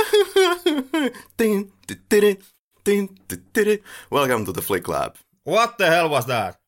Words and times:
Welcome 4.10 4.44
to 4.46 4.52
the 4.52 4.62
Flick 4.62 4.88
Lab. 4.88 5.16
What 5.44 5.78
the 5.78 5.86
hell 5.86 6.08
was 6.08 6.26
that? 6.26 6.58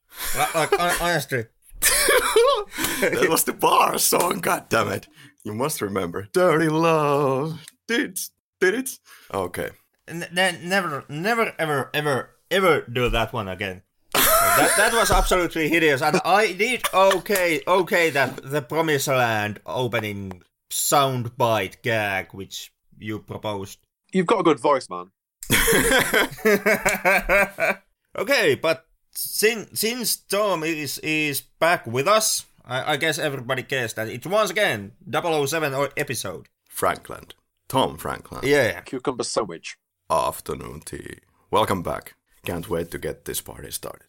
Like, 0.54 0.72
honestly, 1.00 1.46
that 1.80 3.26
was 3.28 3.44
the 3.44 3.52
bar 3.52 3.98
song, 3.98 4.40
god 4.40 4.68
damn 4.68 4.88
it. 4.88 5.08
You 5.44 5.54
must 5.54 5.80
remember. 5.80 6.28
Dirty 6.32 6.68
love. 6.68 7.64
Did 7.88 8.18
did 8.60 8.74
it? 8.74 8.98
Okay. 9.32 9.70
n- 10.08 10.28
n- 10.36 10.68
never, 10.68 11.04
never, 11.08 11.54
ever, 11.58 11.90
ever, 11.94 12.30
ever 12.50 12.82
do 12.82 13.08
that 13.08 13.32
one 13.32 13.48
again. 13.48 13.82
that 14.12 14.74
that 14.76 14.92
was 14.92 15.10
absolutely 15.10 15.68
hideous, 15.68 16.02
and 16.02 16.20
I 16.24 16.52
did 16.52 16.82
okay, 16.92 17.62
okay 17.66 18.10
that 18.10 18.40
the 18.42 18.62
Promised 18.62 19.08
Land 19.08 19.60
opening 19.66 20.42
soundbite 20.70 21.82
gag 21.82 22.28
which 22.32 22.71
you 23.02 23.18
proposed. 23.18 23.78
You've 24.12 24.26
got 24.26 24.40
a 24.40 24.44
good 24.44 24.60
voice, 24.60 24.88
man. 24.88 25.10
okay, 28.18 28.54
but 28.54 28.86
since 29.10 29.80
since 29.80 30.16
Tom 30.16 30.62
is 30.64 30.98
is 30.98 31.42
back 31.58 31.86
with 31.86 32.08
us, 32.08 32.46
I, 32.64 32.92
I 32.92 32.96
guess 32.96 33.18
everybody 33.18 33.62
cares 33.62 33.94
that 33.94 34.08
it's 34.08 34.26
once 34.26 34.50
again 34.50 34.92
007 35.10 35.74
o- 35.74 35.88
episode. 35.96 36.48
Frankland. 36.70 37.34
Tom 37.68 37.96
Frankland. 37.96 38.44
Yeah. 38.44 38.80
Cucumber 38.82 39.24
sandwich. 39.24 39.76
Afternoon 40.10 40.80
tea. 40.84 41.18
Welcome 41.50 41.82
back. 41.82 42.14
Can't 42.44 42.68
wait 42.68 42.90
to 42.90 42.98
get 42.98 43.24
this 43.24 43.40
party 43.40 43.70
started. 43.70 44.06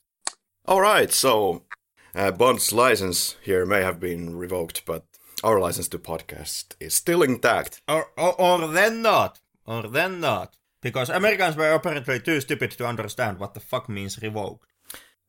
Alright, 0.67 1.11
so 1.11 1.63
uh, 2.15 2.31
Bond's 2.31 2.71
license 2.71 3.35
here 3.41 3.65
may 3.65 3.81
have 3.81 3.99
been 3.99 4.37
revoked, 4.37 4.85
but 4.85 5.05
our 5.43 5.59
license 5.59 5.87
to 5.89 5.99
podcast 5.99 6.75
is 6.79 6.93
still 6.93 7.21
intact. 7.21 7.81
Or, 7.87 8.07
or 8.17 8.39
or 8.39 8.67
then 8.67 9.01
not. 9.01 9.39
Or 9.65 9.83
then 9.83 10.19
not. 10.19 10.57
Because 10.81 11.09
Americans 11.09 11.55
were 11.55 11.71
apparently 11.71 12.19
too 12.19 12.41
stupid 12.41 12.71
to 12.71 12.85
understand 12.85 13.39
what 13.39 13.53
the 13.53 13.59
fuck 13.59 13.87
means 13.87 14.21
revoked. 14.21 14.67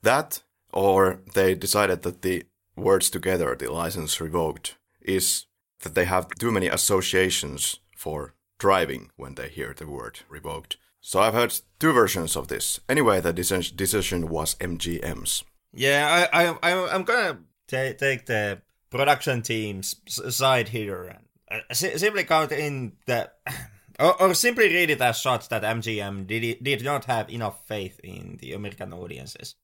That, 0.02 0.42
or 0.72 1.20
they 1.34 1.54
decided 1.54 2.02
that 2.02 2.22
the 2.22 2.44
words 2.76 3.10
together, 3.10 3.54
the 3.54 3.72
license 3.72 4.20
revoked, 4.20 4.76
is 5.00 5.46
that 5.80 5.94
they 5.94 6.04
have 6.06 6.28
too 6.38 6.50
many 6.50 6.66
associations 6.66 7.78
for 7.96 8.34
driving 8.58 9.10
when 9.16 9.34
they 9.34 9.48
hear 9.48 9.74
the 9.76 9.86
word 9.86 10.20
revoked. 10.28 10.76
So 11.00 11.20
I've 11.20 11.34
heard 11.34 11.60
two 11.78 11.92
versions 11.92 12.36
of 12.36 12.48
this. 12.48 12.80
Anyway, 12.88 13.20
the 13.20 13.32
decision 13.32 14.28
was 14.28 14.54
MGM's. 14.56 15.44
Yeah, 15.72 16.28
I, 16.32 16.46
I, 16.46 16.58
I 16.62 16.94
I'm 16.94 17.04
gonna 17.04 17.38
ta 17.66 17.92
take 17.98 18.26
the 18.26 18.62
production 18.94 19.42
team's 19.42 19.96
side 20.06 20.68
here 20.68 21.02
and 21.04 21.24
uh, 21.50 21.74
si- 21.74 21.98
simply 21.98 22.24
count 22.24 22.52
in 22.52 22.92
the, 23.06 23.30
or, 24.00 24.22
or 24.22 24.34
simply 24.34 24.68
read 24.68 24.90
it 24.90 25.00
as 25.00 25.20
such 25.20 25.48
that 25.48 25.62
MGM 25.62 26.26
did 26.26 26.62
did 26.62 26.84
not 26.84 27.04
have 27.06 27.28
enough 27.28 27.66
faith 27.66 27.98
in 28.04 28.38
the 28.40 28.52
American 28.52 28.92
audiences. 28.92 29.56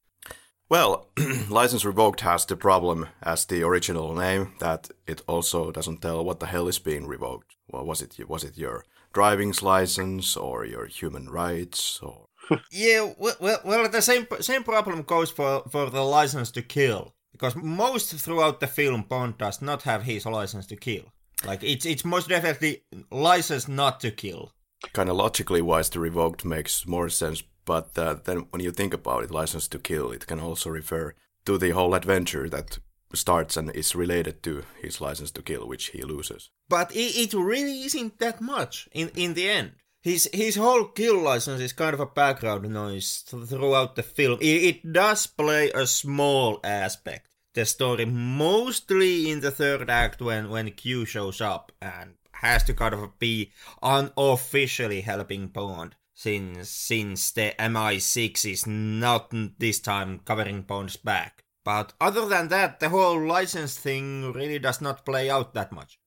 Well, 0.68 1.08
license 1.48 1.84
revoked 1.84 2.20
has 2.20 2.44
the 2.44 2.56
problem 2.56 3.08
as 3.22 3.44
the 3.44 3.62
original 3.62 4.14
name 4.14 4.54
that 4.58 4.90
it 5.06 5.22
also 5.26 5.70
doesn't 5.70 6.02
tell 6.02 6.24
what 6.24 6.40
the 6.40 6.46
hell 6.46 6.68
is 6.68 6.78
being 6.78 7.06
revoked. 7.06 7.54
Well, 7.68 7.86
was 7.86 8.02
it 8.02 8.28
was 8.28 8.44
it 8.44 8.58
your 8.58 8.84
driving's 9.12 9.62
license 9.62 10.36
or 10.36 10.64
your 10.64 10.86
human 10.86 11.30
rights 11.30 12.00
or 12.02 12.26
Yeah, 12.72 13.12
well, 13.16 13.36
well, 13.40 13.60
well 13.64 13.88
the 13.88 14.02
same 14.02 14.26
same 14.40 14.64
problem 14.64 15.02
goes 15.02 15.30
for 15.30 15.62
for 15.70 15.88
the 15.90 16.02
license 16.02 16.50
to 16.52 16.62
kill 16.62 17.14
because 17.40 17.56
most 17.56 18.14
throughout 18.14 18.60
the 18.60 18.66
film 18.66 19.02
Bond 19.08 19.38
does 19.38 19.62
not 19.62 19.82
have 19.82 20.02
his 20.02 20.26
license 20.26 20.66
to 20.66 20.76
kill. 20.76 21.04
Like 21.46 21.64
it's 21.64 21.86
it's 21.86 22.04
most 22.04 22.28
definitely 22.28 22.82
license 23.10 23.66
not 23.68 24.00
to 24.00 24.10
kill. 24.10 24.52
kind 24.92 25.08
of 25.10 25.16
logically 25.16 25.62
wise 25.62 25.90
the 25.90 25.98
revoked 26.00 26.44
makes 26.44 26.86
more 26.86 27.10
sense 27.10 27.42
but 27.64 27.98
uh, 27.98 28.14
then 28.24 28.38
when 28.50 28.62
you 28.64 28.72
think 28.72 28.94
about 28.94 29.24
it 29.24 29.30
license 29.30 29.68
to 29.68 29.78
kill 29.78 30.10
it 30.16 30.26
can 30.26 30.40
also 30.40 30.70
refer 30.70 31.14
to 31.44 31.58
the 31.58 31.70
whole 31.70 31.94
adventure 31.94 32.48
that 32.48 32.78
starts 33.14 33.56
and 33.58 33.70
is 33.74 33.94
related 33.94 34.42
to 34.42 34.62
his 34.82 35.00
license 35.00 35.30
to 35.32 35.42
kill 35.42 35.68
which 35.68 35.86
he 35.94 36.02
loses 36.02 36.50
But 36.68 36.88
it, 36.92 37.12
it 37.24 37.34
really 37.34 37.82
isn't 37.88 38.18
that 38.18 38.40
much 38.40 38.88
in 38.92 39.10
in 39.14 39.34
the 39.34 39.48
end. 39.58 39.70
His 40.02 40.28
his 40.32 40.56
whole 40.56 40.84
kill 40.98 41.18
license 41.20 41.60
is 41.60 41.74
kind 41.74 41.94
of 41.94 42.00
a 42.00 42.06
background 42.06 42.62
noise 42.70 43.22
th- 43.28 43.48
throughout 43.48 43.96
the 43.96 44.02
film. 44.02 44.38
It, 44.40 44.60
it 44.70 44.92
does 44.92 45.26
play 45.26 45.70
a 45.74 45.86
small 45.86 46.58
aspect. 46.64 47.29
The 47.54 47.64
story 47.66 48.04
mostly 48.04 49.30
in 49.30 49.40
the 49.40 49.50
third 49.50 49.90
act 49.90 50.22
when 50.22 50.50
when 50.50 50.70
Q 50.70 51.04
shows 51.04 51.40
up 51.40 51.72
and 51.82 52.14
has 52.32 52.62
to 52.64 52.74
kind 52.74 52.94
of 52.94 53.18
be 53.18 53.50
unofficially 53.82 55.00
helping 55.00 55.48
Bond 55.48 55.96
since 56.14 56.70
since 56.70 57.32
the 57.32 57.54
MI6 57.58 58.50
is 58.50 58.66
not 58.66 59.32
this 59.58 59.80
time 59.80 60.20
covering 60.24 60.62
Bond's 60.62 60.96
back. 60.96 61.42
But 61.64 61.92
other 62.00 62.26
than 62.26 62.48
that, 62.48 62.78
the 62.80 62.88
whole 62.88 63.20
license 63.20 63.76
thing 63.76 64.32
really 64.32 64.58
does 64.58 64.80
not 64.80 65.04
play 65.04 65.28
out 65.28 65.52
that 65.54 65.72
much. 65.72 65.98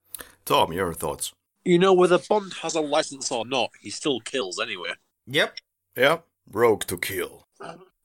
tom 0.46 0.72
your 0.72 0.94
thoughts 0.94 1.34
You 1.66 1.78
know, 1.78 1.94
whether 1.94 2.20
Bond 2.20 2.54
has 2.62 2.75
a 2.75 2.81
license 2.81 3.31
or 3.31 3.46
not, 3.46 3.72
he 3.81 3.90
still 3.90 4.20
kills 4.22 4.60
anyway. 4.60 4.94
Yep. 5.28 5.58
yeah 5.98 6.18
rogue 6.52 6.84
to 6.84 6.98
kill 6.98 7.46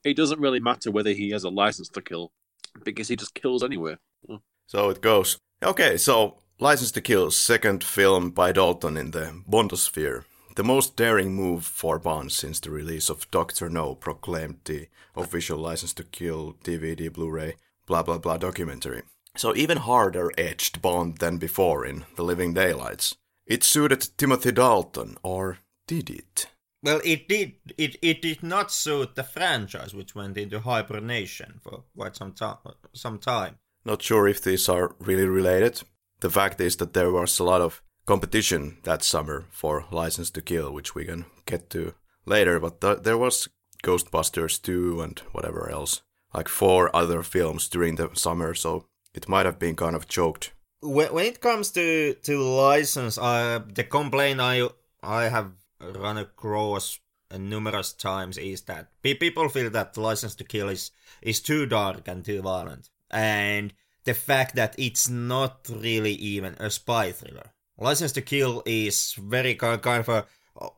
It 0.05 0.17
doesn't 0.17 0.41
really 0.41 0.61
matter 0.61 0.91
whether 0.91 1.13
he 1.13 1.31
has 1.31 1.45
a 1.45 1.51
license 1.51 1.89
to 1.91 2.01
kill, 2.01 2.33
because 2.85 3.09
he 3.09 3.17
just 3.17 3.35
kills 3.35 3.63
anyway. 3.63 3.97
Hmm. 4.27 4.37
so 4.67 4.91
it 4.91 5.01
goes 5.01 5.39
okay 5.63 5.97
so 5.97 6.39
license 6.59 6.91
to 6.93 7.01
kill 7.01 7.31
second 7.31 7.85
film 7.85 8.31
by 8.31 8.53
dalton 8.53 8.97
in 8.97 9.13
the 9.13 9.43
bondosphere 9.49 10.25
the 10.59 10.65
most 10.65 10.97
daring 10.97 11.35
move 11.37 11.65
for 11.65 12.01
Bond 12.01 12.33
since 12.33 12.59
the 12.59 12.73
release 12.73 13.09
of 13.09 13.31
Doctor 13.31 13.71
No 13.71 13.95
proclaimed 13.95 14.59
the 14.65 14.89
official 15.15 15.57
license 15.57 15.93
to 15.93 16.03
kill 16.03 16.57
DVD, 16.65 17.13
Blu-ray, 17.13 17.55
blah 17.87 18.03
blah 18.03 18.19
blah 18.19 18.39
documentary. 18.39 19.03
So 19.37 19.55
even 19.55 19.79
harder 19.79 20.33
edged 20.37 20.83
Bond 20.83 21.19
than 21.19 21.37
before 21.39 21.87
in 21.87 22.07
The 22.17 22.25
Living 22.25 22.55
Daylights. 22.55 23.15
It 23.47 23.63
suited 23.63 24.09
Timothy 24.19 24.51
Dalton, 24.51 25.17
or 25.23 25.59
did 25.87 26.11
it? 26.11 26.49
Well, 26.83 27.01
it 27.05 27.29
did. 27.29 27.55
It 27.77 27.97
it 28.03 28.23
did 28.23 28.43
not 28.43 28.71
suit 28.71 29.15
the 29.15 29.25
franchise, 29.25 29.95
which 29.95 30.15
went 30.15 30.39
into 30.39 30.61
hibernation 30.61 31.61
for 31.63 31.85
quite 31.97 32.17
some 32.17 32.33
time. 32.33 32.59
Some 32.93 33.19
time. 33.19 33.59
Not 33.85 34.03
sure 34.03 34.29
if 34.29 34.43
these 34.43 34.69
are 34.69 34.95
really 35.01 35.27
related. 35.27 35.83
The 36.21 36.31
fact 36.31 36.61
is 36.61 36.77
that 36.77 36.93
there 36.93 37.11
was 37.11 37.39
a 37.39 37.45
lot 37.45 37.61
of 37.61 37.83
competition 38.07 38.79
that 38.85 39.03
summer 39.03 39.47
for 39.51 39.85
License 39.91 40.31
to 40.31 40.41
Kill, 40.41 40.73
which 40.73 40.95
we 40.95 41.05
can 41.05 41.25
get 41.47 41.71
to 41.71 41.95
later. 42.27 42.61
But 42.61 42.81
th- 42.81 43.03
there 43.03 43.19
was 43.19 43.49
Ghostbusters 43.83 44.61
2 44.63 45.01
and 45.01 45.19
whatever 45.33 45.71
else, 45.71 46.03
like 46.35 46.49
four 46.49 46.95
other 46.95 47.23
films 47.23 47.69
during 47.69 47.97
the 47.97 48.11
summer, 48.15 48.55
so 48.55 48.87
it 49.15 49.29
might 49.29 49.47
have 49.47 49.59
been 49.59 49.77
kind 49.77 49.97
of 49.97 50.09
choked. 50.09 50.53
When, 50.81 51.13
when 51.13 51.27
it 51.27 51.41
comes 51.41 51.71
to 51.73 52.15
to 52.15 52.39
license, 52.39 53.19
uh, 53.19 53.61
the 53.75 53.85
complaint 53.85 54.41
I 54.41 54.69
I 55.03 55.25
have 55.29 55.53
run 55.81 56.19
across 56.19 56.99
numerous 57.37 57.93
times 57.93 58.39
is 58.39 58.63
that 58.63 58.89
people 59.03 59.49
feel 59.49 59.71
that 59.71 59.97
License 59.97 60.35
to 60.37 60.45
Kill 60.45 60.69
is 60.69 60.91
is 61.21 61.41
too 61.41 61.67
dark 61.67 62.09
and 62.09 62.25
too 62.25 62.41
violent, 62.43 62.91
and 63.11 63.75
the 64.05 64.15
fact 64.15 64.55
that 64.55 64.75
it's 64.79 65.09
not 65.09 65.69
really 65.71 66.13
even 66.13 66.55
a 66.59 66.71
spy 66.71 67.13
thriller. 67.13 67.53
License 67.79 68.13
to 68.13 68.23
Kill 68.23 68.63
is 68.65 69.15
very 69.19 69.55
ki- 69.55 69.79
kind 69.79 70.01
of 70.01 70.09
a 70.09 70.27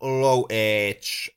low 0.02 0.46
edge, 0.50 1.30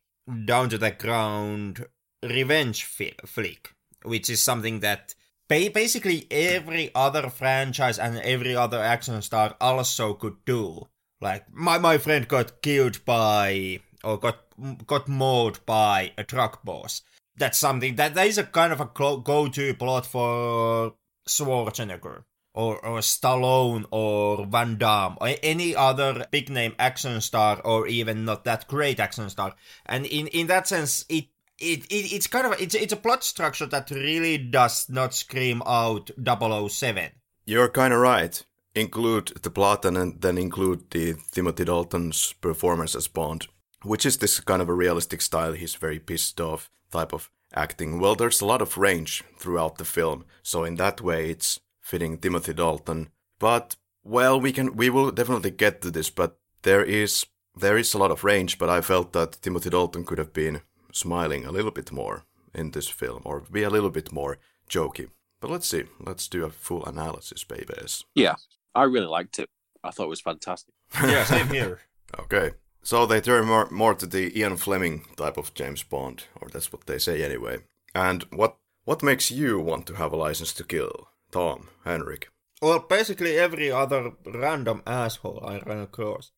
down 0.45 0.69
to 0.69 0.77
the 0.77 0.91
ground 0.91 1.85
revenge 2.23 2.83
flick, 2.83 3.75
which 4.03 4.29
is 4.29 4.41
something 4.41 4.79
that 4.79 5.15
ba- 5.47 5.71
basically 5.73 6.27
every 6.31 6.91
other 6.95 7.29
franchise 7.29 7.99
and 7.99 8.17
every 8.19 8.55
other 8.55 8.79
action 8.79 9.21
star 9.21 9.55
also 9.61 10.13
could 10.13 10.43
do. 10.45 10.87
Like 11.23 11.45
my 11.53 11.77
my 11.77 11.97
friend 11.97 12.27
got 12.27 12.61
killed 12.61 13.05
by 13.05 13.79
or 14.03 14.17
got 14.19 14.39
got 14.85 15.07
mauled 15.07 15.65
by 15.65 16.11
a 16.17 16.23
truck 16.25 16.65
boss. 16.65 17.01
That's 17.37 17.57
something 17.57 17.95
that 17.95 18.13
that 18.15 18.27
is 18.27 18.37
a 18.37 18.43
kind 18.43 18.73
of 18.73 18.81
a 18.81 18.91
go- 18.93 19.17
go-to 19.17 19.73
plot 19.73 20.05
for 20.05 20.95
Schwarzenegger 21.27 22.25
or 22.53 22.85
or 22.85 22.99
Stallone 22.99 23.85
or 23.89 24.45
Van 24.45 24.77
Damme 24.77 25.17
or 25.21 25.29
any 25.41 25.73
other 25.73 26.27
big 26.29 26.49
name 26.49 26.75
action 26.77 27.21
star 27.21 27.61
or 27.63 27.87
even 27.87 28.25
not 28.25 28.43
that 28.43 28.67
great 28.67 28.99
action 28.99 29.29
star. 29.29 29.55
And 29.85 30.05
in 30.05 30.27
in 30.27 30.47
that 30.47 30.67
sense, 30.67 31.05
it 31.07 31.27
it, 31.57 31.85
it 31.85 32.13
it's 32.13 32.27
kind 32.27 32.47
of 32.47 32.61
it's 32.61 32.75
it's 32.75 32.91
a 32.91 32.97
plot 32.97 33.23
structure 33.23 33.67
that 33.67 33.89
really 33.91 34.37
does 34.37 34.89
not 34.89 35.13
scream 35.13 35.63
out 35.65 36.11
007. 36.21 37.11
You're 37.45 37.69
kind 37.69 37.93
of 37.93 37.99
right. 38.01 38.43
Include 38.75 39.33
the 39.43 39.51
plot 39.51 39.85
and 39.85 40.19
then 40.21 40.37
include 40.37 40.89
the 40.89 41.15
Timothy 41.31 41.65
Dalton's 41.65 42.33
performance 42.41 42.95
as 42.95 43.07
Bond, 43.07 43.47
which 43.83 44.05
is 44.05 44.17
this 44.17 44.39
kind 44.39 44.61
of 44.61 44.69
a 44.69 44.73
realistic 44.73 45.21
style. 45.21 45.53
He's 45.53 45.75
very 45.75 45.99
pissed 45.99 46.41
off 46.41 46.71
type 46.91 47.13
of 47.13 47.29
acting. 47.53 47.99
Well, 47.99 48.15
there's 48.15 48.41
a 48.41 48.45
lot 48.45 48.61
of 48.61 48.77
range 48.77 49.23
throughout 49.37 49.77
the 49.77 49.85
film, 49.85 50.25
so 50.41 50.63
in 50.63 50.75
that 50.77 51.01
way 51.01 51.29
it's 51.29 51.59
fitting 51.79 52.17
Timothy 52.17 52.53
Dalton. 52.53 53.09
But 53.39 53.75
Well, 54.03 54.41
we 54.41 54.51
can 54.51 54.75
we 54.75 54.89
will 54.89 55.11
definitely 55.11 55.51
get 55.51 55.81
to 55.81 55.91
this, 55.91 56.09
but 56.09 56.37
there 56.63 56.83
is 56.83 57.25
there 57.55 57.77
is 57.77 57.93
a 57.93 57.97
lot 57.97 58.11
of 58.11 58.23
range, 58.23 58.57
but 58.57 58.69
I 58.69 58.81
felt 58.81 59.13
that 59.13 59.41
Timothy 59.41 59.69
Dalton 59.69 60.03
could 60.05 60.17
have 60.17 60.33
been 60.33 60.61
smiling 60.91 61.45
a 61.45 61.51
little 61.51 61.71
bit 61.71 61.91
more 61.91 62.23
in 62.53 62.71
this 62.71 62.89
film 62.89 63.21
or 63.25 63.41
be 63.51 63.63
a 63.63 63.69
little 63.69 63.89
bit 63.91 64.11
more 64.11 64.37
jokey. 64.69 65.09
But 65.39 65.51
let's 65.51 65.67
see. 65.67 65.83
Let's 65.99 66.27
do 66.27 66.45
a 66.45 66.49
full 66.49 66.85
analysis, 66.85 67.43
babies. 67.43 68.05
Yeah, 68.15 68.35
I 68.75 68.83
really 68.83 69.07
liked 69.07 69.39
it. 69.39 69.49
I 69.83 69.91
thought 69.91 70.05
it 70.05 70.09
was 70.09 70.21
fantastic. 70.21 70.73
yeah, 71.03 71.23
same 71.23 71.47
here. 71.47 71.81
Okay. 72.19 72.51
So 72.83 73.05
they 73.05 73.21
turn 73.21 73.45
more, 73.45 73.69
more 73.69 73.93
to 73.95 74.05
the 74.05 74.37
Ian 74.37 74.57
Fleming 74.57 75.05
type 75.15 75.37
of 75.37 75.53
James 75.53 75.83
Bond, 75.83 76.25
or 76.41 76.49
that's 76.49 76.71
what 76.71 76.85
they 76.85 76.99
say 76.99 77.23
anyway. 77.23 77.59
And 77.95 78.23
what 78.23 78.57
what 78.85 79.01
makes 79.01 79.31
you 79.31 79.59
want 79.59 79.87
to 79.87 79.93
have 79.95 80.11
a 80.11 80.17
license 80.17 80.53
to 80.53 80.63
kill? 80.65 81.07
Tom, 81.31 81.69
Henrik. 81.85 82.27
Well, 82.61 82.79
basically 82.79 83.37
every 83.37 83.71
other 83.71 84.11
random 84.25 84.83
asshole 84.85 85.41
I 85.45 85.59
run 85.59 85.81
across. 85.81 86.31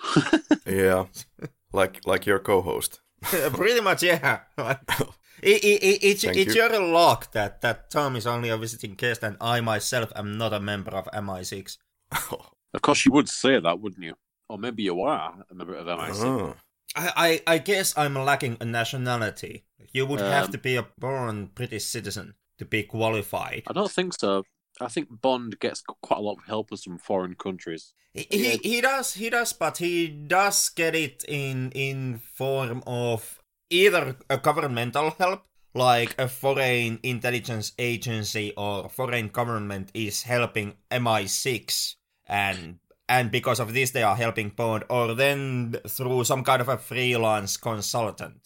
yeah, 0.66 1.06
like 1.72 2.00
like 2.06 2.24
your 2.24 2.38
co-host. 2.38 3.00
Pretty 3.22 3.80
much, 3.80 4.02
yeah. 4.02 4.40
It, 5.42 5.62
it, 5.64 5.82
it, 5.82 6.04
it's 6.04 6.24
Thank 6.24 6.36
it's 6.36 6.54
you. 6.54 6.62
your 6.62 6.80
luck 6.80 7.32
that, 7.32 7.60
that 7.62 7.90
Tom 7.90 8.16
is 8.16 8.26
only 8.26 8.48
a 8.48 8.56
visiting 8.56 8.94
guest 8.94 9.22
and 9.22 9.36
I 9.40 9.60
myself 9.60 10.12
am 10.16 10.36
not 10.38 10.52
a 10.52 10.60
member 10.60 10.92
of 10.92 11.06
MI6. 11.06 11.78
Of 12.74 12.82
course, 12.82 13.06
you 13.06 13.12
would 13.12 13.28
say 13.28 13.60
that, 13.60 13.80
wouldn't 13.80 14.02
you? 14.02 14.14
Or 14.48 14.58
maybe 14.58 14.82
you 14.82 15.00
are 15.02 15.44
a 15.50 15.54
member 15.54 15.74
of 15.76 15.86
MI6. 15.86 16.24
Oh. 16.24 16.54
I, 16.96 17.40
I, 17.46 17.54
I 17.54 17.58
guess 17.58 17.96
I'm 17.96 18.14
lacking 18.14 18.56
a 18.60 18.64
nationality. 18.64 19.64
You 19.92 20.06
would 20.06 20.20
have 20.20 20.46
Um, 20.46 20.52
to 20.52 20.58
be 20.58 20.76
a 20.76 20.86
born 20.98 21.50
British 21.54 21.84
citizen 21.84 22.34
to 22.58 22.64
be 22.64 22.82
qualified. 22.82 23.62
I 23.66 23.72
don't 23.72 23.90
think 23.90 24.14
so. 24.14 24.44
I 24.80 24.88
think 24.88 25.08
Bond 25.20 25.58
gets 25.60 25.82
quite 25.82 26.18
a 26.18 26.22
lot 26.22 26.38
of 26.38 26.44
help 26.46 26.76
from 26.76 26.98
foreign 26.98 27.36
countries. 27.36 27.94
He, 28.12 28.26
he 28.30 28.56
he 28.56 28.80
does 28.80 29.14
he 29.14 29.30
does, 29.30 29.52
but 29.52 29.78
he 29.78 30.08
does 30.08 30.68
get 30.68 30.94
it 30.96 31.24
in 31.28 31.70
in 31.72 32.18
form 32.18 32.82
of 32.86 33.40
either 33.70 34.16
a 34.30 34.38
governmental 34.38 35.10
help, 35.10 35.44
like 35.74 36.14
a 36.18 36.28
foreign 36.28 37.00
intelligence 37.02 37.72
agency 37.78 38.52
or 38.56 38.88
foreign 38.88 39.28
government 39.28 39.90
is 39.94 40.22
helping 40.22 40.74
MI6, 40.90 41.96
and 42.26 42.78
and 43.08 43.30
because 43.30 43.60
of 43.60 43.74
this 43.74 43.90
they 43.90 44.02
are 44.02 44.16
helping 44.16 44.50
Bond, 44.50 44.84
or 44.88 45.14
then 45.14 45.76
through 45.86 46.24
some 46.24 46.44
kind 46.44 46.60
of 46.60 46.68
a 46.68 46.78
freelance 46.78 47.56
consultant. 47.56 48.40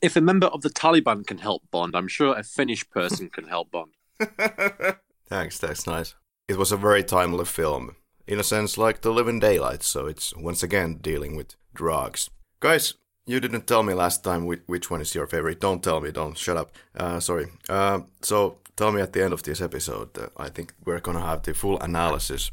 If 0.00 0.16
a 0.16 0.20
member 0.20 0.46
of 0.48 0.62
the 0.62 0.70
Taliban 0.70 1.26
can 1.26 1.38
help 1.38 1.62
Bond, 1.70 1.94
I'm 1.94 2.08
sure 2.08 2.36
a 2.36 2.42
Finnish 2.42 2.88
person 2.90 3.28
can 3.28 3.46
help 3.46 3.70
Bond. 3.70 3.92
Thanks, 5.26 5.58
that's 5.58 5.86
nice. 5.86 6.14
It 6.48 6.58
was 6.58 6.72
a 6.72 6.76
very 6.76 7.04
timely 7.04 7.44
film, 7.44 7.96
in 8.26 8.40
a 8.40 8.44
sense 8.44 8.76
like 8.76 9.00
The 9.00 9.12
Living 9.12 9.38
Daylight, 9.38 9.82
so 9.82 10.06
it's 10.06 10.34
once 10.36 10.62
again 10.62 10.98
dealing 11.00 11.36
with 11.36 11.56
drugs. 11.74 12.30
Guys, 12.60 12.94
you 13.26 13.40
didn't 13.40 13.66
tell 13.66 13.82
me 13.82 13.94
last 13.94 14.24
time 14.24 14.46
which, 14.46 14.62
which 14.66 14.90
one 14.90 15.00
is 15.00 15.14
your 15.14 15.26
favorite. 15.26 15.60
Don't 15.60 15.82
tell 15.82 16.00
me, 16.00 16.10
don't, 16.10 16.36
shut 16.36 16.56
up. 16.56 16.72
Uh, 16.96 17.20
sorry. 17.20 17.46
Uh, 17.68 18.00
so 18.20 18.58
tell 18.76 18.92
me 18.92 19.00
at 19.00 19.12
the 19.12 19.22
end 19.24 19.32
of 19.32 19.42
this 19.42 19.60
episode, 19.60 20.16
uh, 20.18 20.28
I 20.36 20.48
think 20.48 20.74
we're 20.84 21.00
gonna 21.00 21.24
have 21.24 21.42
the 21.42 21.54
full 21.54 21.78
analysis. 21.80 22.50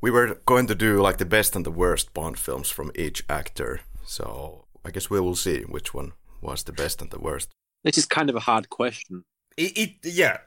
We 0.00 0.10
were 0.10 0.40
going 0.46 0.68
to 0.68 0.74
do 0.74 1.00
like 1.02 1.18
the 1.18 1.24
best 1.24 1.56
and 1.56 1.66
the 1.66 1.72
worst 1.72 2.14
Bond 2.14 2.38
films 2.38 2.70
from 2.70 2.92
each 2.94 3.24
actor, 3.28 3.80
so 4.06 4.66
I 4.84 4.90
guess 4.90 5.10
we 5.10 5.20
will 5.20 5.34
see 5.34 5.62
which 5.62 5.92
one 5.92 6.12
was 6.40 6.62
the 6.62 6.72
best 6.72 7.02
and 7.02 7.10
the 7.10 7.18
worst. 7.18 7.50
This 7.82 7.98
is 7.98 8.06
kind 8.06 8.30
of 8.30 8.36
a 8.36 8.40
hard 8.40 8.70
question. 8.70 9.24
It, 9.56 9.76
it 9.76 9.90
yeah, 10.04 10.38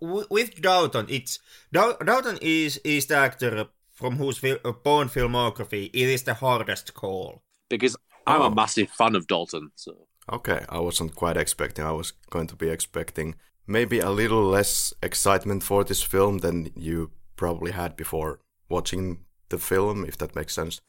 with 0.00 0.62
Dalton, 0.62 1.06
it's 1.08 1.40
Dow- 1.72 1.96
Dalton 2.04 2.38
is 2.40 2.76
is 2.84 3.06
the 3.06 3.16
actor 3.16 3.66
from 3.92 4.16
whose 4.16 4.38
fil- 4.38 4.60
uh, 4.64 4.70
Bond 4.70 5.10
filmography 5.10 5.90
it 5.92 6.08
is 6.08 6.22
the 6.22 6.34
hardest 6.34 6.94
call. 6.94 7.42
because 7.68 7.96
I'm 8.26 8.42
Oh. 8.42 8.46
a 8.46 8.54
massive 8.54 8.90
fan 8.90 9.14
of 9.14 9.26
Dalton. 9.26 9.70
So 9.76 10.06
Okay, 10.32 10.64
I 10.68 10.78
wasn't 10.78 11.14
quite 11.16 11.36
expecting. 11.36 11.84
I 11.84 11.90
was 11.92 12.12
going 12.30 12.46
to 12.48 12.56
be 12.56 12.68
expecting 12.68 13.34
maybe 13.66 13.98
a 14.00 14.10
little 14.10 14.44
less 14.44 14.94
excitement 15.02 15.62
for 15.64 15.84
this 15.84 16.02
film 16.02 16.38
than 16.38 16.70
you 16.76 17.10
probably 17.36 17.72
had 17.72 17.96
before 17.96 18.38
watching 18.68 19.24
the 19.48 19.58
film, 19.58 20.04
if 20.04 20.16
that 20.18 20.36
makes 20.36 20.54
sense. 20.54 20.80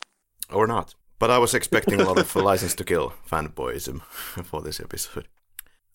Or 0.50 0.68
not. 0.68 0.96
But 1.20 1.32
I 1.32 1.38
was 1.40 1.54
expecting 1.54 2.00
a 2.00 2.04
lot 2.04 2.20
of 2.20 2.36
License 2.52 2.76
to 2.76 2.84
Kill 2.84 3.14
fanboyism 3.30 4.02
for 4.44 4.62
this 4.62 4.80
episode. 4.80 5.28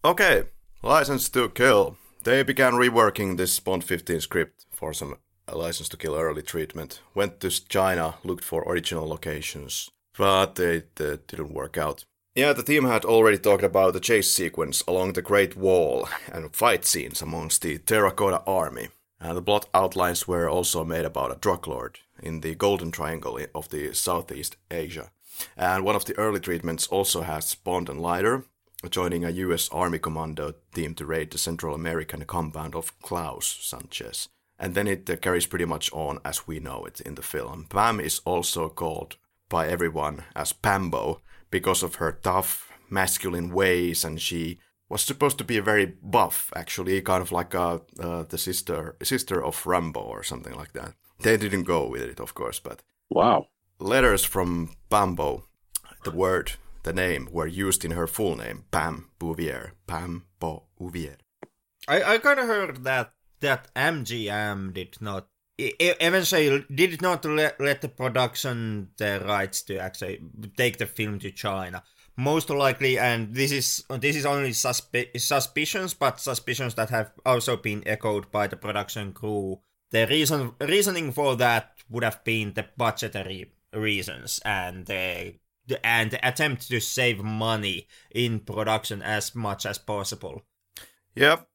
Okay, 0.04 0.44
License 0.82 1.28
to 1.30 1.48
Kill. 1.50 1.96
They 2.24 2.42
began 2.42 2.72
reworking 2.74 3.36
this 3.36 3.60
Bond 3.60 3.84
15 3.84 4.20
script 4.20 4.66
for 4.72 4.92
some 4.92 5.16
License 5.52 5.88
to 5.90 5.96
Kill 5.96 6.16
early 6.16 6.42
treatment. 6.42 7.00
Went 7.14 7.40
to 7.40 7.50
China, 7.68 8.14
looked 8.24 8.44
for 8.44 8.62
original 8.62 9.06
locations, 9.08 9.90
but 10.18 10.58
it 10.58 10.90
uh, 11.00 11.16
didn't 11.26 11.54
work 11.54 11.78
out. 11.78 12.04
Yeah, 12.34 12.52
the 12.52 12.62
team 12.62 12.84
had 12.84 13.04
already 13.04 13.38
talked 13.38 13.64
about 13.64 13.94
the 13.94 14.00
chase 14.00 14.30
sequence 14.30 14.82
along 14.86 15.12
the 15.12 15.22
Great 15.22 15.56
Wall 15.56 16.08
and 16.32 16.54
fight 16.54 16.84
scenes 16.84 17.22
amongst 17.22 17.62
the 17.62 17.78
Terracotta 17.78 18.42
Army. 18.46 18.88
And 19.20 19.36
the 19.36 19.42
plot 19.42 19.68
outlines 19.74 20.28
were 20.28 20.48
also 20.48 20.84
made 20.84 21.04
about 21.04 21.32
a 21.32 21.40
drug 21.40 21.66
lord 21.66 21.98
in 22.22 22.40
the 22.40 22.54
Golden 22.54 22.92
Triangle 22.92 23.38
of 23.54 23.68
the 23.70 23.92
Southeast 23.94 24.56
Asia. 24.70 25.10
And 25.56 25.84
one 25.84 25.96
of 25.96 26.04
the 26.04 26.16
early 26.18 26.40
treatments 26.40 26.86
also 26.88 27.22
has 27.22 27.54
Bond 27.54 27.88
and 27.88 28.00
Leiter 28.00 28.44
joining 28.90 29.24
a 29.24 29.30
US 29.30 29.68
Army 29.70 29.98
commando 29.98 30.54
team 30.72 30.94
to 30.94 31.06
raid 31.06 31.32
the 31.32 31.38
Central 31.38 31.74
American 31.74 32.24
compound 32.24 32.76
of 32.76 32.96
Klaus 33.02 33.58
Sanchez. 33.60 34.28
And 34.58 34.74
then 34.74 34.86
it 34.86 35.08
uh, 35.10 35.16
carries 35.16 35.46
pretty 35.46 35.64
much 35.64 35.92
on 35.92 36.20
as 36.24 36.46
we 36.46 36.60
know 36.60 36.84
it 36.84 37.00
in 37.00 37.16
the 37.16 37.22
film. 37.22 37.66
Pam 37.68 37.98
is 38.00 38.20
also 38.24 38.68
called 38.68 39.16
by 39.48 39.68
everyone 39.68 40.24
as 40.34 40.52
Pambo 40.52 41.20
because 41.50 41.82
of 41.82 41.96
her 41.96 42.12
tough 42.12 42.70
masculine 42.90 43.52
ways 43.52 44.04
and 44.04 44.20
she 44.20 44.58
was 44.88 45.02
supposed 45.02 45.38
to 45.38 45.44
be 45.44 45.58
a 45.58 45.62
very 45.62 45.86
buff 46.02 46.50
actually 46.56 47.00
kind 47.02 47.20
of 47.22 47.30
like 47.30 47.54
uh, 47.54 47.78
uh, 48.00 48.22
the 48.22 48.38
sister 48.38 48.96
sister 49.02 49.44
of 49.44 49.66
Rambo 49.66 50.00
or 50.00 50.22
something 50.22 50.54
like 50.54 50.72
that. 50.72 50.94
They 51.20 51.36
didn't 51.36 51.64
go 51.64 51.86
with 51.86 52.02
it 52.02 52.20
of 52.20 52.34
course 52.34 52.58
but 52.58 52.82
wow, 53.10 53.46
letters 53.78 54.24
from 54.24 54.74
Pambo, 54.90 55.44
the 56.04 56.10
word, 56.10 56.52
the 56.82 56.92
name, 56.92 57.28
were 57.30 57.46
used 57.46 57.84
in 57.84 57.92
her 57.92 58.06
full 58.06 58.36
name, 58.36 58.64
Pam 58.70 59.10
Bouvier. 59.18 59.72
Pam 59.86 60.24
Bouvier. 60.40 61.16
I, 61.86 62.14
I 62.14 62.18
kind 62.18 62.40
of 62.40 62.46
heard 62.46 62.84
that 62.84 63.12
that 63.40 63.72
MGM 63.74 64.74
did 64.74 64.96
not 65.00 65.28
eventually 65.58 66.64
did 66.72 67.02
not 67.02 67.24
let, 67.24 67.60
let 67.60 67.80
the 67.82 67.88
production 67.88 68.88
the 68.96 69.20
rights 69.26 69.62
to 69.62 69.78
actually 69.78 70.20
take 70.56 70.78
the 70.78 70.86
film 70.86 71.18
to 71.18 71.30
China. 71.30 71.82
Most 72.16 72.50
likely, 72.50 72.98
and 72.98 73.34
this 73.34 73.52
is 73.52 73.84
this 73.88 74.16
is 74.16 74.26
only 74.26 74.50
suspe- 74.50 75.20
suspicions, 75.20 75.94
but 75.94 76.20
suspicions 76.20 76.74
that 76.74 76.90
have 76.90 77.12
also 77.24 77.56
been 77.56 77.82
echoed 77.86 78.30
by 78.32 78.46
the 78.48 78.56
production 78.56 79.12
crew. 79.12 79.60
The 79.90 80.06
reason 80.06 80.52
reasoning 80.60 81.12
for 81.12 81.36
that 81.36 81.74
would 81.88 82.02
have 82.04 82.22
been 82.24 82.54
the 82.54 82.66
budgetary 82.76 83.52
reasons 83.72 84.40
and 84.44 84.86
the 84.86 85.34
the- 85.66 85.84
and 85.86 86.10
the 86.10 86.26
attempt 86.26 86.68
to 86.68 86.80
save 86.80 87.18
money 87.22 87.86
in 88.10 88.40
production 88.40 89.02
as 89.02 89.34
much 89.34 89.64
as 89.66 89.78
possible. 89.78 90.44
Yep. 91.14 91.46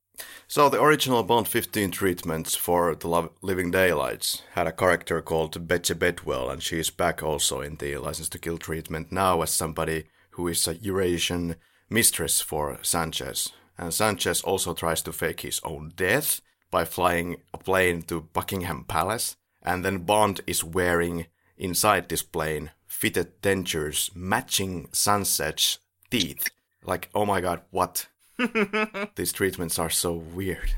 So 0.48 0.70
the 0.70 0.82
original 0.82 1.24
Bond 1.24 1.48
15 1.48 1.89
treatments 1.91 2.55
for 2.55 2.93
The 2.93 3.08
Lo- 3.08 3.32
Living 3.41 3.72
Daylights 3.72 4.43
had 4.51 4.67
a 4.67 4.72
character 4.72 5.22
called 5.22 5.67
Betche 5.67 5.98
Bedwell, 5.98 6.50
and 6.50 6.62
she 6.62 6.79
is 6.79 6.91
back 6.91 7.24
also 7.24 7.62
in 7.62 7.77
the 7.77 7.98
License 7.98 8.29
to 8.29 8.39
Kill 8.39 8.58
treatment 8.58 9.12
now 9.12 9.41
as 9.41 9.50
somebody 9.50 10.05
who 10.32 10.48
is 10.48 10.67
a 10.67 10.75
Eurasian 10.75 11.55
mistress 11.89 12.41
for 12.41 12.77
Sanchez. 12.84 13.51
And 13.77 13.93
Sanchez 13.93 14.41
also 14.41 14.74
tries 14.74 15.01
to 15.03 15.12
fake 15.12 15.41
his 15.41 15.60
own 15.63 15.93
death 15.96 16.41
by 16.70 16.86
flying 16.86 17.38
a 17.53 17.58
plane 17.58 18.03
to 18.03 18.22
Buckingham 18.22 18.86
Palace, 18.88 19.36
and 19.63 19.84
then 19.84 20.05
Bond 20.05 20.41
is 20.46 20.63
wearing 20.63 21.27
inside 21.58 22.10
this 22.10 22.24
plane 22.24 22.72
fitted 22.86 23.41
dentures 23.41 24.15
matching 24.15 24.88
Sanchez 24.91 25.79
teeth. 26.10 26.50
Like, 26.84 27.10
oh 27.15 27.25
my 27.25 27.41
god, 27.41 27.62
what? 27.72 28.08
These 29.16 29.34
treatments 29.34 29.80
are 29.80 29.90
so 29.90 30.13
weird. 30.13 30.74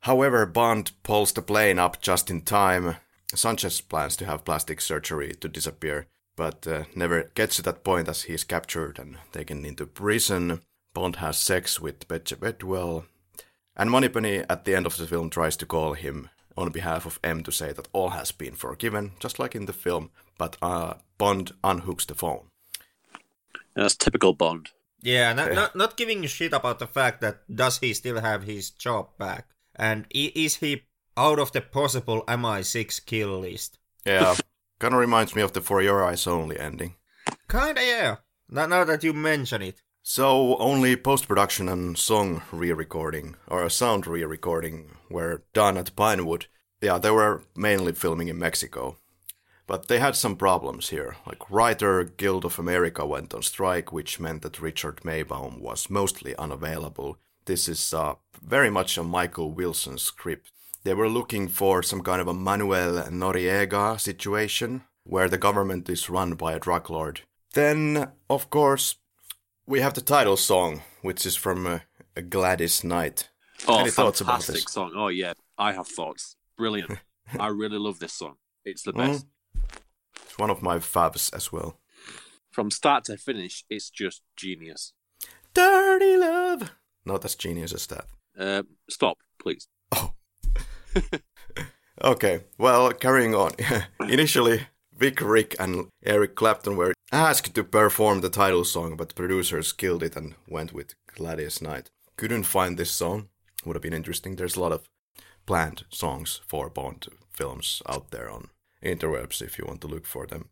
However, 0.00 0.46
Bond 0.46 0.92
pulls 1.02 1.32
the 1.32 1.42
plane 1.42 1.78
up 1.78 2.02
just 2.02 2.30
in 2.30 2.42
time. 2.42 2.96
Sanchez 3.34 3.80
plans 3.80 4.16
to 4.16 4.26
have 4.26 4.44
plastic 4.44 4.80
surgery 4.80 5.34
to 5.40 5.48
disappear, 5.48 6.06
but 6.36 6.66
uh, 6.66 6.84
never 6.94 7.30
gets 7.34 7.56
to 7.56 7.62
that 7.62 7.84
point 7.84 8.08
as 8.08 8.22
he 8.22 8.34
is 8.34 8.44
captured 8.44 8.98
and 8.98 9.18
taken 9.32 9.64
into 9.64 9.86
prison. 9.86 10.60
Bond 10.92 11.16
has 11.16 11.38
sex 11.38 11.80
with 11.80 12.06
Betche 12.08 12.38
Bedwell, 12.38 13.06
and 13.76 13.90
Moneypenny 13.90 14.38
at 14.50 14.64
the 14.64 14.74
end 14.74 14.86
of 14.86 14.96
the 14.96 15.06
film 15.06 15.30
tries 15.30 15.56
to 15.58 15.66
call 15.66 15.94
him 15.94 16.28
on 16.56 16.70
behalf 16.70 17.06
of 17.06 17.18
M 17.24 17.42
to 17.44 17.52
say 17.52 17.72
that 17.72 17.88
all 17.92 18.10
has 18.10 18.32
been 18.32 18.54
forgiven, 18.54 19.12
just 19.18 19.38
like 19.38 19.54
in 19.54 19.66
the 19.66 19.72
film, 19.72 20.10
but 20.36 20.56
uh, 20.60 20.94
Bond 21.16 21.52
unhooks 21.64 22.06
the 22.06 22.14
phone. 22.14 22.48
that's 23.74 23.96
typical 23.96 24.34
Bond. 24.34 24.70
Yeah, 25.02 25.32
not, 25.32 25.52
not 25.52 25.76
not 25.76 25.96
giving 25.96 26.24
a 26.24 26.28
shit 26.28 26.52
about 26.52 26.78
the 26.78 26.86
fact 26.86 27.20
that 27.20 27.42
does 27.52 27.78
he 27.78 27.92
still 27.92 28.20
have 28.20 28.44
his 28.44 28.70
job 28.70 29.08
back, 29.18 29.48
and 29.74 30.06
is 30.10 30.56
he 30.56 30.82
out 31.16 31.38
of 31.38 31.52
the 31.52 31.60
possible 31.60 32.24
MI6 32.26 33.04
kill 33.04 33.40
list. 33.40 33.78
Yeah, 34.04 34.34
kind 34.78 34.94
of 34.94 35.00
reminds 35.00 35.34
me 35.34 35.42
of 35.42 35.52
the 35.52 35.60
For 35.60 35.82
Your 35.82 36.04
Eyes 36.04 36.26
Only 36.26 36.58
ending. 36.58 36.94
Kinda, 37.48 37.82
yeah. 37.84 38.16
Now, 38.48 38.66
now 38.66 38.84
that 38.84 39.04
you 39.04 39.12
mention 39.12 39.62
it. 39.62 39.82
So 40.02 40.56
only 40.58 40.96
post-production 40.96 41.68
and 41.68 41.96
song 41.96 42.42
re-recording 42.50 43.36
or 43.46 43.68
sound 43.70 44.06
re-recording 44.06 44.96
were 45.08 45.44
done 45.52 45.76
at 45.76 45.94
Pinewood. 45.94 46.46
Yeah, 46.80 46.98
they 46.98 47.12
were 47.12 47.44
mainly 47.54 47.92
filming 47.92 48.26
in 48.26 48.38
Mexico. 48.38 48.96
But 49.72 49.88
they 49.88 50.00
had 50.00 50.16
some 50.16 50.36
problems 50.36 50.90
here. 50.90 51.16
Like 51.26 51.50
Writer 51.50 52.04
Guild 52.04 52.44
of 52.44 52.58
America 52.58 53.06
went 53.06 53.32
on 53.32 53.40
strike, 53.42 53.90
which 53.90 54.20
meant 54.20 54.42
that 54.42 54.60
Richard 54.60 54.96
Maybaum 55.02 55.62
was 55.62 55.88
mostly 55.88 56.36
unavailable. 56.36 57.16
This 57.46 57.68
is 57.68 57.94
uh, 57.94 58.16
very 58.42 58.68
much 58.68 58.98
a 58.98 59.02
Michael 59.02 59.50
Wilson 59.50 59.96
script. 59.96 60.52
They 60.84 60.92
were 60.92 61.08
looking 61.08 61.48
for 61.48 61.82
some 61.82 62.02
kind 62.02 62.20
of 62.20 62.28
a 62.28 62.34
Manuel 62.34 63.04
Noriega 63.08 63.98
situation, 63.98 64.82
where 65.04 65.30
the 65.30 65.38
government 65.38 65.88
is 65.88 66.10
run 66.10 66.34
by 66.34 66.52
a 66.52 66.60
drug 66.60 66.90
lord. 66.90 67.22
Then, 67.54 68.12
of 68.28 68.50
course, 68.50 68.96
we 69.66 69.80
have 69.80 69.94
the 69.94 70.02
title 70.02 70.36
song, 70.36 70.82
which 71.00 71.24
is 71.24 71.34
from 71.34 71.66
uh, 71.66 71.78
Gladys 72.28 72.84
Knight. 72.84 73.30
Oh, 73.66 73.78
Any 73.80 73.90
thoughts 73.90 74.20
about 74.20 74.42
fantastic 74.42 74.68
song. 74.68 74.92
Oh, 74.94 75.08
yeah. 75.08 75.32
I 75.56 75.72
have 75.72 75.88
thoughts. 75.88 76.36
Brilliant. 76.58 76.98
I 77.40 77.46
really 77.46 77.78
love 77.78 78.00
this 78.00 78.12
song. 78.12 78.36
It's 78.66 78.82
the 78.82 78.92
Mm. 78.92 78.96
best. 78.98 79.26
It's 80.32 80.38
one 80.38 80.48
of 80.48 80.62
my 80.62 80.78
faves 80.78 81.30
as 81.34 81.52
well. 81.52 81.78
From 82.50 82.70
start 82.70 83.04
to 83.04 83.18
finish, 83.18 83.66
it's 83.68 83.90
just 83.90 84.22
genius. 84.34 84.94
Dirty 85.52 86.16
Love! 86.16 86.70
Not 87.04 87.26
as 87.26 87.34
genius 87.34 87.74
as 87.74 87.86
that. 87.88 88.06
Uh, 88.38 88.62
stop, 88.88 89.18
please. 89.38 89.68
Oh. 89.94 90.14
okay, 92.02 92.44
well, 92.56 92.94
carrying 92.94 93.34
on. 93.34 93.50
Initially, 94.08 94.68
Vic 94.96 95.20
Flick 95.20 95.54
and 95.60 95.88
Eric 96.02 96.34
Clapton 96.34 96.76
were 96.76 96.94
asked 97.12 97.54
to 97.54 97.62
perform 97.62 98.22
the 98.22 98.30
title 98.30 98.64
song, 98.64 98.96
but 98.96 99.14
producers 99.14 99.70
killed 99.70 100.02
it 100.02 100.16
and 100.16 100.34
went 100.48 100.72
with 100.72 100.94
Gladys 101.14 101.60
Knight. 101.60 101.90
Couldn't 102.16 102.44
find 102.44 102.78
this 102.78 102.90
song. 102.90 103.28
Would 103.66 103.76
have 103.76 103.82
been 103.82 103.92
interesting. 103.92 104.36
There's 104.36 104.56
a 104.56 104.60
lot 104.60 104.72
of 104.72 104.88
planned 105.44 105.84
songs 105.90 106.40
for 106.46 106.70
Bond 106.70 107.08
films 107.30 107.82
out 107.86 108.12
there 108.12 108.30
on 108.30 108.48
interwebs 108.82 109.42
if 109.42 109.58
you 109.58 109.64
want 109.66 109.80
to 109.82 109.88
look 109.88 110.06
for 110.06 110.26
them. 110.26 110.48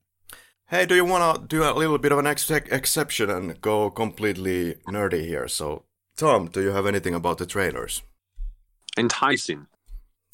Hey, 0.67 0.87
do 0.87 0.95
you 0.95 1.05
want 1.05 1.41
to 1.41 1.47
do 1.49 1.65
a 1.65 1.75
little 1.75 1.99
bit 1.99 2.13
of 2.13 2.19
an 2.19 2.29
ex- 2.29 2.49
exception 2.51 3.29
and 3.29 3.61
go 3.61 3.91
completely 3.91 4.75
nerdy 4.87 5.27
here? 5.27 5.49
So, 5.49 5.83
Tom, 6.17 6.47
do 6.47 6.63
you 6.63 6.71
have 6.71 6.87
anything 6.87 7.15
about 7.15 7.39
the 7.39 7.47
trailers? 7.47 8.03
Enticing. 8.97 9.67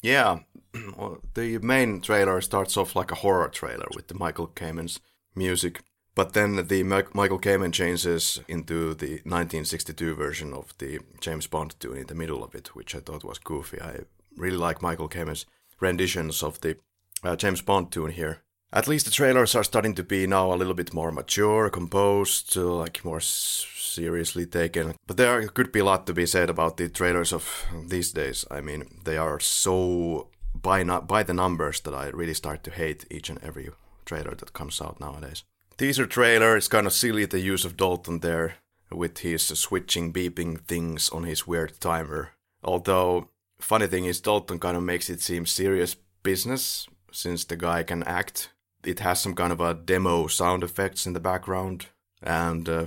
Yeah, 0.01 0.39
well, 0.97 1.21
the 1.33 1.57
main 1.59 2.01
trailer 2.01 2.39
starts 2.41 2.77
off 2.77 2.95
like 2.95 3.11
a 3.11 3.15
horror 3.15 3.49
trailer 3.49 3.87
with 3.95 4.09
the 4.09 4.13
Michael 4.13 4.47
Kamen's 4.47 4.99
music, 5.35 5.81
but 6.13 6.33
then 6.33 6.67
the 6.67 6.83
Mi- 6.83 7.13
Michael 7.13 7.39
Kamen 7.39 7.73
changes 7.73 8.39
into 8.47 8.93
the 8.93 9.21
1962 9.23 10.15
version 10.15 10.53
of 10.53 10.73
the 10.77 10.99
James 11.19 11.47
Bond 11.47 11.75
tune 11.79 11.97
in 11.97 12.07
the 12.07 12.15
middle 12.15 12.43
of 12.43 12.53
it, 12.53 12.75
which 12.75 12.95
I 12.95 12.99
thought 12.99 13.23
was 13.23 13.39
goofy. 13.39 13.81
I 13.81 14.01
really 14.35 14.57
like 14.57 14.81
Michael 14.81 15.09
Kamen's 15.09 15.45
renditions 15.79 16.43
of 16.43 16.61
the 16.61 16.77
uh, 17.23 17.35
James 17.35 17.61
Bond 17.61 17.91
tune 17.91 18.11
here. 18.11 18.41
At 18.73 18.87
least 18.87 19.05
the 19.05 19.11
trailers 19.11 19.55
are 19.55 19.63
starting 19.63 19.95
to 19.95 20.03
be 20.03 20.27
now 20.27 20.53
a 20.53 20.55
little 20.57 20.73
bit 20.73 20.93
more 20.93 21.11
mature, 21.11 21.69
composed, 21.69 22.57
uh, 22.57 22.65
like 22.65 23.05
more 23.05 23.17
s- 23.17 23.65
seriously 23.77 24.45
taken. 24.45 24.95
But 25.07 25.15
there 25.17 25.47
could 25.47 25.71
be 25.71 25.79
a 25.79 25.85
lot 25.85 26.05
to 26.07 26.13
be 26.13 26.25
said 26.25 26.49
about 26.49 26.75
the 26.77 26.89
trailers 26.89 27.31
of 27.31 27.65
these 27.87 28.11
days. 28.11 28.45
I 28.51 28.59
mean, 28.61 28.83
they 29.05 29.17
are 29.17 29.39
so 29.39 30.29
by 30.53 30.83
nu- 30.83 31.01
by 31.01 31.23
the 31.23 31.33
numbers 31.33 31.79
that 31.81 31.93
I 31.93 32.07
really 32.09 32.33
start 32.33 32.63
to 32.65 32.71
hate 32.71 33.05
each 33.09 33.29
and 33.29 33.39
every 33.41 33.69
trailer 34.05 34.35
that 34.35 34.53
comes 34.53 34.81
out 34.81 34.99
nowadays. 34.99 35.43
Teaser 35.77 36.05
trailer 36.07 36.57
is 36.57 36.67
kind 36.67 36.87
of 36.87 36.93
silly 36.93 37.25
the 37.25 37.39
use 37.39 37.63
of 37.63 37.77
Dalton 37.77 38.19
there 38.19 38.55
with 38.91 39.19
his 39.19 39.43
switching 39.43 40.11
beeping 40.11 40.59
things 40.67 41.09
on 41.09 41.23
his 41.23 41.47
weird 41.47 41.79
timer. 41.79 42.31
Although 42.63 43.29
funny 43.59 43.87
thing 43.87 44.05
is 44.05 44.19
Dalton 44.21 44.59
kind 44.59 44.75
of 44.75 44.83
makes 44.83 45.09
it 45.09 45.21
seem 45.21 45.45
serious 45.45 45.95
business 46.23 46.87
since 47.17 47.43
the 47.45 47.55
guy 47.57 47.83
can 47.83 48.03
act. 48.03 48.51
It 48.83 48.99
has 48.99 49.19
some 49.19 49.33
kind 49.33 49.51
of 49.51 49.59
a 49.59 49.73
demo 49.73 50.27
sound 50.27 50.63
effects 50.63 51.05
in 51.05 51.13
the 51.13 51.19
background 51.19 51.87
and 52.21 52.69
uh, 52.69 52.85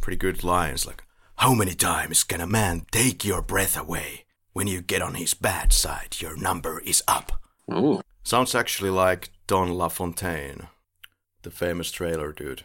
pretty 0.00 0.16
good 0.16 0.42
lines 0.44 0.86
like 0.86 1.04
how 1.36 1.54
many 1.54 1.74
times 1.74 2.24
can 2.24 2.40
a 2.40 2.46
man 2.46 2.86
take 2.90 3.24
your 3.24 3.42
breath 3.42 3.76
away 3.76 4.24
when 4.52 4.66
you 4.66 4.80
get 4.82 5.02
on 5.02 5.14
his 5.14 5.34
bad 5.34 5.72
side 5.72 6.16
your 6.20 6.36
number 6.36 6.80
is 6.80 7.02
up 7.08 7.40
Oh, 7.70 8.02
sounds 8.22 8.54
actually 8.54 8.90
like 8.90 9.30
don 9.46 9.72
lafontaine 9.74 10.68
the 11.42 11.50
famous 11.50 11.90
trailer 11.90 12.32
dude 12.32 12.64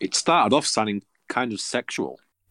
it 0.00 0.14
started 0.14 0.54
off 0.54 0.66
sounding 0.66 1.02
kind 1.28 1.52
of 1.52 1.60
sexual. 1.60 2.20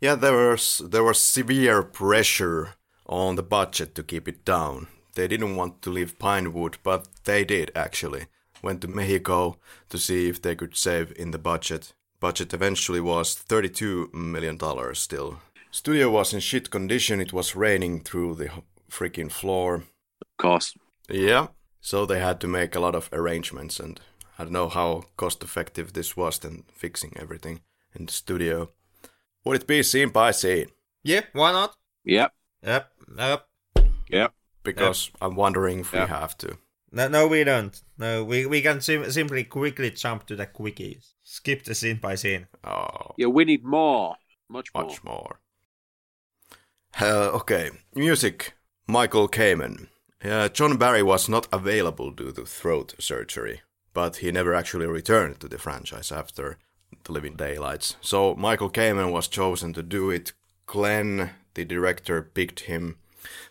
yeah 0.00 0.14
there 0.14 0.50
was 0.50 0.82
there 0.84 1.04
was 1.04 1.18
severe 1.18 1.82
pressure 1.82 2.74
on 3.08 3.36
the 3.36 3.42
budget 3.42 3.94
to 3.94 4.02
keep 4.02 4.28
it 4.28 4.44
down. 4.44 4.86
They 5.14 5.26
didn't 5.28 5.56
want 5.56 5.82
to 5.82 5.90
leave 5.90 6.18
pinewood 6.18 6.78
but 6.82 7.08
they 7.24 7.44
did 7.44 7.70
actually. 7.74 8.26
Went 8.62 8.80
to 8.82 8.88
mexico 8.88 9.56
to 9.88 9.98
see 9.98 10.28
if 10.28 10.42
they 10.42 10.54
could 10.56 10.76
save 10.76 11.12
in 11.16 11.30
the 11.30 11.38
budget. 11.38 11.92
Budget 12.20 12.52
eventually 12.52 13.00
was 13.00 13.34
32 13.34 14.10
million 14.12 14.56
dollars 14.56 14.98
still. 14.98 15.40
Studio 15.70 16.10
was 16.10 16.32
in 16.34 16.40
shit 16.40 16.70
condition. 16.70 17.20
It 17.20 17.32
was 17.32 17.54
raining 17.54 18.00
through 18.00 18.34
the 18.36 18.50
freaking 18.90 19.30
floor. 19.30 19.84
Of 20.20 20.36
course. 20.38 20.74
yeah. 21.08 21.48
So 21.80 22.04
they 22.06 22.20
had 22.20 22.40
to 22.40 22.48
make 22.48 22.74
a 22.74 22.80
lot 22.80 22.94
of 22.94 23.08
arrangements 23.12 23.80
and 23.80 24.00
i 24.38 24.44
don't 24.44 24.52
know 24.52 24.68
how 24.68 25.04
cost 25.16 25.42
effective 25.42 25.92
this 25.92 26.16
was 26.16 26.38
than 26.38 26.64
fixing 26.72 27.12
everything 27.16 27.60
in 27.94 28.06
the 28.06 28.12
studio. 28.12 28.70
Would 29.44 29.62
it 29.62 29.66
be 29.66 29.82
scene 29.82 30.10
by 30.10 30.32
scene 30.32 30.68
yeah, 31.04 31.22
why 31.32 31.52
not? 31.52 31.74
Yep. 32.04 32.32
Yep, 32.62 32.92
yep. 33.16 33.46
Yep. 34.10 34.32
because 34.62 35.10
i'm 35.20 35.34
wondering 35.36 35.80
if 35.80 35.92
Yeah. 35.92 36.04
we 36.04 36.10
have 36.10 36.36
to 36.38 36.58
No, 36.90 37.06
no, 37.08 37.28
we 37.28 37.44
don't. 37.44 37.82
No, 37.98 38.24
we, 38.24 38.46
we 38.46 38.62
can 38.62 38.80
sim- 38.80 39.10
simply 39.10 39.44
quickly 39.44 39.90
jump 39.90 40.24
to 40.26 40.34
the 40.36 40.46
quickies. 40.46 41.12
Skip 41.22 41.64
the 41.64 41.74
scene 41.74 41.98
by 42.00 42.16
scene. 42.16 42.46
oh 42.64 43.12
Yeah, 43.18 43.28
we 43.28 43.44
need 43.44 43.62
more. 43.62 44.16
Much 44.48 44.68
more. 44.74 44.84
much 44.84 45.04
more. 45.04 45.40
Uh, 47.00 47.30
okay, 47.40 47.70
music. 47.94 48.54
Michael 48.86 49.28
Kamen. 49.28 49.88
Uh, 50.24 50.48
John 50.48 50.78
Barry 50.78 51.02
was 51.02 51.28
not 51.28 51.46
available 51.52 52.10
due 52.10 52.32
to 52.32 52.44
throat 52.46 52.94
surgery, 52.98 53.60
but 53.92 54.16
he 54.16 54.32
never 54.32 54.54
actually 54.54 54.86
returned 54.86 55.40
to 55.40 55.48
the 55.48 55.58
franchise 55.58 56.10
after 56.10 56.56
The 57.04 57.12
Living 57.12 57.36
Daylights. 57.36 57.96
So 58.00 58.34
Michael 58.34 58.70
Kamen 58.70 59.12
was 59.12 59.28
chosen 59.28 59.72
to 59.74 59.82
do 59.82 60.10
it. 60.10 60.32
Glen, 60.66 61.30
the 61.54 61.64
director, 61.64 62.22
picked 62.22 62.60
him, 62.60 62.96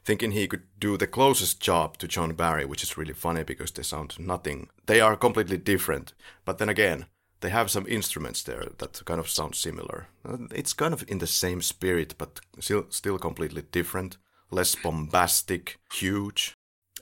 thinking 0.04 0.32
he 0.32 0.48
could 0.48 0.64
do 0.80 0.98
the 0.98 1.08
closest 1.08 1.62
job 1.62 1.98
to 1.98 2.08
John 2.08 2.34
Barry, 2.34 2.66
which 2.66 2.84
is 2.84 2.98
really 2.98 3.14
funny 3.14 3.44
because 3.44 3.72
they 3.72 3.84
sound 3.84 4.20
nothing. 4.20 4.70
They 4.86 5.02
are 5.02 5.16
completely 5.16 5.58
different, 5.58 6.14
but 6.46 6.58
then 6.58 6.70
again, 6.70 7.06
they 7.42 7.50
have 7.50 7.70
some 7.70 7.86
instruments 7.88 8.44
there 8.44 8.66
that 8.78 9.06
kind 9.06 9.20
of 9.20 9.30
sound 9.30 9.56
similar. 9.56 10.08
Uh, 10.26 10.48
It's 10.52 10.74
kind 10.74 10.94
of 10.94 11.04
in 11.08 11.20
the 11.20 11.28
same 11.28 11.62
spirit, 11.62 12.16
but 12.18 12.40
still, 12.60 12.86
still 12.90 13.20
completely 13.20 13.64
different. 13.72 14.18
Less 14.50 14.76
bombastic, 14.76 15.78
huge. 15.94 16.54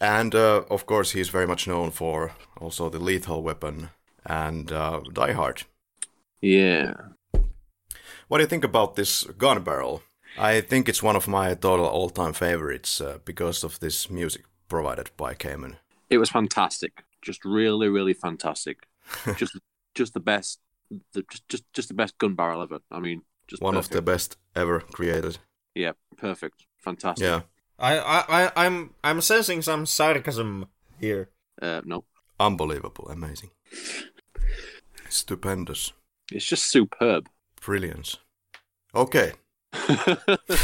And 0.01 0.35
uh, 0.35 0.63
of 0.69 0.85
course, 0.85 1.11
he's 1.11 1.29
very 1.29 1.47
much 1.47 1.67
known 1.67 1.91
for 1.91 2.33
also 2.59 2.89
the 2.89 2.99
Lethal 2.99 3.43
Weapon 3.43 3.89
and 4.25 4.71
uh, 4.71 4.99
Die 5.13 5.31
Hard. 5.33 5.63
Yeah. 6.41 6.93
What 8.27 8.37
do 8.37 8.43
you 8.43 8.49
think 8.49 8.63
about 8.65 8.95
this 8.95 9.23
gun 9.37 9.63
barrel? 9.63 10.01
I 10.37 10.61
think 10.61 10.89
it's 10.89 11.03
one 11.03 11.15
of 11.15 11.27
my 11.27 11.53
total 11.53 11.85
all-time 11.85 12.33
favorites 12.33 12.99
uh, 13.01 13.19
because 13.25 13.63
of 13.63 13.79
this 13.79 14.09
music 14.09 14.43
provided 14.67 15.09
by 15.17 15.33
Kamen. 15.33 15.75
It 16.09 16.17
was 16.17 16.29
fantastic. 16.29 17.03
Just 17.21 17.45
really, 17.45 17.87
really 17.89 18.13
fantastic. 18.13 18.85
just 19.37 19.57
just 19.93 20.13
the 20.13 20.19
best 20.19 20.59
the, 21.13 21.23
just, 21.31 21.49
just 21.49 21.73
just 21.73 21.87
the 21.87 21.93
best 21.93 22.17
gun 22.17 22.35
barrel 22.35 22.61
ever. 22.61 22.79
I 22.91 22.99
mean, 22.99 23.21
just 23.47 23.61
One 23.61 23.77
of 23.77 23.89
the 23.89 24.01
best 24.01 24.37
ever 24.55 24.79
created. 24.79 25.37
Yeah, 25.73 25.93
perfect. 26.17 26.65
Fantastic. 26.77 27.23
Yeah, 27.25 27.41
I, 27.79 27.97
I, 27.99 28.23
I, 28.29 28.51
I'm, 28.65 28.91
I'm 29.03 29.21
sensing 29.21 29.61
some 29.61 29.85
sarcasm 29.85 30.67
here. 30.99 31.29
Uh, 31.61 31.81
no. 31.85 32.03
unbelievable, 32.39 33.07
amazing, 33.09 33.49
stupendous, 35.09 35.93
It's 36.31 36.45
just 36.45 36.65
superb. 36.65 37.29
brilliance. 37.61 38.17
Okay, 38.93 39.33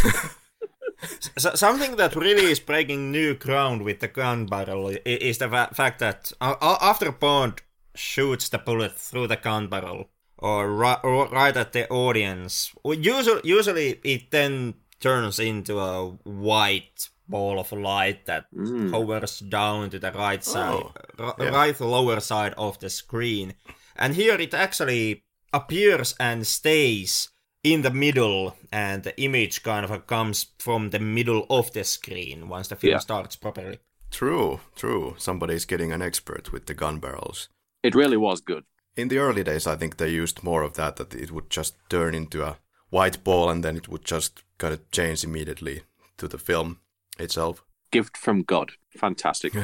something 1.37 1.95
that 1.95 2.15
really 2.15 2.51
is 2.51 2.59
breaking 2.59 3.11
new 3.11 3.33
ground 3.33 3.81
with 3.83 3.99
the 3.99 4.07
gun 4.07 4.45
barrel 4.45 4.89
is 5.05 5.37
the 5.39 5.49
fa- 5.49 5.69
fact 5.73 5.99
that 5.99 6.31
uh, 6.41 6.55
after 6.81 7.11
Bond 7.11 7.61
shoots 7.95 8.49
the 8.49 8.57
bullet 8.57 8.97
through 8.97 9.27
the 9.27 9.35
gun 9.37 9.67
barrel 9.67 10.09
or, 10.37 10.71
ri- 10.71 11.01
or 11.03 11.27
right 11.29 11.55
at 11.55 11.73
the 11.73 11.89
audience, 11.89 12.71
usually, 12.85 13.41
usually 13.43 13.99
it 14.03 14.31
then 14.31 14.75
turns 14.99 15.39
into 15.39 15.79
a 15.79 16.07
white 16.23 17.09
ball 17.27 17.59
of 17.59 17.71
light 17.71 18.25
that 18.25 18.45
Mm. 18.53 18.91
hovers 18.91 19.39
down 19.39 19.89
to 19.89 19.99
the 19.99 20.11
right 20.11 20.43
side, 20.43 20.83
Oh, 21.17 21.33
yeah. 21.39 21.49
right 21.49 21.79
lower 21.79 22.19
side 22.19 22.53
of 22.57 22.77
the 22.79 22.89
screen. 22.89 23.53
And 23.95 24.15
here 24.15 24.35
it 24.35 24.53
actually 24.53 25.23
appears 25.53 26.13
and 26.19 26.45
stays 26.45 27.29
in 27.63 27.81
the 27.81 27.91
middle, 27.91 28.55
and 28.71 29.03
the 29.03 29.19
image 29.21 29.63
kind 29.63 29.85
of 29.85 30.07
comes 30.07 30.47
from 30.59 30.89
the 30.89 30.99
middle 30.99 31.45
of 31.49 31.71
the 31.73 31.83
screen 31.83 32.49
once 32.49 32.67
the 32.69 32.75
film 32.75 32.91
Yeah. 32.93 32.99
starts 32.99 33.35
properly. 33.35 33.79
True, 34.09 34.59
true. 34.75 35.15
Somebody's 35.17 35.65
getting 35.65 35.91
an 35.93 36.01
expert 36.01 36.51
with 36.51 36.65
the 36.65 36.73
gun 36.73 36.99
barrels. 36.99 37.49
It 37.83 37.95
really 37.95 38.17
was 38.17 38.41
good. 38.41 38.63
In 38.97 39.07
the 39.07 39.19
early 39.19 39.43
days, 39.43 39.67
I 39.67 39.75
think 39.77 39.95
they 39.97 40.09
used 40.09 40.43
more 40.43 40.63
of 40.63 40.73
that, 40.73 40.95
that 40.97 41.13
it 41.13 41.31
would 41.31 41.49
just 41.49 41.75
turn 41.89 42.13
into 42.15 42.43
a 42.43 42.57
white 42.89 43.23
ball 43.23 43.49
and 43.49 43.63
then 43.63 43.77
it 43.77 43.87
would 43.87 44.03
just 44.03 44.43
kind 44.57 44.73
of 44.73 44.91
change 44.91 45.23
immediately 45.23 45.83
to 46.17 46.27
the 46.27 46.37
film 46.37 46.79
itself. 47.19 47.63
Gift 47.91 48.17
from 48.17 48.43
God. 48.43 48.71
Fantastic. 48.97 49.53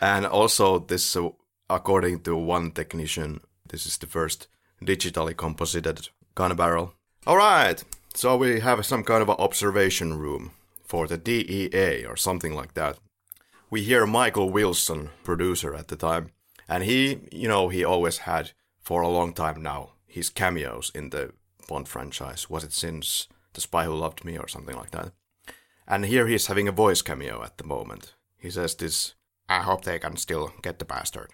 And 0.00 0.26
also, 0.26 0.80
this, 0.80 1.16
uh, 1.16 1.28
according 1.70 2.22
to 2.22 2.34
one 2.36 2.72
technician, 2.72 3.40
this 3.68 3.86
is 3.86 3.98
the 3.98 4.06
first 4.08 4.48
digitally 4.84 5.36
composited 5.36 6.08
gun 6.34 6.54
barrel. 6.56 6.94
All 7.26 7.36
right, 7.36 7.82
so 8.14 8.36
we 8.36 8.60
have 8.60 8.84
some 8.84 9.04
kind 9.04 9.22
of 9.22 9.28
an 9.28 9.36
observation 9.38 10.18
room 10.18 10.52
for 10.84 11.06
the 11.06 11.16
DEA 11.16 12.04
or 12.04 12.16
something 12.16 12.54
like 12.54 12.74
that. 12.74 12.98
We 13.70 13.82
hear 13.82 14.06
Michael 14.06 14.50
Wilson, 14.50 15.10
producer 15.24 15.74
at 15.74 15.88
the 15.88 15.96
time, 15.96 16.30
and 16.68 16.84
he, 16.84 17.20
you 17.30 17.48
know, 17.48 17.68
he 17.68 17.84
always 17.84 18.18
had 18.18 18.52
for 18.80 19.02
a 19.02 19.08
long 19.08 19.32
time 19.32 19.62
now 19.62 19.92
his 20.06 20.28
cameos 20.28 20.90
in 20.94 21.10
the 21.10 21.32
Bond 21.68 21.88
franchise. 21.88 22.50
Was 22.50 22.64
it 22.64 22.72
since 22.72 23.28
The 23.54 23.60
Spy 23.62 23.84
Who 23.84 23.94
Loved 23.94 24.24
Me 24.24 24.36
or 24.36 24.48
something 24.48 24.76
like 24.76 24.90
that? 24.90 25.12
And 25.88 26.04
here 26.04 26.26
he's 26.26 26.48
having 26.48 26.68
a 26.68 26.72
voice 26.72 27.00
cameo 27.00 27.42
at 27.42 27.56
the 27.56 27.64
moment. 27.64 28.14
He 28.36 28.50
says 28.50 28.74
this, 28.74 29.14
I 29.48 29.60
hope 29.60 29.84
they 29.84 29.98
can 29.98 30.16
still 30.16 30.52
get 30.62 30.78
the 30.78 30.84
bastard. 30.84 31.30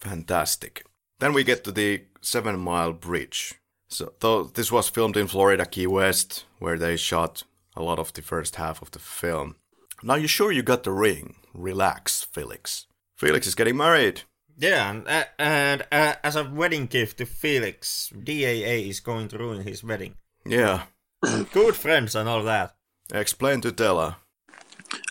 Fantastic. 0.00 0.84
Then 1.20 1.34
we 1.34 1.44
get 1.44 1.64
to 1.64 1.72
the 1.72 2.02
Seven 2.22 2.58
Mile 2.58 2.94
Bridge. 2.94 3.54
So, 3.88 4.14
though 4.20 4.44
this 4.44 4.72
was 4.72 4.88
filmed 4.88 5.18
in 5.18 5.26
Florida 5.26 5.66
Key 5.66 5.86
West, 5.86 6.44
where 6.58 6.78
they 6.78 6.96
shot 6.96 7.44
a 7.76 7.82
lot 7.82 7.98
of 7.98 8.12
the 8.14 8.22
first 8.22 8.56
half 8.56 8.80
of 8.80 8.90
the 8.92 8.98
film. 8.98 9.56
Now 10.02 10.14
you 10.14 10.26
sure 10.26 10.50
you 10.50 10.62
got 10.62 10.82
the 10.82 10.92
ring? 10.92 11.36
Relax, 11.52 12.22
Felix. 12.22 12.86
Felix 13.16 13.46
is 13.46 13.54
getting 13.54 13.76
married. 13.76 14.22
Yeah, 14.56 14.90
and, 14.90 15.08
uh, 15.08 15.24
and 15.38 15.82
uh, 15.92 16.14
as 16.24 16.36
a 16.36 16.44
wedding 16.44 16.86
gift 16.86 17.18
to 17.18 17.26
Felix, 17.26 18.10
DEA 18.22 18.88
is 18.88 19.00
going 19.00 19.28
to 19.28 19.38
ruin 19.38 19.62
his 19.62 19.84
wedding. 19.84 20.14
Yeah. 20.46 20.84
Good 21.52 21.76
friends 21.76 22.14
and 22.14 22.28
all 22.28 22.42
that. 22.44 22.74
Explain 23.12 23.60
to 23.62 23.72
Della. 23.72 24.18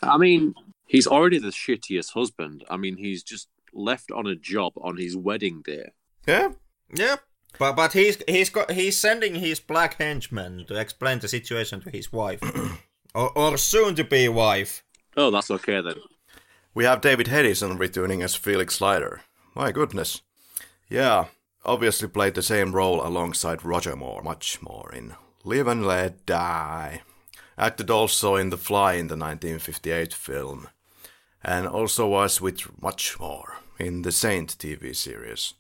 I 0.01 0.18
mean, 0.18 0.56
he's 0.88 1.08
already 1.08 1.38
the 1.38 1.50
shittiest 1.50 2.13
husband. 2.13 2.63
I 2.69 2.78
mean, 2.78 2.98
he's 2.98 3.22
just 3.22 3.48
left 3.74 4.12
on 4.12 4.26
a 4.26 4.36
job 4.36 4.74
on 4.78 4.98
his 4.98 5.15
wedding 5.15 5.62
day. 5.63 5.91
Yeah? 6.30 6.50
Yeah, 6.94 7.15
but 7.58 7.76
but 7.76 7.94
he's 7.94 8.18
he's 8.28 8.50
got 8.50 8.72
he's 8.72 8.98
sending 8.98 9.36
his 9.36 9.60
black 9.60 9.96
henchman 9.96 10.65
to 10.68 10.80
explain 10.80 11.20
the 11.20 11.28
situation 11.28 11.82
to 11.82 11.89
his 11.89 12.12
wife, 12.13 12.42
or 13.15 13.38
or 13.38 13.58
soon 13.58 13.96
to 13.96 14.04
be 14.04 14.30
wife. 14.30 14.84
Oh, 15.18 15.32
that's 15.32 15.52
okay 15.52 15.82
then. 15.82 15.96
We 16.74 16.86
have 16.86 17.02
David 17.02 17.28
Hedison 17.28 17.80
returning 17.80 18.22
as 18.22 18.36
Felix 18.36 18.80
Leiter. 18.80 19.22
My 19.56 19.72
goodness. 19.72 20.22
Yeah, 20.88 21.26
obviously 21.65 22.08
played 22.08 22.36
the 22.36 22.44
same 22.44 22.74
role 22.74 23.06
alongside 23.06 23.65
Roger 23.65 23.96
Moore, 23.96 24.22
much 24.22 24.62
more 24.62 24.92
in 24.94 25.15
Live 25.44 25.68
and 25.68 25.86
Let 25.86 26.26
Die. 26.26 27.02
Acted 27.58 27.89
also 27.89 28.36
in 28.36 28.52
The 28.52 28.58
Fly 28.58 28.94
in 28.94 29.08
the 29.08 29.18
1958 29.18 30.13
film. 30.13 30.70
And 31.44 31.68
also 31.68 32.08
was 32.08 32.39
with 32.39 32.82
much 32.82 33.20
more 33.20 33.58
in 33.78 34.04
the 34.04 34.12
Saint 34.12 34.58
TV 34.58 34.96
series. 34.96 35.54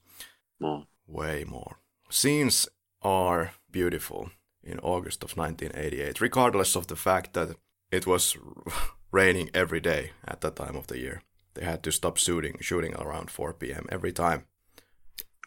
Oh. 0.61 0.85
Way 1.07 1.43
more. 1.43 1.77
Scenes 2.09 2.67
are 3.01 3.51
beautiful 3.71 4.31
in 4.63 4.79
August 4.79 5.23
of 5.23 5.37
1988, 5.37 6.21
regardless 6.21 6.75
of 6.75 6.87
the 6.87 6.95
fact 6.95 7.33
that 7.33 7.55
it 7.91 8.05
was 8.05 8.37
raining 9.11 9.49
every 9.53 9.79
day 9.79 10.11
at 10.27 10.41
that 10.41 10.55
time 10.55 10.75
of 10.75 10.87
the 10.87 10.99
year. 10.99 11.21
They 11.55 11.65
had 11.65 11.83
to 11.83 11.91
stop 11.91 12.17
shooting 12.17 12.57
shooting 12.61 12.95
around 12.95 13.31
4 13.31 13.53
p.m. 13.53 13.85
every 13.89 14.13
time. 14.13 14.45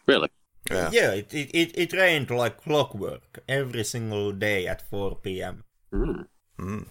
Really? 0.05 0.29
Yeah. 0.69 0.89
Yeah, 0.91 1.11
it, 1.11 1.33
it 1.33 1.49
it 1.53 1.77
it 1.77 1.93
rained 1.93 2.29
like 2.29 2.61
clockwork 2.61 3.39
every 3.47 3.83
single 3.83 4.31
day 4.31 4.67
at 4.67 4.81
4 4.81 5.15
p.m. 5.17 5.63
Mm. 5.93 6.27
Mm. 6.59 6.87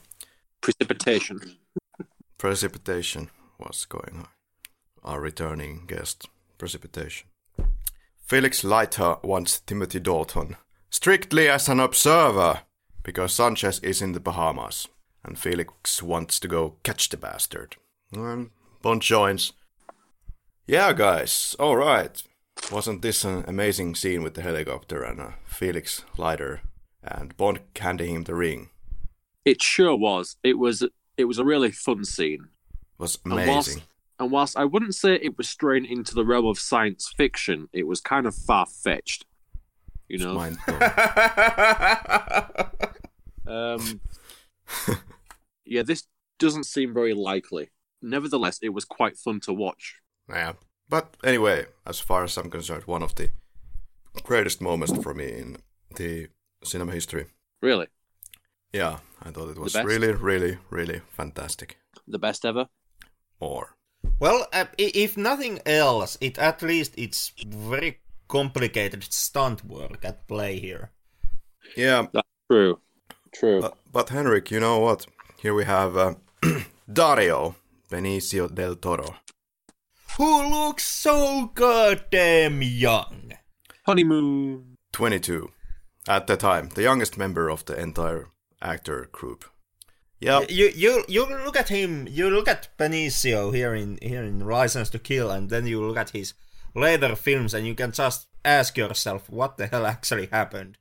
Precipitation. 0.61 1.40
Precipitation 2.38 3.30
was 3.58 3.85
going 3.85 4.16
on. 4.16 4.28
Our 5.04 5.20
returning 5.20 5.87
guest, 5.87 6.28
Precipitation. 6.58 7.28
Felix 8.33 8.64
Leiter 8.64 9.16
wants 9.23 9.61
Timothy 9.61 10.01
Dalton 10.01 10.57
strictly 10.88 11.51
as 11.51 11.68
an 11.68 11.79
observer 11.79 12.62
because 13.03 13.35
Sanchez 13.35 13.79
is 13.81 14.01
in 14.01 14.12
the 14.12 14.21
Bahamas 14.21 14.88
and 15.23 15.38
Felix 15.38 16.03
wants 16.03 16.40
to 16.40 16.49
go 16.49 16.77
catch 16.83 17.11
the 17.11 17.18
bastard. 17.18 17.77
And 18.11 18.49
Bond 18.81 19.03
joins. 19.03 19.53
Yeah, 20.66 20.95
guys, 20.95 21.55
alright. 21.61 22.23
Wasn't 22.73 23.03
this 23.03 23.23
an 23.23 23.45
amazing 23.47 23.97
scene 23.97 24.23
with 24.23 24.33
the 24.33 24.40
helicopter 24.40 25.03
and 25.03 25.21
uh, 25.21 25.33
Felix 25.45 26.03
Leiter 26.16 26.62
and 27.05 27.37
Bond 27.37 27.61
handing 27.79 28.14
him 28.14 28.25
the 28.25 28.35
ring? 28.35 28.71
It 29.45 29.61
sure 29.61 29.95
was. 29.95 30.38
It 30.42 30.59
was. 30.59 30.83
It 31.18 31.27
was 31.27 31.38
a 31.38 31.45
really 31.45 31.71
fun 31.71 32.07
scene. 32.07 32.49
It 32.95 32.99
was 32.99 33.18
amazing. 33.27 33.83
And 34.22 34.30
whilst 34.30 34.56
I 34.56 34.64
wouldn't 34.64 34.94
say 34.94 35.14
it 35.14 35.37
was 35.37 35.48
straying 35.48 35.85
into 35.85 36.14
the 36.14 36.24
realm 36.24 36.46
of 36.46 36.58
science 36.58 37.12
fiction, 37.16 37.68
it 37.72 37.87
was 37.87 38.00
kind 38.00 38.26
of 38.26 38.35
far 38.35 38.66
fetched. 38.66 39.26
You 40.08 40.18
know. 40.18 40.35
Mind. 40.35 40.58
Um, 43.44 44.00
yeah, 45.64 45.82
this 45.82 46.04
doesn't 46.38 46.64
seem 46.64 46.94
very 46.94 47.12
likely. 47.12 47.70
Nevertheless, 48.00 48.58
it 48.62 48.70
was 48.70 48.85
quite 48.85 49.16
fun 49.16 49.40
to 49.40 49.52
watch. 49.52 49.96
Yeah. 50.28 50.52
But 50.88 51.16
anyway, 51.24 51.66
as 51.87 52.00
far 52.00 52.24
as 52.24 52.37
I'm 52.37 52.50
concerned, 52.50 52.85
one 52.85 53.02
of 53.02 53.14
the 53.14 53.30
greatest 54.22 54.61
moments 54.61 54.96
for 55.02 55.12
me 55.12 55.32
in 55.32 55.56
the 55.96 56.28
cinema 56.64 56.92
history. 56.92 57.26
Really, 57.61 57.88
Yeah, 58.72 58.98
I 59.22 59.30
thought 59.30 59.50
it 59.50 59.58
was 59.58 59.74
really, 59.74 60.12
really, 60.12 60.58
really 60.70 61.02
fantastic. 61.11 61.78
the 62.06 62.18
best 62.18 62.44
ever. 62.44 62.68
More. 63.40 63.76
Well, 64.22 64.46
uh, 64.52 64.66
if 64.78 65.16
nothing 65.16 65.58
else, 65.66 66.16
it 66.20 66.38
at 66.38 66.62
least 66.62 66.94
it's 66.96 67.32
very 67.44 67.98
complicated 68.28 69.02
stunt 69.12 69.64
work 69.64 70.04
at 70.04 70.28
play 70.28 70.61
here. 70.61 70.92
Yeah, 71.76 72.06
that's 72.12 72.28
True, 72.48 72.78
true. 73.35 73.62
but, 73.62 73.76
but 73.90 74.11
Henrik, 74.11 74.52
you 74.52 74.61
know 74.61 74.78
what? 74.78 75.06
Here 75.40 75.52
we 75.52 75.64
have 75.64 75.96
uh, 75.96 76.14
Dario 76.92 77.56
Benicio 77.90 78.46
del 78.46 78.76
Toro. 78.76 79.16
Who 80.16 80.48
looks 80.48 80.85
so 80.85 81.50
goddamn 81.52 82.62
young? 82.62 83.32
Honeymoon. 83.87 84.76
22 84.92 85.50
at 86.06 86.28
the 86.28 86.37
time, 86.37 86.68
the 86.76 86.82
youngest 86.82 87.18
member 87.18 87.48
of 87.50 87.64
the 87.64 87.74
entire 87.74 88.28
actor 88.61 89.08
group. 89.11 89.46
Yeah, 90.22 90.40
You 90.48 90.70
you 90.74 91.04
you 91.08 91.26
look 91.44 91.56
at 91.56 91.68
him. 91.68 92.06
You 92.08 92.30
look 92.30 92.48
at 92.48 92.68
Benicio 92.78 93.52
here 93.52 93.74
in 93.74 93.98
here 94.00 94.22
in 94.22 94.38
License 94.38 94.88
to 94.90 94.98
Kill, 94.98 95.30
and 95.30 95.50
then 95.50 95.66
you 95.66 95.85
look 95.85 95.96
at 95.96 96.11
his 96.11 96.35
later 96.74 97.16
films, 97.16 97.54
and 97.54 97.66
you 97.66 97.74
can 97.74 97.90
just 97.90 98.28
ask 98.44 98.76
yourself 98.78 99.28
what 99.28 99.56
the 99.56 99.66
hell 99.66 99.85
actually 99.87 100.26
happened. 100.26 100.78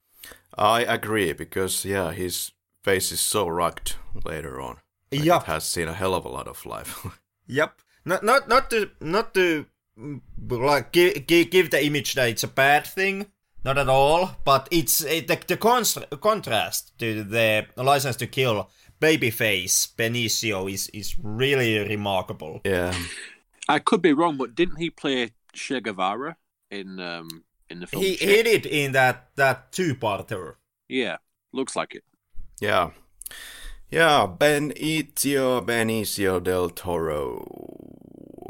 I 0.58 0.82
agree 0.84 1.34
because 1.34 1.86
yeah, 1.86 2.12
his 2.12 2.52
face 2.84 3.12
is 3.12 3.22
so 3.22 3.48
rugged 3.48 3.94
later 4.26 4.62
on. 4.62 4.78
Like, 5.12 5.26
Yup. 5.26 5.46
Has 5.46 5.64
seen 5.66 5.88
a 5.88 5.94
hell 5.94 6.14
of 6.14 6.26
a 6.26 6.30
lot 6.30 6.48
of 6.48 6.66
life. 6.66 7.06
Yep. 7.48 7.82
Not 8.06 8.24
not 8.24 8.48
not 8.48 8.70
to 8.70 8.92
not 9.02 9.34
to 9.34 9.66
mm, 10.00 10.22
like 10.50 10.92
give, 10.94 11.28
give 11.28 11.50
give 11.50 11.70
the 11.72 11.84
image 11.84 12.14
that 12.14 12.30
it's 12.30 12.44
a 12.44 12.48
bad 12.48 12.86
thing. 12.86 13.26
Not 13.66 13.78
at 13.78 13.90
all. 13.90 14.38
But 14.46 14.68
it's 14.72 15.02
it, 15.04 15.28
the 15.28 15.38
the 15.48 15.58
const- 15.58 16.10
contrast 16.22 16.98
to 17.00 17.24
the 17.24 17.66
License 17.76 18.16
to 18.18 18.28
Kill 18.28 18.70
babyface 19.02 19.96
Benicio 19.98 20.68
is 20.72 20.88
is 20.94 21.16
really 21.22 21.80
remarkable. 21.80 22.62
yeah. 22.66 22.94
I 23.70 23.80
could 23.80 24.02
be 24.02 24.14
wrong, 24.14 24.38
but 24.38 24.56
didn't 24.56 24.78
he 24.78 24.90
play 24.90 25.32
Che 25.54 25.80
Guevara 25.82 26.36
in 26.70 27.00
um 27.00 27.44
in 27.70 27.80
the 27.80 27.88
film? 27.88 28.04
He 28.04 28.16
Che? 28.18 28.26
he 28.38 28.44
did 28.44 28.66
in 28.66 28.92
that 28.94 29.16
that 29.36 29.72
two 29.72 29.96
parter. 29.96 30.56
Yeah, 30.90 31.18
looks 31.54 31.76
like 31.76 31.96
it. 31.96 32.04
Yeah. 32.62 32.92
Yeah, 33.90 34.28
Benicio 34.40 35.62
Benicio 35.66 36.40
del 36.40 36.70
Toro 36.70 37.44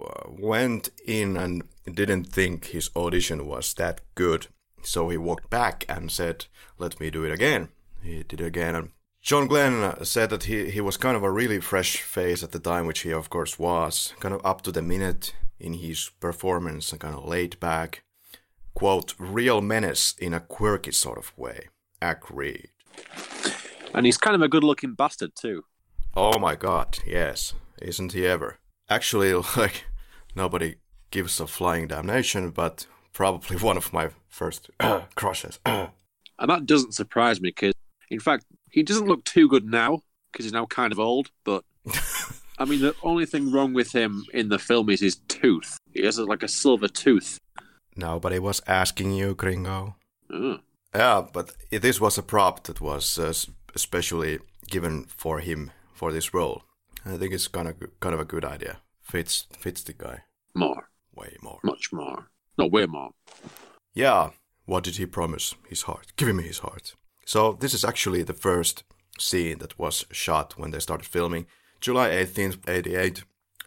uh, 0.06 0.30
went 0.40 0.90
in 1.06 1.38
and 1.38 1.64
didn't 1.92 2.26
think 2.26 2.66
his 2.66 2.90
audition 2.96 3.46
was 3.48 3.74
that 3.76 4.02
good. 4.16 4.48
So 4.84 5.10
he 5.10 5.18
walked 5.18 5.50
back 5.50 5.86
and 5.90 6.12
said, 6.12 6.46
Let 6.78 7.00
me 7.00 7.10
do 7.12 7.24
it 7.26 7.32
again. 7.32 7.70
he 8.04 8.24
did 8.24 8.42
again. 8.42 8.76
And 8.76 8.90
John 9.22 9.46
Glen 9.46 9.84
uh, 9.84 10.04
said 10.04 10.32
that 10.32 10.46
he, 10.46 10.72
he 10.72 10.82
was 10.82 10.98
kind 10.98 11.16
of 11.16 11.22
a 11.22 11.32
really 11.32 11.60
fresh 11.60 11.98
face 12.02 12.42
at 12.42 12.52
the 12.52 12.60
time, 12.60 12.88
which 12.88 13.02
he 13.02 13.12
of 13.12 13.30
course 13.30 13.60
was, 13.60 14.14
kind 14.20 14.34
of 14.34 14.44
up 14.44 14.62
to 14.64 14.72
the 14.72 14.82
minute 14.82 15.36
in 15.60 15.74
his 15.74 16.10
performance 16.20 16.92
and 16.92 17.00
kind 17.00 17.16
of 17.16 17.26
laid 17.26 17.60
back. 17.60 18.04
Quote, 18.74 19.14
real 19.20 19.62
menace 19.62 20.16
in 20.18 20.34
a 20.34 20.40
quirky 20.40 20.92
sort 20.92 21.20
of 21.20 21.38
way. 21.38 21.68
Agreed. 22.02 22.70
And 23.94 24.08
he's 24.08 24.18
kind 24.18 24.36
of 24.36 24.42
a 24.42 24.48
good 24.48 24.64
looking 24.64 24.96
bastard 24.96 25.36
too. 25.36 25.66
Oh 26.16 26.40
my 26.40 26.56
god, 26.56 27.00
yes. 27.06 27.54
Isn't 27.80 28.14
he 28.14 28.26
ever? 28.26 28.58
Actually, 28.90 29.34
like, 29.56 29.86
nobody 30.36 30.76
gives 31.12 31.40
a 31.40 31.46
flying 31.46 31.88
damnation, 31.88 32.50
but 32.50 32.88
probably 33.14 33.58
one 33.70 33.78
of 33.78 33.94
my 33.94 34.10
first 34.28 34.72
crushes. 35.16 35.60
and 35.66 35.92
that 36.40 36.66
doesn't 36.66 36.96
surprise 36.96 37.40
me 37.40 37.50
because, 37.50 37.74
in 38.10 38.20
fact, 38.20 38.46
he 38.72 38.84
doesn't 38.84 39.08
look 39.08 39.24
too 39.24 39.48
good 39.48 39.66
now 39.66 40.02
because 40.32 40.46
he's 40.46 40.54
now 40.54 40.66
kind 40.66 40.92
of 40.92 41.00
old. 41.00 41.30
But 41.44 41.64
I 42.58 42.66
mean, 42.66 42.82
the 42.82 42.96
only 43.04 43.26
thing 43.26 43.52
wrong 43.52 43.74
with 43.74 43.94
him 43.94 44.26
in 44.34 44.50
the 44.50 44.60
film 44.60 44.90
is 44.90 45.02
his 45.02 45.18
tooth. 45.28 45.78
He 45.94 46.04
has 46.04 46.18
like 46.18 46.44
a 46.44 46.48
silver 46.48 46.88
tooth. 46.88 47.40
Nobody 47.96 48.40
was 48.40 48.62
asking 48.68 49.14
you, 49.14 49.36
Gringo. 49.36 49.96
Oh. 50.32 50.60
Yeah, 50.96 51.26
but 51.32 51.54
this 51.70 52.02
was 52.02 52.18
a 52.18 52.24
prop 52.24 52.64
that 52.64 52.82
was 52.82 53.18
uh, 53.20 53.34
especially 53.76 54.40
given 54.70 55.06
for 55.06 55.40
him 55.40 55.72
for 55.94 56.12
this 56.12 56.34
role. 56.34 56.64
I 57.06 57.18
think 57.18 57.34
it's 57.34 57.48
kind 57.48 57.68
of 57.68 57.76
kind 58.00 58.14
of 58.14 58.22
a 58.22 58.26
good 58.26 58.46
idea. 58.46 58.78
Fits 59.02 59.48
fits 59.58 59.84
the 59.84 59.94
guy. 59.94 60.24
More. 60.54 60.90
Way 61.16 61.36
more. 61.42 61.60
Much 61.64 61.92
more. 61.92 62.28
No, 62.58 62.68
way 62.68 62.86
more. 62.86 63.12
Yeah. 63.94 64.30
What 64.66 64.84
did 64.84 64.98
he 64.98 65.06
promise? 65.06 65.56
His 65.68 65.84
heart. 65.84 66.14
Give 66.16 66.34
me 66.36 66.44
his 66.44 66.60
heart. 66.60 66.96
So 67.26 67.54
this 67.54 67.74
is 67.74 67.86
actually 67.86 68.24
the 68.24 68.34
first 68.34 68.84
scene 69.20 69.60
that 69.60 69.78
was 69.78 70.06
shot 70.12 70.58
when 70.58 70.72
they 70.72 70.80
started 70.80 71.06
filming, 71.06 71.48
July 71.80 72.10
18th, 72.10 72.68
88, 72.68 73.24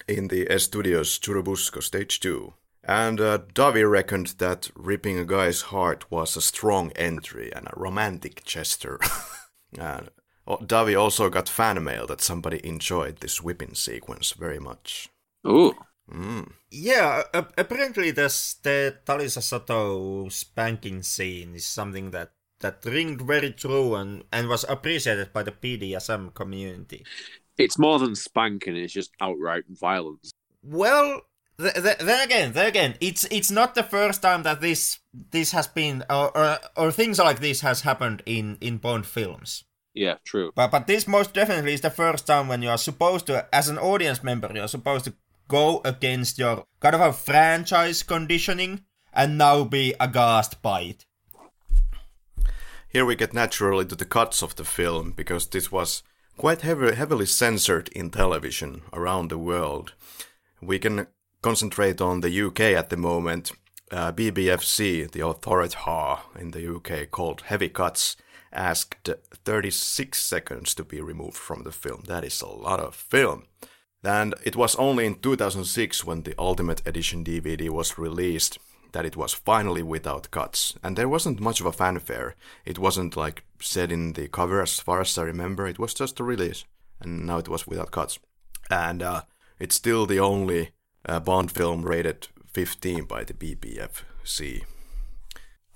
in 0.09 0.29
the 0.29 0.47
Estudios 0.47 1.19
Churubusco 1.19 1.83
Stage 1.83 2.21
2. 2.21 2.55
And 2.87 3.21
uh, 3.21 3.38
Davi 3.55 3.88
reckoned 3.90 4.35
that 4.38 4.71
ripping 4.75 5.19
a 5.19 5.25
guy's 5.25 5.62
heart 5.62 6.11
was 6.11 6.37
a 6.37 6.43
strong 6.43 6.93
entry 6.97 7.51
and 7.55 7.67
a 7.67 7.79
romantic 7.81 8.45
gesture. 8.45 9.01
and 9.79 10.11
oh, 10.47 10.59
Davi 10.59 10.99
also 10.99 11.31
got 11.31 11.49
fan 11.49 11.83
mail 11.83 12.07
that 12.07 12.21
somebody 12.21 12.61
enjoyed 12.67 13.19
this 13.19 13.43
whipping 13.43 13.75
sequence 13.75 14.33
very 14.33 14.59
much. 14.59 15.09
Oh. 15.45 15.75
Mm. 16.12 16.53
Yeah, 16.71 17.23
uh, 17.33 17.45
apparently 17.57 18.11
this, 18.11 18.55
the 18.62 18.99
Talisa 19.07 19.43
Soto 19.43 20.29
spanking 20.29 21.03
scene 21.03 21.55
is 21.55 21.64
something 21.64 22.11
that 22.11 22.33
that 22.64 22.83
ringed 22.87 23.20
very 23.20 23.53
true 23.53 23.94
and, 23.94 24.24
and 24.33 24.48
was 24.48 24.64
appreciated 24.64 25.35
by 25.35 25.42
the 25.42 25.53
BDSM 25.53 26.33
community. 26.33 27.05
It's 27.59 27.79
more 27.79 27.98
than 27.98 28.14
spanking; 28.16 28.77
it's 28.77 28.92
just 28.92 29.12
outright 29.20 29.64
violence. 29.68 30.33
Well, 30.62 31.20
th- 31.61 31.74
th- 31.74 31.98
then 31.98 32.24
again, 32.24 32.53
then 32.53 32.66
again, 32.66 32.94
it's 33.00 33.24
it's 33.31 33.50
not 33.50 33.74
the 33.74 33.85
first 33.85 34.22
time 34.22 34.42
that 34.44 34.62
this 34.62 34.98
this 35.31 35.53
has 35.53 35.68
been 35.68 36.05
or, 36.09 36.37
or, 36.37 36.59
or 36.77 36.90
things 36.90 37.18
like 37.18 37.40
this 37.40 37.61
has 37.61 37.83
happened 37.83 38.22
in 38.27 38.57
in 38.61 38.79
Bond 38.79 39.07
films. 39.07 39.64
Yeah, 39.92 40.16
true. 40.24 40.50
But 40.57 40.72
but 40.72 40.87
this 40.87 41.07
most 41.07 41.35
definitely 41.35 41.74
is 41.74 41.83
the 41.83 41.90
first 41.90 42.27
time 42.27 42.48
when 42.48 42.62
you 42.62 42.70
are 42.70 42.79
supposed 42.79 43.27
to, 43.27 43.46
as 43.55 43.68
an 43.68 43.79
audience 43.79 44.24
member, 44.24 44.50
you 44.53 44.62
are 44.62 44.68
supposed 44.68 45.05
to 45.05 45.14
go 45.46 45.83
against 45.85 46.38
your 46.38 46.64
kind 46.81 46.94
of 46.94 47.03
a 47.03 47.12
franchise 47.12 48.03
conditioning 48.03 48.85
and 49.12 49.38
now 49.38 49.64
be 49.64 49.94
aghast 50.00 50.61
by 50.62 50.81
it. 50.81 51.07
Here 52.94 53.04
we 53.04 53.16
get 53.16 53.35
naturally 53.35 53.85
to 53.87 53.96
the 53.96 54.04
cuts 54.04 54.40
of 54.40 54.54
the 54.54 54.62
film 54.62 55.14
because 55.16 55.48
this 55.48 55.72
was 55.72 56.04
quite 56.37 56.61
heavy, 56.61 56.94
heavily 56.94 57.26
censored 57.26 57.88
in 57.88 58.09
television 58.09 58.83
around 58.92 59.30
the 59.30 59.37
world. 59.37 59.94
We 60.62 60.78
can 60.78 61.09
concentrate 61.42 62.00
on 62.00 62.20
the 62.20 62.40
UK 62.40 62.61
at 62.61 62.90
the 62.90 62.96
moment. 62.96 63.50
Uh, 63.90 64.12
BBFC, 64.12 65.11
the 65.11 65.26
authority 65.26 65.76
in 66.38 66.52
the 66.52 66.72
UK 66.72 67.11
called 67.11 67.40
Heavy 67.40 67.68
Cuts, 67.68 68.14
asked 68.52 69.11
36 69.44 70.20
seconds 70.20 70.72
to 70.76 70.85
be 70.85 71.00
removed 71.00 71.37
from 71.37 71.64
the 71.64 71.72
film. 71.72 72.04
That 72.07 72.22
is 72.22 72.40
a 72.42 72.46
lot 72.46 72.78
of 72.78 72.94
film. 72.94 73.46
And 74.04 74.37
it 74.44 74.54
was 74.54 74.76
only 74.76 75.07
in 75.07 75.16
2006 75.16 76.04
when 76.04 76.22
the 76.22 76.35
Ultimate 76.38 76.87
Edition 76.87 77.24
DVD 77.24 77.70
was 77.70 77.98
released 77.98 78.61
that 78.94 79.04
it 79.04 79.16
was 79.16 79.35
finally 79.35 79.83
without 79.83 80.30
cuts. 80.30 80.74
And 80.83 80.96
there 80.96 81.09
wasn't 81.09 81.40
much 81.40 81.61
of 81.61 81.66
a 81.66 81.72
fanfare. 81.72 82.37
It 82.64 82.78
wasn't 82.78 83.16
like 83.16 83.44
said 83.61 83.92
in 83.92 84.14
the 84.14 84.28
cover 84.28 84.62
as 84.62 84.80
far 84.80 85.02
as 85.02 85.18
I 85.18 85.22
remember. 85.24 85.66
It 85.66 85.78
was 85.78 85.92
just 85.92 86.20
a 86.20 86.24
release. 86.24 86.64
And 87.00 87.26
now 87.26 87.38
it 87.38 87.48
was 87.48 87.66
without 87.66 87.90
cuts. 87.90 88.18
And 88.70 89.02
uh, 89.02 89.22
it's 89.59 89.74
still 89.74 90.07
the 90.07 90.20
only 90.20 90.70
uh, 91.07 91.20
Bond 91.20 91.52
film 91.52 91.83
rated 91.83 92.28
15 92.52 93.04
by 93.04 93.24
the 93.24 93.35
BBFC. 93.35 94.64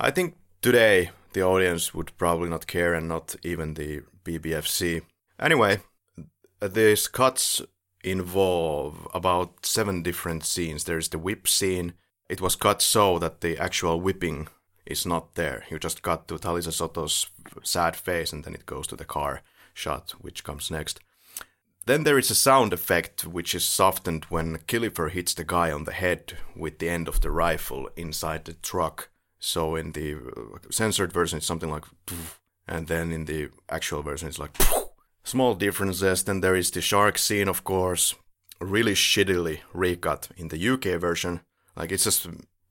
I 0.01 0.11
think 0.11 0.37
today 0.63 1.11
the 1.33 1.43
audience 1.43 1.93
would 1.93 2.17
probably 2.17 2.49
not 2.49 2.69
care 2.69 2.95
and 2.95 3.09
not 3.09 3.35
even 3.43 3.75
the 3.75 4.03
BBFC. 4.25 5.03
Anyway, 5.41 5.81
these 6.61 7.09
cuts 7.09 7.63
involve 8.05 9.09
about 9.13 9.67
seven 9.67 10.03
different 10.03 10.45
scenes. 10.45 10.85
There's 10.85 11.09
the 11.09 11.19
whip 11.19 11.49
scene. 11.49 11.95
It 12.29 12.41
was 12.41 12.57
cut 12.57 12.83
so 12.83 13.19
that 13.19 13.41
the 13.41 13.59
actual 13.59 14.01
whipping 14.01 14.49
is 14.87 15.07
not 15.07 15.35
there. 15.35 15.65
You 15.71 15.79
just 15.79 16.03
cut 16.03 16.29
to 16.29 16.35
Talisa 16.35 16.73
Soto's 16.73 17.29
sad 17.63 17.97
face 17.97 18.33
and 18.33 18.45
then 18.45 18.55
it 18.55 18.67
goes 18.67 18.87
to 18.89 18.97
the 18.97 19.05
car 19.05 19.43
shot, 19.75 20.15
which 20.21 20.45
comes 20.45 20.71
next. 20.71 21.01
Then 21.87 22.05
there 22.05 22.19
is 22.19 22.31
a 22.31 22.35
sound 22.35 22.73
effect 22.73 23.27
which 23.27 23.55
is 23.55 23.65
softened 23.65 24.27
when 24.29 24.59
Killifer 24.67 25.11
hits 25.11 25.33
the 25.33 25.45
guy 25.45 25.71
on 25.71 25.85
the 25.85 25.93
head 25.93 26.35
with 26.55 26.79
the 26.79 26.89
end 26.89 27.09
of 27.09 27.21
the 27.21 27.31
rifle 27.31 27.89
inside 27.97 28.45
the 28.45 28.53
truck. 28.53 29.09
So 29.39 29.77
in 29.77 29.93
the 29.93 30.15
uh, 30.15 30.59
censored 30.71 31.13
version 31.13 31.39
it's 31.39 31.47
something 31.47 31.71
like 31.71 31.85
and 32.67 32.89
then 32.89 33.13
in 33.13 33.25
the 33.25 33.49
actual 33.71 34.03
version 34.03 34.29
it's 34.29 34.39
like 34.39 34.53
Small 35.29 35.55
differences. 35.55 36.25
Then 36.25 36.41
there 36.41 36.57
is 36.57 36.71
the 36.71 36.81
shark 36.81 37.19
scene, 37.19 37.49
of 37.49 37.63
course, 37.63 38.15
really 38.63 38.95
shittily 38.95 39.61
recut 39.75 40.31
in 40.39 40.49
the 40.49 40.69
UK 40.71 40.99
version. 40.99 41.41
Like 41.79 41.93
it's 41.93 42.05
just 42.05 42.27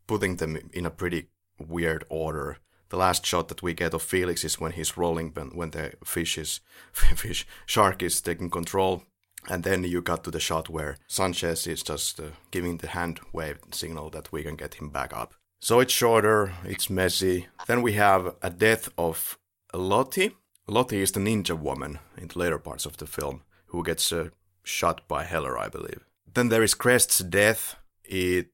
putting 0.05 0.35
them 0.35 0.57
in 0.73 0.85
a 0.85 0.91
pretty 0.91 1.29
weird 1.57 2.05
order. 2.09 2.57
The 2.89 2.97
last 2.97 3.25
shot 3.25 3.47
that 3.47 3.63
we 3.63 3.73
get 3.73 3.93
of 3.93 4.01
Felix 4.01 4.43
is 4.43 4.59
when 4.59 4.73
he's 4.73 4.97
rolling 4.97 5.31
when 5.31 5.71
the 5.71 5.93
fish 6.05 6.37
is 6.37 6.59
fish 6.91 7.47
shark 7.65 8.03
is 8.03 8.21
taking 8.21 8.49
control. 8.49 9.03
And 9.49 9.63
then 9.63 9.83
you 9.83 10.01
got 10.01 10.23
to 10.25 10.31
the 10.31 10.39
shot 10.39 10.69
where 10.69 10.97
Sanchez 11.07 11.67
is 11.67 11.81
just 11.81 12.19
uh, 12.19 12.31
giving 12.51 12.77
the 12.77 12.87
hand 12.87 13.19
wave 13.31 13.59
signal 13.71 14.09
that 14.09 14.31
we 14.31 14.43
can 14.43 14.57
get 14.57 14.75
him 14.75 14.89
back 14.89 15.15
up. 15.15 15.33
So 15.61 15.79
it's 15.79 15.93
shorter, 15.93 16.53
it's 16.65 16.89
messy. 16.89 17.47
Then 17.65 17.81
we 17.81 17.93
have 17.93 18.35
a 18.41 18.49
death 18.49 18.89
of 18.97 19.37
Loti, 19.73 20.33
Loti 20.69 21.01
is 21.01 21.13
the 21.13 21.21
ninja 21.21 21.57
woman 21.57 21.99
in 22.17 22.27
the 22.27 22.39
later 22.39 22.57
parts 22.59 22.85
of 22.85 22.97
the 22.97 23.07
film 23.07 23.43
who 23.67 23.83
gets 23.83 24.11
uh, 24.11 24.29
shot 24.63 25.07
by 25.07 25.23
Heller, 25.23 25.57
I 25.57 25.69
believe. 25.69 26.03
Then 26.33 26.49
there 26.49 26.63
is 26.63 26.75
Krest's 26.75 27.19
death. 27.19 27.77
It 28.03 28.49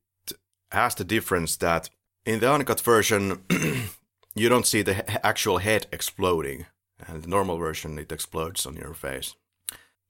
has 0.74 0.96
the 0.96 1.04
difference 1.04 1.56
that 1.58 1.90
in 2.26 2.40
the 2.40 2.52
uncut 2.52 2.82
version, 2.82 3.44
you 4.36 4.50
don't 4.50 4.68
see 4.68 4.82
the 4.82 5.26
actual 5.26 5.60
head 5.60 5.88
exploding, 5.92 6.66
and 7.08 7.24
the 7.24 7.28
normal 7.28 7.58
version 7.58 8.00
it 8.00 8.12
explodes 8.12 8.66
on 8.66 8.76
your 8.76 8.94
face. 8.94 9.36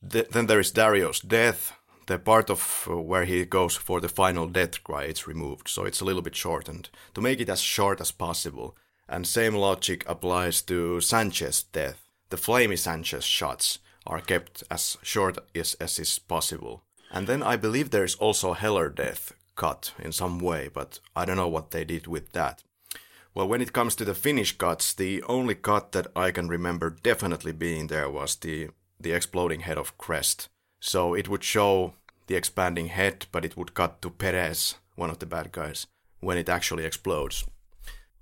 The, 0.02 0.28
then 0.32 0.47
there 0.47 0.60
is 0.60 0.71
Dario's 0.71 1.19
death. 1.19 1.73
The 2.06 2.19
part 2.19 2.49
of 2.49 2.88
uh, 2.89 2.97
where 2.97 3.23
he 3.23 3.45
goes 3.45 3.78
for 3.78 4.02
the 4.02 4.10
final 4.10 4.47
death 4.47 4.84
cry 4.84 5.04
it's 5.04 5.28
removed, 5.28 5.69
so 5.69 5.86
it's 5.86 6.02
a 6.02 6.06
little 6.06 6.21
bit 6.21 6.36
shortened 6.36 6.89
to 7.13 7.21
make 7.21 7.39
it 7.39 7.49
as 7.49 7.62
short 7.62 8.02
as 8.02 8.12
possible. 8.12 8.76
And 9.08 9.26
same 9.26 9.56
logic 9.56 10.04
applies 10.08 10.62
to 10.63 10.99
Sanchez's 10.99 11.63
death. 11.63 12.10
The 12.30 12.38
flamey 12.38 12.78
Sanchez 12.78 13.23
shots 13.23 13.80
are 14.06 14.19
kept 14.19 14.63
as 14.69 14.97
short 15.02 15.38
as, 15.56 15.76
as 15.76 15.99
is 15.99 16.19
possible. 16.19 16.84
And 17.12 17.28
then 17.28 17.41
I 17.41 17.56
believe 17.56 17.91
there 17.91 18.04
is 18.04 18.15
also 18.15 18.54
Heller 18.54 18.89
death 18.89 19.34
cut 19.56 19.94
in 20.00 20.12
some 20.12 20.39
way, 20.39 20.70
but 20.74 21.00
I 21.16 21.26
don't 21.26 21.38
know 21.38 21.48
what 21.48 21.72
they 21.72 21.86
did 21.86 22.08
with 22.08 22.32
that. 22.32 22.63
Well, 23.36 23.48
when 23.48 23.62
it 23.62 23.74
comes 23.74 23.96
to 23.96 24.06
the 24.06 24.13
Finnish 24.13 24.58
cuts, 24.58 24.94
the 24.94 25.24
only 25.24 25.56
cut 25.56 25.92
that 25.94 26.08
I 26.16 26.32
can 26.32 26.48
remember 26.48 26.89
definitely 26.92 27.52
being 27.52 27.88
there 27.88 28.10
was 28.10 28.36
the 28.36 28.70
the 29.00 29.12
exploding 29.12 29.62
head 29.62 29.78
of 29.78 29.98
Krest. 29.98 30.48
So 30.80 31.13
it 31.13 31.28
would 31.28 31.44
show 31.44 31.94
the 32.28 32.36
expanding 32.36 32.88
head, 32.88 33.26
but 33.32 33.44
it 33.44 33.58
would 33.58 33.74
cut 33.74 34.02
to 34.02 34.10
Perez, 34.10 34.76
one 34.96 35.10
of 35.10 35.20
the 35.20 35.26
bad 35.26 35.52
guys, 35.52 35.88
when 36.20 36.38
it 36.38 36.48
actually 36.48 36.86
explodes. 36.86 37.44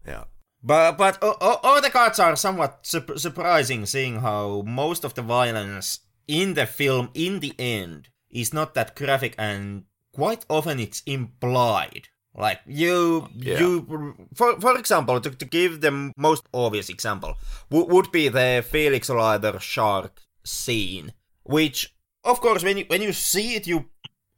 Yeah, 0.07 0.23
but 0.63 0.97
but 0.97 1.21
all, 1.23 1.59
all 1.63 1.81
the 1.81 1.89
cuts 1.89 2.19
are 2.19 2.35
somewhat 2.35 2.79
su- 2.83 3.17
surprising, 3.17 3.85
seeing 3.85 4.19
how 4.19 4.63
most 4.65 5.03
of 5.03 5.13
the 5.13 5.21
violence 5.21 5.99
in 6.27 6.53
the 6.53 6.65
film, 6.65 7.09
in 7.13 7.39
the 7.39 7.53
end, 7.59 8.09
is 8.29 8.53
not 8.53 8.73
that 8.75 8.95
graphic, 8.95 9.35
and 9.37 9.83
quite 10.13 10.45
often 10.49 10.79
it's 10.79 11.01
implied 11.05 12.07
Like 12.33 12.61
you, 12.65 13.27
Yeah. 13.35 13.59
you, 13.59 14.15
for 14.33 14.49
for 14.61 14.77
example, 14.79 15.19
to, 15.19 15.29
to 15.31 15.45
give 15.45 15.81
the 15.81 16.11
most 16.15 16.43
obvious 16.53 16.89
example, 16.89 17.35
w- 17.69 17.89
would 17.93 18.09
be 18.11 18.29
the 18.29 18.63
Felix 18.71 19.09
Leiter 19.09 19.59
shark 19.59 20.21
scene, 20.45 21.11
which, 21.43 21.93
of 22.23 22.39
course, 22.39 22.63
when 22.63 22.77
you 22.77 22.85
when 22.87 23.01
you 23.01 23.11
see 23.13 23.55
it, 23.57 23.67
you 23.67 23.89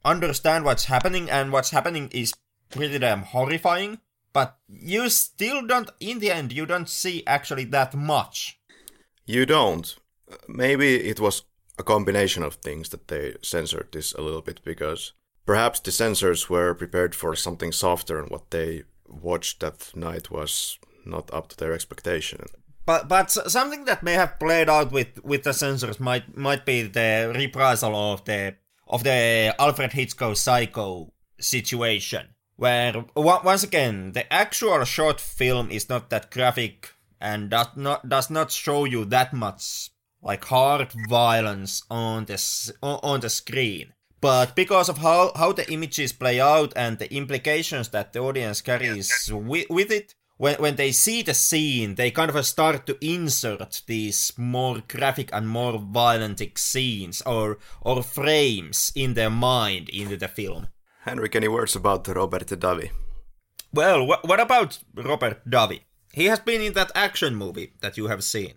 understand 0.04 0.64
what's 0.64 0.86
happening, 0.86 1.30
and 1.30 1.52
what's 1.52 1.70
happening 1.70 2.08
is 2.10 2.34
pretty 2.68 2.98
damn 2.98 3.22
horrifying. 3.22 4.00
But 4.32 4.58
you 4.68 5.08
still 5.08 5.64
don't, 5.66 5.90
in 6.00 6.18
the 6.18 6.32
end, 6.32 6.52
you 6.52 6.66
don't 6.66 6.88
see 6.88 7.22
actually 7.26 7.66
that 7.70 7.94
much. 7.94 8.58
You 9.24 9.46
don't. 9.46 9.86
Maybe 10.48 11.08
it 11.10 11.20
was 11.20 11.44
a 11.78 11.84
combination 11.84 12.42
of 12.42 12.54
things 12.54 12.88
that 12.88 13.06
they 13.06 13.34
censored 13.42 13.92
this 13.92 14.12
a 14.14 14.20
little 14.20 14.42
bit 14.42 14.60
because 14.64 15.12
perhaps 15.46 15.80
the 15.80 15.92
censors 15.92 16.48
were 16.48 16.74
prepared 16.74 17.14
for 17.14 17.34
something 17.36 17.72
softer 17.72 18.18
and 18.18 18.30
what 18.30 18.50
they 18.50 18.84
watched 19.06 19.60
that 19.60 19.90
night 19.94 20.30
was 20.30 20.78
not 21.04 21.32
up 21.32 21.48
to 21.48 21.56
their 21.56 21.72
expectation. 21.72 22.46
But 22.86 23.08
but 23.08 23.30
something 23.30 23.86
that 23.86 24.02
may 24.02 24.12
have 24.12 24.38
played 24.38 24.68
out 24.68 24.92
with 24.92 25.24
with 25.24 25.44
the 25.44 25.54
censors 25.54 25.98
might 25.98 26.36
might 26.36 26.66
be 26.66 26.82
the 26.82 27.32
reprisal 27.34 27.94
of 27.94 28.24
the 28.24 28.56
of 28.86 29.04
the 29.04 29.54
Alfred 29.58 29.92
Hitchcock 29.92 30.36
Psycho 30.36 31.12
situation, 31.40 32.28
where 32.56 33.06
once 33.16 33.62
again 33.62 34.12
the 34.12 34.30
actual 34.30 34.84
short 34.84 35.18
film 35.18 35.70
is 35.70 35.88
not 35.88 36.10
that 36.10 36.30
graphic 36.30 36.92
and 37.20 37.48
does 37.48 37.68
not 37.74 38.06
does 38.06 38.28
not 38.28 38.50
show 38.50 38.84
you 38.84 39.06
that 39.06 39.32
much 39.32 39.90
like 40.20 40.44
hard 40.44 40.92
violence 41.08 41.82
on 41.90 42.26
the 42.26 42.72
on 42.82 43.20
the 43.20 43.30
screen. 43.30 43.93
But 44.24 44.56
because 44.56 44.88
of 44.88 44.98
how, 44.98 45.32
how 45.36 45.52
the 45.52 45.70
images 45.70 46.14
play 46.14 46.40
out 46.40 46.72
and 46.74 46.98
the 46.98 47.12
implications 47.12 47.90
that 47.90 48.14
the 48.14 48.20
audience 48.20 48.62
carries 48.62 49.30
with, 49.30 49.68
with 49.68 49.90
it, 49.90 50.14
when, 50.38 50.56
when 50.56 50.76
they 50.76 50.92
see 50.92 51.20
the 51.20 51.34
scene, 51.34 51.96
they 51.96 52.10
kind 52.10 52.30
of 52.30 52.46
start 52.46 52.86
to 52.86 52.96
insert 53.04 53.82
these 53.86 54.32
more 54.38 54.82
graphic 54.88 55.28
and 55.30 55.46
more 55.46 55.78
violent 55.78 56.40
scenes 56.56 57.20
or 57.26 57.58
or 57.82 58.02
frames 58.02 58.90
in 58.94 59.12
their 59.12 59.28
mind 59.28 59.90
into 59.90 60.16
the 60.16 60.28
film. 60.28 60.68
Henrik, 61.02 61.36
any 61.36 61.48
words 61.48 61.76
about 61.76 62.08
Robert 62.08 62.46
Davi? 62.46 62.92
Well, 63.74 64.06
wh- 64.06 64.24
what 64.24 64.40
about 64.40 64.78
Robert 64.94 65.44
Davi? 65.46 65.80
He 66.14 66.24
has 66.26 66.40
been 66.40 66.62
in 66.62 66.72
that 66.72 66.92
action 66.94 67.34
movie 67.34 67.74
that 67.82 67.98
you 67.98 68.06
have 68.06 68.24
seen. 68.24 68.54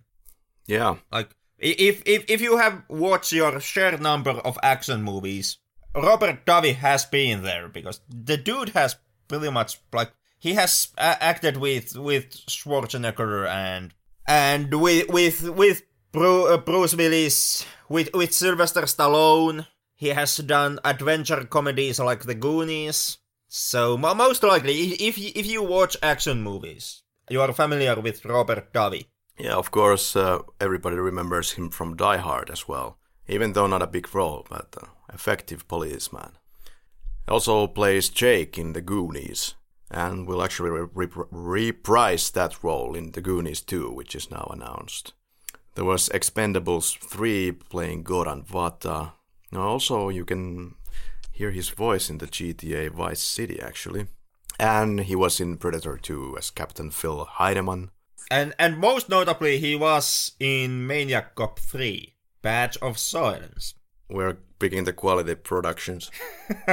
Yeah, 0.66 0.96
Like, 1.12 1.36
if 1.60 2.04
if 2.06 2.26
if 2.30 2.42
you 2.42 2.58
have 2.58 2.84
watched 2.90 3.32
your 3.32 3.60
shared 3.60 4.02
number 4.02 4.32
of 4.32 4.58
action 4.62 5.02
movies, 5.04 5.58
Robert 5.96 6.46
Davi 6.46 6.76
has 6.76 7.06
been 7.06 7.44
there 7.44 7.68
because 7.68 8.02
the 8.10 8.38
dude 8.38 8.70
has 8.70 8.96
pretty 9.28 9.50
much 9.50 9.80
like 9.94 10.12
he 10.40 10.54
has 10.54 10.90
a- 10.98 11.22
acted 11.24 11.58
with 11.58 11.96
with 11.98 12.30
Schwarzenegger 12.48 13.48
and 13.48 13.94
and 14.28 14.74
with 14.82 15.10
with 15.10 15.50
with 15.50 15.84
uh, 16.16 16.58
Bruce 16.58 16.96
Willis 16.96 17.66
with 17.90 18.10
with 18.14 18.34
Sylvester 18.34 18.84
Stallone. 18.84 19.66
He 19.96 20.10
has 20.10 20.38
done 20.38 20.80
adventure 20.86 21.44
comedies 21.46 22.00
like 22.00 22.24
The 22.24 22.36
Goonies. 22.36 23.18
So 23.48 23.98
mo- 23.98 24.14
most 24.14 24.44
likely, 24.44 24.94
if 24.94 25.18
if 25.18 25.46
you 25.48 25.64
watch 25.64 25.98
action 26.04 26.44
movies, 26.44 27.02
you 27.30 27.42
are 27.42 27.54
familiar 27.54 28.00
with 28.00 28.24
Robert 28.26 28.72
Davi. 28.74 29.06
Yeah. 29.38 29.56
Of 29.56 29.72
course, 29.72 30.16
uh, 30.16 30.40
everybody 30.60 30.98
remembers 30.98 31.52
him 31.52 31.70
from 31.70 31.96
Die 31.96 32.18
Hard 32.18 32.50
as 32.50 32.68
well, 32.68 32.98
even 33.28 33.54
though 33.54 33.68
not 33.68 33.82
a 33.82 33.88
big 33.88 34.14
role, 34.14 34.46
but 34.50 34.76
uh, 34.82 34.88
effective 35.14 35.68
policeman. 35.68 36.38
Also 37.28 37.68
plays 37.68 38.10
Jake 38.10 38.58
in 38.58 38.74
The 38.74 38.82
Goonies, 38.82 39.56
and 39.92 40.28
will 40.28 40.42
actually 40.42 40.70
re- 40.70 40.88
re- 40.94 41.26
reprise 41.32 42.32
that 42.32 42.64
role 42.64 42.96
in 42.96 43.12
The 43.12 43.22
Goonies 43.22 43.62
2, 43.62 43.92
which 43.92 44.16
is 44.16 44.32
now 44.32 44.50
announced. 44.52 45.14
There 45.76 45.86
was 45.86 46.10
Expendables 46.10 46.98
3 46.98 47.52
playing 47.52 48.04
Goran 48.04 48.48
Vata. 48.48 49.12
Also, 49.54 50.10
you 50.10 50.26
can 50.26 50.76
hear 51.32 51.52
his 51.52 51.70
voice 51.70 52.10
in 52.10 52.18
the 52.18 52.28
GTA 52.28 52.90
Vice 52.90 53.22
City, 53.22 53.60
actually. 53.62 54.08
And 54.60 55.02
he 55.02 55.16
was 55.16 55.40
in 55.40 55.58
Predator 55.58 55.98
2 55.98 56.36
as 56.38 56.50
Captain 56.50 56.90
Phil 56.90 57.26
Heinemann. 57.26 57.92
And 58.30 58.54
and 58.60 58.78
most 58.78 59.10
notably, 59.10 59.58
he 59.58 59.76
was 59.76 60.34
in 60.40 60.86
Maniac 60.86 61.36
Cop 61.36 61.60
3, 61.60 62.14
Badge 62.42 62.78
of 62.82 62.98
Silence. 62.98 63.74
We're 64.10 64.38
picking 64.60 64.84
the 64.84 64.94
quality 64.94 65.36
productions. 65.36 66.12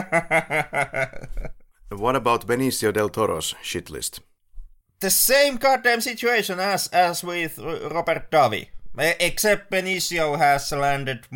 What 1.90 2.16
about 2.16 2.46
Benicio 2.46 2.92
del 2.92 3.08
Toro's 3.08 3.54
shit 3.62 3.88
list? 3.88 4.20
the 5.04 5.10
same 5.10 5.56
goddamn 5.56 6.00
situation 6.00 6.58
as 6.58 6.88
as 6.88 7.22
with 7.22 7.58
Robert 7.58 8.30
Davi, 8.30 8.68
except 8.96 9.70
Benicio 9.70 10.38
has 10.38 10.72
landed 10.72 11.26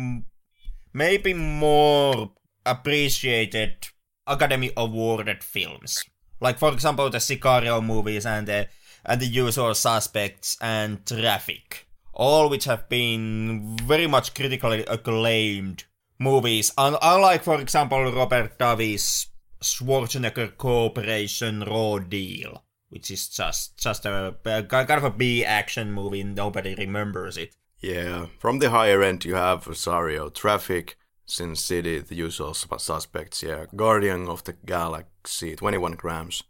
maybe 0.91 1.33
more 1.33 2.31
appreciated 2.65 3.87
Academy 4.25 4.71
awarded 4.75 5.43
films, 5.43 6.03
like 6.41 6.57
for 6.57 6.73
example 6.73 7.09
the 7.11 7.19
Sicario 7.19 7.83
movies 7.83 8.25
and 8.25 8.47
the 8.47 8.67
and 9.05 9.21
the 9.21 9.25
Usual 9.25 9.73
Suspects 9.73 10.57
and 10.61 11.05
Traffic, 11.05 11.87
all 12.13 12.49
which 12.49 12.65
have 12.65 12.89
been 12.89 13.77
very 13.83 14.07
much 14.07 14.33
critically 14.33 14.85
acclaimed 14.85 15.85
movies. 16.19 16.71
Un- 16.77 16.97
unlike, 17.01 17.43
for 17.43 17.59
example, 17.59 18.11
Robert 18.11 18.57
Davi's 18.59 19.27
Schwarzenegger 19.61 20.55
Corporation 20.57 21.61
Raw 21.61 21.99
Deal, 21.99 22.63
which 22.89 23.11
is 23.11 23.27
just 23.29 23.77
just 23.77 24.05
a, 24.05 24.35
a 24.45 24.63
kind 24.63 24.89
of 24.91 25.03
a 25.03 25.09
B 25.11 25.43
action 25.45 25.91
movie. 25.91 26.23
Nobody 26.23 26.75
remembers 26.75 27.37
it. 27.37 27.55
Yeah, 27.81 28.27
from 28.39 28.59
the 28.59 28.71
higher 28.71 29.01
end 29.01 29.23
you 29.23 29.35
have 29.35 29.65
Rosario, 29.65 30.29
Traffic, 30.29 30.97
Sin 31.25 31.55
City, 31.55 31.99
The 31.99 32.15
Usual 32.15 32.53
Suspects, 32.53 33.41
yeah, 33.41 33.65
Guardian 33.73 34.27
of 34.27 34.43
the 34.43 34.53
Galaxy, 34.53 35.55
21 35.55 35.93
grams. 35.93 36.43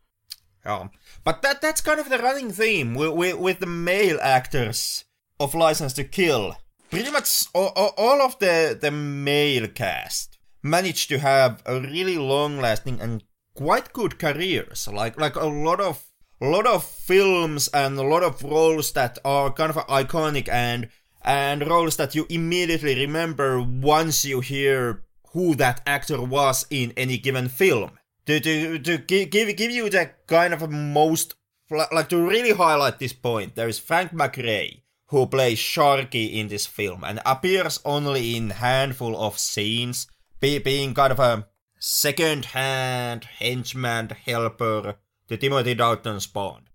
Um, 0.69 0.91
but 1.23 1.41
that 1.41 1.61
that's 1.61 1.81
kind 1.81 1.99
of 1.99 2.09
the 2.09 2.19
running 2.19 2.51
theme 2.51 2.93
with, 2.93 3.13
with, 3.13 3.37
with 3.37 3.59
the 3.59 3.65
male 3.65 4.19
actors 4.21 5.05
of 5.39 5.55
License 5.55 5.93
to 5.93 6.03
Kill. 6.03 6.55
Pretty 6.91 7.11
much 7.11 7.45
all, 7.53 7.71
all, 7.97 8.21
of 8.21 8.39
the, 8.39 8.77
the 8.79 8.91
male 8.91 9.67
cast 9.67 10.37
managed 10.63 11.09
to 11.09 11.19
have 11.19 11.61
a 11.65 11.79
really 11.79 12.17
long-lasting 12.17 12.99
and 12.99 13.23
quite 13.53 13.93
good 13.93 14.17
careers. 14.17 14.87
Like 14.87 15.19
like 15.19 15.35
a 15.35 15.45
lot 15.45 15.79
of 15.79 16.05
a 16.41 16.47
lot 16.47 16.65
of 16.65 16.83
films 16.83 17.67
and 17.73 17.97
a 17.97 18.03
lot 18.03 18.23
of 18.23 18.41
roles 18.43 18.91
that 18.93 19.19
are 19.25 19.51
kind 19.51 19.69
of 19.69 19.75
iconic 19.87 20.47
and 20.49 20.89
and 21.23 21.67
roles 21.67 21.97
that 21.97 22.15
you 22.15 22.25
immediately 22.29 22.95
remember 22.95 23.61
once 23.61 24.23
you 24.23 24.39
hear 24.39 25.03
who 25.33 25.53
that 25.55 25.81
actor 25.85 26.21
was 26.21 26.65
in 26.69 26.93
any 26.95 27.17
given 27.17 27.49
film 27.49 27.98
to 28.29 28.39
to 28.39 28.77
to 28.77 28.97
give 28.99 29.55
give, 29.57 29.71
you 29.71 29.89
the 29.89 30.11
kind 30.27 30.53
of 30.53 30.69
most 30.69 31.33
like 31.71 32.09
to 32.09 32.27
really 32.27 32.51
highlight 32.51 32.99
this 32.99 33.13
point. 33.13 33.55
There 33.55 33.67
is 33.67 33.79
Frank 33.79 34.11
McRae 34.11 34.83
who 35.07 35.25
plays 35.25 35.57
Sharky 35.57 36.35
in 36.35 36.47
this 36.47 36.67
film 36.67 37.03
and 37.03 37.19
appears 37.25 37.79
only 37.83 38.37
in 38.37 38.51
handful 38.51 39.19
of 39.19 39.39
scenes, 39.39 40.05
be, 40.39 40.59
being 40.59 40.93
kind 40.93 41.11
of 41.11 41.19
a 41.19 41.47
second-hand 41.79 43.23
henchman 43.23 44.09
helper 44.09 44.95
to 45.27 45.37
Timothy 45.37 45.73
Dalton's 45.73 46.27
Bond. 46.27 46.69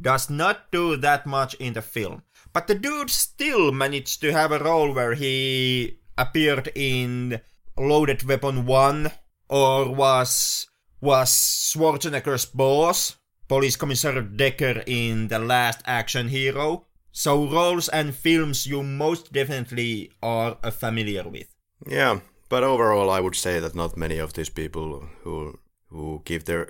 Does 0.00 0.30
not 0.30 0.72
do 0.72 0.96
that 0.96 1.26
much 1.26 1.52
in 1.54 1.74
the 1.74 1.82
film, 1.82 2.22
but 2.54 2.66
the 2.66 2.74
dude 2.74 3.10
still 3.10 3.70
managed 3.72 4.22
to 4.22 4.32
have 4.32 4.52
a 4.52 4.64
role 4.64 4.94
where 4.94 5.12
he 5.12 5.98
appeared 6.16 6.72
in 6.74 7.42
Loaded 7.76 8.22
Weapon 8.22 8.64
1 8.64 9.12
or 9.50 9.94
was 9.94 10.66
was 11.00 11.30
Schwarzenegger's 11.30 12.44
boss, 12.46 13.16
Police 13.48 13.76
Commissioner 13.76 14.22
Decker 14.22 14.82
in 14.86 15.28
The 15.28 15.38
Last 15.38 15.80
Action 15.86 16.28
Hero. 16.28 16.86
So 17.12 17.46
roles 17.48 17.88
and 17.88 18.14
films 18.14 18.66
you 18.66 18.82
most 18.82 19.32
definitely 19.32 20.12
are 20.22 20.56
familiar 20.70 21.28
with. 21.28 21.48
Yeah, 21.86 22.20
but 22.48 22.62
overall 22.62 23.10
I 23.10 23.20
would 23.20 23.34
say 23.34 23.60
that 23.60 23.74
not 23.74 23.96
many 23.96 24.18
of 24.18 24.32
these 24.34 24.50
people 24.50 25.08
who 25.22 25.58
who 25.90 26.22
give 26.24 26.44
their 26.44 26.66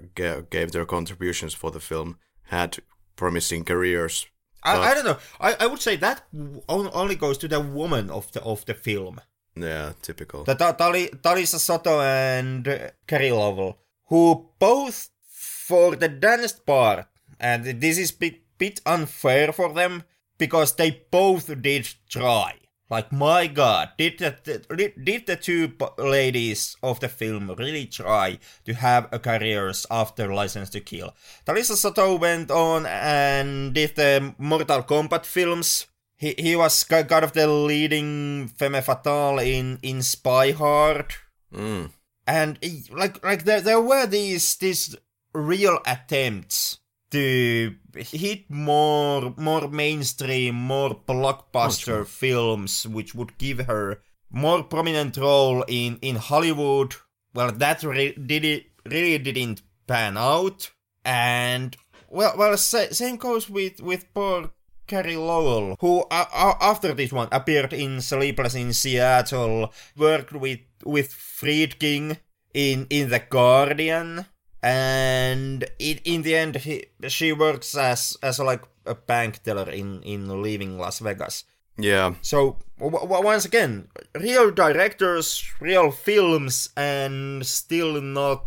gave 0.50 0.72
their 0.72 0.86
contributions 0.86 1.54
for 1.54 1.70
the 1.70 1.80
film 1.80 2.16
had 2.44 2.78
promising 3.16 3.64
careers. 3.64 4.26
I, 4.62 4.76
I 4.78 4.94
don't 4.94 5.04
know. 5.04 5.18
I, 5.40 5.56
I 5.60 5.66
would 5.66 5.80
say 5.80 5.96
that 5.96 6.22
only 6.68 7.14
goes 7.16 7.38
to 7.38 7.48
the 7.48 7.60
woman 7.60 8.10
of 8.10 8.30
the 8.32 8.42
of 8.42 8.64
the 8.64 8.74
film. 8.74 9.20
Yeah, 9.56 9.92
typical. 10.02 10.44
The 10.44 10.54
Ta- 10.54 10.72
Tali, 10.72 11.08
Talisa 11.08 11.58
Soto 11.58 12.00
and 12.00 12.92
Carey 13.06 13.32
Lowell, 13.32 13.78
who 14.09 14.51
both, 14.59 15.11
for 15.31 15.97
the 15.97 16.09
dance 16.09 16.53
part, 16.53 17.07
and 17.38 17.81
this 17.81 17.99
is 17.99 18.11
bit 18.11 18.42
bit 18.59 18.81
unfair 18.85 19.53
for 19.53 19.73
them 19.73 20.03
because 20.38 20.75
they 20.75 21.03
both 21.11 21.62
did 21.62 21.88
try. 22.09 22.55
Like 22.90 23.12
my 23.12 23.47
God, 23.49 23.90
did 23.99 24.18
the 24.18 24.94
did 25.05 25.27
the 25.27 25.37
two 25.37 25.73
ladies 25.99 26.75
of 26.83 27.01
the 27.01 27.09
film 27.09 27.53
really 27.59 27.85
try 27.85 28.38
to 28.64 28.73
have 28.73 29.09
a 29.12 29.18
careers 29.18 29.85
after 29.90 30.33
License 30.33 30.71
to 30.71 30.81
Kill? 30.81 31.14
Talisa 31.44 31.77
Soto 31.77 32.16
went 32.16 32.51
on 32.51 32.87
and 32.87 33.75
did 33.75 33.94
the 33.94 34.35
Mortal 34.38 34.83
Kombat 34.85 35.27
films. 35.27 35.87
He 36.16 36.35
he 36.38 36.57
was 36.57 36.83
kind 36.85 37.12
of 37.12 37.33
the 37.33 37.47
leading 37.47 38.49
femme 38.57 38.81
fatale 38.81 39.40
in 39.40 39.79
in 39.83 40.01
Spy 40.01 40.53
Hard. 40.53 41.12
Mm. 41.53 41.90
And 42.28 42.58
eh, 42.62 42.80
like 42.90 43.24
like 43.24 43.44
there 43.44 43.62
there 43.62 43.80
were 43.80 44.06
these 44.06 44.56
these 44.56 44.94
real 45.32 45.78
attempts 45.86 46.78
to 47.10 47.74
hit 47.96 48.50
more 48.50 49.32
more 49.38 49.66
mainstream, 49.68 50.54
more 50.54 50.90
blockbuster 50.90 52.00
oh, 52.00 52.04
films, 52.04 52.86
which 52.86 53.14
would 53.14 53.38
give 53.38 53.60
her 53.60 54.02
more 54.30 54.62
prominent 54.62 55.16
role 55.16 55.64
in 55.68 55.98
in 56.02 56.16
Hollywood. 56.16 56.94
Well, 57.32 57.50
that 57.52 57.82
re- 57.82 58.12
did 58.14 58.44
it 58.44 58.66
really 58.84 59.16
didn't 59.16 59.62
pan 59.86 60.18
out, 60.18 60.70
and 61.06 61.74
well, 62.10 62.34
well, 62.36 62.58
sa- 62.58 62.90
same 62.90 63.16
goes 63.16 63.48
with 63.48 63.80
with 63.80 64.12
poor 64.12 64.50
Carey 64.88 65.16
Lowell, 65.16 65.77
who 65.81 66.01
uh, 66.11 66.24
uh, 66.33 66.55
after 66.61 66.94
this 66.94 67.12
one 67.12 67.29
appeared 67.31 67.72
in 67.72 68.01
Sleepless 68.01 68.55
in 68.55 68.72
Seattle, 68.72 69.72
worked 69.96 70.33
with 70.33 70.61
with 70.85 71.12
Friedkin 71.12 72.16
in 72.55 72.87
in 72.90 73.11
The 73.11 73.20
Guardian 73.20 74.27
and 74.62 75.64
in 75.79 76.01
in 76.05 76.22
the 76.22 76.35
end 76.35 76.57
he, 76.57 76.87
she 77.07 77.33
works 77.33 77.77
as 77.77 78.16
as 78.22 78.38
like 78.38 78.62
a 78.87 78.94
bank 78.94 79.42
teller 79.42 79.70
in 79.70 80.03
in 80.03 80.42
leaving 80.42 80.79
Las 80.79 80.98
Vegas. 80.98 81.44
Yeah. 81.79 82.14
So 82.22 82.59
w- 82.79 82.98
w- 82.98 83.24
once 83.24 83.44
again, 83.44 83.88
real 84.18 84.51
directors, 84.51 85.44
real 85.61 85.92
films, 85.92 86.70
and 86.77 87.46
still 87.46 88.01
not 88.03 88.46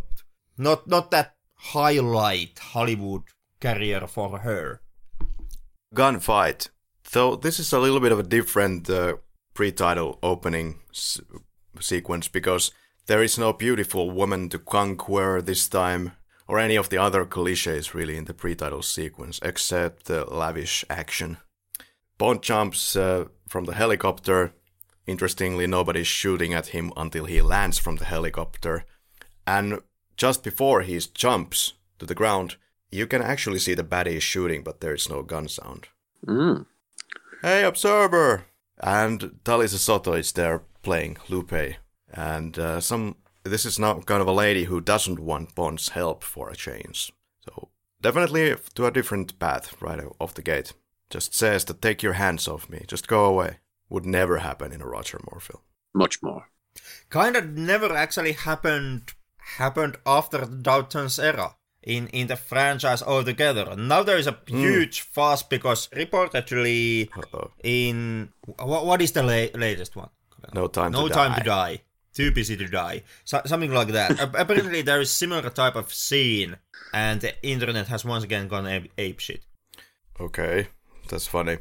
not 0.57 0.87
not 0.87 1.11
that 1.11 1.35
highlight 1.71 2.59
Hollywood 2.59 3.23
career 3.61 4.07
for 4.07 4.39
her. 4.39 4.81
Gunfight. 5.93 6.69
So 7.03 7.35
this 7.35 7.59
is 7.59 7.73
a 7.73 7.79
little 7.79 7.99
bit 7.99 8.11
of 8.11 8.19
a 8.19 8.23
different 8.23 8.89
uh, 8.89 9.15
pre-title 9.53 10.19
opening 10.23 10.79
s- 10.91 11.19
sequence 11.79 12.29
because 12.29 12.71
there 13.07 13.21
is 13.21 13.37
no 13.37 13.51
beautiful 13.51 14.09
woman 14.09 14.47
to 14.49 14.59
conquer 14.59 15.41
this 15.41 15.67
time, 15.67 16.13
or 16.47 16.59
any 16.59 16.77
of 16.77 16.89
the 16.89 16.97
other 16.97 17.25
cliches 17.25 17.93
really 17.93 18.15
in 18.15 18.25
the 18.25 18.33
pre-title 18.33 18.81
sequence, 18.81 19.39
except 19.43 20.05
the 20.05 20.23
lavish 20.25 20.85
action. 20.89 21.37
Bond 22.17 22.41
jumps 22.41 22.95
uh, 22.95 23.25
from 23.49 23.65
the 23.65 23.73
helicopter. 23.73 24.53
Interestingly, 25.07 25.67
nobody's 25.67 26.07
shooting 26.07 26.53
at 26.53 26.67
him 26.67 26.93
until 26.95 27.25
he 27.25 27.41
lands 27.41 27.79
from 27.79 27.97
the 27.97 28.05
helicopter. 28.05 28.85
And 29.45 29.79
just 30.15 30.43
before 30.43 30.83
he 30.83 30.99
jumps 31.13 31.73
to 31.99 32.05
the 32.05 32.15
ground, 32.15 32.55
you 32.91 33.07
can 33.07 33.21
actually 33.21 33.59
see 33.59 33.73
the 33.73 33.83
baddie 33.83 34.17
is 34.17 34.23
shooting, 34.23 34.63
but 34.63 34.81
there 34.81 34.93
is 34.93 35.09
no 35.09 35.23
gun 35.23 35.47
sound. 35.47 35.87
Mm. 36.25 36.65
Hey, 37.41 37.63
observer! 37.63 38.45
And 38.77 39.39
Talisa 39.43 39.77
Soto 39.77 40.13
is 40.13 40.31
there 40.33 40.63
playing 40.83 41.17
Lupe, 41.29 41.75
and 42.13 42.59
uh, 42.59 42.81
some. 42.81 43.15
This 43.43 43.65
is 43.65 43.79
now 43.79 43.99
kind 44.01 44.21
of 44.21 44.27
a 44.27 44.33
lady 44.33 44.65
who 44.65 44.81
doesn't 44.81 45.19
want 45.19 45.55
Bond's 45.55 45.89
help 45.89 46.23
for 46.23 46.49
a 46.49 46.55
change. 46.55 47.11
So 47.43 47.69
definitely 47.99 48.55
to 48.75 48.85
a 48.85 48.91
different 48.91 49.39
path 49.39 49.81
right 49.81 49.99
off 50.19 50.35
the 50.35 50.43
gate. 50.43 50.73
Just 51.09 51.33
says 51.33 51.65
to 51.65 51.73
take 51.73 52.03
your 52.03 52.13
hands 52.13 52.47
off 52.47 52.69
me, 52.69 52.85
just 52.87 53.07
go 53.07 53.25
away. 53.25 53.57
Would 53.89 54.05
never 54.05 54.37
happen 54.37 54.71
in 54.71 54.81
a 54.81 54.87
Roger 54.87 55.19
Moore 55.29 55.41
film. 55.41 55.61
Much 55.93 56.21
more. 56.21 56.49
Kind 57.09 57.35
of 57.35 57.49
never 57.49 57.93
actually 57.93 58.33
happened 58.33 59.13
happened 59.57 59.97
after 60.05 60.45
Dalton's 60.45 61.19
era 61.19 61.55
in 61.83 62.07
in 62.07 62.27
the 62.27 62.35
franchise 62.35 63.01
altogether. 63.01 63.75
Now 63.75 64.03
there 64.03 64.17
is 64.17 64.27
a 64.27 64.37
hmm. 64.47 64.57
huge 64.57 65.01
fuss 65.01 65.43
because 65.43 65.87
reportedly 65.89 67.09
Uh-oh. 67.17 67.51
in 67.63 68.29
what 68.59 68.85
what 68.85 69.01
is 69.01 69.11
the 69.11 69.23
la- 69.23 69.59
latest 69.59 69.95
one? 69.95 70.09
No 70.53 70.67
time 70.67 70.91
no 70.91 71.07
to 71.07 71.13
time 71.13 71.31
die. 71.31 71.37
to 71.37 71.43
die. 71.43 71.81
Too 72.13 72.31
busy 72.31 72.57
to 72.57 72.67
die. 72.67 73.03
So, 73.23 73.41
something 73.45 73.71
like 73.71 73.89
that. 73.89 74.19
Apparently, 74.35 74.81
there 74.81 74.99
is 74.99 75.09
similar 75.09 75.49
type 75.49 75.77
of 75.77 75.93
scene, 75.93 76.57
and 76.93 77.21
the 77.21 77.33
internet 77.41 77.87
has 77.87 78.03
once 78.03 78.25
again 78.25 78.49
gone 78.49 78.67
ape, 78.67 78.91
ape 78.97 79.19
shit. 79.19 79.45
Okay, 80.19 80.67
that's 81.07 81.25
funny. 81.25 81.59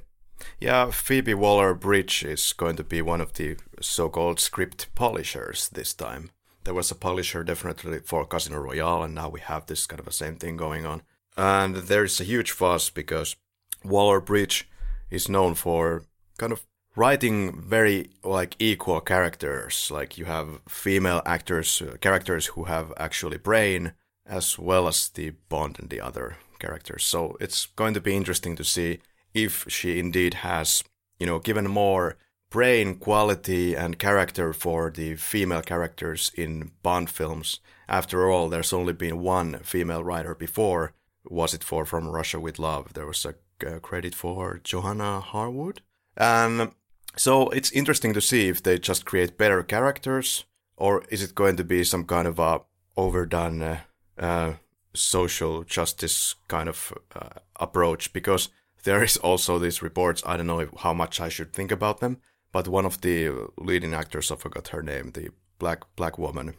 Yeah, 0.59 0.91
Phoebe 0.91 1.35
Waller 1.35 1.75
Bridge 1.75 2.25
is 2.25 2.53
going 2.53 2.75
to 2.77 2.85
be 2.85 3.01
one 3.01 3.21
of 3.21 3.35
the 3.35 3.59
so 3.81 4.09
called 4.09 4.41
script 4.41 4.93
polishers 4.95 5.69
this 5.69 5.95
time. 5.95 6.31
There 6.65 6.75
was 6.75 6.91
a 6.91 6.95
polisher 6.95 7.43
definitely 7.43 8.01
for 8.01 8.27
Casino 8.27 8.59
Royale, 8.59 9.03
and 9.03 9.15
now 9.15 9.29
we 9.29 9.41
have 9.41 9.67
this 9.67 9.87
kind 9.87 10.01
of 10.01 10.07
a 10.07 10.13
same 10.13 10.37
thing 10.37 10.57
going 10.57 10.85
on. 10.87 11.03
And 11.37 11.77
there's 11.77 12.21
a 12.21 12.25
huge 12.25 12.51
fuss 12.51 12.91
because 12.91 13.37
Waller 13.85 14.21
Bridge 14.21 14.69
is 15.11 15.29
known 15.29 15.55
for 15.55 16.05
kind 16.39 16.53
of 16.53 16.67
writing 16.97 17.61
very 17.61 18.11
like 18.23 18.57
equal 18.59 19.01
characters. 19.01 19.91
Like 19.91 20.19
you 20.19 20.27
have 20.27 20.61
female 20.69 21.23
actors, 21.25 21.81
uh, 21.83 21.97
characters 22.01 22.47
who 22.47 22.65
have 22.65 22.93
actually 22.97 23.39
brain, 23.39 23.93
as 24.27 24.59
well 24.59 24.87
as 24.87 25.09
the 25.09 25.31
Bond 25.49 25.79
and 25.79 25.89
the 25.89 26.01
other 26.01 26.37
characters. 26.59 27.05
So 27.05 27.37
it's 27.41 27.67
going 27.67 27.95
to 27.95 28.01
be 28.01 28.15
interesting 28.15 28.55
to 28.57 28.65
see 28.65 29.01
if 29.33 29.65
she 29.69 29.99
indeed 29.99 30.35
has, 30.35 30.85
you 31.19 31.27
know, 31.27 31.39
given 31.39 31.69
more 31.69 32.17
brain 32.51 32.97
quality 32.97 33.75
and 33.75 33.99
character 33.99 34.53
for 34.53 34.91
the 34.91 35.15
female 35.17 35.63
characters 35.63 36.33
in 36.35 36.73
Bond 36.83 37.09
films. 37.09 37.61
After 37.89 38.31
all, 38.31 38.49
there's 38.49 38.73
only 38.73 38.93
been 38.93 39.21
one 39.21 39.61
female 39.61 40.05
writer 40.05 40.35
before. 40.35 40.93
Was 41.25 41.55
it 41.55 41.65
for 41.65 41.85
From 41.85 42.09
Russia 42.09 42.41
with 42.41 42.59
Love? 42.59 42.93
There 42.95 43.07
was 43.07 43.25
a 43.25 43.35
credit 43.81 44.15
for 44.15 44.61
Johanna 44.65 45.21
Harwood. 45.21 45.83
And 46.17 46.73
so 47.17 47.49
it's 47.51 47.73
interesting 47.73 48.13
to 48.15 48.21
see 48.21 48.49
if 48.49 48.63
they 48.63 48.79
just 48.79 49.05
create 49.05 49.39
better 49.39 49.63
characters 49.63 50.45
or 50.77 51.05
is 51.11 51.23
it 51.23 51.35
going 51.35 51.57
to 51.57 51.65
be 51.65 51.85
some 51.85 52.05
kind 52.05 52.27
of 52.27 52.39
a 52.39 52.61
overdone 52.97 53.63
uh, 53.63 53.81
uh, 54.19 54.55
social 54.95 55.63
justice 55.65 56.35
kind 56.49 56.69
of 56.69 56.93
uh, 57.15 57.29
approach 57.57 58.13
because 58.13 58.49
there 58.85 59.03
is 59.05 59.17
also 59.19 59.59
these 59.59 59.83
reports 59.83 60.23
i 60.27 60.37
don't 60.37 60.47
know 60.47 60.61
if, 60.61 60.71
how 60.79 60.93
much 60.93 61.21
i 61.21 61.29
should 61.29 61.53
think 61.53 61.71
about 61.71 62.01
them 62.01 62.19
but 62.53 62.69
one 62.69 62.87
of 62.87 63.01
the 63.01 63.49
leading 63.59 63.95
actors 63.95 64.31
i 64.31 64.37
forgot 64.37 64.69
her 64.69 64.83
name 64.83 65.11
the 65.13 65.29
black 65.59 65.85
black 65.97 66.19
woman 66.19 66.55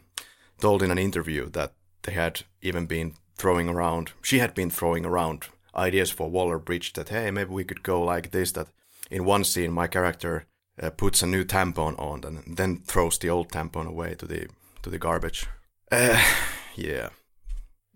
told 0.60 0.82
in 0.82 0.90
an 0.90 0.98
interview 0.98 1.48
that 1.50 1.72
they 2.02 2.12
had 2.12 2.42
even 2.60 2.86
been 2.86 3.14
throwing 3.36 3.68
around 3.68 4.12
she 4.22 4.38
had 4.38 4.54
been 4.54 4.70
throwing 4.70 5.04
around 5.04 5.46
ideas 5.74 6.10
for 6.10 6.30
waller 6.30 6.58
bridge 6.58 6.92
that 6.92 7.08
hey 7.08 7.30
maybe 7.30 7.50
we 7.50 7.64
could 7.64 7.82
go 7.82 8.02
like 8.02 8.30
this 8.30 8.52
that 8.52 8.68
in 9.10 9.24
one 9.24 9.44
scene 9.44 9.72
my 9.72 9.86
character 9.86 10.46
uh, 10.82 10.90
puts 10.90 11.22
a 11.22 11.26
new 11.26 11.44
tampon 11.44 11.98
on 11.98 12.24
and 12.24 12.56
then 12.56 12.78
throws 12.78 13.18
the 13.18 13.28
old 13.28 13.48
tampon 13.50 13.86
away 13.86 14.14
to 14.14 14.26
the 14.26 14.46
to 14.82 14.90
the 14.90 14.98
garbage 14.98 15.46
uh, 15.90 16.22
yeah 16.76 17.08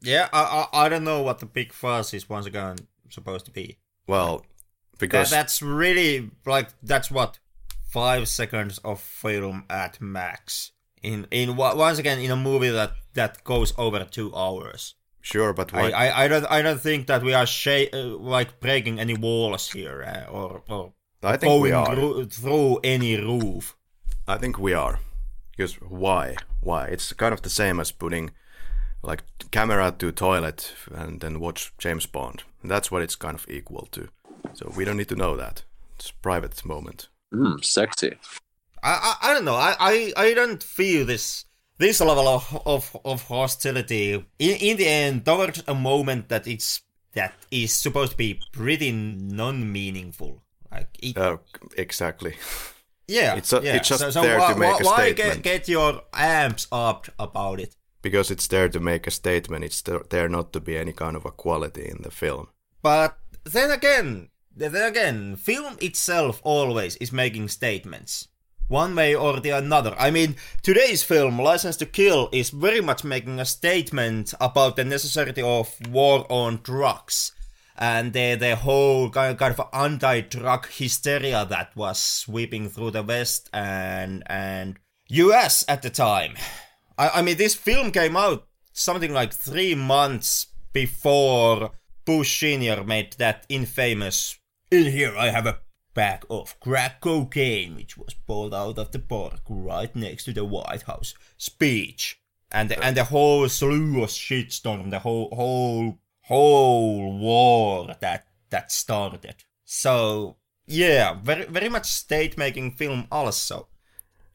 Yeah, 0.03 0.29
I, 0.33 0.69
I 0.73 0.85
I 0.85 0.89
don't 0.89 1.05
know 1.05 1.23
what 1.23 1.39
the 1.39 1.47
big 1.47 1.73
fuss 1.73 2.15
is 2.15 2.29
once 2.29 2.47
again 2.47 2.77
supposed 3.09 3.47
to 3.47 3.51
be. 3.51 3.79
well 4.07 4.39
That, 4.39 4.99
because 4.99 5.31
that's 5.31 5.63
really 5.63 6.31
like 6.45 6.69
that's 6.83 7.11
what 7.11 7.39
five 7.97 8.29
seconds 8.29 8.79
of 8.85 9.01
film 9.01 9.65
at 9.71 10.01
max. 10.01 10.73
In 11.03 11.27
in 11.31 11.57
once 11.57 11.99
again 11.99 12.19
in 12.19 12.31
a 12.31 12.37
movie 12.37 12.71
that 12.71 12.93
that 13.15 13.43
goes 13.45 13.73
over 13.79 14.05
two 14.05 14.31
hours. 14.35 14.95
sure 15.23 15.53
but 15.53 15.75
I, 15.75 15.81
why 15.81 15.89
I, 16.05 16.25
I 16.25 16.29
don't 16.29 16.47
I 16.57 16.63
don't 16.63 16.81
think 16.81 17.07
that 17.07 17.23
we 17.23 17.33
are 17.35 17.47
sha- 17.47 17.93
uh, 17.93 18.17
like 18.35 18.61
breaking 18.61 19.01
any 19.01 19.17
walls 19.27 19.73
here 19.73 19.99
uh, 20.13 20.31
or 20.39 20.63
or 20.69 20.93
I 21.23 21.37
think 21.39 21.63
we 21.63 21.71
going 21.71 21.89
are 21.89 21.97
ru- 21.97 22.27
through 22.27 22.81
any 22.85 23.17
roof. 23.17 23.77
I 24.29 24.37
think 24.39 24.59
we 24.59 24.75
are. 24.75 24.99
Because 25.51 25.75
why? 25.81 26.37
Why? 26.61 26.83
It's 26.95 27.13
kind 27.15 27.33
of 27.35 27.41
the 27.43 27.51
same 27.61 27.81
as 27.81 27.93
putting 27.93 28.31
like 29.03 29.23
camera 29.51 29.91
to 29.99 30.13
toilet 30.13 30.75
and 30.93 31.21
then 31.21 31.41
watch 31.41 31.73
James 31.79 32.07
Bond. 32.07 32.43
That's 32.63 32.91
what 32.91 33.03
it's 33.03 33.17
kind 33.17 33.35
of 33.39 33.47
equal 33.49 33.89
to. 33.93 34.09
So 34.55 34.73
we 34.77 34.85
don't 34.85 34.99
need 34.99 35.09
to 35.09 35.23
know 35.23 35.37
that. 35.37 35.65
It's 35.97 36.11
a 36.11 36.23
private 36.23 36.65
moment. 36.65 37.09
Mm, 37.35 37.65
sexy. 37.65 38.17
I, 38.83 38.93
I 39.23 39.31
I 39.31 39.35
don't 39.35 39.45
know. 39.45 39.55
I, 39.57 39.75
I 39.81 40.13
I 40.17 40.35
don't 40.35 40.63
feel 40.63 41.05
this 41.07 41.45
this 41.79 42.01
level 42.01 42.29
of 42.29 42.63
of, 42.67 42.97
of 43.05 43.23
hostility 43.29 44.13
in 44.39 44.57
in 44.61 44.77
the 44.77 44.87
end 44.89 45.25
towards 45.25 45.63
a 45.67 45.75
moment 45.75 46.29
that 46.29 46.47
it's 46.47 46.83
that 47.15 47.35
is 47.51 47.73
supposed 47.73 48.13
to 48.13 48.17
be 48.19 48.41
pretty 48.53 48.93
non-meaningful. 48.93 50.43
Like 50.71 50.89
it, 51.03 51.17
Uh, 51.17 51.39
exactly. 51.77 52.35
yeah, 53.09 53.37
it's 53.37 53.53
a- 53.53 53.63
yeah. 53.63 53.77
it's 53.77 53.89
just 53.89 54.01
so, 54.01 54.11
so 54.11 54.23
there 54.23 54.39
why, 54.39 54.53
to 54.53 54.59
make 54.59 54.81
a 54.81 54.85
why 54.85 55.13
get, 55.13 55.17
statement. 55.17 55.43
get 55.43 55.69
your 55.69 56.03
amps 56.13 56.67
up 56.71 57.07
about 57.19 57.61
it? 57.61 57.75
Because 58.03 58.31
it's 58.31 58.47
there 58.49 58.69
to 58.69 58.81
make 58.81 59.07
a 59.07 59.11
statement. 59.11 59.65
It's 59.65 59.83
there- 59.83 60.05
there 60.11 60.29
not 60.29 60.53
to 60.53 60.61
be 60.61 60.77
any 60.77 60.93
kind 60.93 61.17
of 61.17 61.25
a 61.25 61.31
quality 61.31 61.89
in 61.89 62.03
the 62.03 62.11
film. 62.11 62.49
But 62.83 63.17
then 63.45 63.71
again, 63.71 64.29
then 64.57 64.75
again, 64.75 65.37
film 65.37 65.77
itself 65.81 66.41
always 66.43 66.97
is 66.97 67.13
making 67.13 67.49
statements. 67.49 68.29
One 68.69 68.97
way 68.97 69.15
or 69.15 69.39
the 69.39 69.51
another. 69.51 69.95
I 69.99 70.11
mean, 70.11 70.37
today's 70.63 71.03
film, 71.03 71.39
License 71.39 71.77
to 71.77 71.87
Kill, 71.87 72.29
is 72.33 72.51
very 72.51 72.81
much 72.81 73.05
making 73.05 73.39
a 73.39 73.45
statement 73.45 74.35
about 74.41 74.75
the 74.75 74.85
necessity 74.85 75.43
of 75.43 75.73
war 75.89 76.27
on 76.29 76.61
drugs 76.63 77.33
and 77.79 78.13
the, 78.13 78.35
the 78.35 78.57
whole 78.57 79.11
kind 79.11 79.41
of 79.41 79.69
anti-drug 79.73 80.67
hysteria 80.69 81.45
that 81.45 81.77
was 81.77 81.99
sweeping 81.99 82.69
through 82.69 82.91
the 82.91 83.03
West 83.03 83.51
and 83.53 84.23
and 84.27 84.79
US 85.11 85.65
at 85.69 85.83
the 85.83 85.91
time. 85.91 86.35
I, 86.99 87.11
I 87.17 87.23
mean, 87.23 87.37
this 87.37 87.55
film 87.55 87.93
came 87.93 88.17
out 88.17 88.47
something 88.73 89.13
like 89.13 89.33
three 89.33 89.75
months 89.75 90.47
before 90.73 91.73
Bush 92.05 92.41
Sr. 92.41 92.85
made 92.85 93.13
that 93.19 93.45
infamous 93.49 94.39
in 94.71 94.91
here 94.93 95.17
I 95.17 95.31
have 95.31 95.47
a 95.47 95.61
bag 95.95 96.27
of 96.29 96.59
crack 96.61 97.01
cocaine 97.01 97.75
which 97.75 97.97
was 97.97 98.15
pulled 98.15 98.55
out 98.55 98.79
of 98.79 98.93
the 98.93 98.99
park 98.99 99.41
right 99.49 99.95
next 99.97 100.25
to 100.25 100.33
the 100.33 100.45
White 100.45 100.83
House 100.83 101.15
speech. 101.39 102.21
And 102.53 102.69
the, 102.69 102.83
and 102.83 102.97
the 102.97 103.05
whole 103.05 103.49
slew 103.49 104.03
of 104.03 104.11
shitstorm, 104.11 104.91
the 104.91 105.01
whole 105.01 105.31
whole 105.35 105.99
whole 106.23 107.19
war 107.19 107.95
that 108.01 108.27
that 108.51 108.71
started. 108.71 109.45
So 109.65 110.37
yeah, 110.67 111.15
very 111.15 111.45
very 111.47 111.69
much 111.69 111.87
state 111.87 112.39
making 112.39 112.73
film 112.73 113.09
also. 113.11 113.69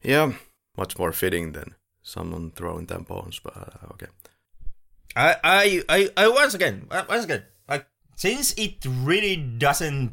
Yeah, 0.02 0.32
much 0.76 0.98
more 0.98 1.12
fitting 1.12 1.52
than 1.52 1.74
someone 2.02 2.50
throwing 2.50 2.86
tampons, 2.86 3.40
but 3.42 3.56
uh, 3.56 3.92
okay. 3.92 4.08
I 5.16 5.36
I 5.42 5.82
I, 5.88 6.10
I 6.16 6.28
once 6.28 6.54
again 6.54 6.88
once 6.90 7.24
again 7.24 7.44
since 8.14 8.52
it 8.54 8.84
really 8.84 9.36
doesn't 9.36 10.12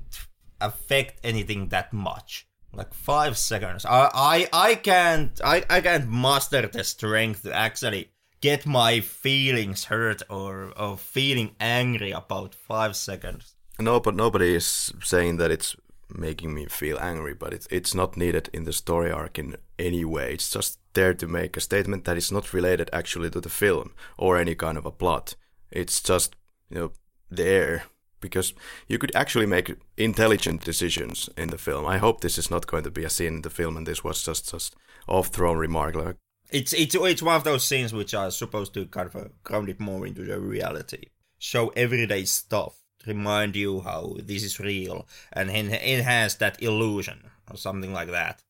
affect 0.62 1.20
anything 1.24 1.70
that 1.70 1.94
much 1.94 2.48
like 2.74 2.94
five 2.94 3.38
seconds 3.38 3.86
i 3.86 4.10
i, 4.14 4.70
I 4.70 4.76
can't 4.76 5.40
I, 5.44 5.64
I 5.70 5.82
can't 5.82 6.10
master 6.10 6.68
the 6.68 6.84
strength 6.84 7.44
to 7.44 7.54
actually 7.54 8.12
get 8.42 8.66
my 8.66 9.00
feelings 9.02 9.86
hurt 9.86 10.22
or, 10.30 10.72
or 10.78 10.98
feeling 10.98 11.56
angry 11.60 12.12
about 12.12 12.56
five 12.56 12.96
seconds. 12.96 13.56
No 13.80 14.00
but 14.00 14.16
nobody 14.16 14.56
is 14.56 14.94
saying 15.04 15.38
that 15.38 15.52
it's 15.52 15.76
making 16.12 16.56
me 16.56 16.66
feel 16.66 16.98
angry 17.00 17.36
but 17.36 17.54
it's 17.54 17.68
it's 17.70 17.94
not 17.94 18.18
needed 18.18 18.50
in 18.52 18.64
the 18.64 18.74
story 18.74 19.12
arc 19.12 19.40
in 19.40 19.56
any 19.78 20.04
way. 20.04 20.34
It's 20.34 20.50
just 20.50 20.80
there 20.94 21.14
to 21.14 21.28
make 21.28 21.56
a 21.56 21.62
statement 21.62 22.06
that 22.06 22.18
is 22.18 22.32
not 22.32 22.54
related 22.54 22.90
actually 22.92 23.30
to 23.32 23.42
the 23.42 23.50
film 23.50 23.94
or 24.18 24.38
any 24.38 24.56
kind 24.56 24.78
of 24.78 24.86
a 24.86 24.92
plot. 24.92 25.36
It's 25.72 26.02
just 26.02 26.36
you 26.70 26.78
know 26.78 26.92
there 27.30 27.84
because 28.22 28.54
you 28.88 28.98
could 28.98 29.16
actually 29.16 29.46
make 29.46 29.76
intelligent 29.98 30.64
decisions 30.64 31.30
in 31.38 31.50
the 31.50 31.58
film. 31.58 31.86
I 31.86 31.98
hope 31.98 32.22
this 32.22 32.38
is 32.38 32.52
not 32.52 32.68
going 32.68 32.84
to 32.84 32.92
be 32.92 33.04
a 33.04 33.10
scene 33.10 33.36
in 33.36 33.42
the 33.42 33.50
film, 33.50 33.78
and 33.78 33.88
this 33.88 34.04
was 34.04 34.24
just 34.24 34.52
just 34.52 34.76
off 35.08 35.28
thrown 35.28 35.58
remark. 35.58 35.96
Like 35.96 36.16
it's 36.50 36.74
it's 36.74 36.96
it's 36.96 37.22
one 37.22 37.36
of 37.36 37.44
those 37.44 37.66
scenes 37.66 37.94
which 37.94 38.14
are 38.14 38.32
supposed 38.32 38.74
to 38.74 38.86
kind 38.88 39.08
of 39.08 39.16
uh, 39.16 39.28
ground 39.44 39.70
it 39.70 39.80
more 39.80 40.06
into 40.06 40.24
the 40.24 40.40
reality, 40.40 41.04
show 41.38 41.70
everyday 41.70 42.26
stuff, 42.26 42.76
remind 43.06 43.56
you 43.56 43.82
how 43.82 44.16
this 44.24 44.44
is 44.44 44.60
real, 44.60 45.08
and 45.34 45.50
enhance 45.50 46.36
that 46.36 46.62
illusion 46.62 47.30
or 47.50 47.58
something 47.58 47.94
like 47.94 48.12
that. 48.12 48.42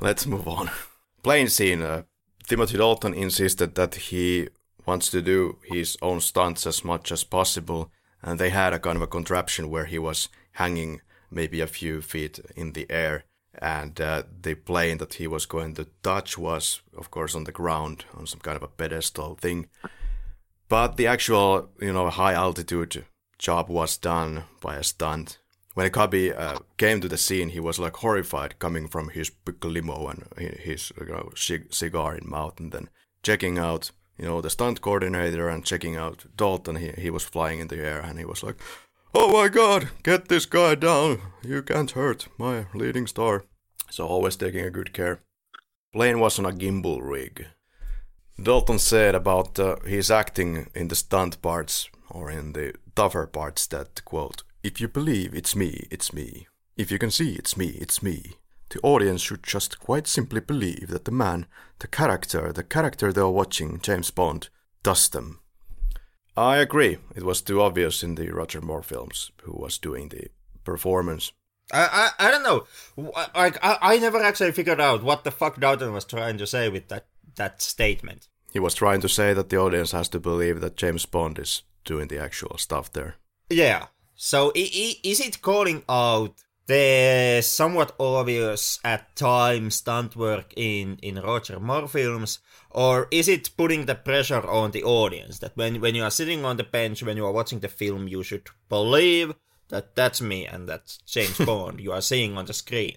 Let's 0.00 0.26
move 0.26 0.48
on. 0.48 0.70
Plane 1.22 1.48
scene. 1.48 1.82
Uh, 1.82 2.02
Timothy 2.46 2.78
Dalton 2.78 3.12
insisted 3.12 3.74
that 3.74 3.94
he 3.94 4.48
wants 4.86 5.10
to 5.10 5.20
do 5.20 5.58
his 5.64 5.98
own 6.00 6.20
stunts 6.20 6.66
as 6.66 6.82
much 6.82 7.12
as 7.12 7.22
possible 7.22 7.92
and 8.28 8.38
they 8.38 8.50
had 8.50 8.74
a 8.74 8.78
kind 8.78 8.96
of 8.96 9.02
a 9.02 9.06
contraption 9.06 9.70
where 9.70 9.86
he 9.86 9.98
was 9.98 10.28
hanging 10.52 11.00
maybe 11.30 11.60
a 11.60 11.66
few 11.66 12.02
feet 12.02 12.38
in 12.54 12.72
the 12.72 12.86
air. 12.90 13.24
And 13.60 13.98
uh, 14.00 14.24
the 14.42 14.54
plane 14.54 14.98
that 14.98 15.14
he 15.14 15.26
was 15.26 15.46
going 15.46 15.74
to 15.74 15.86
touch 16.02 16.36
was 16.36 16.82
of 16.96 17.10
course 17.10 17.34
on 17.34 17.44
the 17.44 17.52
ground 17.52 18.04
on 18.14 18.26
some 18.26 18.40
kind 18.40 18.56
of 18.56 18.62
a 18.62 18.68
pedestal 18.68 19.34
thing. 19.34 19.68
But 20.68 20.96
the 20.96 21.06
actual 21.06 21.70
you 21.80 21.92
know 21.92 22.10
high 22.10 22.34
altitude 22.34 23.04
job 23.38 23.70
was 23.70 23.96
done 23.96 24.44
by 24.60 24.76
a 24.76 24.84
stunt. 24.84 25.38
When 25.74 25.90
Cubby 25.90 26.32
uh, 26.32 26.58
came 26.76 27.00
to 27.00 27.08
the 27.08 27.16
scene 27.16 27.48
he 27.50 27.60
was 27.60 27.78
like 27.78 27.96
horrified 27.96 28.58
coming 28.58 28.88
from 28.88 29.08
his 29.08 29.30
big 29.30 29.64
limo 29.64 30.08
and 30.08 30.24
his 30.36 30.92
you 31.00 31.06
know, 31.06 31.30
cigar 31.70 32.16
in 32.16 32.28
mouth 32.28 32.60
and 32.60 32.72
then 32.72 32.90
checking 33.22 33.58
out 33.58 33.90
you 34.18 34.26
know, 34.26 34.40
the 34.40 34.50
stunt 34.50 34.80
coordinator 34.80 35.48
and 35.48 35.64
checking 35.64 35.96
out 35.96 36.24
Dalton. 36.36 36.76
He, 36.76 36.90
he 36.98 37.10
was 37.10 37.24
flying 37.24 37.60
in 37.60 37.68
the 37.68 37.78
air 37.78 38.00
and 38.00 38.18
he 38.18 38.24
was 38.24 38.42
like, 38.42 38.56
Oh 39.14 39.32
my 39.32 39.48
god, 39.48 39.88
get 40.02 40.28
this 40.28 40.44
guy 40.44 40.74
down. 40.74 41.20
You 41.42 41.62
can't 41.62 41.90
hurt 41.92 42.28
my 42.36 42.66
leading 42.74 43.06
star. 43.06 43.44
So 43.90 44.06
always 44.06 44.36
taking 44.36 44.64
a 44.64 44.70
good 44.70 44.92
care. 44.92 45.20
Plane 45.92 46.20
was 46.20 46.38
on 46.38 46.44
a 46.44 46.52
gimbal 46.52 47.00
rig. 47.02 47.46
Dalton 48.40 48.78
said 48.78 49.14
about 49.14 49.58
uh, 49.58 49.76
his 49.84 50.10
acting 50.10 50.68
in 50.74 50.88
the 50.88 50.94
stunt 50.94 51.40
parts 51.40 51.88
or 52.10 52.30
in 52.30 52.52
the 52.52 52.74
tougher 52.94 53.26
parts 53.26 53.66
that, 53.68 54.04
quote, 54.04 54.42
if 54.62 54.80
you 54.80 54.88
believe 54.88 55.34
it's 55.34 55.56
me, 55.56 55.86
it's 55.90 56.12
me. 56.12 56.46
If 56.76 56.92
you 56.92 56.98
can 56.98 57.10
see 57.10 57.32
it's 57.32 57.56
me, 57.56 57.68
it's 57.80 58.02
me 58.02 58.34
the 58.70 58.80
audience 58.82 59.22
should 59.22 59.42
just 59.42 59.78
quite 59.78 60.06
simply 60.06 60.40
believe 60.40 60.88
that 60.88 61.04
the 61.04 61.10
man, 61.10 61.46
the 61.78 61.88
character, 61.88 62.52
the 62.52 62.62
character 62.62 63.12
they 63.12 63.20
are 63.20 63.30
watching, 63.30 63.80
James 63.80 64.10
Bond, 64.10 64.48
does 64.82 65.08
them. 65.08 65.40
I 66.36 66.58
agree. 66.58 66.98
It 67.16 67.24
was 67.24 67.42
too 67.42 67.60
obvious 67.60 68.02
in 68.02 68.14
the 68.14 68.30
Roger 68.30 68.60
Moore 68.60 68.82
films 68.82 69.32
who 69.42 69.52
was 69.52 69.78
doing 69.78 70.08
the 70.08 70.28
performance. 70.64 71.32
I 71.72 72.10
I, 72.18 72.28
I 72.28 72.30
don't 72.30 72.42
know. 72.44 72.64
Uh, 72.96 73.26
like 73.34 73.58
I, 73.62 73.78
I 73.80 73.98
never 73.98 74.22
actually 74.22 74.52
figured 74.52 74.80
out 74.80 75.02
what 75.02 75.24
the 75.24 75.30
fuck 75.30 75.58
Dalton 75.58 75.92
was 75.92 76.04
trying 76.04 76.38
to 76.38 76.46
say 76.46 76.68
with 76.68 76.88
that 76.88 77.06
that 77.36 77.60
statement. 77.60 78.28
He 78.52 78.60
was 78.60 78.74
trying 78.74 79.00
to 79.00 79.08
say 79.08 79.34
that 79.34 79.48
the 79.48 79.58
audience 79.58 79.92
has 79.92 80.08
to 80.10 80.20
believe 80.20 80.60
that 80.60 80.76
James 80.76 81.06
Bond 81.06 81.38
is 81.38 81.62
doing 81.84 82.08
the 82.08 82.18
actual 82.18 82.56
stuff 82.56 82.92
there. 82.92 83.16
Yeah. 83.50 83.86
So 84.14 84.52
is 84.54 85.20
it 85.20 85.42
calling 85.42 85.82
out 85.88 86.42
the 86.68 87.40
somewhat 87.42 87.96
obvious 87.98 88.78
at 88.84 89.16
times 89.16 89.76
stunt 89.76 90.14
work 90.14 90.52
in, 90.54 90.98
in 91.02 91.16
Roger 91.16 91.58
Moore 91.58 91.88
films, 91.88 92.38
or 92.70 93.08
is 93.10 93.26
it 93.26 93.56
putting 93.56 93.86
the 93.86 93.94
pressure 93.94 94.46
on 94.46 94.70
the 94.70 94.84
audience 94.84 95.38
that 95.40 95.56
when, 95.56 95.80
when 95.80 95.94
you 95.94 96.04
are 96.04 96.10
sitting 96.10 96.44
on 96.44 96.58
the 96.58 96.64
bench, 96.64 97.02
when 97.02 97.16
you 97.16 97.24
are 97.24 97.32
watching 97.32 97.60
the 97.60 97.68
film, 97.68 98.06
you 98.06 98.22
should 98.22 98.46
believe 98.68 99.34
that 99.70 99.96
that's 99.96 100.20
me 100.20 100.46
and 100.46 100.68
that's 100.68 100.98
James 100.98 101.38
Bond 101.46 101.80
you 101.80 101.90
are 101.90 102.02
seeing 102.02 102.36
on 102.36 102.44
the 102.44 102.52
screen? 102.52 102.96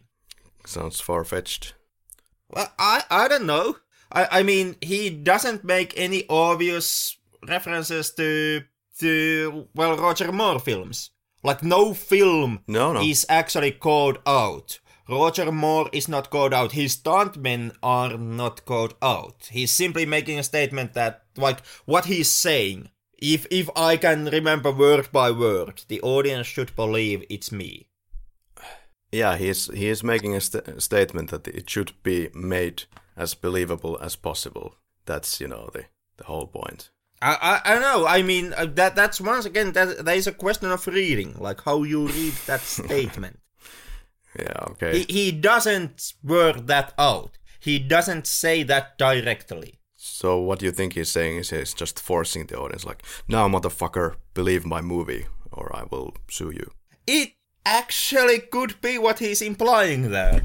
Sounds 0.66 1.00
far 1.00 1.24
fetched. 1.24 1.74
Well, 2.50 2.72
I, 2.78 3.04
I 3.10 3.28
don't 3.30 3.46
know. 3.46 3.78
I, 4.12 4.28
I 4.40 4.44
mean, 4.44 4.76
he 4.82 5.10
doesn't 5.10 5.64
make 5.64 5.94
any 5.96 6.26
obvious 6.30 7.18
references 7.48 8.12
to 8.16 8.64
to 9.00 9.68
well 9.74 9.98
Roger 9.98 10.32
Moore 10.32 10.60
films. 10.60 11.12
Like 11.44 11.64
no 11.64 11.94
film 11.94 12.62
no, 12.68 12.94
no. 12.94 13.02
is 13.02 13.26
actually 13.30 13.72
called 13.72 14.20
out. 14.26 14.80
Roger 15.10 15.52
Moore 15.52 15.90
is 15.92 16.08
not 16.08 16.30
called 16.30 16.54
out. 16.54 16.72
His 16.72 16.96
stuntmen 16.96 17.76
are 17.84 18.18
not 18.18 18.66
called 18.66 18.96
out. 19.02 19.50
He's 19.52 19.72
simply 19.72 20.06
making 20.06 20.40
a 20.40 20.44
statement 20.44 20.94
that, 20.94 21.24
like, 21.36 21.66
what 21.86 22.06
he's 22.06 22.32
saying. 22.32 22.90
If 23.18 23.46
if 23.52 23.70
I 23.76 23.98
can 23.98 24.26
remember 24.26 24.72
word 24.72 25.12
by 25.12 25.30
word, 25.32 25.84
the 25.90 26.02
audience 26.02 26.48
should 26.48 26.76
believe 26.76 27.24
it's 27.30 27.52
me. 27.52 27.88
Yeah, 29.12 29.36
he 29.38 29.50
is 29.50 29.70
he 29.74 29.90
is 29.90 30.04
making 30.04 30.36
a 30.36 30.42
st- 30.42 30.82
statement 30.82 31.30
that 31.30 31.48
it 31.48 31.70
should 31.70 31.92
be 32.04 32.30
made 32.34 32.84
as 33.16 33.36
believable 33.36 34.00
as 34.02 34.16
possible. 34.16 34.76
That's 35.06 35.42
you 35.42 35.48
know 35.48 35.70
the 35.74 35.86
the 36.18 36.24
whole 36.24 36.48
point. 36.48 36.90
I, 37.22 37.62
I, 37.66 37.76
I 37.76 37.80
know. 37.80 38.06
I 38.08 38.24
mean 38.24 38.54
uh, 38.58 38.66
that 38.66 38.96
that's 38.96 39.22
once 39.22 39.46
again 39.46 39.74
that 39.74 40.06
that 40.06 40.18
is 40.18 40.28
a 40.28 40.32
question 40.32 40.72
of 40.72 40.88
reading, 40.88 41.36
like 41.38 41.62
how 41.62 41.84
you 41.84 42.08
read 42.08 42.34
that 42.48 42.62
statement. 42.80 43.40
Yeah. 44.38 44.66
Okay. 44.72 45.00
He 45.00 45.14
he 45.14 45.32
doesn't 45.32 46.14
word 46.24 46.68
that 46.68 46.94
out. 46.98 47.38
He 47.60 47.78
doesn't 47.78 48.26
say 48.26 48.64
that 48.64 48.98
directly. 48.98 49.80
So 49.96 50.40
what 50.40 50.60
do 50.60 50.66
you 50.66 50.72
think 50.72 50.94
he's 50.94 51.12
saying 51.12 51.38
is 51.38 51.52
he's 51.52 51.76
just 51.76 52.00
forcing 52.00 52.48
the 52.48 52.58
audience, 52.58 52.84
like, 52.84 53.04
now 53.28 53.48
motherfucker, 53.48 54.16
believe 54.34 54.66
my 54.66 54.82
movie, 54.82 55.28
or 55.52 55.76
I 55.76 55.84
will 55.92 56.16
sue 56.28 56.50
you. 56.50 56.72
It 57.06 57.34
actually 57.66 58.40
could 58.40 58.82
be 58.82 58.98
what 58.98 59.20
he's 59.20 59.44
implying 59.44 60.10
there. 60.10 60.42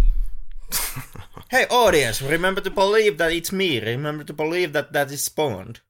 hey 1.51 1.65
audience, 1.71 2.21
remember 2.21 2.61
to 2.61 2.71
believe 2.71 3.17
that 3.17 3.33
it's 3.33 3.51
me. 3.51 3.81
Remember 3.81 4.25
to 4.25 4.35
believe 4.35 4.75
that 4.75 4.93
that 4.93 5.11
is 5.11 5.27
Bond. 5.31 5.81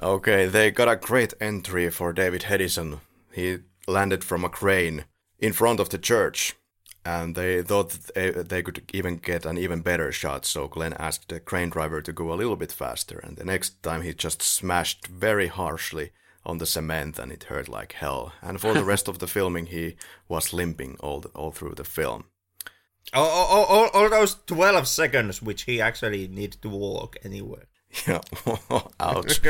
Okay, 0.00 0.46
they 0.46 0.70
got 0.70 0.88
a 0.88 0.96
great 0.96 1.34
entry 1.40 1.90
for 1.90 2.12
David 2.12 2.42
Hedison. 2.42 3.00
He 3.32 3.58
landed 3.88 4.22
from 4.22 4.44
a 4.44 4.48
crane 4.48 5.06
in 5.40 5.52
front 5.52 5.80
of 5.80 5.88
the 5.88 5.98
church, 5.98 6.54
and 7.04 7.34
they 7.34 7.62
thought 7.62 7.96
they 8.14 8.62
could 8.62 8.88
even 8.92 9.16
get 9.16 9.44
an 9.44 9.58
even 9.58 9.80
better 9.80 10.12
shot, 10.12 10.44
so 10.44 10.68
Glen 10.68 10.92
asked 10.94 11.28
the 11.28 11.40
crane 11.40 11.70
driver 11.70 12.00
to 12.00 12.12
go 12.12 12.32
a 12.32 12.36
little 12.36 12.54
bit 12.54 12.70
faster, 12.70 13.18
and 13.18 13.36
the 13.36 13.44
next 13.44 13.82
time 13.82 14.02
he 14.02 14.14
just 14.14 14.40
smashed 14.40 15.08
very 15.08 15.48
harshly 15.48 16.12
on 16.46 16.58
the 16.58 16.66
cement 16.66 17.18
and 17.18 17.32
it 17.32 17.44
hurt 17.44 17.68
like 17.68 17.92
hell. 17.92 18.32
And 18.40 18.60
for 18.60 18.74
the 18.74 18.84
rest 18.92 19.08
of 19.08 19.18
the 19.18 19.26
filming, 19.26 19.66
he 19.66 19.96
was 20.28 20.52
limping 20.52 20.96
all 21.00 21.20
the, 21.20 21.28
all 21.30 21.50
through 21.50 21.74
the 21.74 21.84
film. 21.84 22.24
All, 23.12 23.28
all, 23.28 23.64
all, 23.64 23.88
all 23.88 24.10
those 24.10 24.36
12 24.46 24.86
seconds 24.86 25.42
which 25.42 25.62
he 25.62 25.80
actually 25.80 26.28
needed 26.28 26.62
to 26.62 26.68
walk 26.68 27.16
anywhere. 27.24 27.66
Yeah, 28.06 28.20
ouch. 29.00 29.40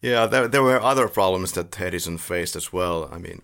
yeah, 0.00 0.26
there, 0.26 0.48
there 0.48 0.62
were 0.62 0.80
other 0.80 1.08
problems 1.08 1.52
that 1.52 1.72
Hedison 1.72 2.18
faced 2.18 2.56
as 2.56 2.72
well. 2.72 3.08
I 3.12 3.18
mean, 3.18 3.42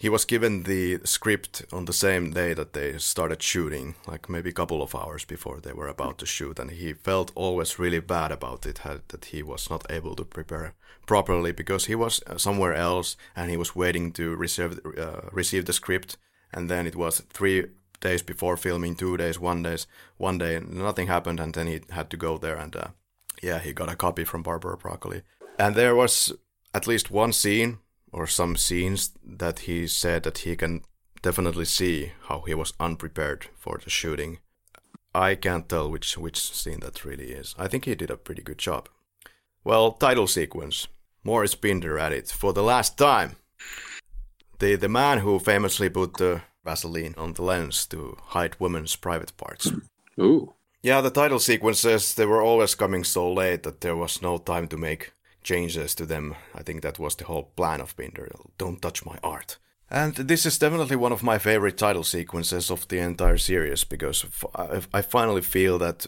he 0.00 0.08
was 0.08 0.24
given 0.24 0.62
the 0.62 0.98
script 1.04 1.62
on 1.72 1.84
the 1.84 1.92
same 1.92 2.30
day 2.30 2.54
that 2.54 2.72
they 2.72 2.96
started 2.96 3.42
shooting, 3.42 3.96
like 4.06 4.30
maybe 4.30 4.48
a 4.48 4.54
couple 4.54 4.82
of 4.82 4.94
hours 4.94 5.26
before 5.26 5.60
they 5.60 5.74
were 5.74 5.88
about 5.88 6.16
to 6.18 6.26
shoot, 6.26 6.58
and 6.58 6.70
he 6.70 6.94
felt 6.94 7.32
always 7.34 7.78
really 7.78 8.00
bad 8.00 8.32
about 8.32 8.64
it 8.64 8.80
that 9.08 9.26
he 9.26 9.42
was 9.42 9.68
not 9.68 9.84
able 9.90 10.16
to 10.16 10.24
prepare 10.24 10.74
properly 11.06 11.52
because 11.52 11.84
he 11.84 11.94
was 11.94 12.22
uh, 12.26 12.38
somewhere 12.38 12.72
else 12.72 13.16
and 13.36 13.50
he 13.50 13.58
was 13.58 13.76
waiting 13.76 14.10
to 14.12 14.36
receive 14.36 14.80
uh, 14.96 15.20
receive 15.32 15.66
the 15.66 15.72
script, 15.74 16.16
and 16.50 16.70
then 16.70 16.86
it 16.86 16.96
was 16.96 17.20
three 17.30 17.66
days 18.00 18.22
before 18.22 18.56
filming, 18.56 18.96
two 18.96 19.16
days, 19.16 19.38
one 19.38 19.62
days, 19.62 19.86
one 20.16 20.38
day, 20.38 20.60
nothing 20.60 21.06
happened, 21.06 21.40
and 21.40 21.54
then 21.54 21.66
he 21.66 21.80
had 21.90 22.10
to 22.10 22.16
go 22.16 22.38
there 22.38 22.56
and 22.56 22.74
uh, 22.76 22.88
yeah, 23.42 23.58
he 23.58 23.72
got 23.72 23.90
a 23.90 23.96
copy 23.96 24.24
from 24.24 24.42
Barbara 24.42 24.76
Broccoli. 24.76 25.22
And 25.58 25.74
there 25.74 25.94
was 25.94 26.32
at 26.74 26.86
least 26.86 27.10
one 27.10 27.32
scene 27.32 27.78
or 28.12 28.26
some 28.26 28.56
scenes 28.56 29.12
that 29.24 29.60
he 29.60 29.86
said 29.86 30.22
that 30.24 30.38
he 30.38 30.56
can 30.56 30.82
definitely 31.22 31.64
see 31.64 32.12
how 32.28 32.42
he 32.46 32.54
was 32.54 32.72
unprepared 32.80 33.46
for 33.56 33.78
the 33.82 33.90
shooting. 33.90 34.38
I 35.14 35.34
can't 35.34 35.68
tell 35.68 35.90
which 35.90 36.16
which 36.16 36.38
scene 36.38 36.80
that 36.80 37.04
really 37.04 37.32
is. 37.32 37.54
I 37.58 37.68
think 37.68 37.84
he 37.84 37.94
did 37.94 38.10
a 38.10 38.16
pretty 38.16 38.42
good 38.42 38.58
job. 38.58 38.88
Well, 39.64 39.92
title 39.92 40.26
sequence. 40.26 40.86
Maurice 41.22 41.54
Binder 41.54 41.98
at 41.98 42.12
it 42.12 42.28
for 42.28 42.52
the 42.52 42.62
last 42.62 42.96
time. 42.96 43.36
The 44.58 44.76
the 44.76 44.88
man 44.88 45.18
who 45.18 45.38
famously 45.38 45.90
put 45.90 46.14
the 46.14 46.42
Vaseline 46.64 47.14
on 47.16 47.32
the 47.34 47.42
lens 47.42 47.86
to 47.86 48.16
hide 48.28 48.56
women's 48.58 48.96
private 48.96 49.36
parts. 49.36 49.72
Ooh. 50.20 50.54
Yeah, 50.82 51.00
the 51.00 51.10
title 51.10 51.38
sequences 51.38 52.14
they 52.14 52.26
were 52.26 52.42
always 52.42 52.74
coming 52.74 53.04
so 53.04 53.32
late 53.32 53.62
that 53.62 53.80
there 53.80 53.96
was 53.96 54.22
no 54.22 54.38
time 54.38 54.68
to 54.68 54.76
make 54.76 55.12
changes 55.42 55.94
to 55.94 56.06
them. 56.06 56.34
I 56.54 56.62
think 56.62 56.82
that 56.82 56.98
was 56.98 57.16
the 57.16 57.24
whole 57.24 57.50
plan 57.56 57.80
of 57.80 57.96
Binder. 57.96 58.30
Don't 58.58 58.80
touch 58.80 59.04
my 59.04 59.18
art. 59.22 59.58
And 59.90 60.14
this 60.14 60.46
is 60.46 60.58
definitely 60.58 60.96
one 60.96 61.12
of 61.12 61.22
my 61.22 61.38
favorite 61.38 61.76
title 61.76 62.04
sequences 62.04 62.70
of 62.70 62.86
the 62.88 62.98
entire 62.98 63.38
series 63.38 63.84
because 63.84 64.24
I 64.94 65.02
finally 65.02 65.42
feel 65.42 65.78
that 65.78 66.06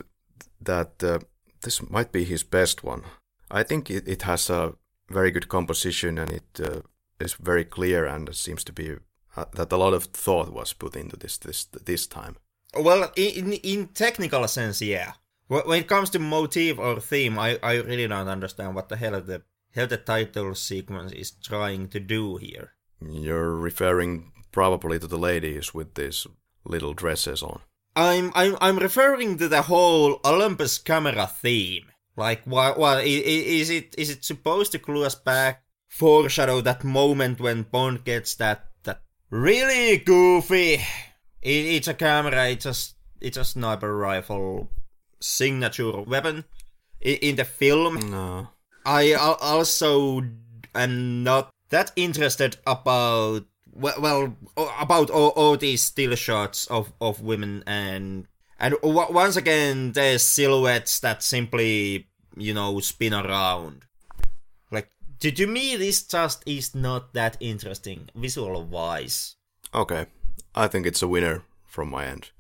that 0.61 1.03
uh, 1.03 1.19
this 1.63 1.91
might 1.91 2.13
be 2.13 2.25
his 2.25 2.45
best 2.45 2.85
one. 2.85 3.03
I 3.51 3.65
think 3.65 3.91
it, 3.91 4.07
it 4.07 4.23
has 4.23 4.49
a 4.49 4.75
very 5.11 5.31
good 5.33 5.49
composition 5.49 6.19
and 6.19 6.31
it 6.31 6.61
uh, 6.61 6.81
is 7.19 7.35
very 7.35 7.65
clear 7.65 8.07
and 8.07 8.35
seems 8.35 8.65
to 8.65 8.73
be 8.73 8.97
uh, 9.37 9.45
that 9.55 9.73
a 9.73 9.77
lot 9.77 9.95
of 9.95 10.05
thought 10.05 10.53
was 10.53 10.73
put 10.73 10.97
into 10.97 11.17
this 11.17 11.39
this 11.39 11.65
this 11.65 12.07
time. 12.07 12.37
Well, 12.75 13.11
in 13.17 13.53
in 13.53 13.89
technical 13.89 14.47
sense, 14.49 14.81
yeah. 14.83 15.13
When 15.49 15.81
it 15.81 15.89
comes 15.89 16.11
to 16.11 16.19
motive 16.19 16.79
or 16.79 17.01
theme, 17.01 17.39
I, 17.39 17.59
I 17.63 17.75
really 17.75 18.09
don't 18.09 18.29
understand 18.29 18.75
what 18.75 18.89
the 18.89 18.97
hell 18.97 19.21
the 19.21 19.43
hell 19.75 19.87
the 19.87 19.99
title 19.99 20.55
sequence 20.55 21.13
is 21.13 21.33
trying 21.33 21.89
to 21.89 22.01
do 22.01 22.37
here. 22.37 22.73
You're 23.01 23.55
referring 23.55 24.33
probably 24.51 24.99
to 24.99 25.07
the 25.07 25.19
ladies 25.19 25.75
with 25.75 25.95
these 25.95 26.27
little 26.65 26.95
dresses 26.95 27.43
on. 27.43 27.61
I'm 27.95 28.33
I'm 28.35 28.57
I'm 28.61 28.79
referring 28.79 29.39
to 29.39 29.49
the 29.49 29.63
whole 29.63 30.21
Olympus 30.25 30.79
camera 30.79 31.27
theme. 31.27 31.87
Like, 32.17 32.45
what? 32.45 32.79
What 32.79 33.05
is 33.05 33.71
it? 33.71 33.95
Is 33.99 34.11
it 34.11 34.25
supposed 34.25 34.73
to 34.73 34.79
clue 34.79 35.05
us 35.05 35.15
back, 35.15 35.65
foreshadow 35.89 36.61
that 36.63 36.85
moment 36.85 37.41
when 37.41 37.63
Bond 37.63 38.05
gets 38.05 38.35
that 38.37 38.72
really 39.33 39.97
goofy? 39.97 40.75
It, 40.75 41.65
it's 41.81 41.89
a 41.89 41.95
camera. 41.95 42.49
It's 42.51 42.67
a 42.67 42.75
it's 43.21 43.37
a 43.37 43.45
sniper 43.45 43.97
rifle 43.97 44.69
signature 45.21 46.03
weapon 46.03 46.45
in 47.01 47.37
the 47.37 47.45
film. 47.45 48.11
No. 48.11 48.49
I 48.85 49.15
also 49.15 50.23
am 50.75 51.25
not 51.25 51.51
that 51.71 51.91
interested 51.97 52.57
about 52.67 53.45
well 53.73 54.37
about 54.57 55.11
all, 55.11 55.31
all 55.31 55.57
these 55.57 55.83
still 55.83 56.15
shots 56.15 56.67
of, 56.67 56.93
of 57.01 57.23
women 57.23 57.65
and 57.67 58.27
and 58.59 58.75
once 58.83 59.37
again 59.37 59.93
there's 59.93 60.23
silhouettes 60.23 61.01
that 61.01 61.23
simply 61.23 62.07
you 62.37 62.53
know 62.53 62.79
spin 62.81 63.15
around 63.15 63.87
to, 65.23 65.31
to 65.31 65.47
me 65.47 65.77
this 65.77 66.03
just 66.03 66.43
is 66.47 66.75
not 66.75 67.15
that 67.15 67.37
interesting 67.41 68.09
visual 68.15 68.65
wise 68.65 69.37
okay 69.75 70.07
i 70.55 70.67
think 70.67 70.87
it's 70.87 71.03
a 71.03 71.09
winner 71.09 71.43
from 71.67 71.89
my 71.91 72.07
end 72.07 72.31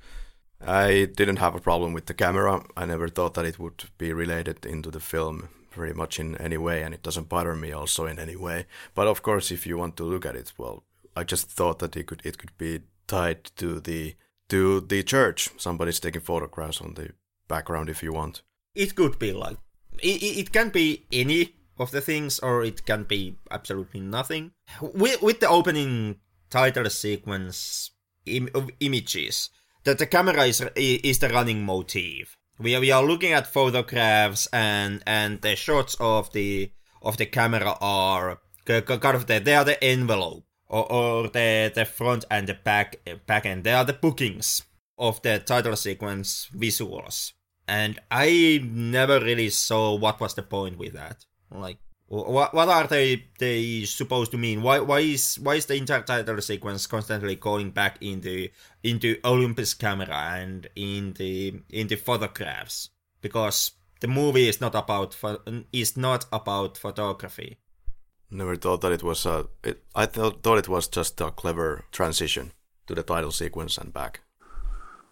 I 0.64 1.06
didn't 1.06 1.38
have 1.38 1.54
a 1.54 1.60
problem 1.60 1.92
with 1.92 2.06
the 2.06 2.14
camera. 2.14 2.64
I 2.76 2.86
never 2.86 3.08
thought 3.08 3.34
that 3.34 3.44
it 3.44 3.58
would 3.58 3.84
be 3.98 4.12
related 4.12 4.64
into 4.64 4.90
the 4.90 5.00
film 5.00 5.48
very 5.72 5.92
much 5.92 6.20
in 6.20 6.36
any 6.36 6.56
way, 6.56 6.82
and 6.82 6.94
it 6.94 7.02
doesn't 7.02 7.28
bother 7.28 7.56
me 7.56 7.72
also 7.72 8.06
in 8.06 8.18
any 8.18 8.36
way. 8.36 8.66
But 8.94 9.08
of 9.08 9.22
course, 9.22 9.50
if 9.50 9.66
you 9.66 9.76
want 9.76 9.96
to 9.96 10.04
look 10.04 10.24
at 10.24 10.36
it, 10.36 10.52
well, 10.58 10.84
I 11.16 11.24
just 11.24 11.50
thought 11.50 11.78
that 11.80 11.96
it 11.96 12.06
could 12.06 12.22
it 12.24 12.38
could 12.38 12.56
be 12.58 12.80
tied 13.06 13.44
to 13.56 13.80
the 13.80 14.14
to 14.48 14.80
the 14.80 15.02
church. 15.02 15.50
Somebody's 15.56 16.00
taking 16.00 16.22
photographs 16.22 16.80
on 16.80 16.94
the 16.94 17.10
background 17.48 17.88
if 17.88 18.02
you 18.02 18.12
want. 18.12 18.42
It 18.74 18.94
could 18.94 19.18
be 19.18 19.32
like 19.32 19.56
it, 19.98 20.22
it 20.22 20.52
can 20.52 20.70
be 20.70 21.06
any 21.10 21.54
of 21.82 21.90
the 21.90 22.00
things, 22.00 22.38
or 22.38 22.64
it 22.64 22.86
can 22.86 23.04
be 23.04 23.36
absolutely 23.50 24.00
nothing. 24.00 24.52
With, 24.80 25.20
with 25.20 25.40
the 25.40 25.48
opening 25.48 26.20
title 26.50 26.88
sequence 26.88 27.90
Im- 28.24 28.50
of 28.54 28.70
images 28.80 29.50
that 29.84 29.98
the 29.98 30.06
camera 30.06 30.44
is 30.44 30.60
is 30.76 31.18
the 31.18 31.28
running 31.28 31.64
motif. 31.64 32.36
We 32.58 32.76
are, 32.76 32.80
we 32.80 32.92
are 32.92 33.02
looking 33.02 33.32
at 33.32 33.52
photographs 33.52 34.46
and 34.52 35.02
and 35.06 35.40
the 35.42 35.56
shots 35.56 35.96
of 35.98 36.32
the 36.32 36.70
of 37.02 37.16
the 37.16 37.26
camera 37.26 37.76
are 37.80 38.38
kind 38.64 39.16
of 39.16 39.26
the, 39.26 39.40
they 39.40 39.56
are 39.56 39.64
the 39.64 39.82
envelope 39.82 40.44
or, 40.68 40.92
or 40.92 41.28
the 41.28 41.72
the 41.74 41.84
front 41.84 42.24
and 42.30 42.46
the 42.46 42.54
back 42.54 42.96
back 43.26 43.44
end. 43.44 43.64
They 43.64 43.72
are 43.72 43.84
the 43.84 43.92
bookings 43.92 44.62
of 44.98 45.20
the 45.22 45.40
title 45.40 45.74
sequence 45.74 46.48
visuals. 46.54 47.32
And 47.66 47.98
I 48.10 48.60
never 48.62 49.18
really 49.20 49.50
saw 49.50 49.94
what 49.94 50.20
was 50.20 50.34
the 50.34 50.42
point 50.42 50.78
with 50.78 50.92
that. 50.92 51.24
Like 51.54 51.78
what 52.12 52.52
what 52.52 52.68
are 52.68 52.86
they 52.86 53.24
they 53.38 53.84
supposed 53.84 54.30
to 54.32 54.38
mean? 54.38 54.62
Why 54.62 54.80
why 54.80 55.00
is 55.00 55.38
why 55.38 55.54
is 55.54 55.66
the 55.66 55.76
entire 55.76 56.02
title 56.02 56.40
sequence 56.42 56.86
constantly 56.86 57.36
going 57.36 57.70
back 57.70 57.96
into 58.02 58.48
into 58.82 59.16
Olympus 59.24 59.72
camera 59.72 60.36
and 60.36 60.68
in 60.76 61.14
the 61.14 61.62
in 61.70 61.88
the 61.88 61.96
photographs? 61.96 62.90
Because 63.22 63.72
the 64.00 64.08
movie 64.08 64.46
is 64.46 64.60
not 64.60 64.74
about 64.74 65.16
is 65.72 65.96
not 65.96 66.26
about 66.30 66.76
photography. 66.76 67.56
Never 68.30 68.56
thought 68.56 68.82
that 68.82 68.92
it 68.92 69.02
was 69.02 69.24
a. 69.24 69.46
It, 69.64 69.82
I 69.94 70.04
thought 70.04 70.42
thought 70.42 70.58
it 70.58 70.68
was 70.68 70.88
just 70.88 71.20
a 71.20 71.30
clever 71.30 71.84
transition 71.92 72.52
to 72.88 72.94
the 72.94 73.02
title 73.02 73.32
sequence 73.32 73.78
and 73.78 73.92
back. 73.92 74.20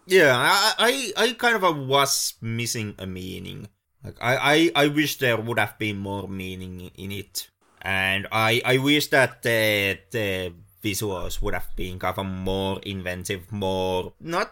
Yeah, 0.05 0.35
I 0.35 1.13
I, 1.17 1.23
I 1.23 1.33
kind 1.33 1.55
of 1.55 1.87
was 1.87 2.35
missing 2.41 2.93
a 2.99 3.07
meaning 3.07 3.69
like 4.03 4.17
I, 4.21 4.71
I, 4.75 4.85
I 4.85 4.87
wish 4.87 5.17
there 5.17 5.37
would 5.37 5.59
have 5.59 5.77
been 5.77 5.97
more 5.97 6.27
meaning 6.27 6.91
in 6.95 7.11
it, 7.11 7.49
and 7.81 8.27
I, 8.31 8.61
I 8.65 8.77
wish 8.77 9.07
that 9.07 9.41
the 9.43 9.99
the 10.11 10.53
visuals 10.83 11.41
would 11.41 11.53
have 11.53 11.75
been 11.75 11.99
kind 11.99 12.17
of 12.17 12.25
more 12.25 12.79
inventive, 12.83 13.51
more 13.51 14.13
not 14.19 14.51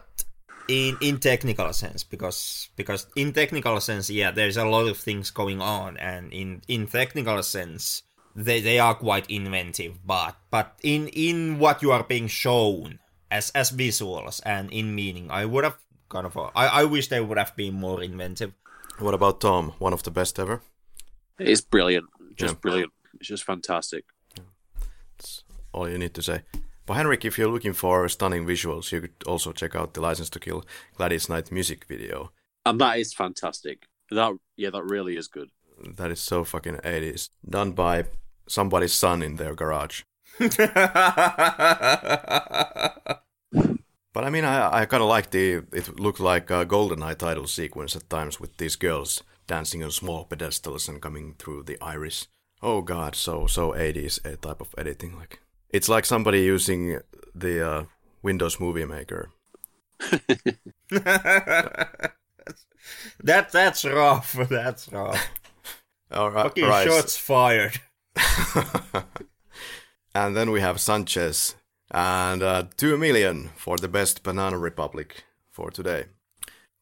in 0.68 0.96
in 1.00 1.18
technical 1.18 1.72
sense 1.72 2.04
because 2.04 2.68
because 2.76 3.06
in 3.16 3.32
technical 3.32 3.80
sense, 3.80 4.08
yeah, 4.08 4.30
there's 4.30 4.56
a 4.56 4.64
lot 4.64 4.86
of 4.86 4.96
things 4.96 5.30
going 5.30 5.60
on, 5.60 5.96
and 5.96 6.32
in 6.32 6.62
in 6.68 6.86
technical 6.86 7.42
sense, 7.42 8.02
they 8.36 8.60
they 8.60 8.78
are 8.78 8.94
quite 8.94 9.28
inventive, 9.30 9.98
but 10.06 10.36
but 10.50 10.78
in 10.82 11.08
in 11.08 11.58
what 11.58 11.82
you 11.82 11.90
are 11.90 12.04
being 12.04 12.28
shown 12.28 13.00
as 13.30 13.50
as 13.50 13.70
visuals 13.72 14.40
and 14.44 14.72
in 14.72 14.94
meaning, 14.94 15.30
I 15.30 15.44
would 15.44 15.64
have 15.64 15.78
kind 16.08 16.26
of 16.26 16.36
I 16.54 16.82
I 16.82 16.84
wish 16.84 17.08
they 17.08 17.20
would 17.20 17.38
have 17.38 17.56
been 17.56 17.74
more 17.74 18.02
inventive. 18.02 18.52
What 19.00 19.14
about 19.14 19.40
Tom? 19.40 19.72
One 19.78 19.94
of 19.94 20.02
the 20.02 20.10
best 20.10 20.38
ever? 20.38 20.60
It's 21.38 21.62
brilliant. 21.62 22.06
Just 22.36 22.54
yeah. 22.54 22.58
brilliant. 22.60 22.92
It's 23.14 23.28
just 23.28 23.44
fantastic. 23.44 24.04
That's 25.16 25.42
all 25.72 25.88
you 25.88 25.96
need 25.96 26.12
to 26.14 26.22
say. 26.22 26.42
But 26.84 26.94
Henrik, 26.94 27.24
if 27.24 27.38
you're 27.38 27.50
looking 27.50 27.72
for 27.72 28.06
stunning 28.10 28.44
visuals, 28.44 28.92
you 28.92 29.00
could 29.00 29.14
also 29.26 29.52
check 29.52 29.74
out 29.74 29.94
the 29.94 30.02
License 30.02 30.28
to 30.30 30.40
Kill 30.40 30.66
Gladys 30.96 31.30
Knight 31.30 31.50
music 31.50 31.86
video. 31.86 32.30
And 32.66 32.78
that 32.80 32.98
is 32.98 33.14
fantastic. 33.14 33.86
That 34.10 34.36
yeah, 34.56 34.70
that 34.70 34.84
really 34.84 35.16
is 35.16 35.28
good. 35.28 35.48
That 35.96 36.10
is 36.10 36.20
so 36.20 36.44
fucking 36.44 36.76
80s. 36.76 37.30
Done 37.48 37.72
by 37.72 38.04
somebody's 38.48 38.92
son 38.92 39.22
in 39.22 39.36
their 39.36 39.54
garage. 39.54 40.02
But 44.12 44.24
I 44.24 44.30
mean, 44.30 44.44
I, 44.44 44.80
I 44.80 44.86
kind 44.86 45.02
of 45.02 45.08
like 45.08 45.30
the. 45.30 45.62
It 45.72 46.00
looked 46.00 46.20
like 46.20 46.50
a 46.50 46.66
GoldenEye 46.66 47.18
title 47.18 47.46
sequence 47.46 47.94
at 47.94 48.10
times 48.10 48.40
with 48.40 48.56
these 48.56 48.76
girls 48.76 49.22
dancing 49.46 49.84
on 49.84 49.90
small 49.90 50.24
pedestals 50.24 50.88
and 50.88 51.00
coming 51.00 51.34
through 51.38 51.64
the 51.64 51.78
iris. 51.80 52.26
Oh 52.62 52.82
god, 52.82 53.14
so 53.14 53.46
so 53.46 53.72
80s 53.72 54.24
a 54.24 54.36
type 54.36 54.60
of 54.60 54.74
editing. 54.76 55.16
Like 55.16 55.40
it's 55.70 55.88
like 55.88 56.04
somebody 56.04 56.42
using 56.42 57.00
the 57.34 57.68
uh, 57.68 57.84
Windows 58.22 58.60
Movie 58.60 58.84
Maker. 58.84 59.30
that 60.90 62.12
that's 63.52 63.84
rough. 63.84 64.32
That's 64.48 64.90
rough. 64.92 65.28
All 66.10 66.30
right, 66.30 66.44
Fucking 66.44 66.64
right. 66.64 66.88
shots 66.88 67.16
fired. 67.16 67.78
and 70.14 70.36
then 70.36 70.50
we 70.50 70.60
have 70.60 70.80
Sanchez 70.80 71.54
and 71.90 72.42
uh, 72.42 72.64
2 72.76 72.96
million 72.96 73.50
for 73.56 73.76
the 73.76 73.88
best 73.88 74.22
Banana 74.22 74.58
Republic 74.58 75.24
for 75.50 75.70
today. 75.70 76.04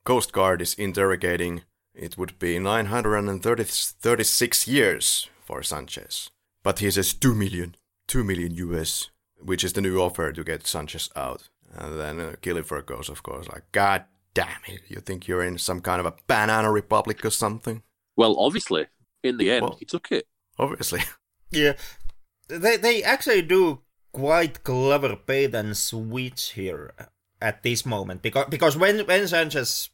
Coast 0.05 0.33
Guard 0.33 0.61
is 0.63 0.75
interrogating. 0.75 1.63
It 1.95 2.17
would 2.19 2.39
be 2.39 2.59
936 2.59 4.69
years 4.69 5.29
for 5.45 5.63
Sanchez. 5.63 6.31
But 6.63 6.79
he 6.81 6.91
says 6.91 7.15
2 7.15 7.35
million. 7.35 7.77
2 8.09 8.25
million 8.25 8.55
US, 8.55 9.11
which 9.39 9.63
is 9.65 9.73
the 9.75 9.81
new 9.81 10.01
offer 10.01 10.33
to 10.33 10.45
get 10.45 10.67
Sanchez 10.67 11.11
out. 11.15 11.49
And 11.75 11.99
then 12.01 12.21
uh, 12.21 12.35
Killifer 12.41 12.85
goes, 12.85 13.09
of 13.09 13.23
course, 13.23 13.49
like, 13.49 13.71
God 13.73 14.05
damn 14.35 14.61
it, 14.67 14.81
you 14.89 15.01
think 15.01 15.29
you're 15.29 15.45
in 15.45 15.59
some 15.59 15.81
kind 15.81 16.01
of 16.01 16.07
a 16.07 16.15
Banana 16.27 16.71
Republic 16.73 17.25
or 17.25 17.31
something? 17.31 17.83
Well, 18.17 18.37
obviously, 18.39 18.87
in 19.23 19.37
the 19.37 19.51
end, 19.51 19.63
Well- 19.63 19.77
he 19.79 19.85
took 19.85 20.11
it. 20.13 20.27
Obviously. 20.59 21.03
Yeah, 21.51 21.77
they 22.49 22.77
they 22.77 23.03
actually 23.03 23.41
do 23.41 23.81
quite 24.13 24.65
clever 24.65 25.17
bait 25.17 25.55
and 25.55 25.77
switch 25.77 26.53
here 26.53 26.93
at 27.41 27.63
this 27.63 27.87
moment 27.87 28.23
because 28.23 28.47
because 28.49 28.77
when 28.77 29.01
when 29.07 29.29
Sanchez 29.29 29.91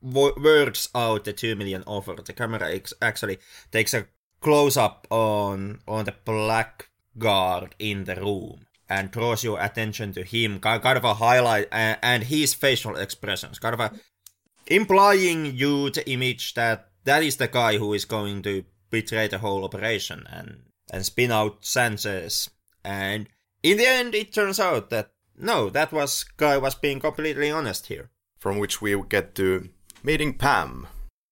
wo- 0.00 0.34
words 0.36 0.88
out 0.94 1.24
the 1.24 1.32
two 1.32 1.56
million 1.56 1.82
offer, 1.86 2.14
the 2.24 2.32
camera 2.32 2.70
ex- 2.72 2.94
actually 3.02 3.38
takes 3.72 3.94
a 3.94 4.06
close 4.40 4.76
up 4.76 5.06
on 5.10 5.80
on 5.88 6.04
the 6.04 6.14
black 6.24 6.88
guard 7.16 7.74
in 7.78 8.04
the 8.04 8.16
room 8.16 8.66
and 8.88 9.10
draws 9.10 9.44
your 9.44 9.60
attention 9.60 10.12
to 10.12 10.22
him, 10.22 10.60
kind 10.60 10.96
of 10.96 11.04
a 11.04 11.14
highlight 11.14 11.68
and, 11.70 11.98
and 12.02 12.22
his 12.24 12.54
facial 12.54 12.96
expressions, 12.96 13.58
kind 13.58 13.74
of 13.74 13.80
a 13.80 13.92
implying 14.66 15.56
you 15.56 15.90
the 15.90 16.08
image 16.10 16.54
that 16.54 16.88
that 17.04 17.22
is 17.22 17.36
the 17.36 17.48
guy 17.48 17.78
who 17.78 17.92
is 17.92 18.04
going 18.04 18.42
to 18.42 18.64
betray 18.90 19.28
the 19.28 19.38
whole 19.38 19.64
operation 19.64 20.26
and 20.30 20.62
and 20.92 21.04
spin 21.04 21.32
out 21.32 21.64
Sanchez. 21.64 22.50
And 22.84 23.28
in 23.62 23.76
the 23.76 23.86
end, 23.86 24.14
it 24.14 24.32
turns 24.32 24.60
out 24.60 24.90
that 24.90 25.10
no, 25.36 25.70
that 25.70 25.92
was 25.92 26.24
guy 26.36 26.58
was 26.58 26.74
being 26.74 27.00
completely 27.00 27.50
honest 27.50 27.86
here. 27.86 28.10
from 28.38 28.58
which 28.58 28.80
we 28.80 29.00
get 29.08 29.34
to 29.34 29.68
meeting 30.02 30.32
Pam. 30.34 30.86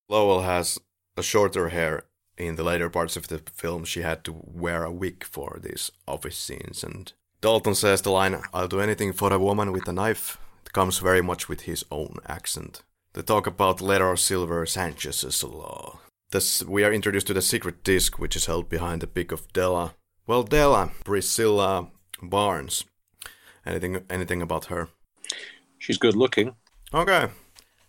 Lowell 0.08 0.42
has 0.42 0.78
a 1.16 1.22
shorter 1.22 1.68
hair. 1.70 2.04
In 2.36 2.56
the 2.56 2.64
later 2.64 2.90
parts 2.90 3.16
of 3.16 3.28
the 3.28 3.38
film, 3.54 3.84
she 3.84 4.02
had 4.02 4.22
to 4.24 4.36
wear 4.44 4.84
a 4.84 4.92
wig 4.92 5.24
for 5.24 5.58
these 5.62 5.90
office 6.06 6.36
scenes. 6.36 6.84
And 6.84 7.10
Dalton 7.40 7.74
says 7.74 8.02
the 8.02 8.10
line, 8.10 8.42
I'll 8.52 8.68
do 8.68 8.80
anything 8.80 9.14
for 9.14 9.32
a 9.32 9.38
woman 9.38 9.72
with 9.72 9.88
a 9.88 9.92
knife. 9.92 10.36
It 10.66 10.72
comes 10.74 10.98
very 10.98 11.22
much 11.22 11.48
with 11.48 11.62
his 11.62 11.84
own 11.90 12.16
accent. 12.26 12.82
They 13.14 13.22
talk 13.22 13.46
about 13.46 13.80
letter 13.80 14.14
silver 14.16 14.66
Sanchez's 14.66 15.42
law. 15.42 16.00
This, 16.30 16.62
we 16.64 16.84
are 16.84 16.92
introduced 16.92 17.28
to 17.28 17.34
the 17.34 17.40
secret 17.40 17.82
disc, 17.82 18.18
which 18.18 18.36
is 18.36 18.46
held 18.46 18.68
behind 18.68 19.00
the 19.00 19.06
pic 19.06 19.32
of 19.32 19.50
Della. 19.54 19.94
Well, 20.26 20.42
Della, 20.42 20.90
Priscilla 21.04 21.90
Barnes. 22.22 22.84
Anything, 23.64 24.04
anything 24.08 24.42
about 24.42 24.66
her? 24.66 24.88
She's 25.78 25.98
good 25.98 26.16
looking. 26.16 26.54
Okay. 26.94 27.28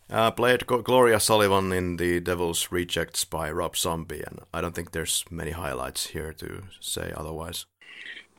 Uh, 0.10 0.32
played 0.32 0.66
Gloria 0.66 1.20
Sullivan 1.20 1.74
in 1.74 1.98
The 1.98 2.20
Devil's 2.22 2.72
Rejects 2.72 3.26
by 3.26 3.52
Rob 3.52 3.76
Zombie, 3.76 4.24
and 4.26 4.40
I 4.54 4.62
don't 4.62 4.74
think 4.74 4.92
there's 4.92 5.26
many 5.30 5.52
highlights 5.52 6.08
here 6.08 6.32
to 6.34 6.64
say 6.80 7.12
otherwise. 7.16 7.66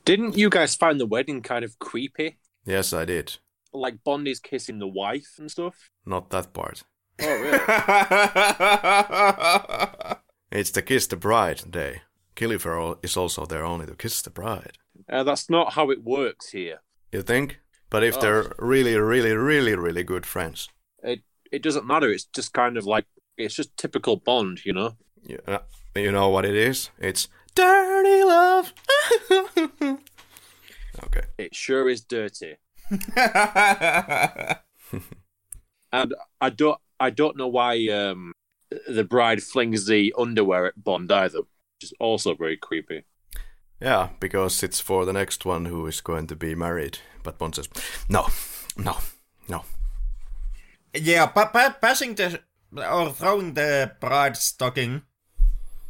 Didn't 0.05 0.37
you 0.39 0.49
guys 0.49 0.75
find 0.75 0.99
the 0.99 1.07
wedding 1.07 1.43
kind 1.43 1.65
of 1.65 1.79
creepy? 1.79 2.39
Yes, 2.65 2.93
I 2.95 3.05
did. 3.05 3.37
Like 3.73 4.03
Bondi's 4.03 4.41
kissing 4.41 4.79
the 4.79 4.89
wife 4.89 5.35
and 5.39 5.51
stuff? 5.51 5.91
Not 6.07 6.31
that 6.31 6.55
part. 6.55 6.85
Oh, 7.21 7.41
really? 7.41 7.59
It's 10.51 10.71
the 10.71 10.81
Kiss 10.81 11.07
the 11.07 11.17
Bride 11.17 11.71
day. 11.71 12.01
Killifer 12.35 12.97
is 13.03 13.17
also 13.19 13.45
there 13.45 13.65
only 13.65 13.85
to 13.85 13.95
kiss 13.95 14.23
the 14.23 14.31
bride. 14.31 14.79
Uh, 15.09 15.23
that's 15.25 15.49
not 15.51 15.73
how 15.75 15.91
it 15.91 16.03
works 16.05 16.51
here. 16.51 16.81
You 17.13 17.23
think? 17.23 17.59
But 17.91 18.03
if 18.05 18.17
Oh. 18.17 18.21
they're 18.21 18.53
really, 18.59 18.97
really, 18.97 19.33
really, 19.33 19.75
really 19.75 20.03
good 20.05 20.27
friends, 20.27 20.69
It 21.03 21.23
it 21.51 21.63
doesn't 21.63 21.87
matter. 21.87 22.11
It's 22.11 22.27
just 22.37 22.53
kind 22.53 22.77
of 22.77 22.85
like 22.85 23.07
it's 23.37 23.55
just 23.55 23.77
typical 23.77 24.17
Bond, 24.17 24.65
you 24.65 24.73
know. 24.75 24.97
you, 25.23 25.39
uh, 25.47 25.59
you 25.95 26.11
know 26.13 26.29
what 26.29 26.45
it 26.45 26.55
is? 26.55 26.91
It's 26.99 27.29
dirty 27.55 28.23
love. 28.25 28.75
okay. 31.05 31.23
It 31.39 31.55
sure 31.55 31.89
is 31.89 32.03
dirty, 32.03 32.57
and 35.93 36.15
I 36.41 36.51
don't 36.51 36.81
I 37.01 37.11
don't 37.11 37.37
know 37.37 37.49
why 37.49 37.87
um, 37.89 38.33
the 38.89 39.05
bride 39.05 39.43
flings 39.43 39.87
the 39.87 40.15
underwear 40.19 40.67
at 40.67 40.83
Bond 40.83 41.11
either, 41.13 41.39
which 41.39 41.83
is 41.83 41.93
also 42.01 42.35
very 42.35 42.57
creepy. 42.57 43.05
Yeah, 43.81 44.09
because 44.19 44.63
it's 44.63 44.81
for 44.81 45.05
the 45.05 45.13
next 45.13 45.45
one 45.45 45.67
who 45.67 45.87
is 45.87 46.01
going 46.01 46.27
to 46.29 46.37
be 46.37 46.55
married. 46.55 46.99
But 47.23 47.39
Bond 47.39 47.55
says, 47.55 47.69
no, 48.09 48.27
no, 48.77 48.97
no. 49.49 49.65
yeah, 50.95 51.27
pa- 51.27 51.51
pa- 51.51 51.77
passing 51.81 52.15
the 52.15 52.41
or 52.77 53.11
throwing 53.13 53.55
the 53.55 53.93
bride 54.01 54.37
stocking. 54.37 55.03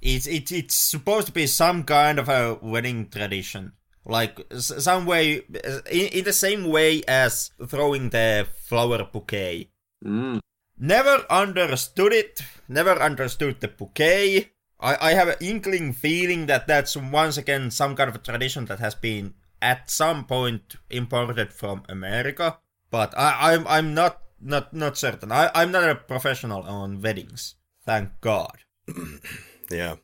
It's 0.00 0.26
it, 0.26 0.52
it's 0.52 0.74
supposed 0.74 1.26
to 1.28 1.32
be 1.32 1.46
some 1.46 1.82
kind 1.84 2.18
of 2.18 2.28
a 2.28 2.58
wedding 2.62 3.08
tradition, 3.08 3.72
like 4.04 4.38
s- 4.52 4.84
some 4.84 5.06
way 5.06 5.42
in, 5.90 6.06
in 6.12 6.24
the 6.24 6.32
same 6.32 6.64
way 6.68 7.02
as 7.08 7.50
throwing 7.66 8.10
the 8.10 8.46
flower 8.66 9.02
bouquet. 9.10 9.70
Mm. 10.04 10.40
Never 10.78 11.24
understood 11.30 12.12
it. 12.12 12.40
Never 12.68 12.92
understood 13.02 13.60
the 13.60 13.68
bouquet. 13.68 14.50
I, 14.80 15.10
I 15.10 15.14
have 15.14 15.28
an 15.28 15.36
inkling 15.40 15.92
feeling 15.92 16.46
that 16.46 16.66
that's 16.66 16.96
once 16.96 17.36
again 17.36 17.70
some 17.70 17.96
kind 17.96 18.08
of 18.08 18.16
a 18.16 18.20
tradition 18.20 18.66
that 18.66 18.78
has 18.78 18.94
been 18.94 19.34
at 19.60 19.90
some 19.90 20.24
point 20.24 20.76
imported 20.90 21.52
from 21.52 21.82
America. 21.88 22.58
But 22.90 23.16
I, 23.18 23.52
I'm 23.54 23.66
I'm 23.66 23.94
not 23.94 24.22
not 24.40 24.72
not 24.72 24.96
certain. 24.96 25.32
I, 25.32 25.50
I'm 25.54 25.72
not 25.72 25.88
a 25.88 25.94
professional 25.94 26.62
on 26.62 27.02
weddings. 27.02 27.56
Thank 27.84 28.20
God. 28.20 28.58
Yeah. 29.70 29.96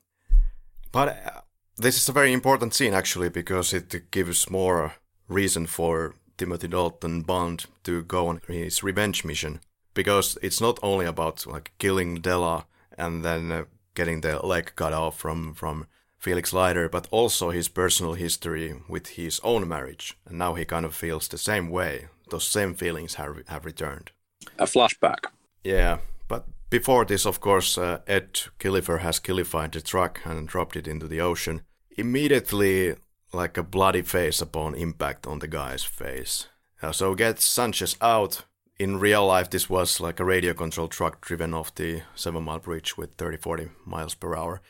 But 0.93 1.09
uh, 1.09 1.41
this 1.77 1.97
is 1.97 2.09
a 2.09 2.13
very 2.13 2.33
important 2.33 2.75
scene 2.75 2.95
actually 2.95 3.31
because 3.31 3.73
it 3.73 4.11
gives 4.11 4.51
more 4.51 4.95
reason 5.27 5.67
for 5.67 6.17
Timothy 6.37 6.69
Dalton 6.69 7.23
Bond 7.23 7.67
to 7.85 8.03
go 8.03 8.29
on 8.29 8.41
his 8.47 8.83
revenge 8.83 9.25
mission 9.25 9.61
because 9.95 10.37
it's 10.43 10.61
not 10.61 10.79
only 10.83 11.07
about 11.07 11.47
like 11.47 11.73
killing 11.79 12.17
Della 12.17 12.67
and 12.99 13.25
then 13.25 13.51
uh, 13.51 13.65
getting 13.95 14.21
the 14.21 14.45
leg 14.47 14.73
cut 14.77 14.93
off 14.93 15.19
from 15.19 15.55
from 15.55 15.87
Felix 16.19 16.53
Leiter 16.53 16.89
but 16.89 17.07
also 17.11 17.51
his 17.51 17.69
personal 17.69 18.15
history 18.15 18.75
with 18.89 19.09
his 19.09 19.41
own 19.43 19.69
marriage 19.69 20.17
and 20.27 20.39
now 20.39 20.55
he 20.55 20.65
kind 20.65 20.87
of 20.87 20.95
feels 20.95 21.29
the 21.29 21.39
same 21.39 21.69
way 21.71 22.09
those 22.31 22.47
same 22.47 22.75
feelings 22.75 23.15
have 23.15 23.37
have 23.49 23.65
returned 23.65 24.11
A 24.59 24.65
flashback. 24.67 25.27
yeah, 25.63 25.99
but 26.29 26.45
before 26.71 27.05
this, 27.05 27.27
of 27.27 27.39
course, 27.41 27.79
uh, 27.79 27.99
Ed 28.07 28.33
Killifer 28.59 28.99
has 28.99 29.21
killified 29.21 29.73
the 29.73 29.81
truck 29.81 30.21
and 30.25 30.49
dropped 30.49 30.77
it 30.77 30.89
into 30.89 31.07
the 31.07 31.21
ocean. 31.21 31.61
Immediately, 31.97 32.97
like 33.33 33.57
a 33.59 33.63
bloody 33.63 34.03
face 34.03 34.41
upon 34.43 34.75
impact 34.75 35.27
on 35.27 35.39
the 35.39 35.49
guy's 35.49 35.85
face. 35.85 36.49
Uh, 36.83 36.93
so 36.93 37.15
gets 37.15 37.45
Sanchez 37.45 37.97
out. 38.01 38.45
In 38.77 38.99
real 38.99 39.25
life, 39.27 39.51
this 39.51 39.71
was 39.71 40.01
like 40.01 40.19
a 40.19 40.25
radio 40.25 40.53
controlled 40.53 40.91
truck 40.91 41.21
driven 41.21 41.55
off 41.55 41.73
the 41.77 42.03
7 42.17 42.43
mile 42.43 42.59
bridge 42.59 42.97
with 42.97 43.15
30 43.15 43.37
40 43.37 43.69
miles 43.87 44.15
per 44.15 44.35
hour. 44.35 44.63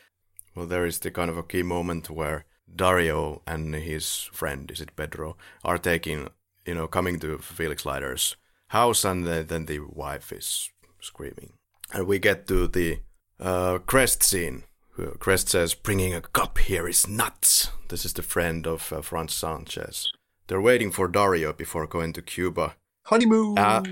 Well, 0.53 0.67
there 0.67 0.85
is 0.85 0.99
the 0.99 1.09
kind 1.09 1.31
of 1.31 1.37
a 1.37 1.43
key 1.43 1.63
moment 1.63 2.11
where 2.11 2.45
Dario 2.73 3.41
and 3.47 3.73
his 3.73 4.29
friend, 4.31 4.69
is 4.69 4.79
it 4.79 4.95
Pedro, 4.95 5.37
are 5.63 5.79
taking, 5.79 6.29
you 6.67 6.75
know, 6.75 6.87
coming 6.87 7.19
to 7.19 7.39
Felix 7.39 7.83
Leiter's 7.83 8.35
house, 8.67 9.03
and 9.03 9.25
the, 9.25 9.43
then 9.43 9.65
the 9.65 9.79
wife 9.79 10.31
is 10.31 10.69
screaming. 11.01 11.53
And 11.91 12.05
we 12.05 12.19
get 12.19 12.47
to 12.47 12.67
the 12.67 12.99
uh, 13.39 13.79
Krest 13.79 14.21
scene. 14.21 14.63
Krest 14.97 15.49
says, 15.49 15.73
Bringing 15.73 16.13
a 16.13 16.21
cup 16.21 16.59
here 16.59 16.87
is 16.87 17.07
nuts. 17.07 17.69
This 17.89 18.05
is 18.05 18.13
the 18.13 18.21
friend 18.21 18.67
of 18.67 18.93
uh, 18.93 19.01
Franz 19.01 19.33
Sanchez. 19.33 20.11
They're 20.47 20.61
waiting 20.61 20.91
for 20.91 21.07
Dario 21.07 21.53
before 21.53 21.87
going 21.87 22.13
to 22.13 22.21
Cuba. 22.21 22.75
Honeymoon. 23.05 23.57
Uh, 23.57 23.83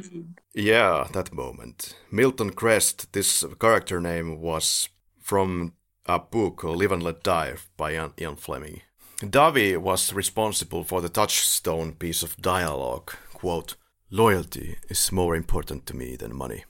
yeah, 0.55 1.07
that 1.13 1.33
moment. 1.33 1.95
Milton 2.11 2.51
Krest, 2.51 3.11
this 3.11 3.45
character 3.59 4.01
name 4.01 4.41
was 4.41 4.89
from 5.19 5.73
a 6.07 6.19
book, 6.19 6.63
Live 6.63 6.91
and 6.91 7.03
Let 7.03 7.23
Die, 7.23 7.55
by 7.77 7.93
Ian, 7.93 8.35
Fleming. 8.35 8.81
Davi 9.19 9.77
was 9.77 10.13
responsible 10.13 10.83
for 10.83 10.99
the 10.99 11.09
touchstone 11.09 11.93
piece 11.93 12.23
of 12.23 12.37
dialogue. 12.37 13.13
Quote, 13.33 13.75
Loyalty 14.09 14.77
is 14.89 15.11
more 15.11 15.35
important 15.35 15.85
to 15.85 15.95
me 15.95 16.15
than 16.15 16.35
money. 16.35 16.65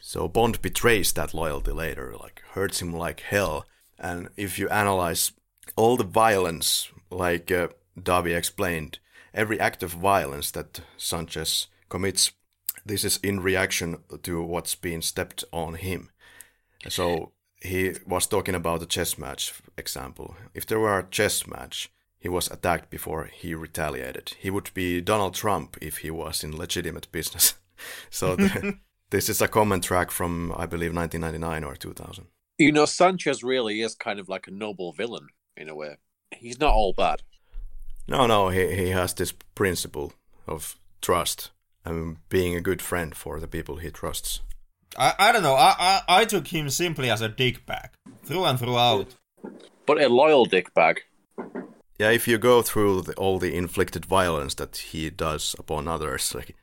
So 0.00 0.26
Bond 0.26 0.60
betrays 0.60 1.12
that 1.12 1.34
loyalty 1.34 1.72
later, 1.72 2.14
like 2.18 2.42
hurts 2.52 2.82
him 2.82 2.92
like 2.92 3.20
hell. 3.20 3.66
And 3.98 4.28
if 4.36 4.58
you 4.58 4.68
analyze 4.68 5.32
all 5.76 5.96
the 5.96 6.04
violence, 6.04 6.88
like 7.10 7.52
uh, 7.52 7.68
explained, 8.06 8.98
every 9.38 9.60
act 9.60 9.82
of 9.82 9.92
violence 9.92 10.50
that 10.50 10.80
Sanchez 10.96 11.68
commits, 11.88 12.32
this 12.84 13.04
is 13.04 13.18
in 13.18 13.40
reaction 13.40 13.98
to 14.24 14.42
what's 14.42 14.74
being 14.74 15.00
stepped 15.00 15.44
on 15.52 15.74
him. 15.74 16.10
So 16.88 17.32
he 17.62 17.94
was 18.04 18.26
talking 18.26 18.56
about 18.56 18.82
a 18.82 18.86
chess 18.86 19.16
match 19.16 19.54
example. 19.76 20.34
If 20.54 20.66
there 20.66 20.80
were 20.80 20.98
a 20.98 21.08
chess 21.08 21.46
match, 21.46 21.90
he 22.18 22.28
was 22.28 22.50
attacked 22.50 22.90
before 22.90 23.30
he 23.32 23.54
retaliated. 23.54 24.34
He 24.40 24.50
would 24.50 24.74
be 24.74 25.00
Donald 25.00 25.34
Trump 25.34 25.76
if 25.80 25.98
he 25.98 26.10
was 26.10 26.42
in 26.42 26.56
legitimate 26.56 27.10
business. 27.12 27.54
so 28.10 28.34
the, 28.34 28.78
this 29.10 29.28
is 29.28 29.40
a 29.40 29.48
common 29.48 29.80
track 29.80 30.10
from 30.10 30.52
I 30.56 30.66
believe 30.66 30.94
1999 30.94 31.64
or 31.64 31.76
2000. 31.76 32.26
You 32.58 32.72
know, 32.72 32.86
Sanchez 32.86 33.44
really 33.44 33.82
is 33.82 33.94
kind 33.94 34.18
of 34.18 34.28
like 34.28 34.48
a 34.48 34.50
noble 34.50 34.92
villain 34.92 35.28
in 35.56 35.68
a 35.68 35.76
way. 35.76 35.96
He's 36.32 36.58
not 36.58 36.74
all 36.74 36.92
bad. 36.92 37.22
No, 38.08 38.26
no, 38.26 38.48
he 38.48 38.74
he 38.74 38.88
has 38.88 39.14
this 39.14 39.32
principle 39.54 40.12
of 40.46 40.76
trust 41.02 41.50
and 41.84 42.16
being 42.28 42.56
a 42.56 42.60
good 42.60 42.82
friend 42.82 43.14
for 43.14 43.38
the 43.38 43.46
people 43.46 43.76
he 43.76 43.90
trusts. 43.90 44.40
I, 44.96 45.14
I 45.18 45.32
don't 45.32 45.42
know. 45.42 45.54
I, 45.54 45.74
I 45.78 46.02
I 46.20 46.24
took 46.24 46.46
him 46.48 46.70
simply 46.70 47.10
as 47.10 47.20
a 47.20 47.28
dickbag 47.28 47.90
through 48.24 48.44
and 48.44 48.58
throughout. 48.58 49.14
But 49.86 50.02
a 50.02 50.08
loyal 50.08 50.44
dick 50.44 50.74
bag. 50.74 51.00
Yeah, 51.98 52.10
if 52.10 52.28
you 52.28 52.38
go 52.38 52.62
through 52.62 53.02
the, 53.02 53.14
all 53.14 53.38
the 53.38 53.54
inflicted 53.54 54.04
violence 54.04 54.54
that 54.54 54.76
he 54.76 55.10
does 55.10 55.56
upon 55.58 55.88
others, 55.88 56.34
like 56.34 56.54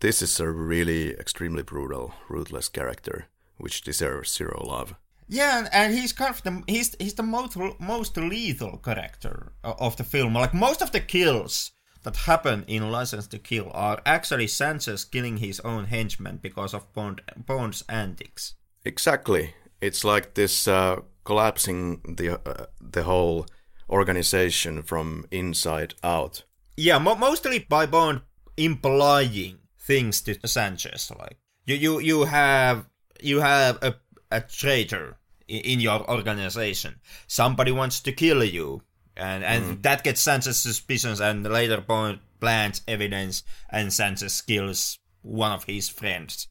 this 0.00 0.22
is 0.22 0.40
a 0.40 0.48
really 0.48 1.12
extremely 1.12 1.62
brutal, 1.62 2.14
ruthless 2.28 2.68
character 2.68 3.26
which 3.58 3.82
deserves 3.82 4.32
zero 4.32 4.64
love. 4.64 4.94
Yeah, 5.30 5.68
and, 5.72 5.94
he's 5.94 6.12
kind 6.12 6.34
of 6.34 6.42
the 6.42 6.62
he's 6.66 6.96
he's 6.98 7.14
the 7.14 7.22
most 7.22 7.56
most 7.78 8.16
lethal 8.16 8.78
character 8.78 9.52
of 9.62 9.96
the 9.96 10.04
film. 10.04 10.34
Like 10.34 10.52
most 10.52 10.82
of 10.82 10.90
the 10.90 11.00
kills 11.00 11.70
that 12.02 12.16
happen 12.16 12.64
in 12.66 12.90
License 12.90 13.28
to 13.28 13.38
Kill 13.38 13.70
are 13.72 14.00
actually 14.04 14.48
Sanchez 14.48 15.04
killing 15.04 15.36
his 15.36 15.60
own 15.60 15.84
henchmen 15.84 16.40
because 16.42 16.74
of 16.74 16.92
Bond 16.92 17.22
Bond's 17.36 17.84
antics. 17.88 18.54
Exactly, 18.84 19.54
it's 19.80 20.04
like 20.04 20.34
this 20.34 20.66
uh, 20.66 20.96
collapsing 21.24 22.16
the 22.16 22.40
uh, 22.44 22.66
the 22.80 23.04
whole 23.04 23.46
organization 23.88 24.82
from 24.82 25.26
inside 25.30 25.94
out. 26.02 26.42
Yeah, 26.76 26.98
mo- 26.98 27.14
mostly 27.14 27.60
by 27.60 27.86
Bond 27.86 28.22
implying 28.56 29.58
things 29.78 30.22
to 30.22 30.34
Sanchez. 30.48 31.12
Like 31.16 31.38
you, 31.66 31.76
you, 31.76 32.00
you 32.00 32.24
have 32.24 32.88
you 33.20 33.40
have 33.40 33.78
a 33.80 33.94
a 34.32 34.40
traitor 34.40 35.18
in, 35.50 35.80
your 35.80 36.08
organization. 36.10 37.00
Somebody 37.26 37.72
wants 37.72 38.00
to 38.00 38.12
kill 38.12 38.44
you, 38.44 38.82
and 39.16 39.44
and 39.44 39.64
mm. 39.64 39.82
that 39.82 40.04
gets 40.04 40.20
Sanchez 40.20 40.58
suspicions, 40.58 41.20
and 41.20 41.44
later 41.44 41.80
Bond 41.80 42.20
plants 42.40 42.82
evidence, 42.86 43.42
and 43.68 43.92
Sanchez 43.92 44.40
kills 44.40 44.98
one 45.22 45.52
of 45.52 45.64
his 45.64 45.88
friends. 45.88 46.48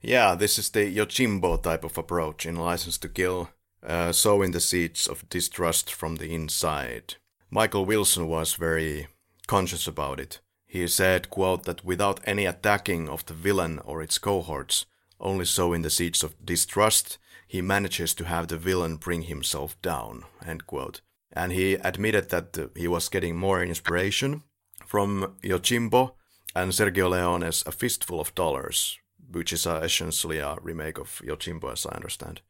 Yeah, 0.00 0.34
this 0.34 0.58
is 0.58 0.70
the 0.70 0.96
Yojimbo 0.96 1.62
type 1.62 1.84
of 1.84 1.96
approach 1.96 2.44
in 2.44 2.56
License 2.56 2.98
to 2.98 3.08
Kill 3.08 3.50
uh, 3.86 4.12
sowing 4.12 4.52
the 4.52 4.60
seeds 4.60 5.06
of 5.06 5.28
distrust 5.28 5.92
from 5.92 6.16
the 6.16 6.34
inside. 6.34 7.16
Michael 7.50 7.84
Wilson 7.84 8.28
was 8.28 8.54
very 8.54 9.08
conscious 9.46 9.86
about 9.86 10.20
it. 10.20 10.40
He 10.66 10.86
said, 10.88 11.30
quote, 11.30 11.64
that 11.64 11.84
without 11.84 12.20
any 12.24 12.46
attacking 12.46 13.08
of 13.08 13.26
the 13.26 13.34
villain 13.34 13.78
or 13.80 14.02
its 14.02 14.18
cohorts, 14.18 14.86
only 15.20 15.44
sowing 15.44 15.82
the 15.82 15.90
seeds 15.90 16.22
of 16.22 16.34
distrust, 16.44 17.18
he 17.52 17.60
manages 17.60 18.14
to 18.14 18.24
have 18.24 18.48
the 18.48 18.56
villain 18.56 18.96
bring 18.96 19.24
himself 19.24 19.76
down, 19.82 20.24
end 20.46 20.66
quote. 20.66 21.02
And 21.34 21.52
he 21.52 21.74
admitted 21.74 22.30
that 22.30 22.58
uh, 22.58 22.68
he 22.74 22.88
was 22.88 23.10
getting 23.10 23.36
more 23.36 23.62
inspiration 23.62 24.42
from 24.86 25.36
Yojimbo 25.42 26.12
and 26.56 26.72
Sergio 26.72 27.10
Leone's 27.10 27.62
A 27.66 27.72
Fistful 27.72 28.20
of 28.20 28.34
Dollars, 28.34 28.98
which 29.30 29.52
is 29.52 29.66
essentially 29.66 30.38
a 30.38 30.56
remake 30.62 30.98
of 30.98 31.20
Yojimbo, 31.22 31.72
as 31.72 31.84
I 31.84 31.94
understand. 31.94 32.40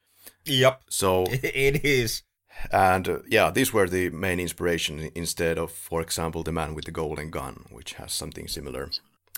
Yep. 0.44 0.82
So 0.88 1.24
it 1.30 1.84
is. 1.84 2.22
And 2.70 3.08
uh, 3.08 3.18
yeah, 3.28 3.50
these 3.50 3.72
were 3.72 3.88
the 3.88 4.08
main 4.10 4.38
inspiration 4.38 5.10
instead 5.16 5.58
of, 5.58 5.72
for 5.72 6.00
example, 6.00 6.44
the 6.44 6.52
man 6.52 6.76
with 6.76 6.84
the 6.84 6.92
golden 6.92 7.30
gun, 7.30 7.64
which 7.72 7.94
has 7.94 8.12
something 8.12 8.46
similar 8.46 8.88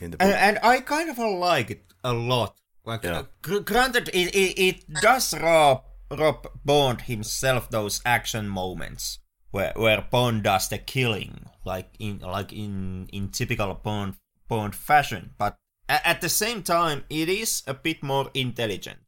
in 0.03 0.11
the 0.11 0.19
book. 0.19 0.29
And, 0.29 0.59
and 0.59 0.59
I 0.63 0.81
kind 0.81 1.09
of 1.09 1.17
like 1.17 1.71
it 1.71 1.85
a 2.05 2.13
lot. 2.13 2.55
Like, 2.85 3.05
yeah. 3.05 3.23
uh, 3.43 3.59
granted, 3.61 4.09
it, 4.09 4.35
it, 4.35 4.59
it 4.61 4.95
does 5.01 5.33
rob 5.39 5.85
rob 6.11 6.47
Bond 6.65 7.03
himself 7.03 7.71
those 7.71 8.01
action 8.05 8.49
moments 8.49 9.19
where 9.51 9.73
where 9.77 10.07
Bond 10.11 10.43
does 10.43 10.69
the 10.69 10.79
killing, 10.79 11.47
like 11.65 11.89
in 11.99 12.19
like 12.19 12.53
in 12.53 13.09
in 13.13 13.29
typical 13.29 13.75
Bond 13.75 14.15
Bond 14.49 14.75
fashion. 14.75 15.31
But 15.39 15.57
at 15.89 16.21
the 16.21 16.29
same 16.29 16.63
time, 16.63 17.05
it 17.09 17.29
is 17.29 17.63
a 17.67 17.75
bit 17.75 18.03
more 18.03 18.31
intelligent. 18.35 18.99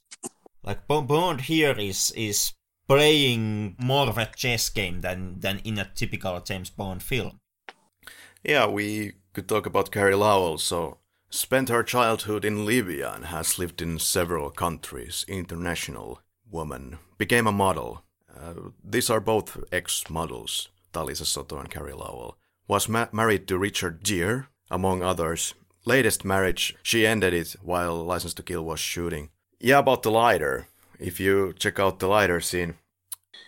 Like 0.62 0.86
Bond 0.86 1.42
here 1.42 1.74
is 1.78 2.12
is 2.12 2.52
playing 2.88 3.76
more 3.78 4.08
of 4.08 4.18
a 4.18 4.26
chess 4.26 4.68
game 4.68 5.00
than 5.00 5.40
than 5.40 5.58
in 5.64 5.78
a 5.78 5.90
typical 5.94 6.40
James 6.40 6.70
Bond 6.70 7.02
film. 7.02 7.40
Yeah, 8.42 8.66
we 8.66 9.14
could 9.32 9.48
talk 9.48 9.66
about 9.66 9.90
Carey 9.90 10.14
Lowell. 10.14 10.58
So 10.58 10.98
spent 11.36 11.68
her 11.68 11.82
childhood 11.82 12.44
in 12.44 12.64
Libya 12.64 13.12
and 13.14 13.26
has 13.26 13.58
lived 13.58 13.82
in 13.82 13.98
several 13.98 14.50
countries. 14.50 15.24
International 15.28 16.20
woman 16.50 16.98
became 17.18 17.46
a 17.46 17.52
model. 17.52 18.02
Uh, 18.34 18.70
these 18.82 19.10
are 19.10 19.20
both 19.20 19.62
ex-models, 19.70 20.68
Talisa 20.92 21.26
Soto 21.26 21.58
and 21.58 21.70
Carey 21.70 21.92
Lowell. 21.92 22.38
Was 22.68 22.88
ma- 22.88 23.08
married 23.12 23.46
to 23.48 23.58
Richard 23.58 24.02
Gere, 24.02 24.46
among 24.70 25.02
others. 25.02 25.54
Latest 25.84 26.24
marriage, 26.24 26.74
she 26.82 27.06
ended 27.06 27.32
it 27.32 27.54
while 27.62 28.04
License 28.04 28.34
to 28.34 28.42
Kill 28.42 28.64
was 28.64 28.80
shooting. 28.80 29.30
Yeah, 29.60 29.78
about 29.78 30.02
the 30.02 30.10
lighter. 30.10 30.66
If 30.98 31.20
you 31.20 31.52
check 31.52 31.78
out 31.78 31.98
the 31.98 32.08
lighter 32.08 32.40
scene, 32.40 32.74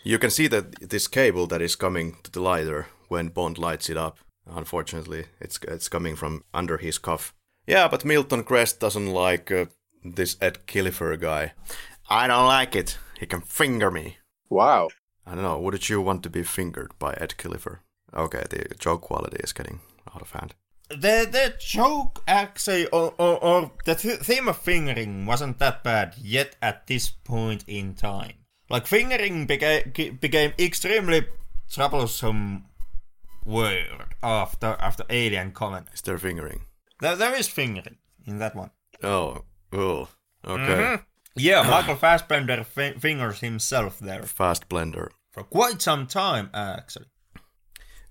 you 0.04 0.18
can 0.18 0.30
see 0.30 0.46
that 0.48 0.88
this 0.88 1.08
cable 1.08 1.46
that 1.48 1.62
is 1.62 1.74
coming 1.74 2.16
to 2.22 2.30
the 2.30 2.40
lighter 2.40 2.86
when 3.08 3.28
Bond 3.28 3.58
lights 3.58 3.90
it 3.90 3.96
up. 3.96 4.18
Unfortunately, 4.46 5.24
it's 5.40 5.58
it's 5.62 5.88
coming 5.88 6.16
from 6.16 6.44
under 6.54 6.78
his 6.78 6.98
cuff. 6.98 7.34
Yeah, 7.68 7.86
but 7.88 8.04
Milton 8.04 8.44
Krest 8.44 8.80
doesn't 8.80 9.06
like 9.06 9.52
uh, 9.52 9.66
this 10.02 10.36
Ed 10.40 10.66
Killifer 10.66 11.20
guy. 11.20 11.52
I 12.08 12.26
don't 12.26 12.46
like 12.46 12.74
it. 12.74 12.98
He 13.20 13.26
can 13.26 13.42
finger 13.42 13.90
me. 13.90 14.16
Wow. 14.48 14.88
I 15.26 15.34
don't 15.34 15.44
know. 15.44 15.60
Wouldn't 15.60 15.90
you 15.90 16.00
want 16.00 16.22
to 16.22 16.30
be 16.30 16.42
fingered 16.42 16.92
by 16.98 17.12
Ed 17.12 17.34
Killifer? 17.36 17.80
Okay, 18.14 18.44
the 18.48 18.74
joke 18.78 19.02
quality 19.02 19.36
is 19.44 19.52
getting 19.52 19.80
out 20.14 20.22
of 20.22 20.30
hand 20.30 20.54
the 20.88 21.28
the 21.30 21.54
joke 21.58 22.22
actually 22.26 22.86
or, 22.86 23.14
or, 23.18 23.44
or 23.44 23.72
the 23.84 23.94
th- 23.94 24.20
theme 24.20 24.48
of 24.48 24.56
fingering 24.56 25.26
wasn't 25.26 25.58
that 25.58 25.84
bad 25.84 26.14
yet 26.18 26.56
at 26.62 26.86
this 26.86 27.10
point 27.10 27.64
in 27.66 27.94
time. 27.94 28.32
Like 28.70 28.86
fingering 28.86 29.46
became 29.46 29.92
became 30.20 30.52
extremely 30.58 31.26
troublesome 31.70 32.64
word 33.44 34.14
after 34.22 34.76
after 34.80 35.04
Alien 35.10 35.52
comment. 35.52 35.88
Is 35.92 36.00
there 36.02 36.18
fingering? 36.18 36.62
There, 37.00 37.16
there 37.16 37.34
is 37.34 37.48
fingering 37.48 37.96
in 38.26 38.38
that 38.38 38.54
one. 38.54 38.70
Oh, 39.02 39.44
oh, 39.72 40.08
okay. 40.44 40.62
Mm-hmm. 40.62 41.02
Yeah, 41.36 41.62
Michael 41.62 41.94
Fassbender 41.94 42.66
f- 42.76 43.00
fingers 43.00 43.40
himself 43.40 43.98
there. 44.00 44.22
Fast 44.24 44.68
blender. 44.68 45.08
For 45.30 45.44
quite 45.44 45.80
some 45.80 46.06
time, 46.06 46.50
actually. 46.52 47.06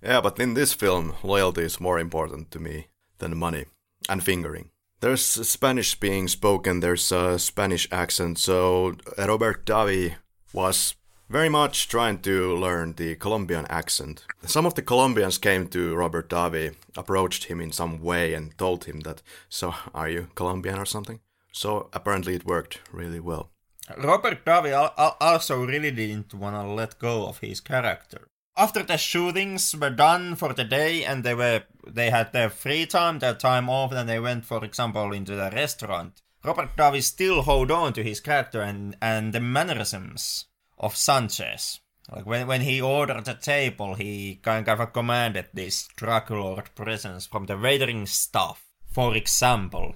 Yeah, 0.01 0.21
but 0.21 0.39
in 0.39 0.53
this 0.53 0.73
film, 0.73 1.15
loyalty 1.23 1.63
is 1.63 1.79
more 1.81 1.99
important 1.99 2.51
to 2.51 2.59
me 2.59 2.87
than 3.17 3.37
money 3.37 3.65
and 4.07 4.23
fingering. 4.23 4.69
There's 4.99 5.21
Spanish 5.21 5.95
being 5.95 6.27
spoken, 6.27 6.79
there's 6.79 7.11
a 7.11 7.37
Spanish 7.37 7.87
accent, 7.91 8.39
so 8.39 8.95
Robert 9.17 9.65
Davi 9.65 10.15
was 10.53 10.95
very 11.29 11.49
much 11.49 11.87
trying 11.87 12.19
to 12.19 12.55
learn 12.55 12.93
the 12.93 13.15
Colombian 13.15 13.65
accent. 13.69 14.25
Some 14.45 14.65
of 14.65 14.75
the 14.75 14.81
Colombians 14.81 15.37
came 15.37 15.67
to 15.67 15.95
Robert 15.95 16.29
Davi, 16.29 16.75
approached 16.95 17.45
him 17.45 17.61
in 17.61 17.71
some 17.71 18.01
way, 18.01 18.33
and 18.33 18.57
told 18.57 18.85
him 18.85 19.01
that, 19.01 19.21
So, 19.49 19.73
are 19.93 20.09
you 20.09 20.27
Colombian 20.35 20.79
or 20.79 20.85
something? 20.85 21.19
So, 21.51 21.89
apparently, 21.93 22.35
it 22.35 22.45
worked 22.45 22.79
really 22.91 23.19
well. 23.19 23.49
Robert 23.97 24.43
Davi 24.45 24.73
also 25.21 25.65
really 25.65 25.91
didn't 25.91 26.33
want 26.33 26.55
to 26.55 26.63
let 26.63 26.99
go 26.99 27.27
of 27.27 27.39
his 27.39 27.61
character 27.61 28.27
after 28.57 28.81
the 28.81 28.97
shootings 28.97 29.75
were 29.75 29.91
done 29.91 30.35
for 30.35 30.51
the 30.51 30.63
day 30.63 31.05
and 31.05 31.23
they 31.23 31.35
were 31.35 31.63
they 31.85 32.09
had 32.09 32.33
their 32.33 32.49
free 32.49 32.85
time, 32.85 33.19
their 33.19 33.35
time 33.35 33.69
off, 33.69 33.93
and 33.93 34.09
they 34.09 34.19
went, 34.19 34.43
for 34.43 34.65
example, 34.65 35.13
into 35.13 35.35
the 35.35 35.49
restaurant. 35.51 36.21
Robert 36.43 36.75
Davi 36.75 37.01
still 37.01 37.43
hold 37.43 37.71
on 37.71 37.93
to 37.93 38.03
his 38.03 38.19
character 38.19 38.61
and, 38.61 38.97
and 39.01 39.31
the 39.31 39.39
mannerisms 39.39 40.45
of 40.77 40.95
Sanchez. 40.95 41.79
Like 42.11 42.25
when, 42.25 42.47
when 42.47 42.61
he 42.61 42.81
ordered 42.81 43.25
the 43.25 43.33
table, 43.33 43.95
he 43.95 44.39
kind 44.41 44.67
of 44.67 44.93
commanded 44.93 45.47
this 45.53 45.89
drug 45.95 46.31
lord 46.31 46.69
presence 46.75 47.25
from 47.25 47.45
the 47.45 47.55
waitering 47.55 48.07
staff. 48.07 48.63
For 48.91 49.15
example, 49.15 49.95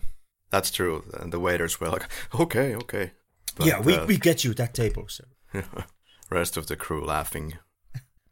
That's 0.50 0.70
true. 0.70 1.06
And 1.20 1.32
the 1.32 1.40
waiters 1.40 1.80
were 1.80 1.90
like, 1.90 2.08
okay, 2.38 2.76
okay. 2.76 3.12
But, 3.56 3.68
yeah, 3.68 3.82
we, 3.82 3.96
uh, 3.96 4.06
we 4.06 4.18
get 4.18 4.44
you 4.44 4.54
that 4.56 4.74
table, 4.74 5.08
sir. 5.08 5.26
rest 6.30 6.58
of 6.58 6.68
the 6.68 6.76
crew 6.76 7.06
laughing. 7.06 7.58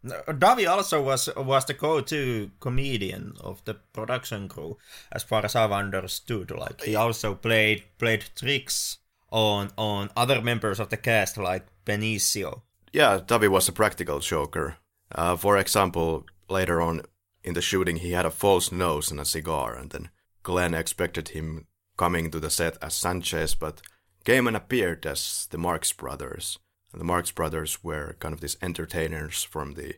Davi 0.05 0.65
also 0.69 1.01
was 1.03 1.27
was 1.35 1.65
the 1.65 1.73
go-to 1.73 2.51
comedian 2.61 3.33
of 3.41 3.63
the 3.65 3.73
production 3.73 4.47
crew, 4.47 4.77
as 5.11 5.23
far 5.23 5.43
as 5.43 5.55
I've 5.55 5.73
understood. 5.73 6.51
Like 6.51 6.81
he 6.81 6.95
also 6.95 7.35
played 7.35 7.83
played 7.97 8.23
tricks 8.33 8.99
on 9.29 9.71
on 9.77 10.09
other 10.15 10.41
members 10.41 10.79
of 10.79 10.89
the 10.89 10.95
cast, 10.95 11.37
like 11.37 11.67
Benicio. 11.89 12.61
Yeah, 12.93 13.19
Davi 13.19 13.49
was 13.49 13.67
a 13.67 13.73
practical 13.73 14.19
joker. 14.19 14.77
Uh, 15.13 15.35
for 15.35 15.57
example, 15.57 16.25
later 16.49 16.81
on 16.81 17.01
in 17.43 17.53
the 17.53 17.61
shooting, 17.61 17.97
he 17.97 18.11
had 18.11 18.25
a 18.25 18.31
false 18.31 18.71
nose 18.71 19.11
and 19.11 19.19
a 19.19 19.25
cigar, 19.25 19.75
and 19.75 19.89
then 19.89 20.09
Glen 20.43 20.73
expected 20.73 21.29
him 21.29 21.67
coming 21.97 22.31
to 22.31 22.39
the 22.39 22.49
set 22.49 22.77
as 22.81 22.93
Sanchez, 22.93 23.55
but 23.55 23.81
came 24.23 24.47
and 24.47 24.55
appeared 24.55 25.05
as 25.05 25.47
the 25.51 25.57
Marx 25.57 25.91
Brothers. 25.91 26.59
And 26.91 27.01
the 27.01 27.05
Marx 27.05 27.31
Brothers 27.31 27.83
were 27.83 28.15
kind 28.19 28.33
of 28.33 28.41
these 28.41 28.57
entertainers 28.61 29.43
from 29.43 29.73
the 29.73 29.95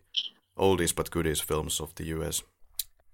oldies 0.58 0.96
but 0.96 1.12
goodies 1.12 1.40
films 1.40 1.80
of 1.80 1.96
the 1.96 2.06
US. 2.06 2.44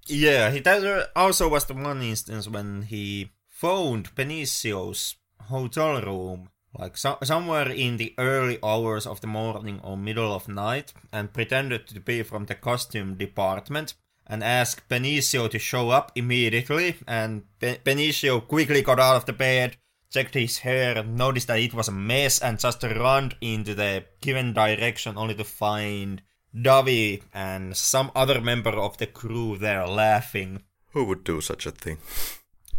Yeah, 0.08 0.52
he 0.52 0.60
that 0.62 1.12
also 1.16 1.50
was 1.50 1.66
the 1.66 1.74
one 1.74 2.02
instance 2.02 2.48
when 2.48 2.84
he 2.84 3.32
phoned 3.48 4.16
Benicio's 4.16 5.16
hotel 5.42 6.02
room 6.02 6.50
like 6.78 6.98
so- 6.98 7.18
somewhere 7.24 7.70
in 7.72 7.98
the 7.98 8.14
early 8.18 8.58
hours 8.64 9.06
of 9.06 9.22
the 9.22 9.28
morning 9.28 9.80
or 9.84 9.98
middle 9.98 10.34
of 10.34 10.48
night 10.48 10.94
and 11.12 11.34
pretended 11.34 11.88
to 11.88 12.00
be 12.00 12.24
from 12.24 12.46
the 12.46 12.56
costume 12.56 13.16
department 13.16 13.94
and 14.26 14.44
asked 14.44 14.88
Benicio 14.90 15.50
to 15.50 15.58
show 15.60 15.90
up 15.90 16.12
immediately 16.16 16.96
and 17.08 17.44
Be- 17.60 17.78
Benicio 17.84 18.46
quickly 18.46 18.82
got 18.82 19.00
out 19.00 19.16
of 19.16 19.26
the 19.26 19.34
bed 19.34 19.78
checked 20.10 20.34
his 20.36 20.60
hair 20.60 21.04
noticed 21.04 21.48
that 21.48 21.60
it 21.60 21.74
was 21.74 21.88
a 21.88 21.92
mess 21.92 22.40
and 22.40 22.60
just 22.60 22.84
ran 22.84 23.32
into 23.42 23.74
the 23.76 24.04
given 24.22 24.54
direction 24.54 25.18
only 25.18 25.36
to 25.36 25.44
find 25.44 26.22
Davi 26.56 27.24
and 27.34 27.76
some 27.76 28.12
other 28.16 28.40
member 28.42 28.72
of 28.72 28.98
the 28.98 29.06
crew 29.08 29.58
there 29.58 29.86
laughing 29.88 30.64
Who 30.92 31.04
would 31.06 31.24
do 31.24 31.42
such 31.42 31.66
a 31.66 31.72
thing? 31.72 31.98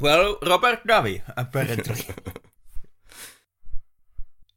well 0.00 0.38
Robert 0.46 0.86
Davi 0.86 1.22
apparently 1.36 2.04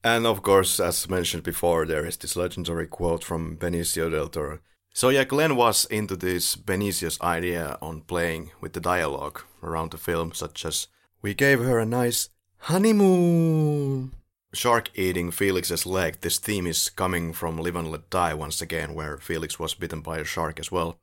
And 0.04 0.26
of 0.26 0.42
course, 0.42 0.80
as 0.80 1.10
mentioned 1.10 1.44
before, 1.44 1.86
there 1.86 2.06
is 2.06 2.18
this 2.18 2.36
legendary 2.36 2.88
quote 2.88 3.24
from 3.24 3.56
Benicio 3.58 4.10
del 4.10 4.30
Toro. 4.30 4.60
So 4.94 5.10
yeah, 5.10 5.24
Glen 5.24 5.56
was 5.56 5.86
into 5.86 6.16
this 6.16 6.56
Benicio's 6.56 7.22
idea 7.22 7.78
on 7.82 8.02
playing 8.02 8.52
with 8.60 8.74
the 8.74 8.80
dialogue 8.82 9.42
around 9.62 9.92
the 9.92 9.98
film, 9.98 10.34
such 10.34 10.66
as 10.66 10.88
"We 11.22 11.34
gave 11.34 11.60
her 11.60 11.80
a 11.80 11.86
nice 11.86 12.30
honeymoon." 12.58 14.14
Shark 14.54 14.90
eating 14.96 15.32
Felix's 15.32 15.86
leg. 15.86 16.18
This 16.22 16.40
theme 16.40 16.68
is 16.68 16.90
coming 16.90 17.32
from 17.32 17.58
Live 17.58 17.78
and 17.78 17.90
Let 17.90 18.10
Die 18.10 18.34
once 18.34 18.62
again, 18.62 18.94
where 18.94 19.18
Felix 19.18 19.58
was 19.58 19.76
bitten 19.76 20.02
by 20.02 20.18
a 20.18 20.26
shark 20.26 20.60
as 20.60 20.72
well, 20.72 20.98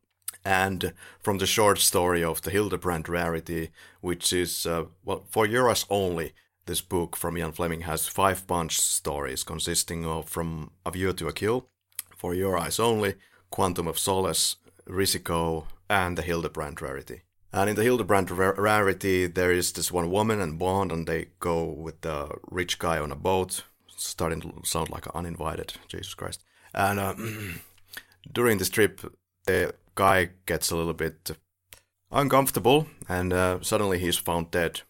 and 0.44 0.92
from 1.20 1.38
the 1.38 1.46
short 1.46 1.78
story 1.78 2.22
of 2.22 2.42
the 2.42 2.51
Hildebrand 2.51 3.09
Rarity, 3.09 3.70
which 4.03 4.32
is 4.32 4.66
uh, 4.66 4.84
well 5.05 5.24
for 5.30 5.46
Your 5.46 5.70
Eyes 5.70 5.86
only. 5.88 6.34
This 6.69 6.83
book 6.83 7.16
from 7.16 7.39
Ian 7.39 7.53
Fleming 7.53 7.81
has 7.81 8.09
five 8.09 8.47
bunch 8.47 8.79
stories 8.79 9.43
consisting 9.43 10.05
of 10.05 10.29
From 10.29 10.73
A 10.85 10.91
View 10.91 11.14
to 11.14 11.27
a 11.27 11.33
Kill, 11.33 11.66
For 12.14 12.35
Your 12.35 12.59
Eyes 12.59 12.79
Only, 12.79 13.14
Quantum 13.49 13.89
of 13.89 13.99
Solace, 13.99 14.57
Risico, 14.87 15.64
and 15.89 16.19
the 16.19 16.21
Hildebrand 16.21 16.83
Rarity. 16.83 17.23
And 17.55 17.71
in 17.71 17.77
the 17.77 17.85
Hildebrand 17.85 18.31
Ra- 18.31 18.53
Rarity, 18.55 19.27
there 19.27 19.51
is 19.51 19.73
this 19.73 19.91
one 19.91 20.11
woman 20.11 20.43
and 20.43 20.59
Bond, 20.59 20.93
and 20.93 21.07
they 21.07 21.29
go 21.41 21.64
with 21.64 22.03
the 22.03 22.37
rich 22.51 22.79
guy 22.79 22.99
on 22.99 23.12
a 23.12 23.16
boat, 23.16 23.64
starting 23.97 24.43
to 24.43 24.53
sound 24.62 24.91
like 24.91 25.07
an 25.07 25.12
uninvited, 25.14 25.73
Jesus 25.89 26.12
Christ. 26.12 26.45
And 26.75 27.01
uh, 27.01 27.14
during 28.31 28.59
this 28.59 28.69
trip, 28.69 29.01
the 29.47 29.75
guy 29.95 30.33
gets 30.45 30.71
a 30.71 30.77
little 30.77 30.93
bit 30.93 31.31
uncomfortable, 32.12 32.89
and 33.09 33.33
uh, 33.33 33.61
suddenly 33.62 33.99
he's 33.99 34.19
found 34.19 34.51
dead. 34.51 34.83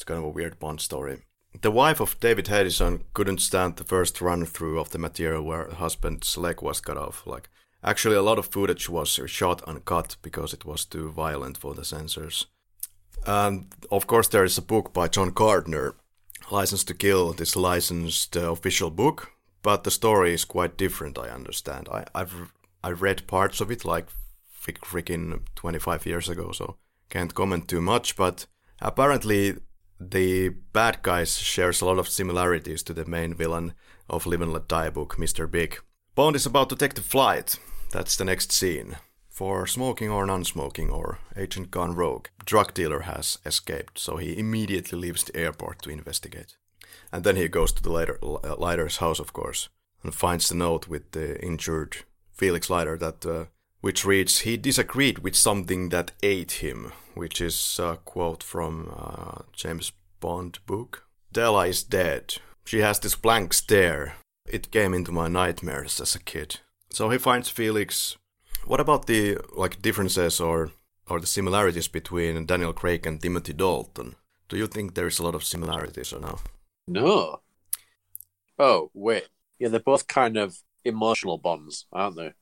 It's 0.00 0.04
kind 0.06 0.16
of 0.16 0.24
a 0.24 0.30
weird 0.30 0.58
Bond 0.58 0.80
story. 0.80 1.18
The 1.60 1.70
wife 1.70 2.00
of 2.00 2.18
David 2.20 2.46
Hedison 2.46 3.02
couldn't 3.12 3.42
stand 3.42 3.76
the 3.76 3.84
first 3.84 4.22
run 4.22 4.46
through 4.46 4.80
of 4.80 4.92
the 4.92 4.98
material 4.98 5.42
where 5.42 5.64
her 5.64 5.74
husband's 5.74 6.38
leg 6.38 6.62
was 6.62 6.80
cut 6.80 6.96
off. 6.96 7.26
Like, 7.26 7.50
actually, 7.84 8.16
a 8.16 8.22
lot 8.22 8.38
of 8.38 8.46
footage 8.46 8.88
was 8.88 9.20
shot 9.26 9.62
uncut 9.64 10.16
because 10.22 10.54
it 10.54 10.64
was 10.64 10.86
too 10.86 11.10
violent 11.10 11.58
for 11.58 11.74
the 11.74 11.84
censors. 11.84 12.46
And 13.26 13.66
of 13.90 14.06
course, 14.06 14.26
there 14.26 14.42
is 14.42 14.56
a 14.56 14.62
book 14.62 14.94
by 14.94 15.06
John 15.06 15.32
Gardner, 15.32 15.96
License 16.50 16.82
to 16.84 16.94
Kill, 16.94 17.34
this 17.34 17.54
licensed 17.54 18.38
uh, 18.38 18.52
official 18.52 18.88
book, 18.88 19.32
but 19.62 19.84
the 19.84 19.90
story 19.90 20.32
is 20.32 20.46
quite 20.46 20.78
different. 20.78 21.18
I 21.18 21.28
understand. 21.28 21.90
I, 21.92 22.06
I've 22.14 22.54
I 22.82 22.92
read 22.92 23.26
parts 23.26 23.60
of 23.60 23.70
it 23.70 23.84
like 23.84 24.06
freaking 24.64 25.42
25 25.56 26.06
years 26.06 26.30
ago, 26.30 26.52
so 26.52 26.78
can't 27.10 27.34
comment 27.34 27.68
too 27.68 27.82
much. 27.82 28.16
But 28.16 28.46
apparently, 28.80 29.58
the 30.00 30.48
bad 30.72 31.02
guys 31.02 31.38
shares 31.38 31.80
a 31.80 31.86
lot 31.86 31.98
of 31.98 32.08
similarities 32.08 32.82
to 32.84 32.94
the 32.94 33.04
main 33.04 33.34
villain 33.34 33.74
of 34.08 34.26
Live 34.26 34.40
and 34.40 34.52
Let 34.52 34.66
Die 34.66 34.90
book, 34.90 35.16
Mr. 35.16 35.48
Big. 35.48 35.78
Bond 36.14 36.34
is 36.34 36.46
about 36.46 36.70
to 36.70 36.76
take 36.76 36.94
the 36.94 37.02
flight. 37.02 37.56
That's 37.92 38.16
the 38.16 38.24
next 38.24 38.50
scene. 38.50 38.96
For 39.28 39.66
smoking 39.66 40.10
or 40.10 40.26
non-smoking 40.26 40.90
or 40.90 41.18
agent 41.36 41.70
gone 41.70 41.94
rogue, 41.94 42.28
drug 42.44 42.74
dealer 42.74 43.00
has 43.00 43.38
escaped, 43.44 43.98
so 43.98 44.16
he 44.16 44.38
immediately 44.38 44.98
leaves 44.98 45.24
the 45.24 45.36
airport 45.36 45.82
to 45.82 45.90
investigate. 45.90 46.56
And 47.12 47.24
then 47.24 47.36
he 47.36 47.48
goes 47.48 47.72
to 47.72 47.82
the 47.82 47.90
Leiter, 47.90 48.18
Leiter's 48.22 48.98
house, 48.98 49.18
of 49.18 49.32
course, 49.32 49.68
and 50.02 50.14
finds 50.14 50.48
the 50.48 50.54
note 50.54 50.88
with 50.88 51.12
the 51.12 51.42
injured 51.44 51.98
Felix 52.32 52.70
Leiter 52.70 52.96
that 52.98 53.26
uh, 53.26 53.44
which 53.80 54.04
reads, 54.04 54.40
He 54.40 54.56
disagreed 54.56 55.20
with 55.20 55.34
something 55.36 55.88
that 55.88 56.12
ate 56.22 56.52
him, 56.52 56.92
which 57.20 57.38
is 57.42 57.78
a 57.78 57.98
quote 58.02 58.42
from 58.42 58.90
uh, 58.96 59.42
James 59.52 59.92
Bond 60.20 60.58
book. 60.64 61.06
Della 61.30 61.66
is 61.66 61.82
dead. 61.82 62.36
She 62.64 62.78
has 62.78 62.98
this 62.98 63.14
blank 63.14 63.52
stare. 63.52 64.14
It 64.48 64.70
came 64.70 64.94
into 64.94 65.12
my 65.12 65.28
nightmares 65.28 66.00
as 66.00 66.14
a 66.14 66.18
kid. 66.18 66.60
So 66.88 67.10
he 67.10 67.18
finds 67.18 67.50
Felix. 67.50 68.16
What 68.64 68.80
about 68.80 69.06
the 69.06 69.36
like 69.54 69.82
differences 69.82 70.40
or 70.40 70.70
or 71.10 71.20
the 71.20 71.26
similarities 71.26 71.88
between 71.88 72.46
Daniel 72.46 72.72
Craig 72.72 73.06
and 73.06 73.20
Timothy 73.20 73.52
Dalton? 73.52 74.16
Do 74.48 74.56
you 74.56 74.66
think 74.66 74.94
there 74.94 75.06
is 75.08 75.18
a 75.18 75.22
lot 75.22 75.34
of 75.34 75.44
similarities 75.44 76.14
or 76.14 76.20
no? 76.20 76.38
No. 76.88 77.42
Oh, 78.58 78.90
wait. 78.94 79.28
Yeah, 79.58 79.68
they're 79.68 79.80
both 79.92 80.06
kind 80.06 80.38
of 80.38 80.56
emotional 80.84 81.36
bonds, 81.36 81.86
aren't 81.92 82.16
they? 82.16 82.32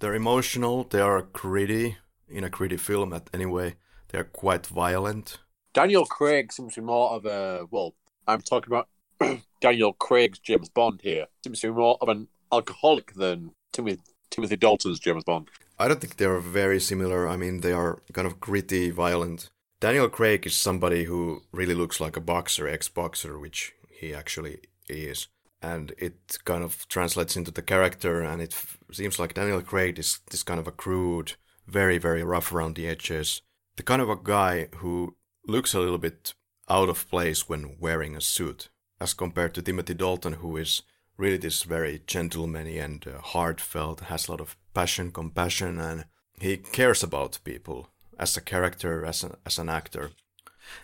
They're 0.00 0.14
emotional, 0.16 0.82
they 0.82 1.00
are 1.00 1.22
gritty, 1.22 1.98
in 2.28 2.42
a 2.44 2.50
gritty 2.50 2.76
film 2.76 3.12
at 3.12 3.30
anyway. 3.32 3.76
They're 4.10 4.24
quite 4.24 4.66
violent. 4.66 5.38
Daniel 5.72 6.04
Craig 6.04 6.52
seems 6.52 6.74
to 6.74 6.80
be 6.80 6.86
more 6.86 7.10
of 7.10 7.26
a 7.26 7.66
well. 7.70 7.94
I'm 8.26 8.42
talking 8.42 8.72
about 8.72 8.88
Daniel 9.60 9.92
Craig's 9.92 10.38
James 10.38 10.68
Bond 10.68 11.00
here. 11.02 11.26
Seems 11.44 11.60
to 11.60 11.68
be 11.68 11.74
more 11.74 11.96
of 12.00 12.08
an 12.08 12.28
alcoholic 12.52 13.14
than 13.14 13.52
Timothy 13.72 14.00
Timothy 14.30 14.56
Dalton's 14.56 15.00
James 15.00 15.24
Bond. 15.24 15.48
I 15.78 15.88
don't 15.88 16.00
think 16.00 16.16
they're 16.16 16.38
very 16.40 16.80
similar. 16.80 17.28
I 17.28 17.36
mean, 17.36 17.60
they 17.60 17.72
are 17.72 18.02
kind 18.12 18.26
of 18.26 18.40
gritty, 18.40 18.90
violent. 18.90 19.50
Daniel 19.80 20.08
Craig 20.08 20.46
is 20.46 20.54
somebody 20.54 21.04
who 21.04 21.42
really 21.52 21.74
looks 21.74 22.00
like 22.00 22.16
a 22.16 22.20
boxer, 22.20 22.68
ex-boxer, 22.68 23.38
which 23.38 23.72
he 23.88 24.14
actually 24.14 24.60
is. 24.88 25.28
And 25.62 25.92
it 25.96 26.38
kind 26.44 26.62
of 26.62 26.86
translates 26.88 27.34
into 27.36 27.50
the 27.50 27.62
character, 27.62 28.20
and 28.20 28.42
it 28.42 28.52
f- 28.52 28.78
seems 28.92 29.18
like 29.18 29.34
Daniel 29.34 29.62
Craig 29.62 29.98
is 29.98 30.20
this 30.30 30.42
kind 30.42 30.60
of 30.60 30.66
a 30.66 30.72
crude, 30.72 31.34
very, 31.66 31.96
very 31.96 32.22
rough 32.22 32.52
around 32.52 32.76
the 32.76 32.86
edges. 32.86 33.40
The 33.80 33.84
kind 33.84 34.02
of 34.02 34.10
a 34.10 34.18
guy 34.22 34.68
who 34.76 35.16
looks 35.46 35.72
a 35.72 35.80
little 35.80 35.96
bit 35.96 36.34
out 36.68 36.90
of 36.90 37.08
place 37.08 37.48
when 37.48 37.78
wearing 37.80 38.14
a 38.14 38.20
suit, 38.20 38.68
as 39.00 39.14
compared 39.14 39.54
to 39.54 39.62
Timothy 39.62 39.94
Dalton, 39.94 40.34
who 40.34 40.58
is 40.58 40.82
really 41.16 41.38
this 41.38 41.62
very 41.62 42.02
gentlemanly 42.06 42.78
and 42.78 43.02
uh, 43.08 43.22
heartfelt, 43.22 44.00
has 44.00 44.28
a 44.28 44.32
lot 44.32 44.40
of 44.42 44.54
passion, 44.74 45.10
compassion, 45.10 45.80
and 45.80 46.04
he 46.38 46.58
cares 46.58 47.02
about 47.02 47.38
people 47.42 47.88
as 48.18 48.36
a 48.36 48.42
character, 48.42 49.06
as, 49.06 49.24
a, 49.24 49.38
as 49.46 49.58
an 49.58 49.70
actor. 49.70 50.10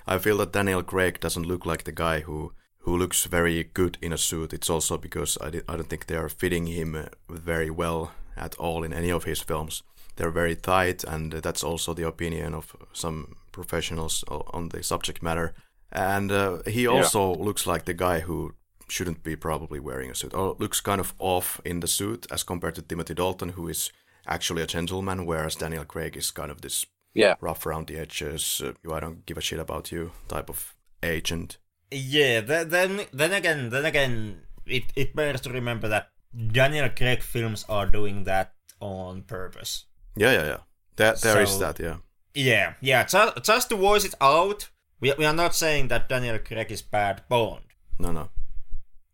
I 0.06 0.16
feel 0.16 0.38
that 0.38 0.54
Daniel 0.54 0.82
Craig 0.82 1.20
doesn't 1.20 1.46
look 1.46 1.66
like 1.66 1.84
the 1.84 1.92
guy 1.92 2.20
who, 2.20 2.54
who 2.78 2.96
looks 2.96 3.26
very 3.26 3.62
good 3.62 3.98
in 4.00 4.14
a 4.14 4.16
suit. 4.16 4.54
It's 4.54 4.70
also 4.70 4.96
because 4.96 5.36
I, 5.42 5.48
I 5.68 5.76
don't 5.76 5.90
think 5.90 6.06
they 6.06 6.16
are 6.16 6.30
fitting 6.30 6.64
him 6.64 6.94
uh, 6.94 7.08
very 7.28 7.68
well 7.68 8.12
at 8.38 8.54
all 8.54 8.82
in 8.82 8.94
any 8.94 9.10
of 9.10 9.24
his 9.24 9.42
films. 9.42 9.82
They're 10.16 10.30
very 10.30 10.56
tight, 10.56 11.04
and 11.04 11.32
that's 11.32 11.62
also 11.62 11.94
the 11.94 12.06
opinion 12.06 12.54
of 12.54 12.74
some 12.92 13.36
professionals 13.52 14.24
on 14.28 14.70
the 14.70 14.82
subject 14.82 15.22
matter. 15.22 15.54
And 15.92 16.32
uh, 16.32 16.58
he 16.66 16.86
also 16.86 17.34
yeah. 17.34 17.44
looks 17.44 17.66
like 17.66 17.84
the 17.84 17.94
guy 17.94 18.20
who 18.20 18.54
shouldn't 18.88 19.22
be 19.22 19.36
probably 19.36 19.80
wearing 19.80 20.10
a 20.10 20.14
suit, 20.14 20.34
or 20.34 20.56
looks 20.58 20.80
kind 20.80 21.00
of 21.00 21.14
off 21.18 21.60
in 21.64 21.80
the 21.80 21.88
suit 21.88 22.26
as 22.30 22.42
compared 22.42 22.74
to 22.76 22.82
Timothy 22.82 23.14
Dalton, 23.14 23.50
who 23.50 23.68
is 23.68 23.92
actually 24.26 24.62
a 24.62 24.66
gentleman, 24.66 25.26
whereas 25.26 25.56
Daniel 25.56 25.84
Craig 25.84 26.16
is 26.16 26.30
kind 26.30 26.50
of 26.50 26.60
this 26.60 26.86
yeah. 27.14 27.34
rough 27.40 27.66
around 27.66 27.86
the 27.86 27.98
edges, 27.98 28.62
uh, 28.64 28.92
I 28.92 29.00
don't 29.00 29.24
give 29.26 29.38
a 29.38 29.40
shit 29.40 29.58
about 29.58 29.90
you 29.90 30.12
type 30.28 30.50
of 30.50 30.74
agent. 31.02 31.58
Yeah, 31.90 32.40
th- 32.40 32.68
then 32.68 33.06
then 33.12 33.32
again, 33.32 33.70
then 33.70 33.84
again, 33.84 34.42
it 34.66 34.84
it 34.96 35.14
bears 35.14 35.40
to 35.42 35.50
remember 35.50 35.88
that 35.88 36.10
Daniel 36.52 36.88
Craig 36.90 37.22
films 37.22 37.64
are 37.68 37.86
doing 37.86 38.24
that 38.24 38.52
on 38.80 39.22
purpose. 39.22 39.86
Yeah, 40.16 40.32
yeah, 40.32 40.44
yeah. 40.46 40.58
There, 40.96 41.14
there 41.14 41.42
is 41.42 41.50
So- 41.50 41.58
that. 41.60 41.78
Yeah. 41.78 41.96
Yeah, 42.34 42.74
yeah. 42.80 43.04
Just, 43.04 43.44
just 43.44 43.68
to 43.70 43.76
voice 43.76 44.04
it 44.04 44.14
out, 44.20 44.68
we, 45.00 45.12
we 45.18 45.24
are 45.24 45.32
not 45.32 45.54
saying 45.54 45.88
that 45.88 46.08
Daniel 46.08 46.38
Craig 46.38 46.70
is 46.70 46.82
bad 46.82 47.22
Bond. 47.28 47.64
No, 47.98 48.12
no. 48.12 48.28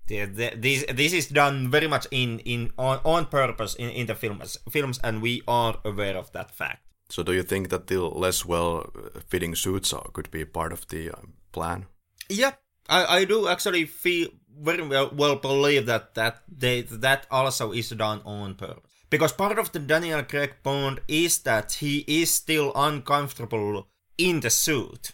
The, 0.09 0.25
the, 0.25 0.53
this 0.57 0.85
this 0.93 1.13
is 1.13 1.29
done 1.29 1.71
very 1.71 1.87
much 1.87 2.07
in 2.11 2.41
in 2.41 2.73
on, 2.77 2.99
on 3.05 3.27
purpose 3.27 3.77
in, 3.77 3.91
in 3.91 4.07
the 4.07 4.17
films 4.17 4.59
films, 4.69 4.99
and 5.05 5.23
we 5.23 5.43
are 5.47 5.79
aware 5.85 6.17
of 6.17 6.33
that 6.33 6.51
fact. 6.51 6.83
So, 7.09 7.23
do 7.23 7.33
you 7.33 7.45
think 7.45 7.69
that 7.69 7.87
the 7.87 8.01
less 8.01 8.45
well-fitting 8.45 9.55
suits 9.55 9.93
are, 9.93 10.09
could 10.13 10.31
be 10.31 10.45
part 10.45 10.73
of 10.73 10.89
the 10.89 11.11
um, 11.11 11.35
plan? 11.53 11.87
Yeah, 12.29 12.53
I, 12.89 13.19
I 13.19 13.25
do 13.25 13.47
actually 13.49 13.85
feel 13.85 14.29
very 14.61 14.83
well, 14.87 15.11
well 15.15 15.37
believe 15.37 15.87
that 15.87 16.15
that 16.15 16.43
they 16.49 16.83
that 16.83 17.27
also 17.31 17.73
is 17.73 17.91
done 17.91 18.21
on 18.25 18.55
purpose. 18.57 18.92
Because 19.13 19.35
part 19.35 19.59
of 19.59 19.71
the 19.73 19.79
Daniel 19.79 20.23
Craig 20.23 20.55
Bond 20.63 21.03
is 21.07 21.41
that 21.41 21.73
he 21.73 21.99
is 22.09 22.33
still 22.33 22.73
uncomfortable 22.75 23.87
in 24.17 24.41
the 24.41 24.49
suit. 24.49 25.13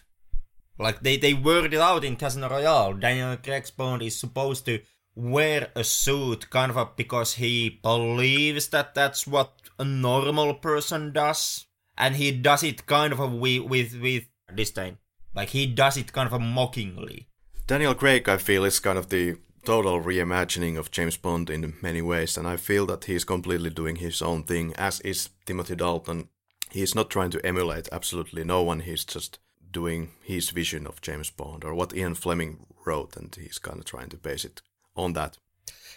Like 0.79 1.01
they, 1.01 1.17
they 1.17 1.33
word 1.33 1.73
it 1.73 1.81
out 1.81 2.05
in 2.05 2.15
Casino 2.15 2.47
Royale. 2.47 2.93
Daniel 2.93 3.35
Craig's 3.35 3.71
Bond 3.71 4.01
is 4.01 4.15
supposed 4.15 4.65
to 4.67 4.79
wear 5.15 5.67
a 5.75 5.83
suit 5.83 6.49
kind 6.49 6.71
of 6.71 6.77
a, 6.77 6.87
because 6.95 7.33
he 7.33 7.81
believes 7.83 8.69
that 8.69 8.95
that's 8.95 9.27
what 9.27 9.51
a 9.77 9.83
normal 9.83 10.53
person 10.53 11.11
does. 11.11 11.65
And 11.97 12.15
he 12.15 12.31
does 12.31 12.63
it 12.63 12.85
kind 12.85 13.11
of 13.11 13.19
a, 13.19 13.27
with, 13.27 13.63
with, 13.63 13.99
with 13.99 14.29
disdain. 14.55 14.97
Like 15.35 15.49
he 15.49 15.65
does 15.65 15.97
it 15.97 16.13
kind 16.13 16.31
of 16.31 16.39
mockingly. 16.39 17.27
Daniel 17.67 17.95
Craig, 17.95 18.29
I 18.29 18.37
feel, 18.37 18.63
is 18.63 18.79
kind 18.79 18.97
of 18.97 19.09
the 19.09 19.35
total 19.63 20.01
reimagining 20.01 20.77
of 20.77 20.91
James 20.91 21.17
Bond 21.17 21.49
in 21.49 21.75
many 21.81 22.01
ways, 22.01 22.37
and 22.37 22.47
I 22.47 22.57
feel 22.57 22.85
that 22.87 23.05
he's 23.05 23.23
completely 23.23 23.69
doing 23.69 23.97
his 23.97 24.21
own 24.21 24.43
thing, 24.43 24.73
as 24.77 24.99
is 25.01 25.29
Timothy 25.45 25.75
Dalton. 25.75 26.29
He's 26.71 26.95
not 26.95 27.09
trying 27.09 27.31
to 27.31 27.45
emulate 27.45 27.89
absolutely 27.91 28.43
no 28.43 28.61
one, 28.63 28.81
he's 28.81 29.03
just 29.03 29.39
doing 29.71 30.11
his 30.23 30.49
vision 30.49 30.87
of 30.87 31.01
James 31.01 31.29
Bond, 31.29 31.63
or 31.63 31.73
what 31.73 31.95
Ian 31.95 32.15
Fleming 32.15 32.65
wrote, 32.85 33.15
and 33.15 33.35
he's 33.35 33.59
kind 33.59 33.79
of 33.79 33.85
trying 33.85 34.09
to 34.09 34.17
base 34.17 34.45
it 34.45 34.61
on 34.95 35.13
that. 35.13 35.37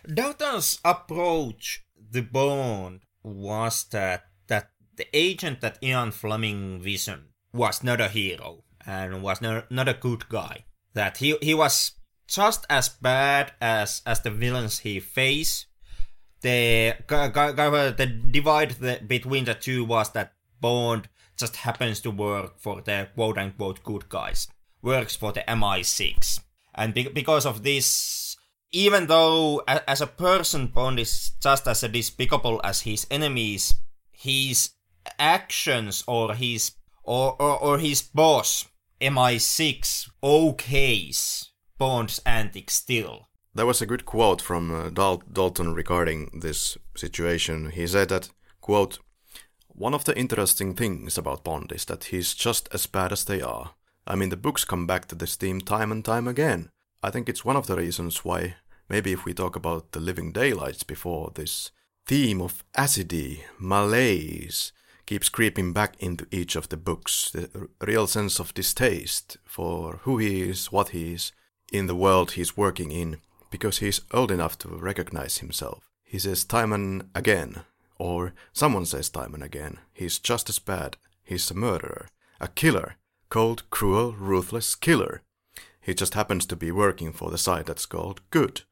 Dalton's 0.06 0.80
approach 0.84 1.84
the 2.10 2.22
Bond 2.22 3.00
was 3.22 3.84
that 3.84 4.26
that 4.48 4.70
the 4.96 5.06
agent 5.12 5.60
that 5.60 5.78
Ian 5.82 6.10
Fleming 6.10 6.80
visioned 6.80 7.28
was 7.52 7.82
not 7.82 8.00
a 8.00 8.08
hero 8.08 8.64
and 8.84 9.22
was 9.22 9.40
not, 9.40 9.70
not 9.70 9.88
a 9.88 9.94
good 9.94 10.28
guy. 10.28 10.64
That 10.94 11.18
he 11.18 11.36
he 11.40 11.54
was 11.54 11.92
just 12.27 12.66
as 12.70 12.89
bad 12.89 13.53
as 13.61 14.03
as 14.07 14.20
the 14.20 14.31
villains 14.31 14.81
he 14.81 15.01
faced. 15.01 15.66
The 16.41 16.97
of 17.09 17.75
uh, 17.75 17.91
the 17.91 18.07
divide 18.07 18.73
the, 18.73 19.01
between 19.07 19.45
the 19.45 19.55
two 19.55 19.85
was 19.85 20.11
that 20.12 20.33
Bond 20.61 21.09
just 21.39 21.57
happens 21.57 22.01
to 22.01 22.11
work 22.11 22.59
for 22.59 22.81
the 22.81 23.09
quote 23.14 23.39
unquote 23.39 23.85
good 23.85 24.09
guys, 24.09 24.49
works 24.83 25.14
for 25.14 25.33
the 25.33 25.45
MI6, 25.47 26.41
and 26.75 26.95
be- 26.95 27.09
because 27.09 27.47
of 27.47 27.62
this, 27.62 28.37
even 28.73 29.07
though 29.07 29.62
as 29.68 30.01
a 30.01 30.07
person 30.07 30.66
Bond 30.66 30.99
is 30.99 31.33
just 31.41 31.68
as 31.68 31.83
despicable 31.83 32.61
as 32.64 32.83
his 32.83 33.07
enemies, 33.11 33.75
his 34.11 34.70
actions 35.18 36.03
or 36.07 36.35
his 36.35 36.73
or 37.05 37.37
or, 37.41 37.59
or 37.59 37.79
his 37.79 38.03
boss 38.03 38.66
MI6 39.01 40.09
okays 40.23 41.51
Bond's 41.79 42.20
antics 42.25 42.75
still. 42.75 43.29
There 43.55 43.66
was 43.66 43.83
a 43.83 43.87
good 43.87 44.07
quote 44.07 44.41
from 44.41 44.75
uh, 44.75 44.89
Dal- 44.91 45.23
Dalton 45.31 45.75
regarding 45.75 46.41
this 46.41 46.79
situation. 46.97 47.70
He 47.70 47.87
said 47.87 48.09
that, 48.09 48.31
quote, 48.61 48.99
One 49.68 49.93
of 49.95 50.05
the 50.05 50.16
interesting 50.16 50.75
things 50.75 51.18
about 51.18 51.45
Bond 51.45 51.73
is 51.73 51.85
that 51.87 52.05
he's 52.05 52.35
just 52.35 52.68
as 52.73 52.87
bad 52.87 53.12
as 53.12 53.25
they 53.25 53.43
are. 53.43 53.75
I 54.07 54.14
mean, 54.14 54.31
the 54.31 54.37
books 54.37 54.64
come 54.64 54.87
back 54.87 55.07
to 55.09 55.14
this 55.14 55.37
theme 55.37 55.61
time 55.61 55.93
and 55.93 56.05
time 56.05 56.27
again. 56.27 56.70
I 57.03 57.11
think 57.11 57.29
it's 57.29 57.45
one 57.45 57.57
of 57.57 57.66
the 57.66 57.77
reasons 57.77 58.25
why, 58.25 58.57
maybe 58.89 59.12
if 59.12 59.25
we 59.25 59.35
talk 59.35 59.55
about 59.55 59.93
the 59.93 60.01
living 60.01 60.33
daylights 60.33 60.83
before, 60.83 61.31
this 61.35 61.70
theme 62.07 62.41
of 62.41 62.64
acidity, 62.75 63.45
malaise, 63.59 64.73
keeps 65.07 65.29
creeping 65.29 65.73
back 65.73 65.95
into 66.01 66.27
each 66.31 66.57
of 66.57 66.68
the 66.68 66.77
books. 66.77 67.31
The 67.31 67.51
r- 67.55 67.68
real 67.87 68.07
sense 68.07 68.39
of 68.39 68.55
distaste 68.55 69.37
for 69.45 70.01
who 70.03 70.18
he 70.18 70.43
is, 70.43 70.73
what 70.73 70.91
he 70.91 71.14
is, 71.14 71.33
in 71.73 71.87
the 71.87 71.97
world 71.97 72.33
he's 72.33 72.57
working 72.57 72.93
in, 72.93 73.18
because 73.51 73.79
he's 73.79 74.03
old 74.12 74.31
enough 74.31 74.57
to 74.59 74.68
recognize 74.68 75.39
himself. 75.39 75.91
He 76.05 76.18
says 76.18 76.45
time 76.45 76.73
and 76.73 77.09
again, 77.14 77.62
or 77.99 78.35
someone 78.53 78.87
says 78.87 79.09
time 79.09 79.35
and 79.35 79.43
again, 79.43 79.79
he's 79.93 80.18
just 80.18 80.49
as 80.49 80.59
bad. 80.59 80.97
He's 81.25 81.51
a 81.51 81.55
murderer, 81.55 82.09
a 82.41 82.49
killer, 82.49 82.97
cold, 83.31 83.62
cruel, 83.70 84.12
ruthless 84.12 84.75
killer. 84.75 85.23
He 85.81 85.95
just 85.95 86.14
happens 86.14 86.47
to 86.47 86.57
be 86.57 86.70
working 86.70 87.12
for 87.12 87.31
the 87.31 87.39
side 87.39 87.66
that's 87.66 87.87
called 87.87 88.20
good. 88.31 88.62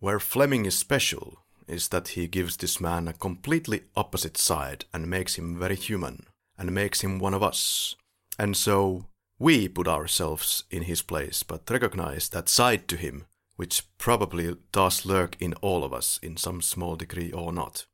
Where 0.00 0.18
Fleming 0.18 0.64
is 0.64 0.78
special 0.78 1.38
is 1.68 1.88
that 1.88 2.08
he 2.08 2.26
gives 2.26 2.56
this 2.56 2.80
man 2.80 3.06
a 3.06 3.12
completely 3.12 3.82
opposite 3.94 4.36
side 4.36 4.84
and 4.92 5.08
makes 5.08 5.36
him 5.36 5.58
very 5.58 5.76
human 5.76 6.26
and 6.58 6.72
makes 6.72 7.02
him 7.02 7.18
one 7.18 7.34
of 7.34 7.42
us. 7.42 7.94
And 8.38 8.56
so 8.56 9.06
we 9.42 9.68
put 9.68 9.88
ourselves 9.88 10.64
in 10.70 10.82
his 10.84 11.02
place 11.02 11.42
but 11.42 11.68
recognize 11.68 12.28
that 12.28 12.48
side 12.48 12.86
to 12.86 12.96
him 12.96 13.26
which 13.56 13.82
probably 13.98 14.56
does 14.70 15.04
lurk 15.04 15.36
in 15.40 15.54
all 15.54 15.82
of 15.84 15.92
us 15.92 16.18
in 16.22 16.36
some 16.36 16.60
small 16.62 16.96
degree 16.96 17.30
or 17.32 17.52
not. 17.52 17.86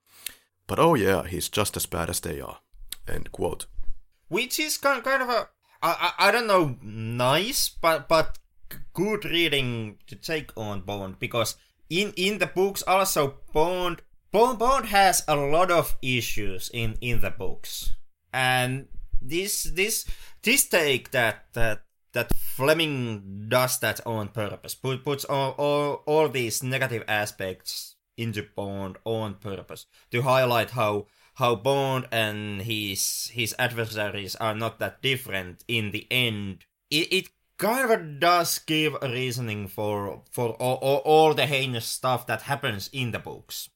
But 0.66 0.78
oh 0.78 0.94
yeah, 0.94 1.24
he's 1.24 1.48
just 1.48 1.76
as 1.76 1.86
bad 1.86 2.10
as 2.10 2.20
they 2.20 2.40
are. 2.40 2.58
End 3.06 3.32
quote. 3.32 3.66
which 4.28 4.60
is 4.60 4.76
kind 4.76 5.02
kind 5.02 5.22
of 5.22 5.28
a 5.30 5.48
I, 5.82 6.12
I, 6.18 6.28
I 6.28 6.30
don't 6.30 6.46
know 6.46 6.76
nice 6.82 7.70
but 7.70 8.08
but 8.08 8.38
good 8.92 9.24
reading 9.24 9.96
to 10.06 10.16
take 10.16 10.50
on 10.56 10.82
Bond 10.82 11.18
because 11.18 11.56
in 11.88 12.12
in 12.16 12.38
the 12.38 12.46
books 12.46 12.82
also 12.86 13.36
Bond 13.54 14.02
Bond 14.32 14.58
Bond 14.58 14.86
has 14.86 15.24
a 15.26 15.36
lot 15.36 15.70
of 15.70 15.96
issues 16.02 16.70
in 16.74 16.96
in 17.00 17.22
the 17.22 17.30
books 17.30 17.94
and 18.34 18.88
this 19.20 19.64
this 19.64 20.04
this 20.42 20.68
take 20.68 21.10
that 21.10 21.46
that 21.52 21.82
that 22.12 22.34
Fleming 22.34 23.46
does 23.48 23.78
that 23.78 24.00
on 24.06 24.28
purpose 24.28 24.74
put, 24.74 25.04
puts 25.04 25.24
all, 25.24 25.52
all 25.52 26.02
all 26.06 26.28
these 26.28 26.62
negative 26.62 27.04
aspects 27.06 27.96
into 28.16 28.46
Bond 28.56 28.96
on 29.04 29.34
purpose 29.34 29.86
to 30.10 30.22
highlight 30.22 30.70
how 30.70 31.06
how 31.34 31.54
Bond 31.54 32.08
and 32.10 32.62
his 32.62 33.30
his 33.32 33.54
adversaries 33.58 34.34
are 34.36 34.54
not 34.54 34.78
that 34.80 35.02
different 35.02 35.64
in 35.68 35.92
the 35.92 36.06
end. 36.10 36.64
It, 36.90 37.12
it 37.12 37.28
kind 37.58 37.90
of 37.90 38.20
does 38.20 38.58
give 38.58 38.96
a 39.00 39.08
reasoning 39.08 39.68
for 39.68 40.22
for 40.30 40.50
all, 40.54 40.76
all, 40.76 40.98
all 41.04 41.34
the 41.34 41.46
heinous 41.46 41.86
stuff 41.86 42.26
that 42.26 42.42
happens 42.42 42.90
in 42.92 43.12
the 43.12 43.18
books. 43.18 43.70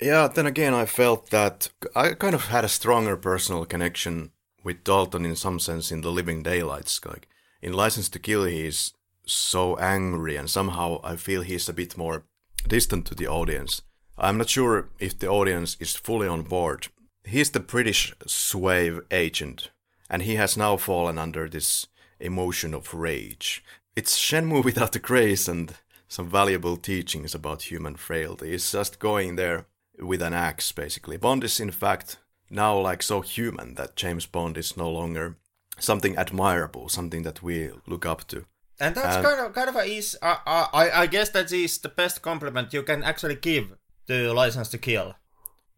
Yeah, 0.00 0.28
then 0.28 0.46
again, 0.46 0.72
I 0.72 0.86
felt 0.86 1.30
that 1.30 1.68
I 1.94 2.14
kind 2.14 2.34
of 2.34 2.46
had 2.46 2.64
a 2.64 2.68
stronger 2.68 3.16
personal 3.16 3.66
connection 3.66 4.32
with 4.62 4.84
Dalton 4.84 5.24
in 5.24 5.36
some 5.36 5.58
sense 5.58 5.90
in 5.90 6.00
The 6.00 6.10
Living 6.10 6.42
Daylights. 6.42 7.04
Like 7.04 7.28
in 7.62 7.72
License 7.72 8.08
to 8.10 8.18
Kill, 8.18 8.44
he's 8.44 8.92
so 9.26 9.76
angry, 9.76 10.36
and 10.36 10.50
somehow 10.50 11.00
I 11.04 11.16
feel 11.16 11.42
he's 11.42 11.68
a 11.68 11.72
bit 11.72 11.96
more 11.96 12.24
distant 12.66 13.06
to 13.06 13.14
the 13.14 13.26
audience. 13.26 13.82
I'm 14.18 14.38
not 14.38 14.50
sure 14.50 14.90
if 14.98 15.18
the 15.18 15.28
audience 15.28 15.76
is 15.80 15.96
fully 15.96 16.28
on 16.28 16.42
board. 16.42 16.88
He's 17.24 17.50
the 17.50 17.60
British 17.60 18.14
Swave 18.26 19.00
agent, 19.10 19.70
and 20.08 20.22
he 20.22 20.34
has 20.34 20.56
now 20.56 20.76
fallen 20.76 21.18
under 21.18 21.48
this 21.48 21.86
emotion 22.18 22.74
of 22.74 22.92
rage. 22.92 23.64
It's 23.96 24.18
Shenmue 24.18 24.64
without 24.64 24.92
the 24.92 24.98
grace 24.98 25.48
and 25.48 25.74
some 26.08 26.28
valuable 26.28 26.76
teachings 26.76 27.34
about 27.34 27.70
human 27.70 27.96
frailty. 27.96 28.50
He's 28.50 28.72
just 28.72 28.98
going 28.98 29.36
there 29.36 29.66
with 29.98 30.22
an 30.22 30.34
axe, 30.34 30.72
basically. 30.72 31.16
Bond 31.16 31.44
is, 31.44 31.60
in 31.60 31.70
fact, 31.70 32.18
now 32.50 32.78
like 32.78 33.02
so 33.02 33.20
human 33.20 33.74
that 33.74 33.96
James 33.96 34.26
Bond 34.26 34.56
is 34.58 34.76
no 34.76 34.90
longer 34.90 35.36
something 35.78 36.16
admirable, 36.16 36.88
something 36.88 37.22
that 37.22 37.42
we 37.42 37.70
look 37.86 38.04
up 38.04 38.26
to. 38.28 38.44
And 38.80 38.94
that's 38.94 39.16
And- 39.16 39.24
kind 39.26 39.40
of 39.46 39.54
kind 39.54 39.68
of 39.68 39.76
a 39.76 39.84
is 39.84 40.16
uh, 40.22 40.36
uh, 40.46 40.66
I 40.72 41.02
I 41.02 41.06
guess 41.06 41.30
that 41.30 41.52
is 41.52 41.78
the 41.78 41.88
best 41.88 42.22
compliment 42.22 42.72
you 42.72 42.82
can 42.82 43.02
actually 43.04 43.36
give 43.36 43.76
to 44.06 44.32
License 44.32 44.68
to 44.70 44.78
Kill. 44.78 45.14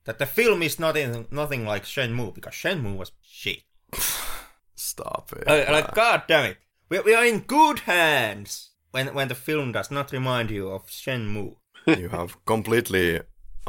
That 0.05 0.18
the 0.18 0.27
film 0.27 0.62
is 0.62 0.79
not 0.79 0.97
in, 0.97 1.27
nothing 1.31 1.64
like 1.66 1.85
Shenmue 1.85 2.35
because 2.35 2.55
Shenmue 2.55 2.97
was 2.97 3.12
shit. 3.23 3.62
Stop 4.75 5.33
it. 5.37 5.47
Like, 5.47 5.68
like 5.68 5.95
god 5.95 6.23
damn 6.29 6.45
it, 6.51 6.57
we, 6.89 7.01
we 7.01 7.14
are 7.14 7.25
in 7.25 7.41
good 7.41 7.81
hands 7.81 8.70
when 8.91 9.14
when 9.14 9.29
the 9.29 9.35
film 9.35 9.73
does 9.73 9.91
not 9.91 10.12
remind 10.12 10.51
you 10.51 10.68
of 10.70 10.87
Shenmue. 10.87 11.57
you 11.87 12.09
have 12.09 12.45
completely 12.47 13.20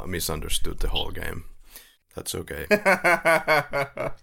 misunderstood 0.07 0.79
the 0.79 0.89
whole 0.89 1.11
game. 1.11 1.45
That's 2.15 2.35
okay. 2.35 2.65
that 2.69 4.13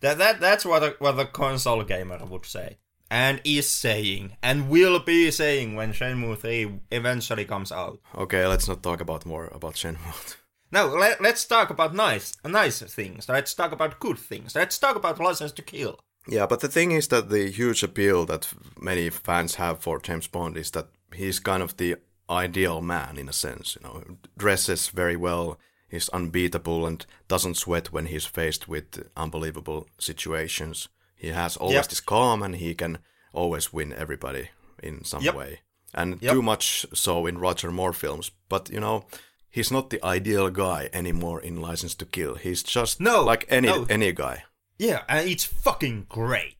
that 0.00 0.40
that's 0.40 0.64
what 0.64 0.82
a, 0.82 0.96
what 0.98 1.18
a 1.18 1.26
console 1.26 1.82
gamer 1.84 2.24
would 2.24 2.46
say. 2.46 2.78
and 3.10 3.40
is 3.44 3.68
saying 3.68 4.36
and 4.42 4.68
will 4.68 4.98
be 4.98 5.30
saying 5.30 5.76
when 5.76 5.92
Shenmue 5.92 6.38
3 6.38 6.80
eventually 6.90 7.44
comes 7.44 7.70
out. 7.70 8.00
Okay, 8.16 8.46
let's 8.46 8.66
not 8.68 8.82
talk 8.82 9.00
about 9.00 9.26
more 9.26 9.48
about 9.52 9.74
Shenmue. 9.74 10.36
Now 10.72 10.86
let, 10.86 11.20
let's 11.20 11.44
talk 11.44 11.70
about 11.70 11.94
nice 11.94 12.36
nice 12.44 12.80
things. 12.82 13.28
Let's 13.28 13.54
talk 13.54 13.70
about 13.72 14.00
good 14.00 14.18
things. 14.18 14.56
Let's 14.56 14.78
talk 14.78 14.96
about 14.96 15.20
License 15.20 15.52
to 15.52 15.62
Kill. 15.62 16.00
Yeah, 16.26 16.46
but 16.46 16.60
the 16.60 16.68
thing 16.68 16.90
is 16.92 17.08
that 17.08 17.28
the 17.28 17.50
huge 17.50 17.82
appeal 17.84 18.24
that 18.26 18.48
many 18.80 19.10
fans 19.10 19.54
have 19.56 19.78
for 19.80 20.00
James 20.00 20.26
Bond 20.26 20.56
is 20.56 20.70
that 20.72 20.88
he's 21.14 21.38
kind 21.38 21.62
of 21.62 21.76
the 21.76 21.96
ideal 22.28 22.80
man 22.80 23.18
in 23.18 23.28
a 23.28 23.32
sense. 23.32 23.76
You 23.76 23.82
know, 23.86 24.02
dresses 24.36 24.88
very 24.88 25.16
well, 25.16 25.58
is 25.90 26.08
unbeatable, 26.10 26.86
and 26.86 27.06
doesn't 27.28 27.56
sweat 27.56 27.92
when 27.92 28.06
he's 28.06 28.26
faced 28.26 28.68
with 28.68 29.08
unbelievable 29.16 29.86
situations. 29.98 30.88
He 31.14 31.28
has 31.28 31.56
always 31.56 31.74
Yep. 31.76 31.88
this 31.88 32.00
calm, 32.00 32.42
and 32.42 32.56
he 32.56 32.74
can 32.74 32.98
always 33.32 33.72
win 33.72 33.92
everybody 33.92 34.50
in 34.82 35.04
some 35.04 35.22
Yep. 35.22 35.34
way. 35.34 35.60
And 35.92 36.20
Yep. 36.22 36.32
too 36.32 36.42
much 36.42 36.86
so 36.92 37.26
in 37.26 37.38
Roger 37.38 37.70
Moore 37.70 37.92
films. 37.92 38.30
But 38.48 38.68
you 38.70 38.80
know, 38.80 39.06
he's 39.50 39.70
not 39.70 39.90
the 39.90 40.04
ideal 40.04 40.50
guy 40.50 40.90
anymore 40.92 41.40
in 41.40 41.60
License 41.60 41.94
to 41.96 42.06
Kill. 42.06 42.34
He's 42.34 42.62
just 42.62 43.00
No, 43.00 43.22
like 43.22 43.46
any 43.48 43.68
no. 43.68 43.86
any 43.88 44.12
guy. 44.12 44.44
Yeah, 44.78 45.04
and 45.08 45.28
it's 45.30 45.44
fucking 45.44 46.06
great. 46.08 46.56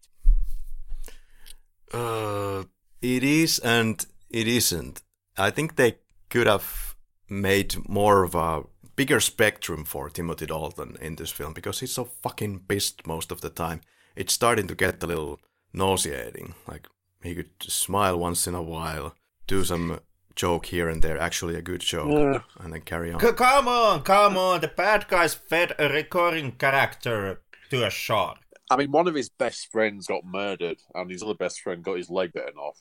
Uh, 1.93 2.65
it 3.01 3.23
is 3.23 3.59
and 3.61 4.05
it 4.31 4.47
isn't. 4.49 5.03
I 5.37 5.51
think 5.51 5.77
they 5.77 5.99
could 6.29 6.47
have 6.47 6.95
made 7.29 7.77
more 7.89 8.23
of 8.25 8.35
a 8.35 8.63
bigger 8.97 9.21
spectrum 9.21 9.85
for 9.85 10.09
Timothy 10.11 10.47
Dalton 10.47 10.97
in 11.01 11.17
this 11.17 11.31
film 11.31 11.53
because 11.53 11.81
he's 11.81 11.93
so 11.93 12.05
fucking 12.05 12.61
pissed 12.69 13.07
most 13.07 13.33
of 13.33 13.41
the 13.41 13.51
time. 13.51 13.81
It's 14.17 14.33
starting 14.33 14.67
to 14.69 14.75
get 14.75 15.03
a 15.03 15.07
little 15.07 15.41
nauseating. 15.73 16.55
Like 16.69 16.87
he 17.23 17.35
could 17.35 17.51
smile 17.61 18.19
once 18.19 18.47
in 18.47 18.55
a 18.55 18.63
while, 18.63 19.15
do 19.47 19.65
some 19.65 20.01
joke 20.37 20.67
here 20.67 20.89
and 20.89 21.03
there, 21.03 21.19
actually 21.19 21.55
a 21.57 21.63
good 21.63 21.81
joke, 21.81 22.09
Yeah. 22.11 22.41
and 22.65 22.73
then 22.73 22.81
carry 22.83 23.13
on. 23.13 23.21
C- 23.21 23.33
come 23.33 23.69
on, 23.69 24.03
come 24.03 24.37
on. 24.37 24.61
The 24.61 24.69
bad 24.69 25.07
guys 25.09 25.35
fed 25.35 25.73
a 25.79 25.89
recurring 25.89 26.53
character 26.53 27.41
to 27.71 27.87
a 27.87 27.91
shark. 27.91 28.39
I 28.71 28.77
mean, 28.77 28.91
one 28.93 29.07
of 29.09 29.15
his 29.15 29.29
best 29.29 29.71
friends 29.71 30.07
got 30.07 30.25
murdered, 30.25 30.79
and 30.95 31.11
his 31.11 31.23
other 31.23 31.35
best 31.35 31.61
friend 31.61 31.85
got 31.85 31.99
his 31.99 32.11
leg 32.11 32.33
bitten 32.33 32.57
off. 32.57 32.81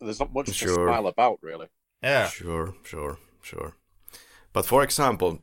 There's 0.00 0.20
not 0.20 0.32
much 0.32 0.46
to 0.58 0.68
smile 0.68 1.06
about, 1.06 1.38
really. 1.42 1.66
Yeah. 2.02 2.28
Sure, 2.28 2.74
sure, 2.84 3.18
sure. 3.42 3.74
But 4.52 4.66
for 4.66 4.82
example, 4.82 5.42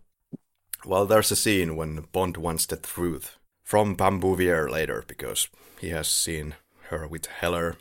well, 0.85 1.05
there's 1.05 1.31
a 1.31 1.35
scene 1.35 1.75
when 1.75 2.07
Bond 2.11 2.37
wants 2.37 2.65
the 2.65 2.77
truth 2.77 3.37
from 3.63 3.95
Pam 3.95 4.19
Bouvier 4.19 4.69
later 4.69 5.03
because 5.07 5.47
he 5.79 5.89
has 5.89 6.07
seen 6.07 6.55
her 6.89 7.07
with 7.07 7.25
Heller, 7.25 7.77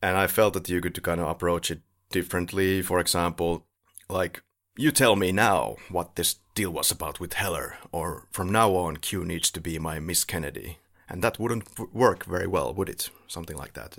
and 0.00 0.16
I 0.16 0.26
felt 0.26 0.54
that 0.54 0.68
you 0.68 0.80
could 0.80 1.02
kind 1.02 1.20
of 1.20 1.28
approach 1.28 1.70
it 1.70 1.80
differently. 2.10 2.82
For 2.82 3.00
example, 3.00 3.66
like 4.08 4.42
you 4.76 4.92
tell 4.92 5.16
me 5.16 5.32
now 5.32 5.76
what 5.90 6.16
this 6.16 6.36
deal 6.54 6.70
was 6.70 6.90
about 6.90 7.20
with 7.20 7.34
Heller, 7.34 7.76
or 7.92 8.26
from 8.30 8.50
now 8.50 8.74
on 8.76 8.98
Q 8.98 9.24
needs 9.24 9.50
to 9.50 9.60
be 9.60 9.78
my 9.78 9.98
Miss 9.98 10.24
Kennedy, 10.24 10.78
and 11.08 11.22
that 11.22 11.38
wouldn't 11.38 11.66
work 11.92 12.24
very 12.24 12.46
well, 12.46 12.72
would 12.74 12.88
it? 12.88 13.10
Something 13.26 13.56
like 13.56 13.74
that. 13.74 13.96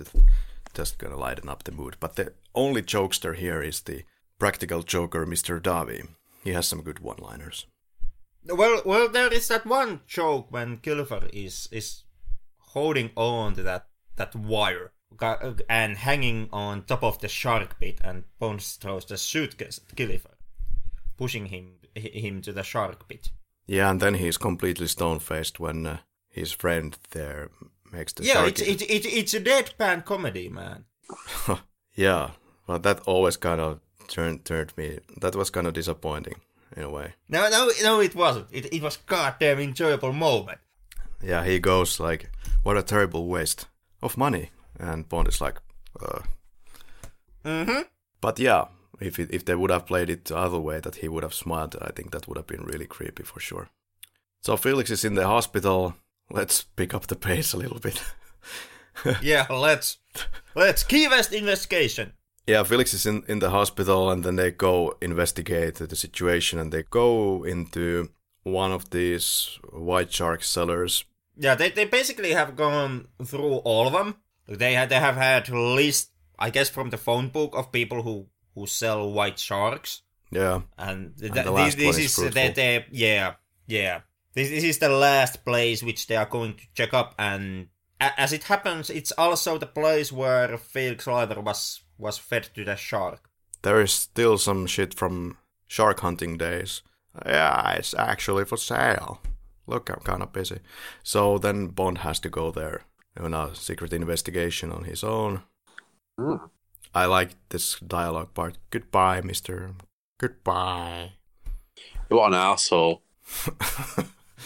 Just 0.72 0.98
gonna 0.98 1.16
lighten 1.16 1.48
up 1.48 1.64
the 1.64 1.72
mood. 1.72 1.96
But 2.00 2.16
the 2.16 2.32
only 2.54 2.82
jokester 2.82 3.34
here 3.34 3.62
is 3.62 3.80
the 3.80 4.04
practical 4.38 4.82
joker, 4.82 5.26
Mr. 5.26 5.60
Davi. 5.60 6.08
He 6.42 6.52
has 6.52 6.66
some 6.66 6.82
good 6.82 7.00
one-liners. 7.00 7.66
Well, 8.46 8.82
well, 8.84 9.08
there 9.08 9.32
is 9.32 9.48
that 9.48 9.66
one 9.66 10.00
joke 10.06 10.50
when 10.50 10.78
Killifer 10.78 11.28
is 11.32 11.68
is 11.70 12.04
holding 12.58 13.10
on 13.16 13.54
to 13.54 13.62
that 13.62 13.86
that 14.16 14.34
wire 14.34 14.92
and 15.68 15.96
hanging 15.96 16.48
on 16.52 16.84
top 16.84 17.02
of 17.02 17.18
the 17.18 17.28
shark 17.28 17.78
pit, 17.80 18.00
and 18.02 18.24
Bond 18.38 18.62
throws 18.62 19.04
the 19.04 19.18
suitcase 19.18 19.78
at 19.78 19.96
Killifer, 19.96 20.34
pushing 21.16 21.46
him 21.46 21.72
him 21.94 22.40
to 22.42 22.52
the 22.52 22.62
shark 22.62 23.08
pit. 23.08 23.30
Yeah, 23.66 23.90
and 23.90 24.00
then 24.00 24.14
he's 24.14 24.38
completely 24.38 24.86
stone-faced 24.86 25.60
when 25.60 25.86
uh, 25.86 25.98
his 26.28 26.52
friend 26.52 26.96
there 27.10 27.50
makes 27.92 28.12
the 28.14 28.24
yeah, 28.24 28.46
it's 28.46 28.62
it's 28.62 29.06
it's 29.06 29.34
a 29.34 29.40
deadpan 29.40 30.04
comedy, 30.04 30.48
man. 30.48 30.84
yeah, 31.94 32.30
but 32.66 32.82
that 32.84 33.00
always 33.00 33.36
kind 33.36 33.60
of 33.60 33.80
turned 34.08 34.44
turned 34.44 34.76
me. 34.76 35.00
That 35.20 35.36
was 35.36 35.50
kind 35.50 35.66
of 35.66 35.74
disappointing 35.74 36.36
in 36.76 36.82
a 36.82 36.90
way. 36.90 37.14
No, 37.28 37.48
no, 37.50 37.70
no, 37.82 38.00
it 38.00 38.14
wasn't. 38.14 38.46
It 38.52 38.72
it 38.72 38.82
was 38.82 38.96
goddamn 38.96 39.60
enjoyable 39.60 40.12
moment. 40.12 40.58
Yeah, 41.22 41.44
he 41.44 41.58
goes 41.58 42.00
like, 42.00 42.30
"What 42.62 42.76
a 42.76 42.82
terrible 42.82 43.26
waste 43.26 43.66
of 44.02 44.16
money," 44.16 44.50
and 44.78 45.08
Bond 45.08 45.28
is 45.28 45.40
like, 45.40 45.60
uh. 46.00 46.20
Mm-hmm. 47.44 47.82
But 48.20 48.38
yeah, 48.38 48.66
if 49.00 49.18
it, 49.18 49.30
if 49.32 49.44
they 49.44 49.54
would 49.54 49.70
have 49.70 49.86
played 49.86 50.10
it 50.10 50.26
the 50.26 50.36
other 50.36 50.60
way, 50.60 50.80
that 50.80 50.96
he 50.96 51.08
would 51.08 51.22
have 51.22 51.34
smiled, 51.34 51.76
I 51.80 51.90
think 51.92 52.10
that 52.10 52.28
would 52.28 52.36
have 52.36 52.46
been 52.46 52.64
really 52.64 52.86
creepy 52.86 53.22
for 53.22 53.40
sure. 53.40 53.68
So 54.42 54.56
Felix 54.56 54.90
is 54.90 55.04
in 55.04 55.14
the 55.14 55.26
hospital. 55.26 55.94
Let's 56.30 56.62
pick 56.62 56.94
up 56.94 57.06
the 57.06 57.16
pace 57.16 57.52
a 57.52 57.58
little 57.58 57.80
bit. 57.80 58.02
Yeah, 59.22 59.46
let's 59.48 59.98
let's 60.54 60.82
Key 60.82 61.08
West 61.08 61.32
investigation. 61.32 62.12
Yeah, 62.46 62.62
Felix 62.62 62.94
is 62.94 63.06
in, 63.06 63.22
in 63.28 63.38
the 63.38 63.50
hospital, 63.50 64.10
and 64.10 64.24
then 64.24 64.36
they 64.36 64.50
go 64.50 64.96
investigate 65.00 65.76
the 65.76 65.96
situation, 65.96 66.58
and 66.58 66.72
they 66.72 66.82
go 66.82 67.44
into 67.44 68.10
one 68.42 68.72
of 68.72 68.90
these 68.90 69.58
white 69.72 70.12
shark 70.12 70.42
cellars. 70.42 71.04
Yeah, 71.36 71.54
they, 71.54 71.70
they 71.70 71.84
basically 71.84 72.32
have 72.32 72.56
gone 72.56 73.08
through 73.24 73.56
all 73.64 73.86
of 73.86 73.92
them. 73.92 74.16
They 74.48 74.74
had 74.74 74.88
they 74.88 74.98
have 74.98 75.16
had 75.16 75.48
list, 75.48 76.10
I 76.38 76.50
guess, 76.50 76.68
from 76.68 76.90
the 76.90 76.96
phone 76.98 77.28
book 77.28 77.54
of 77.54 77.70
people 77.72 78.02
who 78.02 78.26
who 78.54 78.66
sell 78.66 79.10
white 79.12 79.38
sharks, 79.38 80.02
Yeah, 80.32 80.62
and, 80.76 81.16
th- 81.16 81.32
the 81.32 81.42
this, 81.42 81.50
last 81.50 81.76
this 81.76 81.86
one 81.86 81.94
is 81.94 81.98
is 82.06 82.14
fruitful. 82.14 82.42
the, 82.42 82.52
the 82.52 82.84
yeah 82.90 83.34
yeah 83.68 84.00
this 84.34 84.48
this 84.50 84.64
is 84.64 84.78
the 84.78 84.88
last 84.88 85.44
place 85.44 85.82
which 85.84 86.08
they 86.08 86.16
are 86.16 86.26
going 86.26 86.54
to 86.54 86.64
check 86.74 86.92
up, 86.94 87.14
and 87.18 87.68
a- 88.00 88.20
as 88.20 88.32
it 88.32 88.44
happens, 88.44 88.90
it's 88.90 89.12
also 89.12 89.56
the 89.56 89.66
place 89.66 90.10
where 90.10 90.58
Felix 90.58 91.06
Leiter 91.06 91.40
was 91.40 91.80
was 92.00 92.18
fed 92.18 92.48
to 92.54 92.64
the 92.64 92.76
shark. 92.76 93.28
there 93.62 93.80
is 93.82 93.92
still 93.92 94.38
some 94.38 94.66
shit 94.66 94.94
from 94.94 95.36
shark 95.68 96.00
hunting 96.00 96.38
days. 96.38 96.82
Yeah, 97.26 97.72
it's 97.72 97.94
actually 97.94 98.44
for 98.44 98.56
sale. 98.56 99.20
Look, 99.66 99.90
I'm 99.90 100.00
kind 100.04 100.22
of 100.22 100.32
busy. 100.32 100.60
So 101.02 101.38
then 101.38 101.68
Bond 101.68 101.98
has 101.98 102.18
to 102.20 102.28
go 102.30 102.50
there 102.50 102.82
on 103.18 103.34
a 103.34 103.54
secret 103.54 103.92
investigation 103.92 104.72
on 104.72 104.84
his 104.84 105.04
own. 105.04 105.42
Hmm. 106.18 106.36
I 106.94 107.04
like 107.06 107.30
this 107.50 107.78
dialogue 107.80 108.32
part. 108.34 108.56
Goodbye, 108.70 109.20
Mister. 109.20 109.72
Goodbye. 110.18 111.12
What 112.08 112.28
an 112.28 112.34
asshole! 112.34 113.02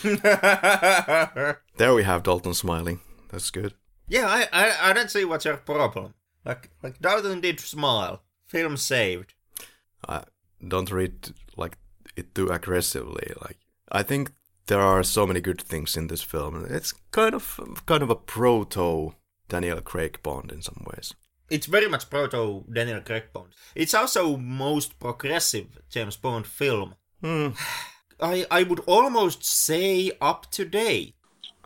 There 0.02 1.94
we 1.94 2.02
have 2.04 2.22
Dalton 2.22 2.54
smiling. 2.54 3.00
That's 3.30 3.50
good. 3.50 3.74
Yeah, 4.08 4.26
I, 4.28 4.48
I 4.52 4.90
I 4.90 4.92
don't 4.92 5.10
see 5.10 5.24
what's 5.24 5.44
your 5.44 5.56
problem. 5.56 6.14
Like 6.44 6.70
like 6.82 6.98
Dalton 7.00 7.40
did 7.40 7.60
smile. 7.60 8.22
Film 8.46 8.76
saved. 8.76 9.34
I 10.06 10.24
don't 10.66 10.90
read 10.90 11.30
like 11.56 11.78
it 12.16 12.34
too 12.34 12.48
aggressively. 12.48 13.32
Like 13.40 13.58
I 13.90 14.02
think 14.02 14.32
there 14.66 14.80
are 14.80 15.02
so 15.02 15.26
many 15.26 15.40
good 15.40 15.60
things 15.60 15.96
in 15.96 16.06
this 16.08 16.22
film. 16.22 16.66
It's 16.68 16.92
kind 17.10 17.34
of 17.34 17.60
kind 17.86 18.02
of 18.02 18.10
a 18.10 18.16
proto 18.16 19.14
Daniel 19.48 19.80
Craig 19.80 20.20
Bond 20.22 20.52
in 20.52 20.62
some 20.62 20.84
ways. 20.92 21.14
It's 21.50 21.66
very 21.66 21.88
much 21.88 22.08
proto 22.08 22.64
Daniel 22.72 23.00
Craig 23.00 23.24
Bond. 23.32 23.54
It's 23.74 23.94
also 23.94 24.36
most 24.36 24.98
progressive 24.98 25.78
James 25.90 26.16
Bond 26.16 26.46
film. 26.46 26.94
Hmm. 27.22 27.48
I 28.20 28.46
I 28.50 28.62
would 28.62 28.80
almost 28.86 29.44
say 29.44 30.12
up 30.20 30.50
to 30.52 30.64
date. 30.64 31.14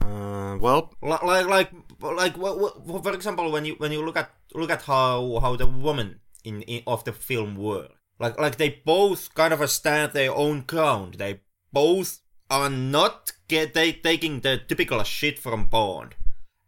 Uh, 0.01 0.57
well, 0.61 0.95
like 1.03 1.47
Like 1.47 1.71
like 2.01 2.37
like 2.37 2.37
wh- 2.37 2.77
wh- 2.87 3.03
for 3.03 3.13
example 3.13 3.51
when 3.51 3.65
you 3.65 3.75
when 3.79 3.93
you 3.93 4.05
look 4.05 4.17
at 4.17 4.31
look 4.55 4.71
at 4.71 4.83
how 4.83 5.39
how 5.41 5.57
the 5.57 5.67
woman 5.67 6.21
in, 6.45 6.63
in 6.63 6.83
of 6.87 7.05
the 7.05 7.13
film 7.13 7.57
were 7.57 7.89
like 8.19 8.39
like 8.39 8.57
they 8.57 8.81
both 8.85 9.35
kind 9.35 9.53
of 9.53 9.71
stand 9.71 10.13
their 10.13 10.35
own 10.35 10.63
ground. 10.63 11.15
They 11.15 11.41
both 11.73 12.21
are 12.51 12.71
not 12.71 13.33
get 13.47 13.75
they 13.75 13.93
taking 13.93 14.41
the 14.41 14.61
typical 14.69 15.03
shit 15.05 15.39
from 15.39 15.67
Bond. 15.67 16.15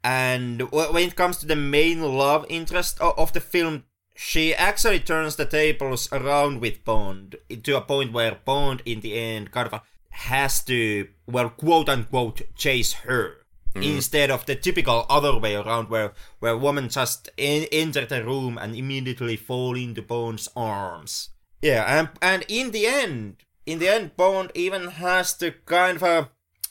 And 0.03 0.71
when 0.71 1.09
it 1.09 1.17
comes 1.17 1.39
to 1.39 1.47
the 1.47 1.57
main 1.57 2.01
love 2.03 2.47
interest 2.49 3.01
of 3.01 3.33
the 3.33 3.41
film, 3.41 3.85
she 4.15 4.55
actually 4.55 5.01
turns 5.01 5.37
the 5.37 5.45
tables 5.45 6.09
around 6.11 6.61
with 6.61 6.85
Bond 6.85 7.37
to 7.65 7.77
a 7.77 7.83
point 7.83 8.13
where 8.13 8.39
Bond, 8.45 8.83
in 8.87 9.01
the 9.01 9.19
end, 9.19 9.51
kind 9.51 9.69
of 9.71 9.81
has 10.09 10.63
to, 10.65 11.09
well, 11.27 11.51
quote 11.51 11.89
unquote, 11.89 12.43
chase 12.55 12.95
her. 13.05 13.40
Instead 13.75 14.31
of 14.31 14.47
the 14.47 14.57
typical 14.57 15.07
other 15.09 15.39
way 15.39 15.55
around, 15.55 15.89
where 15.89 16.13
where 16.41 16.57
women 16.57 16.89
just 16.89 17.29
en- 17.39 17.69
enter 17.71 18.05
the 18.05 18.25
room 18.25 18.59
and 18.59 18.75
immediately 18.75 19.37
fall 19.37 19.77
into 19.77 20.03
Bond's 20.03 20.49
arms. 20.57 21.31
Yeah, 21.63 21.85
and 21.87 22.09
and 22.21 22.45
in 22.49 22.73
the 22.73 22.87
end, 22.87 23.37
in 23.67 23.79
the 23.79 23.89
end, 23.89 24.17
Bond 24.17 24.51
even 24.55 24.89
has 24.89 25.35
to 25.35 25.53
kind 25.67 25.97
of 25.97 26.03
uh, 26.03 26.25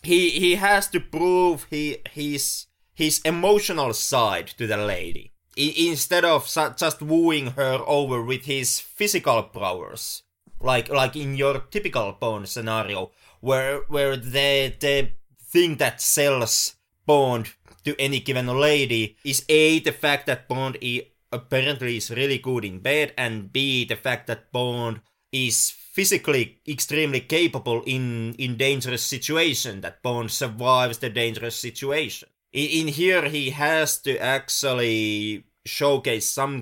he 0.04 0.30
he 0.32 0.56
has 0.56 0.88
to 0.90 1.00
prove 1.00 1.68
he 1.70 1.98
his 2.12 2.66
his 2.94 3.22
emotional 3.24 3.94
side 3.94 4.48
to 4.58 4.68
the 4.68 4.78
lady. 4.78 5.32
I- 5.58 5.76
instead 5.78 6.26
of 6.26 6.48
su- 6.50 6.74
just 6.76 7.02
wooing 7.02 7.52
her 7.52 7.80
over 7.88 8.22
with 8.22 8.44
his 8.46 8.80
physical 8.82 9.44
prowess, 9.44 10.24
like 10.60 10.90
like 10.90 11.16
in 11.16 11.38
your 11.38 11.60
typical 11.72 12.12
Bond 12.20 12.50
scenario, 12.50 13.12
where 13.40 13.84
where 13.88 14.18
the 14.18 14.74
the 14.80 15.12
thing 15.52 15.78
that 15.78 16.02
sells 16.02 16.76
Bond 17.10 17.45
to 17.86 17.91
any 18.07 18.19
given 18.27 18.48
lady 18.69 19.03
is 19.31 19.40
a 19.49 19.80
the 19.80 19.95
fact 20.03 20.23
that 20.27 20.48
Bond 20.52 20.76
i- 20.84 21.07
apparently 21.31 21.98
is 21.98 22.11
really 22.19 22.40
good 22.49 22.64
in 22.65 22.77
bed, 22.90 23.07
and 23.18 23.52
b 23.56 23.57
the 23.91 23.95
fact 24.06 24.23
that 24.27 24.52
Bond 24.52 24.95
is 25.31 25.57
physically 25.95 26.44
extremely 26.76 27.22
capable 27.38 27.80
in 27.95 28.06
in 28.44 28.57
dangerous 28.57 29.03
situation 29.15 29.81
that 29.81 30.02
Bond 30.03 30.30
survives 30.31 30.98
the 30.99 31.10
dangerous 31.23 31.56
situation. 31.68 32.30
In, 32.61 32.68
in 32.80 32.88
here, 32.99 33.26
he 33.38 33.45
has 33.65 33.90
to 34.06 34.14
actually 34.38 35.44
showcase 35.65 36.27
some 36.40 36.56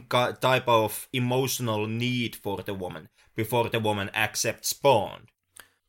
type 0.50 0.68
of 0.82 1.08
emotional 1.14 1.82
need 1.88 2.34
for 2.44 2.58
the 2.68 2.74
woman 2.84 3.04
before 3.36 3.70
the 3.70 3.80
woman 3.90 4.10
accepts 4.26 4.74
Bond. 4.74 5.24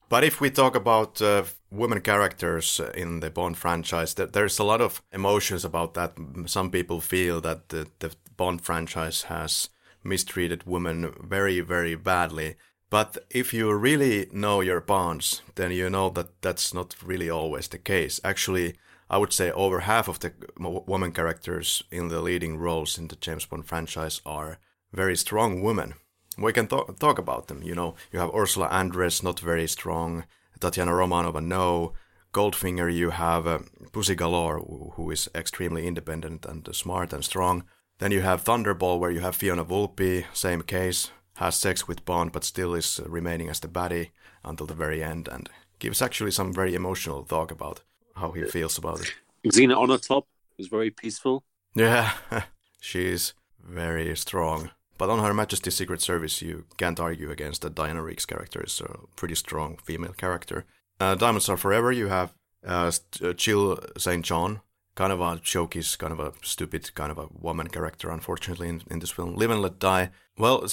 But 0.09 0.24
if 0.24 0.40
we 0.40 0.51
talk 0.51 0.74
about 0.74 1.20
uh, 1.20 1.44
women 1.70 2.01
characters 2.01 2.80
uh, 2.80 2.90
in 2.94 3.20
the 3.20 3.30
Bond 3.30 3.59
franchise, 3.59 4.14
th- 4.14 4.32
there's 4.32 4.59
a 4.59 4.64
lot 4.64 4.80
of 4.80 5.02
emotions 5.12 5.64
about 5.64 5.94
that. 5.94 6.14
Some 6.47 6.70
people 6.70 7.01
feel 7.01 7.40
that 7.43 7.68
the, 7.68 7.89
the 7.98 8.14
Bond 8.36 8.62
franchise 8.62 9.22
has 9.22 9.68
mistreated 10.02 10.64
women 10.64 11.14
very, 11.20 11.60
very 11.60 11.94
badly. 11.94 12.56
But 12.90 13.18
if 13.28 13.52
you 13.52 13.70
really 13.74 14.28
know 14.32 14.62
your 14.62 14.80
Bonds, 14.80 15.43
then 15.56 15.72
you 15.72 15.90
know 15.90 16.09
that 16.10 16.40
that's 16.40 16.72
not 16.72 16.97
really 17.05 17.28
always 17.28 17.68
the 17.68 17.78
case. 17.78 18.18
Actually, 18.24 18.76
I 19.10 19.18
would 19.18 19.35
say 19.35 19.51
over 19.51 19.80
half 19.80 20.09
of 20.09 20.20
the 20.20 20.32
woman 20.59 21.12
characters 21.12 21.82
in 21.90 22.09
the 22.09 22.22
leading 22.22 22.56
roles 22.56 22.97
in 22.97 23.09
the 23.09 23.16
James 23.16 23.44
Bond 23.44 23.66
franchise 23.66 24.22
are 24.24 24.59
very 24.90 25.16
strong 25.16 25.60
women. 25.62 25.94
We 26.40 26.52
can 26.52 26.66
th- 26.69 26.98
talk 26.98 27.19
about 27.19 27.48
them. 27.48 27.62
You 27.62 27.74
know, 27.74 27.94
you 28.12 28.20
have 28.20 28.35
Ursula 28.35 28.69
Andress, 28.69 29.23
not 29.23 29.40
very 29.40 29.66
strong. 29.66 30.24
Tatiana 30.60 30.93
Romanova, 30.93 31.40
no. 31.44 31.93
Goldfinger, 32.32 32.93
you 32.94 33.10
have 33.10 33.47
uh, 33.47 33.59
Pussy 33.93 34.15
Galore, 34.15 34.59
who- 34.60 34.93
who 34.97 35.10
is 35.10 35.28
extremely 35.35 35.86
independent 35.86 36.47
and 36.47 36.69
uh, 36.69 36.73
smart 36.73 37.12
and 37.12 37.24
strong. 37.24 37.65
Then 37.98 38.12
you 38.12 38.20
have 38.23 38.44
Thunderball, 38.44 38.98
where 39.01 39.10
you 39.10 39.20
have 39.20 39.35
Fiona 39.36 39.65
Volpe, 39.65 40.24
same 40.32 40.62
case, 40.62 41.10
has 41.36 41.56
sex 41.56 41.89
with 41.89 42.05
Bond, 42.05 42.32
but 42.32 42.44
still 42.44 42.74
is 42.74 43.01
uh, 43.01 43.09
remaining 43.09 43.48
as 43.48 43.60
the 43.60 43.69
baddie 43.69 44.10
until 44.44 44.66
the 44.66 44.74
very 44.74 45.02
end, 45.02 45.28
and 45.28 45.48
gives 45.78 46.02
actually 46.02 46.31
some 46.32 46.52
very 46.52 46.74
emotional 46.74 47.24
talk 47.24 47.51
about 47.51 47.82
how 48.15 48.32
he 48.32 48.44
feels 48.44 48.78
about 48.78 49.01
it. 49.01 49.12
Xenia 49.52 49.77
Onatopp 49.77 50.24
is 50.59 50.69
very 50.69 50.90
peaceful. 50.90 51.44
Yeah, 51.74 52.12
she's 52.81 53.35
very 53.59 54.16
strong. 54.16 54.70
But 54.99 55.11
on 55.11 55.20
Her 55.20 55.33
Majesty's 55.33 55.77
Secret 55.77 56.03
Service, 56.03 56.43
you 56.43 56.65
can't 56.77 56.99
argue 56.99 57.31
against 57.31 57.62
that 57.62 57.77
Diana 57.77 58.03
Rigg's 58.03 58.27
character 58.27 58.65
is 58.65 58.81
a 58.81 58.99
pretty 59.15 59.37
strong 59.37 59.79
female 59.85 60.12
character. 60.12 60.65
Uh, 61.01 61.15
Diamonds 61.15 61.49
Are 61.49 61.57
Forever, 61.57 61.93
you 61.93 62.09
have 62.09 62.35
uh, 62.66 62.91
uh, 63.23 63.33
Jill 63.33 63.79
St. 63.97 64.25
John, 64.25 64.61
kind 64.97 65.12
of 65.12 65.20
a 65.20 65.41
showcase, 65.45 65.95
kind 65.95 66.12
of 66.12 66.19
a 66.19 66.33
stupid, 66.43 66.93
kind 66.95 67.12
of 67.12 67.19
a 67.19 67.29
woman 67.33 67.69
character, 67.69 68.11
unfortunately, 68.11 68.69
in, 68.69 68.83
in 68.91 68.99
this 68.99 69.11
film. 69.11 69.37
Live 69.37 69.51
and 69.51 69.62
Let 69.62 69.79
Die. 69.79 70.11
Well, 70.37 70.66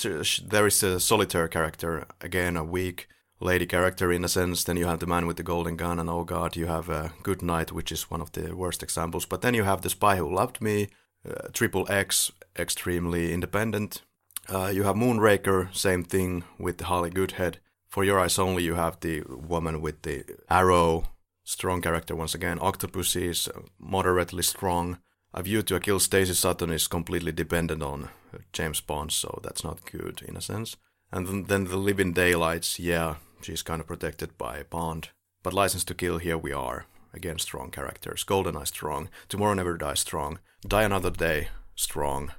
there 0.48 0.68
is 0.68 0.84
a 0.84 1.00
solitaire 1.00 1.48
character, 1.48 2.06
again, 2.20 2.58
a 2.58 2.64
weak 2.64 3.08
lady 3.40 3.68
character 3.68 4.12
in 4.12 4.24
a 4.24 4.28
sense. 4.28 4.64
Then 4.64 4.78
you 4.78 4.86
have 4.88 5.00
The 5.00 5.06
Man 5.06 5.28
with 5.28 5.38
the 5.38 5.44
Golden 5.44 5.76
Gun, 5.76 6.00
and 6.00 6.10
oh 6.10 6.24
god, 6.24 6.56
you 6.56 6.66
have 6.66 6.90
uh, 6.90 7.10
Goodnight, 7.22 7.72
which 7.72 7.92
is 7.92 8.10
one 8.10 8.22
of 8.22 8.32
the 8.32 8.56
worst 8.56 8.82
examples. 8.82 9.26
But 9.26 9.42
then 9.42 9.54
you 9.54 9.64
have 9.64 9.82
The 9.82 9.92
Spy 9.92 10.16
Who 10.16 10.34
Loved 10.34 10.62
Me, 10.62 10.88
uh, 11.30 11.50
Triple 11.54 11.86
X, 11.90 12.32
extremely 12.58 13.32
independent. 13.32 14.02
Uh, 14.48 14.72
you 14.74 14.84
have 14.84 14.96
Moonraker, 14.96 15.76
same 15.76 16.04
thing 16.04 16.44
with 16.60 16.82
Holly 16.82 17.10
Goodhead. 17.10 17.58
For 17.88 18.04
Your 18.04 18.20
Eyes 18.20 18.38
Only, 18.38 18.64
you 18.64 18.76
have 18.76 19.00
the 19.00 19.22
woman 19.22 19.82
with 19.82 20.02
the 20.04 20.24
arrow, 20.50 21.06
strong 21.44 21.82
character 21.82 22.16
once 22.16 22.36
again. 22.36 22.60
Octopus 22.62 23.16
is 23.16 23.50
moderately 23.80 24.44
strong. 24.44 25.00
A 25.34 25.42
View 25.42 25.64
to 25.64 25.76
a 25.76 25.80
Kill 25.80 26.00
Stacy 26.00 26.34
Sutton 26.34 26.72
is 26.72 26.88
completely 26.88 27.32
dependent 27.32 27.82
on 27.82 28.10
James 28.54 28.82
Bond, 28.82 29.12
so 29.12 29.40
that's 29.44 29.64
not 29.64 29.92
good 29.92 30.22
in 30.28 30.38
a 30.38 30.42
sense. 30.42 30.78
And 31.12 31.28
then, 31.28 31.44
then 31.46 31.64
the 31.66 31.78
Living 31.78 32.14
Daylights, 32.14 32.80
yeah, 32.80 33.16
she's 33.42 33.64
kind 33.64 33.82
of 33.82 33.88
protected 33.88 34.38
by 34.38 34.64
Bond. 34.70 35.10
But 35.42 35.54
License 35.54 35.86
to 35.86 35.94
Kill, 35.94 36.20
here 36.20 36.38
we 36.38 36.52
are. 36.52 36.86
Again, 37.14 37.40
strong 37.40 37.72
characters. 37.72 38.24
GoldenEye, 38.24 38.68
strong. 38.68 39.10
Tomorrow 39.30 39.54
Never 39.56 39.78
Dies, 39.78 40.02
strong. 40.02 40.40
Die 40.68 40.84
Another 40.84 41.12
Day, 41.12 41.48
strong. 41.76 42.34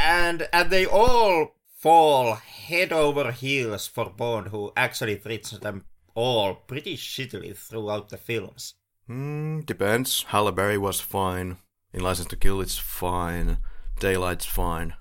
And 0.00 0.48
and 0.52 0.70
they 0.70 0.86
all 0.86 1.54
fall 1.78 2.34
head 2.34 2.92
over 2.92 3.32
heels 3.32 3.86
for 3.86 4.10
Bond, 4.10 4.48
who 4.48 4.72
actually 4.76 5.16
treats 5.16 5.50
them 5.50 5.84
all 6.14 6.54
pretty 6.54 6.96
shittily 6.96 7.56
throughout 7.56 8.08
the 8.08 8.16
films. 8.16 8.74
Hmm, 9.06 9.60
depends. 9.60 10.24
Halle 10.28 10.52
Berry 10.52 10.78
was 10.78 11.00
fine. 11.00 11.56
In 11.92 12.00
License 12.00 12.28
to 12.28 12.36
Kill, 12.36 12.60
it's 12.60 12.78
fine. 12.78 13.58
Daylight's 13.98 14.46
fine. 14.46 14.94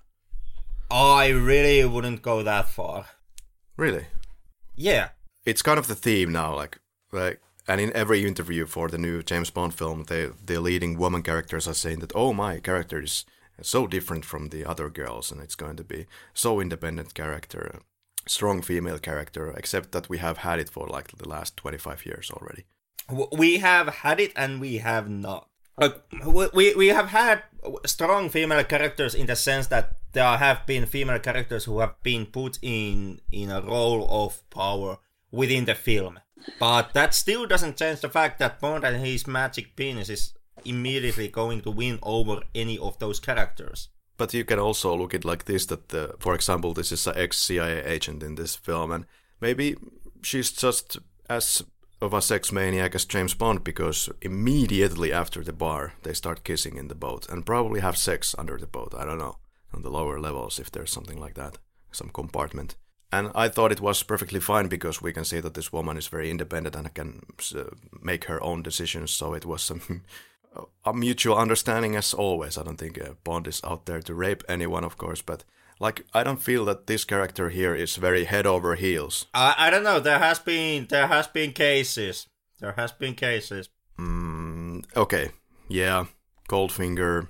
I 0.91 1.27
really 1.29 1.85
wouldn't 1.85 2.21
go 2.23 2.41
that 2.43 2.67
far. 2.69 3.05
Really? 3.77 4.05
Yeah, 4.75 5.09
It's 5.45 5.61
kind 5.61 5.77
of 5.77 5.87
the 5.87 5.95
theme 5.95 6.31
now, 6.31 6.55
like, 6.55 6.79
like, 7.11 7.41
and 7.67 7.79
in 7.81 7.91
every 7.93 8.25
interview 8.25 8.65
for 8.65 8.87
the 8.87 8.97
new 8.97 9.21
James 9.21 9.49
Bond 9.49 9.73
film, 9.73 10.05
they, 10.07 10.29
the 10.45 10.59
leading 10.59 10.97
woman 10.97 11.21
characters 11.21 11.67
are 11.67 11.73
saying 11.73 11.99
that, 11.99 12.13
oh, 12.15 12.33
my 12.33 12.59
character 12.59 13.01
is 13.01 13.25
so 13.61 13.87
different 13.87 14.25
from 14.25 14.49
the 14.49 14.65
other 14.65 14.89
girls, 14.89 15.31
and 15.31 15.41
it's 15.41 15.55
going 15.55 15.75
to 15.77 15.83
be 15.83 16.05
so 16.33 16.59
independent 16.59 17.13
character, 17.13 17.79
strong 18.27 18.61
female 18.61 18.99
character, 18.99 19.51
except 19.57 19.91
that 19.91 20.09
we 20.09 20.17
have 20.17 20.39
had 20.39 20.59
it 20.59 20.69
for 20.69 20.87
like 20.87 21.17
the 21.17 21.27
last 21.27 21.57
25 21.57 22.05
years 22.05 22.31
already. 22.31 22.65
We 23.31 23.57
have 23.57 23.87
had 23.87 24.19
it 24.19 24.33
and 24.35 24.61
we 24.61 24.77
have 24.77 25.09
not. 25.09 25.47
Like 25.77 25.95
we 26.25 26.75
we 26.75 26.87
have 26.87 27.07
had 27.07 27.43
strong 27.85 28.29
female 28.29 28.63
characters 28.65 29.15
in 29.15 29.27
the 29.27 29.35
sense 29.35 29.67
that 29.67 29.95
there 30.11 30.37
have 30.37 30.65
been 30.65 30.85
female 30.85 31.19
characters 31.19 31.65
who 31.65 31.79
have 31.79 31.95
been 32.03 32.25
put 32.25 32.59
in 32.61 33.21
in 33.31 33.49
a 33.49 33.61
role 33.61 34.05
of 34.09 34.47
power 34.49 34.97
within 35.31 35.65
the 35.65 35.75
film. 35.75 36.19
But 36.59 36.93
that 36.93 37.13
still 37.13 37.45
doesn't 37.45 37.77
change 37.77 38.01
the 38.01 38.09
fact 38.09 38.39
that 38.39 38.59
Bond 38.59 38.83
and 38.83 39.03
his 39.05 39.27
magic 39.27 39.75
penis 39.75 40.09
is 40.09 40.33
immediately 40.65 41.27
going 41.27 41.61
to 41.61 41.71
win 41.71 41.99
over 42.03 42.41
any 42.55 42.77
of 42.77 42.97
those 42.99 43.19
characters. 43.19 43.89
But 44.17 44.33
you 44.33 44.43
can 44.43 44.59
also 44.59 44.95
look 44.95 45.13
at 45.13 45.25
like 45.25 45.45
this: 45.45 45.65
that, 45.67 45.93
uh, 45.93 46.07
for 46.19 46.35
example, 46.35 46.73
this 46.73 46.91
is 46.91 47.07
an 47.07 47.13
ex-CIA 47.15 47.85
agent 47.85 48.23
in 48.23 48.35
this 48.35 48.55
film, 48.55 48.91
and 48.91 49.05
maybe 49.39 49.75
she's 50.21 50.51
just 50.51 50.97
as 51.29 51.63
of 52.01 52.13
a 52.13 52.21
sex 52.21 52.51
maniac 52.51 52.95
as 52.95 53.05
James 53.05 53.33
Bond 53.33 53.63
because 53.63 54.09
immediately 54.21 55.11
after 55.11 55.43
the 55.43 55.53
bar 55.53 55.93
they 56.03 56.13
start 56.13 56.43
kissing 56.43 56.77
in 56.77 56.87
the 56.87 56.95
boat 56.95 57.27
and 57.29 57.45
probably 57.45 57.81
have 57.81 57.97
sex 57.97 58.33
under 58.37 58.57
the 58.57 58.67
boat. 58.67 58.93
I 58.97 59.05
don't 59.05 59.17
know 59.17 59.37
on 59.73 59.81
the 59.81 59.89
lower 59.89 60.19
levels 60.19 60.59
if 60.59 60.71
there's 60.71 60.91
something 60.91 61.19
like 61.19 61.35
that, 61.35 61.57
some 61.91 62.09
compartment. 62.09 62.75
And 63.11 63.31
I 63.33 63.49
thought 63.49 63.71
it 63.71 63.81
was 63.81 64.03
perfectly 64.03 64.39
fine 64.39 64.67
because 64.67 65.01
we 65.01 65.13
can 65.13 65.25
see 65.25 65.39
that 65.39 65.55
this 65.55 65.73
woman 65.73 65.97
is 65.97 66.07
very 66.07 66.29
independent 66.29 66.75
and 66.75 66.93
can 66.93 67.23
uh, 67.55 67.63
make 68.01 68.25
her 68.25 68.41
own 68.43 68.61
decisions. 68.61 69.11
So 69.11 69.33
it 69.33 69.45
was 69.45 69.63
some 69.63 69.81
a 70.85 70.93
mutual 70.93 71.37
understanding 71.37 71.95
as 71.95 72.13
always. 72.13 72.57
I 72.57 72.63
don't 72.63 72.77
think 72.77 72.99
uh, 73.01 73.13
Bond 73.23 73.47
is 73.47 73.61
out 73.63 73.85
there 73.85 74.01
to 74.01 74.13
rape 74.13 74.43
anyone, 74.49 74.83
of 74.83 74.97
course, 74.97 75.21
but 75.21 75.43
like 75.79 76.05
I 76.13 76.23
don't 76.23 76.41
feel 76.41 76.65
that 76.65 76.87
this 76.87 77.05
character 77.05 77.49
here 77.49 77.75
is 77.75 77.95
very 77.95 78.25
head 78.25 78.45
over 78.45 78.75
heels. 78.75 79.27
I 79.33 79.55
I 79.57 79.69
don't 79.69 79.83
know. 79.83 79.99
There 79.99 80.19
has 80.19 80.39
been 80.39 80.87
there 80.89 81.07
has 81.07 81.27
been 81.27 81.53
cases. 81.53 82.27
There 82.59 82.73
has 82.73 82.91
been 82.91 83.15
cases. 83.15 83.69
Mm, 83.97 84.83
okay, 84.95 85.31
yeah, 85.67 86.05
Goldfinger, 86.49 87.27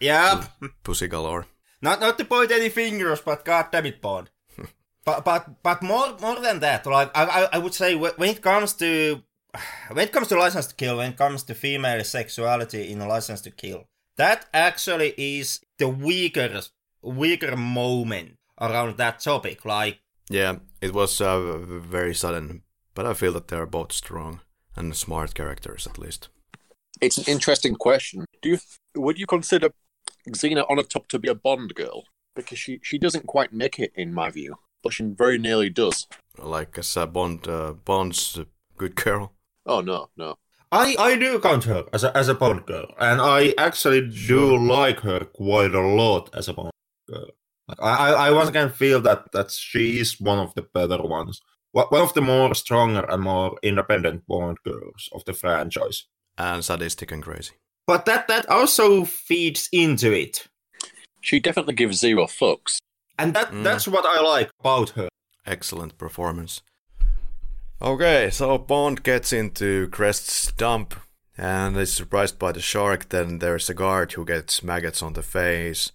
Yeah, 0.00 0.44
Pussy 0.82 1.08
Galore. 1.08 1.46
Not 1.80 2.00
not 2.00 2.18
to 2.18 2.24
point 2.24 2.50
any 2.50 2.68
fingers, 2.68 3.20
but 3.20 3.44
god 3.44 3.66
damn 3.72 3.86
it, 3.86 4.00
Bond. 4.00 4.30
but 5.04 5.24
but 5.24 5.62
but 5.62 5.82
more 5.82 6.16
more 6.20 6.40
than 6.40 6.60
that, 6.60 6.86
like 6.86 7.10
I 7.16 7.24
I, 7.24 7.48
I 7.52 7.58
would 7.58 7.74
say 7.74 7.94
when 7.94 8.28
it 8.30 8.42
comes 8.42 8.74
to 8.74 9.22
when 9.92 10.06
it 10.06 10.12
comes 10.12 10.28
to 10.28 10.38
license 10.38 10.66
to 10.68 10.74
kill, 10.74 10.96
when 10.96 11.12
it 11.12 11.18
comes 11.18 11.42
to 11.44 11.54
female 11.54 12.04
sexuality 12.04 12.90
in 12.90 13.00
a 13.00 13.08
license 13.08 13.40
to 13.42 13.50
kill, 13.50 13.84
that 14.16 14.46
actually 14.52 15.14
is 15.16 15.60
the 15.78 15.88
weaker 15.88 16.60
weaker 17.02 17.56
moment 17.56 18.36
around 18.60 18.96
that 18.96 19.20
topic. 19.20 19.64
Like 19.64 20.00
Yeah, 20.30 20.56
it 20.80 20.94
was 20.94 21.20
uh, 21.20 21.58
very 21.58 22.14
sudden, 22.14 22.62
but 22.94 23.06
I 23.06 23.14
feel 23.14 23.32
that 23.32 23.48
they 23.48 23.56
are 23.56 23.66
both 23.66 23.92
strong 23.92 24.40
and 24.76 24.96
smart 24.96 25.34
characters 25.34 25.86
at 25.86 25.98
least. 25.98 26.28
It's 27.00 27.18
an 27.18 27.24
interesting 27.26 27.74
question. 27.74 28.24
Do 28.42 28.50
you 28.50 28.58
would 28.94 29.18
you 29.18 29.26
consider 29.26 29.70
Xenia 30.34 30.64
Onatopp 30.70 31.08
to 31.08 31.18
be 31.18 31.28
a 31.28 31.34
Bond 31.34 31.74
girl? 31.74 32.04
Because 32.34 32.58
she, 32.58 32.80
she 32.82 32.96
doesn't 32.96 33.26
quite 33.26 33.52
make 33.52 33.78
it 33.78 33.92
in 33.94 34.14
my 34.14 34.30
view, 34.30 34.56
but 34.82 34.94
she 34.94 35.04
very 35.04 35.36
nearly 35.36 35.68
does. 35.68 36.06
Like 36.38 36.78
as 36.78 36.96
a 36.96 37.06
Bond, 37.06 37.46
uh, 37.46 37.72
Bond's 37.72 38.38
a 38.38 38.46
good 38.78 38.94
girl. 38.94 39.32
Oh 39.66 39.80
no, 39.80 40.08
no. 40.16 40.36
I, 40.70 40.96
I 40.98 41.16
do 41.16 41.38
count 41.38 41.64
her 41.64 41.84
as 41.92 42.02
a, 42.02 42.16
as 42.16 42.28
a 42.28 42.34
Bond 42.34 42.64
girl, 42.64 42.86
and 42.98 43.20
I 43.20 43.52
actually 43.58 44.08
do 44.08 44.56
like 44.56 45.00
her 45.00 45.20
quite 45.20 45.74
a 45.74 45.80
lot 45.80 46.34
as 46.34 46.48
a 46.48 46.54
Bond 46.54 46.70
girl. 47.06 47.28
Like, 47.68 47.82
I, 47.82 48.12
I 48.12 48.30
once 48.30 48.48
again 48.48 48.70
feel 48.70 49.00
that, 49.02 49.30
that 49.32 49.50
she 49.50 49.98
is 49.98 50.18
one 50.18 50.38
of 50.38 50.54
the 50.54 50.62
better 50.62 51.02
ones. 51.02 51.40
One 51.72 51.86
of 51.92 52.14
the 52.14 52.22
more 52.22 52.54
stronger 52.54 53.04
and 53.08 53.22
more 53.22 53.56
independent 53.62 54.26
Bond 54.26 54.58
girls 54.64 55.10
of 55.12 55.24
the 55.26 55.34
franchise. 55.34 56.06
And 56.38 56.64
sadistic 56.64 57.12
and 57.12 57.22
crazy. 57.22 57.52
But 57.86 58.06
that, 58.06 58.28
that 58.28 58.48
also 58.48 59.04
feeds 59.04 59.68
into 59.72 60.12
it. 60.12 60.48
She 61.20 61.38
definitely 61.38 61.74
gives 61.74 61.98
zero 61.98 62.26
fucks. 62.26 62.78
And 63.18 63.34
that 63.34 63.52
mm. 63.52 63.62
that's 63.62 63.86
what 63.86 64.04
I 64.06 64.20
like 64.20 64.50
about 64.60 64.90
her. 64.90 65.08
Excellent 65.46 65.98
performance. 65.98 66.62
Okay, 67.82 68.30
so 68.30 68.58
Bond 68.58 69.02
gets 69.02 69.32
into 69.32 69.88
Krest's 69.88 70.52
dump 70.52 70.94
and 71.36 71.76
is 71.76 71.92
surprised 71.92 72.38
by 72.38 72.52
the 72.52 72.60
shark. 72.60 73.08
Then 73.08 73.40
there's 73.40 73.68
a 73.68 73.74
guard 73.74 74.12
who 74.12 74.24
gets 74.24 74.62
maggots 74.62 75.02
on 75.02 75.14
the 75.14 75.22
face. 75.22 75.90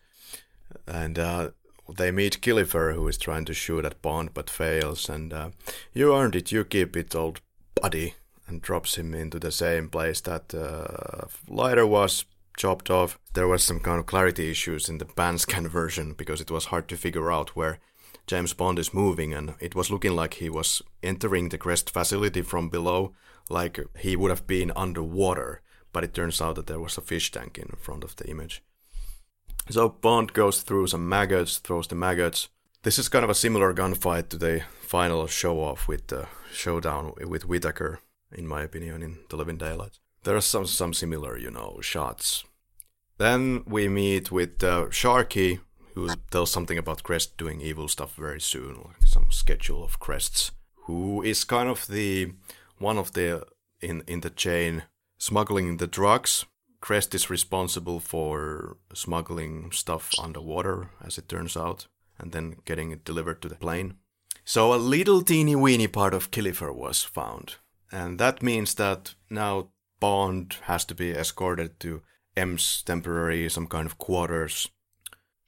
And 0.86 1.18
uh, 1.18 1.52
they 1.88 2.12
meet 2.12 2.42
Killifer, 2.42 2.94
who 2.94 3.08
is 3.08 3.18
trying 3.18 3.46
to 3.46 3.54
shoot 3.54 3.86
at 3.86 4.02
Bond 4.02 4.34
but 4.34 4.50
fails. 4.50 5.08
And 5.08 5.32
uh, 5.32 5.52
you 5.94 6.14
earned 6.14 6.36
it, 6.36 6.52
you 6.52 6.66
keep 6.66 6.98
it, 6.98 7.16
old 7.16 7.40
buddy. 7.82 8.16
And 8.50 8.62
drops 8.62 8.98
him 8.98 9.14
into 9.14 9.40
the 9.40 9.52
same 9.52 9.88
place 9.88 10.20
that 10.22 10.54
uh, 10.54 11.28
Leiter 11.48 11.88
was 11.88 12.26
chopped 12.58 12.90
off. 12.90 13.18
There 13.34 13.48
was 13.48 13.64
some 13.64 13.80
kind 13.80 14.00
of 14.00 14.08
clarity 14.08 14.52
issues 14.52 14.90
in 14.90 14.98
the 14.98 15.06
pan-scan 15.06 15.68
version 15.70 16.16
because 16.18 16.42
it 16.42 16.52
was 16.52 16.66
hard 16.66 16.90
to 16.90 16.98
figure 16.98 17.32
out 17.32 17.56
where 17.56 17.80
James 18.28 18.54
Bond 18.54 18.78
is 18.78 18.94
moving, 18.94 19.34
and 19.34 19.56
it 19.60 19.74
was 19.74 19.90
looking 19.90 20.14
like 20.14 20.36
he 20.36 20.50
was 20.50 20.82
entering 21.02 21.50
the 21.50 21.58
Krest 21.58 21.90
facility 21.90 22.42
from 22.42 22.70
below, 22.70 23.14
like 23.50 23.80
he 23.98 24.18
would 24.18 24.30
have 24.30 24.46
been 24.46 24.72
underwater. 24.76 25.62
But 25.94 26.04
it 26.04 26.14
turns 26.14 26.42
out 26.42 26.56
that 26.56 26.68
there 26.68 26.80
was 26.80 26.98
a 26.98 27.02
fish 27.02 27.32
tank 27.32 27.58
in 27.58 27.70
front 27.80 28.04
of 28.04 28.18
the 28.18 28.30
image. 28.30 28.62
So 29.70 29.90
Bond 29.90 30.34
goes 30.34 30.62
through 30.62 30.88
some 30.88 31.08
maggots, 31.08 31.58
throws 31.58 31.88
the 31.88 31.96
maggots. 31.96 32.50
This 32.84 33.00
is 33.00 33.10
kind 33.10 33.24
of 33.24 33.30
a 33.30 33.36
similar 33.36 33.74
gunfight 33.74 34.30
to 34.30 34.38
the 34.38 34.64
final 34.82 35.28
show 35.28 35.60
off 35.60 35.88
with 35.88 36.08
the 36.08 36.28
showdown 36.54 37.14
with 37.26 37.48
Whitaker, 37.48 38.00
in 38.32 38.48
my 38.48 38.64
opinion, 38.64 39.02
in 39.02 39.20
The 39.30 39.38
Living 39.38 39.58
Daylights. 39.58 40.00
There 40.24 40.36
are 40.36 40.42
some 40.42 40.68
some 40.68 40.94
similar, 40.94 41.38
you 41.38 41.52
know, 41.52 41.80
shots. 41.82 42.44
Then 43.18 43.64
we 43.66 43.88
meet 43.88 44.32
with 44.32 44.64
uh, 44.64 44.88
Sharky, 44.90 45.60
who 45.98 46.10
tells 46.30 46.52
something 46.52 46.78
about 46.78 47.02
Krest 47.02 47.38
doing 47.38 47.60
evil 47.60 47.88
stuff 47.88 48.16
very 48.16 48.40
soon, 48.40 48.76
like 48.86 49.06
some 49.06 49.32
schedule 49.32 49.84
of 49.84 50.00
Krests, 50.00 50.52
who 50.86 51.24
is 51.24 51.44
kind 51.44 51.68
of 51.68 51.88
the 51.88 52.34
one 52.78 53.00
of 53.00 53.14
the 53.14 53.44
in 53.82 54.04
in 54.08 54.22
the 54.22 54.30
chain 54.30 54.84
smuggling 55.18 55.78
the 55.78 55.88
drugs. 55.88 56.46
Krest 56.82 57.16
is 57.16 57.32
responsible 57.32 58.00
for 58.00 58.78
smuggling 58.94 59.72
stuff 59.72 60.12
underwater, 60.22 60.92
as 61.04 61.18
it 61.18 61.28
turns 61.28 61.58
out, 61.58 61.88
and 62.20 62.32
then 62.32 62.58
getting 62.66 62.92
it 62.92 63.04
delivered 63.04 63.42
to 63.42 63.50
the 63.50 63.56
plane. 63.56 63.96
So 64.46 64.74
a 64.74 64.86
little 64.94 65.24
teeny 65.24 65.56
weeny 65.56 65.88
part 65.88 66.14
of 66.14 66.30
Killifer 66.30 66.74
was 66.74 67.04
found, 67.04 67.56
and 67.92 68.20
that 68.20 68.44
means 68.44 68.76
that 68.76 69.16
now 69.30 69.70
Bond 70.00 70.58
has 70.64 70.86
to 70.86 70.96
be 70.96 71.12
escorted 71.12 71.80
to 71.80 72.04
M's 72.36 72.84
temporary 72.84 73.50
some 73.50 73.66
kind 73.66 73.88
of 73.88 73.98
quarters 73.98 74.70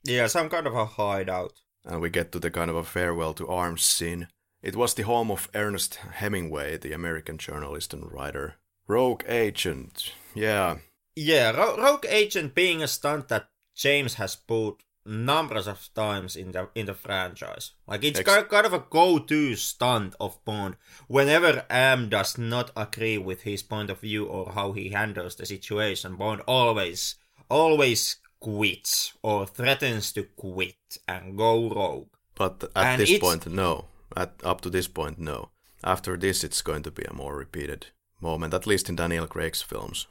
yeah, 0.04 0.26
some 0.26 0.48
kind 0.48 0.66
of 0.66 0.74
a 0.74 0.84
hideout. 0.86 1.52
And 1.84 2.00
we 2.00 2.10
get 2.10 2.32
to 2.32 2.38
the 2.38 2.50
kind 2.50 2.70
of 2.70 2.76
a 2.76 2.84
farewell 2.84 3.34
to 3.34 3.48
arms 3.48 3.82
scene. 3.82 4.28
It 4.62 4.76
was 4.76 4.94
the 4.94 5.02
home 5.02 5.30
of 5.30 5.48
Ernest 5.54 5.94
Hemingway, 5.94 6.76
the 6.76 6.92
American 6.92 7.38
journalist 7.38 7.94
and 7.94 8.10
writer. 8.12 8.56
Rogue 8.86 9.22
Agent, 9.26 10.12
yeah. 10.34 10.78
Yeah, 11.16 11.52
Ro- 11.52 11.76
Rogue 11.78 12.06
Agent 12.08 12.54
being 12.54 12.82
a 12.82 12.88
stunt 12.88 13.28
that 13.28 13.48
James 13.74 14.14
has 14.14 14.36
pulled 14.36 14.82
numbers 15.06 15.66
of 15.66 15.88
times 15.94 16.36
in 16.36 16.52
the 16.52 16.68
in 16.74 16.86
the 16.86 16.94
franchise. 16.94 17.72
Like 17.86 18.04
it's 18.04 18.20
Ex- 18.20 18.44
kind 18.50 18.66
of 18.66 18.72
a 18.74 18.84
go-to 18.90 19.56
stunt 19.56 20.14
of 20.20 20.44
Bond 20.44 20.76
whenever 21.08 21.64
M 21.70 22.08
does 22.10 22.36
not 22.36 22.70
agree 22.76 23.16
with 23.16 23.42
his 23.42 23.62
point 23.62 23.90
of 23.90 24.00
view 24.00 24.26
or 24.26 24.52
how 24.52 24.72
he 24.72 24.90
handles 24.90 25.36
the 25.36 25.46
situation. 25.46 26.16
Bond 26.16 26.42
always 26.46 27.16
always 27.48 28.16
quits 28.40 29.14
or 29.22 29.46
threatens 29.46 30.12
to 30.12 30.24
quit 30.24 30.98
and 31.06 31.36
go 31.36 31.68
rogue. 31.68 32.08
But 32.34 32.64
at 32.74 32.86
and 32.86 33.00
this 33.00 33.18
point, 33.18 33.46
no. 33.46 33.86
At 34.16 34.32
up 34.42 34.60
to 34.62 34.70
this 34.70 34.88
point, 34.88 35.18
no. 35.18 35.50
After 35.84 36.16
this, 36.16 36.42
it's 36.42 36.62
going 36.62 36.82
to 36.82 36.90
be 36.90 37.04
a 37.04 37.12
more 37.12 37.36
repeated 37.36 37.86
moment, 38.20 38.54
at 38.54 38.66
least 38.66 38.88
in 38.88 38.96
Daniel 38.96 39.26
Craig's 39.26 39.62
films. 39.62 40.06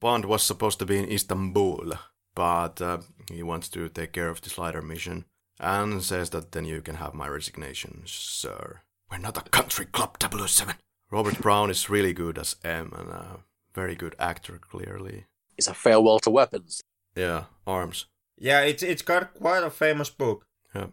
Bond 0.00 0.24
was 0.24 0.42
supposed 0.42 0.78
to 0.80 0.86
be 0.86 0.98
in 0.98 1.10
Istanbul, 1.10 1.92
but 2.34 2.80
uh, 2.82 2.98
he 3.30 3.42
wants 3.42 3.68
to 3.68 3.88
take 3.88 4.12
care 4.12 4.28
of 4.28 4.40
this 4.40 4.58
Leiter 4.58 4.82
mission 4.82 5.24
and 5.60 6.02
says 6.02 6.30
that 6.30 6.52
then 6.52 6.64
you 6.64 6.82
can 6.82 6.96
have 6.96 7.14
my 7.14 7.28
resignation, 7.28 8.02
sir. 8.06 8.80
We're 9.10 9.18
not 9.18 9.38
a 9.38 9.48
country 9.50 9.86
club 9.86 10.16
007. 10.20 10.74
Robert 11.10 11.38
Brown 11.40 11.70
is 11.70 11.90
really 11.90 12.12
good 12.12 12.38
as 12.38 12.56
M 12.64 12.92
and 12.96 13.08
a 13.10 13.38
very 13.74 13.94
good 13.94 14.16
actor, 14.18 14.58
clearly. 14.58 15.26
It's 15.56 15.68
a 15.68 15.74
farewell 15.74 16.18
to 16.20 16.30
weapons. 16.30 16.82
Yeah, 17.14 17.44
Arms. 17.66 18.06
Yeah, 18.38 18.60
it's 18.62 18.82
it's 18.82 19.02
got 19.02 19.34
quite 19.34 19.62
a 19.62 19.70
famous 19.70 20.10
book. 20.10 20.46
Yeah. 20.74 20.86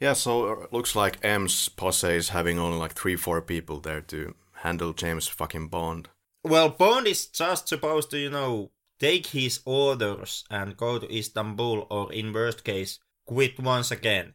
Yeah, 0.00 0.14
so 0.14 0.52
it 0.52 0.58
uh, 0.58 0.66
looks 0.76 0.96
like 0.96 1.24
M's 1.24 1.68
posse 1.68 2.08
is 2.08 2.30
having 2.30 2.58
only 2.58 2.78
like 2.78 2.92
three, 2.94 3.16
four 3.16 3.40
people 3.40 3.78
there 3.78 4.00
to 4.00 4.34
handle 4.62 4.92
James 4.92 5.28
fucking 5.28 5.68
Bond. 5.68 6.08
Well, 6.42 6.70
Bond 6.70 7.06
is 7.06 7.26
just 7.26 7.68
supposed 7.68 8.10
to, 8.10 8.18
you 8.18 8.30
know, 8.30 8.72
take 8.98 9.28
his 9.28 9.60
orders 9.64 10.44
and 10.50 10.76
go 10.76 10.98
to 10.98 11.16
Istanbul 11.16 11.86
or, 11.88 12.12
in 12.12 12.32
worst 12.32 12.64
case, 12.64 12.98
quit 13.24 13.60
once 13.60 13.92
again. 13.92 14.34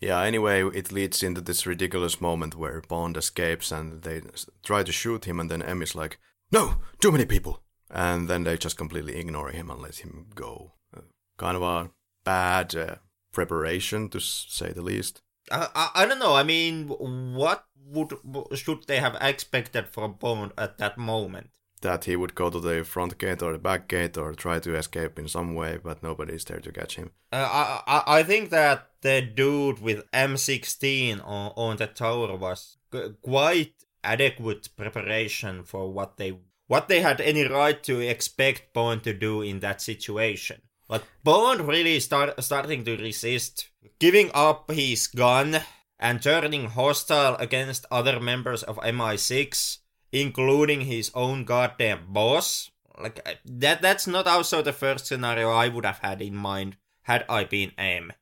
Yeah, 0.00 0.20
anyway, 0.22 0.64
it 0.74 0.90
leads 0.90 1.22
into 1.22 1.40
this 1.40 1.66
ridiculous 1.66 2.20
moment 2.20 2.56
where 2.56 2.80
Bond 2.80 3.16
escapes 3.16 3.70
and 3.70 4.02
they 4.02 4.22
try 4.64 4.82
to 4.82 4.92
shoot 4.92 5.24
him, 5.24 5.38
and 5.38 5.48
then 5.48 5.62
M 5.62 5.82
is 5.82 5.94
like, 5.94 6.18
No, 6.50 6.76
too 7.00 7.12
many 7.12 7.26
people 7.26 7.62
and 7.90 8.28
then 8.28 8.44
they 8.44 8.56
just 8.56 8.76
completely 8.76 9.16
ignore 9.16 9.50
him 9.50 9.70
and 9.70 9.80
let 9.80 9.96
him 9.96 10.26
go. 10.34 10.72
Uh, 10.96 11.02
kind 11.36 11.56
of 11.56 11.62
a 11.62 11.90
bad 12.24 12.74
uh, 12.74 12.96
preparation, 13.32 14.08
to 14.10 14.20
say 14.20 14.72
the 14.72 14.82
least. 14.82 15.22
I, 15.50 15.68
I, 15.74 15.90
I 15.94 16.06
don't 16.06 16.18
know. 16.18 16.34
I 16.34 16.42
mean, 16.42 16.88
what 16.88 17.64
would 17.86 18.12
should 18.54 18.86
they 18.86 18.98
have 18.98 19.16
expected 19.20 19.88
from 19.88 20.14
Bond 20.14 20.52
at 20.58 20.78
that 20.78 20.98
moment? 20.98 21.50
That 21.82 22.06
he 22.06 22.16
would 22.16 22.34
go 22.34 22.50
to 22.50 22.58
the 22.58 22.84
front 22.84 23.18
gate 23.18 23.42
or 23.42 23.52
the 23.52 23.58
back 23.58 23.86
gate 23.86 24.16
or 24.16 24.32
try 24.32 24.58
to 24.58 24.74
escape 24.74 25.18
in 25.18 25.28
some 25.28 25.54
way, 25.54 25.78
but 25.82 26.02
nobody 26.02 26.34
is 26.34 26.44
there 26.44 26.58
to 26.58 26.72
catch 26.72 26.96
him. 26.96 27.10
Uh, 27.30 27.80
I, 27.86 28.02
I 28.06 28.22
think 28.22 28.50
that 28.50 28.90
the 29.02 29.20
dude 29.20 29.80
with 29.80 30.10
M16 30.10 31.20
on, 31.24 31.52
on 31.54 31.76
the 31.76 31.86
tower 31.86 32.34
was 32.34 32.78
quite 33.22 33.74
adequate 34.02 34.68
preparation 34.76 35.64
for 35.64 35.92
what 35.92 36.16
they 36.16 36.38
what 36.66 36.88
they 36.88 37.00
had 37.00 37.20
any 37.20 37.46
right 37.46 37.82
to 37.84 38.00
expect 38.00 38.72
Bond 38.72 39.02
to 39.04 39.12
do 39.12 39.42
in 39.42 39.60
that 39.60 39.80
situation. 39.80 40.62
But 40.88 41.04
Bond 41.24 41.66
really 41.66 41.98
start 42.00 42.42
starting 42.42 42.84
to 42.84 42.96
resist, 42.96 43.68
giving 43.98 44.30
up 44.34 44.70
his 44.70 45.06
gun 45.08 45.60
and 45.98 46.22
turning 46.22 46.66
hostile 46.66 47.36
against 47.36 47.86
other 47.90 48.20
members 48.20 48.62
of 48.62 48.76
MI6, 48.78 49.78
including 50.12 50.82
his 50.82 51.10
own 51.14 51.44
goddamn 51.44 52.12
boss. 52.12 52.70
Like 52.98 53.40
that 53.44 53.82
that's 53.82 54.06
not 54.06 54.26
also 54.26 54.62
the 54.62 54.72
first 54.72 55.06
scenario 55.06 55.50
I 55.50 55.68
would 55.68 55.84
have 55.84 55.98
had 55.98 56.22
in 56.22 56.34
mind 56.34 56.76
had 57.02 57.24
I 57.28 57.44
been 57.44 57.72
M. 57.76 58.12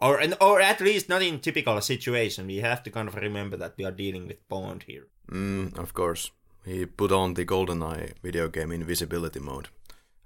Or 0.00 0.20
or 0.40 0.60
at 0.60 0.80
least 0.80 1.08
not 1.08 1.22
in 1.22 1.40
typical 1.40 1.80
situation. 1.80 2.46
We 2.46 2.58
have 2.58 2.82
to 2.82 2.90
kind 2.90 3.08
of 3.08 3.14
remember 3.14 3.56
that 3.56 3.74
we 3.78 3.84
are 3.84 3.92
dealing 3.92 4.26
with 4.26 4.46
Bond 4.48 4.84
here. 4.86 5.06
Mm, 5.30 5.78
of 5.78 5.94
course. 5.94 6.30
He 6.64 6.86
put 6.86 7.12
on 7.12 7.34
the 7.34 7.44
GoldenEye 7.44 8.14
video 8.22 8.48
game 8.48 8.72
invisibility 8.72 9.40
mode 9.40 9.68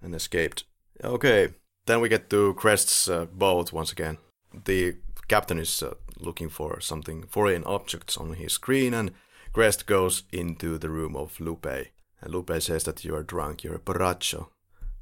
and 0.01 0.15
escaped. 0.15 0.65
Okay, 1.03 1.49
then 1.87 2.01
we 2.01 2.09
get 2.09 2.31
to 2.31 2.55
Krest's 2.55 3.09
uh, 3.09 3.27
boat 3.27 3.73
once 3.73 3.93
again. 3.93 4.19
The 4.65 4.97
captain 5.27 5.59
is 5.59 5.83
uh, 5.83 5.95
looking 6.19 6.49
for 6.49 6.81
something 6.81 7.25
foreign 7.25 7.65
objects 7.65 8.17
on 8.17 8.35
his 8.35 8.53
screen, 8.53 8.95
and 8.95 9.13
Krest 9.53 9.87
goes 9.87 10.25
into 10.33 10.79
the 10.79 10.91
room 10.91 11.17
of 11.17 11.41
Lupe. 11.41 11.67
And 12.21 12.33
Lupe 12.33 12.61
says 12.61 12.85
that 12.85 13.05
you 13.05 13.15
are 13.15 13.23
drunk, 13.23 13.63
you're 13.63 13.77
a 13.77 13.81
borracho, 13.81 14.49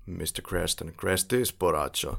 Mr. 0.09 0.43
Krest, 0.43 0.81
and 0.81 0.97
Krest 0.97 1.33
is 1.33 1.51
borracho. 1.51 2.19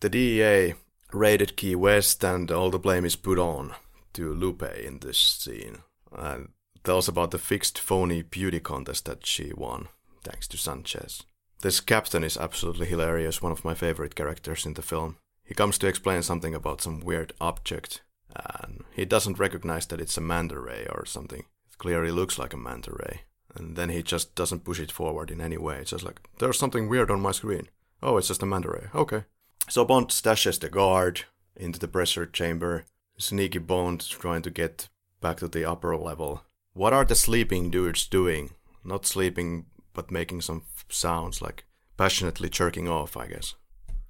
The 0.00 0.08
DEA 0.08 0.74
raided 1.12 1.56
Key 1.56 1.74
West, 1.74 2.24
and 2.24 2.50
all 2.50 2.70
the 2.70 2.78
blame 2.78 3.04
is 3.04 3.16
put 3.16 3.38
on 3.38 3.74
to 4.14 4.32
Lupe 4.32 4.62
in 4.62 4.98
this 4.98 5.18
scene. 5.18 5.78
And 6.12 6.48
tells 6.86 7.08
about 7.08 7.32
the 7.32 7.38
fixed 7.38 7.78
phony 7.78 8.22
beauty 8.22 8.60
contest 8.60 9.04
that 9.04 9.26
she 9.26 9.52
won, 9.54 9.88
thanks 10.24 10.48
to 10.48 10.56
Sanchez. 10.56 11.22
This 11.60 11.80
captain 11.80 12.24
is 12.24 12.38
absolutely 12.38 12.86
hilarious, 12.86 13.42
one 13.42 13.52
of 13.52 13.64
my 13.64 13.74
favorite 13.74 14.14
characters 14.14 14.64
in 14.64 14.74
the 14.74 14.82
film. 14.82 15.18
He 15.44 15.54
comes 15.54 15.76
to 15.78 15.86
explain 15.86 16.22
something 16.22 16.54
about 16.54 16.80
some 16.80 17.00
weird 17.00 17.32
object, 17.40 18.02
and 18.34 18.84
he 18.92 19.04
doesn't 19.04 19.38
recognize 19.38 19.86
that 19.86 20.00
it's 20.00 20.16
a 20.16 20.20
manta 20.20 20.58
ray 20.58 20.86
or 20.90 21.04
something. 21.04 21.40
It 21.40 21.78
clearly 21.78 22.10
looks 22.10 22.38
like 22.38 22.54
a 22.54 22.56
manta 22.56 22.92
ray. 22.92 23.22
And 23.54 23.74
then 23.74 23.88
he 23.88 24.02
just 24.02 24.34
doesn't 24.34 24.64
push 24.64 24.80
it 24.80 24.92
forward 24.92 25.30
in 25.30 25.40
any 25.40 25.56
way. 25.56 25.78
It's 25.78 25.90
just 25.90 26.04
like, 26.04 26.20
there's 26.38 26.58
something 26.58 26.88
weird 26.88 27.10
on 27.10 27.22
my 27.22 27.32
screen. 27.32 27.68
Oh, 28.02 28.18
it's 28.18 28.28
just 28.28 28.42
a 28.42 28.46
manta 28.46 28.68
ray. 28.68 28.88
Okay. 28.94 29.24
So 29.68 29.84
Bond 29.84 30.08
stashes 30.08 30.60
the 30.60 30.68
guard 30.68 31.24
into 31.56 31.78
the 31.78 31.88
pressure 31.88 32.26
chamber. 32.26 32.84
Sneaky 33.16 33.58
Bond 33.58 34.06
trying 34.06 34.42
to 34.42 34.50
get 34.50 34.88
back 35.22 35.38
to 35.38 35.48
the 35.48 35.64
upper 35.64 35.96
level. 35.96 36.42
What 36.76 36.92
are 36.92 37.06
the 37.06 37.14
sleeping 37.14 37.70
dudes 37.70 38.06
doing? 38.06 38.50
Not 38.84 39.06
sleeping, 39.06 39.64
but 39.94 40.10
making 40.10 40.42
some 40.42 40.64
sounds 40.90 41.40
like 41.40 41.64
passionately 41.96 42.50
jerking 42.50 42.86
off, 42.86 43.16
I 43.16 43.28
guess. 43.28 43.54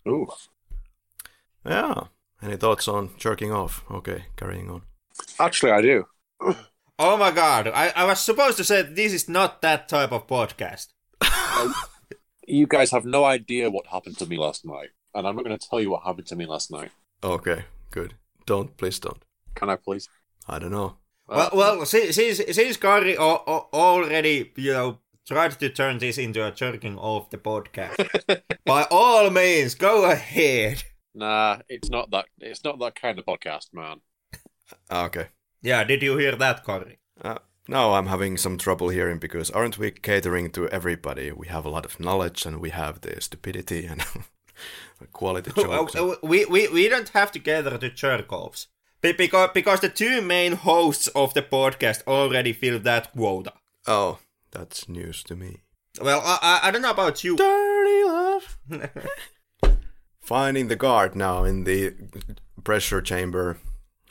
Ooh. 0.09 0.27
Yeah. 1.65 2.09
Any 2.43 2.57
thoughts 2.57 2.89
on 2.89 3.11
jerking 3.19 3.53
off? 3.53 3.85
Okay, 3.89 4.25
carrying 4.35 4.69
on. 4.69 4.83
Actually, 5.39 5.73
I 5.73 5.81
do. 5.81 6.05
Oh 6.99 7.19
my 7.19 7.31
god, 7.31 7.69
I, 7.69 7.93
I 7.95 8.05
was 8.07 8.21
supposed 8.21 8.57
to 8.57 8.65
say 8.65 8.81
this 8.81 9.13
is 9.13 9.29
not 9.29 9.61
that 9.61 9.87
type 9.87 10.13
of 10.13 10.27
podcast. 10.27 10.87
Um, 11.21 11.75
you 12.49 12.67
guys 12.67 12.91
have 12.91 13.05
no 13.05 13.27
idea 13.27 13.69
what 13.69 13.87
happened 13.89 14.17
to 14.17 14.25
me 14.27 14.39
last 14.39 14.65
night, 14.65 14.89
and 15.15 15.27
I'm 15.27 15.37
not 15.37 15.45
going 15.45 15.59
to 15.59 15.69
tell 15.69 15.79
you 15.79 15.91
what 15.91 16.05
happened 16.05 16.27
to 16.29 16.37
me 16.37 16.47
last 16.47 16.71
night. 16.71 16.91
Okay, 17.23 17.67
good. 17.91 18.15
Don't, 18.47 18.75
please 18.79 18.99
don't. 18.99 19.23
Can 19.55 19.69
I 19.69 19.77
please? 19.77 20.09
I 20.49 20.59
don't 20.59 20.71
know. 20.71 20.97
Well, 21.29 21.51
well, 21.53 21.87
since 21.87 22.15
since, 22.17 22.39
since 22.39 22.77
Karri 22.77 23.17
al- 23.17 23.43
al- 23.47 23.69
already 23.73 24.53
you 24.57 24.73
know 24.73 24.99
tried 25.27 25.59
to 25.59 25.69
turn 25.71 25.99
this 25.99 26.19
into 26.19 26.47
a 26.47 26.51
jerking 26.53 26.97
off 26.99 27.31
the 27.31 27.39
podcast, 27.39 27.97
by 28.65 28.87
all 28.91 29.31
means, 29.31 29.75
go 29.75 30.05
ahead. 30.11 30.85
Nah, 31.15 31.59
it's 31.69 31.91
not 31.91 32.11
that. 32.11 32.27
It's 32.41 32.63
not 32.65 32.79
that 32.79 32.95
kind 33.01 33.19
of 33.19 33.25
podcast, 33.25 33.73
man. 33.73 34.01
Ah, 34.91 35.05
Okay. 35.07 35.29
Yeah, 35.63 35.83
did 35.85 36.03
you 36.03 36.17
hear 36.19 36.37
that, 36.37 36.65
Karri? 36.65 36.99
Uh, 37.21 37.39
now 37.67 37.95
I'm 37.95 38.07
having 38.07 38.37
some 38.37 38.57
trouble 38.59 38.91
hearing 38.91 39.19
because 39.19 39.51
aren't 39.51 39.79
we 39.79 39.91
catering 39.91 40.51
to 40.53 40.69
everybody? 40.69 41.33
We 41.33 41.49
have 41.49 41.65
a 41.67 41.71
lot 41.71 41.85
of 41.87 41.99
knowledge 41.99 42.47
and 42.47 42.61
we 42.61 42.71
have 42.71 43.01
the 43.01 43.21
stupidity 43.21 43.85
and 43.87 44.05
quality 45.13 45.51
jokes. 45.57 45.97
We, 46.23 46.45
we 46.45 46.69
we 46.69 46.89
don't 46.89 47.09
have 47.11 47.33
to 47.33 47.39
gather 47.41 47.79
to 47.79 47.91
jerk 47.91 48.33
offs. 48.33 48.69
Be- 49.07 49.13
because 49.13 49.51
because 49.55 49.81
the 49.81 49.89
two 49.89 50.21
main 50.21 50.53
hosts 50.53 51.07
of 51.09 51.33
the 51.35 51.43
podcast 51.43 52.03
already 52.07 52.53
fill 52.53 52.81
that 52.81 53.13
quota. 53.13 53.53
Oh, 53.87 54.19
that's 54.51 54.89
news 54.89 55.23
to 55.25 55.37
me. 55.37 55.63
Well, 56.01 56.21
I 56.25 56.39
I, 56.43 56.69
I 56.69 56.71
don't 56.71 56.83
know 56.83 56.91
about 56.91 57.23
you. 57.23 57.37
Dirty 57.37 58.05
love. 58.05 58.59
Finding 60.21 60.67
the 60.67 60.77
guard 60.77 61.15
now 61.15 61.45
in 61.45 61.65
the 61.65 61.95
pressure 62.65 63.01
chamber 63.01 63.59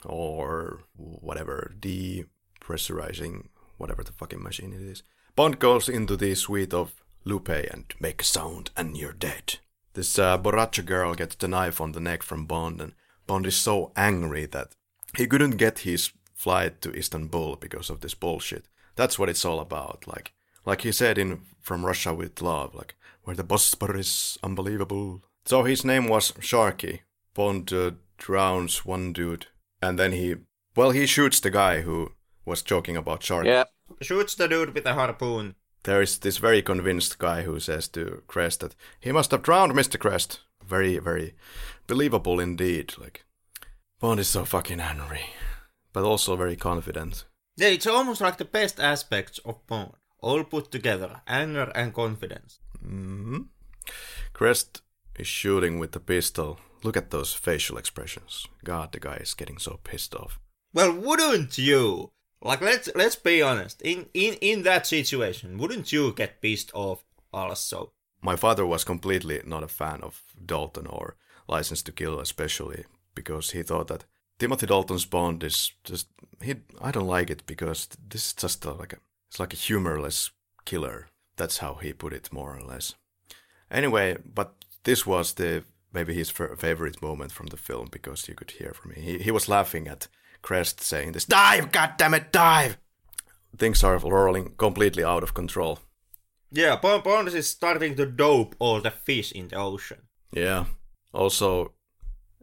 or 0.02 0.80
whatever, 0.96 1.74
depressurizing 1.78 3.48
whatever 3.76 4.02
the 4.02 4.12
fucking 4.12 4.42
machine 4.42 4.72
it 4.72 4.80
is. 4.80 5.02
Bond 5.34 5.58
goes 5.58 5.90
into 5.90 6.16
the 6.16 6.34
suite 6.34 6.72
of 6.72 6.94
Lupe 7.24 7.50
and 7.50 7.92
make 8.00 8.22
a 8.22 8.24
sound 8.24 8.70
and 8.76 8.96
you're 8.96 9.12
dead. 9.12 9.58
This 9.92 10.18
uh, 10.18 10.38
Borracha 10.38 10.84
girl 10.86 11.14
gets 11.14 11.34
the 11.34 11.48
knife 11.48 11.82
on 11.82 11.92
the 11.92 12.00
neck 12.00 12.22
from 12.22 12.46
Bond 12.46 12.80
and 12.80 12.94
Bond 13.26 13.46
is 13.46 13.56
so 13.56 13.92
angry 13.96 14.46
that 14.46 14.76
he 15.16 15.26
couldn't 15.26 15.56
get 15.56 15.80
his 15.80 16.12
flight 16.34 16.80
to 16.82 16.92
Istanbul 16.92 17.56
because 17.56 17.90
of 17.90 18.00
this 18.00 18.14
bullshit. 18.14 18.68
That's 18.94 19.18
what 19.18 19.28
it's 19.28 19.44
all 19.44 19.60
about. 19.60 20.04
Like 20.06 20.32
like 20.64 20.82
he 20.82 20.92
said 20.92 21.18
in 21.18 21.40
From 21.60 21.84
Russia 21.84 22.14
with 22.14 22.42
Love, 22.42 22.74
like 22.74 22.94
where 23.22 23.36
the 23.36 23.44
Bosporus 23.44 23.98
is 23.98 24.38
unbelievable. 24.42 25.22
So 25.44 25.64
his 25.64 25.84
name 25.84 26.08
was 26.08 26.32
Sharky. 26.32 27.00
Bond 27.34 27.72
uh, 27.72 27.92
drowns 28.18 28.84
one 28.84 29.12
dude, 29.12 29.46
and 29.82 29.98
then 29.98 30.12
he 30.12 30.36
well 30.74 30.90
he 30.90 31.06
shoots 31.06 31.40
the 31.40 31.50
guy 31.50 31.82
who 31.82 32.12
was 32.44 32.62
joking 32.62 32.96
about 32.96 33.20
Sharky. 33.20 33.46
Yeah. 33.46 33.64
Shoots 34.00 34.34
the 34.34 34.48
dude 34.48 34.74
with 34.74 34.86
a 34.86 34.94
harpoon. 34.94 35.54
There 35.84 36.02
is 36.02 36.18
this 36.18 36.38
very 36.38 36.62
convinced 36.62 37.18
guy 37.18 37.42
who 37.42 37.60
says 37.60 37.86
to 37.88 38.22
Krest 38.26 38.58
that 38.58 38.74
he 38.98 39.12
must 39.12 39.30
have 39.30 39.42
drowned 39.42 39.72
Mr. 39.72 39.98
Krest. 39.98 40.40
Very, 40.66 40.98
very 40.98 41.34
believable 41.86 42.40
indeed. 42.40 42.94
Like 42.98 43.24
Bond 43.98 44.20
is 44.20 44.28
so 44.28 44.44
fucking 44.44 44.78
angry, 44.78 45.24
but 45.94 46.04
also 46.04 46.36
very 46.36 46.56
confident. 46.56 47.24
Yeah, 47.56 47.68
it's 47.68 47.86
almost 47.86 48.20
like 48.20 48.36
the 48.36 48.44
best 48.44 48.78
aspects 48.78 49.38
of 49.38 49.66
Bond, 49.66 49.92
all 50.20 50.44
put 50.44 50.70
together: 50.70 51.22
anger 51.26 51.72
and 51.74 51.94
confidence. 51.94 52.58
Mm-hmm. 52.84 53.42
Krest 54.34 54.82
is 55.18 55.26
shooting 55.26 55.78
with 55.78 55.92
the 55.92 56.00
pistol. 56.00 56.58
Look 56.82 56.98
at 56.98 57.10
those 57.10 57.32
facial 57.32 57.78
expressions. 57.78 58.46
God, 58.64 58.92
the 58.92 59.00
guy 59.00 59.16
is 59.16 59.32
getting 59.32 59.56
so 59.56 59.80
pissed 59.82 60.14
off. 60.14 60.38
Well, 60.74 60.92
wouldn't 60.92 61.56
you? 61.56 62.12
Like, 62.42 62.60
let's 62.60 62.90
let's 62.94 63.16
be 63.16 63.40
honest. 63.40 63.80
In 63.80 64.10
in 64.12 64.34
in 64.42 64.62
that 64.64 64.86
situation, 64.86 65.56
wouldn't 65.56 65.90
you 65.90 66.12
get 66.12 66.42
pissed 66.42 66.70
off 66.74 67.02
also? 67.32 67.92
My 68.20 68.36
father 68.36 68.66
was 68.66 68.84
completely 68.84 69.40
not 69.46 69.62
a 69.62 69.68
fan 69.68 70.02
of 70.02 70.22
Dalton 70.44 70.86
or 70.86 71.16
License 71.48 71.82
to 71.84 71.92
Kill, 71.92 72.20
especially 72.20 72.84
because 73.16 73.50
he 73.50 73.64
thought 73.64 73.88
that 73.88 74.04
Timothy 74.38 74.66
Dalton's 74.66 75.06
Bond 75.06 75.42
is 75.42 75.72
just 75.82 76.06
he. 76.40 76.54
I 76.80 76.92
don't 76.92 77.08
like 77.08 77.30
it 77.30 77.42
because 77.46 77.88
this 78.08 78.26
is 78.26 78.32
just 78.34 78.64
a, 78.64 78.72
like 78.72 78.92
a 78.92 78.98
it's 79.28 79.40
like 79.40 79.52
a 79.52 79.56
humorless 79.56 80.30
killer. 80.64 81.08
That's 81.36 81.58
how 81.58 81.74
he 81.74 81.92
put 81.92 82.12
it, 82.12 82.32
more 82.32 82.56
or 82.56 82.62
less. 82.62 82.94
Anyway, 83.70 84.16
but 84.24 84.64
this 84.84 85.04
was 85.04 85.34
the 85.34 85.64
maybe 85.92 86.14
his 86.14 86.30
f- 86.30 86.58
favorite 86.58 87.02
moment 87.02 87.32
from 87.32 87.46
the 87.46 87.56
film 87.56 87.88
because 87.90 88.28
you 88.28 88.34
could 88.34 88.52
hear 88.52 88.72
from 88.72 88.92
me. 88.92 89.00
He 89.00 89.18
he 89.18 89.30
was 89.30 89.48
laughing 89.48 89.88
at 89.88 90.08
Krest 90.42 90.80
saying 90.80 91.12
this 91.12 91.24
dive, 91.24 91.72
God 91.72 91.94
damn 91.96 92.14
it, 92.14 92.30
dive. 92.32 92.78
Things 93.58 93.82
are 93.82 93.98
rolling 93.98 94.54
completely 94.56 95.02
out 95.02 95.22
of 95.22 95.34
control. 95.34 95.78
Yeah, 96.52 96.76
Bond, 96.76 97.02
Bond 97.02 97.28
is 97.28 97.48
starting 97.48 97.96
to 97.96 98.06
dope 98.06 98.54
all 98.58 98.80
the 98.80 98.90
fish 98.90 99.32
in 99.32 99.48
the 99.48 99.56
ocean. 99.56 100.02
Yeah. 100.32 100.66
Also, 101.12 101.72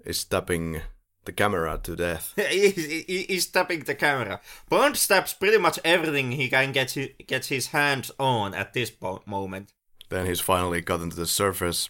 is 0.05 0.19
stabbing 0.19 0.81
the 1.25 1.31
camera 1.31 1.79
to 1.83 1.95
death. 1.95 2.33
he's, 2.35 2.75
he- 3.07 3.25
he's 3.27 3.47
tapping 3.47 3.81
the 3.81 3.95
camera. 3.95 4.39
Bond 4.69 4.97
stabs 4.97 5.33
pretty 5.33 5.57
much 5.57 5.79
everything 5.85 6.33
he 6.33 6.49
can 6.49 6.71
get 6.71 6.91
his, 6.91 7.09
get 7.27 7.45
his 7.45 7.67
hands 7.67 8.11
on 8.19 8.53
at 8.53 8.73
this 8.73 8.91
moment. 9.25 9.73
Then 10.09 10.25
he's 10.25 10.41
finally 10.41 10.81
gotten 10.81 11.09
to 11.09 11.15
the 11.15 11.25
surface. 11.25 11.89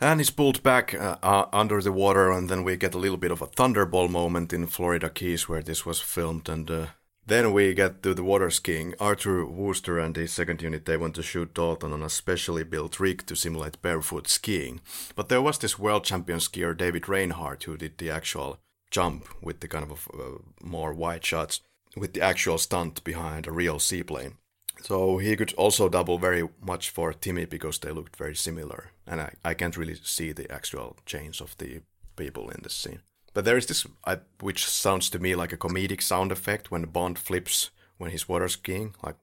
And 0.00 0.20
he's 0.20 0.30
pulled 0.30 0.62
back 0.62 0.94
uh, 0.94 1.16
uh, 1.22 1.46
under 1.52 1.82
the 1.82 1.90
water, 1.90 2.30
and 2.30 2.48
then 2.48 2.62
we 2.62 2.76
get 2.76 2.94
a 2.94 2.98
little 2.98 3.16
bit 3.16 3.32
of 3.32 3.42
a 3.42 3.48
thunderball 3.48 4.08
moment 4.08 4.52
in 4.52 4.66
Florida 4.68 5.10
Keys 5.10 5.48
where 5.48 5.62
this 5.62 5.84
was 5.84 5.98
filmed. 6.00 6.48
And 6.48 6.70
uh, 6.70 6.86
then 7.28 7.52
we 7.52 7.74
get 7.74 8.02
to 8.02 8.14
the 8.14 8.24
water 8.24 8.50
skiing. 8.50 8.94
Arthur 8.98 9.44
Wooster 9.44 9.98
and 9.98 10.16
his 10.16 10.32
second 10.32 10.62
unit 10.62 10.86
they 10.86 10.96
want 10.96 11.14
to 11.14 11.22
shoot 11.22 11.54
Dalton 11.54 11.92
on 11.92 12.02
a 12.02 12.08
specially 12.08 12.64
built 12.64 12.98
rig 12.98 13.26
to 13.26 13.36
simulate 13.36 13.82
barefoot 13.82 14.26
skiing. 14.28 14.80
But 15.14 15.28
there 15.28 15.42
was 15.42 15.58
this 15.58 15.78
world 15.78 16.04
champion 16.04 16.38
skier 16.38 16.76
David 16.76 17.08
Reinhardt 17.08 17.64
who 17.64 17.76
did 17.76 17.98
the 17.98 18.10
actual 18.10 18.58
jump 18.90 19.28
with 19.42 19.60
the 19.60 19.68
kind 19.68 19.90
of 19.90 20.08
uh, 20.12 20.38
more 20.62 20.94
wide 20.94 21.24
shots 21.24 21.60
with 21.96 22.14
the 22.14 22.22
actual 22.22 22.58
stunt 22.58 23.04
behind 23.04 23.46
a 23.46 23.52
real 23.52 23.78
seaplane. 23.78 24.38
So 24.82 25.18
he 25.18 25.36
could 25.36 25.52
also 25.54 25.88
double 25.88 26.18
very 26.18 26.48
much 26.60 26.90
for 26.90 27.12
Timmy 27.12 27.44
because 27.44 27.78
they 27.78 27.90
looked 27.90 28.16
very 28.16 28.36
similar. 28.36 28.92
And 29.06 29.20
I, 29.20 29.34
I 29.44 29.54
can't 29.54 29.76
really 29.76 29.96
see 30.02 30.32
the 30.32 30.50
actual 30.50 30.96
change 31.04 31.40
of 31.40 31.56
the 31.58 31.82
people 32.16 32.48
in 32.50 32.60
this 32.62 32.74
scene. 32.74 33.00
But 33.34 33.44
there 33.44 33.56
is 33.56 33.66
this, 33.66 33.86
I, 34.04 34.18
which 34.40 34.66
sounds 34.66 35.10
to 35.10 35.18
me 35.18 35.34
like 35.34 35.52
a 35.52 35.56
comedic 35.56 36.02
sound 36.02 36.32
effect 36.32 36.70
when 36.70 36.82
Bond 36.84 37.18
flips 37.18 37.70
when 37.98 38.10
he's 38.10 38.28
water 38.28 38.48
skiing, 38.48 38.94
like. 39.02 39.16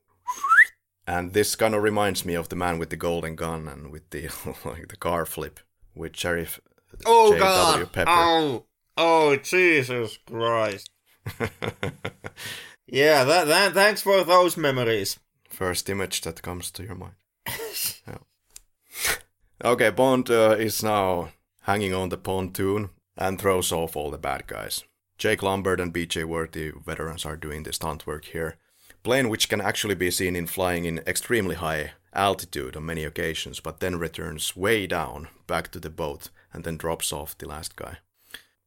And 1.07 1.33
this 1.33 1.55
kind 1.55 1.75
of 1.75 1.83
reminds 1.83 2.25
me 2.25 2.33
of 2.33 2.49
the 2.49 2.55
man 2.55 2.79
with 2.79 2.89
the 2.89 2.95
golden 2.95 3.35
gun 3.35 3.67
and 3.67 3.91
with 3.91 4.09
the 4.09 4.23
like 4.65 4.87
the 4.87 4.95
car 4.97 5.25
flip 5.25 5.59
with 5.93 6.17
Sheriff 6.17 6.59
Oh 7.05 7.33
J.W. 7.33 7.39
god! 7.39 7.91
Pepper. 7.91 8.09
Oh, 8.11 8.65
oh 8.97 9.35
Jesus 9.35 10.17
Christ! 10.25 10.89
Yeah, 12.87 13.23
that, 13.23 13.47
that. 13.47 13.73
Thanks 13.73 14.01
for 14.01 14.23
those 14.23 14.57
memories. 14.57 15.19
First 15.49 15.89
image 15.89 16.21
that 16.21 16.41
comes 16.41 16.69
to 16.71 16.83
your 16.83 16.95
mind. 16.95 17.15
Yeah. 18.07 18.17
Okay, 19.63 19.89
Bond 19.89 20.29
uh, 20.29 20.57
is 20.59 20.83
now 20.83 21.29
hanging 21.61 21.93
on 21.93 22.09
the 22.09 22.17
pontoon 22.17 22.89
and 23.17 23.39
throws 23.39 23.71
off 23.71 23.95
all 23.95 24.11
the 24.11 24.17
bad 24.17 24.47
guys. 24.47 24.83
Jake 25.17 25.41
Lombard 25.41 25.79
and 25.79 25.93
BJ 25.93 26.25
Worthy, 26.25 26.71
veterans, 26.71 27.25
are 27.25 27.37
doing 27.37 27.63
the 27.63 27.71
stunt 27.71 28.05
work 28.05 28.25
here. 28.25 28.57
Plane 29.03 29.29
which 29.29 29.49
can 29.49 29.61
actually 29.61 29.95
be 29.95 30.11
seen 30.11 30.35
in 30.35 30.47
flying 30.47 30.85
in 30.85 30.99
extremely 30.99 31.55
high 31.55 31.91
altitude 32.13 32.75
on 32.75 32.85
many 32.85 33.03
occasions, 33.03 33.59
but 33.59 33.79
then 33.79 33.97
returns 33.97 34.55
way 34.55 34.87
down 34.87 35.27
back 35.47 35.71
to 35.71 35.79
the 35.79 35.89
boat 35.89 36.29
and 36.51 36.63
then 36.63 36.77
drops 36.77 37.13
off 37.13 37.37
the 37.37 37.47
last 37.47 37.75
guy. 37.75 37.97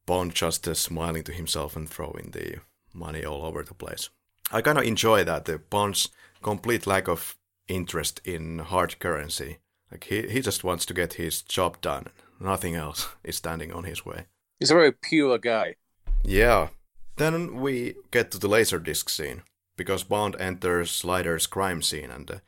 Bond 0.07 0.35
just 0.35 0.67
uh, 0.67 0.75
smiling 0.75 1.25
to 1.25 1.33
himself 1.33 1.77
and 1.77 1.89
throwing 1.89 2.31
the 2.33 2.61
money 2.95 3.25
all 3.25 3.45
over 3.45 3.63
the 3.63 3.75
place. 3.75 4.09
I 4.51 4.63
kind 4.63 4.79
of 4.79 4.85
enjoy 4.85 5.25
that 5.25 5.45
the 5.45 5.59
Bond's 5.59 6.09
complete 6.43 6.87
lack 6.87 7.09
of 7.09 7.37
interest 7.67 8.21
in 8.25 8.61
hard 8.61 8.99
currency. 8.99 9.59
Like 9.91 10.05
he 10.05 10.29
he 10.29 10.41
just 10.41 10.65
wants 10.65 10.87
to 10.87 10.95
get 10.95 11.15
his 11.15 11.43
job 11.43 11.81
done. 11.81 12.07
Nothing 12.41 12.75
else 12.75 13.09
is 13.25 13.37
standing 13.37 13.73
on 13.73 13.85
his 13.85 14.07
way. 14.07 14.27
He's 14.59 14.71
a 14.71 14.75
very 14.75 14.93
pure 14.93 15.39
guy. 15.39 15.77
Yeah. 16.25 16.69
Then 17.17 17.61
we 17.61 17.95
get 18.11 18.31
to 18.31 18.39
the 18.39 18.49
laser 18.49 18.79
disc 18.79 19.09
scene. 19.09 19.43
because 19.79 20.03
Bond 20.05 20.37
enters 20.39 20.91
Slider's 20.91 21.47
crime 21.47 21.81
scene, 21.83 22.11
and 22.11 22.31
uh, 22.31 22.39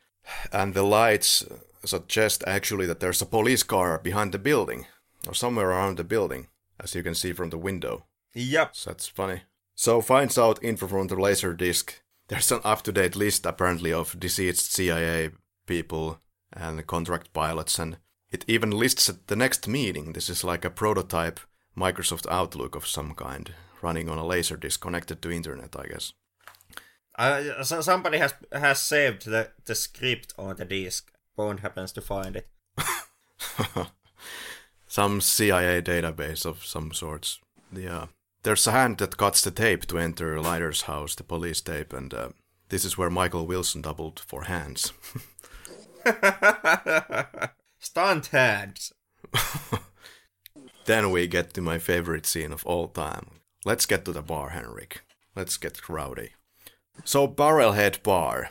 and 0.52 0.74
the 0.74 0.82
lights 0.82 1.46
suggest 1.84 2.44
actually 2.46 2.86
that 2.86 3.00
there's 3.00 3.22
a 3.22 3.26
police 3.26 3.62
car 3.62 3.98
behind 3.98 4.32
the 4.32 4.38
building 4.38 4.86
or 5.26 5.34
somewhere 5.34 5.70
around 5.70 5.96
the 5.96 6.04
building, 6.04 6.48
as 6.78 6.94
you 6.94 7.02
can 7.02 7.14
see 7.14 7.32
from 7.32 7.50
the 7.50 7.58
window. 7.58 8.04
Yep. 8.34 8.76
So 8.76 8.90
that's 8.90 9.08
funny. 9.08 9.42
So 9.74 10.02
finds 10.02 10.36
out 10.36 10.62
info 10.62 10.86
from 10.88 11.06
the 11.06 11.16
laser 11.16 11.54
disc. 11.54 12.02
There's 12.28 12.52
an 12.52 12.60
up-to-date 12.64 13.16
list 13.16 13.46
apparently 13.46 13.92
of 13.92 14.18
deceased 14.20 14.72
CIA 14.72 15.30
people 15.66 16.18
and 16.52 16.86
contract 16.86 17.32
pilots, 17.32 17.78
and 17.78 17.96
it 18.30 18.44
even 18.46 18.70
lists 18.70 19.10
the 19.26 19.36
next 19.36 19.66
meeting. 19.68 20.12
This 20.12 20.28
is 20.28 20.44
like 20.44 20.64
a 20.64 20.70
prototype 20.70 21.40
Microsoft 21.76 22.26
Outlook 22.30 22.74
of 22.74 22.86
some 22.86 23.14
kind, 23.14 23.54
running 23.82 24.08
on 24.08 24.18
a 24.18 24.26
laser 24.26 24.56
disc 24.56 24.80
connected 24.80 25.22
to 25.22 25.30
internet, 25.30 25.76
I 25.76 25.86
guess. 25.86 26.12
Uh, 27.18 27.62
so 27.62 27.80
somebody 27.80 28.18
has 28.18 28.34
has 28.52 28.80
saved 28.80 29.26
the, 29.26 29.50
the 29.64 29.74
script 29.74 30.32
on 30.38 30.56
the 30.56 30.64
disk. 30.64 31.12
Bond 31.36 31.60
happens 31.60 31.92
to 31.92 32.00
find 32.00 32.36
it. 32.36 32.48
some 34.86 35.20
CIA 35.20 35.82
database 35.82 36.46
of 36.46 36.64
some 36.64 36.92
sorts. 36.92 37.38
Yeah. 37.72 38.06
There's 38.42 38.66
a 38.66 38.72
hand 38.72 38.98
that 38.98 39.18
cuts 39.18 39.42
the 39.42 39.50
tape 39.50 39.86
to 39.86 39.98
enter 39.98 40.40
Leiter's 40.40 40.82
house, 40.82 41.14
the 41.14 41.22
police 41.22 41.60
tape, 41.60 41.92
and 41.92 42.14
uh, 42.14 42.28
this 42.70 42.84
is 42.84 42.96
where 42.96 43.10
Michael 43.10 43.46
Wilson 43.46 43.82
doubled 43.82 44.20
for 44.20 44.44
hands. 44.44 44.92
Stunt 47.78 48.26
hands. 48.28 48.92
Then 50.86 51.10
we 51.10 51.26
get 51.26 51.54
to 51.54 51.60
my 51.60 51.78
favorite 51.78 52.26
scene 52.26 52.52
of 52.52 52.64
all 52.66 52.88
time. 52.88 53.40
Let's 53.64 53.86
get 53.86 54.04
to 54.06 54.12
the 54.12 54.22
bar, 54.22 54.50
Henrik. 54.50 55.02
Let's 55.36 55.56
get 55.56 55.88
rowdy. 55.88 56.30
So, 57.04 57.28
Barrelhead 57.28 58.02
Bar. 58.02 58.50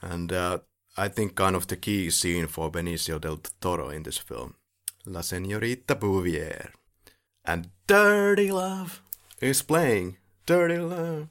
And 0.00 0.32
uh, 0.32 0.58
I 0.96 1.08
think 1.08 1.34
kind 1.34 1.56
of 1.56 1.66
the 1.66 1.76
key 1.76 2.10
scene 2.10 2.46
for 2.46 2.70
Benicio 2.70 3.20
del 3.20 3.40
Toro 3.60 3.88
in 3.88 4.02
this 4.02 4.18
film. 4.18 4.56
La 5.06 5.20
Señorita 5.20 5.98
Bouvier. 5.98 6.70
And 7.44 7.70
Dirty 7.86 8.52
Love 8.52 9.02
is 9.40 9.62
playing. 9.62 10.18
Dirty 10.46 10.78
Love. 10.78 11.28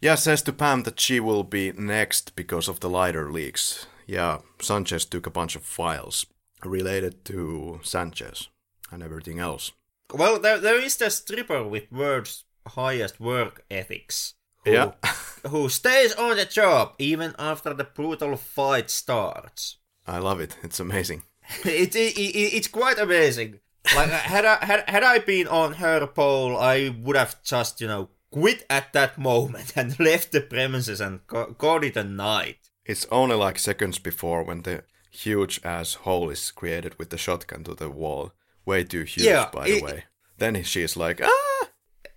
Yeah, 0.00 0.14
says 0.14 0.42
to 0.42 0.52
Pam 0.52 0.84
that 0.84 1.00
she 1.00 1.20
will 1.20 1.42
be 1.44 1.72
next 1.72 2.34
because 2.36 2.68
of 2.68 2.80
the 2.80 2.88
Leiter 2.88 3.30
leaks. 3.30 3.86
Yeah, 4.06 4.38
Sanchez 4.60 5.04
took 5.04 5.26
a 5.26 5.30
bunch 5.30 5.54
of 5.56 5.62
files 5.62 6.26
related 6.64 7.24
to 7.26 7.80
Sanchez 7.82 8.48
and 8.90 9.02
everything 9.02 9.38
else. 9.38 9.72
Well, 10.12 10.38
there, 10.38 10.58
there 10.58 10.80
is 10.80 10.96
the 10.96 11.10
stripper 11.10 11.62
with 11.64 11.92
world's 11.92 12.44
highest 12.66 13.20
work 13.20 13.64
ethics. 13.70 14.34
Who, 14.64 14.72
Yeah. 14.72 14.92
who 15.48 15.68
stays 15.68 16.14
on 16.14 16.36
the 16.36 16.44
job 16.44 16.94
even 16.98 17.34
after 17.38 17.74
the 17.74 17.84
brutal 17.84 18.36
fight 18.36 18.90
starts. 18.90 19.76
I 20.06 20.18
love 20.18 20.40
it. 20.40 20.56
It's 20.62 20.80
amazing. 20.80 21.22
it, 21.64 21.94
it, 21.94 22.16
it, 22.18 22.54
it's 22.56 22.68
quite 22.68 22.98
amazing. 22.98 23.60
Like 23.94 24.10
had 24.34 24.44
I 24.44 24.64
had, 24.64 24.88
had 24.88 25.02
I 25.04 25.18
been 25.18 25.46
on 25.48 25.74
her 25.74 26.06
pole, 26.06 26.56
I 26.56 26.88
would 27.02 27.16
have 27.16 27.42
just 27.42 27.80
you 27.80 27.86
know 27.86 28.08
quit 28.30 28.64
at 28.68 28.92
that 28.92 29.16
moment 29.18 29.72
and 29.76 29.98
left 30.00 30.32
the 30.32 30.40
premises 30.40 31.00
and 31.00 31.26
ca- 31.26 31.52
called 31.54 31.84
it 31.84 31.96
a 31.96 32.04
night. 32.04 32.58
It's 32.84 33.06
only 33.10 33.36
like 33.36 33.58
seconds 33.58 33.98
before 33.98 34.42
when 34.42 34.62
the 34.62 34.82
huge 35.10 35.60
ass 35.64 35.94
hole 35.94 36.28
is 36.30 36.50
created 36.50 36.98
with 36.98 37.10
the 37.10 37.18
shotgun 37.18 37.64
to 37.64 37.74
the 37.74 37.88
wall. 37.90 38.32
Way 38.68 38.84
too 38.84 39.04
huge, 39.04 39.26
Yeah, 39.26 39.48
by 39.50 39.64
the 39.64 39.80
way. 39.80 40.04
Then 40.36 40.62
she's 40.62 40.94
like, 40.94 41.22
ah! 41.24 41.68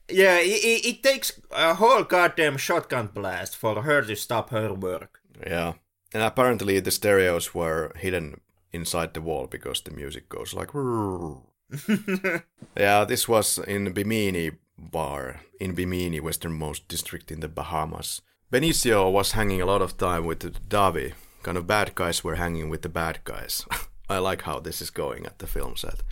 Yeah, 0.09 0.37
it, 0.39 0.63
it, 0.71 0.85
it 0.85 1.01
takes 1.01 1.39
a 1.49 1.75
whole 1.75 2.03
goddamn 2.03 2.57
shotgun 2.57 3.07
blast 3.07 3.55
for 3.55 3.83
her 3.83 4.01
to 4.01 4.15
stop 4.17 4.49
her 4.49 4.73
work. 4.73 5.21
Yeah. 5.47 5.75
And 6.13 6.21
apparently 6.21 6.81
the 6.81 6.91
stereos 6.91 7.55
were 7.55 7.93
hidden 7.95 8.41
inside 8.73 9.13
the 9.13 9.21
wall 9.21 9.47
because 9.47 9.79
the 9.79 9.91
music 9.91 10.27
goes 10.27 10.53
like. 10.53 10.71
yeah, 12.77 13.05
this 13.05 13.29
was 13.29 13.57
in 13.59 13.93
Bimini 13.93 14.51
bar, 14.77 15.39
in 15.57 15.73
Bimini, 15.73 16.19
westernmost 16.19 16.89
district 16.89 17.31
in 17.31 17.39
the 17.39 17.47
Bahamas. 17.47 18.21
Benicio 18.51 19.09
was 19.09 19.31
hanging 19.31 19.61
a 19.61 19.65
lot 19.65 19.81
of 19.81 19.95
time 19.95 20.25
with 20.25 20.41
the 20.41 20.51
Davi. 20.51 21.13
Kind 21.43 21.57
of 21.57 21.65
bad 21.65 21.95
guys 21.95 22.25
were 22.25 22.35
hanging 22.35 22.69
with 22.69 22.81
the 22.81 22.89
bad 22.89 23.19
guys. 23.23 23.65
I 24.09 24.17
like 24.17 24.41
how 24.41 24.59
this 24.59 24.81
is 24.81 24.89
going 24.89 25.25
at 25.25 25.39
the 25.39 25.47
film 25.47 25.77
set. 25.77 26.03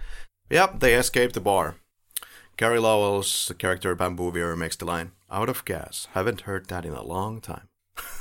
Yep, 0.50 0.80
they 0.80 0.96
escape 0.96 1.34
the 1.34 1.42
bar. 1.42 1.76
Carey 2.58 2.80
Lowell's 2.80 3.52
character 3.58 3.96
Bamboo 3.96 4.32
Bambouvier 4.32 4.58
makes 4.58 4.76
the 4.76 4.86
line, 4.86 5.12
out 5.32 5.48
of 5.48 5.64
gas. 5.64 6.08
Haven't 6.14 6.42
heard 6.42 6.68
that 6.68 6.86
in 6.86 6.94
a 6.94 7.04
long 7.04 7.40
time. 7.40 7.70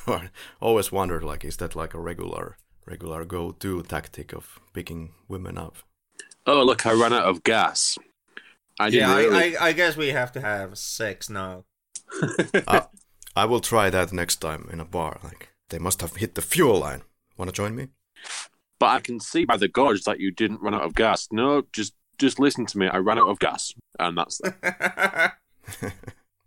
Always 0.60 0.92
wondered, 0.92 1.24
like, 1.24 1.44
is 1.44 1.56
that 1.56 1.74
like 1.74 1.94
a 1.94 2.00
regular, 2.00 2.56
regular 2.86 3.24
go-to 3.24 3.82
tactic 3.82 4.32
of 4.32 4.60
picking 4.72 5.12
women 5.26 5.58
up? 5.58 5.76
Oh, 6.46 6.62
look, 6.62 6.86
I 6.86 6.92
ran 6.92 7.12
out 7.12 7.24
of 7.24 7.42
gas. 7.42 7.98
I 8.78 8.88
yeah, 8.88 9.16
really. 9.16 9.56
I, 9.56 9.64
I, 9.64 9.68
I 9.68 9.72
guess 9.72 9.96
we 9.96 10.08
have 10.08 10.32
to 10.32 10.40
have 10.40 10.78
sex 10.78 11.28
now. 11.28 11.64
I, 12.22 12.62
uh, 12.66 12.86
I 13.34 13.44
will 13.44 13.60
try 13.60 13.90
that 13.90 14.12
next 14.12 14.36
time 14.36 14.68
in 14.72 14.80
a 14.80 14.84
bar. 14.84 15.18
Like, 15.22 15.48
they 15.70 15.78
must 15.78 16.00
have 16.00 16.16
hit 16.16 16.34
the 16.34 16.42
fuel 16.42 16.78
line. 16.78 17.02
Wanna 17.36 17.52
join 17.52 17.74
me? 17.74 17.88
But 18.78 18.86
I 18.86 19.00
can 19.00 19.18
see 19.18 19.44
by 19.44 19.56
the 19.56 19.68
gorge 19.68 20.04
that 20.04 20.20
you 20.20 20.30
didn't 20.30 20.60
run 20.60 20.74
out 20.74 20.82
of 20.82 20.94
gas. 20.94 21.28
No, 21.32 21.64
just 21.72 21.94
just 22.18 22.38
listen 22.38 22.66
to 22.66 22.78
me. 22.78 22.88
I 22.88 22.98
ran 22.98 23.18
out 23.18 23.28
of 23.28 23.38
gas, 23.38 23.74
and 23.98 24.16
that's 24.18 24.38
that. 24.38 25.34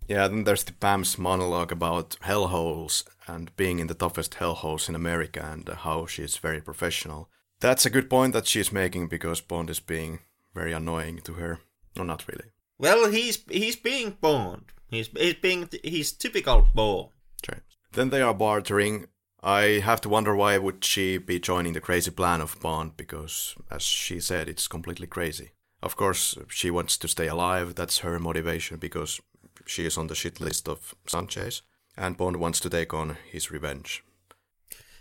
Yeah, 0.08 0.28
then 0.28 0.44
there's 0.44 0.66
the 0.66 0.74
Pam's 0.74 1.18
monologue 1.18 1.72
about 1.72 2.18
hellholes 2.22 3.06
and 3.28 3.56
being 3.56 3.80
in 3.80 3.88
the 3.88 3.94
toughest 3.94 4.34
hellholes 4.34 4.90
in 4.90 4.96
America 4.96 5.42
and 5.42 5.70
how 5.70 6.06
she's 6.06 6.36
very 6.36 6.60
professional. 6.60 7.30
That's 7.62 7.86
a 7.86 7.90
good 7.90 8.10
point 8.10 8.34
that 8.34 8.46
she's 8.46 8.74
making 8.74 9.08
because 9.08 9.40
Bond 9.40 9.70
is 9.70 9.80
being 9.80 10.20
very 10.54 10.74
annoying 10.74 11.20
to 11.20 11.34
her. 11.34 11.60
No, 11.96 12.04
not 12.04 12.28
really. 12.28 12.50
well, 12.78 13.10
he's 13.10 13.44
he's 13.50 13.78
being 13.78 14.18
Bond. 14.20 14.66
He's 14.90 15.08
he's 15.16 15.36
being 15.36 15.70
he's 15.82 16.12
typical 16.12 16.68
Bond. 16.76 17.10
James. 17.42 17.62
Then 17.94 18.10
they 18.10 18.22
are 18.22 18.34
bartering. 18.34 19.08
I 19.42 19.80
have 19.84 20.02
to 20.02 20.10
wonder 20.10 20.36
why 20.36 20.58
would 20.58 20.84
she 20.84 21.20
be 21.20 21.40
joining 21.40 21.72
the 21.72 21.80
crazy 21.80 22.12
plan 22.12 22.42
of 22.42 22.60
Bond 22.60 22.98
because, 22.98 23.56
as 23.72 23.82
she 23.82 24.20
said, 24.20 24.50
it's 24.50 24.68
completely 24.68 25.08
crazy. 25.08 25.52
Of 25.84 25.96
course, 25.96 26.38
she 26.50 26.70
wants 26.70 26.98
to 26.98 27.08
stay 27.08 27.28
alive. 27.28 27.76
That's 27.76 28.00
her 28.00 28.20
motivation 28.20 28.78
because 28.78 29.20
she 29.66 29.86
is 29.86 29.98
on 29.98 30.08
the 30.08 30.16
shit 30.16 30.40
list 30.40 30.68
of 30.68 30.96
Sanchez, 31.08 31.62
and 31.98 32.18
Bond 32.18 32.38
wants 32.38 32.60
to 32.62 32.70
take 32.70 32.94
on 32.94 33.18
his 33.32 33.52
revenge. 33.52 34.04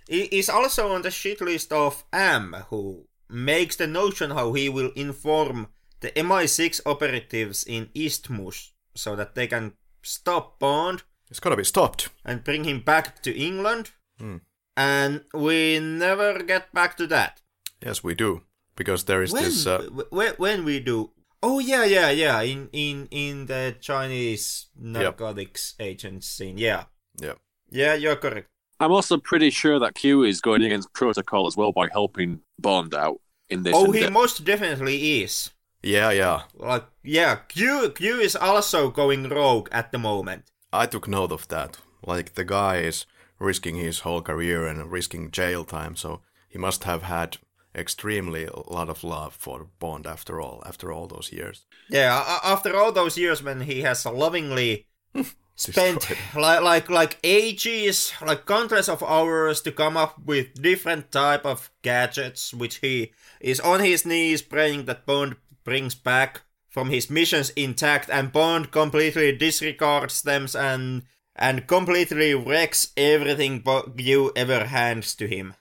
He 0.09 0.23
is 0.25 0.49
also 0.49 0.93
on 0.93 1.03
the 1.03 1.11
shit 1.11 1.41
list 1.41 1.73
of 1.73 2.05
M, 2.13 2.57
who 2.71 3.07
makes 3.29 3.77
the 3.77 3.87
notion 3.87 4.31
how 4.33 4.53
he 4.55 4.69
will 4.69 4.91
inform 4.97 5.69
the 6.01 6.11
MI6 6.13 6.81
operatives 6.87 7.63
in 7.65 7.91
Isthmus 7.95 8.73
so 8.95 9.15
that 9.17 9.35
they 9.35 9.47
can 9.47 9.75
stop 10.03 10.59
Bond 10.59 11.03
It's 11.31 11.41
gotta 11.41 11.57
be 11.57 11.65
stopped. 11.65 12.09
and 12.25 12.43
bring 12.43 12.65
him 12.65 12.81
back 12.81 13.23
to 13.23 13.37
England. 13.39 13.91
Hmm. 14.19 14.39
And 14.77 15.25
we 15.35 15.79
never 15.79 16.43
get 16.43 16.73
back 16.73 16.97
to 16.97 17.07
that. 17.09 17.41
Yes, 17.83 18.03
we 18.03 18.15
do 18.15 18.43
because 18.81 19.05
there 19.05 19.23
is 19.23 19.31
When, 19.31 19.45
this. 19.45 19.67
Uh, 19.67 19.83
when, 20.09 20.33
when 20.39 20.65
we 20.65 20.81
do. 20.81 21.11
Oh 21.43 21.59
yeah, 21.59 21.85
yeah, 21.85 22.09
yeah. 22.09 22.41
In 22.41 22.71
in 22.73 23.09
in 23.11 23.45
the 23.45 23.77
Chinese 23.79 24.69
narcotics 24.75 25.75
agent 25.79 26.25
scene. 26.25 26.57
Yeah, 26.57 26.85
yeah, 27.21 27.35
yeah, 27.71 27.93
you're 27.93 28.17
correct. 28.17 28.49
I'm 28.81 28.91
also 28.91 29.19
pretty 29.19 29.51
sure 29.51 29.79
that 29.79 29.95
Q 29.95 30.23
is 30.25 30.41
going 30.41 30.63
against 30.63 30.95
protocol 30.95 31.47
as 31.47 31.59
well 31.59 31.73
by 31.73 31.89
helping 31.93 32.41
Bond 32.59 32.95
out 32.95 33.21
in 33.51 33.65
this. 33.65 33.75
oh, 33.77 33.93
he 33.93 34.01
that- 34.01 34.13
most 34.13 34.45
definitely 34.47 35.23
is. 35.23 35.51
yeah, 35.83 36.11
yeah. 36.11 36.45
Like 36.55 36.87
yeah, 37.05 37.37
Q 37.49 37.93
Q 37.95 38.19
is 38.21 38.35
also 38.35 38.91
going 38.91 39.29
rogue 39.29 39.69
at 39.73 39.93
the 39.93 39.99
moment. 39.99 40.45
I 40.73 40.87
took 40.87 41.07
note 41.07 41.33
of 41.33 41.49
that. 41.49 41.77
Like 42.07 42.35
the 42.35 42.45
guy 42.45 42.77
is 42.79 43.05
risking 43.39 43.77
his 43.77 44.01
whole 44.01 44.23
career 44.23 44.67
and 44.67 44.91
risking 44.91 45.31
jail 45.31 45.65
time, 45.65 45.97
so 45.97 46.23
he 46.49 46.59
must 46.59 46.85
have 46.85 47.03
had 47.03 47.37
extremely 47.75 48.45
a 48.47 48.73
lot 48.73 48.89
of 48.89 49.05
love 49.05 49.35
for 49.35 49.67
Bond 49.79 50.07
after 50.07 50.41
all. 50.41 50.63
After 50.67 50.93
all 50.93 51.07
those 51.07 51.33
years, 51.33 51.67
Yeah, 51.89 52.39
after 52.45 52.77
all 52.77 52.93
those 52.93 53.17
years 53.19 53.43
when 53.43 53.61
he 53.63 53.83
has 53.83 54.05
lovingly 54.07 54.87
spent 55.57 56.11
like 56.35 56.61
like 56.63 56.91
like 56.91 57.19
ages, 57.25 58.13
like 58.27 58.47
countless 58.47 58.89
of 58.89 59.03
hours 59.03 59.61
to 59.63 59.73
come 59.73 59.97
up 59.97 60.19
with 60.25 60.61
different 60.63 61.11
type 61.13 61.45
of 61.47 61.71
gadgets, 61.83 62.53
which 62.55 62.77
he 62.77 63.13
is 63.41 63.61
on 63.61 63.81
his 63.81 64.05
knees 64.07 64.43
praying 64.43 64.85
that 64.87 65.07
Bond 65.07 65.37
brings 65.65 65.95
back 65.95 66.43
from 66.69 66.91
his 66.91 67.11
missions 67.11 67.51
intact, 67.51 68.09
and 68.11 68.33
Bond 68.33 68.71
completely 68.71 69.33
disregards 69.37 70.23
them 70.23 70.47
and 70.55 71.03
and 71.37 71.67
completely 71.67 72.35
wrecks 72.35 72.93
everything 72.97 73.61
Bo- 73.61 73.93
you 73.97 74.33
ever 74.37 74.65
hands 74.67 75.15
to 75.17 75.27
him. 75.27 75.55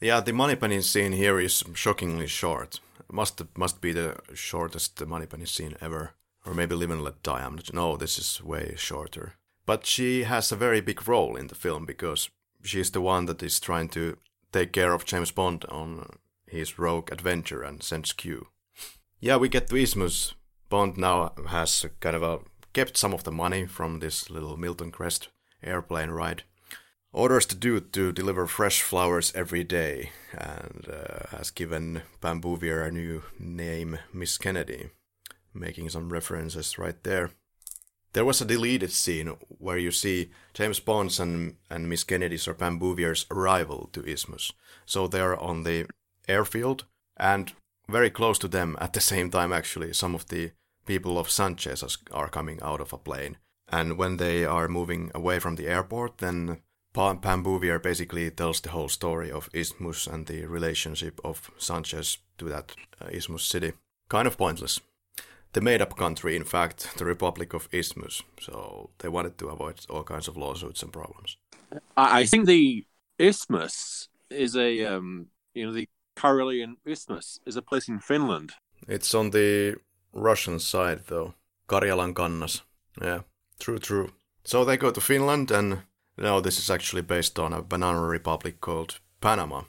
Yeah, 0.00 0.20
the 0.20 0.32
Moneypenny 0.32 0.80
scene 0.82 1.10
here 1.10 1.40
is 1.40 1.64
shockingly 1.74 2.28
short. 2.28 2.78
Must 3.10 3.42
must 3.56 3.80
be 3.80 3.92
the 3.92 4.16
shortest 4.32 5.04
Moneypenny 5.04 5.46
scene 5.46 5.76
ever, 5.80 6.12
or 6.46 6.54
maybe 6.54 6.76
Live 6.76 6.92
and 6.92 7.02
Let 7.02 7.22
Die. 7.24 7.42
I'm 7.44 7.56
not. 7.56 7.72
No, 7.74 7.96
this 7.96 8.16
is 8.16 8.40
way 8.42 8.74
shorter. 8.76 9.34
But 9.66 9.86
she 9.86 10.22
has 10.22 10.52
a 10.52 10.56
very 10.56 10.80
big 10.80 11.08
role 11.08 11.34
in 11.34 11.48
the 11.48 11.56
film 11.56 11.84
because 11.84 12.30
she's 12.62 12.92
the 12.92 13.00
one 13.00 13.26
that 13.26 13.42
is 13.42 13.58
trying 13.58 13.88
to 13.90 14.18
take 14.52 14.72
care 14.72 14.92
of 14.92 15.04
James 15.04 15.32
Bond 15.32 15.64
on 15.68 16.06
his 16.46 16.78
rogue 16.78 17.10
adventure 17.10 17.62
and 17.64 17.82
sends 17.82 18.12
Q. 18.12 18.46
Yeah, 19.20 19.36
we 19.36 19.48
get 19.48 19.66
to 19.68 19.76
Isthmus. 19.76 20.34
Bond 20.68 20.96
now 20.96 21.32
has 21.48 21.86
kind 21.98 22.14
of 22.14 22.22
a, 22.22 22.38
kept 22.72 22.96
some 22.96 23.12
of 23.12 23.24
the 23.24 23.32
money 23.32 23.66
from 23.66 23.98
this 23.98 24.30
little 24.30 24.56
Milton 24.56 24.92
Krest 24.92 25.28
airplane 25.60 26.10
ride. 26.10 26.44
Orders 27.12 27.46
the 27.46 27.54
dude 27.54 27.92
to 27.94 28.12
deliver 28.12 28.46
fresh 28.46 28.82
flowers 28.82 29.32
every 29.34 29.64
day 29.64 30.10
and 30.32 30.86
uh, 30.92 31.36
has 31.36 31.50
given 31.50 32.02
Pam 32.20 32.40
Bouvier 32.40 32.82
a 32.82 32.90
new 32.90 33.22
name, 33.38 33.98
Miss 34.12 34.36
Kennedy, 34.36 34.90
making 35.54 35.88
some 35.88 36.10
references 36.10 36.78
right 36.78 37.02
there. 37.04 37.30
There 38.12 38.26
was 38.26 38.40
a 38.40 38.44
deleted 38.44 38.92
scene 38.92 39.28
where 39.48 39.78
you 39.78 39.90
see 39.90 40.30
James 40.52 40.80
Bond's 40.80 41.18
and, 41.18 41.56
and 41.70 41.88
Miss 41.88 42.04
Kennedy's 42.04 42.46
or 42.46 42.54
Pam 42.54 42.78
Bouvier's 42.78 43.24
arrival 43.30 43.88
to 43.92 44.04
Isthmus. 44.06 44.52
So 44.84 45.06
they're 45.06 45.38
on 45.38 45.62
the 45.62 45.86
airfield, 46.28 46.84
and 47.16 47.52
very 47.88 48.10
close 48.10 48.38
to 48.40 48.48
them 48.48 48.76
at 48.80 48.92
the 48.92 49.00
same 49.00 49.30
time, 49.30 49.52
actually, 49.52 49.94
some 49.94 50.14
of 50.14 50.28
the 50.28 50.52
people 50.84 51.18
of 51.18 51.30
Sanchez 51.30 51.98
are 52.10 52.28
coming 52.28 52.58
out 52.62 52.80
of 52.80 52.92
a 52.92 52.98
plane. 52.98 53.38
And 53.70 53.98
when 53.98 54.16
they 54.16 54.44
are 54.44 54.68
moving 54.68 55.10
away 55.14 55.38
from 55.38 55.56
the 55.56 55.68
airport, 55.68 56.18
then 56.18 56.62
Pam 56.98 57.44
Bouvier 57.44 57.78
basically 57.78 58.28
tells 58.28 58.60
the 58.60 58.70
whole 58.70 58.88
story 58.88 59.30
of 59.30 59.48
Isthmus 59.52 60.08
and 60.08 60.26
the 60.26 60.46
relationship 60.46 61.20
of 61.24 61.48
Sanchez 61.56 62.18
to 62.38 62.46
that 62.46 62.74
uh, 63.00 63.06
Isthmus 63.12 63.44
city. 63.44 63.72
Kind 64.08 64.26
of 64.26 64.36
pointless. 64.36 64.80
The 65.52 65.60
made 65.60 65.80
up 65.80 65.96
country, 65.96 66.34
in 66.34 66.44
fact, 66.44 66.98
the 66.98 67.04
Republic 67.04 67.54
of 67.54 67.68
Isthmus. 67.70 68.22
So 68.40 68.90
they 68.98 69.08
wanted 69.08 69.38
to 69.38 69.48
avoid 69.48 69.86
all 69.88 70.02
kinds 70.02 70.26
of 70.26 70.36
lawsuits 70.36 70.82
and 70.82 70.92
problems. 70.92 71.36
I 71.96 72.26
think 72.26 72.46
the 72.46 72.84
Isthmus 73.18 74.08
is 74.28 74.56
a, 74.56 74.84
um, 74.84 75.28
you 75.54 75.66
know, 75.66 75.72
the 75.72 75.88
Karelian 76.16 76.78
Isthmus 76.84 77.38
is 77.46 77.56
a 77.56 77.62
place 77.62 77.88
in 77.88 78.00
Finland. 78.00 78.54
It's 78.88 79.14
on 79.14 79.30
the 79.30 79.76
Russian 80.12 80.58
side, 80.58 81.02
though. 81.06 81.34
Karjalan 81.68 82.14
kannas. 82.14 82.62
Yeah, 83.00 83.20
true, 83.60 83.78
true. 83.78 84.10
So 84.42 84.64
they 84.64 84.76
go 84.76 84.90
to 84.90 85.00
Finland, 85.00 85.50
and 85.50 85.82
now 86.18 86.40
this 86.40 86.58
is 86.58 86.70
actually 86.70 87.02
based 87.02 87.38
on 87.38 87.52
a 87.52 87.62
banana 87.62 88.02
republic 88.02 88.60
called 88.60 89.00
Panama, 89.20 89.62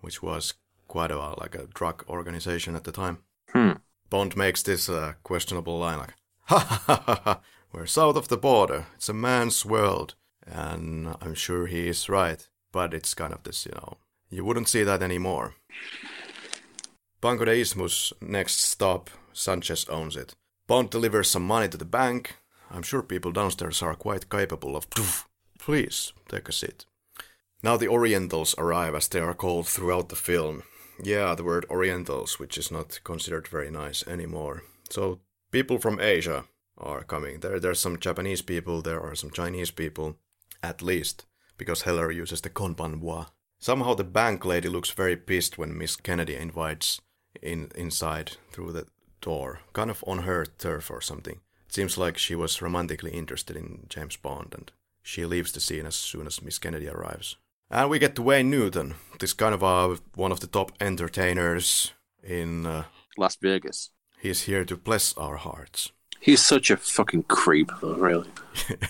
which 0.00 0.22
was 0.22 0.54
quite 0.88 1.10
a 1.10 1.18
like 1.40 1.54
a 1.54 1.66
drug 1.66 2.04
organization 2.08 2.74
at 2.76 2.84
the 2.84 2.92
time. 2.92 3.18
Hmm. 3.50 3.72
Bond 4.10 4.36
makes 4.36 4.62
this 4.62 4.88
uh, 4.88 5.14
questionable 5.22 5.78
line 5.78 5.98
like, 5.98 6.14
ha 6.44 6.58
ha 6.58 7.02
ha 7.06 7.20
ha, 7.24 7.40
we're 7.72 7.86
south 7.86 8.16
of 8.16 8.28
the 8.28 8.36
border. 8.36 8.86
It's 8.94 9.08
a 9.08 9.14
man's 9.14 9.66
world. 9.66 10.14
And 10.46 11.16
I'm 11.20 11.34
sure 11.34 11.66
he 11.66 11.88
is 11.88 12.08
right, 12.08 12.48
but 12.70 12.94
it's 12.94 13.14
kind 13.14 13.32
of 13.32 13.42
this, 13.42 13.66
you 13.66 13.72
know, 13.72 13.96
you 14.30 14.44
wouldn't 14.44 14.68
see 14.68 14.84
that 14.84 15.02
anymore. 15.02 15.54
Banco 17.20 17.44
de 17.44 17.60
Isthmus, 17.60 18.12
next 18.20 18.60
stop, 18.60 19.10
Sanchez 19.32 19.88
owns 19.88 20.16
it. 20.16 20.36
Bond 20.68 20.90
delivers 20.90 21.28
some 21.28 21.46
money 21.46 21.68
to 21.68 21.76
the 21.76 21.84
bank. 21.84 22.36
I'm 22.70 22.82
sure 22.82 23.02
people 23.02 23.32
downstairs 23.32 23.82
are 23.82 23.94
quite 23.94 24.30
capable 24.30 24.76
of. 24.76 24.86
Please, 25.66 26.12
take 26.28 26.48
a 26.48 26.52
seat. 26.52 26.84
Now 27.60 27.76
the 27.76 27.88
Orientals 27.88 28.54
arrive 28.56 28.94
as 28.94 29.08
they 29.08 29.18
are 29.18 29.34
called 29.34 29.66
throughout 29.66 30.10
the 30.10 30.14
film. 30.14 30.62
Yeah, 31.02 31.34
the 31.34 31.42
word 31.42 31.66
Orientals, 31.68 32.38
which 32.38 32.56
is 32.56 32.70
not 32.70 33.00
considered 33.02 33.48
very 33.48 33.68
nice 33.68 34.06
anymore. 34.06 34.62
So 34.90 35.18
people 35.50 35.78
from 35.80 35.98
Asia 35.98 36.44
are 36.78 37.02
coming. 37.02 37.40
There, 37.40 37.58
there's 37.58 37.80
some 37.80 37.98
Japanese 37.98 38.42
people, 38.42 38.80
there 38.80 39.00
are 39.00 39.16
some 39.16 39.32
Chinese 39.32 39.72
people, 39.72 40.18
at 40.62 40.82
least, 40.82 41.26
because 41.58 41.82
Heller 41.82 42.12
uses 42.12 42.42
the 42.42 42.50
konbanwa. 42.50 43.30
Somehow 43.58 43.94
the 43.94 44.04
bank 44.04 44.44
lady 44.44 44.68
looks 44.68 44.90
very 44.90 45.16
pissed 45.16 45.58
when 45.58 45.76
Miss 45.76 45.96
Kennedy 45.96 46.36
invites 46.36 47.00
in 47.42 47.72
inside 47.74 48.36
through 48.52 48.70
the 48.70 48.86
door, 49.20 49.62
kind 49.72 49.90
of 49.90 50.04
on 50.06 50.18
her 50.18 50.46
turf 50.46 50.92
or 50.92 51.00
something. 51.00 51.40
It 51.66 51.74
seems 51.74 51.98
like 51.98 52.18
she 52.18 52.36
was 52.36 52.62
romantically 52.62 53.10
interested 53.10 53.56
in 53.56 53.86
James 53.88 54.16
Bond, 54.16 54.54
and 54.56 54.70
she 55.06 55.24
leaves 55.24 55.52
the 55.52 55.60
scene 55.60 55.86
as 55.86 55.94
soon 55.94 56.26
as 56.26 56.42
Miss 56.42 56.58
Kennedy 56.58 56.88
arrives. 56.88 57.36
And 57.70 57.88
we 57.88 58.00
get 58.00 58.16
to 58.16 58.22
Wayne 58.22 58.50
Newton, 58.50 58.94
this 59.20 59.32
kind 59.32 59.54
of 59.54 59.62
uh, 59.62 59.96
one 60.16 60.32
of 60.32 60.40
the 60.40 60.48
top 60.48 60.72
entertainers 60.80 61.92
in 62.24 62.66
uh, 62.66 62.84
Las 63.16 63.36
Vegas. 63.40 63.90
He's 64.18 64.42
here 64.42 64.64
to 64.64 64.76
bless 64.76 65.16
our 65.16 65.36
hearts. 65.36 65.92
He's 66.18 66.44
such 66.44 66.70
a 66.70 66.76
fucking 66.76 67.24
creep, 67.24 67.70
though, 67.80 67.94
really. 67.94 68.30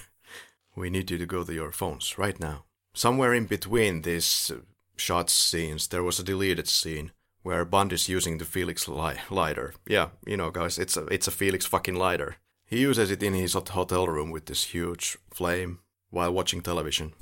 we 0.74 0.88
need 0.88 1.10
you 1.10 1.18
to 1.18 1.26
go 1.26 1.44
to 1.44 1.52
your 1.52 1.70
phones 1.70 2.16
right 2.16 2.40
now. 2.40 2.64
Somewhere 2.94 3.34
in 3.34 3.44
between 3.44 4.00
these 4.00 4.50
uh, 4.50 4.60
shots 4.96 5.34
scenes, 5.34 5.88
there 5.88 6.02
was 6.02 6.18
a 6.18 6.24
deleted 6.24 6.66
scene 6.66 7.12
where 7.42 7.66
Bond 7.66 7.92
is 7.92 8.08
using 8.08 8.38
the 8.38 8.46
Felix 8.46 8.88
li- 8.88 9.20
lighter. 9.28 9.74
Yeah, 9.86 10.08
you 10.26 10.38
know, 10.38 10.50
guys, 10.50 10.78
it's 10.78 10.96
a 10.96 11.04
it's 11.06 11.28
a 11.28 11.30
Felix 11.30 11.66
fucking 11.66 11.96
lighter. 11.96 12.36
He 12.64 12.78
uses 12.80 13.10
it 13.10 13.22
in 13.22 13.34
his 13.34 13.52
hotel 13.52 14.06
room 14.06 14.30
with 14.30 14.46
this 14.46 14.64
huge 14.64 15.18
flame 15.30 15.80
while 16.16 16.32
watching 16.32 16.62
television. 16.62 17.12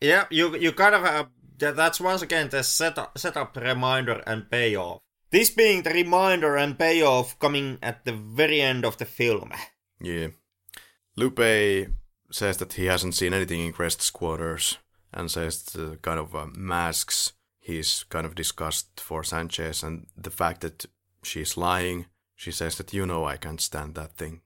Yeah, 0.00 0.26
you 0.30 0.54
you 0.56 0.72
kind 0.72 0.94
of 0.94 1.02
uh, 1.04 1.24
that's 1.58 2.00
once 2.00 2.22
again 2.22 2.50
the 2.50 2.62
setup 2.62 3.16
setup 3.18 3.56
reminder 3.56 4.22
and 4.26 4.50
payoff. 4.50 5.00
This 5.30 5.50
being 5.50 5.82
the 5.82 5.90
reminder 5.90 6.56
and 6.56 6.78
payoff 6.78 7.38
coming 7.38 7.78
at 7.82 8.04
the 8.04 8.12
very 8.12 8.60
end 8.60 8.84
of 8.84 8.98
the 8.98 9.06
film. 9.06 9.50
Yeah. 10.00 10.28
Lupe 11.16 11.88
says 12.30 12.56
that 12.58 12.74
he 12.74 12.86
hasn't 12.86 13.14
seen 13.14 13.32
anything 13.32 13.60
in 13.60 13.72
Krest's 13.72 14.10
quarters 14.10 14.78
and 15.12 15.30
says 15.30 15.62
the 15.62 15.96
kind 16.02 16.18
of 16.18 16.34
uh, 16.34 16.46
masks 16.52 17.32
he's 17.60 18.04
kind 18.10 18.26
of 18.26 18.34
discussed 18.34 19.00
for 19.00 19.24
Sanchez 19.24 19.82
and 19.82 20.06
the 20.16 20.30
fact 20.30 20.60
that 20.60 20.86
she's 21.22 21.56
lying. 21.56 22.06
She 22.36 22.50
says 22.50 22.76
that 22.76 22.92
you 22.92 23.06
know 23.06 23.24
I 23.24 23.36
can't 23.38 23.60
stand 23.60 23.94
that 23.94 24.16
thing, 24.16 24.42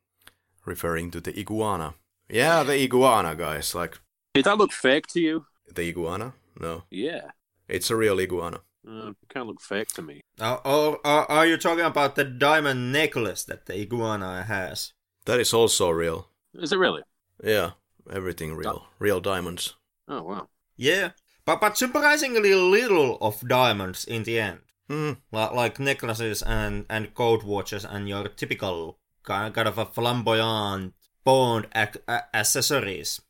referring 0.65 1.11
to 1.11 1.21
the 1.21 1.37
iguana. 1.39 1.95
Yeah, 2.29 2.63
the 2.63 2.83
iguana, 2.83 3.35
guys. 3.35 3.75
Like, 3.75 3.99
did 4.35 4.45
that 4.45 4.59
look 4.59 4.73
fake 4.73 5.07
to 5.09 5.21
you? 5.21 5.47
The 5.75 5.89
iguana? 5.89 6.35
No. 6.61 6.85
Yeah. 6.91 7.31
It's 7.69 7.91
a 7.91 7.97
real 7.97 8.21
iguana. 8.21 8.61
Uh, 8.87 9.11
it 9.11 9.17
kind 9.29 9.43
of 9.43 9.49
look 9.49 9.61
fake 9.61 9.89
to 9.89 10.03
me. 10.03 10.21
Uh, 10.41 10.59
or, 10.65 10.99
or 11.07 11.31
are 11.31 11.47
you 11.47 11.57
talking 11.57 11.85
about 11.85 12.17
the 12.17 12.25
diamond 12.25 12.93
necklace 12.93 13.45
that 13.45 13.67
the 13.67 13.81
iguana 13.81 14.45
has? 14.45 14.93
That 15.27 15.41
is 15.41 15.53
also 15.53 15.91
real. 15.91 16.29
Is 16.55 16.73
it 16.73 16.79
really? 16.79 17.03
Yeah, 17.43 17.73
everything 18.11 18.55
real. 18.55 18.87
Real 18.99 19.21
diamonds. 19.21 19.75
Oh, 20.07 20.23
wow. 20.23 20.49
Yeah, 20.77 21.11
but, 21.45 21.61
but 21.61 21.77
surprisingly 21.77 22.55
little 22.55 23.19
of 23.21 23.47
diamonds 23.47 24.05
in 24.05 24.23
the 24.23 24.39
end. 24.39 24.61
Hmm. 24.89 25.13
Like, 25.33 25.53
like 25.53 25.79
necklaces 25.79 26.43
and, 26.43 26.87
and 26.89 27.13
gold 27.15 27.43
watches 27.43 27.85
and 27.85 28.09
your 28.09 28.29
typical 28.29 28.99
kind 29.23 29.57
of 29.59 29.77
a 29.77 29.85
flamboyant 29.85 30.95
Bond 31.29 31.67
ac- 31.75 32.01
accessories. 32.33 33.21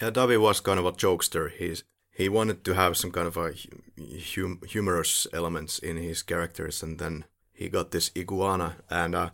Yeah, 0.00 0.10
Davi 0.10 0.40
was 0.40 0.60
kind 0.60 0.78
of 0.78 0.86
a 0.86 0.92
jokester. 0.92 1.50
He's 1.50 1.82
he 2.16 2.28
wanted 2.28 2.62
to 2.64 2.74
have 2.74 2.96
some 2.96 3.10
kind 3.10 3.26
of 3.26 3.36
a 3.36 3.52
hum- 4.36 4.60
humorous 4.64 5.26
elements 5.32 5.80
in 5.80 5.96
his 5.96 6.22
characters, 6.22 6.84
and 6.84 7.00
then 7.00 7.24
he 7.52 7.68
got 7.68 7.90
this 7.90 8.12
iguana, 8.16 8.76
and 8.88 9.16
uh, 9.16 9.30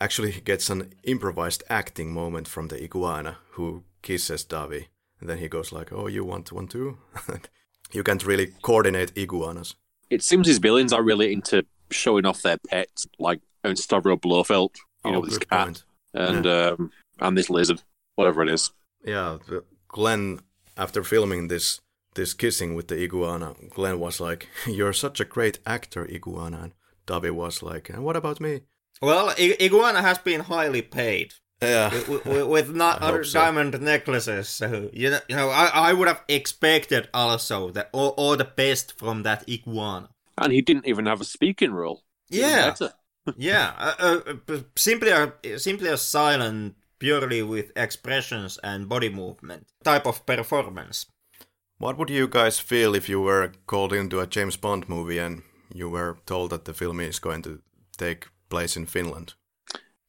actually 0.00 0.30
he 0.30 0.40
gets 0.40 0.70
an 0.70 0.92
improvised 1.02 1.64
acting 1.68 2.12
moment 2.12 2.46
from 2.46 2.68
the 2.68 2.80
iguana 2.80 3.38
who 3.54 3.82
kisses 4.02 4.44
Davi, 4.44 4.86
and 5.20 5.28
then 5.28 5.38
he 5.38 5.48
goes 5.48 5.72
like, 5.72 5.92
"Oh, 5.92 6.06
you 6.06 6.24
want 6.24 6.52
one 6.52 6.68
too?" 6.68 6.98
you 7.92 8.04
can't 8.04 8.24
really 8.24 8.52
coordinate 8.62 9.18
iguanas. 9.18 9.74
It 10.10 10.22
seems 10.22 10.46
his 10.46 10.58
villains 10.58 10.92
are 10.92 11.02
really 11.02 11.32
into 11.32 11.64
showing 11.90 12.24
off 12.24 12.42
their 12.42 12.58
pets, 12.68 13.08
like 13.18 13.40
Stavro 13.64 14.16
Blofeld, 14.20 14.76
you 15.04 15.10
oh, 15.10 15.10
know, 15.10 15.24
this 15.24 15.38
cat, 15.38 15.66
point. 15.66 15.84
and 16.12 16.44
yeah. 16.44 16.76
um, 16.78 16.92
and 17.20 17.36
this 17.36 17.50
lizard, 17.50 17.82
whatever 18.14 18.42
it 18.42 18.48
is. 18.48 18.70
Yeah, 19.04 19.38
Glen, 19.88 20.40
after 20.76 21.02
filming 21.04 21.48
this 21.48 21.80
this 22.14 22.32
kissing 22.34 22.74
with 22.74 22.88
the 22.88 23.02
iguana, 23.02 23.54
Glen 23.70 23.98
was 23.98 24.20
like, 24.20 24.48
"You're 24.66 24.92
such 24.92 25.20
a 25.20 25.24
great 25.24 25.58
actor, 25.66 26.06
iguana." 26.06 26.62
And 26.62 26.72
Davi 27.06 27.30
was 27.30 27.62
like, 27.62 27.90
"And 27.90 28.04
what 28.04 28.16
about 28.16 28.40
me?" 28.40 28.60
Well, 29.02 29.30
I- 29.30 29.56
iguana 29.60 30.02
has 30.02 30.18
been 30.18 30.40
highly 30.40 30.82
paid. 30.82 31.34
Yeah, 31.62 31.90
with, 32.08 32.26
with, 32.26 32.46
with 32.46 32.74
not 32.74 33.00
other 33.06 33.24
so. 33.24 33.40
diamond 33.40 33.80
necklaces. 33.80 34.48
So 34.48 34.90
you 34.92 35.10
know, 35.10 35.20
you 35.28 35.36
know, 35.36 35.50
I, 35.50 35.90
I 35.90 35.92
would 35.92 36.08
have 36.08 36.22
expected 36.28 37.08
also 37.14 37.70
that 37.70 37.90
all, 37.92 38.10
all 38.16 38.36
the 38.36 38.44
best 38.44 38.98
from 38.98 39.22
that 39.22 39.48
iguana. 39.48 40.08
And 40.36 40.52
he 40.52 40.62
didn't 40.62 40.86
even 40.86 41.06
have 41.06 41.20
a 41.20 41.24
speaking 41.24 41.72
role. 41.72 42.02
Yeah, 42.28 42.74
yeah, 43.36 43.72
uh, 43.78 44.20
uh, 44.48 44.58
simply 44.76 45.10
a 45.10 45.58
simply 45.58 45.88
a 45.88 45.96
silent 45.96 46.74
purely 47.04 47.42
with 47.42 47.70
expressions 47.76 48.58
and 48.64 48.88
body 48.88 49.10
movement 49.10 49.66
type 49.84 50.06
of 50.06 50.24
performance. 50.24 51.04
What 51.76 51.98
would 51.98 52.08
you 52.08 52.26
guys 52.26 52.58
feel 52.58 52.94
if 52.94 53.10
you 53.10 53.20
were 53.20 53.52
called 53.66 53.92
into 53.92 54.20
a 54.20 54.26
James 54.26 54.56
Bond 54.56 54.88
movie 54.88 55.18
and 55.18 55.42
you 55.74 55.90
were 55.90 56.16
told 56.24 56.48
that 56.48 56.64
the 56.64 56.72
film 56.72 57.00
is 57.00 57.18
going 57.18 57.42
to 57.42 57.60
take 57.98 58.28
place 58.48 58.74
in 58.76 58.86
Finland? 58.86 59.34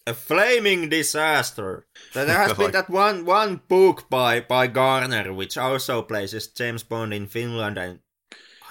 a 0.07 0.13
flaming 0.13 0.88
disaster. 0.89 1.88
There 2.13 2.27
has 2.27 2.53
been 2.57 2.72
that 2.72 2.89
one 2.89 3.26
one 3.26 3.61
book 3.67 4.07
by 4.09 4.39
by 4.39 4.67
Gardner 4.67 5.34
which 5.34 5.57
also 5.57 6.03
places 6.03 6.47
James 6.47 6.84
Bond 6.84 7.13
in 7.13 7.27
Finland, 7.27 7.77
and 7.77 7.99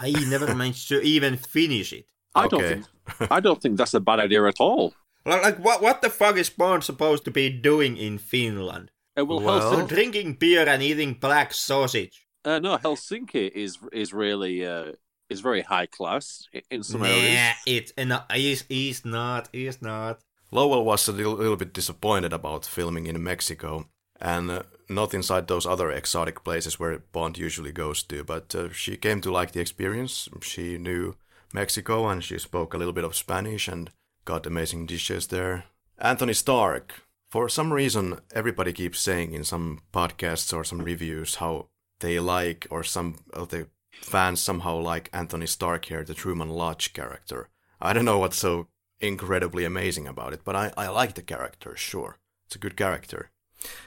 I 0.00 0.12
never 0.30 0.54
managed 0.60 0.88
to 0.88 1.00
even 1.02 1.36
finish 1.36 1.92
it. 1.92 2.06
I 2.34 2.46
don't 2.48 2.62
think 2.62 2.86
I 3.30 3.40
don't 3.40 3.60
think 3.60 3.76
that's 3.76 3.94
a 3.94 4.00
bad 4.00 4.20
idea 4.20 4.46
at 4.46 4.60
all. 4.60 4.94
Like, 5.26 5.42
like 5.42 5.58
what 5.58 5.80
what 5.82 6.02
the 6.02 6.10
fuck 6.10 6.36
is 6.36 6.50
Bond 6.50 6.84
supposed 6.84 7.24
to 7.24 7.30
be 7.30 7.48
doing 7.50 7.96
in 7.96 8.18
Finland? 8.18 8.90
Uh, 9.18 9.24
well, 9.24 9.40
Well- 9.40 9.60
Helsinki, 9.60 9.88
Drinking 9.88 10.34
beer 10.38 10.68
and 10.68 10.82
eating 10.82 11.14
black 11.20 11.52
sausage. 11.54 12.26
uh, 12.44 12.58
no, 12.58 12.76
Helsinki 12.78 13.50
is 13.54 13.78
is 13.92 14.12
really 14.12 14.66
uh, 14.66 14.92
is 15.30 15.40
very 15.40 15.62
high 15.62 15.86
class 15.86 16.48
in 16.70 16.82
some 16.82 17.00
Nah, 17.02 17.08
areas. 17.08 17.56
it 17.66 17.92
no, 18.06 18.20
is 18.34 18.64
is 18.68 19.04
not 19.04 19.48
is 19.52 19.80
not. 19.80 20.20
Lowell 20.50 20.84
was 20.84 21.08
a 21.08 21.12
little, 21.12 21.34
little 21.34 21.56
bit 21.56 21.72
disappointed 21.74 22.32
about 22.32 22.66
filming 22.66 23.06
in 23.06 23.22
Mexico 23.22 23.86
and 24.20 24.50
uh, 24.50 24.62
not 24.88 25.14
inside 25.14 25.46
those 25.48 25.66
other 25.66 25.90
exotic 25.90 26.44
places 26.44 26.78
where 26.78 26.98
Bond 27.12 27.38
usually 27.38 27.72
goes 27.72 28.02
to, 28.04 28.22
but 28.24 28.54
uh, 28.54 28.68
she 28.72 28.96
came 28.96 29.20
to 29.22 29.32
like 29.32 29.50
the 29.52 29.60
experience. 29.60 30.28
She 30.42 30.78
knew 30.78 31.14
Mexico 31.52 32.08
and 32.08 32.22
she 32.22 32.38
spoke 32.38 32.74
a 32.74 32.78
little 32.78 32.92
bit 32.92 33.04
of 33.04 33.16
Spanish 33.16 33.68
and 33.68 33.90
got 34.24 34.46
amazing 34.46 34.86
dishes 34.86 35.28
there. 35.28 35.64
Anthony 35.98 36.32
Starke, 36.32 36.90
for 37.30 37.48
some 37.48 37.72
reason, 37.72 38.20
everybody 38.34 38.72
keeps 38.72 39.00
saying 39.00 39.32
in 39.32 39.44
some 39.44 39.80
podcasts 39.92 40.52
or 40.56 40.64
some 40.64 40.82
reviews 40.82 41.36
how 41.36 41.68
they 42.00 42.18
like, 42.18 42.66
or 42.70 42.82
some 42.82 43.16
of 43.32 43.48
the 43.48 43.68
fans 43.92 44.40
somehow 44.40 44.76
like 44.78 45.10
Anthony 45.12 45.46
Starke 45.46 45.86
here, 45.86 46.04
the 46.04 46.14
Truman 46.14 46.50
Lodge 46.50 46.92
character. 46.92 47.48
I 47.80 47.92
don't 47.92 48.04
know 48.04 48.18
what's 48.18 48.36
so 48.36 48.68
incredibly 49.00 49.64
amazing 49.64 50.06
about 50.06 50.32
it, 50.32 50.40
but 50.44 50.56
I, 50.56 50.72
I 50.76 50.88
like 50.88 51.14
the 51.14 51.22
character, 51.22 51.76
sure. 51.76 52.18
It's 52.46 52.56
a 52.56 52.58
good 52.58 52.76
character. 52.76 53.30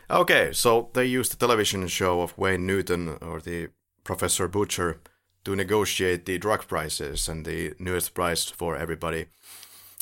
Okay, 0.09 0.51
so 0.53 0.89
they 0.93 1.05
used 1.05 1.31
the 1.31 1.37
television 1.37 1.87
show 1.87 2.21
of 2.21 2.37
Wayne 2.37 2.65
Newton 2.65 3.17
or 3.21 3.39
the 3.39 3.69
Professor 4.03 4.47
Butcher 4.47 5.01
to 5.43 5.55
negotiate 5.55 6.25
the 6.25 6.37
drug 6.37 6.67
prices, 6.67 7.29
and 7.29 7.45
the 7.45 7.73
newest 7.79 8.13
price 8.13 8.45
for 8.45 8.75
everybody 8.75 9.27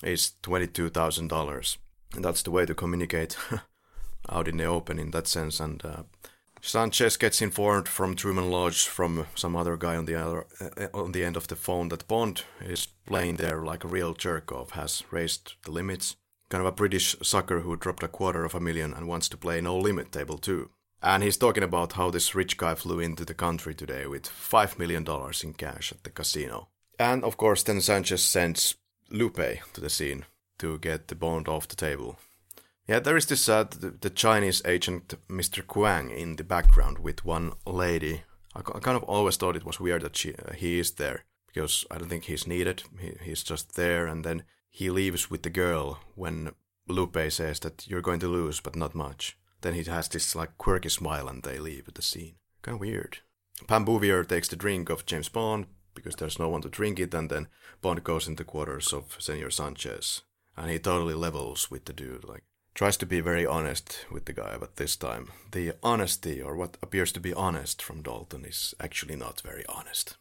is 0.06 0.34
$22,000. 0.44 1.77
And 2.15 2.23
that's 2.23 2.44
the 2.44 2.52
way 2.52 2.65
to 2.65 2.76
communicate 2.76 3.38
out 4.30 4.48
in 4.48 4.57
the 4.57 4.65
open 4.65 4.99
in 4.99 5.11
that 5.11 5.27
sense. 5.27 5.60
And 5.60 5.84
uh, 5.84 6.03
Sanchez 6.61 7.18
gets 7.18 7.41
informed 7.41 7.88
from 7.88 8.15
Truman 8.15 8.49
Lodge 8.49 8.88
from 8.88 9.27
some 9.36 9.56
other 9.56 9.77
guy 9.77 9.95
on 9.95 10.06
the 10.06 10.15
other 10.15 10.48
uh, 10.60 10.88
on 10.94 11.11
the 11.11 11.23
end 11.23 11.38
of 11.38 11.48
the 11.48 11.56
phone 11.56 11.90
that 11.90 12.07
Bond 12.07 12.44
is 12.61 12.88
playing 13.06 13.36
there 13.36 13.64
like 13.64 13.84
a 13.84 13.88
real 13.88 14.14
jerk-off, 14.14 14.72
has 14.72 15.03
raised 15.11 15.53
the 15.64 15.72
limits. 15.72 16.15
Kind 16.49 16.61
of 16.61 16.68
a 16.68 16.72
British 16.72 17.15
sucker 17.22 17.61
who 17.61 17.76
dropped 17.76 18.03
a 18.03 18.07
quarter 18.07 18.45
of 18.45 18.56
a 18.56 18.60
million 18.60 18.94
and 18.94 19.07
wants 19.07 19.27
to 19.30 19.38
play 19.38 19.61
no 19.61 19.77
limit 19.77 20.11
table 20.11 20.38
too. 20.38 20.69
And 21.02 21.22
he's 21.22 21.38
talking 21.38 21.64
about 21.64 21.94
how 21.94 22.10
this 22.10 22.34
rich 22.34 22.57
guy 22.57 22.73
flew 22.76 22.99
into 22.99 23.26
the 23.26 23.34
country 23.34 23.76
today 23.76 24.07
with 24.07 24.23
$5 24.23 24.80
million 24.80 25.06
in 25.44 25.53
cash 25.53 25.91
at 25.91 26.03
the 26.03 26.10
casino. 26.10 26.69
And 26.98 27.23
of 27.23 27.38
course, 27.38 27.61
then 27.61 27.82
Sanchez 27.82 28.23
sends 28.23 28.76
Lupe 29.10 29.60
to 29.73 29.82
the 29.82 29.90
scene 29.90 30.26
to 30.57 30.77
get 30.80 31.07
the 31.07 31.15
Bond 31.15 31.48
off 31.48 31.68
the 31.68 31.76
table. 31.76 32.18
Yeah, 32.88 32.99
there 32.99 33.18
is 33.18 33.26
this 33.26 33.49
uh, 33.49 33.64
the, 33.64 33.90
the 33.90 34.10
Chinese 34.10 34.61
agent 34.65 35.15
Mr. 35.27 35.65
Kwang 35.65 36.11
in 36.11 36.36
the 36.36 36.44
background 36.44 36.99
with 36.99 37.26
one 37.26 37.53
lady. 37.65 38.22
I, 38.56 38.60
I 38.60 38.80
kind 38.80 38.98
of 38.98 39.03
always 39.03 39.38
thought 39.38 39.56
it 39.56 39.65
was 39.65 39.80
weird 39.80 40.03
that 40.03 40.15
she, 40.15 40.36
uh, 40.36 40.53
he 40.53 40.80
is 40.80 40.91
there 40.91 41.26
because 41.48 41.86
I 41.90 41.98
don't 41.98 42.10
think 42.10 42.26
he's 42.26 42.48
needed. 42.48 42.84
He, 42.99 43.14
he's 43.23 43.44
just 43.44 43.76
there, 43.76 44.06
and 44.06 44.23
then 44.23 44.44
he 44.69 44.90
leaves 44.90 45.32
with 45.32 45.41
the 45.41 45.49
girl 45.49 45.99
when 46.15 46.52
Lupe 46.88 47.32
says 47.32 47.60
that 47.61 47.88
you're 47.88 48.02
going 48.02 48.19
to 48.19 48.27
lose, 48.27 48.60
but 48.60 48.76
not 48.76 48.94
much. 48.94 49.38
Then 49.61 49.73
he 49.73 49.84
has 49.84 50.07
this 50.07 50.36
like 50.36 50.57
quirky 50.57 50.90
smile, 50.90 51.27
and 51.27 51.41
they 51.41 51.57
leave 51.57 51.88
at 51.88 51.95
the 51.95 52.02
scene. 52.02 52.36
Kind 52.61 52.76
of 52.76 52.82
weird. 52.82 53.19
Pam 53.68 53.86
Bouvier 53.86 54.23
takes 54.23 54.48
the 54.48 54.56
drink 54.56 54.90
of 54.90 55.06
James 55.06 55.30
Bond 55.30 55.65
because 55.96 56.16
there's 56.16 56.40
no 56.40 56.50
one 56.50 56.62
to 56.62 56.70
drink 56.70 57.00
it, 57.00 57.14
and 57.14 57.30
then 57.30 57.48
Bond 57.82 58.04
goes 58.04 58.28
into 58.28 58.44
quarters 58.44 58.94
of 58.94 59.16
Senor 59.20 59.50
Sanchez, 59.50 60.22
and 60.56 60.70
he 60.70 60.78
totally 60.78 61.14
levels 61.14 61.72
with 61.72 61.86
the 61.86 61.94
dude. 61.94 62.26
Like 62.26 62.44
tries 62.74 62.98
to 62.98 63.06
be 63.06 63.22
very 63.22 63.46
honest 63.46 64.06
with 64.12 64.26
the 64.26 64.34
guy, 64.34 64.58
but 64.60 64.76
this 64.76 64.96
time 64.96 65.32
the 65.52 65.74
honesty, 65.82 66.42
or 66.42 66.56
what 66.56 66.78
appears 66.82 67.12
to 67.14 67.20
be 67.20 67.34
honest 67.34 67.82
from 67.82 68.02
Dalton, 68.02 68.46
is 68.46 68.76
actually 68.80 69.16
not 69.16 69.42
very 69.42 69.66
honest. 69.68 70.18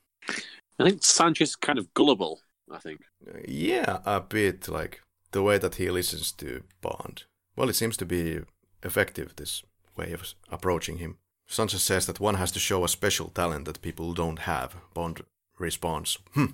I 0.78 0.88
think 0.88 1.04
Sanchez 1.04 1.50
is 1.50 1.56
kind 1.56 1.78
of 1.78 1.92
gullible. 1.94 2.40
I 2.70 2.78
think. 2.78 3.00
Yeah, 3.46 3.98
a 4.06 4.20
bit 4.20 4.68
like 4.68 5.02
the 5.32 5.42
way 5.42 5.58
that 5.58 5.74
he 5.74 5.90
listens 5.90 6.32
to 6.32 6.62
Bond. 6.80 7.24
Well, 7.56 7.68
it 7.68 7.74
seems 7.74 7.96
to 7.98 8.06
be 8.06 8.40
effective, 8.82 9.36
this 9.36 9.62
way 9.96 10.12
of 10.12 10.34
approaching 10.50 10.98
him. 10.98 11.18
Sanchez 11.46 11.82
says 11.82 12.06
that 12.06 12.20
one 12.20 12.36
has 12.36 12.50
to 12.52 12.58
show 12.58 12.84
a 12.84 12.88
special 12.88 13.28
talent 13.28 13.66
that 13.66 13.82
people 13.82 14.14
don't 14.14 14.40
have. 14.40 14.76
Bond 14.94 15.22
responds, 15.58 16.18
hmm, 16.32 16.46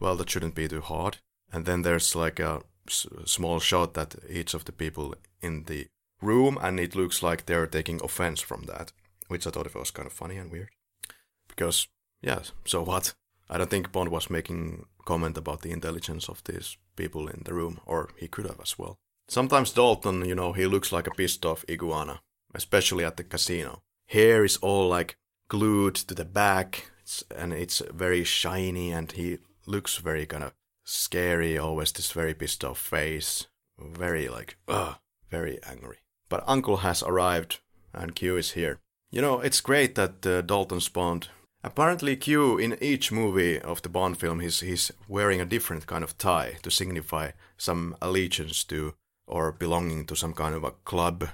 well, 0.00 0.16
that 0.16 0.30
shouldn't 0.30 0.54
be 0.54 0.68
too 0.68 0.80
hard. 0.80 1.18
And 1.52 1.66
then 1.66 1.82
there's 1.82 2.14
like 2.16 2.40
a 2.40 2.62
s- 2.88 3.06
small 3.24 3.60
shot 3.60 3.94
that 3.94 4.16
each 4.28 4.54
of 4.54 4.64
the 4.64 4.72
people 4.72 5.14
in 5.40 5.64
the 5.64 5.86
room, 6.20 6.58
and 6.60 6.80
it 6.80 6.94
looks 6.94 7.22
like 7.22 7.46
they're 7.46 7.66
taking 7.66 8.00
offense 8.02 8.40
from 8.40 8.62
that, 8.62 8.92
which 9.28 9.46
I 9.46 9.50
thought 9.50 9.66
it 9.66 9.74
was 9.74 9.90
kind 9.90 10.06
of 10.06 10.12
funny 10.12 10.36
and 10.36 10.50
weird. 10.50 10.70
Because, 11.48 11.88
yeah, 12.22 12.40
so 12.64 12.82
what? 12.82 13.14
I 13.48 13.58
don't 13.58 13.70
think 13.70 13.92
Bond 13.92 14.10
was 14.10 14.30
making 14.30 14.86
comment 15.04 15.36
about 15.36 15.60
the 15.62 15.70
intelligence 15.70 16.28
of 16.28 16.42
these 16.44 16.76
people 16.96 17.28
in 17.28 17.42
the 17.44 17.54
room, 17.54 17.80
or 17.84 18.08
he 18.16 18.26
could 18.26 18.46
have 18.46 18.60
as 18.60 18.78
well. 18.78 18.96
Sometimes 19.28 19.72
Dalton, 19.72 20.24
you 20.24 20.34
know, 20.34 20.52
he 20.52 20.66
looks 20.66 20.92
like 20.92 21.06
a 21.06 21.10
pissed 21.10 21.44
off 21.44 21.64
iguana, 21.68 22.20
especially 22.54 23.04
at 23.04 23.16
the 23.16 23.24
casino. 23.24 23.82
Hair 24.08 24.44
is 24.44 24.56
all 24.58 24.88
like 24.88 25.16
glued 25.48 25.94
to 25.94 26.14
the 26.14 26.24
back, 26.24 26.90
and 27.36 27.52
it's 27.52 27.82
very 27.92 28.24
shiny, 28.24 28.92
and 28.92 29.10
he 29.12 29.38
looks 29.66 29.96
very 29.96 30.26
kind 30.26 30.44
of 30.44 30.52
scary, 30.84 31.58
always 31.58 31.92
this 31.92 32.12
very 32.12 32.34
pissed 32.34 32.64
off 32.64 32.78
face. 32.78 33.46
Very 33.78 34.28
like, 34.28 34.56
ugh, 34.68 34.96
very 35.30 35.58
angry. 35.64 35.98
But 36.28 36.44
Uncle 36.46 36.78
has 36.78 37.02
arrived, 37.02 37.60
and 37.92 38.14
Q 38.14 38.36
is 38.36 38.52
here. 38.52 38.78
You 39.10 39.20
know, 39.20 39.40
it's 39.40 39.60
great 39.60 39.94
that 39.94 40.26
uh, 40.26 40.42
Dalton's 40.42 40.88
Bond 40.88 41.28
Apparently, 41.64 42.14
Q 42.14 42.58
in 42.58 42.76
each 42.82 43.10
movie 43.10 43.58
of 43.58 43.80
the 43.80 43.88
Bond 43.88 44.18
film, 44.18 44.40
he's 44.40 44.60
he's 44.60 44.92
wearing 45.08 45.40
a 45.40 45.46
different 45.46 45.86
kind 45.86 46.04
of 46.04 46.18
tie 46.18 46.58
to 46.62 46.70
signify 46.70 47.30
some 47.56 47.96
allegiance 48.02 48.64
to 48.64 48.94
or 49.26 49.50
belonging 49.50 50.04
to 50.06 50.14
some 50.14 50.34
kind 50.34 50.54
of 50.54 50.62
a 50.62 50.72
club, 50.84 51.30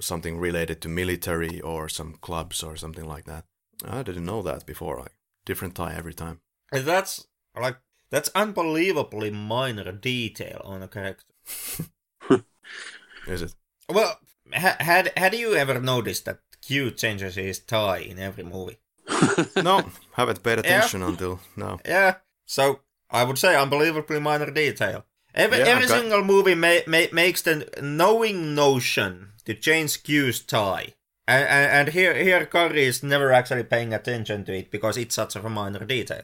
something 0.00 0.38
related 0.38 0.82
to 0.82 0.88
military 0.90 1.62
or 1.62 1.88
some 1.88 2.18
clubs 2.20 2.62
or 2.62 2.76
something 2.76 3.06
like 3.06 3.24
that. 3.24 3.44
I 3.84 4.02
didn't 4.02 4.24
know 4.26 4.42
that 4.42 4.66
before. 4.66 4.98
Like 4.98 5.14
different 5.46 5.74
tie 5.74 5.94
every 5.94 6.14
time. 6.14 6.40
And 6.72 6.84
that's 6.84 7.26
like 7.58 7.76
that's 8.10 8.30
unbelievably 8.34 9.30
minor 9.30 9.92
detail 9.92 10.60
on 10.64 10.82
a 10.82 10.88
character. 10.88 11.24
Is 13.26 13.42
it? 13.42 13.54
Well, 13.88 14.18
ha- 14.52 14.76
had 14.80 15.12
had 15.16 15.34
you 15.34 15.54
ever 15.54 15.80
noticed 15.80 16.24
that 16.24 16.40
Q 16.62 16.90
changes 16.90 17.34
his 17.36 17.58
tie 17.58 17.98
in 17.98 18.18
every 18.18 18.44
movie? 18.44 18.78
No, 19.56 19.90
haven't 20.12 20.42
paid 20.42 20.58
attention 20.58 21.02
until 21.02 21.40
now. 21.56 21.78
Yeah. 21.84 22.16
So 22.46 22.80
I 23.10 23.24
would 23.24 23.38
say 23.38 23.56
unbelievably 23.56 24.20
minor 24.20 24.50
detail. 24.50 25.04
Every, 25.34 25.58
Yeah, 25.58 25.66
every 25.66 25.84
okay. 25.84 26.00
single 26.00 26.24
movie 26.24 26.54
ma- 26.54 26.84
ma- 26.86 27.12
makes 27.12 27.42
the 27.42 27.68
knowing 27.82 28.54
notion 28.54 29.32
to 29.44 29.54
change 29.54 30.02
Q's 30.02 30.40
tie. 30.40 30.94
And, 31.28 31.46
and, 31.46 31.72
and 31.72 31.88
here, 31.90 32.14
here 32.14 32.46
Karri 32.46 32.78
is 32.88 33.02
never 33.02 33.32
actually 33.32 33.64
paying 33.64 33.92
attention 33.92 34.46
to 34.46 34.52
it 34.54 34.70
because 34.70 34.96
it's 34.96 35.14
such 35.14 35.36
a 35.36 35.48
minor 35.48 35.84
detail. 35.84 36.22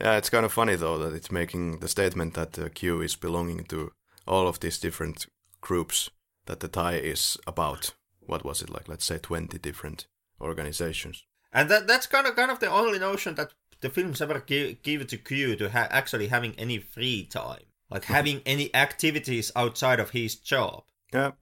Yeah, 0.00 0.16
it's 0.16 0.30
kind 0.30 0.46
of 0.46 0.52
funny 0.52 0.76
though 0.76 0.98
that 0.98 1.12
it's 1.12 1.32
making 1.32 1.80
the 1.80 1.88
statement 1.88 2.34
that 2.34 2.56
uh, 2.56 2.68
Q 2.68 3.02
is 3.02 3.16
belonging 3.16 3.64
to 3.64 3.90
all 4.28 4.46
of 4.46 4.60
these 4.60 4.78
different 4.78 5.26
groups 5.60 6.10
that 6.46 6.60
the 6.60 6.68
tie 6.68 6.94
is 6.94 7.36
about. 7.44 7.92
What 8.20 8.44
was 8.44 8.62
it 8.62 8.70
like? 8.70 8.88
Let's 8.88 9.04
say 9.04 9.18
twenty 9.18 9.58
different 9.58 10.06
organizations. 10.40 11.24
And 11.52 11.68
that 11.68 11.88
that's 11.88 12.06
kind 12.06 12.28
of 12.28 12.36
kind 12.36 12.52
of 12.52 12.60
the 12.60 12.70
only 12.70 13.00
notion 13.00 13.34
that 13.34 13.52
the 13.80 13.90
films 13.90 14.22
ever 14.22 14.38
give, 14.38 14.82
give 14.82 15.08
to 15.08 15.16
Q 15.16 15.56
to 15.56 15.70
ha- 15.70 15.88
actually 15.90 16.28
having 16.28 16.54
any 16.56 16.78
free 16.78 17.24
time, 17.24 17.64
like 17.90 18.04
having 18.04 18.42
any 18.46 18.72
activities 18.74 19.50
outside 19.56 19.98
of 19.98 20.10
his 20.10 20.36
job. 20.36 20.84
Yeah, 21.12 21.32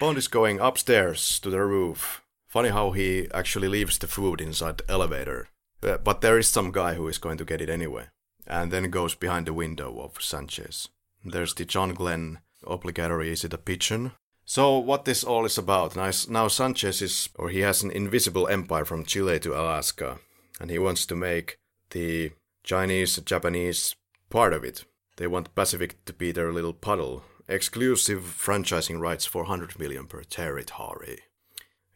Bond 0.00 0.18
is 0.18 0.28
going 0.28 0.60
upstairs 0.60 1.38
to 1.40 1.50
the 1.50 1.62
roof. 1.62 2.22
Funny 2.48 2.68
how 2.68 2.90
he 2.92 3.28
actually 3.32 3.68
leaves 3.68 3.98
the 3.98 4.06
food 4.06 4.40
inside 4.40 4.78
the 4.78 4.90
elevator. 4.90 5.48
Uh, 5.82 5.98
but 5.98 6.20
there 6.20 6.38
is 6.38 6.48
some 6.48 6.72
guy 6.72 6.94
who 6.94 7.08
is 7.08 7.18
going 7.18 7.38
to 7.38 7.44
get 7.44 7.60
it 7.60 7.68
anyway, 7.68 8.06
and 8.46 8.70
then 8.70 8.90
goes 8.90 9.14
behind 9.14 9.46
the 9.46 9.52
window 9.52 10.00
of 10.00 10.22
Sanchez. 10.22 10.88
There's 11.24 11.54
the 11.54 11.64
John 11.64 11.94
Glen 11.94 12.38
obligatory. 12.66 13.30
Is 13.30 13.44
it 13.44 13.52
a 13.52 13.58
pigeon? 13.58 14.12
So 14.44 14.78
what 14.78 15.04
this 15.04 15.24
all 15.24 15.44
is 15.44 15.58
about? 15.58 15.96
Now, 15.96 16.10
now 16.28 16.48
Sanchez 16.48 17.00
is, 17.00 17.28
or 17.36 17.48
he 17.48 17.60
has 17.60 17.82
an 17.82 17.90
invisible 17.90 18.48
empire 18.48 18.84
from 18.84 19.04
Chile 19.04 19.38
to 19.40 19.58
Alaska, 19.58 20.18
and 20.60 20.70
he 20.70 20.78
wants 20.78 21.06
to 21.06 21.16
make 21.16 21.56
the 21.90 22.32
Chinese, 22.62 23.16
Japanese 23.16 23.94
part 24.30 24.52
of 24.52 24.64
it. 24.64 24.84
They 25.16 25.26
want 25.26 25.54
Pacific 25.54 26.04
to 26.06 26.12
be 26.12 26.32
their 26.32 26.52
little 26.52 26.72
puddle, 26.72 27.22
exclusive 27.48 28.22
franchising 28.22 29.00
rights 29.00 29.26
for 29.26 29.42
100 29.42 29.78
million 29.78 30.06
per 30.06 30.22
territory, 30.22 31.20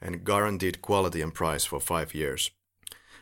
and 0.00 0.24
guaranteed 0.24 0.82
quality 0.82 1.20
and 1.20 1.34
price 1.34 1.64
for 1.64 1.80
five 1.80 2.14
years. 2.14 2.50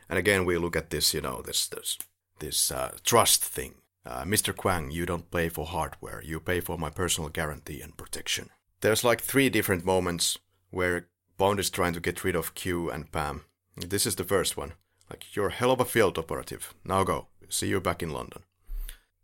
And 0.09 0.19
again, 0.19 0.45
we 0.45 0.59
look 0.59 0.77
at 0.77 0.91
this, 0.91 1.15
you 1.15 1.21
know, 1.21 1.43
this 1.43 1.67
this 1.67 1.99
this 2.39 2.71
uh, 2.71 2.97
trust 3.05 3.45
thing. 3.45 3.75
Uh, 4.05 4.25
Mr. 4.25 4.55
Kwang, 4.55 4.91
you 4.91 5.05
don't 5.05 5.31
pay 5.31 5.49
for 5.49 5.67
hardware. 5.67 6.23
You 6.23 6.39
pay 6.39 6.61
for 6.61 6.79
my 6.79 6.91
personal 6.91 7.29
guarantee 7.29 7.81
and 7.81 7.97
protection. 7.97 8.51
There's 8.81 9.03
like 9.03 9.21
three 9.21 9.49
different 9.49 9.85
moments 9.85 10.39
where 10.71 11.09
Bond 11.39 11.59
is 11.59 11.71
trying 11.71 11.95
to 11.95 12.01
get 12.01 12.23
rid 12.23 12.37
of 12.37 12.55
Q 12.55 12.91
and 12.91 13.11
Pam. 13.11 13.45
This 13.77 14.07
is 14.07 14.17
the 14.17 14.25
first 14.25 14.57
one. 14.57 14.75
Like, 15.11 15.35
you're 15.35 15.49
a 15.49 15.53
hell 15.53 15.71
of 15.71 15.81
a 15.81 15.85
field 15.85 16.19
operative. 16.19 16.75
Now 16.85 17.05
go. 17.05 17.29
See 17.49 17.69
you 17.69 17.81
back 17.81 18.03
in 18.03 18.11
London. 18.11 18.43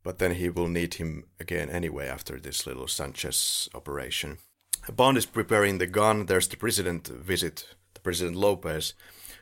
But 0.03 0.19
then 0.19 0.35
he 0.35 0.49
will 0.49 0.69
need 0.69 0.95
him 0.95 1.25
again 1.39 1.71
anyway 1.71 2.09
after 2.09 2.39
this 2.41 2.67
little 2.67 2.89
Sanchez 2.89 3.69
operation. 3.75 4.39
Bond 4.91 5.17
is 5.17 5.27
preparing 5.27 5.79
the 5.79 5.87
gun. 5.87 6.27
There's 6.27 6.49
the 6.49 6.57
president 6.57 7.07
visit, 7.07 7.75
the 7.95 8.01
President 8.01 8.37
Lopez, 8.37 8.95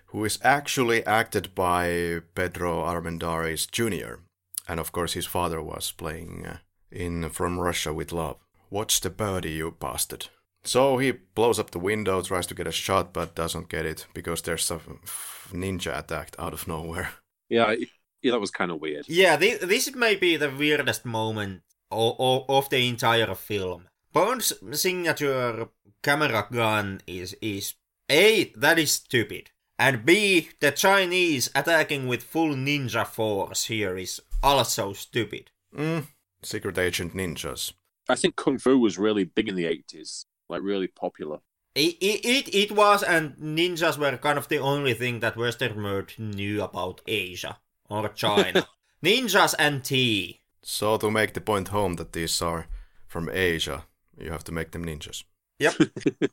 who 0.07 0.24
is 0.24 0.39
actually 0.43 1.05
acted 1.07 1.55
by 1.55 2.20
Pedro 2.35 2.85
Armendáriz 2.85 3.70
Jr. 3.70 4.20
And 4.69 4.78
of 4.78 4.93
course, 4.93 5.15
his 5.15 5.27
father 5.27 5.62
was 5.62 5.93
playing 5.93 6.47
uh, 6.47 6.59
in 6.91 7.31
From 7.31 7.59
Russia 7.59 7.93
with 7.93 8.12
Love. 8.12 8.37
Watch 8.69 9.01
the 9.01 9.11
birdie, 9.11 9.53
you 9.53 9.74
bastard. 9.78 10.27
So 10.62 10.99
he 10.99 11.12
blows 11.12 11.59
up 11.59 11.70
the 11.70 11.78
window, 11.78 12.20
tries 12.23 12.47
to 12.49 12.55
get 12.55 12.66
a 12.66 12.73
shot, 12.73 13.12
but 13.12 13.35
doesn't 13.35 13.70
get 13.70 13.87
it 13.87 14.07
because 14.12 14.43
there's 14.43 14.65
some 14.65 15.01
ninja 15.53 15.99
attack 15.99 16.35
out 16.39 16.53
of 16.53 16.69
nowhere. 16.69 17.11
Yeah, 17.49 17.74
yeah, 18.23 18.33
that 18.33 18.41
was 18.41 18.51
kind 18.51 18.71
of 18.71 18.81
weird. 18.81 19.07
Yeah, 19.09 19.37
this, 19.37 19.61
this 19.61 19.95
may 19.95 20.15
be 20.15 20.37
the 20.37 20.51
weirdest 20.51 21.05
moment 21.05 21.63
of, 21.91 22.17
of, 22.19 22.45
of 22.49 22.71
the 22.71 22.89
entire 22.89 23.35
film. 23.35 23.89
Bond's 24.13 24.53
signature 24.73 25.69
camera 26.03 26.47
gun 26.51 27.01
is 27.07 27.37
is 27.41 27.75
A, 28.11 28.53
that 28.57 28.79
is 28.79 28.93
stupid. 28.93 29.51
And 29.79 30.05
B, 30.05 30.51
the 30.61 30.73
Chinese 30.73 31.51
attacking 31.55 32.07
with 32.07 32.23
full 32.23 32.55
ninja 32.55 33.07
force 33.07 33.67
here 33.67 33.97
is 33.97 34.21
also 34.43 34.93
stupid. 34.93 35.51
Mm, 35.75 36.09
secret 36.43 36.77
agent 36.77 37.15
ninjas. 37.15 37.73
I 38.09 38.17
think 38.17 38.37
Kung 38.37 38.59
Fu 38.59 38.79
was 38.79 38.99
really 38.99 39.25
big 39.25 39.49
in 39.49 39.55
the 39.55 39.65
80s, 39.65 40.27
like 40.49 40.63
really 40.63 40.89
popular. 40.89 41.39
It, 41.75 41.97
it, 42.01 42.55
it 42.55 42.73
was, 42.73 43.03
and 43.05 43.37
ninjas 43.37 43.97
were 43.97 44.17
kind 44.19 44.37
of 44.37 44.49
the 44.49 44.59
only 44.59 44.93
thing 44.93 45.21
that 45.21 45.37
Western 45.37 45.83
world 45.83 46.13
knew 46.19 46.63
about 46.63 47.01
Asia 47.07 47.59
or 47.91 48.09
China. 48.11 48.67
ninjas 49.05 49.55
and 49.59 49.85
tea. 49.85 50.41
So 50.62 50.97
to 50.99 51.11
make 51.11 51.35
the 51.35 51.41
point 51.41 51.69
home 51.69 51.95
that 51.95 52.12
these 52.12 52.41
are 52.41 52.67
from 53.07 53.29
Asia, 53.33 53.85
you 54.19 54.31
have 54.31 54.45
to 54.45 54.53
make 54.53 54.71
them 54.71 54.85
ninjas. 54.85 55.25
Yep. 55.59 55.75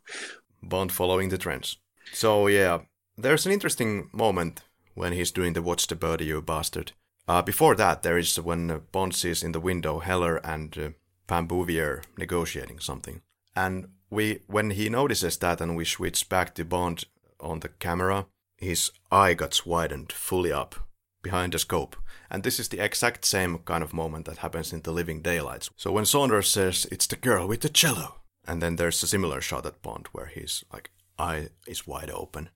Bond 0.63 0.91
following 0.91 1.29
the 1.29 1.37
trends. 1.37 1.77
So 2.13 2.47
yeah, 2.47 2.79
there's 3.17 3.45
an 3.45 3.51
interesting 3.51 4.09
moment 4.13 4.61
when 4.95 5.13
he's 5.13 5.31
doing 5.31 5.53
the 5.53 5.61
"Watch 5.61 5.87
the 5.87 5.95
birdie, 5.95 6.25
you 6.25 6.41
bastard." 6.41 6.91
Uh, 7.27 7.41
before 7.41 7.75
that, 7.75 8.03
there 8.03 8.17
is 8.17 8.39
when 8.39 8.81
Bond 8.91 9.13
sees 9.13 9.43
in 9.43 9.51
the 9.51 9.59
window 9.59 9.99
Heller 9.99 10.37
and 10.37 10.77
uh, 10.77 10.89
Pam 11.27 11.47
Bouvier 11.47 12.03
negotiating 12.17 12.79
something, 12.79 13.21
and 13.55 13.89
we 14.09 14.41
when 14.47 14.71
he 14.71 14.89
notices 14.89 15.37
that 15.37 15.61
and 15.61 15.75
we 15.75 15.85
switch 15.85 16.29
back 16.29 16.55
to 16.55 16.65
Bond 16.65 17.05
on 17.39 17.59
the 17.59 17.69
camera, 17.69 18.27
his 18.57 18.91
eye 19.11 19.33
gets 19.33 19.65
widened 19.65 20.11
fully 20.11 20.51
up 20.51 20.86
behind 21.27 21.51
the 21.51 21.59
scope. 21.59 21.95
And 22.31 22.43
this 22.43 22.59
is 22.59 22.69
the 22.69 22.83
exact 22.83 23.25
same 23.25 23.57
kind 23.59 23.83
of 23.83 23.93
moment 23.93 24.25
that 24.25 24.37
happens 24.37 24.73
in 24.73 24.81
The 24.81 24.91
Living 24.91 25.21
Daylights. 25.21 25.69
So 25.75 25.91
when 25.91 26.05
Saunders 26.05 26.49
says, 26.49 26.87
it's 26.91 27.07
the 27.07 27.17
girl 27.17 27.47
with 27.47 27.61
the 27.61 27.69
cello, 27.69 28.21
and 28.47 28.61
then 28.61 28.77
there's 28.77 29.03
a 29.03 29.07
similar 29.07 29.41
shot 29.41 29.65
at 29.65 29.81
Bond 29.81 30.07
where 30.13 30.27
his 30.27 30.63
like 30.73 30.89
eye 31.19 31.49
is 31.65 31.87
wide 31.87 32.11
open. 32.11 32.49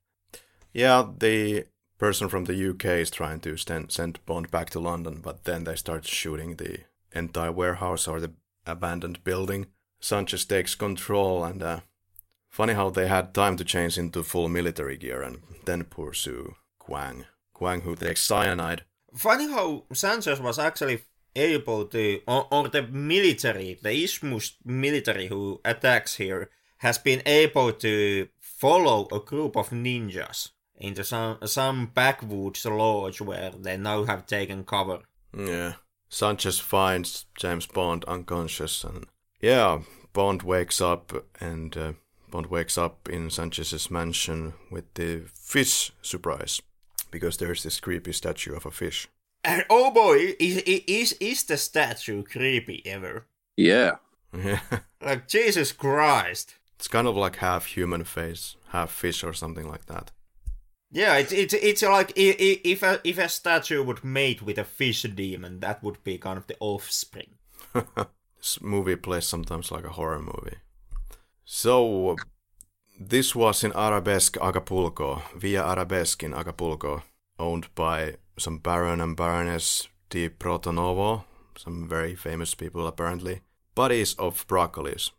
Yeah, 0.74 1.06
the 1.20 1.66
person 1.98 2.30
from 2.30 2.46
the 2.46 2.70
UK 2.70 2.86
is 2.86 3.12
trying 3.12 3.42
to 3.42 3.58
stand, 3.58 3.92
send 3.92 4.26
Bond 4.26 4.50
back 4.52 4.70
to 4.72 4.80
London, 4.80 5.20
but 5.22 5.44
then 5.44 5.66
they 5.66 5.76
start 5.76 6.06
shooting 6.06 6.56
the 6.56 6.80
entire 7.14 7.52
warehouse 7.52 8.08
or 8.08 8.20
the 8.20 8.32
abandoned 8.66 9.24
building. 9.24 9.68
Sanchez 10.00 10.46
takes 10.46 10.76
control, 10.76 11.44
and 11.44 11.62
uh, 11.62 11.80
funny 12.50 12.74
how 12.74 12.90
they 12.90 13.08
had 13.08 13.34
time 13.34 13.58
to 13.58 13.66
change 13.66 13.98
into 13.98 14.24
full 14.24 14.48
military 14.48 14.98
gear 14.98 15.22
and 15.22 15.42
then 15.66 15.84
pursue 15.84 16.56
Kwang. 16.80 17.26
Kwang 17.62 17.82
who 17.82 17.96
takes 17.96 18.22
cyanide. 18.22 18.82
Funny 19.14 19.48
how 19.48 19.84
Sanchez 19.94 20.42
was 20.42 20.58
actually 20.58 21.02
able 21.36 21.86
to, 21.86 22.20
or, 22.28 22.48
or 22.52 22.68
the 22.70 22.82
military, 22.82 23.78
the 23.84 24.04
Isthmus 24.04 24.56
military 24.66 25.28
who 25.28 25.62
attacks 25.64 26.16
here, 26.16 26.50
has 26.78 26.98
been 26.98 27.22
able 27.28 27.72
to 27.74 28.28
follow 28.40 29.08
a 29.12 29.20
group 29.20 29.56
of 29.56 29.70
ninjas 29.70 30.50
into 30.76 31.04
some 31.04 31.38
some 31.46 31.92
backwoods 31.94 32.66
lodge 32.66 33.22
where 33.22 33.52
they 33.52 33.78
now 33.78 34.06
have 34.06 34.26
taken 34.26 34.64
cover. 34.64 35.02
Yeah. 35.38 35.74
Sanchez 36.10 36.58
finds 36.58 37.28
James 37.38 37.68
Bond 37.68 38.04
unconscious 38.06 38.84
and 38.84 39.06
yeah, 39.40 39.82
Bond 40.14 40.42
wakes 40.42 40.82
up 40.82 41.14
and 41.40 41.78
uh, 41.78 41.94
Bond 42.32 42.48
wakes 42.48 42.76
up 42.76 43.08
in 43.08 43.30
Sanchez's 43.30 43.92
mansion 43.92 44.54
with 44.72 44.92
the 44.96 45.26
fish 45.32 45.92
surprise 46.02 46.60
because 47.12 47.38
there's 47.38 47.64
this 47.64 47.80
creepy 47.80 48.14
statue 48.14 48.56
of 48.56 48.66
a 48.66 48.72
fish. 48.72 49.08
And 49.44 49.66
oh 49.70 49.92
boy, 49.92 50.36
is 50.40 50.58
is 50.60 51.14
is 51.20 51.44
the 51.44 51.58
statue 51.58 52.24
creepy 52.24 52.82
ever? 52.86 53.26
Yeah. 53.58 53.96
Yeah. 54.38 54.60
Like 55.04 55.28
Jesus 55.28 55.72
Christ. 55.72 56.56
It's 56.78 56.88
kind 56.88 57.08
of 57.08 57.16
like 57.18 57.38
half 57.38 57.66
human 57.66 58.04
face, 58.04 58.56
half 58.70 58.92
fish 58.92 59.24
or 59.24 59.34
something 59.34 59.68
like 59.68 59.86
that. 59.88 60.12
Yeah, 60.92 61.18
it's 61.18 61.32
it's 61.32 61.54
it's 61.54 61.82
like 61.82 62.12
i- 62.18 62.38
i- 62.40 62.62
if 62.64 62.84
a 62.84 63.00
if 63.04 63.18
a 63.18 63.30
statue 63.30 63.84
would 63.84 64.04
mate 64.04 64.42
with 64.42 64.58
a 64.58 64.64
fish 64.64 65.02
demon, 65.04 65.60
that 65.60 65.82
would 65.84 66.04
be 66.04 66.18
kind 66.18 66.38
of 66.38 66.46
the 66.48 66.56
offspring. 66.60 67.36
this 68.38 68.62
movie 68.62 68.96
plays 68.96 69.26
sometimes 69.26 69.72
like 69.72 69.86
a 69.86 69.90
horror 69.94 70.20
movie. 70.22 70.58
So, 71.46 72.16
this 73.10 73.36
was 73.36 73.64
in 73.64 73.72
Arabesque 73.74 74.38
Acapulco, 74.38 75.24
Via 75.36 75.64
Arabesque 75.64 76.24
in 76.24 76.34
Acapulco, 76.34 77.04
owned 77.40 77.74
by 77.74 78.16
some 78.38 78.60
Baron 78.60 79.02
and 79.02 79.18
Baroness 79.18 79.88
di 80.10 80.30
Portanova, 80.30 81.24
some 81.58 81.88
very 81.88 82.16
famous 82.16 82.54
people 82.54 82.88
apparently, 82.88 83.42
buddies 83.76 84.14
of 84.16 84.46
Broccolis. 84.48 85.12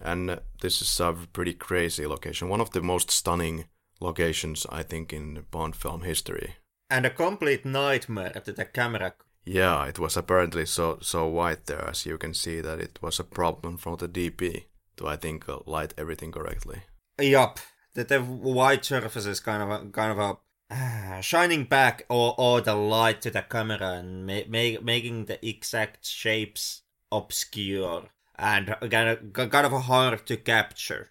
And 0.00 0.40
this 0.60 0.82
is 0.82 1.00
a 1.00 1.16
pretty 1.32 1.54
crazy 1.54 2.06
location, 2.06 2.48
one 2.48 2.60
of 2.60 2.70
the 2.70 2.82
most 2.82 3.10
stunning 3.10 3.64
locations, 4.00 4.66
I 4.70 4.82
think, 4.82 5.12
in 5.12 5.44
Bond 5.50 5.74
film 5.76 6.02
history. 6.02 6.56
And 6.90 7.06
a 7.06 7.10
complete 7.10 7.64
nightmare 7.64 8.42
to 8.44 8.52
the 8.52 8.64
camera. 8.64 9.14
Yeah, 9.44 9.86
it 9.86 9.98
was 9.98 10.16
apparently 10.16 10.66
so 10.66 10.98
so 11.00 11.26
white 11.26 11.66
there, 11.66 11.88
as 11.88 12.04
you 12.04 12.18
can 12.18 12.34
see 12.34 12.60
that 12.60 12.80
it 12.80 12.98
was 13.00 13.18
a 13.18 13.24
problem 13.24 13.78
from 13.78 13.96
the 13.96 14.08
DP 14.08 14.64
to 14.96 15.08
I 15.08 15.16
think 15.16 15.48
uh, 15.48 15.58
light 15.66 15.94
everything 15.96 16.32
correctly. 16.32 16.82
Yup, 17.20 17.60
that 17.94 18.08
the 18.08 18.20
white 18.20 18.84
surface 18.84 19.26
is 19.26 19.40
kind 19.40 19.62
of 19.62 19.70
a 19.70 19.90
kind 19.90 20.18
of 20.18 20.38
a 20.70 21.22
shining 21.22 21.64
back 21.64 22.04
all, 22.08 22.34
all 22.38 22.60
the 22.60 22.74
light 22.74 23.20
to 23.22 23.30
the 23.30 23.42
camera 23.42 23.98
and 23.98 24.26
ma- 24.26 24.48
ma- 24.48 24.80
making 24.82 25.26
the 25.26 25.44
exact 25.46 26.06
shapes 26.06 26.82
obscure 27.12 28.04
and 28.38 28.74
kind 28.90 29.08
of 29.08 29.32
kind 29.50 29.66
of 29.66 29.72
hard 29.82 30.26
to 30.26 30.36
capture. 30.36 31.10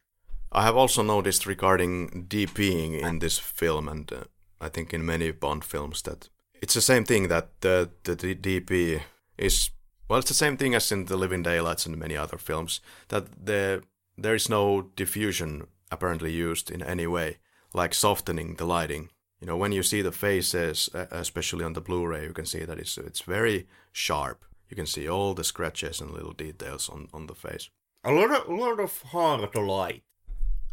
I 0.52 0.64
have 0.64 0.76
also 0.76 1.04
noticed 1.04 1.46
regarding 1.46 2.26
DPing 2.28 3.00
in 3.00 3.20
this 3.20 3.38
film, 3.38 3.88
and 3.88 4.12
uh, 4.12 4.24
I 4.60 4.70
think 4.70 4.94
in 4.94 5.06
many 5.06 5.32
Bond 5.32 5.64
films, 5.64 6.02
that 6.04 6.30
it's 6.62 6.74
the 6.74 6.82
same 6.82 7.06
thing 7.06 7.28
that 7.28 7.50
the, 7.62 7.92
the, 8.04 8.16
the 8.16 8.36
DP 8.36 9.02
is. 9.38 9.70
Well, 10.08 10.18
it's 10.18 10.30
the 10.30 10.34
same 10.34 10.58
thing 10.58 10.74
as 10.74 10.92
in 10.92 11.06
The 11.06 11.16
Living 11.16 11.44
Daylights 11.44 11.86
and 11.86 11.96
many 11.96 12.18
other 12.18 12.40
films, 12.40 12.82
that 13.10 13.46
the, 13.46 13.84
there 14.18 14.34
is 14.34 14.50
no 14.50 14.90
diffusion 14.96 15.68
apparently 15.92 16.32
used 16.32 16.72
in 16.72 16.82
any 16.82 17.08
way, 17.08 17.38
like 17.74 17.94
softening 17.94 18.56
the 18.56 18.66
lighting. 18.66 19.10
You 19.42 19.48
know, 19.48 19.58
when 19.58 19.72
you 19.72 19.84
see 19.84 20.02
the 20.02 20.12
faces, 20.12 20.90
especially 20.94 21.64
on 21.64 21.74
the 21.74 21.82
Blu-ray, 21.82 22.24
you 22.26 22.34
can 22.34 22.46
see 22.46 22.66
that 22.66 22.80
it's 22.80 22.98
it's 22.98 23.22
very 23.22 23.68
sharp. 23.92 24.46
You 24.70 24.76
can 24.76 24.86
see 24.86 25.10
all 25.10 25.34
the 25.34 25.44
scratches 25.44 26.02
and 26.02 26.12
little 26.12 26.34
details 26.34 26.90
on, 26.90 27.08
on 27.14 27.28
the 27.28 27.36
face. 27.36 27.70
A 28.04 28.12
lot 28.12 28.32
of 28.32 28.48
a 28.48 28.54
lot 28.54 28.80
of 28.80 29.02
hard 29.02 29.56
light. 29.56 30.04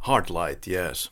Hard 0.00 0.30
light, 0.30 0.66
yes. 0.66 1.10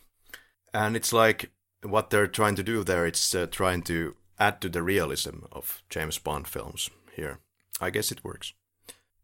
And 0.73 0.97
it's 0.97 1.13
like 1.13 1.51
what 1.83 2.11
they're 2.11 2.27
trying 2.27 2.57
to 2.57 2.63
do 2.63 2.85
there, 2.85 3.07
it's 3.07 3.35
uh, 3.35 3.47
trying 3.51 3.83
to 3.83 4.17
add 4.39 4.61
to 4.61 4.69
the 4.69 4.83
realism 4.83 5.45
of 5.53 5.83
James 5.89 6.19
Bond 6.19 6.49
films 6.49 6.91
here. 7.15 7.39
I 7.81 7.91
guess 7.91 8.11
it 8.11 8.25
works. 8.25 8.53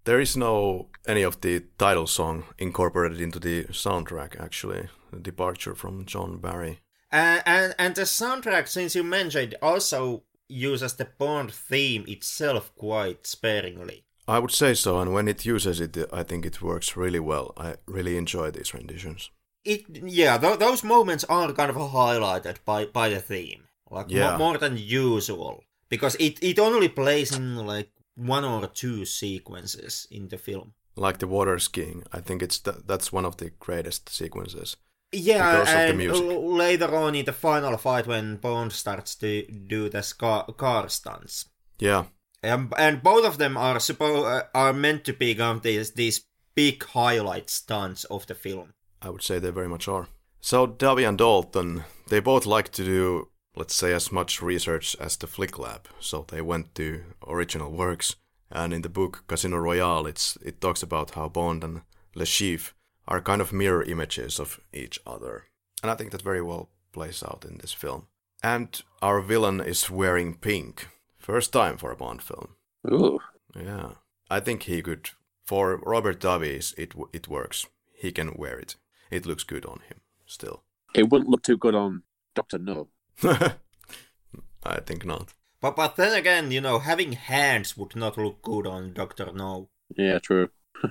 There 0.05 0.21
is 0.21 0.37
no 0.37 0.89
any 1.07 1.23
of 1.23 1.41
the 1.41 1.65
title 1.79 2.07
song 2.07 2.45
incorporated 2.59 3.21
into 3.21 3.39
the 3.39 3.65
soundtrack, 3.65 4.41
actually. 4.41 4.89
The 5.13 5.21
departure 5.21 5.75
from 5.75 6.05
John 6.07 6.39
Barry. 6.39 6.81
And, 7.11 7.43
and 7.47 7.75
and 7.79 7.95
the 7.95 8.03
soundtrack, 8.07 8.69
since 8.69 8.95
you 8.95 9.03
mentioned, 9.05 9.55
also 9.61 10.23
uses 10.49 10.95
the 10.95 11.05
Bond 11.19 11.53
theme 11.53 12.05
itself 12.09 12.73
quite 12.77 13.27
sparingly. 13.27 14.05
I 14.29 14.39
would 14.39 14.53
say 14.53 14.75
so, 14.75 15.01
and 15.01 15.13
when 15.13 15.27
it 15.29 15.45
uses 15.45 15.81
it, 15.81 15.97
I 16.13 16.23
think 16.23 16.47
it 16.47 16.63
works 16.63 16.97
really 16.97 17.19
well. 17.21 17.53
I 17.57 17.77
really 17.87 18.17
enjoy 18.17 18.51
these 18.53 18.73
renditions. 18.75 19.31
It 19.65 19.83
yeah, 20.05 20.39
th- 20.39 20.59
those 20.59 20.85
moments 20.85 21.25
are 21.25 21.53
kind 21.53 21.71
of 21.71 21.77
highlighted 21.77 22.57
by 22.65 22.87
by 22.87 23.09
the 23.09 23.21
theme, 23.21 23.65
like 23.91 24.07
Yeah. 24.09 24.33
mo- 24.33 24.39
more 24.39 24.59
than 24.59 24.77
usual, 24.79 25.65
because 25.89 26.15
it 26.21 26.39
it 26.43 26.59
only 26.59 26.89
plays 26.89 27.37
in 27.37 27.57
like 27.67 27.91
one 28.27 28.45
or 28.45 28.67
two 28.67 29.05
sequences 29.05 30.07
in 30.11 30.29
the 30.29 30.39
film. 30.39 30.75
Like 30.97 31.19
the 31.19 31.27
water 31.27 31.59
skiing, 31.59 32.03
I 32.13 32.21
think 32.21 32.43
it's 32.43 32.59
th- 32.59 32.85
that's 32.87 33.13
one 33.13 33.25
of 33.25 33.37
the 33.37 33.51
greatest 33.59 34.09
sequences. 34.09 34.77
Yeah, 35.13 35.61
Because 35.61 35.69
of 35.69 36.09
the 36.09 36.15
and 36.15 36.57
later 36.57 36.95
on 36.95 37.15
in 37.15 37.25
the 37.25 37.33
final 37.33 37.77
fight 37.79 38.07
when 38.07 38.37
Bond 38.37 38.73
starts 38.73 39.15
to 39.17 39.43
do 39.67 39.89
the 39.89 40.03
scar- 40.03 40.47
car 40.57 40.89
stunts, 40.89 41.47
Yeah, 41.79 42.05
and, 42.43 42.73
and 42.79 43.03
both 43.03 43.25
of 43.27 43.39
them 43.39 43.57
are 43.57 43.77
suppo- 43.79 44.25
uh, 44.41 44.45
are 44.55 44.73
meant 44.73 45.05
to 45.05 45.13
become 45.13 45.61
these 45.61 45.93
these 45.93 46.25
big 46.55 46.85
highlight 46.85 47.51
stunts 47.51 48.05
of 48.05 48.27
the 48.27 48.35
film. 48.35 48.75
I 49.03 49.09
would 49.11 49.23
say 49.23 49.39
they 49.39 49.51
very 49.51 49.69
much 49.69 49.89
are. 49.89 50.07
So 50.41 50.67
Davi 50.67 51.09
and 51.09 51.19
Dalton, 51.19 51.85
they 52.09 52.21
both 52.21 52.47
like 52.47 52.71
to 52.73 52.85
do, 52.85 53.29
let's 53.57 53.75
say, 53.75 53.93
as 53.93 54.13
much 54.13 54.43
research 54.43 54.97
as 55.01 55.17
the 55.17 55.27
Flick 55.27 55.59
Lab. 55.59 55.89
So 56.01 56.25
they 56.29 56.41
went 56.41 56.75
to 56.77 57.03
original 57.27 57.71
works, 57.71 58.17
and 58.51 58.73
in 58.73 58.83
the 58.83 58.89
book 58.89 59.25
Casino 59.27 59.59
Royale, 59.59 60.07
it's 60.07 60.37
it 60.45 60.61
talks 60.61 60.83
about 60.83 61.13
how 61.13 61.29
Bond 61.29 61.65
and 61.65 61.83
Le 62.15 62.25
Chiffre 62.25 62.73
are 63.07 63.21
kind 63.21 63.41
of 63.41 63.53
mirror 63.53 63.83
images 63.83 64.39
of 64.41 64.61
each 64.73 65.01
other, 65.07 65.45
and 65.83 65.91
I 65.91 65.95
think 65.95 66.11
that 66.11 66.23
very 66.23 66.43
well 66.43 66.71
plays 66.93 67.23
out 67.23 67.45
in 67.49 67.59
this 67.59 67.73
film. 67.73 68.07
And 68.43 68.83
our 69.03 69.21
villain 69.21 69.61
is 69.61 69.91
wearing 69.91 70.35
pink, 70.35 70.89
first 71.19 71.53
time 71.53 71.77
for 71.77 71.91
a 71.93 71.97
Bond 71.97 72.23
film. 72.23 72.57
Ooh. 72.91 73.19
Yeah, 73.55 73.91
I 74.31 74.41
think 74.41 74.63
he 74.63 74.83
could. 74.83 75.11
For 75.45 75.79
Robert 75.85 76.21
Davies, 76.21 76.75
it 76.79 76.95
it 77.13 77.29
works. 77.29 77.67
He 77.93 78.13
can 78.13 78.35
wear 78.37 78.59
it. 78.59 78.77
It 79.11 79.27
looks 79.27 79.45
good 79.45 79.67
on 79.67 79.81
him 79.89 80.01
still. 80.27 80.63
It 80.95 81.11
wouldn't 81.11 81.31
look 81.31 81.43
too 81.43 81.57
good 81.57 81.75
on 81.75 82.03
Doctor 82.35 82.59
No. 82.59 82.89
I 84.65 84.81
think 84.81 85.05
not. 85.05 85.35
But 85.61 85.77
but 85.77 85.97
then 85.97 86.17
again, 86.19 86.51
you 86.51 86.61
know, 86.61 86.79
having 86.79 87.13
hands 87.13 87.77
would 87.77 87.95
not 87.97 88.17
look 88.17 88.43
good 88.43 88.67
on 88.67 88.93
Doctor 88.95 89.33
No. 89.33 89.69
Yeah, 89.97 90.19
true. 90.19 90.51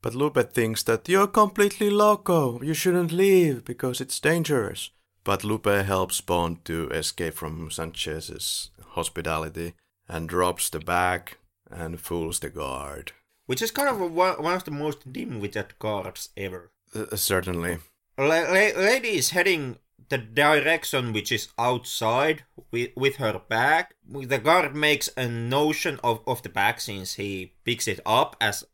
But 0.00 0.14
Lupe 0.14 0.52
thinks 0.52 0.84
that 0.84 1.08
you're 1.08 1.26
completely 1.26 1.90
loco. 1.90 2.62
You 2.62 2.72
shouldn't 2.72 3.10
leave 3.10 3.64
because 3.64 4.00
it's 4.00 4.20
dangerous. 4.20 4.90
But 5.24 5.42
Lupe 5.42 5.66
helps 5.66 6.20
Bond 6.20 6.64
to 6.66 6.88
escape 6.90 7.34
from 7.34 7.70
Sanchez's 7.70 8.70
hospitality 8.94 9.74
and 10.08 10.28
drops 10.28 10.70
the 10.70 10.78
bag 10.78 11.36
and 11.70 12.00
fools 12.00 12.38
the 12.38 12.48
guard. 12.48 13.12
Which 13.46 13.60
is 13.60 13.70
kind 13.72 13.88
of 13.88 14.00
a, 14.00 14.06
one 14.06 14.42
one 14.42 14.54
of 14.54 14.64
the 14.64 14.70
most 14.70 15.12
dim-witted 15.12 15.78
guards 15.78 16.30
ever. 16.36 16.70
Uh, 16.94 17.16
certainly. 17.16 17.78
La- 18.16 18.24
la- 18.24 18.80
lady 18.80 19.18
is 19.18 19.30
heading 19.30 19.78
the 20.08 20.18
direction 20.18 21.12
which 21.12 21.30
is 21.32 21.48
outside 21.58 22.44
with, 22.70 22.90
with 22.96 23.16
her 23.16 23.40
back. 23.48 23.94
The 24.08 24.38
guard 24.38 24.74
makes 24.74 25.10
a 25.16 25.28
notion 25.28 26.00
of, 26.02 26.20
of 26.26 26.42
the 26.42 26.48
bag 26.48 26.80
since 26.80 27.14
he 27.14 27.54
picks 27.64 27.88
it 27.88 28.00
up 28.06 28.36
as, 28.40 28.64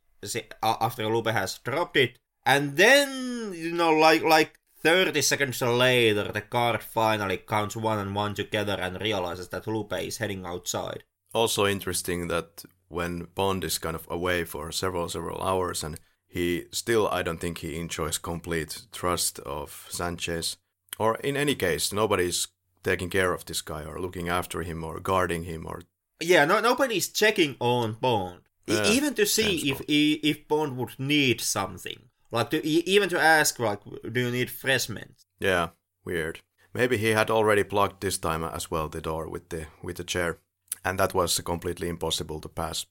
after 0.62 1.06
Lupe 1.06 1.26
has 1.28 1.59
dropped 1.59 1.96
it. 1.96 2.18
And 2.46 2.76
then, 2.76 3.52
you 3.55 3.72
know, 3.72 3.90
like 3.90 4.22
like 4.22 4.59
30 4.82 5.22
seconds 5.22 5.62
later, 5.62 6.30
the 6.30 6.42
guard 6.42 6.82
finally 6.82 7.38
counts 7.38 7.74
one 7.74 7.98
and 7.98 8.14
one 8.14 8.34
together 8.34 8.76
and 8.78 9.01
realizes 9.01 9.48
that 9.48 9.66
Lupe 9.66 9.94
is 9.94 10.18
heading 10.18 10.44
outside. 10.44 11.05
Also 11.32 11.66
interesting 11.66 12.28
that 12.28 12.64
when 12.88 13.28
Bond 13.34 13.64
is 13.64 13.78
kind 13.78 13.96
of 13.96 14.06
away 14.10 14.44
for 14.44 14.70
several 14.70 15.09
several 15.09 15.42
hours 15.42 15.82
and 15.82 15.98
he 16.26 16.66
still 16.70 17.09
I 17.09 17.22
don't 17.22 17.40
think 17.40 17.59
he 17.59 17.76
enjoys 17.76 18.18
complete 18.18 18.82
trust 18.92 19.38
of 19.40 19.86
Sanchez. 19.88 20.59
Or 20.99 21.16
in 21.16 21.37
any 21.37 21.55
case, 21.55 21.93
nobody's 21.93 22.49
taking 22.83 23.11
care 23.11 23.33
of 23.33 23.45
this 23.45 23.62
guy 23.62 23.85
or 23.85 24.01
looking 24.01 24.29
after 24.29 24.62
him 24.62 24.85
or 24.85 25.01
guarding 25.01 25.45
him 25.45 25.66
or 25.66 25.83
Yeah, 26.21 26.45
no, 26.45 26.61
nobody's 26.61 27.09
checking 27.09 27.57
on 27.61 27.95
Bond. 27.95 28.41
Yeah, 28.66 28.87
even 28.87 29.15
to 29.15 29.27
see 29.27 29.71
if 29.71 29.79
Bond. 29.79 29.89
if 29.89 30.49
Bond 30.49 30.77
would 30.77 30.99
need 30.99 31.41
something, 31.41 32.09
like 32.31 32.51
to 32.51 32.66
even 32.66 33.09
to 33.11 33.21
ask, 33.21 33.59
like, 33.59 33.81
do 34.12 34.21
you 34.21 34.31
need 34.31 34.51
fresh 34.51 34.89
mint? 34.89 35.25
Yeah, 35.39 35.69
weird. 36.05 36.41
Maybe 36.73 36.97
he 36.97 37.11
had 37.11 37.31
already 37.31 37.62
blocked 37.62 38.01
this 38.01 38.19
time 38.19 38.43
as 38.45 38.71
well 38.71 38.89
the 38.89 39.01
door 39.01 39.29
with 39.29 39.49
the 39.51 39.66
with 39.83 39.97
the 39.97 40.05
chair, 40.05 40.39
and 40.85 40.99
that 40.99 41.15
was 41.15 41.41
completely 41.41 41.89
impossible 41.89 42.41
to 42.41 42.49
pass. 42.49 42.87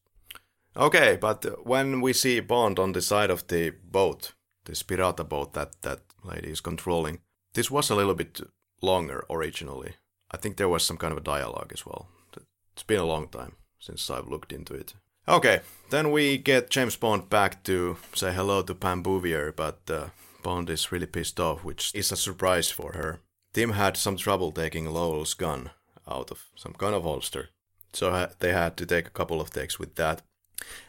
Okay, 0.75 1.17
but 1.19 1.65
when 1.65 2.01
we 2.01 2.13
see 2.13 2.39
Bond 2.39 2.79
on 2.79 2.93
the 2.93 3.01
side 3.01 3.29
of 3.29 3.47
the 3.47 3.71
boat, 3.71 4.33
this 4.65 4.83
pirata 4.83 5.23
boat 5.23 5.53
that 5.53 5.81
that 5.81 6.01
lady 6.23 6.49
is 6.49 6.61
controlling, 6.61 7.19
this 7.53 7.71
was 7.71 7.89
a 7.89 7.95
little 7.95 8.15
bit 8.15 8.41
longer 8.81 9.25
originally. 9.29 9.93
I 10.31 10.37
think 10.37 10.57
there 10.57 10.69
was 10.69 10.83
some 10.83 10.97
kind 10.97 11.11
of 11.11 11.17
a 11.17 11.21
dialogue 11.21 11.71
as 11.73 11.85
well. 11.85 12.07
It's 12.73 12.83
been 12.83 12.99
a 12.99 13.05
long 13.05 13.27
time 13.27 13.53
since 13.79 14.09
I've 14.09 14.27
looked 14.27 14.51
into 14.51 14.73
it. 14.73 14.93
Okay, 15.27 15.61
then 15.89 16.11
we 16.11 16.37
get 16.37 16.69
James 16.69 16.97
Bond 16.97 17.29
back 17.29 17.63
to 17.63 17.97
say 18.13 18.33
hello 18.33 18.61
to 18.63 18.75
Pam 18.75 19.01
Bouvier, 19.03 19.53
but 19.53 19.79
uh, 19.89 20.07
Bond 20.41 20.69
is 20.69 20.91
really 20.91 21.05
pissed 21.05 21.39
off, 21.39 21.63
which 21.63 21.91
is 21.95 22.11
a 22.11 22.17
surprise 22.17 22.69
for 22.69 22.93
her. 22.93 23.21
Tim 23.53 23.71
had 23.71 23.95
some 23.95 24.17
trouble 24.17 24.51
taking 24.51 24.89
Lowell's 24.89 25.33
gun 25.33 25.69
out 26.07 26.31
of 26.31 26.49
some 26.55 26.73
kind 26.73 26.93
of 26.93 27.03
holster, 27.03 27.49
so 27.93 28.27
they 28.39 28.51
had 28.51 28.75
to 28.77 28.85
take 28.85 29.07
a 29.07 29.11
couple 29.11 29.39
of 29.39 29.51
takes 29.51 29.79
with 29.79 29.95
that. 29.95 30.21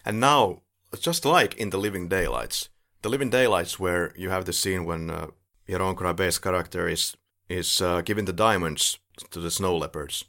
And 0.04 0.18
now, 0.18 0.62
just 0.98 1.24
like 1.24 1.54
in 1.54 1.70
The 1.70 1.78
Living 1.78 2.08
Daylights, 2.08 2.70
The 3.02 3.10
Living 3.10 3.30
Daylights, 3.30 3.78
where 3.78 4.12
you 4.16 4.30
have 4.30 4.46
the 4.46 4.52
scene 4.52 4.84
when 4.84 5.10
uh, 5.10 5.26
Jeroen 5.68 5.96
Krabbe's 5.96 6.38
character 6.38 6.88
is 6.88 7.16
is 7.48 7.80
uh, 7.80 8.00
giving 8.00 8.24
the 8.24 8.32
diamonds 8.32 8.98
to 9.30 9.40
the 9.40 9.50
snow 9.50 9.76
leopards 9.76 10.24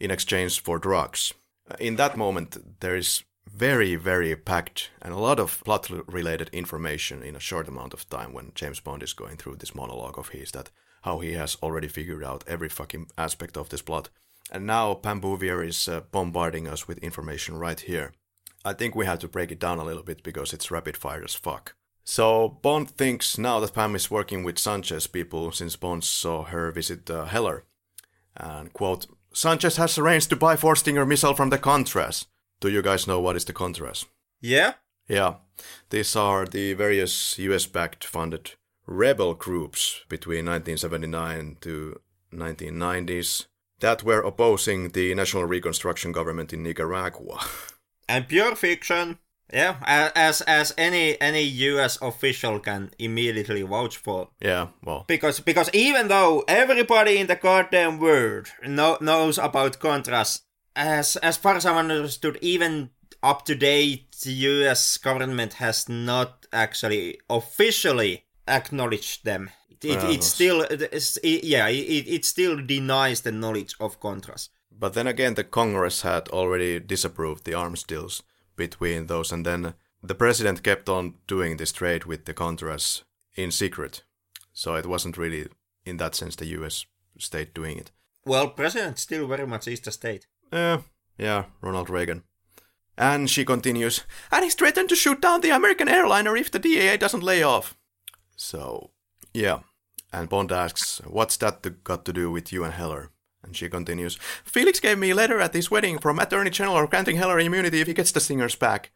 in 0.00 0.10
exchange 0.10 0.60
for 0.62 0.78
drugs. 0.78 1.34
Uh, 1.70 1.76
In 1.78 1.96
that 1.96 2.16
moment, 2.16 2.80
there 2.80 2.96
is 2.96 3.24
very, 3.46 3.96
very 3.96 4.36
packed 4.36 4.90
and 5.02 5.12
a 5.12 5.18
lot 5.18 5.40
of 5.40 5.62
plot 5.64 5.90
related 6.06 6.48
information 6.52 7.22
in 7.22 7.36
a 7.36 7.40
short 7.40 7.68
amount 7.68 7.94
of 7.94 8.08
time 8.08 8.32
when 8.32 8.52
James 8.54 8.80
Bond 8.80 9.02
is 9.02 9.12
going 9.14 9.36
through 9.36 9.56
this 9.56 9.74
monologue 9.74 10.18
of 10.18 10.28
his 10.28 10.50
that 10.52 10.70
how 11.02 11.20
he 11.20 11.32
has 11.32 11.56
already 11.62 11.88
figured 11.88 12.24
out 12.24 12.44
every 12.46 12.68
fucking 12.68 13.08
aspect 13.16 13.56
of 13.56 13.68
this 13.68 13.82
plot. 13.82 14.10
And 14.50 14.66
now 14.66 14.94
Pam 14.94 15.20
Bouvier 15.20 15.62
is 15.62 15.88
uh, 15.88 16.00
bombarding 16.12 16.68
us 16.68 16.88
with 16.88 16.98
information 16.98 17.56
right 17.56 17.80
here. 17.80 18.12
I 18.64 18.72
think 18.74 18.94
we 18.94 19.06
have 19.06 19.20
to 19.20 19.28
break 19.28 19.52
it 19.52 19.60
down 19.60 19.78
a 19.78 19.84
little 19.84 20.02
bit 20.02 20.22
because 20.22 20.52
it's 20.52 20.70
rapid 20.70 20.96
fire 20.96 21.22
as 21.24 21.34
fuck. 21.34 21.74
So 22.08 22.48
Bond 22.62 22.90
thinks 22.90 23.36
now 23.36 23.60
that 23.60 23.74
Pam 23.74 23.94
is 23.94 24.10
working 24.10 24.42
with 24.42 24.58
Sanchez 24.58 25.06
people 25.06 25.52
since 25.52 25.76
Bond 25.76 26.02
saw 26.02 26.44
her 26.44 26.72
visit 26.72 27.10
uh, 27.10 27.26
Heller. 27.26 27.64
And 28.34 28.72
quote, 28.72 29.06
Sanchez 29.34 29.76
has 29.76 29.98
arranged 29.98 30.30
to 30.30 30.36
buy 30.36 30.56
four 30.56 30.72
Forstinger 30.72 31.06
missile 31.06 31.34
from 31.34 31.50
the 31.50 31.58
Contras. 31.58 32.24
Do 32.60 32.70
you 32.70 32.80
guys 32.80 33.06
know 33.06 33.20
what 33.20 33.36
is 33.36 33.44
the 33.44 33.52
Contras? 33.52 34.06
Yeah, 34.40 34.72
Yeah, 35.06 35.34
these 35.90 36.16
are 36.16 36.46
the 36.46 36.72
various 36.72 37.38
US 37.38 37.66
backed 37.66 38.04
funded 38.04 38.52
rebel 38.86 39.34
groups 39.34 40.00
between 40.08 40.46
1979 40.46 41.58
to 41.60 42.00
1990s 42.32 43.48
that 43.80 44.02
were 44.02 44.22
opposing 44.22 44.88
the 44.92 45.14
National 45.14 45.44
Reconstruction 45.44 46.12
government 46.12 46.54
in 46.54 46.62
Nicaragua. 46.62 47.38
and 48.08 48.26
pure 48.26 48.56
fiction. 48.56 49.18
Yeah, 49.52 49.76
as 50.14 50.42
as 50.42 50.74
any 50.76 51.18
any 51.20 51.42
U.S. 51.72 51.98
official 52.02 52.60
can 52.60 52.90
immediately 52.98 53.62
vouch 53.62 53.96
for. 53.96 54.28
yeah, 54.40 54.68
well, 54.84 55.04
Because 55.08 55.40
because 55.40 55.70
even 55.72 56.08
though 56.08 56.44
everybody 56.46 57.16
in 57.18 57.28
the 57.28 57.36
goddamn 57.36 57.98
world 57.98 58.48
know, 58.62 58.98
knows 59.00 59.38
about 59.38 59.78
Contras, 59.80 60.42
as 60.76 61.16
as 61.16 61.36
far 61.38 61.56
as 61.56 61.64
I've 61.64 61.76
understood, 61.76 62.38
even 62.42 62.90
up 63.22 63.44
to 63.46 63.54
date, 63.54 64.12
the 64.22 64.32
U.S. 64.32 64.98
government 64.98 65.54
has 65.54 65.88
not 65.88 66.46
actually 66.52 67.18
officially 67.30 68.24
acknowledged 68.46 69.24
them. 69.24 69.50
It, 69.70 69.84
it, 69.84 69.96
Well, 69.96 70.10
it 70.12 70.22
still 70.24 70.60
it's, 70.62 71.16
it, 71.18 71.44
yeah 71.44 71.68
it, 71.68 72.06
it 72.06 72.24
still 72.24 72.56
denies 72.66 73.22
the 73.22 73.32
knowledge 73.32 73.74
of 73.80 73.98
Contras. 74.00 74.50
But 74.70 74.92
then 74.94 75.06
again, 75.06 75.34
the 75.34 75.44
Congress 75.44 76.02
had 76.02 76.28
already 76.28 76.78
disapproved 76.80 77.44
the 77.44 77.54
arms 77.54 77.82
deals 77.82 78.22
between 78.58 79.06
those, 79.06 79.32
and 79.32 79.46
then 79.46 79.72
the 80.02 80.14
president 80.14 80.62
kept 80.62 80.88
on 80.90 81.14
doing 81.26 81.56
this 81.56 81.72
trade 81.72 82.04
with 82.04 82.26
the 82.26 82.34
Contras 82.34 83.04
in 83.34 83.50
secret. 83.50 84.02
So 84.52 84.74
it 84.74 84.86
wasn't 84.86 85.16
really, 85.16 85.46
in 85.86 85.96
that 85.96 86.14
sense, 86.14 86.36
the 86.36 86.46
US 86.58 86.84
state 87.18 87.54
doing 87.54 87.78
it. 87.78 87.90
Well, 88.26 88.50
president 88.50 88.98
still 88.98 89.26
very 89.26 89.46
much 89.46 89.66
is 89.68 89.80
the 89.80 89.90
state. 89.90 90.26
Eh, 90.52 90.78
yeah, 91.16 91.44
Ronald 91.62 91.88
Reagan. 91.88 92.24
And 92.98 93.30
she 93.30 93.44
continues, 93.44 94.04
and 94.30 94.44
he's 94.44 94.54
threatened 94.54 94.88
to 94.88 94.96
shoot 94.96 95.20
down 95.20 95.40
the 95.40 95.54
American 95.54 95.88
airliner 95.88 96.36
if 96.36 96.50
the 96.50 96.58
DEA 96.58 96.96
doesn't 96.96 97.22
lay 97.22 97.42
off. 97.42 97.76
So, 98.36 98.90
yeah. 99.32 99.60
And 100.12 100.28
Bond 100.28 100.50
asks, 100.52 101.00
what's 101.06 101.36
that 101.38 101.84
got 101.84 102.04
to 102.06 102.12
do 102.12 102.30
with 102.30 102.52
you 102.52 102.64
and 102.64 102.74
Heller? 102.74 103.10
And 103.48 103.56
she 103.56 103.70
continues, 103.70 104.18
Felix 104.44 104.78
gave 104.78 104.98
me 104.98 105.10
a 105.10 105.14
letter 105.14 105.40
at 105.40 105.54
his 105.54 105.70
wedding 105.70 105.98
from 105.98 106.18
Attorney 106.18 106.50
General 106.50 106.86
granting 106.86 107.16
Heller 107.16 107.40
immunity 107.40 107.80
if 107.80 107.86
he 107.86 107.94
gets 107.94 108.12
the 108.12 108.20
Stingers 108.20 108.54
back. 108.54 108.90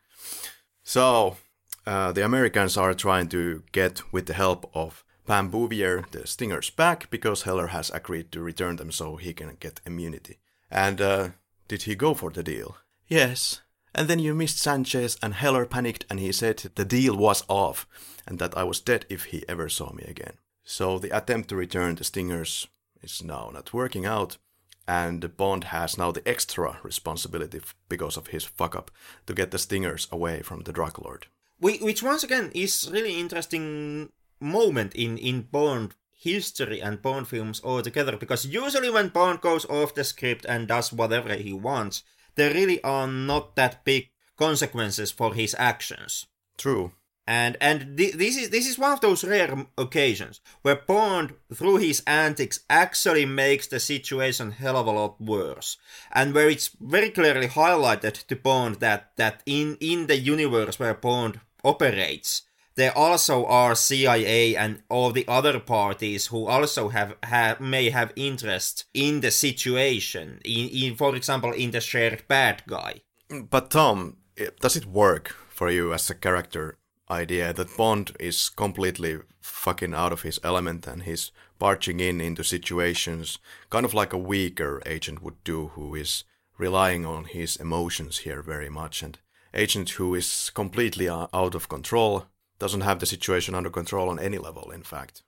So, 0.82 1.38
uh, 1.86 2.12
the 2.12 2.22
Americans 2.22 2.76
are 2.76 2.92
trying 2.92 3.28
to 3.28 3.62
get, 3.72 4.02
with 4.12 4.26
the 4.26 4.34
help 4.34 4.70
of 4.74 5.04
Pam 5.26 5.48
Bouvier, 5.48 6.04
the 6.10 6.26
Stingers 6.26 6.68
back 6.68 7.08
because 7.08 7.44
Heller 7.44 7.68
has 7.68 7.88
agreed 7.90 8.30
to 8.32 8.42
return 8.42 8.76
them 8.76 8.92
so 8.92 9.16
he 9.16 9.32
can 9.32 9.56
get 9.58 9.80
immunity. 9.86 10.36
And 10.70 11.00
uh, 11.00 11.28
did 11.66 11.84
he 11.84 11.94
go 11.94 12.12
for 12.12 12.30
the 12.30 12.42
deal? 12.42 12.76
Yes. 13.08 13.62
And 13.94 14.08
then 14.08 14.18
you 14.18 14.34
missed 14.34 14.58
Sanchez, 14.58 15.16
and 15.22 15.32
Heller 15.32 15.64
panicked 15.64 16.04
and 16.10 16.20
he 16.20 16.30
said 16.32 16.58
the 16.74 16.84
deal 16.84 17.16
was 17.16 17.42
off 17.48 17.86
and 18.26 18.38
that 18.38 18.54
I 18.54 18.64
was 18.64 18.80
dead 18.80 19.06
if 19.08 19.24
he 19.24 19.48
ever 19.48 19.70
saw 19.70 19.94
me 19.94 20.04
again. 20.06 20.34
So 20.62 20.98
the 20.98 21.16
attempt 21.16 21.48
to 21.48 21.56
return 21.56 21.94
the 21.94 22.04
Stingers 22.04 22.66
is 23.02 23.22
now 23.22 23.50
not 23.52 23.72
working 23.72 24.06
out, 24.06 24.38
and 24.86 25.36
Bond 25.36 25.64
has 25.64 25.98
now 25.98 26.12
the 26.12 26.26
extra 26.26 26.78
responsibility 26.82 27.60
because 27.88 28.16
of 28.16 28.28
his 28.28 28.44
fuck 28.44 28.74
up 28.74 28.90
to 29.26 29.34
get 29.34 29.50
the 29.50 29.58
Stingers 29.58 30.08
away 30.10 30.42
from 30.42 30.62
the 30.62 30.72
drug 30.72 30.98
lord. 30.98 31.26
Which 31.60 32.02
once 32.02 32.24
again 32.24 32.50
is 32.54 32.90
really 32.92 33.20
interesting 33.20 34.10
moment 34.40 34.94
in 34.94 35.16
in 35.18 35.42
Bond 35.42 35.94
history 36.10 36.80
and 36.80 37.02
Bond 37.02 37.28
films 37.28 37.60
altogether 37.64 38.16
because 38.16 38.46
usually 38.46 38.90
when 38.90 39.08
Bond 39.08 39.40
goes 39.40 39.64
off 39.66 39.94
the 39.94 40.04
script 40.04 40.44
and 40.48 40.68
does 40.68 40.92
whatever 40.92 41.34
he 41.34 41.52
wants, 41.52 42.02
there 42.36 42.54
really 42.54 42.82
are 42.82 43.06
not 43.06 43.56
that 43.56 43.84
big 43.84 44.10
consequences 44.36 45.10
for 45.10 45.34
his 45.34 45.54
actions. 45.58 46.26
True. 46.56 46.92
And 47.32 47.56
and 47.62 47.96
th- 47.96 48.16
this 48.16 48.36
is 48.36 48.50
this 48.50 48.68
is 48.68 48.78
one 48.78 48.92
of 48.92 49.00
those 49.00 49.24
rare 49.24 49.64
occasions 49.78 50.42
where 50.60 50.82
Bond, 50.86 51.32
through 51.54 51.78
his 51.78 52.02
antics, 52.06 52.60
actually 52.68 53.24
makes 53.24 53.66
the 53.66 53.80
situation 53.80 54.50
hell 54.50 54.76
of 54.76 54.86
a 54.86 54.90
lot 54.90 55.18
worse, 55.18 55.78
and 56.12 56.34
where 56.34 56.50
it's 56.50 56.76
very 56.78 57.08
clearly 57.08 57.48
highlighted 57.48 58.26
to 58.26 58.36
Bond 58.36 58.80
that 58.80 59.16
that 59.16 59.42
in 59.46 59.78
in 59.80 60.08
the 60.08 60.18
universe 60.18 60.78
where 60.78 60.92
Bond 60.92 61.40
operates, 61.64 62.42
there 62.74 62.94
also 62.94 63.46
are 63.46 63.74
CIA 63.74 64.54
and 64.54 64.82
all 64.90 65.10
the 65.10 65.26
other 65.26 65.58
parties 65.58 66.26
who 66.26 66.44
also 66.44 66.90
have, 66.90 67.14
have 67.22 67.60
may 67.60 67.88
have 67.88 68.12
interest 68.14 68.84
in 68.92 69.22
the 69.22 69.30
situation. 69.30 70.38
In, 70.44 70.68
in 70.68 70.96
for 70.96 71.16
example, 71.16 71.52
in 71.52 71.70
the 71.70 71.80
shared 71.80 72.28
bad 72.28 72.62
guy. 72.66 73.00
But 73.48 73.70
Tom, 73.70 74.18
does 74.60 74.76
it 74.76 74.84
work 74.84 75.34
for 75.48 75.70
you 75.70 75.94
as 75.94 76.10
a 76.10 76.14
character 76.14 76.76
idea 77.10 77.52
that 77.52 77.76
Bond 77.76 78.16
is 78.18 78.48
completely 78.48 79.18
fucking 79.40 79.94
out 79.94 80.12
of 80.12 80.22
his 80.22 80.40
element 80.42 80.86
and 80.86 81.02
he's 81.02 81.32
barging 81.58 82.00
in 82.00 82.20
into 82.20 82.42
situations 82.42 83.38
kind 83.70 83.84
of 83.84 83.94
like 83.94 84.12
a 84.12 84.18
weaker 84.18 84.80
agent 84.86 85.22
would 85.22 85.42
do 85.44 85.68
who 85.74 85.94
is 85.94 86.24
relying 86.58 87.04
on 87.04 87.24
his 87.24 87.56
emotions 87.56 88.18
here 88.18 88.42
very 88.42 88.68
much 88.68 89.02
and 89.02 89.18
agent 89.54 89.90
who 89.90 90.14
is 90.14 90.50
completely 90.54 91.08
out 91.08 91.54
of 91.54 91.68
control 91.68 92.26
doesn't 92.58 92.82
have 92.82 93.00
the 93.00 93.06
situation 93.06 93.56
under 93.56 93.70
control 93.70 94.08
on 94.08 94.20
any 94.20 94.38
level, 94.38 94.70
in 94.70 94.84
fact. 94.84 95.24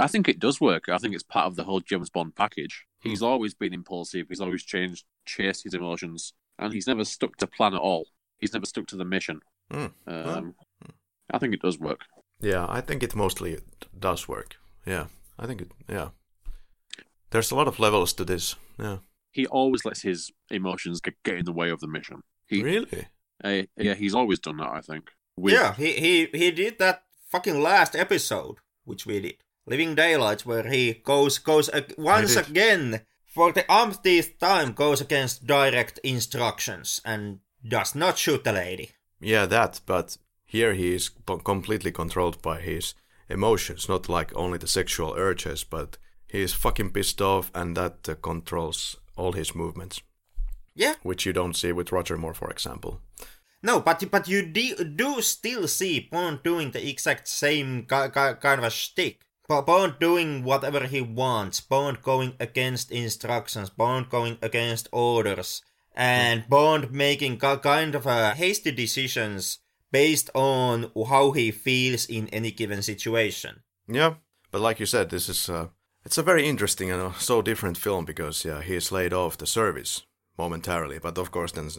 I 0.00 0.06
think 0.06 0.28
it 0.28 0.38
does 0.38 0.60
work. 0.60 0.88
I 0.88 0.96
think 0.96 1.14
it's 1.14 1.22
part 1.22 1.46
of 1.46 1.56
the 1.56 1.64
whole 1.64 1.80
James 1.80 2.08
Bond 2.08 2.34
package. 2.34 2.86
He's 3.00 3.22
always 3.22 3.52
been 3.52 3.74
impulsive. 3.74 4.26
He's 4.28 4.40
always 4.40 4.62
changed, 4.62 5.04
chased 5.26 5.64
his 5.64 5.74
emotions, 5.74 6.32
and 6.58 6.72
he's 6.72 6.86
never 6.86 7.04
stuck 7.04 7.36
to 7.36 7.46
plan 7.46 7.74
at 7.74 7.80
all. 7.80 8.06
He's 8.38 8.54
never 8.54 8.66
stuck 8.66 8.86
to 8.86 8.96
the 8.96 9.04
mission. 9.04 9.40
Mm. 9.70 9.92
Um, 10.06 10.54
I 11.30 11.38
think 11.38 11.54
it 11.54 11.62
does 11.62 11.78
work. 11.78 12.00
Yeah, 12.40 12.66
I 12.68 12.80
think 12.80 13.02
it 13.02 13.14
mostly 13.14 13.58
does 13.98 14.28
work. 14.28 14.56
Yeah, 14.86 15.06
I 15.38 15.46
think 15.46 15.62
it. 15.62 15.70
Yeah, 15.88 16.10
there's 17.30 17.50
a 17.50 17.56
lot 17.56 17.68
of 17.68 17.78
levels 17.78 18.12
to 18.14 18.24
this. 18.24 18.56
Yeah, 18.78 18.98
he 19.32 19.46
always 19.46 19.84
lets 19.84 20.02
his 20.02 20.30
emotions 20.50 21.00
get, 21.00 21.22
get 21.24 21.36
in 21.36 21.44
the 21.44 21.52
way 21.52 21.70
of 21.70 21.80
the 21.80 21.88
mission. 21.88 22.22
He, 22.46 22.62
really? 22.62 23.06
Uh, 23.42 23.62
yeah, 23.76 23.94
he's 23.94 24.14
always 24.14 24.38
done 24.38 24.56
that. 24.58 24.70
I 24.70 24.80
think. 24.80 25.10
With... 25.36 25.54
Yeah, 25.54 25.74
he, 25.74 25.92
he 25.92 26.26
he 26.32 26.50
did 26.50 26.78
that 26.78 27.02
fucking 27.28 27.60
last 27.60 27.94
episode, 27.94 28.56
which 28.84 29.06
we 29.06 29.20
did, 29.20 29.36
Living 29.66 29.94
Daylights, 29.94 30.46
where 30.46 30.68
he 30.68 30.94
goes 30.94 31.38
goes 31.38 31.68
uh, 31.68 31.82
once 31.96 32.36
again 32.36 33.02
for 33.26 33.52
the 33.52 33.70
umpteenth 33.70 34.38
time 34.38 34.72
goes 34.72 35.00
against 35.00 35.46
direct 35.46 35.98
instructions 36.02 37.00
and 37.04 37.40
does 37.68 37.94
not 37.94 38.18
shoot 38.18 38.44
the 38.44 38.52
lady. 38.52 38.90
Yeah, 39.20 39.46
that. 39.46 39.80
But 39.86 40.16
here 40.48 40.72
he 40.72 40.94
is 40.94 41.10
completely 41.44 41.92
controlled 41.92 42.40
by 42.40 42.58
his 42.60 42.94
emotions, 43.28 43.86
not 43.86 44.08
like 44.08 44.34
only 44.34 44.56
the 44.56 44.66
sexual 44.66 45.12
urges, 45.14 45.62
but 45.62 45.98
he 46.26 46.40
is 46.40 46.54
fucking 46.54 46.90
pissed 46.90 47.20
off, 47.20 47.50
and 47.54 47.76
that 47.76 48.08
uh, 48.08 48.14
controls 48.14 48.96
all 49.14 49.32
his 49.32 49.54
movements. 49.54 50.00
Yeah, 50.74 50.94
which 51.02 51.26
you 51.26 51.34
don't 51.34 51.54
see 51.54 51.72
with 51.72 51.92
Roger 51.92 52.16
Moore, 52.16 52.32
for 52.32 52.50
example. 52.50 53.00
No, 53.62 53.80
but 53.80 54.02
but 54.10 54.26
you 54.26 54.46
do, 54.46 54.76
do 54.84 55.20
still 55.20 55.68
see 55.68 56.08
Bond 56.10 56.40
doing 56.42 56.70
the 56.70 56.88
exact 56.88 57.28
same 57.28 57.84
kind 57.84 58.58
of 58.58 58.64
a 58.64 58.70
shtick. 58.70 59.20
Bond 59.48 59.96
doing 60.00 60.44
whatever 60.44 60.86
he 60.86 61.02
wants, 61.02 61.60
Bond 61.60 62.00
going 62.02 62.34
against 62.40 62.90
instructions, 62.90 63.68
Bond 63.68 64.08
going 64.08 64.38
against 64.40 64.88
orders, 64.92 65.62
and 65.94 66.48
Bond 66.48 66.90
making 66.90 67.38
kind 67.38 67.94
of 67.94 68.06
a 68.06 68.34
hasty 68.34 68.70
decisions 68.70 69.58
based 69.92 70.30
on 70.34 70.90
how 71.08 71.32
he 71.32 71.50
feels 71.50 72.06
in 72.06 72.28
any 72.28 72.50
given 72.50 72.82
situation. 72.82 73.62
Yeah, 73.86 74.14
but 74.50 74.60
like 74.60 74.80
you 74.80 74.86
said, 74.86 75.10
this 75.10 75.28
is 75.28 75.48
uh, 75.48 75.68
it's 76.04 76.18
a 76.18 76.22
very 76.22 76.46
interesting 76.46 76.90
and 76.90 77.14
so 77.16 77.42
different 77.42 77.78
film 77.78 78.04
because 78.04 78.44
yeah, 78.44 78.62
he 78.62 78.74
is 78.74 78.92
laid 78.92 79.12
off 79.12 79.38
the 79.38 79.46
service 79.46 80.06
momentarily, 80.36 80.98
but 80.98 81.18
of 81.18 81.30
course 81.30 81.52
then 81.52 81.70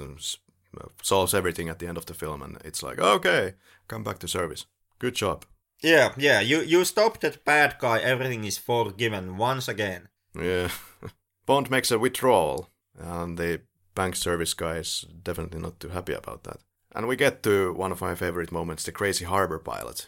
solves 1.02 1.34
everything 1.34 1.70
at 1.70 1.80
the 1.80 1.88
end 1.88 1.98
of 1.98 2.06
the 2.06 2.14
film, 2.14 2.42
and 2.42 2.58
it's 2.64 2.84
like, 2.84 3.00
okay, 3.00 3.54
come 3.88 4.04
back 4.04 4.20
to 4.20 4.28
service. 4.28 4.66
Good 5.00 5.16
job. 5.16 5.46
Yeah, 5.82 6.14
yeah. 6.18 6.42
You 6.42 6.62
you 6.62 6.86
stop 6.86 7.20
that 7.22 7.46
bad 7.46 7.78
guy. 7.80 8.00
Everything 8.00 8.44
is 8.44 8.58
forgiven 8.58 9.38
once 9.38 9.68
again. 9.68 10.10
Yeah. 10.36 10.70
Bond 11.46 11.72
makes 11.72 11.92
a 11.92 11.98
withdrawal, 11.98 12.70
and 12.98 13.38
the 13.38 13.62
bank 13.96 14.16
service 14.16 14.54
guy 14.54 14.78
is 14.78 15.06
definitely 15.24 15.60
not 15.60 15.80
too 15.80 15.90
happy 15.90 16.14
about 16.14 16.44
that. 16.44 16.60
And 16.94 17.08
we 17.08 17.16
get 17.16 17.44
to 17.44 17.74
one 17.74 17.92
of 17.92 18.02
my 18.02 18.16
favorite 18.16 18.52
moments: 18.52 18.84
the 18.84 18.92
crazy 18.92 19.26
harbor 19.26 19.60
pilot. 19.60 20.08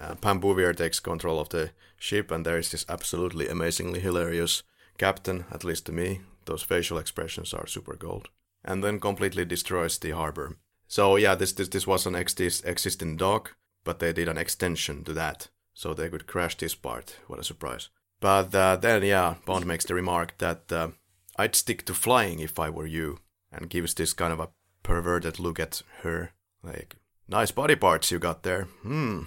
Uh, 0.00 0.14
Pam 0.14 0.40
Bouvier 0.40 0.74
takes 0.74 1.00
control 1.00 1.40
of 1.40 1.48
the 1.48 1.70
ship, 1.96 2.30
and 2.30 2.44
there 2.44 2.58
is 2.58 2.70
this 2.70 2.86
absolutely 2.88 3.48
amazingly 3.48 4.00
hilarious 4.00 4.62
captain, 4.96 5.44
at 5.50 5.64
least 5.64 5.86
to 5.86 5.92
me. 5.92 6.20
Those 6.44 6.62
facial 6.62 6.98
expressions 6.98 7.52
are 7.52 7.66
super 7.66 7.96
gold 7.96 8.28
and 8.64 8.82
then 8.82 9.00
completely 9.00 9.44
destroys 9.44 9.98
the 9.98 10.10
harbor. 10.10 10.56
So 10.86 11.16
yeah, 11.16 11.34
this 11.34 11.52
this 11.52 11.68
this 11.68 11.86
was 11.86 12.06
an 12.06 12.14
ex- 12.14 12.62
existing 12.62 13.16
dock, 13.16 13.56
but 13.84 13.98
they 13.98 14.12
did 14.12 14.28
an 14.28 14.38
extension 14.38 15.04
to 15.04 15.12
that, 15.14 15.48
so 15.74 15.94
they 15.94 16.08
could 16.08 16.26
crash 16.26 16.56
this 16.56 16.74
part. 16.74 17.16
What 17.26 17.38
a 17.38 17.44
surprise! 17.44 17.90
But 18.20 18.54
uh, 18.54 18.76
then 18.76 19.02
yeah, 19.02 19.34
Bond 19.46 19.66
makes 19.66 19.84
the 19.84 19.94
remark 19.94 20.38
that 20.38 20.72
uh, 20.72 20.88
I'd 21.36 21.54
stick 21.54 21.84
to 21.86 21.94
flying 21.94 22.40
if 22.40 22.58
I 22.58 22.70
were 22.70 22.86
you, 22.86 23.18
and 23.52 23.70
gives 23.70 23.94
this 23.94 24.12
kind 24.12 24.32
of 24.32 24.40
a 24.40 24.50
perverted 24.82 25.38
look 25.38 25.60
at 25.60 25.82
her, 26.02 26.32
like 26.62 26.96
nice 27.28 27.50
body 27.50 27.76
parts 27.76 28.10
you 28.10 28.18
got 28.18 28.42
there. 28.42 28.64
Hmm. 28.82 29.22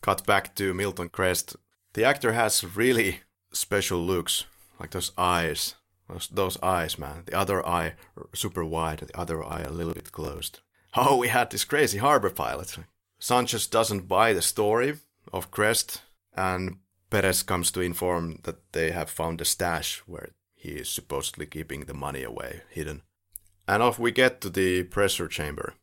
Cut 0.00 0.26
back 0.26 0.54
to 0.56 0.74
Milton 0.74 1.08
Krest. 1.08 1.56
The 1.94 2.04
actor 2.04 2.32
has 2.32 2.76
really 2.76 3.20
special 3.52 4.00
looks, 4.00 4.44
like 4.78 4.90
those 4.90 5.12
eyes 5.16 5.74
those, 6.08 6.28
those 6.28 6.58
eyes, 6.62 6.98
man. 6.98 7.22
The 7.26 7.38
other 7.38 7.66
eye 7.66 7.94
super 8.34 8.64
wide, 8.64 8.98
the 8.98 9.18
other 9.18 9.44
eye 9.44 9.62
a 9.62 9.70
little 9.70 9.94
bit 9.94 10.12
closed. 10.12 10.60
Oh, 10.96 11.16
we 11.16 11.28
had 11.28 11.50
this 11.50 11.64
crazy 11.64 11.98
harbor 11.98 12.30
pilot. 12.30 12.76
Sanchez 13.18 13.66
doesn't 13.66 14.08
buy 14.08 14.32
the 14.32 14.42
story 14.42 14.98
of 15.32 15.50
Krest, 15.50 16.02
and 16.36 16.78
Perez 17.10 17.42
comes 17.42 17.70
to 17.72 17.80
inform 17.80 18.40
that 18.44 18.72
they 18.72 18.90
have 18.90 19.10
found 19.10 19.40
a 19.40 19.44
stash 19.44 20.02
where 20.06 20.30
he 20.54 20.70
is 20.70 20.88
supposedly 20.88 21.46
keeping 21.46 21.82
the 21.82 21.94
money 21.94 22.22
away, 22.22 22.62
hidden. 22.68 23.02
And 23.66 23.82
off 23.82 23.98
we 23.98 24.12
get 24.12 24.40
to 24.40 24.50
the 24.50 24.84
pressure 24.84 25.28
chamber. 25.28 25.74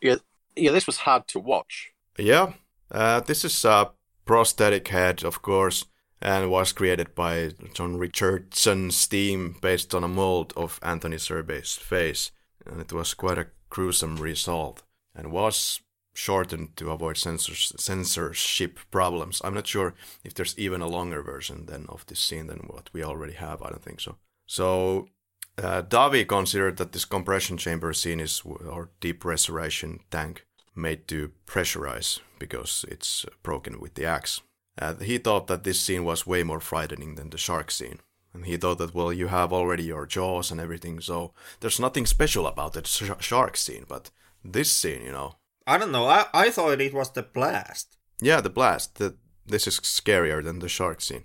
Yeah, 0.00 0.16
yeah, 0.56 0.72
this 0.72 0.86
was 0.86 0.98
hard 0.98 1.28
to 1.28 1.38
watch. 1.38 1.92
Yeah, 2.18 2.54
uh, 2.90 3.20
this 3.20 3.44
is 3.44 3.64
a 3.64 3.90
prosthetic 4.24 4.88
head, 4.88 5.24
of 5.24 5.42
course, 5.42 5.86
and 6.20 6.50
was 6.50 6.72
created 6.72 7.14
by 7.14 7.52
John 7.74 7.96
Richardson's 7.96 9.06
team 9.06 9.56
based 9.60 9.94
on 9.94 10.04
a 10.04 10.08
mold 10.08 10.52
of 10.56 10.78
Anthony 10.82 11.16
Zerbe's 11.16 11.76
face. 11.76 12.30
And 12.64 12.80
it 12.80 12.92
was 12.92 13.14
quite 13.14 13.38
a 13.38 13.48
gruesome 13.70 14.16
result 14.16 14.82
and 15.14 15.32
was 15.32 15.80
shortened 16.14 16.76
to 16.76 16.90
avoid 16.90 17.16
censors- 17.16 17.72
censorship 17.78 18.78
problems. 18.90 19.40
I'm 19.42 19.54
not 19.54 19.66
sure 19.66 19.94
if 20.24 20.34
there's 20.34 20.58
even 20.58 20.80
a 20.80 20.86
longer 20.86 21.22
version 21.22 21.66
than 21.66 21.86
of 21.88 22.06
this 22.06 22.20
scene 22.20 22.46
than 22.46 22.60
what 22.68 22.90
we 22.92 23.02
already 23.02 23.32
have. 23.34 23.62
I 23.62 23.70
don't 23.70 23.82
think 23.82 24.00
so. 24.00 24.16
So 24.46 25.08
uh, 25.58 25.82
Davi 25.82 26.26
considered 26.26 26.76
that 26.78 26.92
this 26.92 27.04
compression 27.04 27.56
chamber 27.56 27.92
scene 27.92 28.20
is 28.20 28.42
or 28.44 28.90
depressurization 29.00 30.00
tank 30.10 30.46
made 30.74 31.06
to 31.08 31.32
pressurize 31.46 32.20
because 32.38 32.84
it's 32.88 33.26
broken 33.42 33.80
with 33.80 33.94
the 33.94 34.06
axe. 34.06 34.40
Uh, 34.80 34.94
he 34.94 35.18
thought 35.18 35.46
that 35.48 35.64
this 35.64 35.80
scene 35.80 36.04
was 36.04 36.26
way 36.26 36.42
more 36.42 36.60
frightening 36.60 37.14
than 37.14 37.30
the 37.30 37.38
shark 37.38 37.70
scene. 37.70 38.00
And 38.34 38.46
he 38.46 38.56
thought 38.56 38.78
that, 38.78 38.94
well, 38.94 39.12
you 39.12 39.26
have 39.26 39.52
already 39.52 39.84
your 39.84 40.06
jaws 40.06 40.50
and 40.50 40.58
everything, 40.58 41.00
so 41.00 41.34
there's 41.60 41.78
nothing 41.78 42.06
special 42.06 42.46
about 42.46 42.72
the 42.72 42.82
sh- 42.84 43.10
shark 43.20 43.58
scene, 43.58 43.84
but 43.86 44.10
this 44.42 44.72
scene, 44.72 45.02
you 45.04 45.12
know. 45.12 45.36
I 45.66 45.76
don't 45.76 45.92
know. 45.92 46.06
I, 46.06 46.26
I 46.32 46.50
thought 46.50 46.80
it 46.80 46.94
was 46.94 47.10
the 47.12 47.22
blast. 47.22 47.98
Yeah, 48.22 48.40
the 48.40 48.48
blast. 48.48 48.96
The, 48.96 49.16
this 49.44 49.66
is 49.66 49.80
scarier 49.80 50.42
than 50.42 50.60
the 50.60 50.68
shark 50.68 51.02
scene. 51.02 51.24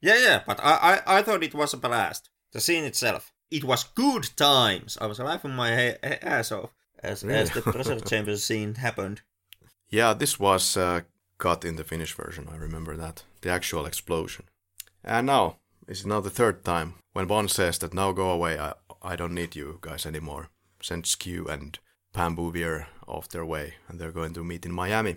Yeah, 0.00 0.18
yeah, 0.18 0.42
but 0.46 0.60
I, 0.62 1.00
I, 1.06 1.18
I 1.18 1.22
thought 1.22 1.42
it 1.42 1.54
was 1.54 1.74
a 1.74 1.76
blast. 1.76 2.30
The 2.52 2.60
scene 2.60 2.84
itself. 2.84 3.32
It 3.50 3.64
was 3.64 3.84
good 3.84 4.28
times. 4.36 4.96
I 5.00 5.06
was 5.06 5.18
laughing 5.18 5.52
my 5.52 5.74
ha- 5.74 6.18
ass 6.22 6.52
off 6.52 6.70
as, 7.02 7.24
as 7.24 7.50
the 7.50 7.62
pressure 7.62 8.00
chamber 8.08 8.36
scene 8.36 8.76
happened. 8.76 9.22
Yeah, 9.88 10.14
this 10.14 10.38
was 10.38 10.76
uh, 10.76 11.02
cut 11.38 11.64
in 11.64 11.76
the 11.76 11.84
Finnish 11.84 12.14
version. 12.14 12.48
I 12.50 12.56
remember 12.56 12.96
that. 12.96 13.24
The 13.42 13.50
actual 13.50 13.86
explosion. 13.86 14.44
And 15.04 15.26
now, 15.26 15.56
it's 15.88 16.06
now 16.06 16.20
the 16.20 16.30
third 16.30 16.64
time 16.64 16.94
when 17.12 17.26
Bond 17.26 17.50
says 17.50 17.78
that 17.78 17.92
now 17.94 18.12
go 18.12 18.30
away, 18.30 18.58
I, 18.58 18.74
I 19.02 19.16
don't 19.16 19.34
need 19.34 19.56
you 19.56 19.78
guys 19.80 20.06
anymore. 20.06 20.48
Sends 20.80 21.14
Q 21.14 21.46
and 21.46 21.78
Pam 22.12 22.34
Bouvier 22.34 22.86
off 23.06 23.28
their 23.28 23.44
way, 23.44 23.74
and 23.88 23.98
they're 23.98 24.12
going 24.12 24.34
to 24.34 24.44
meet 24.44 24.64
in 24.64 24.72
Miami. 24.72 25.16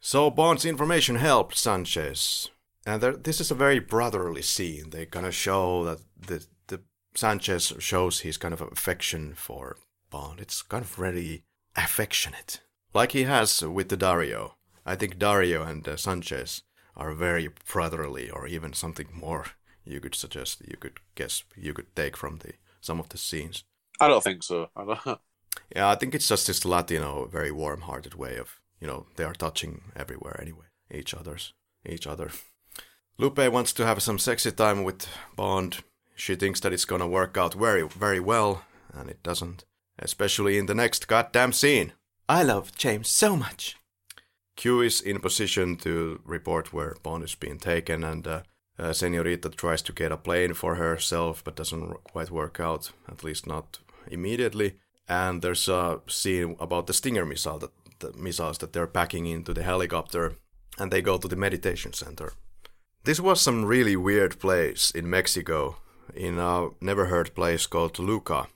So 0.00 0.30
Bond's 0.30 0.64
information 0.64 1.16
helped 1.16 1.56
Sanchez. 1.56 2.50
And 2.88 3.02
there, 3.02 3.12
this 3.12 3.38
is 3.38 3.50
a 3.50 3.54
very 3.54 3.80
brotherly 3.80 4.40
scene. 4.40 4.88
They 4.88 5.04
kind 5.04 5.26
of 5.26 5.34
show 5.34 5.84
that 5.84 6.00
the, 6.18 6.46
the 6.68 6.80
Sanchez 7.14 7.74
shows 7.78 8.20
his 8.20 8.38
kind 8.38 8.54
of 8.54 8.62
affection 8.62 9.34
for 9.34 9.76
Bond. 10.08 10.40
It's 10.40 10.62
kind 10.62 10.82
of 10.82 10.88
very 10.94 11.44
affectionate, 11.76 12.62
like 12.94 13.12
he 13.12 13.24
has 13.24 13.60
with 13.60 13.90
the 13.90 13.96
Dario. 13.98 14.54
I 14.86 14.94
think 14.94 15.18
Dario 15.18 15.64
and 15.64 15.86
uh, 15.86 15.98
Sanchez 15.98 16.62
are 16.96 17.12
very 17.12 17.50
brotherly, 17.70 18.30
or 18.30 18.46
even 18.46 18.72
something 18.72 19.08
more. 19.12 19.44
You 19.84 20.00
could 20.00 20.14
suggest, 20.14 20.62
you 20.66 20.78
could 20.78 21.00
guess, 21.14 21.44
you 21.54 21.74
could 21.74 21.94
take 21.94 22.16
from 22.16 22.38
the 22.38 22.54
some 22.80 23.00
of 23.00 23.10
the 23.10 23.18
scenes. 23.18 23.64
I 24.00 24.08
don't 24.08 24.24
think 24.24 24.42
so. 24.42 24.70
I 24.74 24.84
don't. 25.04 25.20
Yeah, 25.76 25.90
I 25.90 25.94
think 25.94 26.14
it's 26.14 26.28
just 26.28 26.46
this 26.46 26.64
Latino, 26.64 27.26
very 27.26 27.52
warm-hearted 27.52 28.14
way 28.14 28.38
of, 28.38 28.60
you 28.80 28.86
know, 28.86 29.08
they 29.16 29.24
are 29.24 29.34
touching 29.34 29.92
everywhere 29.94 30.40
anyway, 30.40 30.66
each 30.90 31.12
other's, 31.12 31.52
each 31.84 32.06
other. 32.06 32.30
Lupe 33.20 33.50
wants 33.50 33.72
to 33.72 33.84
have 33.84 34.00
some 34.00 34.18
sexy 34.18 34.52
time 34.52 34.84
with 34.84 35.08
Bond. 35.34 35.78
She 36.14 36.36
thinks 36.36 36.60
that 36.60 36.72
it's 36.72 36.84
gonna 36.84 37.08
work 37.08 37.36
out 37.36 37.54
very, 37.54 37.82
very 37.82 38.20
well, 38.20 38.62
and 38.92 39.10
it 39.10 39.22
doesn't. 39.24 39.64
Especially 39.98 40.56
in 40.56 40.66
the 40.66 40.74
next 40.74 41.08
goddamn 41.08 41.52
scene. 41.52 41.94
I 42.28 42.44
love 42.44 42.76
James 42.76 43.08
so 43.08 43.36
much. 43.36 43.76
Q 44.54 44.82
is 44.82 45.00
in 45.00 45.18
position 45.18 45.76
to 45.78 46.20
report 46.24 46.72
where 46.72 46.96
Bond 47.02 47.24
is 47.24 47.34
being 47.34 47.58
taken, 47.58 48.04
and 48.04 48.26
uh, 48.26 48.42
uh, 48.78 48.92
Senorita 48.92 49.48
tries 49.50 49.82
to 49.82 49.92
get 49.92 50.12
a 50.12 50.16
plane 50.16 50.54
for 50.54 50.76
herself, 50.76 51.42
but 51.42 51.56
doesn't 51.56 52.04
quite 52.04 52.30
work 52.30 52.60
out, 52.60 52.92
at 53.08 53.24
least 53.24 53.48
not 53.48 53.80
immediately. 54.08 54.76
And 55.08 55.42
there's 55.42 55.68
a 55.68 56.00
scene 56.06 56.54
about 56.60 56.86
the 56.86 56.92
Stinger 56.92 57.26
missile, 57.26 57.58
that, 57.58 57.72
the 57.98 58.12
missiles 58.12 58.58
that 58.58 58.72
they're 58.72 58.86
packing 58.86 59.26
into 59.26 59.52
the 59.52 59.64
helicopter, 59.64 60.36
and 60.78 60.92
they 60.92 61.02
go 61.02 61.18
to 61.18 61.26
the 61.26 61.36
meditation 61.36 61.92
center. 61.92 62.34
This 63.08 63.20
was 63.20 63.40
some 63.40 63.64
really 63.64 63.96
weird 63.96 64.38
place 64.38 64.90
in 64.90 65.08
Mexico, 65.08 65.78
in 66.14 66.38
a 66.38 66.68
never 66.82 67.06
heard 67.06 67.34
place 67.34 67.66
called 67.66 67.94
Toluca. 67.94 68.48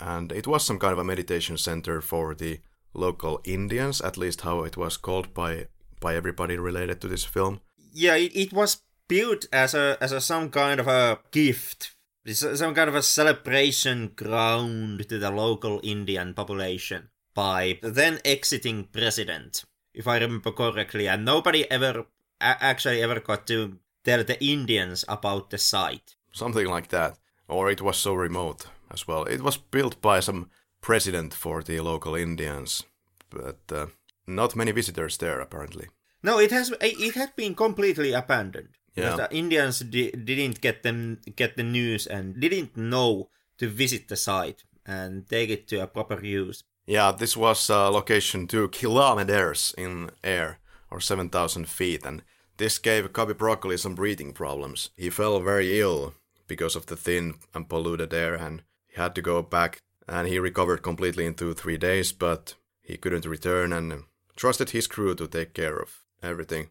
And 0.00 0.32
it 0.32 0.46
was 0.46 0.64
some 0.64 0.78
kind 0.78 0.94
of 0.94 0.98
a 0.98 1.04
meditation 1.04 1.58
center 1.58 2.00
for 2.00 2.34
the 2.34 2.60
local 2.94 3.42
Indians, 3.44 4.00
at 4.00 4.16
least 4.16 4.40
how 4.40 4.64
it 4.64 4.78
was 4.78 4.96
called 4.96 5.34
by 5.34 5.66
by 6.00 6.16
everybody 6.16 6.56
related 6.56 7.02
to 7.02 7.08
this 7.08 7.24
film. 7.24 7.60
Yeah, 7.92 8.16
it, 8.16 8.34
it 8.34 8.52
was 8.54 8.80
built 9.06 9.44
as 9.52 9.74
a 9.74 9.98
as 10.00 10.12
a 10.12 10.20
some 10.22 10.48
kind 10.48 10.80
of 10.80 10.88
a 10.88 11.18
gift. 11.30 11.94
Some 12.26 12.74
kind 12.74 12.88
of 12.88 12.94
a 12.94 13.02
celebration 13.02 14.12
ground 14.16 15.06
to 15.10 15.18
the 15.18 15.30
local 15.30 15.80
Indian 15.82 16.32
population 16.32 17.10
by 17.34 17.80
the 17.82 17.90
then 17.90 18.18
exiting 18.24 18.84
president, 18.84 19.62
if 19.92 20.08
I 20.08 20.20
remember 20.20 20.52
correctly. 20.52 21.06
And 21.06 21.26
nobody 21.26 21.70
ever 21.70 22.06
actually 22.40 23.02
ever 23.02 23.20
got 23.20 23.46
to 23.46 23.78
tell 24.04 24.24
the 24.24 24.42
Indians 24.44 25.04
about 25.08 25.50
the 25.50 25.58
site. 25.58 26.16
Something 26.32 26.66
like 26.66 26.88
that. 26.88 27.18
Or 27.48 27.70
it 27.70 27.80
was 27.80 27.96
so 27.96 28.14
remote 28.14 28.66
as 28.90 29.06
well. 29.06 29.24
It 29.24 29.42
was 29.42 29.56
built 29.56 30.00
by 30.00 30.20
some 30.20 30.50
president 30.80 31.34
for 31.34 31.62
the 31.62 31.80
local 31.80 32.14
Indians, 32.14 32.82
but 33.30 33.60
uh, 33.70 33.86
not 34.26 34.56
many 34.56 34.72
visitors 34.72 35.16
there 35.18 35.40
apparently. 35.40 35.88
No, 36.22 36.38
it 36.38 36.50
has 36.50 36.72
it 36.80 37.14
had 37.14 37.36
been 37.36 37.54
completely 37.54 38.12
abandoned. 38.12 38.70
Yeah. 38.96 39.16
The 39.16 39.34
Indians 39.36 39.80
di- 39.80 40.12
didn't 40.12 40.60
get 40.60 40.82
them 40.82 41.20
get 41.36 41.56
the 41.56 41.62
news 41.62 42.06
and 42.06 42.40
didn't 42.40 42.76
know 42.76 43.28
to 43.58 43.68
visit 43.68 44.08
the 44.08 44.16
site 44.16 44.64
and 44.86 45.26
take 45.28 45.50
it 45.50 45.68
to 45.68 45.82
a 45.82 45.86
proper 45.86 46.24
use. 46.24 46.64
Yeah, 46.86 47.12
this 47.12 47.36
was 47.36 47.70
a 47.70 47.90
location 47.90 48.46
two 48.46 48.68
kilometers 48.68 49.74
in 49.76 50.10
air, 50.22 50.58
or 50.94 51.00
7,000 51.00 51.68
feet, 51.68 52.06
and 52.06 52.22
this 52.56 52.78
gave 52.78 53.12
Cubby 53.12 53.34
Broccoli 53.34 53.76
some 53.76 53.96
breathing 53.96 54.32
problems. 54.32 54.90
He 54.96 55.10
fell 55.10 55.40
very 55.40 55.80
ill 55.80 56.14
because 56.46 56.76
of 56.76 56.86
the 56.86 56.96
thin 56.96 57.34
and 57.52 57.68
polluted 57.68 58.14
air, 58.14 58.34
and 58.34 58.62
he 58.86 59.00
had 59.00 59.14
to 59.16 59.22
go 59.22 59.42
back, 59.42 59.82
and 60.06 60.28
he 60.28 60.38
recovered 60.38 60.82
completely 60.82 61.26
in 61.26 61.34
two, 61.34 61.52
three 61.52 61.76
days, 61.76 62.12
but 62.12 62.54
he 62.80 62.96
couldn't 62.96 63.26
return 63.26 63.72
and 63.72 64.04
trusted 64.36 64.70
his 64.70 64.86
crew 64.86 65.16
to 65.16 65.26
take 65.26 65.52
care 65.52 65.78
of 65.78 66.04
everything. 66.22 66.68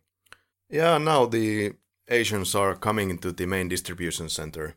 Yeah, 0.70 0.98
now 0.98 1.26
the 1.26 1.74
Asians 2.08 2.56
are 2.56 2.76
coming 2.76 3.10
into 3.10 3.34
the 3.34 3.46
main 3.46 3.68
distribution 3.68 4.30
center. 4.30 4.76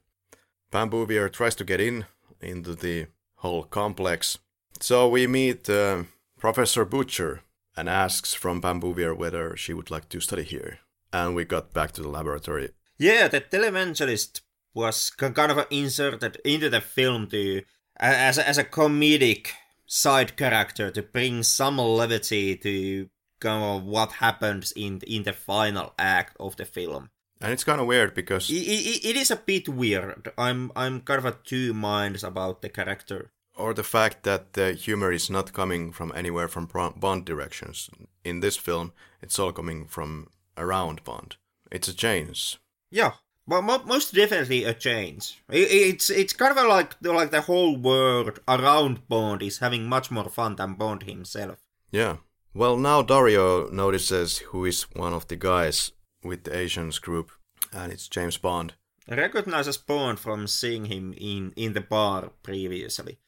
Pam 0.72 0.90
Bouvier 0.90 1.28
tries 1.28 1.54
to 1.54 1.64
get 1.64 1.80
in 1.80 2.06
into 2.40 2.74
the 2.74 3.06
whole 3.36 3.62
complex. 3.62 4.38
So 4.80 5.08
we 5.08 5.28
meet 5.28 5.70
uh, 5.70 6.02
Professor 6.38 6.84
Butcher 6.84 7.42
and 7.76 7.88
asks 7.88 8.34
from 8.34 8.60
Pam 8.60 8.80
Bouvier 8.80 9.14
whether 9.14 9.56
she 9.56 9.72
would 9.74 9.90
like 9.90 10.08
to 10.10 10.20
study 10.20 10.42
here. 10.42 10.78
And 11.12 11.34
we 11.34 11.44
got 11.44 11.72
back 11.72 11.92
to 11.92 12.02
the 12.02 12.08
laboratory. 12.08 12.70
Yeah, 12.98 13.28
the 13.28 13.40
televangelist 13.40 14.40
was 14.74 15.10
kind 15.10 15.38
of 15.52 15.66
inserted 15.70 16.38
into 16.44 16.68
the 16.70 16.80
film 16.80 17.26
to 17.28 17.62
as 17.98 18.38
a, 18.38 18.46
as 18.48 18.58
a 18.58 18.64
comedic 18.64 19.48
side 19.86 20.36
character 20.36 20.90
to 20.90 21.02
bring 21.02 21.42
some 21.42 21.78
levity 21.78 22.56
to 22.56 23.08
kind 23.40 23.62
of 23.62 23.84
what 23.84 24.12
happens 24.12 24.72
in 24.72 25.00
in 25.06 25.22
the 25.22 25.32
final 25.32 25.92
act 25.98 26.36
of 26.40 26.56
the 26.56 26.64
film. 26.64 27.10
And 27.40 27.52
it's 27.52 27.64
kind 27.64 27.80
of 27.80 27.86
weird 27.86 28.14
because 28.14 28.50
I- 28.50 28.54
I- 28.54 29.00
it 29.10 29.16
is 29.16 29.30
a 29.30 29.36
bit 29.36 29.68
weird. 29.68 30.32
I'm 30.38 30.72
I'm 30.74 31.00
kind 31.02 31.18
of 31.18 31.26
a 31.26 31.36
two 31.44 31.72
minds 31.74 32.24
about 32.24 32.62
the 32.62 32.68
character. 32.70 33.30
Or 33.56 33.74
the 33.74 33.82
fact 33.82 34.22
that 34.24 34.52
the 34.52 34.72
humor 34.72 35.10
is 35.10 35.30
not 35.30 35.52
coming 35.52 35.92
from 35.92 36.12
anywhere 36.14 36.48
from 36.48 36.66
Bond 36.66 37.24
directions. 37.24 37.90
In 38.24 38.40
this 38.40 38.56
film, 38.56 38.92
it's 39.22 39.38
all 39.38 39.52
coming 39.52 39.86
from 39.86 40.28
around 40.56 41.02
Bond. 41.04 41.36
It's 41.70 41.88
a 41.88 41.94
change. 41.94 42.58
Yeah, 42.90 43.12
but 43.46 43.62
mo- 43.62 43.82
most 43.84 44.14
definitely 44.14 44.64
a 44.64 44.74
change. 44.74 45.42
It's 45.48 46.10
it's 46.10 46.32
kind 46.32 46.56
of 46.56 46.66
like 46.66 46.96
like 47.02 47.30
the 47.30 47.42
whole 47.42 47.76
world 47.76 48.38
around 48.46 49.08
Bond 49.08 49.42
is 49.42 49.58
having 49.58 49.88
much 49.88 50.10
more 50.10 50.28
fun 50.28 50.56
than 50.56 50.74
Bond 50.74 51.04
himself. 51.04 51.58
Yeah. 51.90 52.16
Well, 52.54 52.76
now 52.78 53.02
Dario 53.02 53.68
notices 53.68 54.38
who 54.38 54.64
is 54.64 54.84
one 54.94 55.12
of 55.12 55.28
the 55.28 55.36
guys 55.36 55.92
with 56.24 56.44
the 56.44 56.56
Asians 56.56 56.98
group, 56.98 57.30
and 57.72 57.92
it's 57.92 58.08
James 58.08 58.38
Bond. 58.38 58.74
Recognizes 59.08 59.76
Bond 59.76 60.18
from 60.18 60.46
seeing 60.46 60.86
him 60.86 61.14
in 61.16 61.52
in 61.56 61.72
the 61.74 61.80
bar 61.80 62.30
previously. 62.42 63.18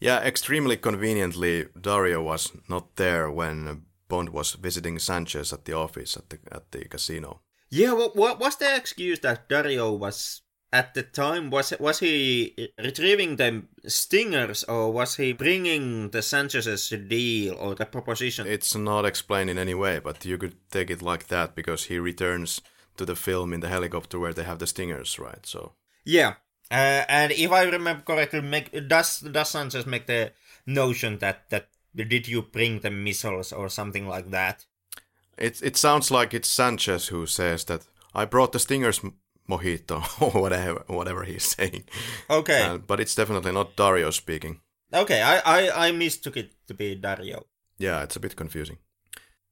Yeah, 0.00 0.20
extremely 0.20 0.76
conveniently, 0.76 1.66
Dario 1.80 2.22
was 2.22 2.52
not 2.68 2.96
there 2.96 3.30
when 3.30 3.86
Bond 4.08 4.30
was 4.30 4.52
visiting 4.52 4.98
Sanchez 4.98 5.52
at 5.52 5.64
the 5.64 5.72
office 5.72 6.16
at 6.16 6.30
the 6.30 6.38
at 6.52 6.70
the 6.72 6.84
casino. 6.84 7.40
Yeah, 7.70 7.92
what 7.92 8.14
what 8.14 8.38
was 8.38 8.56
the 8.56 8.76
excuse 8.76 9.20
that 9.20 9.48
Dario 9.48 9.92
was 9.92 10.42
at 10.72 10.94
the 10.94 11.02
time? 11.02 11.50
Was 11.50 11.72
was 11.80 11.98
he 12.00 12.70
retrieving 12.78 13.36
the 13.36 13.62
stingers 13.86 14.64
or 14.64 14.92
was 14.92 15.16
he 15.16 15.32
bringing 15.32 16.10
the 16.10 16.22
Sanchez's 16.22 16.90
deal 17.08 17.54
or 17.54 17.74
the 17.74 17.86
proposition? 17.86 18.46
It's 18.46 18.74
not 18.74 19.04
explained 19.06 19.50
in 19.50 19.58
any 19.58 19.74
way, 19.74 19.98
but 19.98 20.24
you 20.24 20.38
could 20.38 20.56
take 20.70 20.90
it 20.90 21.02
like 21.02 21.28
that 21.28 21.54
because 21.54 21.84
he 21.84 21.98
returns 21.98 22.60
to 22.96 23.04
the 23.04 23.16
film 23.16 23.52
in 23.52 23.60
the 23.60 23.68
helicopter 23.68 24.18
where 24.18 24.34
they 24.34 24.44
have 24.44 24.58
the 24.58 24.66
stingers, 24.66 25.18
right? 25.18 25.46
So 25.46 25.72
Yeah, 26.04 26.34
uh, 26.70 27.04
and 27.08 27.32
if 27.32 27.50
I 27.52 27.64
remember 27.64 28.02
correctly, 28.02 28.40
make, 28.40 28.70
does 28.88 29.20
does 29.20 29.50
Sanchez 29.50 29.86
make 29.86 30.06
the 30.06 30.32
notion 30.66 31.18
that 31.18 31.48
that 31.50 31.68
did 31.94 32.28
you 32.28 32.42
bring 32.42 32.80
the 32.80 32.90
missiles 32.90 33.52
or 33.52 33.68
something 33.68 34.08
like 34.08 34.30
that? 34.30 34.66
it 35.38 35.62
it 35.62 35.76
sounds 35.76 36.10
like 36.10 36.34
it's 36.34 36.48
Sanchez 36.48 37.08
who 37.08 37.26
says 37.26 37.64
that 37.64 37.86
I 38.14 38.24
brought 38.24 38.52
the 38.52 38.58
stingers 38.58 39.00
mojito 39.48 40.02
or 40.20 40.40
whatever 40.40 40.82
whatever 40.88 41.24
he's 41.24 41.44
saying. 41.56 41.84
Okay, 42.28 42.62
Uh, 42.62 42.78
but 42.78 43.00
it's 43.00 43.14
definitely 43.14 43.52
not 43.52 43.76
Dario 43.76 44.10
speaking. 44.10 44.60
okay, 44.92 45.22
I, 45.22 45.38
I 45.44 45.88
I 45.88 45.92
mistook 45.92 46.36
it 46.36 46.50
to 46.66 46.74
be 46.74 46.94
Dario. 46.96 47.46
Yeah, 47.78 48.02
it's 48.02 48.16
a 48.16 48.20
bit 48.20 48.36
confusing. 48.36 48.78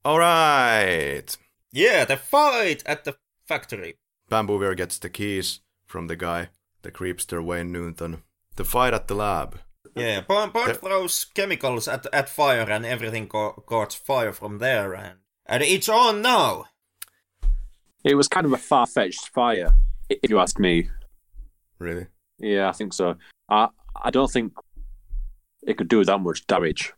All 0.05 0.19
right. 0.19 1.37
Yeah, 1.73 2.05
the 2.07 2.17
fight 2.17 2.83
at 2.87 3.05
the 3.05 3.17
factory. 3.49 3.95
Pam 4.31 4.47
Bouvier 4.47 4.75
gets 4.77 4.99
the 4.99 5.11
keys 5.11 5.61
from 5.87 6.07
the 6.09 6.17
guy, 6.17 6.49
the 6.85 6.93
creepster 6.93 7.45
Wayne 7.45 7.73
Newton. 7.73 8.23
The 8.55 8.65
fight 8.65 8.95
at 8.95 9.09
the 9.09 9.15
lab. 9.15 9.59
Yeah, 9.97 10.21
Bond, 10.21 10.53
Bond 10.53 10.77
throws 10.77 11.25
chemicals 11.25 11.89
at 11.89 12.07
at 12.13 12.29
fire, 12.29 12.71
and 12.71 12.87
everything 12.87 13.29
co- 13.29 13.65
caught 13.67 13.93
fire 13.93 14.33
from 14.33 14.59
there, 14.59 14.95
and 14.95 15.19
and 15.47 15.63
it's 15.63 15.89
on 15.89 16.23
now. 16.23 16.67
It 18.05 18.15
was 18.15 18.29
kind 18.29 18.47
of 18.47 18.53
a 18.53 18.59
far 18.59 18.87
fetched 18.87 19.29
fire, 19.29 19.75
if 20.09 20.31
you 20.31 20.39
ask 20.39 20.59
me. 20.59 20.91
Really? 21.79 22.07
Yeah, 22.39 22.69
I 22.69 22.73
think 22.73 22.93
so. 22.93 23.17
I 23.49 23.69
I 23.97 24.11
don't 24.11 24.31
think 24.31 24.53
it 25.67 25.77
could 25.77 25.89
do 25.89 26.05
that 26.05 26.19
much 26.19 26.47
damage. 26.47 26.93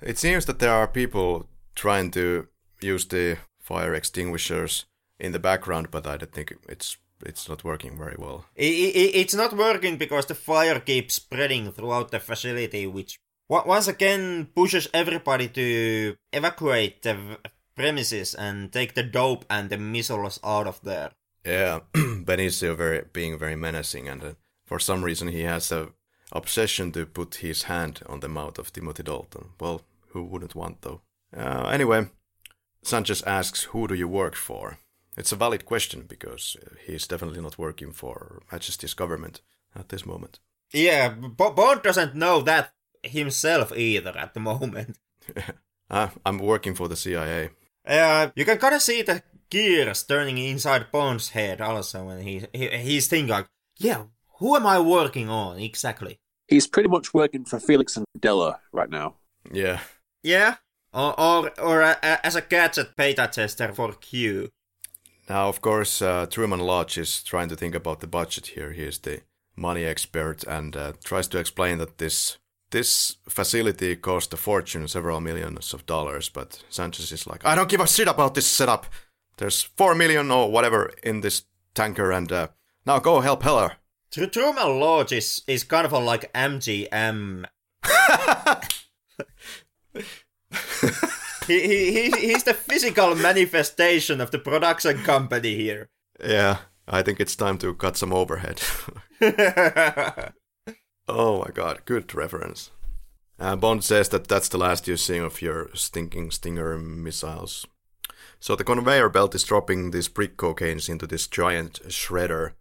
It 0.00 0.18
seems 0.18 0.44
that 0.46 0.58
there 0.58 0.72
are 0.72 0.86
people 0.88 1.48
trying 1.74 2.10
to 2.12 2.48
use 2.80 3.06
the 3.06 3.38
fire 3.58 3.94
extinguishers 3.94 4.84
in 5.18 5.32
the 5.32 5.38
background, 5.38 5.90
but 5.90 6.06
I 6.06 6.18
don't 6.18 6.32
think 6.32 6.54
it's 6.68 6.98
it's 7.24 7.48
not 7.48 7.64
working 7.64 7.98
very 7.98 8.16
well. 8.18 8.44
I 8.58 8.62
i 8.62 9.10
it's 9.20 9.34
not 9.34 9.52
working 9.52 9.96
because 9.96 10.26
the 10.26 10.34
fire 10.34 10.80
keeps 10.80 11.14
spreading 11.14 11.72
throughout 11.72 12.10
the 12.10 12.20
facility, 12.20 12.86
which 12.86 13.18
once 13.48 13.88
again 13.88 14.48
pushes 14.54 14.88
everybody 14.92 15.48
to 15.48 16.16
evacuate 16.32 17.02
the 17.02 17.38
premises 17.76 18.34
and 18.34 18.72
take 18.72 18.94
the 18.94 19.02
dope 19.02 19.44
and 19.50 19.70
the 19.70 19.78
missiles 19.78 20.40
out 20.44 20.66
of 20.66 20.80
there. 20.82 21.10
Yeah, 21.44 21.80
Benicio 21.94 22.76
very 22.76 23.02
being 23.12 23.38
very 23.38 23.56
menacing, 23.56 24.08
and 24.08 24.22
uh, 24.22 24.32
for 24.66 24.78
some 24.78 25.04
reason 25.04 25.28
he 25.28 25.42
has 25.42 25.72
a 25.72 25.88
obsession 26.32 26.92
to 26.92 27.06
put 27.06 27.36
his 27.36 27.64
hand 27.64 28.00
on 28.06 28.20
the 28.20 28.28
mouth 28.28 28.58
of 28.58 28.72
Timothy 28.72 29.02
Dalton. 29.02 29.50
Well, 29.60 29.82
who 30.08 30.24
wouldn't 30.24 30.54
want 30.54 30.82
though? 30.82 31.02
Uh, 31.36 31.68
anyway, 31.72 32.08
Sanchez 32.82 33.22
asks, 33.22 33.64
"Who 33.64 33.86
do 33.86 33.94
you 33.94 34.08
work 34.08 34.36
for?" 34.36 34.78
It's 35.16 35.32
a 35.32 35.36
valid 35.36 35.64
question 35.64 36.04
because 36.08 36.56
uh, 36.60 36.74
he's 36.86 37.06
definitely 37.06 37.40
not 37.40 37.58
working 37.58 37.92
for 37.92 38.42
Majesty's 38.50 38.94
government 38.94 39.40
at 39.74 39.88
this 39.88 40.04
moment. 40.06 40.40
Yeah, 40.72 41.10
B- 41.10 41.28
Bond 41.54 41.82
doesn't 41.82 42.14
know 42.14 42.40
that 42.42 42.72
himself 43.02 43.72
either 43.76 44.16
at 44.16 44.34
the 44.34 44.40
moment. 44.40 44.98
Ah, 45.90 46.10
I'm 46.24 46.38
working 46.38 46.74
for 46.74 46.88
the 46.88 46.96
CIA. 46.96 47.50
Uh, 47.86 48.30
you 48.34 48.46
can 48.46 48.56
kind 48.56 48.74
of 48.74 48.80
see 48.80 49.02
the 49.02 49.22
gears 49.50 50.02
turning 50.02 50.38
inside 50.38 50.90
Bond's 50.90 51.28
head 51.28 51.60
also 51.60 52.04
when 52.06 52.22
he, 52.22 52.42
he 52.54 52.68
he's 52.78 53.06
thinking 53.06 53.28
like, 53.28 53.46
yeah, 53.76 54.04
who 54.38 54.56
am 54.56 54.66
I 54.66 54.80
working 54.80 55.28
on 55.28 55.58
exactly? 55.58 56.18
He's 56.48 56.66
pretty 56.66 56.88
much 56.88 57.12
working 57.12 57.44
for 57.44 57.60
Felix 57.60 57.98
and 57.98 58.06
Della 58.18 58.60
right 58.72 58.88
now. 58.88 59.16
Yeah, 59.52 59.80
Yeah, 60.22 60.56
or 60.92 61.20
or, 61.20 61.50
or 61.60 61.82
uh, 61.82 61.96
as 62.02 62.34
a 62.34 62.40
gadget 62.40 62.96
beta 62.96 63.28
tester 63.30 63.72
for 63.74 63.92
Q. 63.92 64.48
Now, 65.28 65.48
of 65.48 65.60
course, 65.60 66.02
uh, 66.02 66.26
Truman 66.26 66.60
Lodge 66.60 66.98
is 66.98 67.22
trying 67.22 67.48
to 67.48 67.56
think 67.56 67.74
about 67.74 68.00
the 68.00 68.06
budget 68.06 68.48
here. 68.48 68.72
He 68.72 68.82
is 68.82 68.98
the 68.98 69.22
money 69.56 69.84
expert 69.84 70.44
and 70.44 70.76
uh, 70.76 70.92
tries 71.02 71.28
to 71.28 71.38
explain 71.38 71.78
that 71.78 71.98
this 71.98 72.38
this 72.70 73.16
facility 73.28 73.94
cost 73.94 74.32
a 74.32 74.36
fortune, 74.36 74.88
several 74.88 75.20
millions 75.20 75.72
of 75.72 75.86
dollars. 75.86 76.28
But 76.28 76.64
Sanchez 76.68 77.12
is 77.12 77.26
like, 77.26 77.46
I 77.46 77.54
don't 77.54 77.68
give 77.68 77.80
a 77.80 77.86
shit 77.86 78.08
about 78.08 78.34
this 78.34 78.46
setup. 78.46 78.86
There's 79.36 79.62
four 79.62 79.94
million 79.94 80.30
or 80.30 80.50
whatever 80.50 80.92
in 81.02 81.20
this 81.20 81.44
tanker, 81.74 82.10
and 82.10 82.32
uh, 82.32 82.48
now 82.84 82.98
go 82.98 83.20
help 83.20 83.44
Heller. 83.44 83.76
Tr- 84.10 84.26
Truman 84.26 84.80
Lodge 84.80 85.12
is, 85.12 85.42
is 85.46 85.64
kind 85.64 85.86
of 85.86 85.92
a 85.92 85.98
like 85.98 86.32
MGM. 86.32 87.44
he, 91.46 91.60
he, 91.60 91.92
he, 91.92 92.10
he's 92.28 92.44
the 92.44 92.54
physical 92.54 93.14
manifestation 93.14 94.20
of 94.20 94.30
the 94.30 94.38
production 94.38 94.98
company 95.02 95.54
here. 95.54 95.88
Yeah, 96.24 96.58
I 96.86 97.02
think 97.02 97.20
it's 97.20 97.36
time 97.36 97.58
to 97.58 97.74
cut 97.74 97.96
some 97.96 98.12
overhead. 98.12 98.60
oh 101.08 101.44
my 101.44 101.50
god, 101.52 101.82
good 101.84 102.14
reference. 102.14 102.70
Uh, 103.38 103.56
Bond 103.56 103.82
says 103.82 104.08
that 104.10 104.28
that's 104.28 104.48
the 104.48 104.58
last 104.58 104.86
you're 104.86 104.96
seeing 104.96 105.22
of 105.22 105.42
your 105.42 105.70
stinking 105.74 106.30
Stinger 106.30 106.78
missiles. 106.78 107.66
So 108.38 108.54
the 108.54 108.64
conveyor 108.64 109.08
belt 109.08 109.34
is 109.34 109.42
dropping 109.42 109.90
these 109.90 110.08
brick 110.08 110.36
cocaines 110.36 110.88
into 110.88 111.06
this 111.06 111.26
giant 111.26 111.80
shredder. 111.88 112.52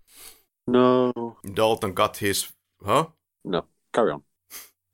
No. 0.65 1.37
Dalton 1.53 1.93
got 1.93 2.17
his. 2.17 2.51
Huh? 2.83 3.07
No. 3.43 3.65
Carry 3.93 4.11
on. 4.11 4.23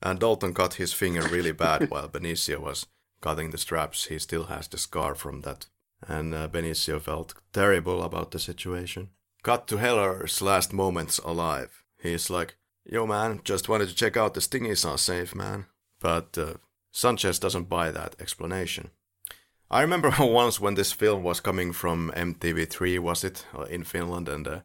And 0.02 0.20
Dalton 0.20 0.53
cut 0.53 0.76
his 0.76 0.94
finger 0.94 1.22
really 1.28 1.52
bad 1.52 1.90
while 1.91 2.10
Benicio 2.10 2.60
was 2.60 2.88
cutting 3.22 3.52
the 3.52 3.58
straps. 3.58 4.06
He 4.06 4.20
still 4.20 4.46
has 4.46 4.68
the 4.68 4.78
scar 4.78 5.16
from 5.16 5.41
that. 5.41 5.68
And 6.08 6.34
uh, 6.34 6.48
Benicio 6.48 7.02
felt 7.02 7.34
terrible 7.52 8.04
about 8.04 8.32
the 8.32 8.40
situation. 8.40 9.10
Cut 9.44 9.68
to 9.68 9.78
Heller's 9.78 10.41
last 10.41 10.74
moments 10.74 11.18
alive. 11.20 11.84
He's 12.02 12.30
like, 12.30 12.56
Yo 12.86 13.06
man, 13.06 13.41
just 13.44 13.70
wanted 13.70 13.88
to 13.88 13.96
check 13.96 14.18
out 14.18 14.34
the 14.34 14.40
stingies 14.40 14.90
are 14.90 14.98
safe, 14.98 15.36
man. 15.36 15.66
But 16.00 16.38
uh, 16.38 16.54
Sanchez 16.91 17.38
doesn't 17.38 17.70
buy 17.70 17.91
that 17.91 18.16
explanation. 18.20 18.90
I 19.70 19.82
remember 19.82 20.12
once 20.20 20.60
when 20.60 20.74
this 20.74 20.91
film 20.91 21.24
was 21.24 21.40
coming 21.40 21.72
from 21.72 22.12
MTV3, 22.16 23.00
was 23.00 23.24
it, 23.24 23.46
uh, 23.56 23.64
in 23.64 23.84
Finland, 23.84 24.28
and 24.28 24.48
uh, 24.48 24.60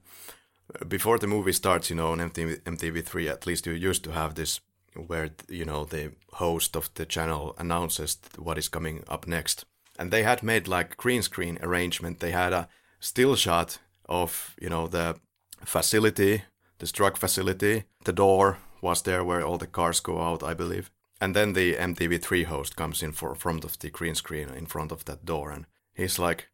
before 0.89 1.19
the 1.19 1.27
movie 1.27 1.53
starts, 1.53 1.91
you 1.91 1.97
know, 1.97 2.13
on 2.13 2.19
MTV3, 2.19 3.31
at 3.31 3.47
least 3.47 3.67
you 3.67 3.73
used 3.73 4.05
to 4.05 4.13
have 4.13 4.35
this 4.35 4.61
where, 4.97 5.31
you 5.49 5.65
know, 5.65 5.85
the 5.85 6.13
host 6.35 6.77
of 6.77 6.93
the 6.95 7.07
channel 7.07 7.55
announces 7.59 8.19
what 8.37 8.59
is 8.59 8.69
coming 8.69 9.05
up 9.09 9.27
next. 9.27 9.65
And 9.99 10.11
they 10.11 10.23
had 10.23 10.43
made 10.43 10.69
like 10.69 10.97
green 10.97 11.23
screen 11.23 11.59
arrangement. 11.63 12.21
They 12.21 12.33
had 12.33 12.53
a 12.53 12.69
still 13.01 13.37
shot 13.37 13.79
of, 14.09 14.55
you 14.61 14.69
know, 14.69 14.87
the 14.87 15.17
facility, 15.65 16.43
this 16.79 16.93
drug 16.93 17.17
facility. 17.17 17.85
The 18.05 18.13
door 18.13 18.59
was 18.81 19.03
there 19.03 19.25
where 19.25 19.45
all 19.45 19.59
the 19.59 19.67
cars 19.67 20.01
go 20.01 20.21
out, 20.21 20.43
I 20.43 20.55
believe. 20.55 20.91
And 21.21 21.35
then 21.35 21.53
the 21.53 21.75
MTV3 21.75 22.45
host 22.47 22.77
comes 22.77 23.03
in 23.03 23.13
for 23.13 23.35
front 23.35 23.65
of 23.65 23.79
the 23.79 23.91
green 23.91 24.15
screen 24.15 24.49
in 24.51 24.67
front 24.67 24.93
of 24.93 25.05
that 25.05 25.25
door. 25.25 25.51
And 25.51 25.67
he's 25.95 26.19
like, 26.19 26.49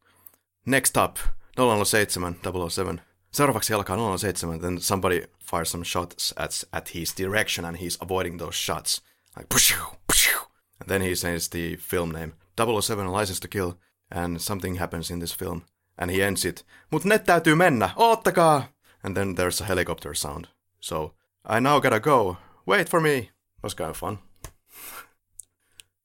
next 0.65 0.97
up, 0.97 1.19
007, 1.57 2.37
007. 2.43 3.01
Seuraavaksi 3.31 3.73
alkaa 3.73 3.97
007. 4.17 4.59
Then 4.61 4.81
somebody 4.81 5.23
fires 5.45 5.71
some 5.71 5.83
shots 5.83 6.33
at, 6.37 6.51
at 6.73 6.93
his 6.93 7.13
direction 7.17 7.65
and 7.65 7.77
he's 7.77 7.97
avoiding 8.01 8.37
those 8.37 8.55
shots. 8.55 9.01
Like, 9.37 9.47
pshoo, 9.53 9.95
pshoo. 10.11 10.47
And 10.79 10.87
then 10.87 11.01
he 11.01 11.15
says 11.15 11.49
the 11.49 11.77
film 11.77 12.11
name, 12.11 12.33
007 12.57 13.11
License 13.11 13.39
to 13.39 13.47
Kill. 13.47 13.73
And 14.11 14.41
something 14.41 14.75
happens 14.75 15.09
in 15.11 15.19
this 15.19 15.35
film. 15.35 15.63
And 15.97 16.11
he 16.11 16.23
ends 16.23 16.45
it, 16.45 16.63
mut 16.91 17.05
net 17.05 17.25
täytyy 17.25 17.55
mennä, 17.55 17.89
oottakaa! 17.95 18.63
And 19.03 19.15
then 19.15 19.35
there's 19.35 19.61
a 19.61 19.65
helicopter 19.65 20.13
sound. 20.13 20.45
So, 20.79 21.13
I 21.45 21.59
now 21.59 21.79
gotta 21.79 21.99
go. 21.99 22.37
Wait 22.65 22.89
for 22.89 23.01
me. 23.01 23.29
was 23.63 23.73
kind 23.73 23.89
of 23.89 23.97
fun. 23.97 24.19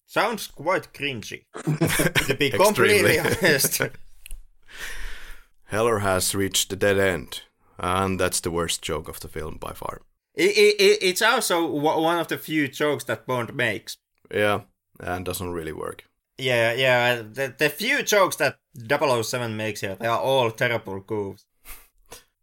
Sounds 0.07 0.47
quite 0.49 0.93
cringy. 0.93 1.45
to 2.27 2.35
be 2.35 2.51
completely 2.51 3.19
honest. 3.19 3.83
Heller 5.67 5.99
has 6.01 6.35
reached 6.35 6.71
the 6.71 6.77
dead 6.77 6.99
end. 6.99 7.43
And 7.79 8.19
that's 8.19 8.41
the 8.41 8.51
worst 8.51 8.83
joke 8.83 9.09
of 9.09 9.21
the 9.21 9.29
film 9.29 9.59
by 9.59 9.73
far. 9.73 10.03
It, 10.35 10.51
it, 10.57 10.81
it, 10.81 10.99
it's 11.03 11.23
also 11.23 11.63
w- 11.67 12.03
one 12.03 12.19
of 12.19 12.29
the 12.29 12.39
few 12.39 12.69
jokes 12.69 13.05
that 13.05 13.27
Bond 13.27 13.55
makes. 13.55 13.99
Yeah, 14.31 14.63
and 15.01 15.25
doesn't 15.25 15.53
really 15.53 15.73
work. 15.73 16.05
Yeah, 16.39 16.73
yeah. 16.73 17.17
The, 17.17 17.55
the 17.57 17.69
few 17.69 18.03
jokes 18.03 18.37
that 18.37 18.59
007 18.89 19.57
makes 19.57 19.81
here, 19.81 19.97
they 19.97 20.07
are 20.07 20.19
all 20.19 20.51
terrible 20.51 21.01
goofs. 21.01 21.45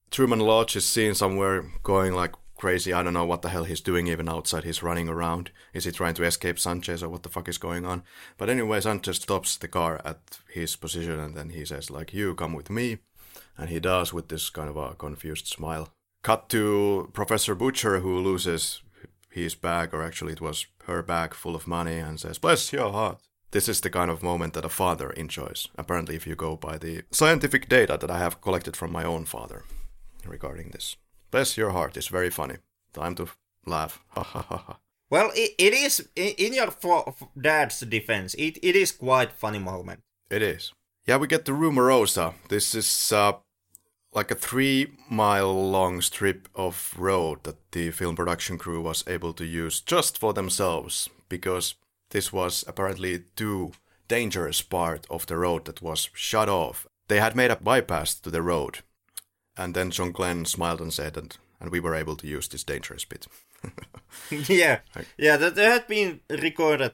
Truman 0.10 0.40
Lodge 0.40 0.76
is 0.76 0.86
seen 0.86 1.16
somewhere 1.16 1.66
going 1.84 2.14
like 2.14 2.34
crazy. 2.58 2.94
I 2.94 3.04
don't 3.04 3.14
know 3.14 3.26
what 3.26 3.42
the 3.42 3.50
hell 3.50 3.64
he's 3.64 3.82
doing 3.82 4.08
even 4.08 4.30
outside. 4.30 4.64
He's 4.64 4.84
running 4.84 5.10
around. 5.10 5.52
Is 5.74 5.86
he 5.86 5.92
trying 5.92 6.14
to 6.16 6.24
escape 6.24 6.60
Sanchez 6.60 7.04
or 7.04 7.10
what 7.10 7.24
the 7.24 7.30
fuck 7.30 7.50
is 7.50 7.58
going 7.58 7.86
on? 7.86 8.04
But 8.38 8.50
anyway, 8.50 8.80
Sanchez 8.82 9.18
stops 9.18 9.58
the 9.58 9.68
car 9.68 10.02
at 10.06 10.40
his 10.52 10.76
position 10.76 11.20
and 11.20 11.36
then 11.36 11.50
he 11.50 11.66
says 11.66 11.92
like, 11.92 12.14
"You 12.14 12.36
come 12.36 12.54
with 12.54 12.70
me," 12.70 13.00
and 13.58 13.70
he 13.70 13.80
does 13.80 14.14
with 14.14 14.30
this 14.30 14.50
kind 14.50 14.70
of 14.70 14.78
a 14.78 14.96
confused 14.96 15.48
smile. 15.48 15.90
Cut 16.22 16.50
to 16.50 17.10
Professor 17.14 17.56
Butcher 17.56 18.00
who 18.00 18.18
loses 18.18 18.82
his 19.30 19.56
bag, 19.56 19.94
or 19.94 20.04
actually 20.04 20.34
it 20.34 20.42
was 20.42 20.68
her 20.86 21.02
bag 21.02 21.34
full 21.34 21.56
of 21.56 21.68
money, 21.68 21.98
and 21.98 22.20
says, 22.20 22.38
"Bless 22.38 22.72
your 22.72 22.92
heart." 22.92 23.20
This 23.52 23.70
is 23.70 23.82
the 23.82 23.90
kind 23.90 24.10
of 24.10 24.24
moment 24.24 24.54
that 24.54 24.66
a 24.66 24.70
father 24.70 25.12
enjoys. 25.12 25.68
Apparently, 25.78 26.16
if 26.16 26.26
you 26.26 26.36
go 26.36 26.56
by 26.56 26.78
the 26.78 27.04
scientific 27.12 27.70
data 27.70 27.98
that 28.00 28.10
I 28.10 28.18
have 28.18 28.42
collected 28.42 28.76
from 28.76 28.92
my 28.92 29.04
own 29.04 29.26
father 29.26 29.64
regarding 30.26 30.70
this. 30.70 30.98
Bless 31.30 31.58
your 31.58 31.72
heart 31.72 31.98
is 31.98 32.08
very 32.08 32.30
funny. 32.30 32.58
Time 32.94 33.16
to 33.16 33.28
laugh. 33.66 34.00
Ha 34.16 34.24
ha 34.24 34.42
ha 34.42 34.58
ha. 34.58 34.80
Well, 35.10 35.32
it, 35.36 35.52
it 35.60 35.74
is, 35.74 36.10
in 36.16 36.54
your 36.54 36.74
dad's 37.40 37.82
defense, 37.82 38.34
it, 38.34 38.58
it 38.64 38.76
is 38.76 38.92
quite 38.92 39.32
funny 39.32 39.60
moment. 39.60 40.02
It 40.30 40.42
is. 40.42 40.74
Yeah, 41.06 41.18
we 41.18 41.28
get 41.28 41.46
to 41.46 41.52
Rumorosa. 41.52 42.34
This 42.48 42.74
is 42.74 43.12
uh, 43.12 43.34
like 44.14 44.32
a 44.32 44.36
three 44.36 44.94
mile 45.10 45.54
long 45.70 46.02
strip 46.02 46.48
of 46.56 46.94
road 46.98 47.44
that 47.44 47.72
the 47.72 47.92
film 47.92 48.16
production 48.16 48.58
crew 48.58 48.82
was 48.82 49.04
able 49.06 49.34
to 49.34 49.46
use 49.46 49.82
just 49.82 50.18
for 50.18 50.34
themselves 50.34 51.10
because 51.28 51.76
this 52.12 52.32
was 52.32 52.64
apparently 52.68 53.24
too 53.36 53.74
dangerous 54.08 54.62
part 54.62 55.06
of 55.10 55.26
the 55.26 55.36
road 55.36 55.66
that 55.66 55.82
was 55.82 56.10
shut 56.14 56.48
off. 56.48 56.88
They 57.10 57.20
had 57.20 57.36
made 57.36 57.52
a 57.52 57.58
bypass 57.58 58.14
to 58.16 58.30
the 58.30 58.42
road. 58.42 58.80
And 59.58 59.74
then 59.74 59.92
John 59.92 60.12
Glen 60.12 60.46
smiled 60.46 60.80
and 60.80 60.94
said, 60.94 61.18
and, 61.18 61.36
and 61.60 61.70
we 61.70 61.80
were 61.80 61.96
able 61.96 62.16
to 62.16 62.28
use 62.28 62.48
this 62.48 62.64
dangerous 62.64 63.04
bit. 63.06 63.28
yeah, 64.30 64.80
yeah. 65.18 65.38
There, 65.38 65.50
there 65.50 65.72
had 65.72 65.88
been 65.88 66.22
recorded, 66.30 66.94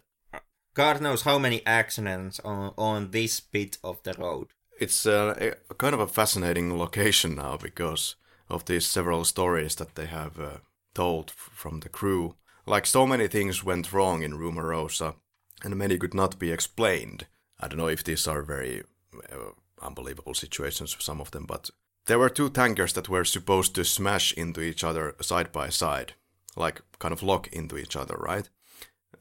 God 0.73 1.01
knows 1.01 1.23
how 1.23 1.39
many 1.39 1.61
accidents 1.65 2.39
on 2.39 2.73
on 2.77 3.11
this 3.11 3.39
bit 3.39 3.77
of 3.83 4.01
the 4.03 4.13
road. 4.13 4.47
It's 4.79 5.05
uh, 5.05 5.53
a, 5.69 5.73
kind 5.75 5.93
of 5.93 5.99
a 5.99 6.07
fascinating 6.07 6.77
location 6.77 7.35
now 7.35 7.57
because 7.57 8.15
of 8.47 8.65
these 8.65 8.85
several 8.85 9.25
stories 9.25 9.75
that 9.75 9.95
they 9.95 10.05
have 10.05 10.39
uh, 10.39 10.57
told 10.93 11.31
from 11.31 11.81
the 11.81 11.89
crew. 11.89 12.35
Like 12.65 12.85
so 12.85 13.05
many 13.05 13.27
things 13.27 13.63
went 13.63 13.91
wrong 13.91 14.23
in 14.23 14.37
Rumorosa, 14.37 15.15
and 15.63 15.75
many 15.75 15.97
could 15.97 16.13
not 16.13 16.39
be 16.39 16.51
explained. 16.51 17.27
I 17.59 17.67
don't 17.67 17.77
know 17.77 17.89
if 17.89 18.03
these 18.03 18.27
are 18.27 18.41
very 18.41 18.83
uh, 19.31 19.51
unbelievable 19.81 20.33
situations 20.33 20.95
some 20.99 21.21
of 21.21 21.31
them, 21.31 21.45
but 21.45 21.71
there 22.05 22.19
were 22.19 22.29
two 22.29 22.49
tankers 22.49 22.93
that 22.93 23.09
were 23.09 23.25
supposed 23.25 23.75
to 23.75 23.83
smash 23.83 24.33
into 24.33 24.61
each 24.61 24.83
other 24.83 25.15
side 25.21 25.51
by 25.51 25.69
side, 25.69 26.13
like 26.55 26.81
kind 26.99 27.13
of 27.13 27.23
lock 27.23 27.47
into 27.47 27.77
each 27.77 27.95
other, 27.95 28.15
right? 28.15 28.49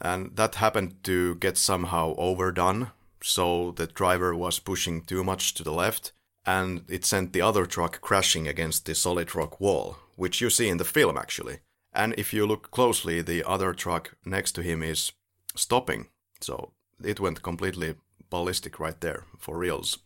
And 0.00 0.36
that 0.36 0.56
happened 0.56 1.02
to 1.04 1.34
get 1.36 1.56
somehow 1.56 2.14
overdone, 2.16 2.92
so 3.22 3.72
the 3.72 3.86
driver 3.86 4.34
was 4.34 4.58
pushing 4.58 5.02
too 5.02 5.24
much 5.24 5.54
to 5.54 5.64
the 5.64 5.72
left, 5.72 6.12
and 6.46 6.84
it 6.88 7.04
sent 7.04 7.32
the 7.32 7.42
other 7.42 7.66
truck 7.66 8.00
crashing 8.00 8.46
against 8.46 8.86
the 8.86 8.94
solid 8.94 9.34
rock 9.34 9.60
wall, 9.60 9.96
which 10.16 10.40
you 10.40 10.50
see 10.50 10.68
in 10.68 10.78
the 10.78 10.84
film 10.84 11.16
actually. 11.16 11.58
And 11.92 12.14
if 12.16 12.32
you 12.32 12.46
look 12.46 12.70
closely, 12.70 13.22
the 13.22 13.42
other 13.44 13.72
truck 13.72 14.14
next 14.24 14.52
to 14.52 14.62
him 14.62 14.82
is 14.82 15.12
stopping, 15.56 16.08
so 16.40 16.72
it 17.02 17.20
went 17.20 17.42
completely 17.42 17.96
ballistic 18.30 18.78
right 18.78 19.00
there, 19.00 19.24
for 19.38 19.58
reals. 19.58 19.98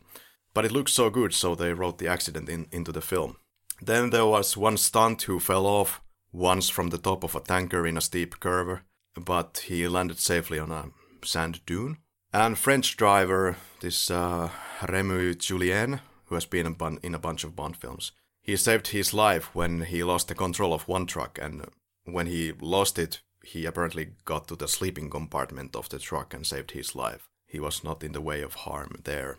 But 0.55 0.65
it 0.65 0.73
looks 0.73 0.93
so 0.93 1.11
good, 1.11 1.35
so 1.35 1.55
they 1.55 1.73
wrote 1.73 1.99
the 1.99 2.09
accident 2.09 2.49
in, 2.49 2.67
into 2.71 2.93
the 2.93 3.01
film. 3.01 3.37
Then 3.81 4.11
there 4.11 4.27
was 4.27 4.57
one 4.57 4.77
stunt 4.77 5.23
who 5.23 5.41
fell 5.41 5.67
off 5.67 6.01
once 6.33 6.69
from 6.69 6.91
the 6.91 6.99
top 6.99 7.25
of 7.25 7.35
a 7.35 7.41
tanker 7.41 7.87
in 7.87 7.97
a 7.97 8.01
steep 8.01 8.39
curve, 8.41 8.81
but 9.15 9.65
he 9.67 9.87
landed 9.89 10.19
safely 10.19 10.59
on 10.59 10.71
a 10.71 10.91
sand 11.25 11.61
dune. 11.67 11.99
And 12.33 12.57
French 12.57 12.97
driver, 12.97 13.57
this 13.81 14.11
uh, 14.11 14.51
Rémy 14.81 15.39
Julienne, 15.39 16.01
who 16.27 16.35
has 16.35 16.47
been 16.47 16.77
in 17.03 17.15
a 17.15 17.19
bunch 17.19 17.45
of 17.45 17.55
Bond 17.55 17.77
films, 17.77 18.13
he 18.41 18.57
saved 18.57 18.89
his 18.89 19.15
life 19.15 19.55
when 19.55 19.83
he 19.83 20.03
lost 20.03 20.29
the 20.29 20.35
control 20.35 20.73
of 20.73 20.89
one 20.89 21.07
truck, 21.07 21.39
and 21.41 21.67
when 22.05 22.27
he 22.27 22.53
lost 22.61 22.99
it, 22.99 23.21
he 23.45 23.67
apparently 23.67 24.13
got 24.25 24.49
to 24.49 24.57
the 24.57 24.67
sleeping 24.67 25.11
compartment 25.11 25.77
of 25.77 25.89
the 25.89 25.99
truck 25.99 26.35
and 26.35 26.47
saved 26.47 26.73
his 26.73 26.97
life. 26.97 27.29
He 27.47 27.61
was 27.61 27.85
not 27.85 28.03
in 28.03 28.13
the 28.13 28.21
way 28.21 28.41
of 28.43 28.55
harm 28.55 29.01
there. 29.05 29.39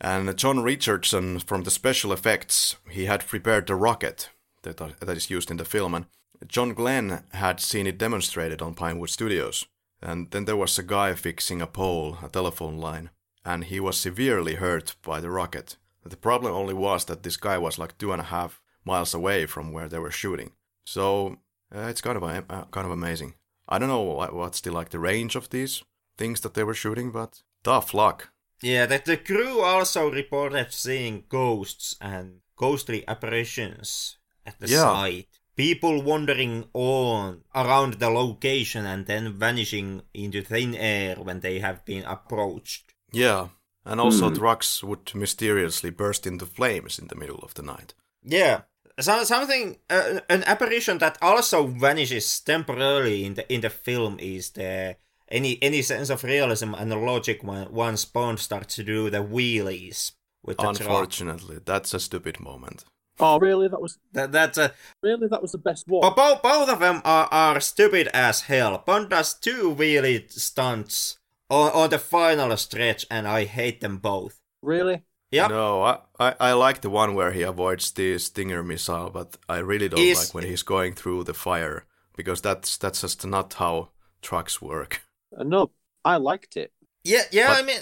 And 0.00 0.36
John 0.36 0.62
Richardson 0.62 1.40
from 1.40 1.64
the 1.64 1.70
special 1.70 2.12
effects, 2.12 2.76
he 2.90 3.06
had 3.06 3.26
prepared 3.26 3.66
the 3.66 3.74
rocket 3.74 4.30
that, 4.62 4.78
that 4.78 5.16
is 5.16 5.30
used 5.30 5.50
in 5.50 5.56
the 5.56 5.64
film, 5.64 5.94
and 5.94 6.06
John 6.48 6.74
Glen 6.74 7.24
had 7.32 7.60
seen 7.60 7.86
it 7.86 7.98
demonstrated 7.98 8.62
on 8.62 8.74
Pinewood 8.74 9.10
Studios. 9.10 9.66
And 10.00 10.30
then 10.32 10.46
there 10.46 10.56
was 10.56 10.78
a 10.78 10.82
guy 10.82 11.14
fixing 11.14 11.62
a 11.62 11.66
pole, 11.66 12.18
a 12.22 12.28
telephone 12.28 12.78
line, 12.78 13.10
and 13.44 13.64
he 13.64 13.78
was 13.78 13.96
severely 13.96 14.56
hurt 14.56 14.96
by 15.02 15.20
the 15.20 15.30
rocket. 15.30 15.76
The 16.04 16.16
problem 16.16 16.52
only 16.52 16.74
was 16.74 17.04
that 17.04 17.22
this 17.22 17.36
guy 17.36 17.56
was 17.58 17.78
like 17.78 17.96
two 17.96 18.12
and 18.12 18.20
a 18.20 18.24
half 18.24 18.60
miles 18.84 19.14
away 19.14 19.46
from 19.46 19.72
where 19.72 19.88
they 19.88 20.00
were 20.00 20.10
shooting. 20.10 20.52
So 20.84 21.38
uh, 21.74 21.86
it's 21.86 22.00
kind 22.00 22.16
of 22.16 22.24
uh, 22.24 22.64
kind 22.72 22.86
of 22.86 22.90
amazing. 22.90 23.34
I 23.68 23.78
don't 23.78 23.88
know 23.88 24.02
what, 24.02 24.34
what's 24.34 24.60
the 24.60 24.72
like 24.72 24.90
the 24.90 24.98
range 24.98 25.36
of 25.36 25.50
these 25.50 25.84
things 26.18 26.40
that 26.40 26.54
they 26.54 26.64
were 26.64 26.74
shooting, 26.74 27.12
but 27.12 27.42
tough 27.62 27.94
luck. 27.94 28.30
Yeah, 28.60 28.86
that 28.86 29.04
the 29.04 29.16
crew 29.16 29.60
also 29.60 30.10
reported 30.10 30.72
seeing 30.72 31.24
ghosts 31.28 31.96
and 32.00 32.40
ghostly 32.56 33.06
apparitions 33.06 34.18
at 34.44 34.58
the 34.58 34.68
yeah. 34.68 34.82
site. 34.82 35.38
People 35.56 36.02
wandering 36.02 36.64
on 36.72 37.42
around 37.54 37.94
the 37.94 38.08
location 38.08 38.86
and 38.86 39.06
then 39.06 39.34
vanishing 39.34 40.02
into 40.14 40.42
thin 40.42 40.74
air 40.74 41.16
when 41.16 41.40
they 41.40 41.58
have 41.58 41.84
been 41.84 42.04
approached. 42.04 42.94
Yeah, 43.12 43.48
and 43.84 44.00
also 44.00 44.30
mm. 44.30 44.38
trucks 44.38 44.82
would 44.82 45.14
mysteriously 45.14 45.90
burst 45.90 46.26
into 46.26 46.46
flames 46.46 46.98
in 46.98 47.08
the 47.08 47.16
middle 47.16 47.40
of 47.40 47.54
the 47.54 47.62
night. 47.62 47.94
Yeah, 48.24 48.62
so, 49.00 49.24
something 49.24 49.78
uh, 49.88 50.20
an 50.28 50.44
apparition 50.44 50.98
that 50.98 51.16
also 51.22 51.66
vanishes 51.66 52.40
temporarily 52.40 53.24
in 53.24 53.34
the 53.34 53.52
in 53.52 53.62
the 53.62 53.70
film 53.70 54.18
is 54.20 54.50
the 54.50 54.96
any 55.28 55.58
any 55.62 55.82
sense 55.82 56.10
of 56.10 56.24
realism 56.24 56.74
and 56.74 56.90
logic 56.90 57.42
when 57.42 57.72
once 57.72 58.04
Bond 58.04 58.38
starts 58.38 58.76
to 58.76 58.84
do 58.84 59.08
the 59.08 59.24
wheelies 59.24 60.12
with 60.42 60.58
the 60.58 60.68
Unfortunately, 60.68 61.56
truck. 61.56 61.64
that's 61.64 61.94
a 61.94 62.00
stupid 62.00 62.38
moment. 62.38 62.84
Oh, 63.20 63.38
really? 63.38 63.68
That 63.68 63.80
was 63.80 63.98
that, 64.12 64.32
that's 64.32 64.58
a 64.58 64.72
really 65.02 65.28
that 65.28 65.42
was 65.42 65.52
the 65.52 65.58
best 65.58 65.86
one. 65.86 66.00
But 66.00 66.16
both 66.16 66.42
both 66.42 66.68
of 66.68 66.80
them 66.80 67.02
are, 67.04 67.28
are 67.30 67.60
stupid 67.60 68.08
as 68.08 68.42
hell. 68.42 68.82
Bond 68.84 69.10
does 69.10 69.34
two 69.34 69.74
wheelie 69.74 70.30
stunts 70.30 71.18
on, 71.50 71.70
on 71.72 71.90
the 71.90 71.98
final 71.98 72.56
stretch, 72.56 73.06
and 73.10 73.28
I 73.28 73.44
hate 73.44 73.80
them 73.80 73.98
both. 73.98 74.40
Really? 74.62 75.02
Yeah. 75.30 75.46
No, 75.46 75.82
I, 75.82 75.98
I, 76.18 76.34
I 76.40 76.52
like 76.52 76.82
the 76.82 76.90
one 76.90 77.14
where 77.14 77.32
he 77.32 77.42
avoids 77.42 77.90
the 77.90 78.18
Stinger 78.18 78.62
missile, 78.62 79.08
but 79.10 79.38
I 79.48 79.58
really 79.58 79.88
don't 79.88 80.00
is, 80.00 80.18
like 80.18 80.34
when 80.34 80.44
he's 80.44 80.62
going 80.62 80.92
through 80.92 81.24
the 81.24 81.34
fire 81.34 81.86
because 82.16 82.40
that's 82.40 82.76
that's 82.76 83.00
just 83.00 83.26
not 83.26 83.54
how 83.54 83.90
trucks 84.20 84.60
work. 84.60 85.02
Uh, 85.36 85.44
no, 85.44 85.70
I 86.04 86.16
liked 86.16 86.56
it. 86.56 86.72
Yeah, 87.04 87.22
yeah. 87.30 87.48
But, 87.48 87.62
I 87.62 87.62
mean, 87.66 87.80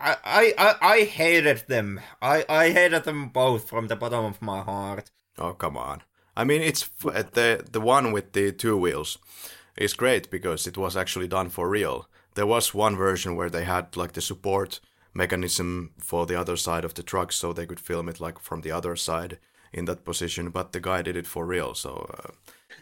I, 0.00 0.54
I, 0.56 0.74
I 0.80 1.00
hated 1.04 1.64
them. 1.68 2.00
I, 2.22 2.44
I 2.48 2.70
hated 2.70 3.04
them 3.04 3.28
both 3.28 3.68
from 3.68 3.88
the 3.88 3.96
bottom 3.96 4.24
of 4.24 4.40
my 4.40 4.62
heart. 4.62 5.10
Oh 5.38 5.52
come 5.52 5.76
on! 5.76 6.02
I 6.36 6.44
mean, 6.44 6.62
it's 6.62 6.88
the 7.02 7.64
the 7.70 7.80
one 7.80 8.12
with 8.12 8.32
the 8.32 8.52
two 8.52 8.76
wheels 8.76 9.18
is 9.76 9.94
great 9.94 10.30
because 10.30 10.66
it 10.66 10.76
was 10.76 10.96
actually 10.96 11.28
done 11.28 11.50
for 11.50 11.68
real. 11.68 12.08
There 12.34 12.46
was 12.46 12.74
one 12.74 12.96
version 12.96 13.36
where 13.36 13.50
they 13.50 13.64
had 13.64 13.96
like 13.96 14.12
the 14.12 14.20
support 14.20 14.80
mechanism 15.12 15.90
for 15.98 16.26
the 16.26 16.38
other 16.40 16.56
side 16.56 16.84
of 16.84 16.94
the 16.94 17.02
truck, 17.02 17.32
so 17.32 17.52
they 17.52 17.66
could 17.66 17.80
film 17.80 18.08
it 18.08 18.20
like 18.20 18.38
from 18.38 18.62
the 18.62 18.70
other 18.70 18.96
side 18.96 19.38
in 19.72 19.84
that 19.86 20.04
position. 20.04 20.50
But 20.50 20.72
the 20.72 20.80
guy 20.80 21.02
did 21.02 21.16
it 21.16 21.26
for 21.26 21.44
real, 21.44 21.74
so. 21.74 22.06
Uh, 22.18 22.30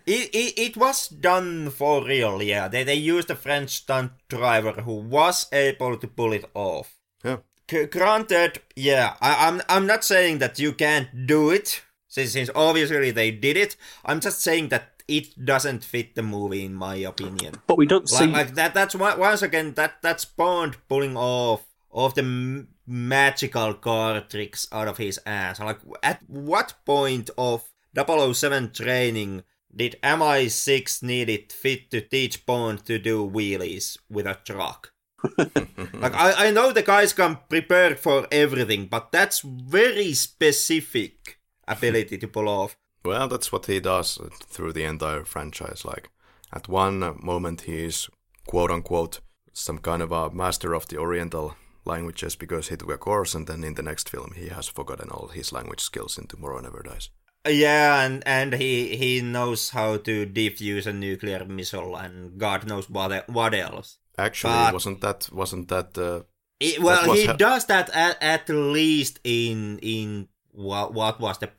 it, 0.06 0.30
it, 0.34 0.58
it 0.58 0.76
was 0.76 1.08
done 1.08 1.70
for 1.70 2.04
real, 2.04 2.42
yeah. 2.42 2.68
They, 2.68 2.84
they 2.84 2.94
used 2.94 3.30
a 3.30 3.34
French 3.34 3.70
stunt 3.70 4.12
driver 4.28 4.72
who 4.72 4.96
was 4.96 5.46
able 5.52 5.96
to 5.96 6.06
pull 6.06 6.32
it 6.32 6.44
off. 6.54 6.97
Yeah. 7.24 7.38
C- 7.70 7.86
granted, 7.86 8.60
yeah, 8.76 9.14
I, 9.20 9.48
I'm, 9.48 9.62
I'm 9.68 9.86
not 9.86 10.04
saying 10.04 10.38
that 10.38 10.58
you 10.58 10.72
can't 10.72 11.26
do 11.26 11.50
it, 11.50 11.82
since, 12.06 12.32
since 12.32 12.50
obviously 12.54 13.10
they 13.10 13.30
did 13.30 13.56
it. 13.56 13.76
I'm 14.04 14.20
just 14.20 14.40
saying 14.40 14.68
that 14.68 15.02
it 15.06 15.44
doesn't 15.44 15.84
fit 15.84 16.14
the 16.14 16.22
movie, 16.22 16.64
in 16.64 16.74
my 16.74 16.96
opinion. 16.96 17.54
But 17.66 17.78
we 17.78 17.86
don't 17.86 18.10
like, 18.12 18.20
see. 18.20 18.26
Like 18.26 18.54
that, 18.54 18.74
that's 18.74 18.94
once 18.94 19.42
again, 19.42 19.74
that 19.74 20.02
that's 20.02 20.24
Bond 20.24 20.76
pulling 20.88 21.16
off 21.16 21.64
of 21.90 22.14
the 22.14 22.22
m- 22.22 22.68
magical 22.86 23.74
card 23.74 24.28
tricks 24.30 24.68
out 24.70 24.88
of 24.88 24.98
his 24.98 25.18
ass. 25.26 25.60
Like, 25.60 25.78
at 26.02 26.22
what 26.28 26.74
point 26.84 27.30
of 27.36 27.70
007 27.96 28.72
training 28.72 29.44
did 29.74 29.96
MI6 30.02 31.02
need 31.02 31.28
it 31.28 31.52
fit 31.52 31.90
to 31.90 32.00
teach 32.00 32.44
Bond 32.46 32.84
to 32.84 32.98
do 32.98 33.28
wheelies 33.28 33.98
with 34.10 34.26
a 34.26 34.38
truck? 34.44 34.92
like 35.38 36.14
I, 36.14 36.48
I 36.48 36.50
know 36.50 36.72
the 36.72 36.82
guys 36.82 37.12
come 37.12 37.38
prepared 37.48 37.98
for 37.98 38.26
everything, 38.30 38.86
but 38.86 39.12
that's 39.12 39.40
very 39.40 40.14
specific 40.14 41.38
ability 41.66 42.18
to 42.18 42.28
pull 42.28 42.48
off. 42.48 42.76
Well, 43.04 43.28
that's 43.28 43.50
what 43.52 43.66
he 43.66 43.80
does 43.80 44.18
through 44.46 44.72
the 44.72 44.84
entire 44.84 45.24
franchise. 45.24 45.84
Like 45.84 46.10
at 46.52 46.68
one 46.68 47.16
moment 47.22 47.62
he 47.62 47.84
is 47.84 48.08
quote 48.46 48.70
unquote 48.70 49.20
some 49.52 49.78
kind 49.78 50.02
of 50.02 50.12
a 50.12 50.30
master 50.30 50.72
of 50.72 50.86
the 50.86 50.98
Oriental 50.98 51.56
languages 51.84 52.36
because 52.36 52.68
he 52.68 52.76
took 52.76 52.90
a 52.90 52.98
course, 52.98 53.34
and 53.34 53.46
then 53.46 53.64
in 53.64 53.74
the 53.74 53.82
next 53.82 54.08
film 54.08 54.32
he 54.36 54.48
has 54.48 54.68
forgotten 54.68 55.10
all 55.10 55.28
his 55.28 55.52
language 55.52 55.80
skills 55.80 56.18
in 56.18 56.26
Tomorrow 56.26 56.60
Never 56.60 56.82
Dies. 56.82 57.10
Uh, 57.46 57.50
yeah, 57.50 58.02
and 58.04 58.22
and 58.26 58.52
he 58.54 58.96
he 58.96 59.20
knows 59.20 59.70
how 59.70 59.96
to 59.96 60.26
defuse 60.26 60.86
a 60.86 60.92
nuclear 60.92 61.44
missile, 61.44 61.96
and 61.96 62.38
God 62.38 62.66
knows 62.66 62.90
what 62.90 63.28
what 63.28 63.54
else. 63.54 63.98
Actually, 64.18 64.52
but 64.52 64.72
wasn't 64.74 65.00
that 65.00 65.28
wasn't 65.32 65.68
that? 65.68 65.96
Uh, 65.96 66.22
it, 66.60 66.80
well, 66.80 67.06
that 67.06 67.16
he 67.16 67.26
ha- 67.26 67.34
does 67.34 67.66
that 67.66 67.88
at, 67.94 68.20
at 68.20 68.48
least 68.48 69.20
in 69.24 69.78
in 69.78 70.28
what 70.50 70.92
what 70.92 71.20
was 71.20 71.38
the 71.38 71.50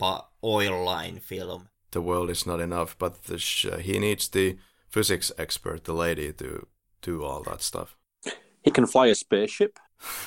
oil 0.44 0.84
line 0.84 1.20
film. 1.20 1.70
The 1.92 2.02
world 2.02 2.30
is 2.30 2.46
not 2.46 2.60
enough, 2.60 2.98
but 2.98 3.16
sh- 3.38 3.66
he 3.82 3.98
needs 3.98 4.28
the 4.28 4.58
physics 4.90 5.32
expert, 5.38 5.86
the 5.86 5.94
lady, 5.94 6.34
to 6.34 6.68
do 7.02 7.24
all 7.24 7.44
that 7.44 7.62
stuff. 7.62 7.96
He 8.62 8.72
can 8.72 8.86
fly 8.86 9.08
a 9.08 9.16
spaceship. 9.16 9.80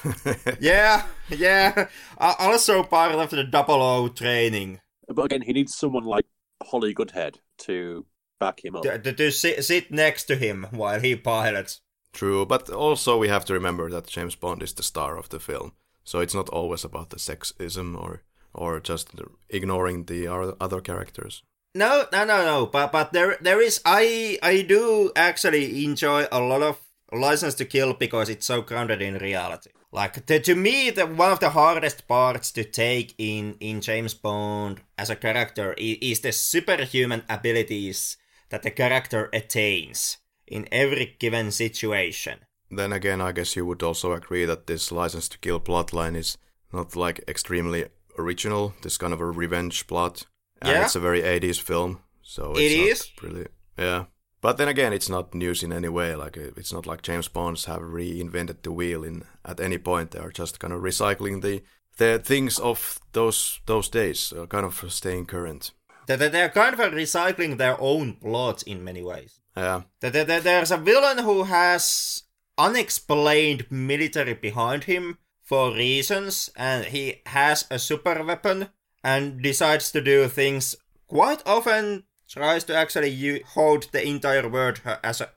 yeah, 0.61 1.07
yeah. 1.29 1.89
Also 2.19 2.83
part 2.83 3.13
of 3.13 3.31
the 3.31 3.45
double 3.45 3.83
O 3.83 4.09
training. 4.09 4.81
But 5.09 5.25
again, 5.25 5.43
he 5.43 5.53
needs 5.53 5.75
someone 5.75 6.05
like 6.05 6.27
Holly 6.63 6.95
Goodhead 6.95 7.41
to 7.59 8.07
back 8.41 8.65
him 8.65 8.77
up. 8.77 8.83
To, 8.83 8.99
to, 8.99 9.13
to 9.13 9.31
sit, 9.31 9.65
sit 9.65 9.91
next 9.91 10.25
to 10.25 10.37
him 10.37 10.67
while 10.71 11.01
he 11.01 11.17
pilots. 11.17 11.81
True, 12.13 12.45
but 12.45 12.69
also 12.71 13.19
we 13.19 13.29
have 13.29 13.45
to 13.47 13.55
remember 13.55 13.91
that 13.91 14.07
James 14.07 14.35
Bond 14.35 14.63
is 14.63 14.75
the 14.75 14.83
star 14.83 15.17
of 15.17 15.29
the 15.31 15.41
film, 15.41 15.73
so 16.05 16.21
it's 16.21 16.35
not 16.35 16.49
always 16.51 16.85
about 16.85 17.11
the 17.11 17.17
sexism 17.17 18.01
or 18.01 18.23
or 18.55 18.81
just 18.81 19.09
ignoring 19.49 20.05
the 20.05 20.29
other 20.61 20.81
characters. 20.81 21.43
No, 21.75 22.05
no, 22.13 22.25
no, 22.25 22.45
no. 22.45 22.67
But 22.67 22.93
but 22.93 23.13
there 23.13 23.39
there 23.41 23.63
is. 23.63 23.81
I 23.85 24.39
I 24.43 24.63
do 24.63 25.11
actually 25.17 25.85
enjoy 25.85 26.27
a 26.31 26.41
lot 26.41 26.63
of 26.63 26.79
License 27.13 27.55
to 27.57 27.65
Kill 27.65 27.95
because 27.95 28.29
it's 28.29 28.47
so 28.47 28.61
grounded 28.61 29.01
in 29.01 29.17
reality. 29.17 29.71
Like 29.91 30.27
the, 30.27 30.41
to 30.41 30.55
me, 30.55 30.91
the 30.91 31.07
one 31.07 31.33
of 31.33 31.41
the 31.41 31.51
hardest 31.51 32.07
parts 32.09 32.51
to 32.53 32.65
take 32.65 33.15
in 33.19 33.57
in 33.61 33.81
James 33.81 34.15
Bond 34.15 34.81
as 34.99 35.11
a 35.11 35.17
character 35.17 35.75
is, 35.75 35.99
is 36.01 36.21
the 36.21 36.33
superhuman 36.33 37.23
abilities 37.29 38.19
that 38.51 38.63
the 38.63 38.71
character 38.71 39.31
attains 39.33 40.19
in 40.47 40.69
every 40.73 41.17
given 41.19 41.51
situation. 41.51 42.41
Then 42.71 42.93
again, 42.93 43.21
I 43.21 43.33
guess 43.33 43.55
you 43.57 43.67
would 43.67 43.83
also 43.83 44.13
agree 44.13 44.45
that 44.47 44.67
this 44.67 44.91
License 44.93 45.29
to 45.29 45.39
Kill 45.39 45.61
plotline 45.61 46.17
is 46.17 46.39
not 46.73 46.97
like 46.97 47.23
extremely 47.29 47.87
original. 48.19 48.75
This 48.83 48.97
kind 48.99 49.13
of 49.13 49.21
a 49.21 49.27
revenge 49.27 49.87
plot. 49.87 50.27
And 50.61 50.71
Yeah. 50.73 50.85
it's 50.85 50.97
a 50.97 51.01
very 51.01 51.23
80s 51.23 51.59
film, 51.61 51.99
so 52.23 52.53
it's 52.53 52.61
It 52.61 52.73
is. 52.73 53.11
really 53.23 53.47
yeah. 53.77 54.05
But 54.41 54.57
then 54.57 54.69
again, 54.69 54.93
it's 54.93 55.09
not 55.09 55.35
news 55.35 55.63
in 55.63 55.73
any 55.73 55.89
way. 55.89 56.15
Like 56.17 56.37
uh, 56.39 56.51
it's 56.57 56.73
not 56.73 56.87
like 56.87 57.03
James 57.03 57.29
Bonds 57.29 57.67
have 57.67 57.81
reinvented 57.83 58.63
the 58.63 58.73
wheel 58.73 59.05
in 59.05 59.25
at 59.45 59.61
any 59.61 59.79
point. 59.79 60.11
They 60.11 60.19
are 60.21 60.33
just 60.33 60.59
kind 60.61 60.73
of 60.73 60.81
recycling 60.83 61.43
the 61.43 61.63
the 61.99 62.19
things 62.19 62.59
of 62.59 62.99
those 63.13 63.61
those 63.67 63.89
days, 63.91 64.33
uh, 64.33 64.47
kind 64.47 64.65
of 64.65 64.85
staying 64.93 65.27
current. 65.27 65.73
That 66.07 66.19
they're 66.33 66.49
kind 66.49 66.75
of 66.75 66.93
recycling 66.93 67.59
their 67.59 67.77
own 67.81 68.15
plots 68.15 68.63
in 68.65 68.83
many 68.83 69.03
ways. 69.03 69.41
Yeah, 69.57 69.83
there's 70.01 70.71
a 70.71 70.77
villain 70.79 71.19
who 71.19 71.45
has 71.45 72.23
unexplained 72.59 73.67
military 73.71 74.35
behind 74.35 74.85
him 74.85 75.19
for 75.43 75.73
reasons, 75.75 76.51
and 76.57 76.87
he 76.87 77.21
has 77.27 77.67
a 77.71 77.79
super 77.79 78.23
weapon 78.25 78.69
and 79.05 79.43
decides 79.43 79.91
to 79.93 80.01
do 80.01 80.29
things 80.29 80.77
quite 81.07 81.43
often. 81.47 82.05
Tries 82.29 82.65
to 82.65 82.75
actually 82.75 83.11
u- 83.11 83.43
hold 83.47 83.89
the 83.93 84.03
entire 84.07 84.49
world 84.49 84.81
as 85.05 85.21
a, 85.21 85.29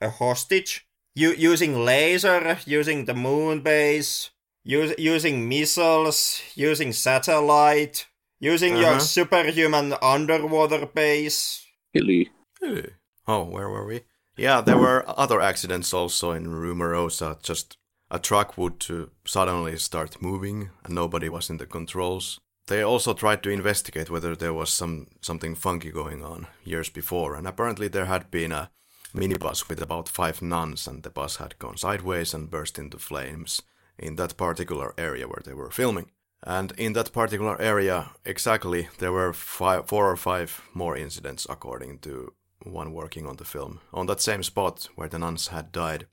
a 0.00 0.10
hostage, 0.10 0.84
u- 1.14 1.34
using 1.38 1.84
laser, 1.84 2.58
using 2.66 3.04
the 3.04 3.14
moon 3.14 3.60
base, 3.60 4.30
us- 4.64 4.98
using 4.98 5.48
missiles, 5.48 6.42
using 6.56 6.92
satellite, 6.92 8.06
using 8.40 8.76
your 8.76 8.96
Uh-huh. 8.96 8.98
superhuman 8.98 9.94
underwater 10.02 10.86
base. 10.86 11.64
Hilly. 11.92 12.30
Hey. 12.60 12.86
Oh, 13.32 13.44
where 13.44 13.68
were 13.68 13.86
we? 13.86 14.00
Yeah, 14.36 14.60
there 14.60 14.76
were 14.76 15.04
other 15.06 15.40
accidents 15.40 15.94
also 15.94 16.32
in 16.32 16.48
Rumorosa. 16.48 17.40
Just 17.40 17.76
a 18.10 18.18
truck 18.18 18.58
would 18.58 18.84
uh, 18.90 19.06
suddenly 19.24 19.76
start 19.76 20.20
moving 20.20 20.70
and 20.82 20.96
nobody 20.96 21.28
was 21.28 21.48
in 21.48 21.58
the 21.58 21.66
controls. 21.66 22.40
They 22.66 22.82
also 22.82 23.14
tried 23.14 23.44
to 23.44 23.50
investigate 23.50 24.10
whether 24.10 24.34
there 24.34 24.52
was 24.52 24.70
some 24.70 25.06
something 25.20 25.54
funky 25.54 25.92
going 25.92 26.24
on 26.24 26.48
years 26.64 26.90
before, 26.90 27.36
and 27.36 27.46
apparently 27.46 27.86
there 27.88 28.06
had 28.06 28.32
been 28.32 28.50
a 28.50 28.70
minibus 29.14 29.68
with 29.68 29.80
about 29.80 30.08
five 30.08 30.42
nuns, 30.42 30.88
and 30.88 31.04
the 31.04 31.10
bus 31.10 31.36
had 31.36 31.58
gone 31.60 31.76
sideways 31.76 32.34
and 32.34 32.50
burst 32.50 32.78
into 32.78 32.98
flames 32.98 33.62
in 33.96 34.16
that 34.16 34.36
particular 34.36 34.92
area 34.98 35.28
where 35.28 35.42
they 35.44 35.54
were 35.54 35.70
filming. 35.70 36.10
And 36.42 36.72
in 36.76 36.94
that 36.94 37.12
particular 37.12 37.60
area, 37.60 38.10
exactly, 38.24 38.88
there 38.98 39.12
were 39.12 39.32
five, 39.32 39.86
four 39.86 40.10
or 40.10 40.16
five 40.16 40.62
more 40.74 40.96
incidents, 40.96 41.46
according 41.48 41.98
to 42.00 42.32
one 42.62 42.92
working 42.92 43.26
on 43.26 43.36
the 43.36 43.44
film, 43.44 43.80
on 43.92 44.06
that 44.06 44.20
same 44.20 44.42
spot 44.42 44.88
where 44.94 45.08
the 45.08 45.18
nuns 45.18 45.48
had 45.48 45.72
died. 45.72 46.06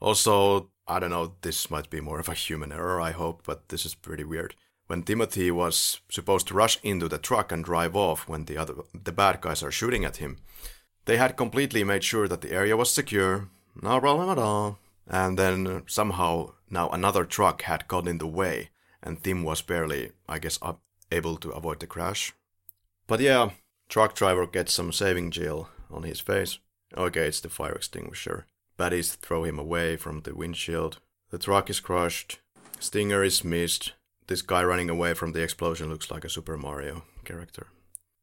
Also, 0.00 0.70
I 0.86 0.98
don't 0.98 1.10
know, 1.10 1.34
this 1.40 1.70
might 1.70 1.90
be 1.90 2.00
more 2.00 2.20
of 2.20 2.28
a 2.28 2.34
human 2.34 2.72
error, 2.72 3.00
I 3.00 3.12
hope, 3.12 3.42
but 3.44 3.68
this 3.68 3.86
is 3.86 3.94
pretty 3.94 4.24
weird. 4.24 4.54
When 4.86 5.02
Timothy 5.02 5.50
was 5.50 6.00
supposed 6.10 6.48
to 6.48 6.54
rush 6.54 6.78
into 6.82 7.08
the 7.08 7.18
truck 7.18 7.50
and 7.50 7.64
drive 7.64 7.96
off 7.96 8.28
when 8.28 8.44
the 8.44 8.58
other 8.58 8.74
the 8.92 9.12
bad 9.12 9.40
guys 9.40 9.62
are 9.62 9.70
shooting 9.70 10.04
at 10.04 10.18
him, 10.18 10.38
they 11.06 11.16
had 11.16 11.36
completely 11.36 11.84
made 11.84 12.04
sure 12.04 12.28
that 12.28 12.42
the 12.42 12.52
area 12.52 12.76
was 12.76 12.90
secure, 12.90 13.48
no 13.80 13.98
problem 13.98 14.28
at 14.28 14.38
all. 14.38 14.78
And 15.06 15.38
then 15.38 15.82
somehow 15.86 16.52
now 16.70 16.88
another 16.90 17.24
truck 17.24 17.62
had 17.62 17.88
got 17.88 18.06
in 18.06 18.18
the 18.18 18.26
way, 18.26 18.70
and 19.02 19.22
Tim 19.22 19.42
was 19.42 19.62
barely, 19.62 20.12
I 20.28 20.38
guess, 20.38 20.58
able 21.10 21.36
to 21.36 21.50
avoid 21.50 21.80
the 21.80 21.86
crash. 21.86 22.32
But 23.06 23.20
yeah, 23.20 23.50
truck 23.88 24.14
driver 24.14 24.46
gets 24.46 24.72
some 24.72 24.92
saving 24.92 25.30
gel 25.30 25.70
on 25.90 26.02
his 26.02 26.20
face. 26.20 26.58
Okay, 26.96 27.26
it's 27.26 27.40
the 27.40 27.48
fire 27.48 27.72
extinguisher. 27.72 28.46
Baddies 28.78 29.16
throw 29.16 29.44
him 29.44 29.58
away 29.58 29.96
from 29.96 30.20
the 30.20 30.34
windshield. 30.34 30.98
The 31.30 31.38
truck 31.38 31.70
is 31.70 31.80
crushed. 31.80 32.40
Stinger 32.80 33.22
is 33.22 33.44
missed. 33.44 33.92
This 34.26 34.42
guy 34.42 34.64
running 34.64 34.90
away 34.90 35.14
from 35.14 35.32
the 35.32 35.42
explosion 35.42 35.90
looks 35.90 36.10
like 36.10 36.24
a 36.24 36.28
Super 36.28 36.56
Mario 36.56 37.04
character. 37.24 37.68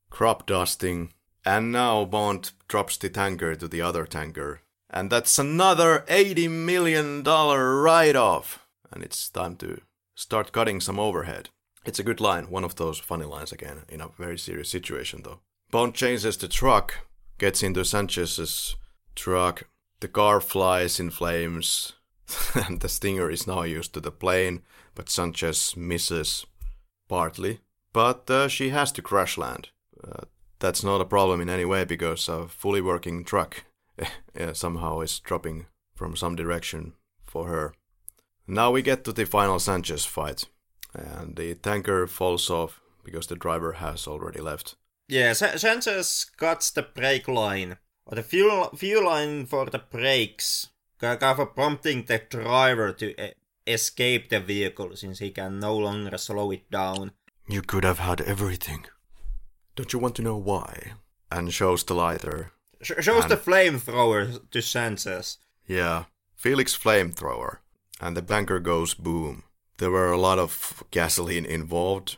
Crop 0.10 0.46
dusting. 0.46 1.14
And 1.46 1.72
now 1.72 2.06
Bond 2.06 2.52
drops 2.68 2.98
the 2.98 3.10
tanker 3.10 3.56
to 3.56 3.68
the 3.68 3.82
other 3.82 4.06
tanker. 4.06 4.62
And 4.90 5.10
that's 5.10 5.40
another 5.40 6.04
$80 6.08 6.50
million 6.50 7.24
write 7.24 8.16
off. 8.16 8.68
And 8.92 9.04
it's 9.04 9.30
time 9.30 9.56
to 9.58 9.82
start 10.16 10.52
cutting 10.52 10.82
some 10.82 11.00
overhead. 11.00 11.50
It's 11.86 12.00
a 12.00 12.04
good 12.04 12.20
line, 12.20 12.52
one 12.52 12.64
of 12.64 12.76
those 12.76 13.00
funny 13.00 13.26
lines 13.26 13.52
again, 13.52 13.84
in 13.90 14.02
a 14.02 14.10
very 14.10 14.38
serious 14.38 14.70
situation 14.70 15.22
though. 15.24 15.40
Bond 15.72 15.95
changes 15.95 16.35
the 16.35 16.49
truck, 16.49 17.07
gets 17.38 17.64
into 17.64 17.85
Sanchez's 17.85 18.76
truck, 19.15 19.64
the 20.02 20.10
car 20.10 20.41
flies 20.41 20.99
in 20.99 21.11
flames, 21.11 21.93
and 22.53 22.80
the 22.81 22.89
Stinger 22.89 23.30
is 23.30 23.48
now 23.48 23.64
used 23.64 23.93
to 23.93 24.02
the 24.02 24.11
plane, 24.11 24.64
but 24.95 25.10
Sanchez 25.10 25.77
misses 25.77 26.45
partly. 27.07 27.61
But 27.93 28.30
uh, 28.30 28.49
she 28.49 28.69
has 28.69 28.91
to 28.93 29.02
crash 29.02 29.38
land. 29.38 29.69
Uh, 30.03 30.26
that's 30.60 30.84
not 30.84 31.02
a 31.02 31.06
problem 31.06 31.39
in 31.39 31.49
any 31.49 31.65
way 31.65 31.85
because 31.85 32.27
a 32.27 32.49
fully 32.49 32.81
working 32.81 33.23
truck 33.23 33.64
uh, 34.38 34.53
somehow 34.53 34.99
is 34.99 35.19
dropping 35.19 35.68
from 35.95 36.18
some 36.18 36.35
direction 36.35 36.93
for 37.23 37.48
her. 37.48 37.73
Now 38.45 38.72
we 38.72 38.81
get 38.81 39.06
to 39.06 39.14
the 39.14 39.26
final 39.26 39.60
Sanchez 39.60 40.03
fight, 40.03 40.45
and 40.93 41.38
the 41.38 41.56
tanker 41.56 42.07
falls 42.07 42.49
off 42.49 42.81
because 43.06 43.27
the 43.27 43.35
driver 43.35 43.73
has 43.73 44.06
already 44.06 44.41
left. 44.41 44.76
Yeah, 45.12 45.34
Sa- 45.34 45.58
Sanchez 45.58 46.26
cuts 46.38 46.72
the 46.72 46.84
brake 46.84 47.28
line, 47.28 47.76
or 48.06 48.16
the 48.16 48.24
fuel 48.24 48.70
fuel 48.78 49.04
line 49.06 49.46
for 49.46 49.66
the 49.70 49.80
brakes, 49.80 50.70
ki- 51.02 51.18
kind 51.18 51.40
of 51.40 51.54
prompting 51.54 52.06
the 52.06 52.20
driver 52.30 52.94
to 52.94 53.08
e- 53.22 53.34
escape 53.68 54.30
the 54.30 54.40
vehicle 54.40 54.96
since 54.96 55.20
he 55.20 55.32
can 55.32 55.60
no 55.60 55.76
longer 55.78 56.18
slow 56.18 56.52
it 56.52 56.72
down. 56.72 57.12
You 57.46 57.62
could 57.62 57.84
have 57.84 58.00
had 58.00 58.22
everything. 58.22 58.86
Don't 59.76 59.92
you 59.92 60.00
want 60.00 60.16
to 60.16 60.22
know 60.22 60.38
why? 60.38 60.94
And 61.30 61.54
shows 61.54 61.84
the 61.84 61.94
lighter. 61.94 62.52
Sh- 62.82 63.02
shows 63.04 63.26
the 63.28 63.36
flamethrower 63.36 64.50
to 64.50 64.62
Sanchez. 64.62 65.40
Yeah, 65.68 66.06
Felix 66.36 66.74
flamethrower. 66.78 67.58
And 68.00 68.16
the 68.16 68.22
banker 68.22 68.60
goes 68.60 68.94
boom. 68.94 69.44
There 69.78 69.92
were 69.92 70.12
a 70.14 70.18
lot 70.18 70.40
of 70.40 70.84
gasoline 70.90 71.46
involved. 71.46 72.16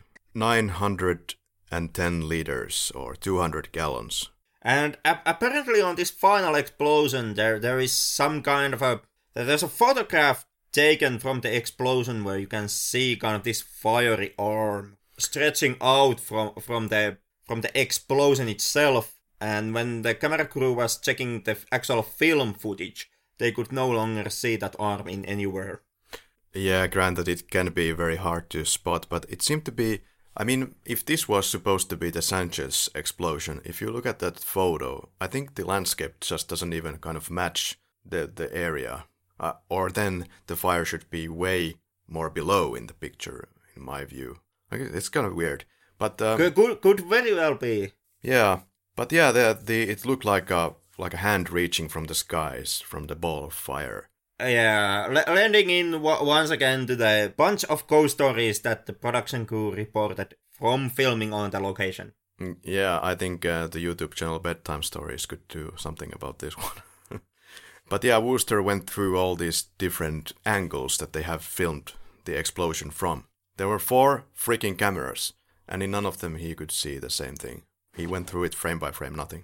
910 1.74 2.30
liters 2.30 2.92
or 2.94 3.16
200 3.16 3.72
gallons. 3.72 4.30
And 4.62 4.98
a- 5.04 5.20
apparently 5.26 5.82
on 5.82 5.96
this 5.96 6.12
final 6.12 6.56
explosion, 6.56 7.34
there 7.34 7.60
there 7.60 7.80
is 7.80 7.92
some 7.92 8.42
kind 8.42 8.74
of 8.74 8.82
a 8.82 9.02
there's 9.34 9.64
a 9.64 9.68
photograph 9.68 10.46
taken 10.72 11.20
from 11.20 11.42
the 11.42 11.56
explosion 11.56 12.24
where 12.24 12.40
you 12.40 12.48
can 12.48 12.70
see 12.70 13.16
kind 13.16 13.36
of 13.36 13.44
this 13.44 13.62
fiery 13.62 14.34
arm 14.38 14.98
stretching 15.18 15.76
out 15.82 16.20
from 16.20 16.54
from 16.56 16.88
the 16.90 17.18
from 17.44 17.62
the 17.62 17.80
explosion 17.80 18.48
itself. 18.48 19.20
And 19.42 19.74
when 19.74 20.04
the 20.04 20.16
camera 20.16 20.46
crew 20.46 20.74
was 20.74 20.98
checking 20.98 21.44
the 21.44 21.58
actual 21.72 22.02
film 22.04 22.54
footage, 22.54 23.10
they 23.40 23.52
could 23.52 23.72
no 23.72 23.90
longer 23.90 24.30
see 24.30 24.56
that 24.58 24.76
arm 24.80 25.08
in 25.10 25.26
anywhere. 25.26 25.82
Yeah, 26.54 26.88
granted, 26.88 27.28
it 27.28 27.50
can 27.50 27.74
be 27.74 27.92
very 27.92 28.16
hard 28.16 28.50
to 28.52 28.64
spot, 28.64 29.08
but 29.10 29.26
it 29.28 29.42
seemed 29.42 29.66
to 29.66 29.72
be. 29.72 30.02
I 30.36 30.44
mean, 30.44 30.76
if 30.86 31.06
this 31.06 31.28
was 31.28 31.48
supposed 31.48 31.90
to 31.90 31.98
be 31.98 32.10
the 32.10 32.22
Sanchez 32.22 32.90
explosion, 32.96 33.62
if 33.64 33.82
you 33.82 33.92
look 33.92 34.06
at 34.06 34.20
that 34.20 34.40
photo, 34.40 35.10
I 35.22 35.28
think 35.28 35.56
the 35.56 35.66
landscape 35.66 36.20
just 36.22 36.50
doesn't 36.50 36.74
even 36.74 36.98
kind 36.98 37.18
of 37.18 37.30
match 37.30 37.80
the 38.04 38.32
the 38.34 38.54
area. 38.56 39.06
Uh, 39.40 39.54
or 39.70 39.90
then 39.90 40.28
the 40.48 40.56
fire 40.56 40.86
should 40.86 41.10
be 41.10 41.28
way 41.28 41.76
more 42.08 42.30
below 42.30 42.76
in 42.76 42.88
the 42.88 42.94
picture, 42.94 43.50
in 43.76 43.84
my 43.84 44.06
view. 44.06 44.40
It's 44.72 45.10
kind 45.10 45.28
of 45.28 45.36
weird, 45.36 45.66
but 45.98 46.22
um, 46.22 46.38
Could, 46.38 46.56
could, 46.56 46.82
could 46.82 47.00
very 47.02 47.34
well 47.34 47.56
be. 47.56 47.92
yeah, 48.22 48.62
but 48.96 49.12
yeah, 49.12 49.32
the 49.32 49.58
the 49.66 49.84
it 49.90 50.06
looked 50.06 50.26
like 50.26 50.50
a 50.52 50.76
like 50.98 51.14
a 51.14 51.18
hand 51.18 51.50
reaching 51.50 51.90
from 51.90 52.06
the 52.06 52.16
skies 52.16 52.82
from 52.86 53.08
the 53.08 53.16
ball 53.16 53.46
of 53.46 53.54
fire. 53.54 54.10
Yeah, 54.40 55.08
l- 55.10 55.34
landing 55.36 55.70
in 55.70 55.92
w- 55.92 56.26
once 56.26 56.50
again 56.50 56.88
to 56.88 56.96
the 56.96 57.34
bunch 57.38 57.64
of 57.66 57.88
ghost 57.88 58.16
stories 58.16 58.60
that 58.62 58.86
the 58.86 58.94
production 58.94 59.46
crew 59.46 59.74
reported 59.74 60.36
from 60.52 60.90
filming 60.90 61.34
on 61.34 61.52
the 61.52 61.60
location. 61.60 62.14
Mm, 62.42 62.58
Yeah, 62.64 63.00
I 63.02 63.16
think 63.16 63.46
uh, 63.46 63.68
the 63.68 63.80
YouTube 63.80 64.14
channel 64.16 64.40
Bedtime 64.40 64.84
Stories 64.84 65.26
could 65.26 65.48
do 65.48 65.74
something 65.78 66.12
about 66.14 66.40
this 66.40 66.54
one. 66.58 67.22
but 67.90 68.04
yeah, 68.04 68.18
Wooster 68.18 68.62
went 68.62 68.90
through 68.90 69.18
all 69.18 69.36
these 69.36 69.66
different 69.78 70.34
angles 70.46 70.98
that 70.98 71.14
they 71.14 71.22
have 71.24 71.44
filmed 71.44 71.94
the 72.26 72.38
explosion 72.38 72.90
from. 72.92 73.26
There 73.58 73.68
were 73.68 73.80
four 73.80 74.26
freaking 74.36 74.78
cameras, 74.78 75.34
and 75.70 75.84
in 75.84 75.92
none 75.92 76.06
of 76.08 76.18
them 76.20 76.36
he 76.38 76.56
could 76.56 76.72
see 76.72 76.98
the 76.98 77.10
same 77.10 77.36
thing. 77.36 77.64
He 77.96 78.08
went 78.08 78.28
through 78.28 78.46
it 78.46 78.56
frame 78.56 78.80
by 78.80 78.92
frame, 78.92 79.16
nothing. 79.16 79.44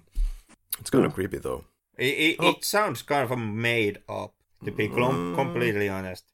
It's 0.80 0.90
kind 0.90 1.04
of 1.06 1.14
creepy 1.14 1.38
though. 1.38 1.64
It, 1.96 2.04
it, 2.18 2.36
Oh. 2.40 2.48
it 2.50 2.64
sounds 2.64 3.02
kind 3.02 3.30
of 3.30 3.38
made 3.38 3.98
up, 4.08 4.34
to 4.64 4.70
be 4.70 4.88
Mm. 4.88 5.34
completely 5.34 5.88
honest. 5.88 6.24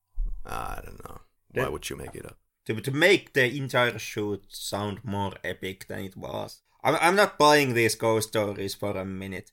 I 0.45 0.81
don't 0.85 1.03
know. 1.05 1.21
Why 1.53 1.63
That- 1.63 1.73
would 1.73 1.89
you 1.91 1.97
make 1.97 2.15
it 2.15 2.27
up? 2.27 2.37
To, 2.67 2.81
to 2.81 2.91
make 2.91 3.33
the 3.33 3.57
entire 3.57 3.99
shoot 3.99 4.45
sound 4.49 4.99
more 5.05 5.35
epic 5.45 5.87
than 5.89 6.01
it 6.01 6.17
was. 6.17 6.63
I'm, 6.83 6.97
I'm 7.01 7.15
not 7.17 7.39
buying 7.39 7.75
these 7.75 7.95
ghost 7.95 8.29
stories 8.31 8.75
for 8.75 8.97
a 8.97 9.05
minute. 9.05 9.53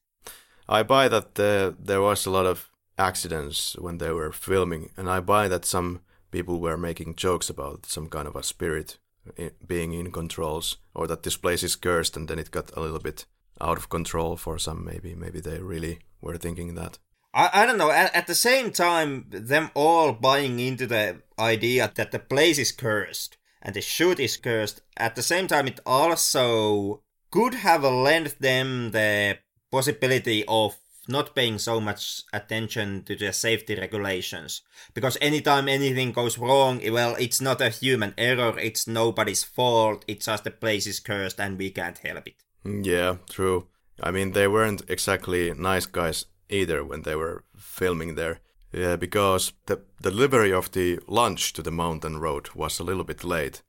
I 0.68 0.82
buy 0.84 1.08
that 1.10 1.40
uh, 1.40 1.74
there 1.80 2.02
was 2.02 2.26
a 2.26 2.32
lot 2.32 2.46
of 2.48 2.72
accidents 2.98 3.76
when 3.78 3.98
they 4.00 4.12
were 4.12 4.32
filming, 4.32 4.90
and 4.98 5.10
I 5.10 5.20
buy 5.20 5.48
that 5.50 5.66
some 5.66 6.00
people 6.32 6.60
were 6.60 6.78
making 6.78 7.16
jokes 7.16 7.50
about 7.50 7.86
some 7.86 8.08
kind 8.10 8.28
of 8.28 8.36
a 8.36 8.44
spirit 8.44 8.98
i 9.40 9.52
being 9.68 9.94
in 9.94 10.12
controls, 10.12 10.78
or 10.94 11.08
that 11.08 11.24
this 11.24 11.38
place 11.38 11.64
is 11.64 11.76
cursed, 11.78 12.18
and 12.18 12.28
then 12.28 12.40
it 12.40 12.52
got 12.52 12.72
a 12.76 12.82
little 12.82 13.00
bit 13.00 13.26
out 13.62 13.78
of 13.78 13.88
control 13.90 14.36
for 14.38 14.58
some. 14.60 14.84
Maybe, 14.84 15.16
maybe 15.16 15.40
they 15.40 15.60
really 15.60 16.00
were 16.22 16.38
thinking 16.38 16.76
that. 16.76 16.98
I, 17.34 17.50
I 17.54 17.66
don't 17.66 17.78
know. 17.78 17.92
At, 17.92 18.14
at 18.16 18.28
the 18.28 18.36
same 18.36 18.72
time, 18.72 19.26
them 19.30 19.72
all 19.74 20.14
buying 20.14 20.60
into 20.60 20.88
the 20.88 21.22
idea 21.40 21.92
that 21.96 22.12
the 22.12 22.20
place 22.20 22.60
is 22.60 22.72
cursed 22.72 23.38
and 23.62 23.76
the 23.76 23.82
shoot 23.82 24.20
is 24.20 24.38
cursed. 24.38 24.82
At 24.98 25.16
the 25.16 25.24
same 25.24 25.48
time, 25.48 25.68
it 25.68 25.80
also 25.86 27.02
could 27.32 27.56
have 27.56 27.84
lent 27.84 28.40
them 28.40 28.92
the 28.92 29.40
possibility 29.72 30.46
of 30.48 30.78
not 31.08 31.36
paying 31.36 31.58
so 31.58 31.82
much 31.82 32.22
attention 32.32 33.04
to 33.04 33.16
the 33.16 33.34
safety 33.34 33.76
regulations. 33.76 34.62
Because 34.94 35.18
anytime 35.20 35.68
anything 35.68 36.12
goes 36.12 36.38
wrong, 36.38 36.82
well, 36.92 37.16
it's 37.20 37.42
not 37.42 37.60
a 37.60 37.70
human 37.70 38.14
error, 38.18 38.58
it's 38.58 38.88
nobody's 38.88 39.44
fault, 39.44 40.06
it's 40.08 40.28
just 40.28 40.44
the 40.46 40.52
place 40.52 40.88
is 40.88 41.00
cursed 41.00 41.40
and 41.40 41.58
we 41.58 41.72
can't 41.72 41.98
help 41.98 42.28
it. 42.28 42.36
Yeah, 42.64 43.18
true. 43.30 43.68
I 44.02 44.12
mean, 44.12 44.32
they 44.32 44.48
weren't 44.48 44.84
exactly 44.88 45.54
nice 45.54 45.86
guys 45.86 46.26
either 46.54 46.84
when 46.84 47.02
they 47.02 47.16
were 47.16 47.44
filming 47.56 48.16
there. 48.16 48.40
Yeah, 48.72 48.96
because 48.96 49.54
the 49.66 49.82
delivery 50.02 50.52
of 50.52 50.72
the 50.72 51.00
lunch 51.08 51.54
to 51.54 51.62
the 51.62 51.72
mountain 51.72 52.18
road 52.20 52.50
was 52.56 52.80
a 52.80 52.84
little 52.84 53.04
bit 53.04 53.24
late. 53.24 53.62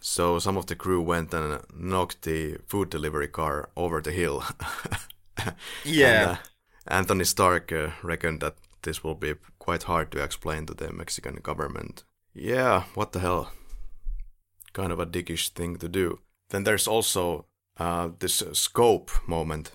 So 0.00 0.38
some 0.38 0.56
of 0.56 0.66
the 0.66 0.76
crew 0.76 1.02
went 1.02 1.34
and 1.34 1.60
knocked 1.74 2.22
the 2.22 2.58
food 2.66 2.90
delivery 2.90 3.28
car 3.28 3.70
over 3.76 4.00
the 4.00 4.12
hill. 4.12 4.44
Yeah. 5.84 6.28
And, 6.28 6.30
uh, 6.30 6.36
Anthony 6.88 7.24
Starke 7.24 7.72
uh, 7.72 7.92
reckoned 8.02 8.40
that 8.40 8.56
this 8.82 9.02
will 9.02 9.14
be 9.14 9.34
quite 9.58 9.84
hard 9.84 10.10
to 10.12 10.22
explain 10.22 10.66
to 10.66 10.74
the 10.74 10.92
Mexican 10.92 11.36
government. 11.42 12.04
Yeah, 12.34 12.84
what 12.94 13.12
the 13.12 13.20
hell? 13.20 13.52
Kind 14.72 14.92
of 14.92 15.00
a 15.00 15.06
dickish 15.06 15.50
thing 15.50 15.76
to 15.78 15.88
do. 15.88 16.20
Then 16.50 16.64
there's 16.64 16.86
also 16.86 17.46
uh, 17.78 18.10
this 18.18 18.42
scope 18.52 19.10
moment 19.26 19.72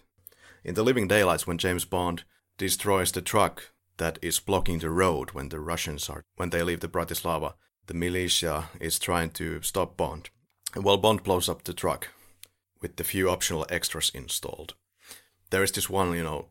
in 0.63 0.75
the 0.75 0.83
Living 0.83 1.07
Daylights 1.07 1.47
when 1.47 1.57
James 1.57 1.85
Bond 1.85 2.23
destroys 2.57 3.11
the 3.11 3.21
truck 3.21 3.71
that 3.97 4.19
is 4.21 4.39
blocking 4.39 4.79
the 4.79 4.89
road 4.89 5.31
when 5.31 5.49
the 5.49 5.59
Russians 5.59 6.09
are 6.09 6.23
when 6.35 6.49
they 6.49 6.63
leave 6.63 6.79
the 6.79 6.87
Bratislava. 6.87 7.53
The 7.87 7.93
militia 7.93 8.69
is 8.79 8.99
trying 8.99 9.31
to 9.31 9.61
stop 9.61 9.97
Bond. 9.97 10.29
And 10.75 10.83
well, 10.83 10.97
Bond 10.97 11.23
blows 11.23 11.49
up 11.49 11.63
the 11.63 11.73
truck 11.73 12.09
with 12.81 12.95
the 12.95 13.03
few 13.03 13.29
optional 13.29 13.65
extras 13.69 14.11
installed. 14.13 14.75
There 15.49 15.63
is 15.63 15.71
this 15.71 15.89
one, 15.89 16.15
you 16.15 16.23
know, 16.23 16.47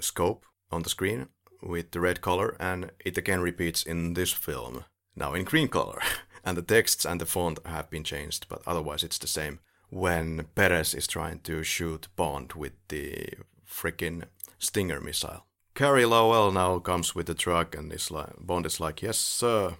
scope 0.00 0.44
on 0.70 0.82
the 0.82 0.90
screen 0.90 1.28
with 1.62 1.92
the 1.92 2.00
red 2.00 2.20
color, 2.20 2.56
and 2.58 2.90
it 3.04 3.16
again 3.16 3.40
repeats 3.40 3.82
in 3.82 4.14
this 4.14 4.32
film, 4.32 4.84
now 5.16 5.34
in 5.34 5.44
green 5.44 5.68
color. 5.68 6.00
And 6.44 6.56
the 6.56 6.62
texts 6.62 7.04
and 7.04 7.20
the 7.20 7.24
font 7.24 7.60
have 7.64 7.88
been 7.88 8.02
changed, 8.02 8.46
but 8.48 8.62
otherwise 8.66 9.04
it's 9.04 9.18
the 9.18 9.28
same. 9.28 9.60
When 9.90 10.46
Perez 10.56 10.92
is 10.92 11.06
trying 11.06 11.38
to 11.44 11.62
shoot 11.62 12.08
Bond 12.16 12.54
with 12.54 12.72
the 12.88 13.28
freaking 13.72 14.24
Stinger 14.58 15.00
missile. 15.00 15.44
Carey 15.74 16.04
Lowell 16.04 16.52
now 16.52 16.78
comes 16.78 17.16
with 17.16 17.26
the 17.26 17.34
truck, 17.34 17.74
and 17.74 17.92
is 17.92 18.12
like, 18.12 18.34
Bond 18.38 18.64
is 18.64 18.78
like, 18.78 19.02
"Yes, 19.02 19.18
sir." 19.18 19.76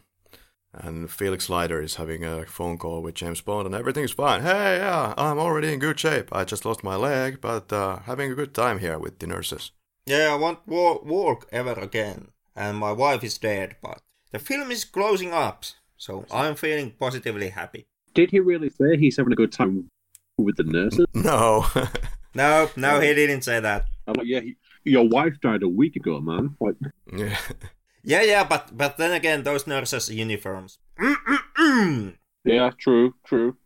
And 0.72 1.08
Felix 1.08 1.48
Leiter 1.48 1.80
is 1.80 1.96
having 1.96 2.24
a 2.24 2.46
phone 2.46 2.78
call 2.78 3.00
with 3.02 3.14
James 3.14 3.42
Bond, 3.42 3.66
and 3.66 3.74
everything's 3.76 4.10
fine. 4.10 4.42
Hey, 4.42 4.78
yeah, 4.78 5.14
I'm 5.16 5.38
already 5.38 5.72
in 5.72 5.78
good 5.78 6.00
shape. 6.00 6.34
I 6.34 6.44
just 6.44 6.64
lost 6.64 6.82
my 6.82 6.96
leg, 6.96 7.40
but 7.40 7.72
uh, 7.72 7.98
having 8.00 8.32
a 8.32 8.34
good 8.34 8.54
time 8.54 8.80
here 8.80 8.98
with 8.98 9.18
the 9.20 9.26
nurses. 9.28 9.70
Yeah, 10.06 10.32
I 10.32 10.34
won't 10.34 10.66
wa- 10.66 10.98
walk 11.04 11.46
ever 11.52 11.74
again. 11.74 12.32
And 12.56 12.78
my 12.78 12.90
wife 12.90 13.22
is 13.22 13.38
dead, 13.38 13.76
but 13.82 14.00
the 14.32 14.38
film 14.38 14.70
is 14.72 14.84
closing 14.84 15.32
up, 15.32 15.64
so 15.96 16.24
I'm 16.32 16.56
feeling 16.56 16.92
positively 16.98 17.50
happy. 17.50 17.84
Did 18.14 18.30
he 18.30 18.40
really 18.40 18.70
say 18.70 18.96
he's 18.96 19.16
having 19.18 19.32
a 19.32 19.36
good 19.36 19.52
time 19.52 19.88
with 20.38 20.56
the 20.56 20.64
nurses? 20.64 21.06
No. 21.14 21.66
No, 22.34 22.70
no, 22.76 23.00
he 23.00 23.14
didn't 23.14 23.42
say 23.42 23.60
that. 23.60 23.86
I'm 24.06 24.14
like, 24.14 24.26
yeah, 24.26 24.40
he, 24.40 24.56
your 24.84 25.08
wife 25.08 25.34
died 25.40 25.62
a 25.62 25.68
week 25.68 25.96
ago, 25.96 26.20
man. 26.20 26.56
Like, 26.60 26.76
yeah. 27.12 27.38
Yeah, 28.04 28.22
yeah, 28.22 28.42
but 28.42 28.76
but 28.76 28.96
then 28.96 29.12
again, 29.12 29.44
those 29.44 29.66
nurses' 29.66 30.10
uniforms. 30.10 30.78
Mm-mm-mm. 30.98 32.16
yeah, 32.44 32.70
true, 32.76 33.14
true. 33.24 33.56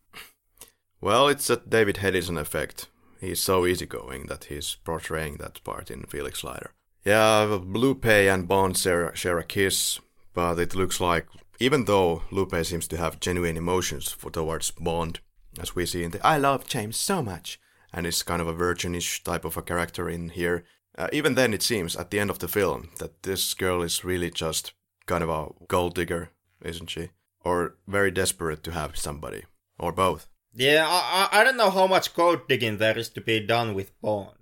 Well, 1.01 1.29
it's 1.29 1.49
a 1.49 1.57
David 1.57 1.97
Hedison 1.97 2.39
effect. 2.39 2.89
He's 3.21 3.41
so 3.41 3.67
easygoing 3.67 4.27
that 4.27 4.45
he's 4.45 4.77
portraying 4.85 5.39
that 5.39 5.65
part 5.65 5.91
in 5.91 6.05
Felix 6.05 6.45
Leiter. 6.45 6.73
Yeah, 7.05 7.61
Lupe 7.63 8.05
and 8.05 8.47
Bond 8.47 8.77
share, 8.77 9.15
share 9.15 9.39
a 9.39 9.45
kiss, 9.45 10.01
but 10.35 10.59
it 10.59 10.75
looks 10.75 11.01
like, 11.01 11.27
even 11.61 11.85
though 11.85 12.23
Lupe 12.31 12.65
seems 12.65 12.87
to 12.89 12.97
have 12.99 13.21
genuine 13.21 13.57
emotions 13.57 14.11
for 14.11 14.31
towards 14.31 14.71
Bond, 14.73 15.21
as 15.59 15.75
we 15.75 15.87
see 15.87 16.03
in 16.03 16.11
the 16.11 16.27
I 16.27 16.37
love 16.37 16.67
James 16.67 16.97
so 16.97 17.23
much, 17.23 17.59
and 17.97 18.07
is 18.07 18.23
kind 18.23 18.41
of 18.41 18.47
a 18.47 18.53
virginish 18.53 19.25
type 19.25 19.45
of 19.45 19.57
a 19.57 19.63
character 19.63 20.09
in 20.09 20.29
here, 20.29 20.65
uh, 20.99 21.09
even 21.13 21.35
then 21.35 21.53
it 21.53 21.63
seems 21.63 21.97
at 21.97 22.11
the 22.11 22.21
end 22.21 22.31
of 22.31 22.39
the 22.39 22.49
film 22.49 22.91
that 22.99 23.23
this 23.23 23.55
girl 23.55 23.83
is 23.83 24.05
really 24.05 24.31
just 24.31 24.73
kind 25.07 25.25
of 25.25 25.31
a 25.31 25.49
gold 25.67 25.95
digger, 25.95 26.31
isn't 26.63 26.91
she? 26.91 27.11
Or 27.45 27.77
very 27.89 28.11
desperate 28.11 28.63
to 28.65 28.73
have 28.73 28.97
somebody, 28.97 29.45
or 29.79 29.93
both. 29.93 30.29
Yeah, 30.53 30.87
I, 30.89 31.29
I 31.33 31.45
don't 31.45 31.57
know 31.57 31.71
how 31.71 31.87
much 31.87 32.15
gold 32.15 32.49
digging 32.49 32.79
there 32.79 32.99
is 32.99 33.09
to 33.11 33.21
be 33.21 33.41
done 33.41 33.75
with 33.75 33.99
Bond. 34.01 34.37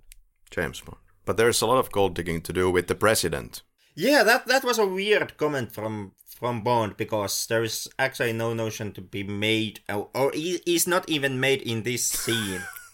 James 0.51 0.81
Bond. 0.81 0.97
But 1.25 1.37
there's 1.37 1.61
a 1.61 1.65
lot 1.65 1.77
of 1.77 1.91
gold 1.91 2.15
digging 2.15 2.41
to 2.41 2.53
do 2.53 2.69
with 2.69 2.87
the 2.87 2.95
president. 2.95 3.63
Yeah, 3.95 4.23
that 4.23 4.47
that 4.47 4.63
was 4.63 4.77
a 4.77 4.85
weird 4.85 5.37
comment 5.37 5.71
from 5.71 6.11
from 6.27 6.61
Bond 6.61 6.97
because 6.97 7.47
there 7.47 7.63
is 7.63 7.87
actually 7.97 8.33
no 8.33 8.53
notion 8.53 8.91
to 8.93 9.01
be 9.01 9.23
made, 9.23 9.79
or, 9.89 10.09
or 10.13 10.31
is 10.33 10.85
not 10.85 11.09
even 11.09 11.39
made 11.39 11.61
in 11.61 11.83
this 11.83 12.05
scene, 12.05 12.61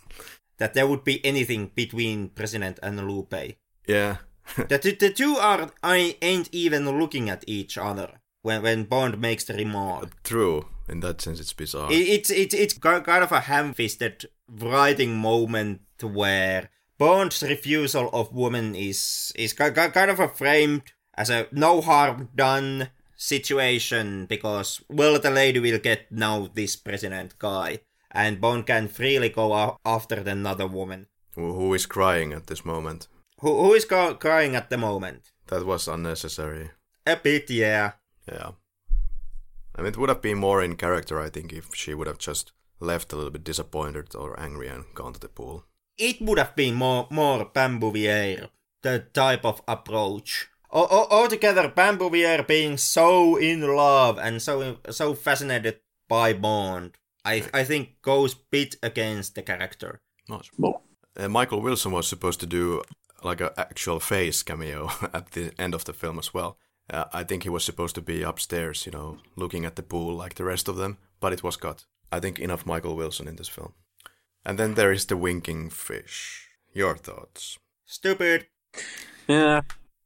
that 0.62 0.76
there 0.76 0.86
would 0.86 1.04
be 1.04 1.26
anything 1.26 1.72
between 1.74 2.30
President 2.30 2.78
and 2.84 3.10
Lupe. 3.10 3.58
Yeah. 3.88 4.18
the, 4.56 4.78
the 4.78 5.10
two 5.10 5.36
are 5.38 5.72
I 5.82 6.18
ain't 6.22 6.50
even 6.52 7.00
looking 7.00 7.32
at 7.32 7.44
each 7.48 7.80
other 7.80 8.22
when 8.44 8.62
when 8.62 8.84
Bond 8.84 9.20
makes 9.20 9.44
the 9.46 9.56
remark. 9.56 10.04
Uh, 10.04 10.08
true. 10.24 10.68
In 10.88 11.00
that 11.00 11.20
sense, 11.20 11.40
it's 11.40 11.54
bizarre. 11.54 11.92
It, 11.92 12.08
it's 12.16 12.30
it's 12.30 12.54
it's 12.54 12.78
kind 12.78 13.24
of 13.24 13.32
a 13.32 13.40
ham-fisted 13.40 14.26
writing 14.48 15.18
moment 15.18 15.82
where 16.00 16.70
Bond's 17.00 17.42
refusal 17.42 18.12
of 18.14 18.32
woman 18.32 18.76
is 18.76 19.34
is 19.36 19.54
ki- 19.54 19.74
ki- 19.74 19.96
kind 19.98 20.12
of 20.12 20.20
a 20.20 20.28
framed 20.28 20.94
as 21.16 21.32
a 21.32 21.48
no 21.52 21.82
harm 21.82 22.30
done 22.36 22.90
situation 23.16 24.28
because 24.28 24.80
well 24.90 25.18
the 25.20 25.32
lady 25.32 25.60
will 25.60 25.80
get 25.80 26.12
now 26.12 26.50
this 26.54 26.76
president 26.76 27.38
guy 27.40 27.80
and 28.12 28.42
Bond 28.42 28.66
can 28.68 28.88
freely 28.88 29.30
go 29.30 29.78
after 29.86 30.16
another 30.16 30.68
woman 30.68 31.08
Who 31.36 31.74
is 31.74 31.86
crying 31.86 32.34
at 32.34 32.48
this 32.48 32.66
moment? 32.66 33.08
who 33.42 33.52
who 33.64 33.74
is 33.74 33.86
ca- 33.86 34.14
crying 34.16 34.56
at 34.56 34.70
the 34.70 34.78
moment. 34.78 35.32
That 35.48 35.66
was 35.66 35.88
unnecessary. 35.88 36.70
A 37.08 37.16
bit, 37.16 37.50
yeah. 37.50 37.92
Yeah. 38.32 38.52
I 39.76 39.82
mean, 39.82 39.94
it 39.94 39.98
would 39.98 40.10
have 40.10 40.22
been 40.22 40.38
more 40.38 40.62
in 40.62 40.76
character, 40.76 41.20
I 41.20 41.30
think, 41.30 41.52
if 41.54 41.74
she 41.76 41.94
would 41.94 42.08
have 42.08 42.20
just 42.20 42.52
left 42.80 43.14
a 43.14 43.16
little 43.16 43.32
bit 43.32 43.44
disappointed 43.44 44.16
or 44.16 44.40
angry 44.40 44.68
and 44.68 44.84
gone 44.94 45.14
to 45.14 45.20
the 45.20 45.30
pool. 45.30 45.64
it 45.98 46.22
would 46.22 46.38
have 46.38 46.56
been 46.56 46.76
more 46.76 47.08
more 47.10 47.46
Pam 47.46 47.80
Bouvier, 47.80 48.50
the 48.82 49.00
type 49.14 49.46
of 49.46 49.62
approach. 49.68 50.50
O- 50.72 50.88
o- 50.98 51.08
altogether, 51.18 51.70
Pam 51.70 51.98
Bouvier 51.98 52.44
being 52.48 52.78
so 52.78 53.36
in 53.38 53.62
love 53.76 54.18
and 54.20 54.42
so 54.42 54.78
so 54.90 55.14
fascinated 55.16 55.80
by 56.08 56.34
Bond, 56.34 56.92
I 57.26 57.44
I 57.54 57.64
think 57.64 58.02
goes 58.02 58.34
bit 58.34 58.76
against 58.84 59.36
the 59.36 59.42
character. 59.42 60.02
Not 60.30 60.50
Well, 60.58 60.84
Uh, 61.18 61.28
Michael 61.28 61.62
Wilson 61.62 61.92
was 61.92 62.08
supposed 62.08 62.40
to 62.40 62.46
do 62.48 62.82
like 63.24 63.42
an 63.42 63.50
actual 63.58 64.00
face 64.00 64.44
cameo 64.44 64.90
at 65.14 65.32
the 65.32 65.52
end 65.58 65.74
of 65.76 65.84
the 65.84 65.94
film 65.94 66.20
as 66.20 66.34
well. 66.34 66.58
Uh, 66.90 67.06
I 67.14 67.24
think 67.24 67.44
he 67.44 67.50
was 67.50 67.64
supposed 67.64 67.96
to 67.96 68.02
be 68.02 68.24
upstairs, 68.24 68.86
you 68.86 68.92
know, 68.92 69.18
looking 69.36 69.66
at 69.66 69.76
the 69.76 69.84
pool 69.84 70.16
like 70.16 70.36
the 70.36 70.44
rest 70.46 70.68
of 70.68 70.76
them, 70.76 70.98
but 71.20 71.34
it 71.34 71.44
was 71.44 71.58
cut. 71.58 71.86
I 72.12 72.20
think 72.20 72.40
enough 72.40 72.66
Michael 72.66 72.96
Wilson 72.96 73.28
in 73.28 73.36
this 73.36 73.50
film. 73.50 73.74
And 74.46 74.58
then 74.58 74.74
there 74.74 74.92
is 74.94 75.06
the 75.06 75.16
winking 75.18 75.70
fish. 75.70 76.48
Your 76.74 76.98
thoughts? 76.98 77.60
Stupid. 77.86 78.48
yeah, 79.28 79.62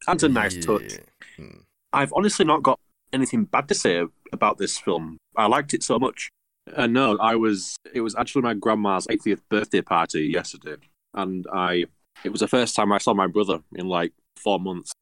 that's 0.08 0.24
a 0.24 0.30
nice 0.30 0.66
touch. 0.66 0.94
Yeah. 0.94 1.00
Hmm. 1.38 1.60
I've 1.94 2.14
honestly 2.14 2.45
not 2.45 2.64
got 2.64 2.80
anything 3.14 3.45
bad 3.45 3.68
to 3.68 3.76
say 3.76 4.03
about 4.34 4.58
this 4.58 4.77
film. 4.77 5.18
I 5.38 5.48
liked 5.48 5.74
it 5.74 5.84
so 5.84 5.98
much. 6.00 6.30
Uh, 6.74 6.88
no, 6.88 7.18
I 7.18 7.35
was. 7.35 7.76
It 7.94 8.02
was 8.02 8.16
actually 8.16 8.44
my 8.44 8.53
grandma's 8.53 9.08
80th 9.08 9.42
birthday 9.50 9.82
party 9.82 10.27
yesterday, 10.27 10.77
and 11.14 11.45
I. 11.53 11.85
It 12.24 12.32
was 12.32 12.42
the 12.42 12.48
first 12.48 12.76
time 12.76 12.92
I 12.94 12.98
saw 12.98 13.14
my 13.14 13.27
brother 13.27 13.60
in 13.76 13.88
like 13.88 14.14
four 14.38 14.60
months, 14.60 14.94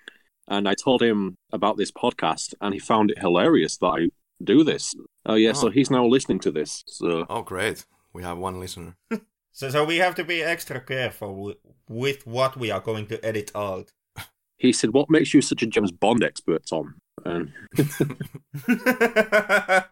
and 0.47 0.67
I 0.67 0.73
told 0.73 1.01
him 1.01 1.35
about 1.51 1.77
this 1.77 1.91
podcast, 1.91 2.53
and 2.59 2.73
he 2.73 2.79
found 2.79 3.11
it 3.11 3.19
hilarious 3.19 3.77
that 3.77 3.87
I 3.87 4.09
do 4.43 4.63
this. 4.63 4.95
Oh 5.25 5.35
yeah, 5.35 5.53
so 5.53 5.67
Oh. 5.67 5.71
he's 5.71 5.91
now 5.91 6.05
listening 6.05 6.39
to 6.39 6.51
this. 6.51 6.83
So 6.87 7.25
Oh, 7.29 7.43
great. 7.43 7.85
We 8.13 8.23
have 8.23 8.37
one 8.37 8.59
listener. 8.59 8.95
So, 9.55 9.69
so 9.69 9.85
we 9.85 9.97
have 9.97 10.15
to 10.15 10.23
be 10.23 10.41
extra 10.41 10.81
careful 10.81 11.35
with, 11.43 11.57
with 11.87 12.25
what 12.25 12.57
we 12.57 12.71
are 12.71 12.79
going 12.79 13.05
to 13.05 13.23
edit 13.23 13.51
out. 13.53 13.91
he 14.57 14.73
said, 14.73 14.93
"What 14.95 15.11
makes 15.11 15.31
you 15.31 15.41
such 15.41 15.61
a 15.61 15.67
James 15.67 15.91
Bond 15.91 16.23
expert, 16.23 16.65
Tom?" 16.65 16.95
And 17.23 17.53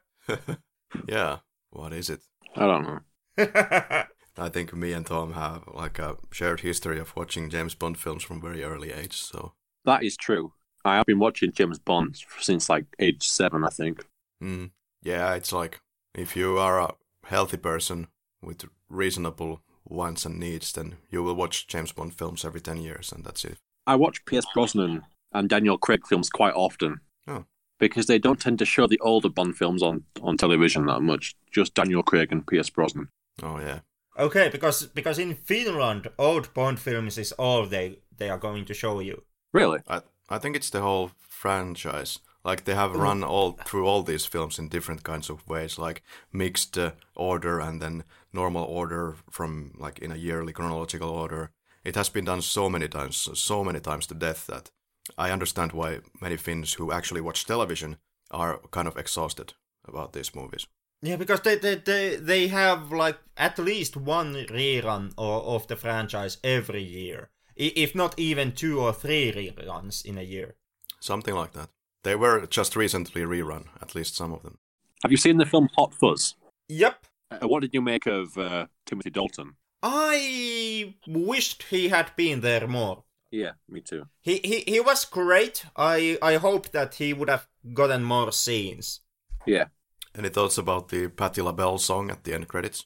yeah. 1.08 1.38
What 1.72 1.94
is 1.94 2.10
it? 2.10 2.22
I 2.56 2.66
don't 2.68 2.84
know. 2.84 3.00
I 4.38 4.50
think 4.50 4.74
me 4.74 4.94
and 4.94 5.06
Tom 5.06 5.34
have 5.34 5.64
like 5.74 6.00
a 6.00 6.18
shared 6.32 6.62
history 6.62 7.00
of 7.00 7.16
watching 7.16 7.50
James 7.50 7.76
Bond 7.76 7.98
films 7.98 8.24
from 8.24 8.42
very 8.42 8.64
early 8.64 8.92
age. 8.92 9.18
So, 9.18 9.54
That 9.86 10.04
is 10.04 10.16
true. 10.16 10.54
I 10.84 10.96
have 10.98 11.06
been 11.06 11.20
watching 11.20 11.52
James 11.52 11.80
Bond 11.80 12.18
since 12.40 12.70
like 12.70 12.86
age 13.00 13.28
seven, 13.28 13.64
I 13.64 13.70
think. 13.70 14.06
mm, 14.42 14.72
yeah, 15.02 15.34
it's 15.34 15.52
like 15.54 15.80
if 16.16 16.36
you 16.36 16.58
are 16.58 16.80
a 16.80 16.94
healthy 17.26 17.58
person 17.58 18.08
with 18.42 18.66
reasonable 18.90 19.62
wants 19.86 20.26
and 20.26 20.40
needs, 20.40 20.72
then 20.72 20.96
you 21.10 21.24
will 21.24 21.36
watch 21.36 21.68
James 21.68 21.92
Bond 21.92 22.14
films 22.14 22.44
every 22.46 22.62
10 22.62 22.78
years, 22.78 23.12
and 23.12 23.24
that's 23.24 23.46
it. 23.46 23.58
I 23.86 23.96
watch 23.96 24.26
Pierce 24.26 24.46
Brosnan 24.54 25.04
and 25.34 25.50
Daniel 25.50 25.78
Craig 25.78 26.08
films 26.08 26.30
quite 26.30 26.54
often. 26.56 27.02
Oh. 27.28 27.46
Because 27.82 28.06
they 28.06 28.20
don't 28.20 28.40
tend 28.40 28.60
to 28.60 28.66
show 28.66 28.88
the 28.88 29.00
older 29.00 29.30
Bond 29.30 29.58
films 29.58 29.82
on, 29.82 30.04
on 30.22 30.38
television 30.38 30.86
that 30.86 31.02
much. 31.02 31.36
Just 31.52 31.74
Daniel 31.74 32.04
Craig 32.04 32.32
and 32.32 32.46
Pierce 32.46 32.70
Brosnan. 32.70 33.10
Oh, 33.42 33.60
yeah. 33.60 33.80
okay, 34.18 34.50
because 34.50 34.86
because 34.86 35.20
in 35.20 35.36
Finland, 35.36 36.08
old 36.18 36.54
Bond 36.54 36.80
films 36.80 37.18
is 37.18 37.32
all 37.34 37.66
they 37.66 38.00
they 38.18 38.30
are 38.30 38.38
going 38.38 38.66
to 38.66 38.74
show 38.74 39.02
you. 39.02 39.24
Really? 39.54 39.80
I, 39.88 40.02
I 40.30 40.38
think 40.38 40.56
it's 40.56 40.70
the 40.70 40.82
whole 40.82 41.12
franchise. 41.28 42.20
Like 42.44 42.64
they 42.64 42.76
have 42.76 42.96
run 42.96 43.24
all 43.24 43.52
through 43.66 43.86
all 43.88 44.04
these 44.04 44.26
films 44.26 44.60
in 44.60 44.70
different 44.70 45.04
kinds 45.04 45.30
of 45.30 45.48
ways, 45.48 45.78
like 45.78 46.02
mixed 46.32 46.78
uh, 46.78 46.92
order 47.16 47.60
and 47.60 47.82
then 47.82 48.04
normal 48.34 48.64
order 48.64 49.16
from 49.30 49.74
like 49.78 50.00
in 50.00 50.12
a 50.12 50.18
yearly 50.18 50.54
chronological 50.54 51.10
order. 51.10 51.52
It 51.84 51.96
has 51.96 52.10
been 52.10 52.26
done 52.26 52.42
so 52.42 52.70
many 52.70 52.88
times, 52.88 53.30
so 53.34 53.64
many 53.64 53.80
times 53.80 54.08
to 54.08 54.16
death 54.16 54.48
that 54.48 54.72
I 55.18 55.32
understand 55.32 55.72
why 55.72 56.00
many 56.20 56.38
Finns 56.38 56.74
who 56.74 56.92
actually 56.92 57.22
watch 57.22 57.46
television 57.46 57.98
are 58.30 58.60
kind 58.72 58.88
of 58.88 58.98
exhausted 58.98 59.54
about 59.86 60.14
these 60.14 60.36
movies. 60.36 60.68
Yeah, 61.02 61.16
because 61.16 61.42
they 61.42 61.56
they 61.56 61.76
they, 61.76 62.16
they 62.16 62.48
have 62.48 62.92
like 62.92 63.18
at 63.36 63.58
least 63.58 63.98
one 63.98 64.46
rerun 64.50 65.14
of, 65.18 65.44
of 65.46 65.68
the 65.68 65.76
franchise 65.76 66.38
every 66.44 66.84
year, 66.84 67.30
if 67.56 67.96
not 67.96 68.20
even 68.20 68.52
two 68.52 68.80
or 68.80 68.94
three 68.94 69.32
reruns 69.32 70.06
in 70.06 70.18
a 70.18 70.24
year. 70.24 70.56
Something 71.00 71.36
like 71.36 71.54
that. 71.54 71.70
They 72.04 72.16
were 72.16 72.46
just 72.48 72.76
recently 72.76 73.22
rerun, 73.22 73.66
at 73.82 73.96
least 73.96 74.16
some 74.16 74.34
of 74.34 74.44
them. 74.44 74.58
Have 75.04 75.12
you 75.12 75.18
seen 75.18 75.38
the 75.38 75.46
film 75.46 75.70
Hot 75.76 75.94
Fuzz? 75.94 76.36
Yep. 76.70 77.06
Uh, 77.32 77.48
what 77.48 77.62
did 77.62 77.74
you 77.74 77.82
make 77.82 78.06
of 78.06 78.38
uh, 78.38 78.68
Timothy 78.86 79.10
Dalton? 79.10 79.56
I 79.82 80.96
wished 81.08 81.64
he 81.64 81.90
had 81.90 82.16
been 82.16 82.42
there 82.42 82.68
more. 82.68 83.04
Yeah, 83.32 83.52
me 83.70 83.82
too. 83.82 84.08
He 84.22 84.40
he, 84.44 84.64
he 84.68 84.80
was 84.80 85.06
great. 85.06 85.66
I 85.76 86.18
I 86.22 86.36
hope 86.36 86.72
that 86.72 86.96
he 86.96 87.14
would 87.14 87.30
have 87.30 87.48
gotten 87.74 88.04
more 88.04 88.32
scenes. 88.32 89.02
Yeah. 89.46 89.66
Any 90.14 90.30
thoughts 90.30 90.58
about 90.58 90.90
the 90.90 91.08
Patti 91.08 91.42
LaBelle 91.42 91.78
song 91.78 92.12
at 92.12 92.24
the 92.26 92.34
end 92.34 92.48
credits? 92.50 92.86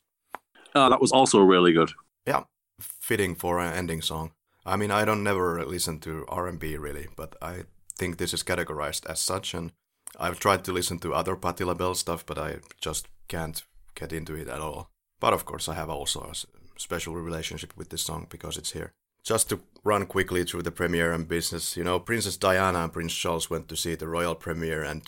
Oh, 0.76 0.90
that 0.90 1.02
was 1.02 1.12
also 1.12 1.40
really 1.40 1.74
good. 1.74 1.92
Yeah, 2.28 2.44
fitting 2.80 3.34
for 3.34 3.60
an 3.60 3.74
ending 3.74 4.02
song. 4.02 4.32
I 4.66 4.76
mean, 4.76 4.92
I 4.92 5.06
don't 5.06 5.24
never 5.24 5.66
listen 5.66 6.00
to 6.02 6.26
R&B 6.28 6.78
really, 6.78 7.08
but 7.16 7.36
I 7.42 7.64
think 7.98 8.18
this 8.18 8.34
is 8.34 8.44
categorized 8.44 9.06
as 9.08 9.20
such, 9.20 9.54
and 9.54 9.72
I've 10.20 10.40
tried 10.40 10.64
to 10.66 10.74
listen 10.74 11.00
to 11.00 11.14
other 11.14 11.36
Patti 11.36 11.64
LaBelle 11.64 11.96
stuff, 11.96 12.26
but 12.26 12.38
I 12.38 12.58
just 12.80 13.08
can't 13.28 13.64
get 13.96 14.14
into 14.14 14.36
it 14.36 14.48
at 14.48 14.60
all. 14.60 14.90
But 15.20 15.34
of 15.34 15.46
course, 15.46 15.68
I 15.70 15.76
have 15.76 15.90
also 15.90 16.32
a 16.32 16.80
special 16.80 17.16
relationship 17.16 17.74
with 17.78 17.90
this 17.90 18.04
song 18.04 18.28
because 18.30 18.58
it's 18.58 18.72
here. 18.74 18.94
Just 19.26 19.50
to 19.50 19.60
run 19.84 20.06
quickly 20.06 20.44
through 20.44 20.62
the 20.62 20.72
premiere 20.72 21.12
and 21.12 21.28
business, 21.28 21.76
you 21.76 21.84
know, 21.84 22.00
Princess 22.00 22.38
Diana 22.38 22.84
and 22.84 22.94
Prince 22.94 23.14
Charles 23.14 23.50
went 23.50 23.68
to 23.70 23.76
see 23.76 23.96
the 23.96 24.08
royal 24.08 24.36
premiere, 24.36 24.84
and 24.84 25.02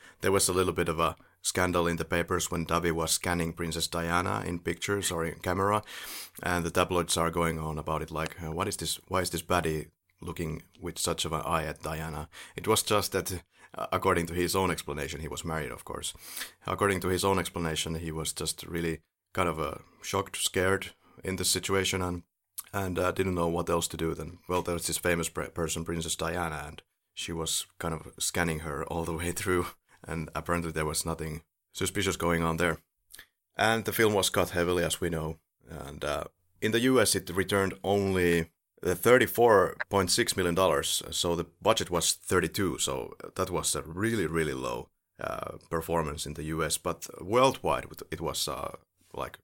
there 0.20 0.30
was 0.30 0.48
a 0.48 0.52
little 0.52 0.72
bit 0.72 0.88
of 0.88 1.00
a 1.00 1.16
scandal 1.42 1.88
in 1.88 1.96
the 1.96 2.04
papers 2.04 2.52
when 2.52 2.66
Davi 2.66 2.92
was 2.92 3.10
scanning 3.10 3.52
Princess 3.52 3.88
Diana 3.88 4.44
in 4.46 4.60
pictures 4.60 5.10
or 5.10 5.24
in 5.24 5.40
camera, 5.40 5.82
and 6.40 6.64
the 6.64 6.70
tabloids 6.70 7.16
are 7.16 7.30
going 7.30 7.58
on 7.58 7.78
about 7.78 8.00
it 8.00 8.12
like, 8.12 8.38
what 8.40 8.68
is 8.68 8.76
this? 8.76 9.00
Why 9.08 9.22
is 9.22 9.30
this 9.30 9.42
baddie 9.42 9.88
looking 10.20 10.62
with 10.80 10.96
such 10.96 11.24
of 11.24 11.32
an 11.32 11.42
eye 11.44 11.64
at 11.64 11.82
Diana? 11.82 12.28
It 12.54 12.68
was 12.68 12.84
just 12.84 13.10
that, 13.10 13.42
uh, 13.76 13.86
according 13.90 14.26
to 14.26 14.34
his 14.34 14.54
own 14.54 14.70
explanation, 14.70 15.20
he 15.20 15.28
was 15.28 15.44
married, 15.44 15.72
of 15.72 15.84
course. 15.84 16.14
According 16.64 17.00
to 17.00 17.08
his 17.08 17.24
own 17.24 17.40
explanation, 17.40 17.96
he 17.96 18.12
was 18.12 18.32
just 18.32 18.64
really 18.64 19.00
kind 19.32 19.48
of 19.48 19.58
uh, 19.58 19.74
shocked, 20.00 20.36
scared 20.36 20.90
in 21.24 21.36
the 21.36 21.44
situation, 21.44 22.02
and 22.02 22.22
and 22.72 22.98
uh, 22.98 23.12
didn't 23.12 23.34
know 23.34 23.48
what 23.48 23.70
else 23.70 23.88
to 23.88 23.96
do. 23.96 24.14
Then, 24.14 24.38
well, 24.48 24.62
there's 24.62 24.86
this 24.86 24.98
famous 24.98 25.28
person, 25.28 25.84
Princess 25.84 26.16
Diana, 26.16 26.64
and 26.66 26.82
she 27.14 27.32
was 27.32 27.66
kind 27.78 27.94
of 27.94 28.12
scanning 28.18 28.60
her 28.60 28.84
all 28.84 29.04
the 29.04 29.14
way 29.14 29.32
through, 29.40 29.66
and 30.06 30.30
apparently 30.34 30.72
there 30.72 30.84
was 30.84 31.06
nothing 31.06 31.42
suspicious 31.72 32.16
going 32.16 32.42
on 32.42 32.56
there. 32.56 32.78
And 33.56 33.84
the 33.84 33.92
film 33.92 34.14
was 34.14 34.30
cut 34.30 34.50
heavily, 34.50 34.84
as 34.84 35.00
we 35.00 35.10
know. 35.10 35.38
And 35.68 36.04
uh, 36.04 36.24
in 36.60 36.72
the 36.72 36.80
US, 36.80 37.14
it 37.14 37.30
returned 37.30 37.74
only 37.82 38.50
uh, 38.82 38.94
$34.6 38.94 40.36
million. 40.36 40.82
So 40.84 41.34
the 41.34 41.46
budget 41.60 41.90
was 41.90 42.12
32. 42.12 42.78
So 42.78 43.14
that 43.34 43.50
was 43.50 43.74
a 43.74 43.82
really, 43.82 44.26
really 44.26 44.54
low 44.54 44.88
uh, 45.20 45.56
performance 45.70 46.26
in 46.26 46.34
the 46.34 46.44
US. 46.44 46.78
But 46.78 47.08
worldwide, 47.20 47.86
it 48.10 48.20
was 48.20 48.46
uh, 48.46 48.76
like 49.12 49.38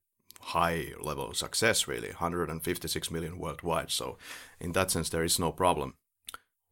high 0.46 0.92
level 1.00 1.32
success, 1.34 1.88
really 1.88 2.08
156 2.08 3.10
million 3.10 3.38
worldwide. 3.38 3.90
So 3.90 4.18
in 4.60 4.72
that 4.72 4.90
sense, 4.90 5.08
there 5.08 5.24
is 5.24 5.38
no 5.38 5.52
problem 5.52 5.94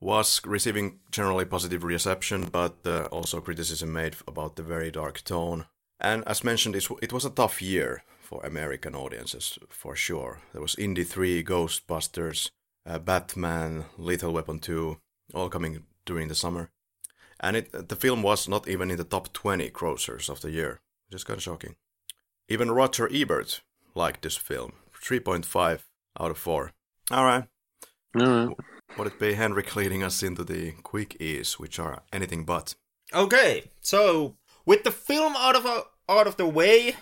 was 0.03 0.41
receiving 0.45 0.99
generally 1.13 1.45
positive 1.45 1.85
reception, 1.85 2.49
but 2.51 2.75
uh, 2.85 3.05
also 3.13 3.41
criticism 3.41 3.93
made 3.93 4.17
about 4.27 4.57
the 4.57 4.63
very 4.63 4.91
dark 4.91 5.23
tone. 5.23 5.65
And 6.01 6.25
as 6.27 6.43
mentioned, 6.43 6.75
it 6.75 7.13
was 7.13 7.25
a 7.25 7.31
tough 7.31 7.63
year 7.63 8.03
for 8.21 8.45
American 8.45 8.97
audiences, 8.97 9.61
for 9.69 9.95
sure. 9.95 10.41
There 10.53 10.61
was 10.61 10.75
Indy 10.75 11.05
3, 11.05 11.45
Ghostbusters, 11.45 12.51
uh, 12.85 12.99
Batman, 12.99 13.85
Lethal 13.97 14.33
Weapon 14.33 14.59
2, 14.59 14.99
all 15.35 15.49
coming 15.49 15.85
during 16.05 16.27
the 16.27 16.35
summer. 16.35 16.71
And 17.39 17.57
it, 17.57 17.89
the 17.89 17.97
film 17.97 18.25
was 18.25 18.49
not 18.49 18.67
even 18.67 18.91
in 18.91 18.97
the 18.97 19.05
top 19.05 19.33
20 19.33 19.71
grossers 19.71 20.29
of 20.29 20.41
the 20.41 20.51
year, 20.51 20.81
is 21.13 21.23
kind 21.23 21.37
of 21.37 21.45
shocking. 21.45 21.77
Even 22.53 22.71
Roger 22.71 23.09
Ebert 23.11 23.63
liked 23.95 24.21
this 24.21 24.37
film, 24.37 24.75
3.5 24.95 25.85
out 26.21 26.31
of 26.31 26.37
4. 26.37 26.71
All 27.11 27.25
right. 27.25 27.45
All 28.15 28.27
right. 28.27 28.57
Would 28.99 29.07
it 29.07 29.19
be 29.19 29.33
Henrik 29.33 29.75
leading 29.75 30.03
us 30.03 30.23
into 30.23 30.45
the 30.45 30.73
quick 30.83 31.17
E's, 31.19 31.59
which 31.59 31.79
are 31.79 32.03
anything 32.13 32.45
but? 32.45 32.75
Okay, 33.15 33.71
so 33.81 34.37
with 34.67 34.85
the 34.85 34.91
film 34.91 35.35
out 35.35 35.57
of 35.57 35.65
a, 35.65 35.85
out 36.11 36.27
of 36.27 36.37
the 36.37 36.47
way, 36.47 36.95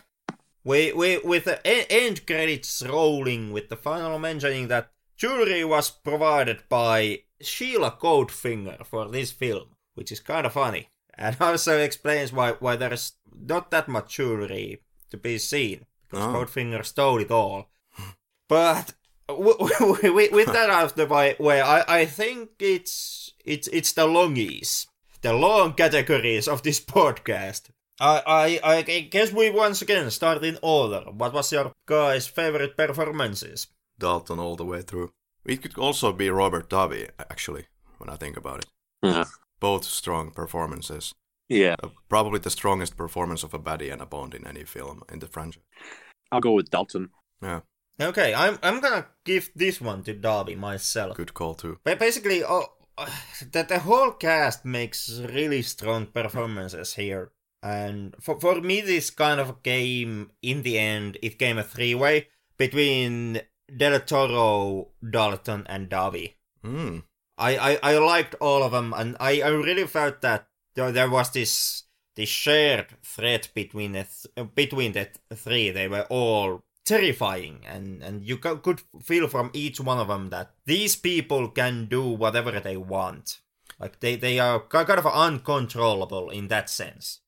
we, 0.63 0.93
we, 0.93 1.19
with 1.19 1.47
the 1.47 1.59
e- 1.69 1.85
end 1.91 2.29
credits 2.29 2.81
rolling, 2.87 3.53
with 3.53 3.71
the 3.71 3.77
final 3.77 4.21
mentioning 4.21 4.69
that 4.69 4.93
jewelry 5.17 5.65
was 5.65 5.91
provided 5.91 6.63
by 6.69 7.23
Sheila 7.41 7.99
Goldfinger 8.01 8.87
for 8.87 9.09
this 9.09 9.33
film, 9.33 9.71
which 9.97 10.13
is 10.13 10.21
kind 10.21 10.47
of 10.47 10.53
funny, 10.53 10.91
and 11.13 11.37
also 11.41 11.77
explains 11.77 12.33
why 12.33 12.53
why 12.53 12.77
there 12.77 12.93
is 12.93 13.15
not 13.37 13.73
that 13.73 13.89
much 13.89 14.15
jewelry 14.15 14.83
to 15.11 15.17
be 15.17 15.39
seen 15.39 15.87
because 16.09 16.25
Oh. 16.27 16.33
Goldfinger 16.33 16.85
stole 16.85 17.19
it 17.21 17.31
all. 17.31 17.69
But 18.49 18.95
w- 19.29 19.57
w- 19.79 20.13
with, 20.13 20.33
with 20.33 20.47
that 20.53 20.71
out 20.71 20.85
of 20.85 20.95
the 20.97 21.07
way, 21.07 21.37
way 21.39 21.61
I, 21.61 22.01
I 22.01 22.05
think 22.07 22.51
it's 22.59 23.33
it's 23.45 23.69
it's 23.69 23.93
the 23.93 24.07
longies, 24.07 24.87
the 25.23 25.33
long 25.33 25.75
categories 25.75 26.49
of 26.49 26.63
this 26.63 26.81
podcast. 26.97 27.71
I, 28.01 28.59
I 28.65 28.77
I 28.77 28.83
guess 28.83 29.33
we 29.33 29.51
once 29.51 29.83
again 29.83 30.11
start 30.11 30.43
in 30.45 30.59
order. 30.63 31.05
What 31.13 31.33
was 31.33 31.53
your 31.53 31.73
guys' 31.87 32.27
favorite 32.27 32.77
performances? 32.77 33.69
Dalton 33.99 34.39
all 34.41 34.57
the 34.57 34.65
way 34.65 34.83
through. 34.83 35.13
It 35.45 35.63
could 35.63 35.79
also 35.79 36.13
be 36.13 36.29
Robert 36.31 36.69
Davi, 36.71 37.09
actually, 37.19 37.67
when 37.99 38.11
I 38.11 38.17
think 38.17 38.37
about 38.37 38.61
it. 38.61 38.67
Yeah. 39.03 39.25
Both 39.61 39.85
strong 39.85 40.31
performances. 40.31 41.15
Yeah. 41.51 41.75
Uh, 41.83 41.89
probably 42.09 42.39
the 42.39 42.49
strongest 42.51 42.97
performance 42.97 43.43
of 43.43 43.53
a 43.53 43.59
baddie 43.59 43.93
and 43.93 44.01
a 44.01 44.07
Bond 44.07 44.35
in 44.35 44.47
any 44.47 44.65
film 44.65 45.03
in 45.13 45.19
the 45.19 45.27
franchise. 45.27 45.65
I'll 46.33 46.41
go 46.41 46.53
with 46.53 46.71
Dalton. 46.71 47.11
Yeah, 47.43 47.61
Okay, 48.01 48.33
I'm 48.33 48.59
I'm 48.63 48.81
gonna 48.81 49.09
give 49.25 49.51
this 49.55 49.81
one 49.81 50.03
to 50.05 50.15
Davi 50.15 50.57
myself. 50.57 51.17
good 51.17 51.35
call 51.35 51.55
too. 51.55 51.79
But 51.85 51.99
basically, 51.99 52.43
oh, 52.45 52.67
that 53.53 53.69
the 53.69 53.81
whole 53.81 54.13
cast 54.13 54.65
makes 54.65 55.11
really 55.21 55.63
strong 55.63 56.07
performances 56.07 56.95
here. 56.95 57.33
And 57.63 58.15
for, 58.21 58.41
for 58.41 58.61
me, 58.63 58.81
this 58.81 59.11
kind 59.11 59.39
of 59.39 59.63
game, 59.63 60.31
in 60.41 60.63
the 60.63 60.79
end, 60.79 61.19
it 61.21 61.39
came 61.39 61.59
a 61.59 61.63
three 61.63 61.95
way 61.95 62.29
between 62.57 63.41
Del 63.77 64.01
Toro, 64.01 64.89
Dalton, 65.09 65.67
and 65.69 65.91
Davi. 65.91 66.35
Hmm. 66.65 66.99
I, 67.37 67.57
I, 67.57 67.79
I 67.95 67.99
liked 67.99 68.35
all 68.41 68.63
of 68.63 68.73
them, 68.73 68.95
and 68.97 69.17
I, 69.19 69.41
I 69.43 69.49
really 69.49 69.87
felt 69.87 70.21
that 70.21 70.47
there, 70.75 70.93
there 70.93 71.11
was 71.11 71.31
this 71.31 71.85
this 72.17 72.29
shared 72.29 72.89
threat 73.03 73.49
between 73.55 73.93
the 73.93 74.05
th- 74.05 74.55
between 74.55 74.93
the 74.93 75.09
three. 75.35 75.71
They 75.71 75.89
were 75.89 76.07
all 76.11 76.63
terrifying, 76.85 77.61
and 77.67 78.03
and 78.03 78.25
you 78.25 78.39
co- 78.39 78.57
could 78.57 78.83
feel 79.03 79.29
from 79.29 79.51
each 79.53 79.81
one 79.81 79.99
of 79.99 80.09
them 80.09 80.31
that 80.31 80.55
these 80.67 80.97
people 80.97 81.49
can 81.49 81.87
do 81.87 82.09
whatever 82.09 82.61
they 82.61 82.77
want. 82.77 83.41
Like 83.79 84.01
they, 84.01 84.17
they 84.17 84.39
are 84.39 84.61
kind 84.61 84.91
of 84.91 85.07
uncontrollable 85.07 86.29
in 86.31 86.49
that 86.49 86.69
sense. 86.69 87.21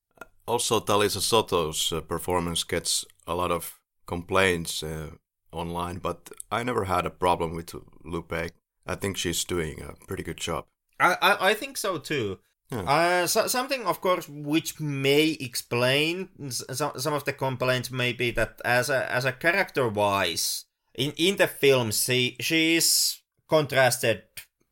Also, 0.45 0.79
Talisa 0.79 1.21
Soto's 1.21 1.91
uh, 1.91 2.01
performance 2.01 2.63
gets 2.63 3.05
a 3.25 3.33
lot 3.33 3.51
of 3.51 3.79
complaints 4.05 4.83
uh, 4.83 5.11
online, 5.51 5.97
but 5.97 6.29
I 6.51 6.63
never 6.63 6.83
had 6.85 7.05
a 7.05 7.09
problem 7.09 7.55
with 7.55 7.73
Lupe. 8.03 8.51
I 8.85 8.95
think 8.95 9.17
she's 9.17 9.43
doing 9.45 9.81
a 9.81 10.05
pretty 10.05 10.23
good 10.23 10.37
job. 10.37 10.65
I, 10.99 11.17
I, 11.21 11.49
I 11.49 11.53
think 11.53 11.77
so 11.77 11.97
too. 11.97 12.39
Yeah. 12.73 12.81
Uh, 12.81 13.27
so, 13.27 13.47
something, 13.47 13.85
of 13.85 14.01
course, 14.01 14.27
which 14.27 14.79
may 14.79 15.37
explain 15.39 16.29
some, 16.49 16.93
some 16.97 17.13
of 17.13 17.25
the 17.25 17.33
complaints 17.33 17.91
may 17.91 18.13
be 18.13 18.31
that 18.31 18.59
as 18.65 18.89
a 18.89 19.11
as 19.11 19.25
a 19.25 19.31
character 19.31 19.87
wise, 19.87 20.65
in 20.95 21.11
in 21.17 21.37
the 21.37 21.47
film, 21.47 21.91
she 21.91 22.35
she 22.39 22.75
is 22.77 23.19
contrasted 23.47 24.23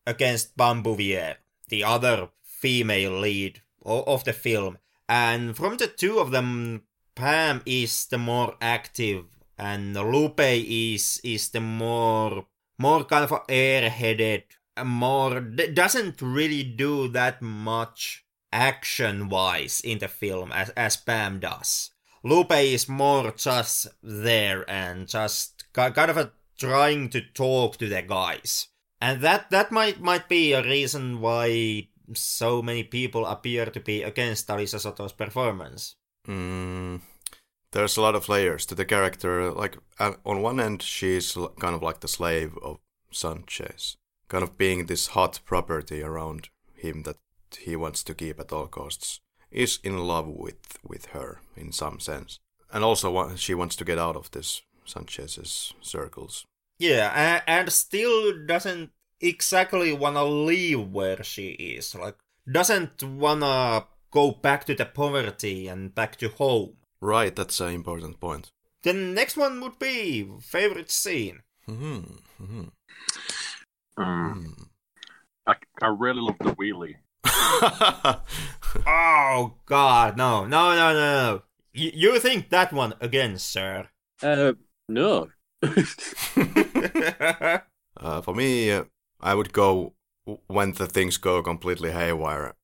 against 0.07 0.57
Pam 0.57 0.81
Bouvier, 0.81 1.37
the 1.69 1.83
other 1.83 2.29
female 2.43 3.19
lead 3.19 3.61
of, 3.85 4.07
of 4.07 4.23
the 4.23 4.33
film, 4.33 4.79
and 5.07 5.55
from 5.55 5.77
the 5.77 5.87
two 5.87 6.17
of 6.17 6.31
them, 6.31 6.83
Pam 7.13 7.61
is 7.65 8.07
the 8.07 8.17
more 8.17 8.55
active, 8.59 9.25
and 9.57 9.93
Lupe 9.93 10.39
is 10.39 11.21
is 11.23 11.49
the 11.49 11.61
more 11.61 12.47
more 12.79 13.03
kind 13.03 13.23
of 13.23 13.45
airheaded 13.47 14.43
more 14.83 15.39
doesn't 15.41 16.21
really 16.21 16.63
do 16.63 17.07
that 17.09 17.41
much 17.41 18.25
action 18.51 19.29
wise 19.29 19.81
in 19.81 19.99
the 19.99 20.07
film 20.07 20.51
as 20.51 20.69
as 20.71 20.97
Pam 20.97 21.39
does. 21.39 21.91
Lupe 22.23 22.51
is 22.51 22.87
more 22.87 23.31
just 23.31 23.87
there 24.03 24.69
and 24.69 25.07
just 25.07 25.65
ki- 25.73 25.91
kind 25.91 26.11
of 26.11 26.17
a 26.17 26.31
trying 26.57 27.09
to 27.09 27.21
talk 27.21 27.77
to 27.77 27.87
the 27.87 28.01
guys. 28.01 28.67
And 29.01 29.21
that 29.21 29.49
that 29.49 29.71
might 29.71 29.99
might 29.99 30.29
be 30.29 30.53
a 30.53 30.63
reason 30.63 31.21
why 31.21 31.87
so 32.13 32.61
many 32.61 32.83
people 32.83 33.25
appear 33.25 33.65
to 33.65 33.79
be 33.79 34.03
against 34.03 34.47
Talisa 34.47 34.79
Soto's 34.79 35.13
performance. 35.13 35.95
Mm, 36.27 37.01
there's 37.71 37.97
a 37.97 38.01
lot 38.01 38.15
of 38.15 38.29
layers 38.29 38.65
to 38.67 38.75
the 38.75 38.85
character. 38.85 39.51
Like 39.51 39.77
uh, 39.99 40.13
on 40.25 40.41
one 40.41 40.59
end, 40.59 40.83
she's 40.83 41.35
kind 41.59 41.75
of 41.75 41.81
like 41.81 42.01
the 42.01 42.07
slave 42.07 42.57
of 42.61 42.77
Sanchez, 43.11 43.97
kind 44.31 44.43
of 44.45 44.57
being 44.57 44.85
this 44.85 45.07
hot 45.07 45.41
property 45.45 46.01
around 46.01 46.47
him 46.73 47.03
that 47.03 47.17
he 47.59 47.75
wants 47.75 48.01
to 48.01 48.13
keep 48.13 48.39
at 48.39 48.53
all 48.53 48.67
costs. 48.67 49.19
Is 49.51 49.79
in 49.83 49.97
love 49.97 50.27
with 50.29 50.79
with 50.87 51.07
her 51.07 51.41
in 51.57 51.73
some 51.73 51.99
sense, 51.99 52.39
and 52.71 52.85
also 52.85 53.35
she 53.35 53.53
wants 53.53 53.75
to 53.75 53.83
get 53.83 53.99
out 53.99 54.15
of 54.15 54.31
this 54.31 54.61
Sanchez's 54.85 55.73
circles. 55.81 56.45
Yeah, 56.79 57.11
and, 57.13 57.43
and 57.45 57.71
still 57.71 58.45
doesn't 58.45 58.91
exactly 59.19 59.91
wanna 59.91 60.23
leave 60.23 60.87
where 60.87 61.21
she 61.21 61.49
is. 61.49 61.93
Like, 61.93 62.15
doesn't 62.49 63.03
wanna 63.03 63.87
go 64.09 64.31
back 64.31 64.63
to 64.65 64.73
the 64.73 64.85
poverty 64.85 65.67
and 65.67 65.93
back 65.93 66.15
to 66.19 66.29
home. 66.29 66.77
Right, 67.01 67.35
that's 67.35 67.59
an 67.59 67.73
important 67.73 68.21
point. 68.21 68.51
The 68.83 68.93
next 68.93 69.35
one 69.35 69.59
would 69.59 69.77
be 69.77 70.31
favorite 70.39 70.91
scene. 70.91 71.41
hmm 71.67 71.99
hmm 72.37 72.69
Mm. 73.99 74.67
I, 75.47 75.55
I 75.81 75.87
really 75.87 76.21
love 76.21 76.37
the 76.39 76.55
wheelie. 76.55 76.95
Oh 78.87 79.55
God, 79.65 80.15
no, 80.17 80.45
no, 80.45 80.73
no, 80.73 80.93
no, 80.93 80.95
no! 81.33 81.41
Y- 81.75 81.91
you 81.93 82.17
think 82.19 82.49
that 82.49 82.71
one 82.71 82.93
again, 83.01 83.37
sir? 83.37 83.89
Uh, 84.23 84.53
no. 84.87 85.29
Uh, 87.97 88.21
for 88.21 88.33
me, 88.33 88.71
uh, 88.71 88.85
I 89.19 89.35
would 89.35 89.53
go 89.53 89.93
when 90.47 90.71
the 90.71 90.87
things 90.87 91.17
go 91.17 91.43
completely 91.43 91.91
haywire 91.91 92.55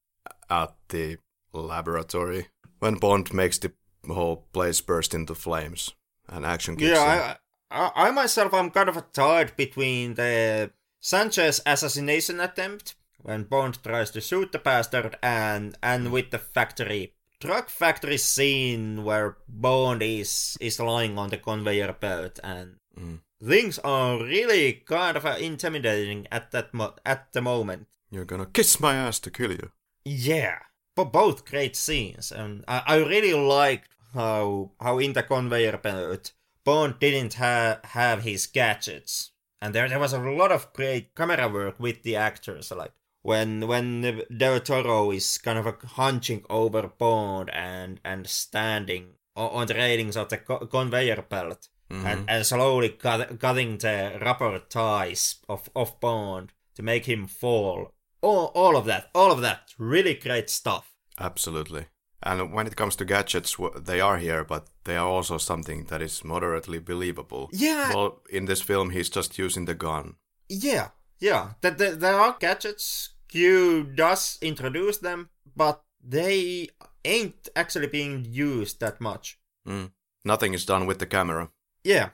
at 0.50 0.74
the 0.90 1.18
laboratory. 1.54 2.48
When 2.80 2.96
Bond 2.96 3.34
makes 3.34 3.60
the 3.60 3.74
whole 4.08 4.48
place 4.54 4.82
burst 4.82 5.14
into 5.14 5.36
flames 5.36 5.94
and 6.28 6.46
action 6.46 6.76
kicks 6.78 6.90
in. 6.92 6.96
yeah, 6.96 7.36
I, 7.70 7.86
I, 7.86 8.08
I 8.08 8.12
myself, 8.12 8.54
I'm 8.54 8.72
kind 8.72 8.90
of 8.90 9.12
tired 9.12 9.56
between 9.58 10.16
the 10.16 10.72
Sanchez 11.00 11.62
assassination 11.66 12.40
attempt 12.40 12.96
when 13.22 13.44
Bond 13.44 13.82
tries 13.84 14.12
to 14.12 14.22
shoot 14.22 14.52
the 14.52 14.60
bastard, 14.60 15.18
and 15.22 15.78
and 15.82 16.12
with 16.12 16.32
the 16.32 16.40
factory 16.40 17.14
truck 17.40 17.70
factory 17.70 18.18
scene 18.18 19.04
where 19.04 19.38
Bond 19.48 20.02
is 20.02 20.58
is 20.60 20.80
lying 20.80 21.18
on 21.18 21.30
the 21.30 21.38
conveyor 21.38 21.94
belt, 21.94 22.40
and 22.44 22.76
Mm. 22.98 23.20
things 23.48 23.78
are 23.84 24.18
really 24.24 24.74
kind 24.74 25.16
of 25.18 25.24
uh, 25.26 25.36
intimidating 25.40 26.26
at 26.32 26.50
that 26.52 26.74
mo- 26.74 26.96
at 27.06 27.32
the 27.34 27.42
moment. 27.42 27.88
You're 28.10 28.26
gonna 28.26 28.48
kiss 28.48 28.80
my 28.80 28.96
ass 28.96 29.20
to 29.20 29.30
kill 29.32 29.52
you. 29.52 29.72
Yeah, 30.04 30.58
but 30.96 31.12
both 31.14 31.46
great 31.46 31.76
scenes, 31.76 32.32
and 32.32 32.64
I, 32.68 32.82
I 32.88 32.96
really 32.98 33.34
liked 33.36 33.90
how 34.16 34.72
how 34.82 34.98
in 34.98 35.14
the 35.14 35.22
conveyor 35.22 35.78
belt 35.78 36.32
Bond 36.64 36.98
didn't 37.00 37.36
ha- 37.36 37.80
have 37.84 38.24
his 38.24 38.48
gadgets, 38.48 39.32
and 39.62 39.74
there 39.74 39.90
there 39.90 40.00
was 40.00 40.14
a 40.14 40.20
lot 40.20 40.52
of 40.52 40.72
great 40.74 41.16
camera 41.16 41.48
work 41.48 41.80
with 41.80 42.04
the 42.04 42.16
actors, 42.16 42.72
like 42.72 42.94
when 43.22 43.68
when 43.68 44.24
Del 44.36 44.60
Toro 44.60 45.12
is 45.12 45.38
kind 45.38 45.60
of 45.60 45.82
hunching 45.84 46.44
over 46.50 46.88
Bond 46.88 47.50
and 47.52 48.00
and 48.04 48.28
standing 48.28 49.14
on 49.36 49.68
the 49.68 49.76
railings 49.76 50.18
of 50.18 50.30
the 50.30 50.38
co- 50.38 50.66
conveyor 50.66 51.24
belt. 51.30 51.70
Mhm. 51.90 52.06
And, 52.06 52.30
and 52.30 52.46
slowly 52.46 52.90
cut, 52.90 53.40
cutting 53.40 53.78
the 53.78 54.20
rubber 54.22 54.60
ties 54.60 55.36
of, 55.48 55.70
of 55.74 56.00
Bond 56.02 56.52
to 56.76 56.84
make 56.84 57.06
him 57.06 57.28
fall 57.28 57.94
all, 58.22 58.48
all 58.56 58.76
of 58.76 58.86
that, 58.86 59.10
all 59.16 59.32
of 59.32 59.40
that, 59.42 59.74
really 59.78 60.14
great 60.16 60.50
stuff. 60.50 60.94
Absolutely. 61.20 61.86
And 62.24 62.52
when 62.52 62.66
it 62.68 62.76
comes 62.76 62.96
to 62.96 63.06
gadgets, 63.06 63.56
they 63.80 64.02
are 64.02 64.18
here, 64.18 64.44
but 64.44 64.68
they 64.86 64.98
are 64.98 65.08
also 65.08 65.38
something 65.38 65.86
that 65.86 66.02
is 66.02 66.24
moderately 66.24 66.80
believable. 66.80 67.50
Yeah, 67.54 67.94
Well, 67.94 68.22
in 68.30 68.46
this 68.46 68.62
film, 68.62 68.90
he's 68.90 69.10
just 69.10 69.38
using 69.38 69.66
the 69.66 69.76
gun. 69.76 70.16
yeah, 70.50 70.90
yeah. 71.20 71.54
That 71.62 71.78
there, 71.78 71.96
there 71.96 72.20
are 72.20 72.36
gadgets. 72.40 73.10
Q 73.28 73.84
does 73.84 74.38
introduce 74.42 74.98
them, 74.98 75.30
but 75.56 75.84
they 76.04 76.70
ain't 77.04 77.50
actually 77.56 77.88
being 77.88 78.26
used 78.26 78.80
that 78.80 79.00
much. 79.02 79.38
Mm. 79.68 79.92
Nothing 80.24 80.54
is 80.54 80.66
done 80.66 80.86
with 80.88 81.00
the 81.00 81.06
camera. 81.06 81.50
Yeah. 81.84 82.10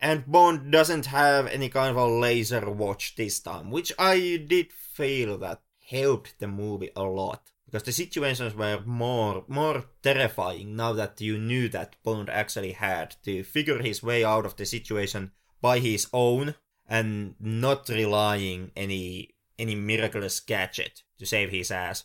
And 0.00 0.26
Bond 0.26 0.72
doesn't 0.72 1.06
have 1.06 1.46
any 1.46 1.68
kind 1.68 1.90
of 1.90 1.96
a 1.96 2.06
laser 2.06 2.68
watch 2.70 3.14
this 3.16 3.40
time, 3.40 3.70
which 3.70 3.92
I 3.98 4.44
did 4.46 4.72
feel 4.72 5.38
that 5.38 5.62
helped 5.88 6.38
the 6.38 6.48
movie 6.48 6.90
a 6.96 7.02
lot. 7.04 7.51
Because 7.72 7.84
the 7.86 7.92
situations 7.92 8.54
were 8.54 8.82
more 8.84 9.44
more 9.48 9.84
terrifying 10.02 10.76
now 10.76 10.92
that 10.92 11.18
you 11.22 11.38
knew 11.38 11.70
that 11.70 11.96
Bond 12.04 12.28
actually 12.28 12.72
had 12.72 13.16
to 13.24 13.42
figure 13.42 13.80
his 13.80 14.02
way 14.02 14.22
out 14.22 14.44
of 14.44 14.56
the 14.56 14.66
situation 14.66 15.32
by 15.62 15.78
his 15.78 16.06
own 16.12 16.54
and 16.86 17.34
not 17.40 17.88
relying 17.88 18.72
any 18.76 19.30
any 19.58 19.74
miraculous 19.74 20.38
gadget 20.40 21.02
to 21.18 21.24
save 21.24 21.50
his 21.50 21.70
ass. 21.70 22.04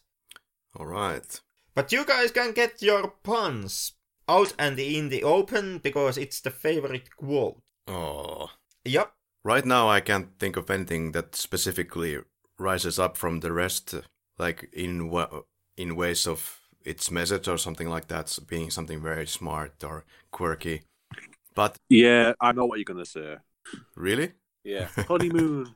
All 0.74 0.86
right. 0.86 1.42
But 1.76 1.92
you 1.92 2.06
guys 2.06 2.32
can 2.32 2.54
get 2.54 2.82
your 2.82 3.10
puns 3.24 3.92
out 4.30 4.54
and 4.58 4.80
in 4.80 5.10
the 5.10 5.24
open 5.24 5.80
because 5.80 6.18
it's 6.18 6.40
the 6.40 6.52
favorite 6.52 7.16
quote. 7.18 7.62
Oh. 7.88 8.52
Yep. 8.86 9.12
Right 9.44 9.66
now, 9.66 9.90
I 9.90 10.00
can't 10.00 10.38
think 10.40 10.56
of 10.56 10.70
anything 10.70 11.12
that 11.12 11.36
specifically 11.36 12.20
rises 12.58 13.00
up 13.00 13.18
from 13.18 13.40
the 13.40 13.52
rest, 13.52 13.96
like 14.38 14.70
in 14.74 15.10
in 15.78 15.96
ways 15.96 16.28
of 16.28 16.60
its 16.86 17.12
message 17.12 17.48
or 17.48 17.58
something 17.58 17.90
like 17.90 18.08
that, 18.08 18.38
being 18.48 18.72
something 18.72 19.02
very 19.02 19.28
smart 19.28 19.84
or 19.84 20.06
quirky. 20.32 20.84
But 21.56 21.78
Yeah, 21.90 22.34
I 22.40 22.52
know 22.52 22.66
what 22.66 22.78
you're 22.80 22.86
gonna 22.86 23.06
say. 23.06 23.38
really, 23.96 24.34
Yeah, 24.64 24.90
honeymoon. 25.08 25.76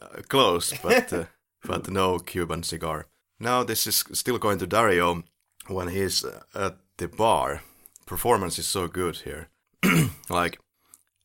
uh, 0.00 0.22
close, 0.28 0.72
but 0.82 1.12
uh, 1.12 1.24
but 1.64 1.88
no 1.90 2.18
Cuban 2.18 2.62
cigar. 2.62 3.06
Now 3.38 3.62
this 3.64 3.86
is 3.86 4.04
still 4.12 4.38
going 4.38 4.58
to 4.58 4.66
Dario 4.66 5.22
when 5.68 5.88
he's 5.88 6.24
uh, 6.24 6.42
at 6.54 6.76
the 6.96 7.08
bar. 7.08 7.62
Performance 8.06 8.58
is 8.58 8.66
so 8.68 8.88
good 8.88 9.16
here, 9.18 9.48
like 10.30 10.58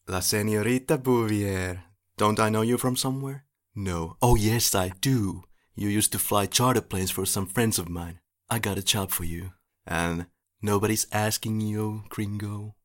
La 0.07 0.19
Señorita 0.21 0.97
Bouvier. 1.01 1.83
Don't 2.17 2.39
I 2.39 2.49
know 2.49 2.61
you 2.63 2.77
from 2.77 2.95
somewhere? 2.95 3.45
No. 3.75 4.17
Oh 4.21 4.35
yes, 4.35 4.75
I 4.75 4.91
do. 5.01 5.43
You 5.77 5.89
used 5.89 6.13
to 6.13 6.19
fly 6.19 6.45
charter 6.45 6.79
planes 6.79 7.11
for 7.11 7.25
some 7.25 7.45
friends 7.45 7.77
of 7.77 7.89
mine. 7.89 8.19
I 8.49 8.59
got 8.59 8.77
a 8.77 8.83
job 8.83 9.11
for 9.11 9.25
you. 9.25 9.51
and 9.85 10.25
nobody's 10.61 11.05
asking 11.11 11.61
you, 11.61 12.03
gringo. 12.09 12.75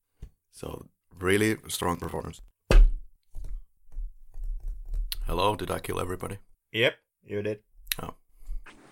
So, 0.50 0.88
really 1.18 1.56
strong 1.68 1.96
performance. 1.96 2.42
Hello, 5.26 5.54
did 5.54 5.70
I 5.70 5.78
kill 5.78 6.00
everybody? 6.00 6.38
Yep, 6.72 6.94
you 7.24 7.42
did. 7.42 7.60
Oh. 8.02 8.14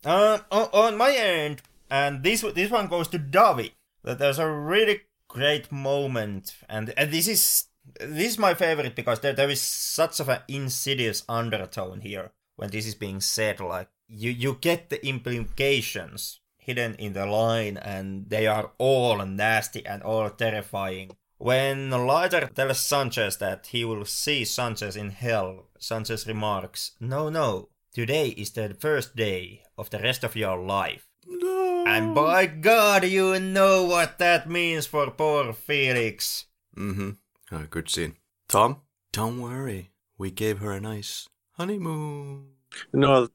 Uh, 0.04 0.38
on, 0.50 0.68
on 0.72 0.96
my 0.96 1.12
end, 1.12 1.62
and 1.90 2.22
this 2.22 2.42
this 2.54 2.70
one 2.70 2.86
goes 2.86 3.08
to 3.08 3.18
Davi. 3.18 3.72
That 4.04 4.20
there's 4.20 4.38
a 4.38 4.48
really 4.48 5.00
great 5.26 5.72
moment, 5.72 6.54
and, 6.68 6.94
and 6.96 7.10
this 7.10 7.26
is 7.26 7.66
this 8.00 8.32
is 8.32 8.38
my 8.38 8.54
favorite 8.54 8.94
because 8.94 9.20
there 9.20 9.32
there 9.32 9.50
is 9.50 9.60
such 9.60 10.20
of 10.20 10.28
an 10.28 10.40
insidious 10.48 11.24
undertone 11.28 12.00
here 12.00 12.30
when 12.58 12.70
this 12.70 12.86
is 12.86 12.94
being 12.94 13.20
said. 13.20 13.60
Like 13.60 13.88
you 14.08 14.30
you 14.30 14.58
get 14.60 14.90
the 14.90 15.00
implications 15.06 16.40
hidden 16.58 16.94
in 16.96 17.12
the 17.14 17.24
line, 17.24 17.76
and 17.78 18.28
they 18.28 18.46
are 18.46 18.72
all 18.78 19.24
nasty 19.24 19.86
and 19.86 20.02
all 20.02 20.28
terrifying. 20.28 21.16
When 21.38 21.90
Leiter 21.90 22.50
tells 22.52 22.80
Sanchez 22.80 23.36
that 23.38 23.68
he 23.68 23.84
will 23.84 24.04
see 24.04 24.44
Sanchez 24.44 24.96
in 24.96 25.10
hell, 25.10 25.68
Sanchez 25.78 26.26
remarks, 26.26 26.92
No, 27.00 27.30
no, 27.30 27.68
today 27.94 28.28
is 28.30 28.50
the 28.50 28.74
first 28.74 29.14
day 29.14 29.62
of 29.78 29.90
the 29.90 30.00
rest 30.00 30.24
of 30.24 30.34
your 30.34 30.58
life. 30.58 31.06
No. 31.26 31.84
And 31.86 32.14
by 32.14 32.46
God, 32.46 33.04
you 33.04 33.38
know 33.38 33.84
what 33.84 34.18
that 34.18 34.50
means 34.50 34.86
for 34.86 35.10
poor 35.12 35.52
Felix. 35.52 36.46
Mm-hmm. 36.76 37.10
Uh, 37.52 37.66
good 37.70 37.88
scene. 37.88 38.16
Tom, 38.48 38.80
don't 39.12 39.40
worry. 39.40 39.92
We 40.18 40.32
gave 40.32 40.58
her 40.58 40.72
a 40.72 40.80
nice 40.80 41.28
honeymoon. 41.58 42.46
No, 42.92 43.28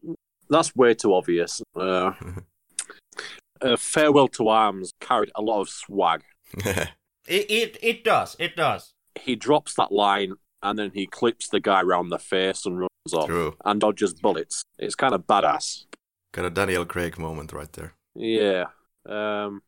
that's 0.50 0.76
way 0.76 0.94
too 0.94 1.14
obvious. 1.14 1.62
Uh, 1.76 2.12
uh, 3.62 3.78
Farewell 3.78 4.28
to 4.30 4.48
Arms 4.48 4.94
carried 5.00 5.32
a 5.36 5.42
lot 5.42 5.62
of 5.62 5.70
swag. 5.70 6.24
It, 7.26 7.50
it, 7.50 7.78
it 7.82 8.04
does, 8.04 8.36
it 8.38 8.58
does. 8.58 8.94
He 9.16 9.38
drops 9.38 9.76
that 9.76 9.94
line 9.94 10.34
and 10.62 10.78
then 10.78 10.92
he 10.94 11.06
clips 11.08 11.48
the 11.48 11.62
guy 11.62 11.82
round 11.82 12.12
the 12.12 12.20
face 12.20 12.66
and 12.66 12.80
runs 12.80 13.14
off 13.14 13.28
True. 13.28 13.56
and 13.64 13.80
dodges 13.80 14.14
bullets. 14.14 14.64
It's 14.78 14.96
kind 14.96 15.14
of 15.14 15.26
badass. 15.26 15.86
Got 16.34 16.44
a 16.44 16.50
Daniel 16.50 16.86
Craig 16.86 17.18
moment 17.18 17.54
right 17.54 17.72
there. 17.72 17.94
Yeah. 18.14 18.66
Um, 19.06 19.62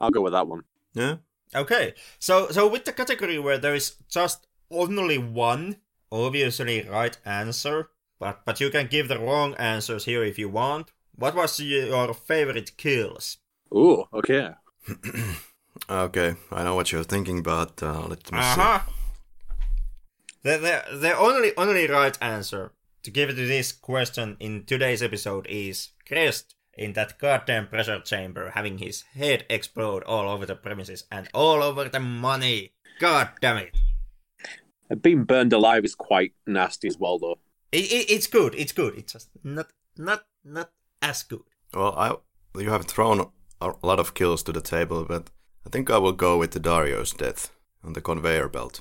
I'll 0.00 0.10
go 0.10 0.22
with 0.22 0.32
that 0.32 0.48
one. 0.48 0.62
Yeah? 0.94 1.16
Okay, 1.54 1.94
so 2.18 2.48
so 2.50 2.68
with 2.68 2.84
the 2.84 2.92
category 2.92 3.38
where 3.38 3.58
there 3.58 3.74
is 3.74 3.96
just 4.10 4.46
only 4.70 5.18
one 5.18 5.76
obviously 6.10 6.82
right 6.82 7.16
answer, 7.24 7.90
but 8.18 8.44
but 8.44 8.60
you 8.60 8.70
can 8.70 8.86
give 8.86 9.08
the 9.08 9.18
wrong 9.18 9.54
answers 9.54 10.04
here 10.04 10.24
if 10.24 10.38
you 10.38 10.48
want. 10.48 10.92
What 11.14 11.34
was 11.34 11.60
your 11.60 12.14
favorite 12.14 12.76
kills? 12.76 13.38
Ooh, 13.74 14.04
okay. 14.12 14.54
Okay, 15.88 16.34
I 16.52 16.64
know 16.64 16.74
what 16.74 16.92
you're 16.92 17.04
thinking, 17.04 17.42
but 17.42 17.82
uh, 17.82 18.06
let 18.08 18.30
me 18.32 18.42
see. 18.42 18.60
Uh-huh. 18.60 18.80
The, 20.42 20.58
the, 20.58 20.98
the 20.98 21.16
only 21.16 21.52
only 21.56 21.86
right 21.86 22.16
answer 22.20 22.72
to 23.02 23.10
give 23.10 23.30
to 23.30 23.34
this 23.34 23.72
question 23.72 24.36
in 24.40 24.64
today's 24.64 25.02
episode 25.02 25.46
is 25.48 25.90
Krest 26.08 26.54
in 26.74 26.92
that 26.92 27.18
goddamn 27.18 27.68
pressure 27.68 28.00
chamber 28.00 28.50
having 28.50 28.78
his 28.78 29.02
head 29.14 29.46
explode 29.48 30.02
all 30.04 30.28
over 30.28 30.46
the 30.46 30.54
premises 30.54 31.04
and 31.10 31.28
all 31.32 31.62
over 31.62 31.88
the 31.88 32.00
money. 32.00 32.72
God 33.00 33.30
damn 33.40 33.58
it. 33.58 33.74
Being 35.02 35.24
burned 35.24 35.52
alive 35.52 35.84
is 35.84 35.94
quite 35.94 36.32
nasty 36.46 36.88
as 36.88 36.98
well, 36.98 37.18
though. 37.18 37.38
It, 37.72 37.84
it, 37.92 38.10
it's 38.10 38.26
good. 38.26 38.54
It's 38.54 38.72
good. 38.72 38.94
It's 38.96 39.12
just 39.12 39.28
not 39.44 39.66
not 39.96 40.24
not 40.44 40.70
as 41.02 41.22
good. 41.22 41.42
Well, 41.74 41.94
I 41.96 42.16
you 42.58 42.70
have 42.70 42.86
thrown 42.86 43.30
a 43.60 43.72
lot 43.82 44.00
of 44.00 44.14
kills 44.14 44.42
to 44.44 44.52
the 44.52 44.60
table, 44.62 45.04
but 45.04 45.30
I 45.66 45.70
think 45.70 45.90
I 45.90 45.98
will 45.98 46.12
go 46.12 46.38
with 46.38 46.52
the 46.52 46.60
Dario's 46.60 47.12
death 47.12 47.50
on 47.84 47.92
the 47.92 48.00
conveyor 48.00 48.48
belt. 48.48 48.80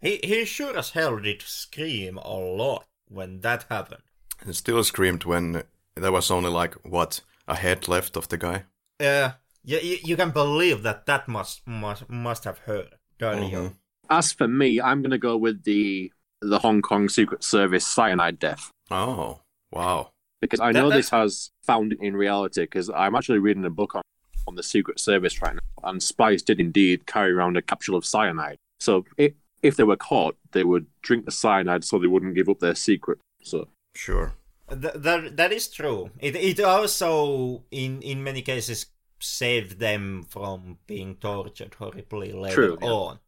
He 0.00 0.20
he 0.22 0.44
sure 0.44 0.76
as 0.78 0.90
hell 0.90 1.18
did 1.18 1.42
scream 1.42 2.18
a 2.18 2.34
lot 2.36 2.86
when 3.08 3.40
that 3.40 3.64
happened. 3.68 4.02
And 4.40 4.54
still 4.56 4.84
screamed 4.84 5.24
when 5.24 5.62
there 5.96 6.12
was 6.12 6.30
only 6.30 6.50
like 6.50 6.74
what 6.84 7.20
a 7.48 7.54
head 7.56 7.88
left 7.88 8.16
of 8.16 8.28
the 8.28 8.38
guy. 8.38 8.64
Uh, 9.00 9.32
you, 9.64 9.78
you, 9.78 9.98
you 10.04 10.16
can 10.16 10.30
believe 10.30 10.82
that 10.82 11.06
that 11.06 11.26
must 11.28 11.66
must 11.66 12.08
must 12.08 12.44
have 12.44 12.58
hurt 12.58 12.94
Dario. 13.18 13.70
Mhm. 13.70 13.74
As 14.10 14.32
for 14.32 14.48
me, 14.48 14.80
I'm 14.80 15.02
going 15.02 15.10
to 15.10 15.18
go 15.18 15.36
with 15.36 15.64
the 15.64 16.12
the 16.40 16.58
Hong 16.58 16.82
Kong 16.82 17.08
Secret 17.08 17.44
Service 17.44 17.86
cyanide 17.86 18.40
death 18.40 18.68
Oh, 18.90 19.38
wow. 19.70 20.10
because 20.40 20.58
I 20.58 20.72
That- 20.72 20.80
know 20.80 20.90
that- 20.90 20.96
this 20.96 21.10
has 21.10 21.50
found 21.62 21.92
in 21.92 22.16
reality. 22.16 22.62
Because 22.62 22.90
I'm 22.90 23.14
actually 23.14 23.38
reading 23.38 23.64
a 23.64 23.70
book 23.70 23.94
on 23.94 24.02
on 24.48 24.56
the 24.56 24.62
Secret 24.62 24.98
Service 24.98 25.40
right 25.40 25.54
now, 25.54 25.88
and 25.88 26.02
spies 26.02 26.42
did 26.42 26.58
indeed 26.58 27.06
carry 27.06 27.30
around 27.30 27.56
a 27.56 27.62
capsule 27.62 27.94
of 27.94 28.04
cyanide. 28.04 28.56
So 28.80 29.04
i 29.18 29.34
if 29.62 29.76
they 29.76 29.84
were 29.84 29.96
caught, 29.96 30.36
they 30.50 30.64
would 30.64 30.86
drink 31.02 31.24
the 31.24 31.30
cyanide 31.30 31.84
so 31.84 31.96
they 31.96 32.08
wouldn't 32.08 32.34
give 32.34 32.48
up 32.48 32.58
their 32.58 32.74
secret. 32.74 33.18
So 33.44 33.68
Sure. 33.94 34.34
Th- 34.68 34.94
that 34.96 35.36
that 35.36 35.52
is 35.52 35.68
true. 35.68 36.10
It 36.18 36.34
it 36.34 36.58
also 36.60 37.62
in 37.70 38.02
in 38.02 38.24
many 38.24 38.42
cases 38.42 38.86
saved 39.20 39.78
them 39.78 40.24
from 40.28 40.78
being 40.88 41.14
tortured 41.14 41.74
horribly 41.74 42.32
later 42.32 42.54
True, 42.56 42.78
yeah. 42.82 42.88
on. 42.88 43.18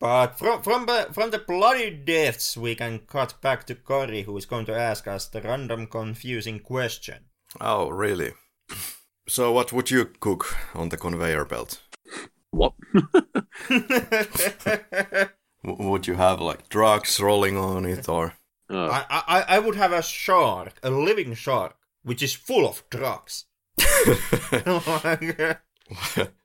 But 0.00 0.38
from 0.38 0.62
from 0.62 0.86
the 0.86 1.08
from 1.12 1.30
the 1.30 1.38
bloody 1.38 1.90
deaths, 1.90 2.56
we 2.56 2.74
can 2.74 3.00
cut 3.06 3.40
back 3.40 3.64
to 3.66 3.74
Cory, 3.74 4.22
who 4.22 4.36
is 4.36 4.46
going 4.46 4.66
to 4.66 4.74
ask 4.74 5.06
us 5.06 5.26
the 5.28 5.40
random, 5.40 5.86
confusing 5.86 6.60
question. 6.60 7.24
Oh, 7.60 7.88
really? 7.88 8.32
So, 9.28 9.52
what 9.52 9.72
would 9.72 9.90
you 9.90 10.06
cook 10.20 10.54
on 10.74 10.88
the 10.90 10.96
conveyor 10.96 11.44
belt? 11.46 11.80
what? 12.50 12.74
Would 15.64 16.06
you 16.06 16.14
have 16.14 16.40
like 16.40 16.68
drugs 16.68 17.18
rolling 17.20 17.56
on 17.56 17.86
it, 17.86 18.08
or 18.08 18.34
Uh, 18.70 19.04
I, 19.08 19.22
I 19.26 19.44
I 19.56 19.58
would 19.58 19.76
have 19.76 19.92
a 19.92 20.02
shark, 20.02 20.74
a 20.82 20.90
living 20.90 21.34
shark, 21.34 21.76
which 22.02 22.22
is 22.22 22.34
full 22.34 22.66
of 22.66 22.82
drugs. 22.90 23.44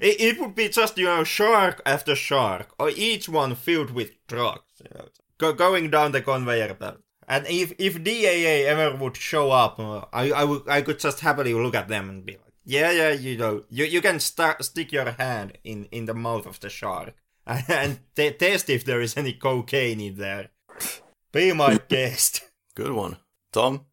it, 0.00 0.20
it 0.20 0.40
would 0.40 0.54
be 0.54 0.68
just 0.68 0.98
you 0.98 1.06
know 1.06 1.24
shark 1.24 1.82
after 1.86 2.14
shark, 2.14 2.74
or 2.78 2.90
each 2.90 3.28
one 3.28 3.54
filled 3.54 3.90
with 3.90 4.12
drugs, 4.26 4.82
you 4.82 4.90
know, 4.94 5.08
go, 5.38 5.52
going 5.52 5.90
down 5.90 6.12
the 6.12 6.22
conveyor 6.22 6.74
belt. 6.74 6.98
And 7.26 7.46
if 7.46 7.72
if 7.78 8.02
DEA 8.02 8.64
ever 8.66 8.96
would 8.96 9.16
show 9.16 9.50
up, 9.50 9.78
uh, 9.78 10.04
I 10.12 10.30
I 10.30 10.44
would 10.44 10.62
I 10.68 10.82
could 10.82 10.98
just 10.98 11.20
happily 11.20 11.54
look 11.54 11.74
at 11.74 11.88
them 11.88 12.08
and 12.08 12.24
be 12.24 12.32
like, 12.32 12.54
yeah 12.64 12.90
yeah 12.90 13.12
you 13.12 13.36
know 13.36 13.64
you 13.70 13.84
you 13.84 14.00
can 14.02 14.20
start 14.20 14.62
stick 14.64 14.92
your 14.92 15.10
hand 15.12 15.56
in 15.64 15.84
in 15.90 16.04
the 16.04 16.14
mouth 16.14 16.46
of 16.46 16.60
the 16.60 16.68
shark 16.68 17.14
and 17.46 18.00
t- 18.14 18.30
test 18.32 18.68
if 18.68 18.84
there 18.84 19.00
is 19.00 19.16
any 19.16 19.32
cocaine 19.32 20.00
in 20.00 20.16
there. 20.16 20.50
Be 21.32 21.52
my 21.52 21.78
guest. 21.88 22.42
good 22.74 22.92
one, 22.92 23.16
Tom? 23.52 23.86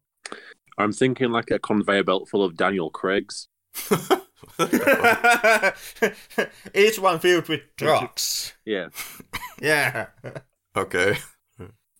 I'm 0.78 0.92
thinking 0.92 1.30
like 1.30 1.50
a 1.50 1.58
conveyor 1.58 2.04
belt 2.04 2.28
full 2.28 2.42
of 2.44 2.56
Daniel 2.56 2.90
Craig's. 2.90 3.48
Each 6.74 6.98
one 6.98 7.18
filled 7.20 7.48
with 7.48 7.60
drugs. 7.76 8.52
Yeah. 8.64 8.88
Yeah. 9.60 10.06
okay. 10.76 11.18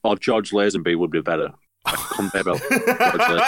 Or 0.04 0.16
George 0.16 0.50
Lazenby 0.52 0.96
would 0.98 1.10
be 1.10 1.20
better. 1.22 1.50
A 1.86 1.96
conveyor 1.96 2.44
belt. 2.44 2.60
George 2.68 2.80
Lazenby. 2.80 3.46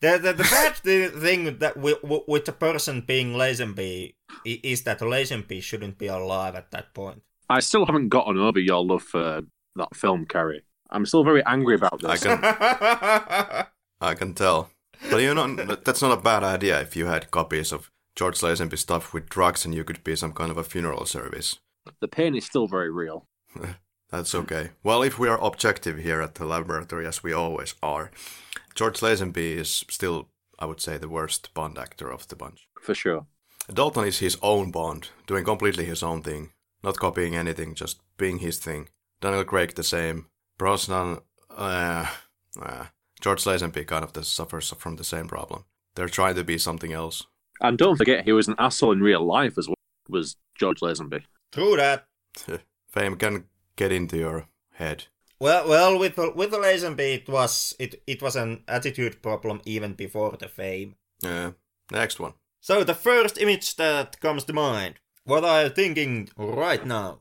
the, 0.00 0.18
the, 0.18 0.32
the 0.32 0.48
bad 0.50 0.74
thing 0.76 1.58
that 1.58 1.76
with, 1.76 1.98
with 2.02 2.44
the 2.44 2.52
person 2.52 3.00
being 3.02 3.34
Lazenby 3.34 4.14
i- 4.46 4.60
is 4.62 4.82
that 4.82 5.00
Lazenby 5.00 5.62
shouldn't 5.62 5.98
be 5.98 6.06
alive 6.08 6.54
at 6.54 6.70
that 6.72 6.92
point. 6.94 7.22
I 7.48 7.60
still 7.60 7.86
haven't 7.86 8.08
gotten 8.08 8.38
over 8.38 8.58
your 8.58 8.84
love 8.84 9.02
for 9.02 9.42
that 9.76 9.94
film, 9.94 10.26
Karri. 10.26 10.60
I'm 10.90 11.06
still 11.06 11.24
very 11.24 11.44
angry 11.46 11.74
about 11.76 12.00
this. 12.00 12.26
I 12.26 12.26
can 12.36 13.66
I 14.00 14.14
can 14.14 14.34
tell. 14.34 14.70
But 15.10 15.18
you 15.18 15.34
know, 15.34 15.54
that's 15.56 16.02
not 16.02 16.18
a 16.18 16.22
bad 16.22 16.42
idea 16.44 16.80
if 16.80 16.96
you 16.96 17.06
had 17.06 17.30
copies 17.30 17.72
of 17.72 17.90
George 18.14 18.40
Lazenby 18.40 18.78
stuff 18.78 19.12
with 19.12 19.28
drugs 19.28 19.64
and 19.64 19.74
you 19.74 19.84
could 19.84 20.04
be 20.04 20.16
some 20.16 20.32
kind 20.32 20.50
of 20.50 20.58
a 20.58 20.64
funeral 20.64 21.06
service. 21.06 21.58
The 22.00 22.08
pain 22.08 22.34
is 22.34 22.44
still 22.44 22.66
very 22.66 22.90
real. 22.90 23.26
That's 24.10 24.34
okay. 24.34 24.70
Well, 24.82 25.02
if 25.02 25.18
we 25.18 25.28
are 25.28 25.42
objective 25.42 25.98
here 25.98 26.20
at 26.20 26.34
the 26.34 26.44
laboratory, 26.44 27.06
as 27.06 27.22
we 27.22 27.32
always 27.32 27.74
are, 27.82 28.10
George 28.74 29.00
Lazenby 29.00 29.56
is 29.56 29.84
still, 29.88 30.28
I 30.58 30.66
would 30.66 30.82
say, 30.82 30.98
the 30.98 31.08
worst 31.08 31.54
Bond 31.54 31.78
actor 31.78 32.10
of 32.10 32.28
the 32.28 32.36
bunch. 32.36 32.68
For 32.82 32.94
sure. 32.94 33.26
Dalton 33.72 34.04
is 34.04 34.18
his 34.18 34.36
own 34.42 34.70
Bond, 34.70 35.08
doing 35.26 35.44
completely 35.44 35.86
his 35.86 36.02
own 36.02 36.22
thing, 36.22 36.50
not 36.84 36.98
copying 36.98 37.34
anything, 37.34 37.74
just 37.74 38.00
being 38.18 38.38
his 38.38 38.58
thing. 38.58 38.90
Daniel 39.22 39.44
Craig 39.44 39.74
the 39.74 39.82
same. 39.82 40.26
Brosnan, 40.58 41.20
uh, 41.48 42.06
uh, 42.60 42.84
George 43.22 43.44
Lazenby 43.44 43.86
kind 43.86 44.04
of 44.04 44.26
suffers 44.26 44.74
from 44.78 44.96
the 44.96 45.04
same 45.04 45.28
problem. 45.28 45.64
They're 45.94 46.08
trying 46.08 46.34
to 46.34 46.44
be 46.44 46.58
something 46.58 46.92
else. 46.92 47.24
And 47.60 47.78
don't 47.78 47.96
forget, 47.96 48.24
he 48.24 48.32
was 48.32 48.48
an 48.48 48.56
asshole 48.58 48.92
in 48.92 49.00
real 49.00 49.24
life 49.24 49.56
as 49.56 49.68
well, 49.68 49.76
was 50.08 50.36
George 50.58 50.80
Lazenby. 50.80 51.22
True 51.52 51.76
that. 51.76 52.06
Fame 52.88 53.16
can 53.16 53.44
get 53.76 53.92
into 53.92 54.18
your 54.18 54.48
head. 54.72 55.04
Well, 55.38 55.68
well, 55.68 55.98
with 55.98 56.16
with 56.36 56.50
the 56.50 56.58
Lazenby, 56.58 57.14
it 57.14 57.28
was 57.28 57.74
it 57.78 58.02
it 58.06 58.22
was 58.22 58.36
an 58.36 58.64
attitude 58.68 59.22
problem 59.22 59.60
even 59.64 59.94
before 59.94 60.36
the 60.38 60.48
fame. 60.48 60.96
Yeah. 61.22 61.52
Next 61.90 62.20
one. 62.20 62.34
So 62.60 62.84
the 62.84 62.94
first 62.94 63.38
image 63.38 63.76
that 63.76 64.20
comes 64.20 64.44
to 64.44 64.52
mind. 64.52 64.96
What 65.24 65.44
are 65.44 65.64
you 65.64 65.68
thinking 65.70 66.28
right 66.36 66.84
now? 66.84 67.20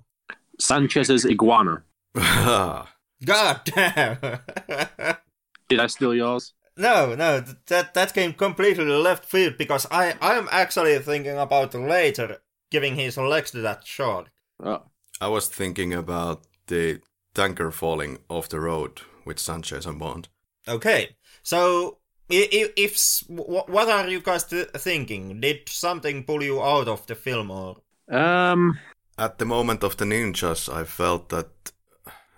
Sanchez's 0.60 1.26
iguana. 1.26 1.84
God 2.16 3.62
damn! 3.66 4.18
Did 5.72 5.80
I 5.80 5.88
steal 5.88 6.14
yours? 6.14 6.54
no, 6.78 7.16
no, 7.16 7.44
that 7.68 7.94
that 7.94 8.14
came 8.14 8.34
completely 8.34 8.86
left 8.86 9.26
field 9.26 9.58
because 9.58 9.86
I 9.92 10.16
I 10.22 10.36
am 10.36 10.48
actually 10.52 10.98
thinking 11.00 11.38
about 11.38 11.74
later 11.74 12.38
giving 12.70 12.96
his 12.96 13.18
legs 13.18 13.52
to 13.52 13.62
that 13.62 13.86
shark. 13.86 14.32
Oh. 14.64 14.84
I 15.20 15.28
was 15.28 15.48
thinking 15.48 15.94
about 15.94 16.44
the 16.68 17.02
tanker 17.34 17.72
falling 17.72 18.20
off 18.30 18.50
the 18.50 18.60
road 18.60 19.02
with 19.26 19.40
Sanchez 19.40 19.86
and 19.86 20.00
Bond. 20.00 20.30
Okay, 20.68 21.16
so 21.44 21.98
if, 22.30 22.72
if 22.76 23.24
what 23.30 23.90
are 23.90 24.08
you 24.08 24.22
guys 24.22 24.44
thinking? 24.44 25.42
Did 25.42 25.70
something 25.70 26.24
pull 26.24 26.44
you 26.44 26.62
out 26.62 26.88
of 26.88 27.06
the 27.08 27.16
film 27.16 27.52
or? 27.52 27.78
Um, 28.10 28.80
At 29.18 29.38
the 29.38 29.46
moment 29.46 29.84
of 29.84 29.98
the 29.98 30.06
ninjas, 30.06 30.74
I 30.74 30.84
felt 30.86 31.30
that 31.30 31.50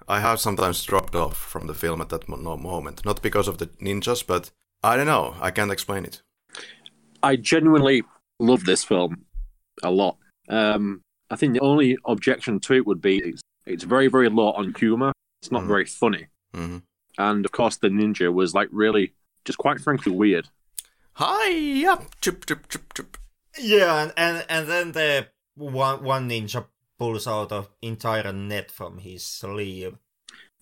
I 0.07 0.19
have 0.19 0.39
sometimes 0.39 0.83
dropped 0.83 1.15
off 1.15 1.37
from 1.37 1.67
the 1.67 1.73
film 1.73 2.01
at 2.01 2.09
that 2.09 2.27
moment. 2.27 3.05
Not 3.05 3.21
because 3.21 3.47
of 3.47 3.57
the 3.57 3.67
ninjas, 3.81 4.25
but 4.25 4.51
I 4.83 4.95
don't 4.97 5.07
know. 5.07 5.35
I 5.41 5.51
can't 5.51 5.71
explain 5.71 6.05
it. 6.05 6.21
I 7.21 7.35
genuinely 7.37 8.03
love 8.39 8.65
this 8.65 8.83
film 8.83 9.25
a 9.81 9.91
lot. 9.91 10.17
Um, 10.49 11.01
I 11.29 11.35
think 11.35 11.53
the 11.53 11.61
only 11.61 11.97
objection 12.05 12.59
to 12.61 12.73
it 12.73 12.85
would 12.85 13.01
be 13.01 13.17
it's, 13.19 13.41
it's 13.65 13.83
very, 13.85 14.07
very 14.07 14.29
low 14.29 14.51
on 14.51 14.73
humor. 14.77 15.13
It's 15.41 15.51
not 15.51 15.63
Mm. 15.63 15.67
very 15.67 15.85
funny. 15.85 16.27
hmm 16.53 16.77
And 17.17 17.45
of 17.45 17.51
course, 17.51 17.77
the 17.77 17.89
ninja 17.89 18.31
was 18.33 18.53
like 18.53 18.67
really, 18.71 19.13
just 19.45 19.57
quite 19.57 19.79
frankly, 19.79 20.11
weird. 20.11 20.49
Hi, 21.13 21.85
up, 21.87 22.19
chip, 22.21 22.45
chip, 22.45 22.67
chip, 22.69 22.93
chip. 22.93 23.17
Yeah, 23.59 24.01
and 24.03 24.13
and, 24.17 24.45
and 24.49 24.67
then 24.67 24.91
the 24.93 25.27
one 25.55 26.03
one 26.03 26.27
ninja 26.29 26.65
pulls 27.03 27.27
out 27.27 27.51
an 27.51 27.65
entire 27.81 28.31
net 28.31 28.71
from 28.71 28.99
his 28.99 29.25
sleeve. 29.25 29.97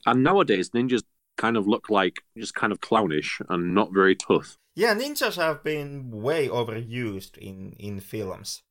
And 0.07 0.23
nowadays, 0.23 0.71
ninjas 0.71 1.03
kind 1.37 1.55
of 1.55 1.67
look 1.67 1.87
like 1.91 2.23
just 2.35 2.55
kind 2.55 2.73
of 2.73 2.81
clownish 2.81 3.39
and 3.47 3.75
not 3.75 3.93
very 3.93 4.15
tough. 4.15 4.57
Yeah, 4.73 4.95
ninjas 4.95 5.35
have 5.35 5.63
been 5.63 6.09
way 6.09 6.47
overused 6.47 7.37
in 7.37 7.73
in 7.77 7.99
films. 7.99 8.63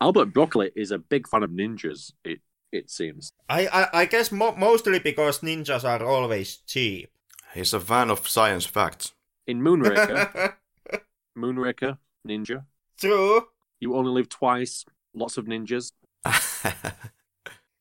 Albert 0.00 0.34
Broccoli 0.34 0.70
is 0.74 0.90
a 0.90 0.98
big 0.98 1.28
fan 1.28 1.44
of 1.44 1.50
ninjas. 1.50 2.12
It 2.24 2.40
it 2.72 2.90
seems. 2.90 3.30
I 3.48 3.60
I, 3.78 3.82
I 4.00 4.04
guess 4.06 4.32
mo- 4.32 4.56
mostly 4.56 4.98
because 4.98 5.42
ninjas 5.42 5.84
are 5.84 6.04
always 6.04 6.56
cheap. 6.66 7.08
He's 7.54 7.72
a 7.72 7.80
fan 7.80 8.10
of 8.10 8.26
science 8.26 8.66
facts. 8.66 9.14
In 9.46 9.60
Moonraker, 9.60 10.54
Moonraker 11.38 11.98
ninja. 12.26 12.64
True. 12.98 13.46
You 13.78 13.94
only 13.94 14.10
live 14.10 14.28
twice. 14.28 14.84
Lots 15.14 15.38
of 15.38 15.44
ninjas. 15.46 15.92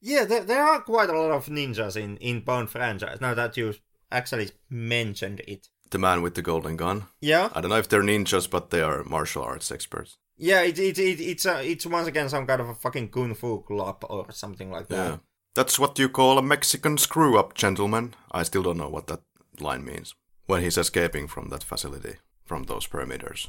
Yeah, 0.02 0.26
there, 0.26 0.44
there 0.44 0.64
are 0.64 0.82
quite 0.82 1.10
a 1.10 1.20
lot 1.20 1.32
of 1.32 1.48
ninjas 1.48 1.96
in 1.96 2.18
in 2.18 2.42
Bond 2.42 2.70
franchise. 2.70 3.20
Now 3.22 3.34
that 3.34 3.58
you 3.58 3.74
actually 4.12 4.52
mentioned 4.70 5.42
it. 5.48 5.70
the 5.92 5.98
man 5.98 6.22
with 6.22 6.36
the 6.36 6.42
golden 6.42 6.78
gun. 6.78 7.06
Yeah, 7.22 7.50
I 7.56 7.62
don't 7.62 7.70
know 7.72 7.78
if 7.78 7.88
they're 7.90 8.04
ninjas, 8.04 8.48
but 8.50 8.70
they 8.70 8.82
are 8.82 9.04
martial 9.04 9.44
arts 9.44 9.72
experts. 9.72 10.18
yeah. 10.38 10.62
It, 10.62 10.78
it, 10.80 11.00
it 11.00 11.20
it's 11.22 11.46
a, 11.46 11.64
it's 11.72 11.86
once 11.86 12.08
again 12.08 12.30
some 12.30 12.46
kind 12.46 12.62
of 12.62 12.70
a 12.70 12.76
fucking 12.76 13.10
kung 13.10 13.34
fu 13.36 13.62
club 13.62 14.04
or 14.10 14.32
something 14.32 14.70
like 14.72 14.88
that. 14.90 14.96
Yeah. 15.10 15.18
That's 15.56 15.80
what 15.80 15.98
you 16.00 16.10
call 16.10 16.38
a 16.38 16.42
Mexican 16.42 16.98
screw 16.98 17.40
up, 17.40 17.54
gentlemen. 17.54 18.14
I 18.32 18.44
still 18.44 18.64
don't 18.64 18.78
know 18.78 18.90
what 18.90 19.08
that 19.08 19.22
line 19.60 19.86
means. 19.86 20.14
When 20.48 20.62
he's 20.62 20.78
escaping 20.78 21.28
from 21.28 21.50
that 21.50 21.64
facility, 21.64 22.16
from 22.44 22.64
those 22.64 22.86
perimeters. 22.88 23.48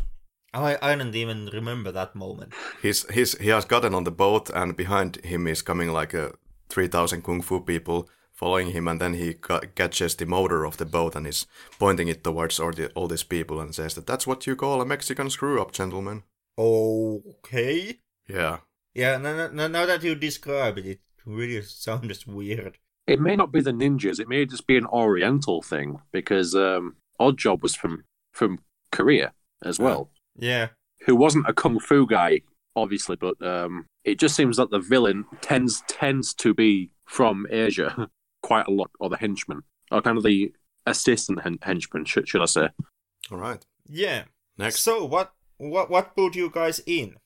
I 0.52 0.78
I 0.81 0.94
don't 0.94 1.15
even 1.15 1.47
remember 1.52 1.92
that 1.92 2.15
moment. 2.15 2.52
He's, 2.83 3.08
he's, 3.10 3.36
he 3.39 3.49
has 3.49 3.65
gotten 3.65 3.94
on 3.94 4.05
the 4.05 4.10
boat, 4.10 4.50
and 4.50 4.76
behind 4.76 5.16
him 5.25 5.47
is 5.47 5.62
coming 5.62 5.91
like 5.91 6.15
a 6.15 6.33
3,000 6.68 7.23
kung 7.23 7.42
fu 7.42 7.60
people 7.60 8.08
following 8.33 8.73
him, 8.73 8.86
and 8.89 9.00
then 9.00 9.15
he 9.15 9.34
catches 9.75 10.15
the 10.15 10.26
motor 10.26 10.65
of 10.65 10.76
the 10.76 10.84
boat 10.84 11.16
and 11.16 11.26
is 11.26 11.47
pointing 11.78 12.08
it 12.08 12.23
towards 12.23 12.60
all, 12.60 12.73
the, 12.73 12.91
all 12.94 13.08
these 13.08 13.23
people 13.23 13.60
and 13.60 13.75
says 13.75 13.94
that 13.94 14.07
that's 14.07 14.26
what 14.26 14.47
you 14.47 14.55
call 14.55 14.81
a 14.81 14.86
Mexican 14.86 15.31
screw 15.31 15.60
up, 15.60 15.73
gentlemen. 15.73 16.23
Okay. 16.58 18.00
Yeah. 18.28 18.58
Yeah. 18.94 19.16
Now, 19.16 19.49
now, 19.49 19.68
now 19.68 19.86
that 19.86 20.02
you 20.02 20.15
describe 20.15 20.78
it, 20.78 20.86
it 20.86 21.00
really 21.25 21.62
sounds 21.62 22.26
weird. 22.26 22.78
It 23.07 23.20
may 23.20 23.36
not 23.36 23.52
be 23.52 23.60
the 23.60 23.73
ninjas. 23.73 24.18
It 24.18 24.28
may 24.28 24.44
just 24.47 24.66
be 24.66 24.76
an 24.76 24.86
Oriental 24.86 25.62
thing 25.62 26.00
because 26.12 26.55
um, 26.55 26.97
Oddjob 27.20 27.62
was 27.62 27.75
from 27.75 28.05
from 28.33 28.58
Korea 28.91 29.33
as 29.62 29.78
well, 29.78 30.10
Yeah. 30.39 30.68
who 31.06 31.16
wasn't 31.16 31.48
a 31.48 31.52
kung 31.52 31.78
fu 31.78 32.06
guy, 32.06 32.40
obviously, 32.74 33.16
but 33.16 33.40
um, 33.44 33.86
it 34.05 34.18
just 34.18 34.36
seems 34.36 34.56
that 34.56 34.70
the 34.70 34.78
villain 34.81 35.24
tends 35.40 35.82
tends 35.89 36.34
to 36.34 36.55
be 36.55 36.92
from 37.06 37.47
Asia 37.50 38.08
quite 38.42 38.66
a 38.66 38.70
lot, 38.73 38.90
or 39.00 39.08
the 39.08 39.16
henchman, 39.16 39.62
or 39.90 40.02
kind 40.02 40.16
of 40.16 40.24
the 40.24 40.52
assistant 40.86 41.42
hen- 41.42 41.58
henchman, 41.62 42.05
should, 42.05 42.28
should 42.28 42.42
I 42.42 42.47
say? 42.47 42.68
All 43.31 43.39
right. 43.39 43.65
Yeah. 43.89 44.24
Next. 44.58 44.81
So 44.81 45.05
what 45.05 45.32
what 45.58 45.90
what 45.90 46.15
put 46.16 46.34
you 46.34 46.50
guys 46.50 46.81
in? 46.86 47.16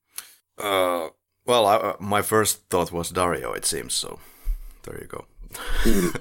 Uh, 0.59 1.09
well, 1.47 1.67
I, 1.67 1.77
uh, 1.77 1.97
my 2.01 2.23
first 2.23 2.69
thought 2.69 2.93
was 2.93 3.11
Dario, 3.11 3.53
it 3.53 3.65
seems, 3.65 3.95
so 3.95 4.19
there 4.83 4.99
you 5.01 5.07
go. 5.07 5.25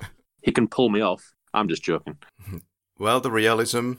he 0.41 0.51
can 0.51 0.67
pull 0.67 0.89
me 0.89 1.01
off. 1.01 1.33
I'm 1.53 1.67
just 1.67 1.83
joking. 1.83 2.17
Well, 2.97 3.19
the 3.19 3.31
realism, 3.31 3.93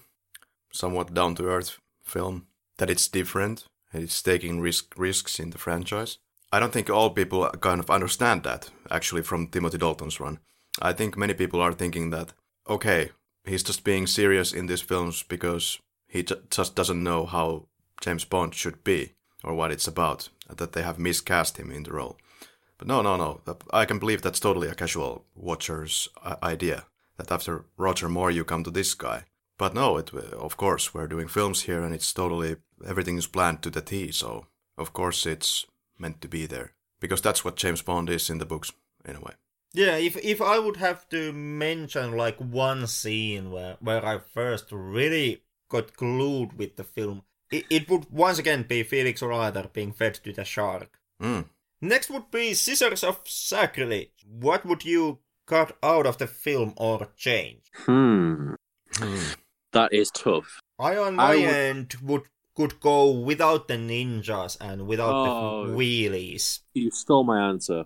somewhat 0.72 1.14
down 1.14 1.34
to 1.36 1.44
earth 1.44 1.78
film, 2.02 2.46
that 2.80 2.90
it's 2.90 3.08
different, 3.08 3.66
it's 3.92 4.22
taking 4.22 4.58
risk, 4.58 4.94
risks 4.96 5.38
in 5.38 5.50
the 5.50 5.58
franchise. 5.58 6.16
I 6.50 6.58
don't 6.58 6.72
think 6.72 6.88
all 6.88 7.10
people 7.10 7.48
kind 7.60 7.78
of 7.78 7.90
understand 7.90 8.42
that, 8.44 8.70
actually, 8.90 9.22
from 9.22 9.48
Timothy 9.48 9.76
Dalton's 9.76 10.18
run. 10.18 10.38
I 10.80 10.94
think 10.94 11.16
many 11.16 11.34
people 11.34 11.60
are 11.60 11.74
thinking 11.74 12.08
that, 12.10 12.32
okay, 12.66 13.10
he's 13.44 13.62
just 13.62 13.84
being 13.84 14.06
serious 14.06 14.52
in 14.54 14.66
these 14.66 14.80
films 14.80 15.22
because 15.22 15.78
he 16.08 16.22
ju- 16.22 16.40
just 16.50 16.74
doesn't 16.74 17.04
know 17.04 17.26
how 17.26 17.66
James 18.00 18.24
Bond 18.24 18.54
should 18.54 18.82
be 18.82 19.12
or 19.44 19.54
what 19.54 19.70
it's 19.70 19.86
about, 19.86 20.30
that 20.48 20.72
they 20.72 20.82
have 20.82 20.98
miscast 20.98 21.58
him 21.58 21.70
in 21.70 21.82
the 21.82 21.92
role. 21.92 22.16
But 22.78 22.88
no, 22.88 23.02
no, 23.02 23.16
no. 23.16 23.40
I 23.72 23.84
can 23.84 23.98
believe 23.98 24.22
that's 24.22 24.40
totally 24.40 24.68
a 24.68 24.74
casual 24.74 25.26
watcher's 25.34 26.08
uh, 26.24 26.36
idea. 26.42 26.86
That 27.18 27.30
after 27.30 27.66
Roger 27.76 28.08
Moore, 28.08 28.30
you 28.30 28.42
come 28.42 28.64
to 28.64 28.70
this 28.70 28.94
guy. 28.94 29.24
But 29.60 29.74
no, 29.74 29.98
it, 29.98 30.14
of 30.14 30.56
course, 30.56 30.94
we're 30.94 31.06
doing 31.06 31.28
films 31.28 31.64
here 31.64 31.82
and 31.82 31.94
it's 31.94 32.14
totally, 32.14 32.56
everything 32.86 33.18
is 33.18 33.26
planned 33.26 33.60
to 33.62 33.68
the 33.68 33.82
T, 33.82 34.10
so 34.10 34.46
of 34.78 34.94
course 34.94 35.26
it's 35.26 35.66
meant 35.98 36.22
to 36.22 36.28
be 36.28 36.46
there. 36.46 36.72
Because 36.98 37.20
that's 37.20 37.44
what 37.44 37.56
James 37.56 37.82
Bond 37.82 38.08
is 38.08 38.30
in 38.30 38.38
the 38.38 38.46
books, 38.46 38.72
in 39.04 39.16
a 39.16 39.20
way. 39.20 39.34
Yeah, 39.74 39.96
if 39.96 40.16
if 40.16 40.40
I 40.40 40.58
would 40.58 40.78
have 40.78 41.06
to 41.10 41.32
mention 41.34 42.16
like 42.16 42.38
one 42.38 42.86
scene 42.86 43.50
where 43.50 43.76
where 43.80 44.04
I 44.04 44.18
first 44.18 44.72
really 44.72 45.42
got 45.68 45.94
glued 45.94 46.58
with 46.58 46.76
the 46.76 46.84
film, 46.84 47.22
it, 47.52 47.66
it 47.68 47.90
would 47.90 48.06
once 48.10 48.38
again 48.38 48.62
be 48.62 48.82
Felix 48.82 49.20
Leiter 49.20 49.68
being 49.70 49.92
fed 49.92 50.14
to 50.24 50.32
the 50.32 50.44
shark. 50.44 50.98
Mm. 51.22 51.44
Next 51.82 52.08
would 52.08 52.30
be 52.30 52.54
Scissors 52.54 53.04
of 53.04 53.20
Sacrilege. 53.26 54.24
What 54.26 54.64
would 54.64 54.86
you 54.86 55.18
cut 55.46 55.76
out 55.82 56.06
of 56.06 56.16
the 56.16 56.26
film 56.26 56.72
or 56.76 57.08
change? 57.16 57.70
Hmm, 57.74 58.54
Hmm. 58.96 59.32
That 59.72 59.92
is 59.92 60.10
tough. 60.10 60.60
I 60.78 60.96
on 60.96 61.14
I 61.18 61.28
my 61.28 61.36
would- 61.36 61.44
end 61.44 61.94
would 62.02 62.22
could 62.56 62.80
go 62.80 63.10
without 63.10 63.68
the 63.68 63.74
ninjas 63.74 64.56
and 64.60 64.86
without 64.86 65.14
Oh. 65.14 65.66
the 65.66 65.72
wheelies. 65.72 66.60
You 66.74 66.90
stole 66.90 67.24
my 67.24 67.40
answer. 67.48 67.84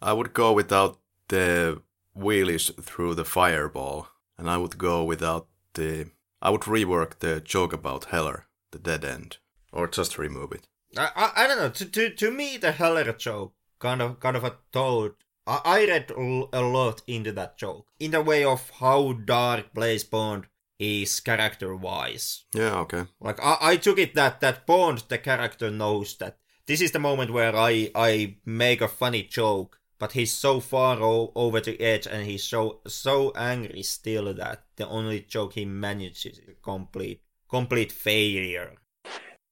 I 0.00 0.12
would 0.12 0.32
go 0.32 0.52
without 0.52 0.98
the 1.28 1.82
wheelies 2.16 2.72
through 2.82 3.14
the 3.14 3.24
fireball, 3.24 4.08
and 4.38 4.48
I 4.50 4.56
would 4.56 4.76
go 4.78 5.04
without 5.04 5.46
the. 5.74 6.10
I 6.40 6.50
would 6.50 6.62
rework 6.62 7.18
the 7.20 7.40
joke 7.40 7.72
about 7.72 8.06
Heller, 8.06 8.46
the 8.72 8.78
dead 8.78 9.04
end, 9.04 9.36
or 9.72 9.86
just 9.86 10.18
remove 10.18 10.50
it. 10.52 10.66
I, 10.98 11.10
I, 11.14 11.44
I 11.44 11.46
don't 11.46 11.58
know. 11.58 11.70
To, 11.70 11.84
to 11.84 12.10
to 12.10 12.30
me, 12.30 12.56
the 12.56 12.72
Heller 12.72 13.12
joke 13.12 13.52
kind 13.78 14.02
of 14.02 14.18
kind 14.20 14.36
of 14.36 14.44
a 14.44 14.56
told. 14.72 15.12
I, 15.46 15.60
I 15.64 15.86
read 15.86 16.12
l- 16.16 16.48
a 16.52 16.62
lot 16.62 17.02
into 17.06 17.32
that 17.32 17.56
joke 17.58 17.86
in 18.00 18.10
the 18.12 18.22
way 18.22 18.44
of 18.44 18.70
how 18.80 19.12
dark 19.12 19.72
Blaze 19.74 20.04
Bond 20.04 20.46
is 20.78 21.20
character 21.20 21.74
wise. 21.76 22.44
Yeah, 22.54 22.76
okay. 22.80 23.04
Like 23.20 23.38
I, 23.42 23.56
I 23.60 23.76
took 23.76 23.98
it 23.98 24.14
that 24.14 24.40
that 24.40 24.66
Bond, 24.66 25.04
the 25.08 25.18
character, 25.18 25.70
knows 25.70 26.16
that 26.16 26.38
this 26.66 26.80
is 26.80 26.92
the 26.92 26.98
moment 26.98 27.32
where 27.32 27.54
I 27.56 27.90
I 27.94 28.36
make 28.44 28.80
a 28.80 28.88
funny 28.88 29.22
joke, 29.22 29.78
but 29.98 30.12
he's 30.12 30.32
so 30.32 30.60
far 30.60 31.00
o- 31.00 31.32
over 31.34 31.60
the 31.60 31.80
edge 31.80 32.06
and 32.06 32.26
he's 32.26 32.44
so 32.44 32.80
so 32.86 33.32
angry 33.36 33.82
still 33.82 34.32
that 34.34 34.64
the 34.76 34.88
only 34.88 35.20
joke 35.20 35.54
he 35.54 35.64
manages 35.64 36.38
is 36.38 36.48
a 36.48 36.54
complete 36.62 37.22
complete 37.48 37.92
failure. 37.92 38.74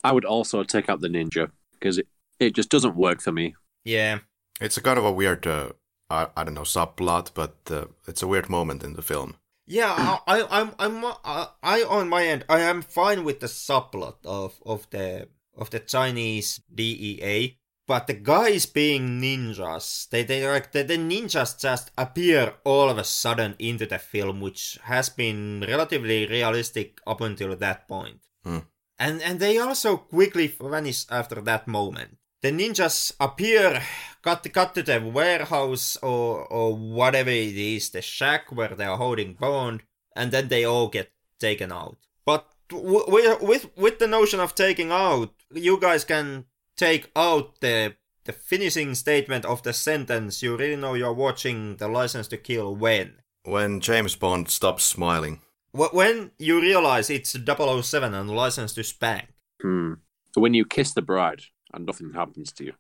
I 0.03 0.13
would 0.13 0.25
also 0.25 0.65
take 0.65 0.89
out 0.89 1.01
the 1.01 1.09
ninja 1.09 1.51
because 1.79 1.99
it, 1.99 2.09
it 2.39 2.55
just 2.55 2.71
doesn't 2.71 2.97
work 2.97 3.21
for 3.21 3.33
me. 3.33 3.55
Yeah. 3.85 4.21
It's 4.61 4.77
a 4.77 4.83
kind 4.83 4.99
of 4.99 5.05
a 5.05 5.13
weird 5.13 5.47
uh, 5.47 5.71
I, 6.11 6.29
I 6.37 6.45
don't 6.45 6.55
know 6.55 6.63
subplot, 6.63 7.31
but 7.35 7.57
uh, 7.71 7.87
it's 8.09 8.23
a 8.23 8.27
weird 8.27 8.51
moment 8.51 8.83
in 8.83 8.95
the 8.95 9.03
film. 9.03 9.37
Yeah, 9.71 9.95
I, 9.95 10.19
I, 10.27 10.61
I'm, 10.61 10.73
I'm, 10.81 11.05
I, 11.25 11.47
I, 11.63 11.83
on 11.85 12.09
my 12.09 12.27
end, 12.27 12.45
I 12.49 12.59
am 12.59 12.83
fine 12.83 13.23
with 13.23 13.39
the 13.39 13.47
subplot 13.47 14.17
of 14.25 14.59
of 14.67 14.91
the 14.91 15.29
of 15.57 15.71
the 15.71 15.79
Chinese 15.79 16.61
DEA, 16.75 17.57
but 17.87 18.09
the 18.09 18.15
guys 18.15 18.67
being 18.67 19.21
ninjas, 19.21 20.09
they, 20.09 20.25
they 20.25 20.45
like 20.45 20.73
the, 20.73 20.83
the 20.83 20.97
ninjas 20.97 21.61
just 21.61 21.93
appear 21.97 22.55
all 22.65 22.91
of 22.91 22.99
a 22.99 23.05
sudden 23.05 23.55
into 23.61 23.87
the 23.87 24.01
film, 24.01 24.41
which 24.41 24.77
has 24.83 25.09
been 25.09 25.65
relatively 25.69 26.27
realistic 26.27 26.99
up 27.07 27.21
until 27.21 27.55
that 27.55 27.87
point. 27.87 28.27
Hmm. 28.43 28.67
And 28.99 29.23
and 29.23 29.39
they 29.39 29.59
also 29.59 29.99
quickly 29.99 30.49
vanish 30.61 31.07
after 31.11 31.41
that 31.43 31.69
moment. 31.69 32.19
The 32.43 32.51
ninjas 32.51 33.13
appear, 33.21 33.83
cut, 34.23 34.51
cut 34.53 34.75
to 34.75 34.83
the 34.83 34.99
warehouse 34.99 35.99
or, 36.03 36.47
or 36.47 36.75
whatever 36.75 37.29
it 37.29 37.57
is, 37.57 37.91
the 37.91 38.01
shack 38.01 38.51
where 38.51 38.75
they 38.75 38.87
are 38.87 38.97
holding 38.97 39.35
Bond, 39.35 39.83
and 40.17 40.33
then 40.33 40.49
they 40.49 40.65
all 40.65 40.89
get 40.89 41.13
taken 41.39 41.71
out. 41.71 41.99
But 42.25 42.47
w- 42.71 43.05
with, 43.09 43.43
with, 43.43 43.77
with 43.77 43.99
the 43.99 44.07
notion 44.07 44.41
of 44.41 44.55
taking 44.55 44.91
out, 44.91 45.35
you 45.53 45.79
guys 45.79 46.05
can 46.05 46.47
take 46.79 47.11
out 47.15 47.61
the, 47.61 47.97
the 48.25 48.33
finishing 48.33 48.95
statement 48.95 49.45
of 49.45 49.63
the 49.63 49.75
sentence. 49.75 50.43
You 50.43 50.57
really 50.57 50.77
know 50.77 50.95
you're 50.95 51.13
watching 51.13 51.77
the 51.77 51.89
license 51.89 52.27
to 52.29 52.39
kill 52.39 52.75
when. 52.75 53.17
When 53.45 53.81
James 53.81 54.17
Bond 54.17 54.49
stops 54.49 54.85
smiling. 54.85 55.43
When 55.73 56.31
you 56.39 56.59
realize 56.59 57.11
it's 57.11 57.37
007 57.37 58.15
and 58.15 58.31
license 58.31 58.73
to 58.75 58.83
spank. 58.83 59.29
Hmm. 59.61 59.95
When 60.35 60.55
you 60.55 60.65
kiss 60.65 60.95
the 60.95 61.03
bride 61.03 61.43
and 61.73 61.87
nothing 61.87 62.13
happens 62.13 62.53
to 62.53 62.65
you, 62.65 62.73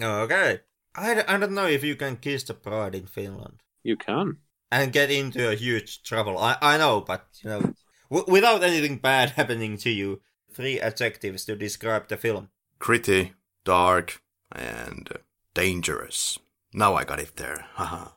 Okay. 0.00 0.60
I, 0.94 1.14
d- 1.14 1.20
I 1.28 1.36
don't 1.38 1.52
know 1.52 1.66
if 1.66 1.84
you 1.84 1.96
can 1.96 2.16
kiss 2.16 2.42
the 2.44 2.54
bride 2.54 2.94
in 2.94 3.06
Finland. 3.06 3.62
you 3.82 3.96
can. 3.96 4.38
and 4.70 4.92
get 4.92 5.10
into 5.10 5.48
a 5.48 5.54
huge 5.54 6.02
trouble. 6.02 6.38
I, 6.38 6.56
I 6.60 6.76
know, 6.78 7.00
but 7.00 7.26
you 7.42 7.50
know, 7.50 7.74
w- 8.10 8.32
without 8.32 8.62
anything 8.62 8.98
bad 8.98 9.30
happening 9.36 9.76
to 9.78 9.90
you, 9.90 10.20
three 10.52 10.80
adjectives 10.80 11.44
to 11.44 11.54
describe 11.56 12.08
the 12.08 12.16
film. 12.16 12.48
Gritty, 12.78 13.32
dark, 13.64 14.20
and 14.52 15.08
uh, 15.14 15.18
dangerous. 15.54 16.38
Now 16.72 16.94
I 16.94 17.04
got 17.04 17.20
it 17.20 17.36
there. 17.36 17.66
Haha. 17.74 18.08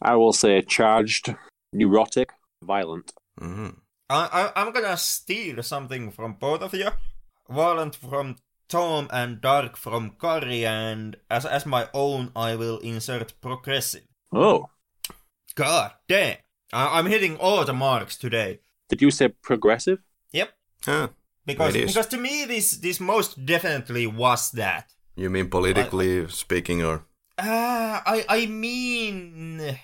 I 0.00 0.16
will 0.16 0.32
say 0.32 0.60
charged, 0.62 1.34
neurotic, 1.72 2.30
violent. 2.62 3.12
hmm 3.38 3.68
I, 4.10 4.50
I 4.54 4.60
I'm 4.60 4.72
gonna 4.72 4.96
steal 4.96 5.62
something 5.62 6.10
from 6.10 6.34
both 6.34 6.60
of 6.60 6.74
you. 6.74 6.90
Violent 7.48 7.96
from 7.96 8.36
Tom 8.72 9.06
and 9.12 9.40
dark 9.42 9.76
from 9.76 10.12
Karri, 10.16 10.64
and 10.64 11.16
as 11.28 11.44
as 11.44 11.66
my 11.66 11.88
own, 11.92 12.32
I 12.34 12.56
will 12.56 12.78
insert 12.78 13.38
progressive. 13.42 14.08
Oh, 14.32 14.70
God 15.54 15.92
damn! 16.08 16.38
I, 16.72 16.98
I'm 16.98 17.04
hitting 17.04 17.36
all 17.36 17.64
the 17.66 17.74
marks 17.74 18.16
today. 18.16 18.60
did 18.88 19.02
you 19.02 19.10
say 19.10 19.28
progressive? 19.28 19.98
Yep. 20.32 20.48
Huh. 20.86 21.08
Because 21.44 21.74
because 21.76 22.06
to 22.06 22.16
me 22.16 22.46
this 22.46 22.80
this 22.80 22.98
most 23.00 23.44
definitely 23.44 24.06
was 24.06 24.50
that. 24.52 24.88
You 25.16 25.28
mean 25.28 25.50
politically 25.50 26.26
speaking, 26.28 26.82
or 26.82 27.04
Uh, 27.36 28.00
I 28.06 28.24
I 28.28 28.46
mean, 28.46 29.76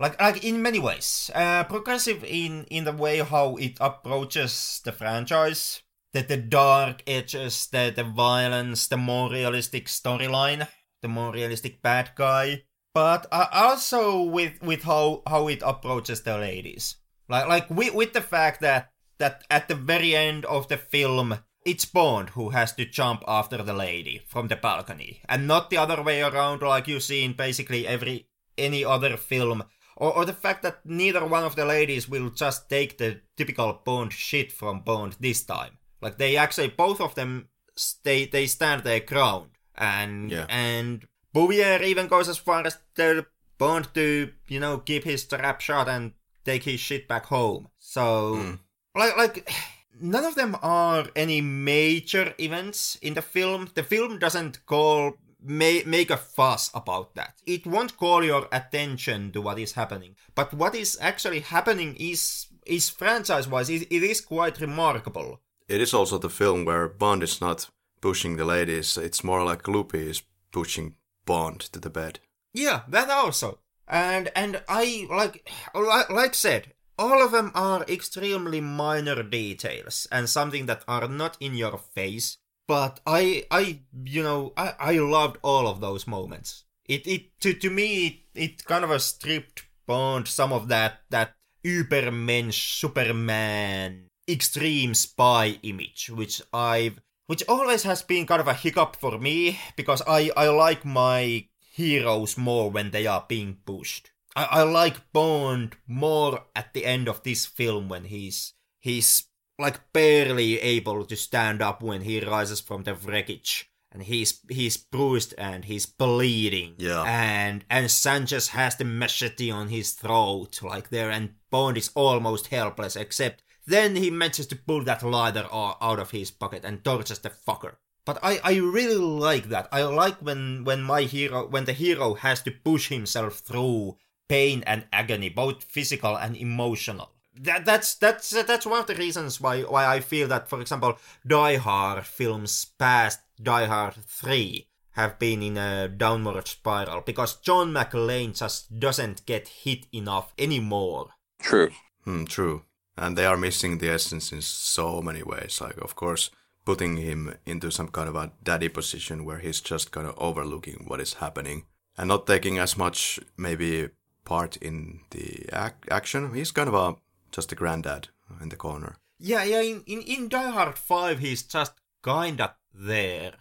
like 0.00 0.16
like 0.20 0.40
in 0.44 0.62
many 0.62 0.78
ways, 0.80 1.30
uh, 1.34 1.64
progressive 1.64 2.24
in 2.24 2.64
in 2.70 2.84
the 2.84 2.96
way 2.96 3.18
how 3.20 3.56
it 3.60 3.76
approaches 3.80 4.80
the 4.84 4.92
franchise, 4.92 5.82
the 6.16 6.36
the 6.36 6.36
dark 6.36 7.02
edges, 7.06 7.68
the 7.68 7.92
the 7.94 8.04
violence, 8.04 8.88
the 8.88 8.96
more 8.96 9.30
realistic 9.30 9.86
storyline, 9.86 10.66
the 11.02 11.08
more 11.08 11.32
realistic 11.32 11.82
bad 11.82 12.12
guy, 12.16 12.62
but 12.94 13.26
uh, 13.30 13.46
also 13.52 14.22
with 14.22 14.62
with 14.62 14.84
how 14.84 15.22
how 15.26 15.48
it 15.48 15.62
approaches 15.62 16.22
the 16.22 16.38
ladies, 16.38 16.96
like 17.28 17.48
like 17.48 17.70
with 17.70 17.94
with 17.94 18.12
the 18.14 18.22
fact 18.22 18.60
that 18.60 18.92
that 19.18 19.44
at 19.50 19.68
the 19.68 19.74
very 19.74 20.14
end 20.14 20.44
of 20.46 20.68
the 20.68 20.76
film 20.76 21.38
it's 21.66 21.84
Bond 21.84 22.30
who 22.30 22.50
has 22.50 22.72
to 22.74 22.84
jump 22.86 23.24
after 23.26 23.60
the 23.60 23.74
lady 23.74 24.22
from 24.26 24.46
the 24.48 24.56
balcony, 24.56 25.20
and 25.28 25.48
not 25.48 25.68
the 25.68 25.76
other 25.76 26.00
way 26.00 26.22
around, 26.22 26.62
like 26.62 26.86
you 26.86 27.00
see 27.00 27.24
in 27.24 27.32
basically 27.32 27.86
every 27.86 28.28
any 28.56 28.84
other 28.84 29.16
film. 29.16 29.64
Or, 29.96 30.14
or 30.14 30.24
the 30.24 30.32
fact 30.32 30.62
that 30.62 30.84
neither 30.84 31.26
one 31.26 31.42
of 31.42 31.56
the 31.56 31.64
ladies 31.64 32.08
will 32.08 32.30
just 32.30 32.68
take 32.68 32.98
the 32.98 33.22
typical 33.36 33.82
Bond 33.84 34.12
shit 34.12 34.52
from 34.52 34.82
Bond 34.82 35.16
this 35.18 35.42
time. 35.42 35.78
Like 36.00 36.18
they 36.18 36.36
actually, 36.36 36.68
both 36.68 37.00
of 37.00 37.14
them, 37.14 37.48
stay 37.76 38.26
they 38.26 38.46
stand 38.46 38.82
their 38.84 39.00
ground, 39.00 39.50
and 39.74 40.30
Yeah. 40.30 40.46
and 40.48 41.06
Bouvier 41.34 41.82
even 41.82 42.06
goes 42.08 42.28
as 42.28 42.38
far 42.38 42.66
as 42.66 42.78
tell 42.94 43.22
Bond 43.58 43.88
to 43.94 44.32
you 44.48 44.60
know 44.60 44.78
keep 44.78 45.04
his 45.04 45.24
trap 45.26 45.60
shot 45.60 45.88
and 45.88 46.12
take 46.44 46.64
his 46.64 46.80
shit 46.80 47.08
back 47.08 47.26
home. 47.26 47.68
So 47.78 48.34
Mm. 48.36 48.58
like 48.94 49.16
like 49.16 49.50
none 50.00 50.24
of 50.24 50.34
them 50.34 50.56
are 50.62 51.06
any 51.16 51.40
major 51.40 52.34
events 52.38 52.96
in 53.00 53.14
the 53.14 53.22
film 53.22 53.70
the 53.74 53.82
film 53.82 54.18
doesn't 54.18 54.64
call 54.66 55.14
ma- 55.42 55.84
make 55.86 56.10
a 56.10 56.16
fuss 56.18 56.70
about 56.74 57.14
that 57.14 57.34
it 57.46 57.66
won't 57.66 57.96
call 57.96 58.22
your 58.22 58.46
attention 58.52 59.32
to 59.32 59.40
what 59.40 59.58
is 59.58 59.72
happening 59.72 60.14
but 60.34 60.52
what 60.52 60.74
is 60.74 60.98
actually 61.00 61.40
happening 61.40 61.96
is 61.98 62.46
is 62.66 62.90
franchise 62.90 63.48
wise 63.48 63.70
it, 63.70 63.82
it 63.90 64.02
is 64.02 64.20
quite 64.20 64.60
remarkable 64.60 65.40
it 65.68 65.80
is 65.80 65.94
also 65.94 66.18
the 66.18 66.30
film 66.30 66.64
where 66.64 66.88
Bond 66.88 67.22
is 67.22 67.40
not 67.40 67.70
pushing 68.00 68.36
the 68.36 68.44
ladies. 68.44 68.96
It's 68.96 69.24
more 69.24 69.44
like 69.44 69.68
Lupe 69.68 69.94
is 69.94 70.22
pushing 70.52 70.94
Bond 71.24 71.60
to 71.72 71.80
the 71.80 71.90
bed. 71.90 72.20
Yeah, 72.54 72.82
that 72.88 73.10
also. 73.10 73.58
And 73.88 74.30
and 74.34 74.62
I 74.68 75.06
like 75.10 75.48
like, 75.74 76.10
like 76.10 76.34
said, 76.34 76.72
all 76.98 77.22
of 77.22 77.32
them 77.32 77.52
are 77.54 77.84
extremely 77.88 78.60
minor 78.60 79.22
details 79.22 80.06
and 80.10 80.28
something 80.28 80.66
that 80.66 80.84
are 80.88 81.08
not 81.08 81.36
in 81.40 81.54
your 81.54 81.78
face. 81.78 82.38
But 82.66 83.00
I 83.06 83.44
I 83.50 83.80
you 84.04 84.22
know 84.22 84.52
I, 84.56 84.74
I 84.78 84.92
loved 84.98 85.38
all 85.42 85.68
of 85.68 85.80
those 85.80 86.06
moments. 86.06 86.64
It 86.84 87.06
it 87.06 87.38
to 87.40 87.54
to 87.54 87.70
me 87.70 88.06
it, 88.06 88.16
it 88.34 88.64
kind 88.64 88.84
of 88.84 88.90
a 88.90 88.98
stripped 88.98 89.64
Bond 89.86 90.26
some 90.26 90.52
of 90.52 90.66
that 90.68 91.02
that 91.10 91.34
Übermensch 91.64 92.78
Superman 92.78 94.10
extreme 94.28 94.94
spy 94.94 95.58
image, 95.62 96.10
which 96.10 96.42
I've 96.52 97.00
which 97.26 97.42
always 97.48 97.82
has 97.82 98.02
been 98.02 98.26
kind 98.26 98.40
of 98.40 98.48
a 98.48 98.54
hiccup 98.54 98.96
for 98.96 99.18
me 99.18 99.58
because 99.76 100.02
I 100.06 100.30
I 100.36 100.48
like 100.48 100.84
my 100.84 101.46
heroes 101.58 102.38
more 102.38 102.70
when 102.70 102.90
they 102.90 103.06
are 103.06 103.24
being 103.28 103.58
pushed. 103.64 104.10
I, 104.34 104.44
I 104.44 104.62
like 104.62 105.12
Bond 105.12 105.76
more 105.86 106.44
at 106.54 106.72
the 106.74 106.84
end 106.84 107.08
of 107.08 107.22
this 107.22 107.46
film 107.46 107.88
when 107.88 108.04
he's 108.04 108.54
he's 108.80 109.24
like 109.58 109.92
barely 109.92 110.60
able 110.60 111.04
to 111.04 111.16
stand 111.16 111.62
up 111.62 111.82
when 111.82 112.02
he 112.02 112.20
rises 112.20 112.60
from 112.60 112.82
the 112.82 112.94
wreckage 112.94 113.70
and 113.90 114.02
he's 114.02 114.40
he's 114.50 114.76
bruised 114.76 115.34
and 115.38 115.64
he's 115.64 115.86
bleeding. 115.86 116.74
Yeah. 116.76 117.02
And 117.02 117.64
and 117.70 117.90
Sanchez 117.90 118.48
has 118.48 118.76
the 118.76 118.84
machete 118.84 119.50
on 119.50 119.68
his 119.68 119.92
throat 119.92 120.60
like 120.62 120.90
there 120.90 121.10
and 121.10 121.34
Bond 121.50 121.78
is 121.78 121.90
almost 121.94 122.48
helpless 122.48 122.96
except 122.96 123.42
then 123.66 123.96
he 123.96 124.10
manages 124.10 124.46
to 124.48 124.56
pull 124.56 124.84
that 124.84 125.02
lighter 125.02 125.46
o- 125.50 125.76
out 125.80 125.98
of 125.98 126.12
his 126.12 126.30
pocket 126.30 126.64
and 126.64 126.84
torches 126.84 127.18
the 127.18 127.30
fucker. 127.30 127.74
But 128.04 128.18
I, 128.22 128.38
I 128.44 128.56
really 128.56 128.96
like 128.96 129.48
that. 129.48 129.68
I 129.72 129.82
like 129.82 130.18
when, 130.18 130.62
when 130.64 130.82
my 130.82 131.02
hero 131.02 131.46
when 131.48 131.64
the 131.64 131.72
hero 131.72 132.14
has 132.14 132.40
to 132.42 132.52
push 132.52 132.88
himself 132.88 133.40
through 133.40 133.96
pain 134.28 134.62
and 134.66 134.86
agony, 134.92 135.28
both 135.28 135.64
physical 135.64 136.16
and 136.16 136.36
emotional. 136.36 137.10
That 137.34 137.64
that's 137.64 137.96
that's 137.96 138.30
that's 138.44 138.64
one 138.64 138.80
of 138.80 138.86
the 138.86 138.94
reasons 138.94 139.40
why 139.40 139.62
why 139.62 139.86
I 139.86 140.00
feel 140.00 140.28
that, 140.28 140.48
for 140.48 140.60
example, 140.60 140.98
Die 141.26 141.56
Hard 141.56 142.06
films 142.06 142.66
past 142.78 143.20
Die 143.42 143.66
Hard 143.66 143.94
three 144.06 144.68
have 144.92 145.18
been 145.18 145.42
in 145.42 145.58
a 145.58 145.88
downward 145.88 146.48
spiral 146.48 147.02
because 147.02 147.36
John 147.40 147.72
McClane 147.72 148.38
just 148.38 148.78
doesn't 148.80 149.26
get 149.26 149.48
hit 149.48 149.86
enough 149.92 150.32
anymore. 150.38 151.10
True. 151.42 151.70
Hmm, 152.04 152.24
true. 152.24 152.62
And 152.96 153.16
they 153.16 153.26
are 153.26 153.36
missing 153.36 153.78
the 153.78 153.90
essence 153.90 154.32
in 154.32 154.42
so 154.42 155.02
many 155.02 155.22
ways. 155.22 155.60
Like, 155.60 155.76
of 155.78 155.94
course, 155.96 156.30
putting 156.64 156.96
him 156.96 157.34
into 157.44 157.70
some 157.70 157.88
kind 157.88 158.08
of 158.08 158.16
a 158.16 158.32
daddy 158.42 158.68
position 158.68 159.24
where 159.24 159.38
he's 159.38 159.60
just 159.60 159.90
kind 159.92 160.06
of 160.06 160.14
overlooking 160.18 160.84
what 160.86 161.00
is 161.00 161.14
happening 161.14 161.64
and 161.98 162.08
not 162.08 162.26
taking 162.26 162.58
as 162.58 162.76
much, 162.76 163.20
maybe, 163.36 163.90
part 164.24 164.56
in 164.56 165.00
the 165.10 165.46
ac- 165.52 165.74
action. 165.90 166.34
He's 166.34 166.50
kind 166.52 166.68
of 166.68 166.74
a 166.74 166.96
just 167.32 167.52
a 167.52 167.54
granddad 167.54 168.08
in 168.40 168.48
the 168.48 168.56
corner. 168.56 168.96
Yeah, 169.18 169.44
yeah. 169.44 169.60
In 169.60 169.82
in, 169.86 170.00
in 170.02 170.28
Die 170.28 170.50
Hard 170.50 170.76
Five, 170.78 171.18
he's 171.20 171.42
just 171.42 171.72
kinda 172.02 172.56
there. 172.74 173.32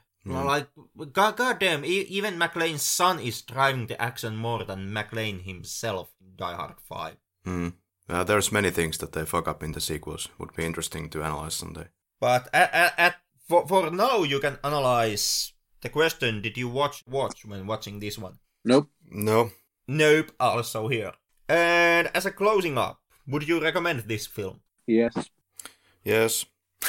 Like, 0.44 0.68
god, 1.14 1.38
goddamn, 1.38 1.86
e- 1.86 2.08
even 2.10 2.38
McClane's 2.40 2.82
son 2.82 3.20
is 3.20 3.42
driving 3.44 3.88
the 3.88 4.02
action 4.02 4.36
more 4.36 4.64
than 4.64 4.92
McLean 4.92 5.40
himself 5.42 6.10
in 6.20 6.36
Die 6.36 6.56
Hard 6.56 6.80
Five. 6.82 7.18
Hmm. 7.44 7.70
Uh, 8.08 8.24
there's 8.24 8.52
many 8.52 8.70
things 8.70 8.98
that 9.00 9.14
they 9.14 9.26
fuck 9.26 9.48
up 9.48 9.64
in 9.64 9.72
the 9.72 9.82
sequels. 9.82 10.30
Would 10.38 10.56
be 10.56 10.66
interesting 10.66 11.10
to 11.10 11.24
analyze 11.24 11.56
someday. 11.56 11.88
But 12.20 12.48
at, 12.54 12.74
at, 12.74 12.94
at 12.98 13.16
for 13.48 13.68
for 13.68 13.90
now, 13.90 14.24
you 14.24 14.40
can 14.40 14.60
analyze 14.64 15.54
the 15.82 15.90
question: 15.90 16.42
Did 16.42 16.58
you 16.58 16.70
watch 16.70 17.04
watch 17.08 17.46
when 17.46 17.68
watching 17.68 18.00
this 18.00 18.18
one? 18.18 18.40
Nope. 18.64 18.90
No. 19.10 19.52
Nope, 19.88 20.32
also 20.40 20.88
here. 20.88 21.14
And 21.48 22.10
as 22.14 22.26
a 22.26 22.32
closing 22.32 22.78
up, 22.78 23.00
would 23.28 23.48
you 23.48 23.62
recommend 23.62 24.02
this 24.02 24.26
film? 24.28 24.62
Yes. 24.88 25.14
Yes. 26.04 26.46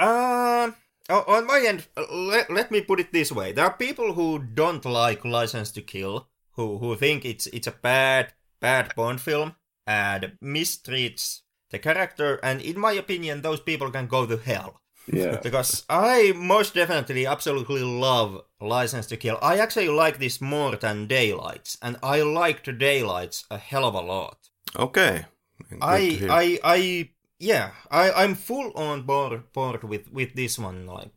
Uh, 0.00 0.70
oh, 1.10 1.24
on 1.28 1.46
my 1.46 1.60
end, 1.60 1.86
uh, 1.94 2.06
let, 2.10 2.50
let 2.50 2.70
me 2.70 2.80
put 2.80 2.98
it 3.00 3.12
this 3.12 3.30
way: 3.30 3.52
there 3.52 3.66
are 3.66 3.76
people 3.76 4.14
who 4.14 4.38
don't 4.38 4.86
like 4.86 5.26
License 5.26 5.70
to 5.72 5.82
Kill, 5.82 6.26
who 6.52 6.78
who 6.78 6.96
think 6.96 7.26
it's 7.26 7.46
it's 7.48 7.66
a 7.66 7.76
bad 7.82 8.32
bad 8.60 8.94
Bond 8.94 9.20
film 9.20 9.56
and 9.90 10.32
mistreats 10.40 11.40
the 11.70 11.78
character, 11.78 12.38
and 12.42 12.60
in 12.60 12.78
my 12.78 12.92
opinion, 12.92 13.42
those 13.42 13.60
people 13.60 13.90
can 13.90 14.06
go 14.06 14.24
to 14.26 14.36
hell. 14.36 14.80
Yeah. 15.12 15.40
Because 15.42 15.84
I 15.88 16.32
most 16.36 16.74
definitely 16.74 17.26
absolutely 17.26 17.82
love 17.82 18.42
License 18.60 19.06
to 19.08 19.16
Kill. 19.16 19.38
I 19.42 19.58
actually 19.58 19.88
like 19.88 20.18
this 20.18 20.40
more 20.40 20.76
than 20.76 21.08
Daylights, 21.08 21.78
and 21.82 21.96
I 22.02 22.22
liked 22.22 22.78
Daylights 22.78 23.44
a 23.50 23.58
hell 23.58 23.84
of 23.84 23.94
a 23.94 24.00
lot. 24.00 24.38
Okay. 24.76 25.26
Good 25.68 25.78
I. 25.82 25.98
I 26.42 26.44
I 26.76 27.10
yeah, 27.38 27.70
I 27.90 28.12
I'm 28.12 28.34
full 28.34 28.70
on 28.76 29.02
board 29.02 29.52
board 29.52 29.82
with 29.82 30.12
with 30.12 30.34
this 30.34 30.58
one. 30.58 30.86
Like 30.86 31.12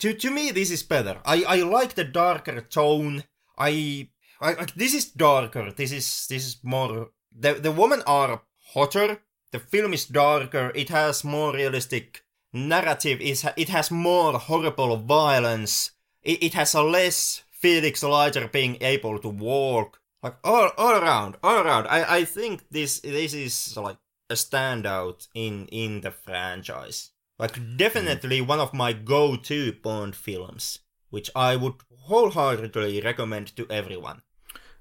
to 0.00 0.12
to 0.14 0.30
me, 0.30 0.50
this 0.50 0.70
is 0.70 0.82
better. 0.82 1.16
I 1.24 1.44
I 1.56 1.56
like 1.62 1.94
the 1.94 2.08
darker 2.22 2.60
tone. 2.62 3.24
I 3.58 4.08
I 4.40 4.54
like 4.54 4.74
this 4.74 4.94
is 4.94 5.06
darker. 5.12 5.70
This 5.70 5.92
is 5.92 6.26
this 6.28 6.46
is 6.48 6.56
more. 6.62 7.10
The 7.32 7.54
the 7.54 7.72
women 7.72 8.02
are 8.06 8.42
hotter. 8.74 9.20
The 9.50 9.58
film 9.58 9.94
is 9.94 10.06
darker. 10.06 10.72
It 10.74 10.88
has 10.90 11.24
more 11.24 11.52
realistic 11.52 12.24
narrative. 12.52 13.20
Is 13.20 13.46
it 13.56 13.68
has 13.68 13.90
more 13.90 14.38
horrible 14.38 14.96
violence. 14.96 15.92
It, 16.22 16.42
it 16.42 16.54
has 16.54 16.74
a 16.74 16.82
less 16.82 17.42
Felix 17.50 18.02
Leiter 18.02 18.48
being 18.48 18.76
able 18.80 19.18
to 19.18 19.28
walk. 19.28 20.00
Like 20.22 20.36
all 20.42 20.70
all 20.76 20.96
around, 21.00 21.36
all 21.42 21.58
around. 21.58 21.86
I 21.86 22.18
I 22.18 22.24
think 22.24 22.68
this 22.70 23.00
this 23.00 23.34
is 23.34 23.76
like 23.76 23.98
a 24.30 24.34
standout 24.34 25.28
in 25.34 25.66
in 25.68 26.00
the 26.00 26.10
franchise. 26.10 27.10
Like 27.38 27.76
definitely 27.76 28.40
one 28.40 28.58
of 28.58 28.74
my 28.74 28.92
go-to 28.92 29.72
Bond 29.72 30.16
films, 30.16 30.80
which 31.10 31.30
I 31.36 31.54
would 31.54 31.74
wholeheartedly 32.06 33.00
recommend 33.00 33.54
to 33.56 33.66
everyone. 33.70 34.22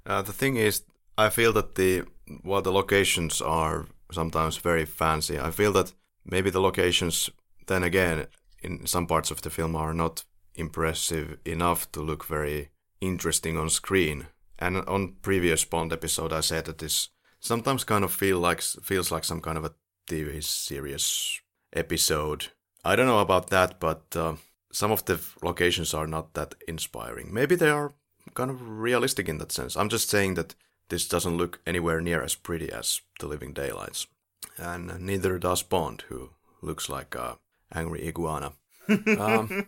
Uh, 0.05 0.23
the 0.23 0.33
thing 0.33 0.55
is, 0.55 0.83
I 1.17 1.29
feel 1.29 1.53
that 1.53 1.75
the 1.75 2.05
while 2.43 2.61
the 2.61 2.71
locations 2.71 3.41
are 3.41 3.85
sometimes 4.11 4.57
very 4.57 4.85
fancy, 4.85 5.39
I 5.39 5.51
feel 5.51 5.71
that 5.73 5.93
maybe 6.25 6.49
the 6.49 6.61
locations, 6.61 7.29
then 7.67 7.83
again, 7.83 8.27
in 8.61 8.85
some 8.85 9.07
parts 9.07 9.31
of 9.31 9.41
the 9.41 9.49
film 9.49 9.75
are 9.75 9.93
not 9.93 10.23
impressive 10.55 11.37
enough 11.45 11.91
to 11.91 12.01
look 12.01 12.25
very 12.25 12.69
interesting 13.01 13.57
on 13.57 13.69
screen. 13.69 14.27
And 14.59 14.77
on 14.77 15.15
previous 15.21 15.63
Bond 15.65 15.93
episode, 15.93 16.33
I 16.33 16.41
said 16.41 16.65
that 16.65 16.79
this 16.79 17.09
sometimes 17.39 17.83
kind 17.83 18.03
of 18.03 18.11
feel 18.11 18.39
like 18.39 18.61
feels 18.61 19.11
like 19.11 19.23
some 19.23 19.41
kind 19.41 19.57
of 19.57 19.65
a 19.65 19.73
TV 20.09 20.43
series 20.43 21.41
episode. 21.73 22.47
I 22.83 22.95
don't 22.95 23.05
know 23.07 23.19
about 23.19 23.49
that, 23.49 23.79
but 23.79 24.15
uh, 24.15 24.35
some 24.71 24.91
of 24.91 25.05
the 25.05 25.19
locations 25.43 25.93
are 25.93 26.07
not 26.07 26.33
that 26.33 26.55
inspiring. 26.67 27.33
Maybe 27.33 27.55
they 27.55 27.69
are 27.69 27.93
kind 28.33 28.49
of 28.49 28.61
realistic 28.61 29.29
in 29.29 29.37
that 29.37 29.51
sense. 29.51 29.75
I'm 29.75 29.89
just 29.89 30.09
saying 30.09 30.35
that 30.35 30.55
this 30.89 31.07
doesn't 31.07 31.37
look 31.37 31.59
anywhere 31.65 32.01
near 32.01 32.21
as 32.21 32.35
pretty 32.35 32.71
as 32.71 33.01
The 33.19 33.27
Living 33.27 33.53
Daylights, 33.53 34.07
and 34.57 34.99
neither 34.99 35.37
does 35.37 35.63
Bond, 35.63 36.03
who 36.09 36.29
looks 36.61 36.89
like 36.89 37.15
a 37.15 37.37
angry 37.73 38.07
iguana. 38.07 38.53
um, 38.89 39.67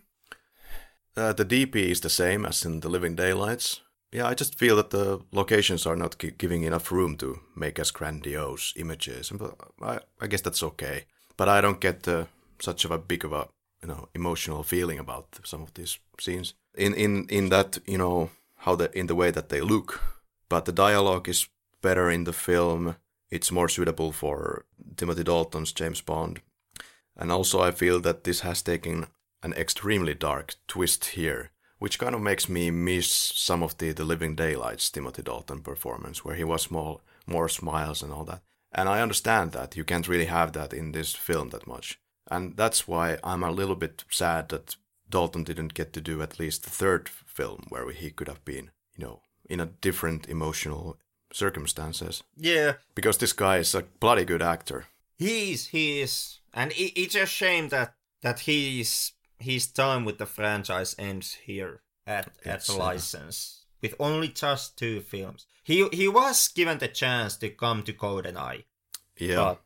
uh, 1.16 1.34
the 1.34 1.46
DP 1.46 1.76
is 1.76 2.02
the 2.02 2.10
same 2.10 2.46
as 2.46 2.66
in 2.66 2.80
The 2.80 2.90
Living 2.90 3.16
Daylights. 3.16 3.82
Yeah, 4.12 4.28
I 4.28 4.34
just 4.34 4.56
feel 4.56 4.76
that 4.78 4.90
the 4.90 5.22
locations 5.32 5.86
are 5.86 5.96
not 5.96 6.18
gi- 6.18 6.32
giving 6.38 6.64
enough 6.64 6.92
room 6.92 7.16
to 7.18 7.42
make 7.56 7.78
as 7.78 7.92
grandiose 7.92 8.74
images, 8.76 9.30
but 9.30 9.56
I, 9.82 10.00
I 10.20 10.28
guess 10.28 10.42
that's 10.42 10.64
okay. 10.64 11.06
But 11.38 11.48
I 11.48 11.62
don't 11.62 11.80
get 11.80 12.08
uh, 12.08 12.26
such 12.60 12.86
of 12.86 12.92
a 12.92 12.98
big 12.98 13.24
of 13.24 13.34
a 13.34 13.48
you 13.82 13.88
know 13.88 14.10
emotional 14.16 14.64
feeling 14.64 15.00
about 15.00 15.40
some 15.44 15.62
of 15.62 15.74
these 15.74 16.00
scenes. 16.20 16.54
In 16.76 16.94
in 16.94 17.28
in 17.30 17.50
that 17.50 17.78
you 17.86 17.98
know 17.98 18.30
how 18.58 18.76
the 18.76 18.98
in 18.98 19.08
the 19.08 19.16
way 19.16 19.32
that 19.32 19.50
they 19.50 19.62
look, 19.62 20.02
but 20.50 20.66
the 20.66 20.72
dialogue 20.72 21.30
is 21.30 21.48
better 21.82 22.10
in 22.10 22.26
the 22.26 22.34
film. 22.34 22.96
It's 23.30 23.52
more 23.52 23.70
suitable 23.70 24.12
for 24.12 24.66
Timothy 24.98 25.24
Dalton's 25.24 25.72
James 25.72 26.02
Bond, 26.02 26.42
and 27.16 27.32
also 27.32 27.62
I 27.62 27.72
feel 27.72 28.00
that 28.02 28.24
this 28.24 28.42
has 28.42 28.62
taken 28.62 29.08
an 29.44 29.54
extremely 29.54 30.16
dark 30.16 30.56
twist 30.68 31.06
here, 31.06 31.52
which 31.78 32.00
kind 32.00 32.16
of 32.16 32.22
makes 32.22 32.50
me 32.50 32.72
miss 32.72 33.12
some 33.12 33.64
of 33.64 33.78
the 33.78 33.94
The 33.94 34.04
Living 34.04 34.36
Daylights 34.36 34.90
Timothy 34.90 35.22
Dalton 35.22 35.62
performance, 35.62 36.26
where 36.26 36.36
he 36.36 36.44
was 36.44 36.72
more 36.72 37.02
more 37.28 37.48
smiles 37.48 38.02
and 38.02 38.12
all 38.12 38.26
that. 38.26 38.42
And 38.72 38.90
I 38.90 39.02
understand 39.02 39.52
that 39.52 39.78
you 39.78 39.84
can't 39.84 40.08
really 40.08 40.26
have 40.26 40.54
that 40.54 40.74
in 40.74 40.92
this 40.92 41.14
film 41.14 41.50
that 41.50 41.68
much, 41.68 42.00
and 42.30 42.58
that's 42.58 42.88
why 42.88 43.18
I'm 43.24 43.44
a 43.44 43.52
little 43.52 43.76
bit 43.76 44.04
sad 44.10 44.50
that 44.50 44.76
Dalton 45.10 45.44
didn't 45.44 45.74
get 45.74 45.94
to 45.94 46.02
do 46.02 46.22
at 46.22 46.40
least 46.40 46.64
the 46.64 46.70
third 46.70 47.10
film 47.10 47.66
where 47.70 47.92
he 47.92 48.12
could 48.12 48.28
have 48.28 48.46
been, 48.46 48.72
you 48.96 49.06
know, 49.06 49.22
in 49.50 49.60
a 49.60 49.66
different 49.82 50.30
emotional 50.30 50.98
circumstances. 51.34 52.24
Yeah, 52.38 52.74
Because 52.96 53.18
this 53.18 53.34
guy 53.34 53.58
is 53.58 53.76
a 53.76 53.84
bloody 54.00 54.26
good 54.26 54.42
actor. 54.42 54.86
he 55.18 55.52
is, 55.54 55.68
he 55.68 56.02
is, 56.02 56.40
and 56.54 56.72
it, 56.72 57.00
it's 57.00 57.16
a 57.16 57.26
shame 57.26 57.70
that 57.70 57.94
that 58.22 58.40
he's 58.42 59.14
his 59.40 59.68
time 59.68 60.06
with 60.06 60.18
the 60.18 60.26
franchise 60.26 60.96
ends 61.00 61.34
here 61.46 61.82
at 62.06 62.28
at 62.46 62.66
the 62.66 62.74
uh, 62.74 62.78
license 62.78 63.66
with 63.82 63.96
only 64.00 64.28
just 64.30 64.78
two 64.78 65.02
films. 65.02 65.46
He 65.64 65.88
he 65.94 66.08
was 66.08 66.48
given 66.50 66.78
the 66.80 66.88
chance 66.88 67.38
to 67.38 67.50
come 67.50 67.84
to 67.84 67.94
GoldenEye, 67.94 68.64
Yeah. 69.18 69.36
but 69.36 69.60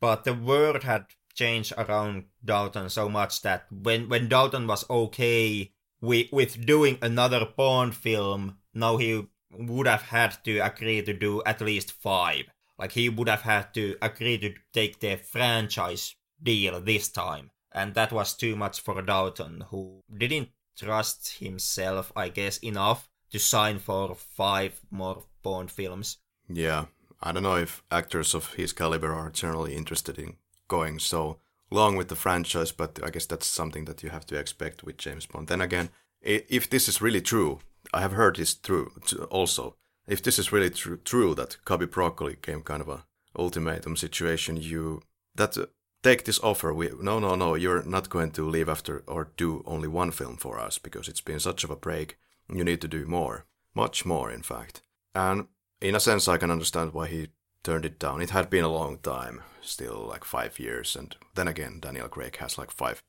but 0.00 0.24
the 0.24 0.34
world 0.34 0.82
had 0.84 1.04
changed 1.34 1.72
around 1.76 2.24
Dalton 2.44 2.88
so 2.90 3.08
much 3.08 3.42
that 3.42 3.66
when 3.70 4.08
when 4.08 4.28
Dalton 4.28 4.66
was 4.66 4.84
okay 4.88 5.72
with 6.00 6.26
with 6.32 6.64
doing 6.66 6.98
another 7.02 7.44
Bond 7.56 7.94
film, 7.94 8.56
now 8.74 8.96
he 8.96 9.26
would 9.50 9.86
have 9.86 10.02
had 10.02 10.42
to 10.44 10.58
agree 10.58 11.02
to 11.02 11.12
do 11.12 11.42
at 11.44 11.60
least 11.60 11.92
five. 11.92 12.44
Like 12.78 12.92
he 12.92 13.08
would 13.08 13.28
have 13.28 13.42
had 13.42 13.74
to 13.74 13.96
agree 14.00 14.38
to 14.38 14.54
take 14.72 15.00
the 15.00 15.16
franchise 15.16 16.14
deal 16.42 16.80
this 16.80 17.08
time, 17.08 17.50
and 17.72 17.94
that 17.94 18.12
was 18.12 18.34
too 18.34 18.56
much 18.56 18.80
for 18.80 19.02
Dalton, 19.02 19.64
who 19.70 20.02
didn't 20.16 20.48
trust 20.78 21.38
himself, 21.38 22.10
I 22.16 22.28
guess, 22.28 22.56
enough 22.58 23.08
to 23.30 23.38
sign 23.38 23.78
for 23.78 24.14
five 24.14 24.80
more 24.90 25.24
Bond 25.42 25.70
films. 25.70 26.18
Yeah, 26.48 26.86
I 27.22 27.32
don't 27.32 27.42
know 27.42 27.56
if 27.56 27.82
actors 27.90 28.34
of 28.34 28.54
his 28.54 28.72
caliber 28.72 29.12
are 29.12 29.30
generally 29.30 29.74
interested 29.74 30.18
in 30.18 30.36
going 30.68 30.98
so 30.98 31.38
long 31.70 31.96
with 31.96 32.08
the 32.08 32.16
franchise, 32.16 32.72
but 32.72 32.98
I 33.02 33.10
guess 33.10 33.26
that's 33.26 33.46
something 33.46 33.84
that 33.84 34.02
you 34.02 34.10
have 34.10 34.26
to 34.26 34.38
expect 34.38 34.84
with 34.84 34.96
James 34.96 35.26
Bond. 35.26 35.48
Then 35.48 35.60
again, 35.60 35.90
if 36.20 36.68
this 36.68 36.88
is 36.88 37.00
really 37.00 37.20
true, 37.20 37.60
I 37.92 38.00
have 38.00 38.12
heard 38.12 38.36
this 38.36 38.54
true 38.54 38.92
also. 39.30 39.76
If 40.06 40.22
this 40.22 40.38
is 40.38 40.52
really 40.52 40.70
tru- 40.70 40.98
true 40.98 41.34
that 41.34 41.64
Cubby 41.64 41.86
Broccoli 41.86 42.36
came 42.36 42.62
kind 42.62 42.82
of 42.82 42.88
a 42.88 43.04
ultimatum 43.38 43.96
situation, 43.96 44.56
you 44.56 45.02
that 45.34 45.56
uh, 45.56 45.66
take 46.02 46.24
this 46.24 46.40
offer. 46.40 46.72
We 46.72 46.90
no 47.00 47.18
no 47.18 47.34
no, 47.34 47.54
you're 47.54 47.82
not 47.82 48.10
going 48.10 48.30
to 48.32 48.48
leave 48.48 48.68
after 48.68 49.02
or 49.06 49.30
do 49.36 49.62
only 49.66 49.88
one 49.88 50.10
film 50.10 50.36
for 50.36 50.58
us 50.58 50.78
because 50.78 51.08
it's 51.08 51.20
been 51.20 51.40
such 51.40 51.64
of 51.64 51.70
a 51.70 51.76
break. 51.76 52.18
You 52.52 52.64
need 52.64 52.80
to 52.80 52.88
do 52.88 53.06
more, 53.06 53.46
much 53.74 54.04
more, 54.04 54.30
in 54.30 54.42
fact. 54.42 54.82
And 55.14 55.46
in 55.80 55.94
a 55.94 56.00
sense, 56.00 56.26
I 56.28 56.36
can 56.38 56.50
understand 56.50 56.92
why 56.92 57.06
he 57.06 57.28
turned 57.62 57.84
it 57.84 57.98
down. 57.98 58.20
It 58.20 58.30
had 58.30 58.50
been 58.50 58.64
a 58.64 58.72
long 58.72 58.98
time, 58.98 59.42
still 59.60 60.06
like 60.08 60.24
five 60.24 60.58
years, 60.58 60.96
and 60.96 61.14
then 61.34 61.48
again, 61.48 61.78
Daniel 61.80 62.08
Craig 62.08 62.36
has 62.38 62.58
like 62.58 62.70
five 62.70 63.02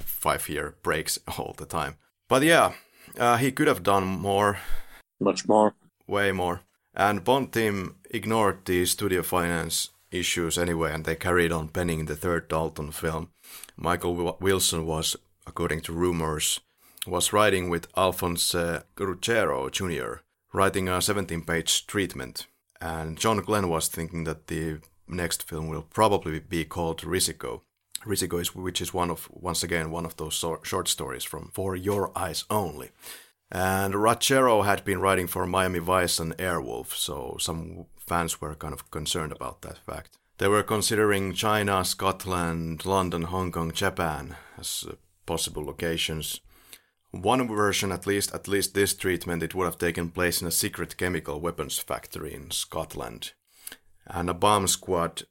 five 0.00 0.48
year 0.48 0.76
breaks 0.82 1.18
all 1.38 1.54
the 1.56 1.66
time. 1.66 1.96
But 2.28 2.42
yeah, 2.42 2.72
uh, 3.18 3.36
he 3.36 3.52
could 3.52 3.66
have 3.68 3.82
done 3.82 4.04
more, 4.04 4.58
Much 5.20 5.46
more. 5.48 5.74
way 6.06 6.32
more. 6.32 6.62
And 6.94 7.24
Bond 7.24 7.52
team 7.52 7.96
ignored 8.10 8.64
the 8.64 8.84
studio 8.86 9.22
finance 9.22 9.90
issues 10.10 10.56
anyway, 10.58 10.92
and 10.92 11.04
they 11.04 11.14
carried 11.16 11.52
on 11.52 11.68
penning 11.68 12.06
the 12.06 12.16
third 12.16 12.48
Dalton 12.48 12.90
film. 12.92 13.30
Michael 13.76 14.14
Wi- 14.14 14.36
Wilson 14.40 14.86
was, 14.86 15.16
according 15.46 15.82
to 15.82 15.92
rumors, 15.92 16.60
was 17.06 17.32
writing 17.32 17.68
with 17.68 17.88
Alphonse 17.96 18.54
uh, 18.54 18.82
Jr., 18.96 20.14
writing 20.52 20.88
a 20.88 20.92
17-page 20.92 21.86
treatment. 21.86 22.46
And 22.80 23.18
John 23.18 23.38
Glen 23.38 23.68
was 23.68 23.88
thinking 23.88 24.24
that 24.24 24.46
the 24.46 24.78
next 25.08 25.42
film 25.48 25.68
will 25.68 25.82
probably 25.82 26.40
be 26.40 26.64
called 26.64 27.02
Risico. 27.02 27.60
Risico 28.06 28.40
is 28.40 28.54
which 28.54 28.80
is 28.80 28.94
one 28.94 29.10
of 29.10 29.28
once 29.30 29.62
again 29.62 29.90
one 29.90 30.06
of 30.06 30.16
those 30.16 30.34
so- 30.34 30.60
short 30.62 30.88
stories 30.88 31.24
from 31.24 31.50
For 31.52 31.76
Your 31.76 32.16
Eyes 32.16 32.44
Only. 32.48 32.90
And 33.50 33.94
Ruggiero 33.94 34.62
had 34.62 34.84
been 34.84 35.00
writing 35.00 35.26
for 35.28 35.46
Miami 35.46 35.78
Vice 35.78 36.18
and 36.18 36.36
Airwolf, 36.36 36.94
so 36.94 37.36
some 37.38 37.86
fans 37.96 38.40
were 38.40 38.54
kind 38.54 38.74
of 38.74 38.90
concerned 38.90 39.32
about 39.32 39.62
that 39.62 39.78
fact. 39.78 40.18
They 40.38 40.48
were 40.48 40.62
considering 40.62 41.32
China, 41.32 41.84
Scotland, 41.84 42.84
London, 42.84 43.22
Hong 43.22 43.52
Kong, 43.52 43.72
Japan 43.72 44.36
as 44.58 44.84
uh, 44.88 44.94
possible 45.24 45.64
locations. 45.64 46.40
One 47.10 47.48
version, 47.48 47.92
at 47.92 48.06
least, 48.06 48.34
at 48.34 48.48
least 48.48 48.74
this 48.74 48.94
treatment, 48.94 49.42
it 49.42 49.54
would 49.54 49.64
have 49.64 49.78
taken 49.78 50.10
place 50.10 50.42
in 50.42 50.48
a 50.48 50.50
secret 50.50 50.96
chemical 50.96 51.40
weapons 51.40 51.78
factory 51.78 52.34
in 52.34 52.50
Scotland, 52.50 53.32
and 54.06 54.28
a 54.28 54.34
bomb 54.34 54.66
squad 54.66 55.22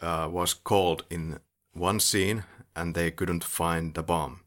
uh, 0.00 0.28
was 0.30 0.54
called 0.54 1.04
in 1.10 1.40
one 1.72 2.00
scene, 2.00 2.44
and 2.74 2.94
they 2.94 3.10
couldn't 3.10 3.44
find 3.44 3.94
the 3.94 4.02
bomb, 4.02 4.40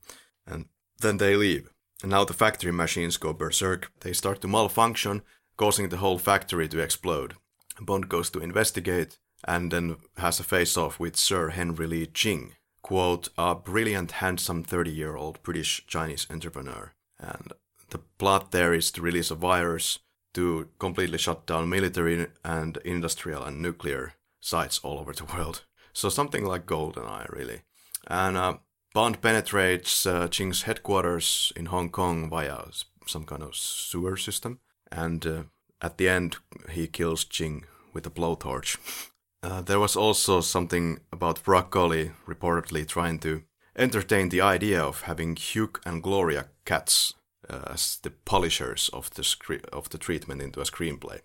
and 0.45 0.65
then 0.99 1.17
they 1.17 1.35
leave. 1.35 1.69
And 2.01 2.11
now 2.11 2.25
the 2.25 2.33
factory 2.33 2.71
machines 2.71 3.17
go 3.17 3.33
berserk. 3.33 3.91
They 4.01 4.13
start 4.13 4.41
to 4.41 4.47
malfunction, 4.47 5.21
causing 5.57 5.89
the 5.89 5.97
whole 5.97 6.17
factory 6.17 6.67
to 6.67 6.79
explode. 6.79 7.35
Bond 7.79 8.09
goes 8.09 8.29
to 8.31 8.39
investigate 8.39 9.17
and 9.45 9.71
then 9.71 9.95
has 10.17 10.39
a 10.39 10.43
face 10.43 10.77
off 10.77 10.99
with 10.99 11.15
Sir 11.15 11.49
Henry 11.49 11.87
Lee 11.87 12.05
Ching, 12.05 12.53
quote, 12.81 13.29
a 13.37 13.55
brilliant, 13.55 14.13
handsome 14.13 14.63
30 14.63 14.91
year 14.91 15.15
old 15.15 15.41
British 15.43 15.85
Chinese 15.87 16.27
entrepreneur. 16.29 16.93
And 17.19 17.53
the 17.89 17.99
plot 18.17 18.51
there 18.51 18.73
is 18.73 18.91
to 18.91 19.01
release 19.01 19.31
a 19.31 19.35
virus 19.35 19.99
to 20.33 20.69
completely 20.79 21.17
shut 21.17 21.45
down 21.45 21.69
military 21.69 22.27
and 22.43 22.77
industrial 22.77 23.43
and 23.43 23.61
nuclear 23.61 24.13
sites 24.41 24.79
all 24.83 24.99
over 24.99 25.13
the 25.13 25.25
world. 25.25 25.63
So 25.93 26.09
something 26.09 26.45
like 26.45 26.65
GoldenEye, 26.65 27.31
really. 27.31 27.61
And 28.07 28.35
uh, 28.37 28.57
Bond 28.93 29.21
penetrates 29.21 30.05
uh, 30.05 30.27
Ching's 30.27 30.63
headquarters 30.63 31.53
in 31.55 31.67
Hong 31.67 31.89
Kong 31.89 32.29
via 32.29 32.65
some 33.05 33.25
kind 33.25 33.43
of 33.43 33.55
sewer 33.55 34.17
system. 34.17 34.59
And 34.91 35.25
uh, 35.25 35.43
at 35.81 35.97
the 35.97 36.09
end, 36.09 36.37
he 36.71 36.87
kills 36.87 37.23
Ching 37.23 37.65
with 37.93 38.05
a 38.05 38.11
blowtorch. 38.11 38.77
Uh, 39.43 39.59
there 39.59 39.77
was 39.77 39.97
also 39.97 40.39
something 40.39 41.01
about 41.11 41.43
Broccoli 41.43 42.11
reportedly 42.25 42.87
trying 42.87 43.19
to 43.19 43.43
entertain 43.75 44.29
the 44.29 44.39
idea 44.39 44.81
of 44.81 45.01
having 45.01 45.35
Hugh 45.35 45.69
and 45.85 46.01
Gloria 46.01 46.47
Katz 46.63 47.13
uh, 47.49 47.63
as 47.67 47.97
the 48.03 48.11
polishers 48.11 48.89
of 48.93 49.09
the 49.15 49.23
scre- 49.23 49.67
of 49.73 49.89
the 49.89 49.97
treatment 49.97 50.41
into 50.41 50.61
a 50.61 50.63
screenplay. 50.63 51.19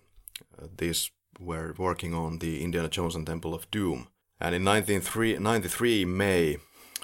Uh, 0.61 0.67
these 0.77 1.11
were 1.39 1.73
working 1.77 2.13
on 2.13 2.39
the 2.39 2.61
Indiana 2.61 2.89
Jones 2.89 3.15
and 3.15 3.25
Temple 3.25 3.53
of 3.53 3.71
Doom, 3.71 4.09
and 4.39 4.55
in 4.55 4.63
1993 4.63 6.05
May, 6.05 6.57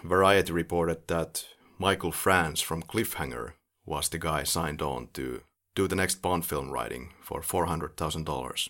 Variety 0.04 0.54
reported 0.54 1.08
that 1.08 1.46
Michael 1.78 2.12
France 2.12 2.62
from 2.62 2.84
Cliffhanger 2.84 3.54
was 3.86 4.10
the 4.10 4.20
guy 4.20 4.44
signed 4.44 4.82
on 4.82 5.10
to 5.14 5.42
do 5.76 5.88
the 5.88 5.96
next 5.96 6.22
Bond 6.22 6.46
film 6.46 6.72
writing 6.72 7.14
for 7.22 7.42
four 7.42 7.66
hundred 7.66 7.98
thousand 7.98 8.26
dollars. 8.26 8.70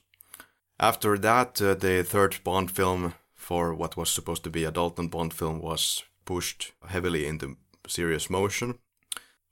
After 0.80 1.18
that, 1.18 1.62
uh, 1.62 1.76
the 1.76 2.04
third 2.04 2.38
Bond 2.44 2.72
film 2.72 3.14
for 3.36 3.74
what 3.74 3.96
was 3.96 4.10
supposed 4.10 4.44
to 4.44 4.50
be 4.50 4.64
a 4.64 4.72
Dalton 4.72 5.08
Bond 5.08 5.34
film 5.34 5.60
was 5.60 6.04
pushed 6.26 6.74
heavily 6.88 7.28
into 7.28 7.58
serious 7.88 8.30
motion. 8.30 8.80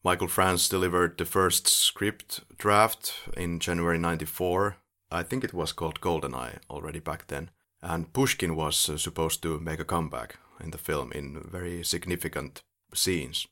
Michael 0.04 0.28
France 0.28 0.68
delivered 0.68 1.18
the 1.18 1.26
first 1.26 1.68
script 1.68 2.42
draft 2.58 3.14
in 3.38 3.60
January 3.60 3.98
94. 3.98 4.78
I 5.12 5.24
think 5.24 5.44
it 5.44 5.54
was 5.54 5.72
called 5.72 6.02
GoldenEye 6.02 6.58
already 6.70 7.00
back 7.00 7.28
then. 7.28 7.52
And 7.84 8.12
Pushkin 8.14 8.56
was 8.56 8.90
uh, 8.90 8.98
supposed 8.98 9.44
to 9.44 9.60
make 9.60 9.80
a 9.80 9.86
comeback 9.86 10.40
in 10.64 10.72
the 10.72 10.78
film 10.78 11.12
in 11.12 11.44
very 11.52 11.84
significant 11.84 12.64
scenes. 12.94 13.46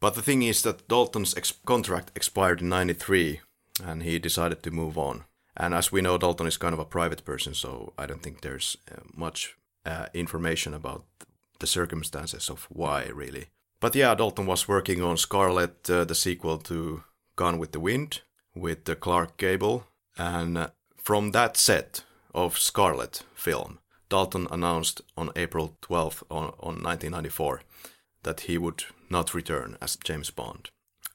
But 0.00 0.14
the 0.14 0.22
thing 0.22 0.42
is 0.42 0.62
that 0.62 0.88
Dalton's 0.88 1.36
ex- 1.36 1.54
contract 1.64 2.10
expired 2.16 2.60
in 2.60 2.68
93 2.68 3.40
and 3.84 4.02
he 4.02 4.18
decided 4.18 4.62
to 4.62 4.70
move 4.72 4.98
on. 4.98 5.24
And 5.56 5.74
as 5.74 5.92
we 5.92 6.00
know, 6.00 6.18
Dalton 6.18 6.48
is 6.48 6.56
kind 6.56 6.72
of 6.74 6.80
a 6.80 6.84
private 6.84 7.24
person, 7.24 7.54
so 7.54 7.92
I 7.96 8.06
don't 8.06 8.22
think 8.22 8.40
there's 8.40 8.76
uh, 8.90 9.00
much 9.14 9.56
uh, 9.86 10.06
information 10.12 10.74
about 10.74 11.04
the 11.60 11.66
circumstances 11.66 12.50
of 12.50 12.66
why, 12.70 13.04
really. 13.14 13.46
But 13.78 13.94
yeah, 13.94 14.14
Dalton 14.14 14.46
was 14.46 14.66
working 14.66 15.02
on 15.02 15.16
Scarlett, 15.16 15.88
uh, 15.88 16.04
the 16.04 16.14
sequel 16.14 16.58
to 16.58 17.04
Gone 17.36 17.58
with 17.58 17.72
the 17.72 17.80
Wind, 17.80 18.22
with 18.54 18.88
uh, 18.88 18.94
Clark 18.96 19.36
Gable. 19.36 19.84
And 20.18 20.58
uh, 20.58 20.68
from 20.96 21.30
that 21.30 21.56
set 21.56 22.04
of 22.34 22.58
Scarlett 22.58 23.22
film, 23.34 23.78
Dalton 24.08 24.46
announced 24.50 25.00
on 25.16 25.30
April 25.36 25.76
12th 25.82 26.22
on, 26.30 26.52
on 26.60 26.82
1994 26.82 27.62
that 28.22 28.40
he 28.42 28.58
would 28.58 28.84
not 29.10 29.34
return 29.34 29.76
as 29.80 29.96
James 29.96 30.30
Bond. 30.30 30.70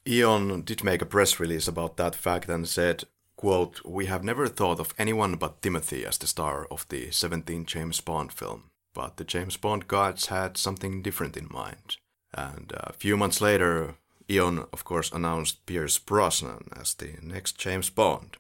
Eon 0.08 0.62
did 0.62 0.84
make 0.84 1.02
a 1.02 1.06
press 1.06 1.40
release 1.40 1.68
about 1.68 1.98
that 1.98 2.16
fact 2.16 2.50
and 2.50 2.68
said 2.68 3.04
Quote, 3.38 3.86
We 3.86 4.08
have 4.08 4.24
never 4.24 4.48
thought 4.48 4.80
of 4.80 4.96
anyone 4.98 5.36
but 5.36 5.62
Timothy 5.62 6.04
as 6.06 6.18
the 6.18 6.26
star 6.26 6.66
of 6.72 6.88
the 6.90 7.10
17th 7.10 7.68
James 7.68 8.02
Bond 8.02 8.34
film, 8.34 8.72
but 8.96 9.18
the 9.18 9.24
James 9.24 9.58
Bond 9.58 9.88
gods 9.88 10.26
had 10.26 10.58
something 10.58 11.04
different 11.04 11.38
in 11.38 11.48
mind. 11.52 11.98
And 12.34 12.74
a 12.76 12.94
few 12.94 13.16
months 13.16 13.40
later, 13.40 13.94
Eon, 14.28 14.66
of 14.74 14.84
course, 14.84 15.12
announced 15.12 15.68
Pierce 15.68 16.00
Brosnan 16.00 16.70
as 16.76 16.96
the 16.96 17.14
next 17.22 17.60
James 17.60 17.92
Bond. 17.92 18.38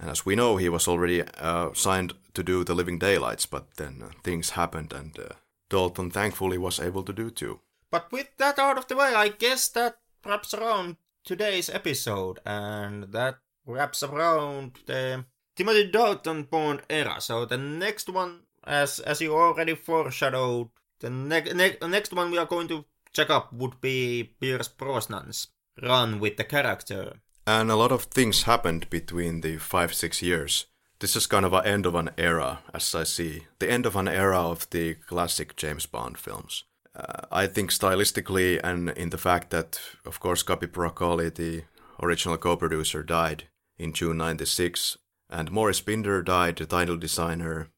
And 0.00 0.08
as 0.08 0.24
we 0.24 0.34
know, 0.34 0.56
he 0.56 0.70
was 0.70 0.88
already 0.88 1.22
uh, 1.22 1.74
signed 1.74 2.14
to 2.32 2.42
do 2.42 2.64
The 2.64 2.74
Living 2.74 2.98
Daylights, 2.98 3.44
but 3.44 3.76
then 3.76 4.02
uh, 4.02 4.10
things 4.24 4.50
happened, 4.50 4.92
and 4.94 5.18
uh, 5.18 5.34
Dalton 5.68 6.10
thankfully 6.10 6.56
was 6.56 6.80
able 6.80 7.02
to 7.02 7.12
do 7.12 7.30
too. 7.30 7.60
But 7.90 8.10
with 8.10 8.28
that 8.38 8.58
out 8.58 8.78
of 8.78 8.88
the 8.88 8.96
way, 8.96 9.14
I 9.14 9.28
guess 9.28 9.68
that 9.68 9.98
wraps 10.24 10.54
around 10.54 10.96
today's 11.22 11.68
episode, 11.68 12.38
and 12.46 13.12
that 13.12 13.40
wraps 13.66 14.02
around 14.02 14.78
the 14.86 15.26
Timothy 15.54 15.90
Dalton 15.90 16.44
Bond 16.44 16.80
era. 16.88 17.20
So 17.20 17.44
the 17.44 17.58
next 17.58 18.08
one, 18.08 18.44
as 18.64 19.00
as 19.00 19.20
you 19.20 19.34
already 19.34 19.74
foreshadowed, 19.74 20.70
the 21.00 21.10
ne- 21.10 21.52
ne- 21.52 21.88
next 21.88 22.12
one 22.14 22.30
we 22.30 22.38
are 22.38 22.46
going 22.46 22.68
to 22.68 22.86
check 23.12 23.28
up 23.28 23.52
would 23.52 23.80
be 23.80 24.34
Pierce 24.40 24.68
Brosnan's 24.68 25.48
run 25.82 26.20
with 26.20 26.36
the 26.36 26.44
character. 26.44 27.20
And 27.46 27.70
a 27.70 27.76
lot 27.76 27.92
of 27.92 28.04
things 28.04 28.42
happened 28.42 28.88
between 28.90 29.40
the 29.40 29.56
five 29.56 29.94
six 29.94 30.22
years. 30.22 30.66
This 31.00 31.16
is 31.16 31.26
kind 31.26 31.46
of 31.46 31.54
an 31.54 31.64
end 31.64 31.86
of 31.86 31.94
an 31.94 32.10
era, 32.18 32.60
as 32.74 32.94
I 32.94 33.04
see 33.04 33.46
the 33.58 33.70
end 33.70 33.86
of 33.86 33.96
an 33.96 34.06
era 34.08 34.38
of 34.38 34.68
the 34.70 34.94
classic 34.94 35.56
James 35.56 35.86
Bond 35.86 36.18
films. 36.18 36.64
Uh, 36.94 37.22
I 37.32 37.46
think 37.46 37.70
stylistically, 37.70 38.60
and 38.62 38.90
in 38.90 39.10
the 39.10 39.18
fact 39.18 39.50
that, 39.50 39.80
of 40.04 40.20
course, 40.20 40.42
Cubby 40.42 40.66
Broccoli, 40.66 41.30
the 41.30 41.62
original 42.02 42.36
co-producer, 42.36 43.02
died 43.02 43.44
in 43.78 43.92
June 43.94 44.18
96, 44.18 44.98
and 45.30 45.50
Maurice 45.50 45.80
Binder 45.80 46.22
died, 46.22 46.56
the 46.56 46.66
title 46.66 46.96
designer, 46.96 47.68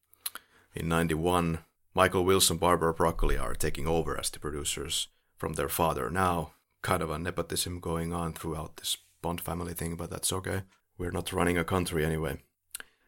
in 0.75 0.89
91. 0.89 1.59
Michael 1.95 2.25
Wilson, 2.25 2.57
Barbara 2.57 2.93
Broccoli 2.93 3.37
are 3.37 3.53
taking 3.53 3.87
over 3.87 4.19
as 4.19 4.31
the 4.31 4.39
producers 4.39 5.07
from 5.37 5.53
their 5.53 5.69
father 5.69 6.09
now. 6.09 6.53
Kind 6.81 7.03
of 7.03 7.11
a 7.11 7.19
nepotism 7.19 7.79
going 7.79 8.11
on 8.11 8.33
throughout 8.33 8.77
this 8.77 8.97
Bond 9.23 9.41
family 9.41 9.73
thing, 9.73 9.95
but 9.95 10.11
that's 10.11 10.31
okay. 10.31 10.61
We're 10.99 11.17
not 11.17 11.33
running 11.33 11.57
a 11.57 11.63
country 11.63 12.05
anyway. 12.05 12.37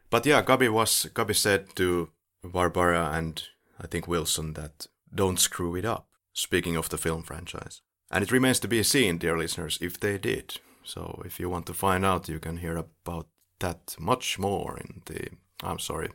But 0.09 0.25
yeah, 0.25 0.41
Cubby 0.41 0.69
was 0.69 1.07
Cubby 1.13 1.35
said 1.35 1.75
to 1.75 2.09
Barbara 2.43 3.11
and 3.13 3.43
I 3.79 3.85
think 3.87 4.07
Wilson 4.07 4.53
that 4.53 4.87
don't 5.13 5.39
screw 5.39 5.75
it 5.75 5.85
up. 5.85 6.07
Speaking 6.33 6.75
of 6.75 6.89
the 6.89 6.97
film 6.97 7.23
franchise. 7.23 7.81
And 8.11 8.23
it 8.23 8.31
remains 8.31 8.59
to 8.59 8.67
be 8.67 8.83
seen, 8.83 9.17
dear 9.17 9.37
listeners, 9.37 9.77
if 9.81 9.99
they 9.99 10.17
did. 10.17 10.59
So 10.83 11.21
if 11.25 11.39
you 11.39 11.49
want 11.49 11.65
to 11.67 11.73
find 11.73 12.05
out, 12.05 12.29
you 12.29 12.39
can 12.39 12.57
hear 12.57 12.75
about 12.77 13.27
that 13.59 13.95
much 13.99 14.37
more 14.39 14.77
in 14.77 15.01
the. 15.05 15.29
I'm 15.63 15.79
sorry, 15.79 16.09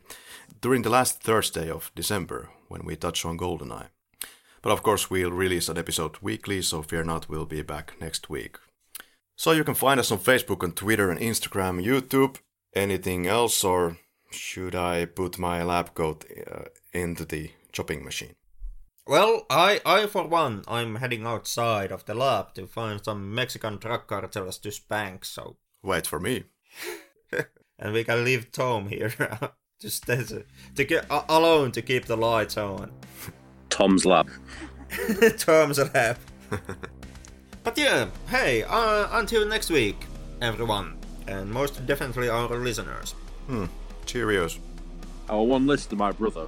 during 0.61 0.83
the 0.83 0.91
last 0.91 1.23
Thursday 1.23 1.69
of 1.69 1.91
December 1.95 2.49
when 2.67 2.85
we 2.85 2.95
touch 2.95 3.25
on 3.25 3.37
GoldenEye. 3.37 3.89
But 4.61 4.71
of 4.71 4.83
course, 4.83 5.09
we'll 5.09 5.31
release 5.31 5.67
an 5.67 5.79
episode 5.79 6.17
weekly, 6.21 6.61
so 6.61 6.83
fear 6.83 7.03
not, 7.03 7.27
we'll 7.27 7.47
be 7.47 7.63
back 7.63 7.95
next 7.99 8.29
week. 8.29 8.57
So 9.41 9.53
you 9.53 9.63
can 9.63 9.73
find 9.73 9.99
us 9.99 10.11
on 10.11 10.19
Facebook, 10.19 10.61
and 10.61 10.75
Twitter, 10.75 11.09
and 11.09 11.19
Instagram, 11.19 11.83
YouTube. 11.83 12.37
Anything 12.75 13.25
else, 13.25 13.63
or 13.63 13.97
should 14.29 14.75
I 14.75 15.05
put 15.05 15.39
my 15.39 15.63
lab 15.63 15.95
coat 15.95 16.25
uh, 16.47 16.65
into 16.93 17.25
the 17.25 17.49
chopping 17.71 18.05
machine? 18.05 18.35
Well, 19.07 19.47
I, 19.49 19.81
I 19.83 20.05
for 20.05 20.27
one, 20.27 20.61
I'm 20.67 20.97
heading 20.97 21.25
outside 21.25 21.91
of 21.91 22.05
the 22.05 22.13
lab 22.13 22.53
to 22.53 22.67
find 22.67 23.03
some 23.03 23.33
Mexican 23.33 23.77
drug 23.77 24.05
cartels 24.05 24.59
to 24.59 24.71
spank. 24.71 25.25
So 25.25 25.57
wait 25.81 26.05
for 26.05 26.19
me, 26.19 26.43
and 27.79 27.93
we 27.93 28.03
can 28.03 28.23
leave 28.23 28.51
Tom 28.51 28.89
here 28.89 29.09
to 29.79 29.89
stay 29.89 30.23
to 30.75 30.83
get 30.83 31.09
uh, 31.09 31.23
alone 31.27 31.71
to 31.71 31.81
keep 31.81 32.05
the 32.05 32.15
lights 32.15 32.57
on. 32.57 32.91
Tom's 33.71 34.05
lab. 34.05 34.29
Tom's 35.39 35.79
lab. 35.79 36.17
But 37.63 37.77
yeah, 37.77 38.07
hey, 38.29 38.63
uh, 38.63 39.07
until 39.11 39.47
next 39.47 39.69
week, 39.69 40.05
everyone, 40.41 40.97
and 41.27 41.51
most 41.51 41.85
definitely 41.85 42.29
our 42.29 42.47
listeners. 42.55 43.13
Hmm. 43.47 43.65
Cheerios. 44.05 44.57
Our 45.29 45.43
one 45.43 45.67
listener, 45.67 45.97
my 45.97 46.11
brother. 46.11 46.47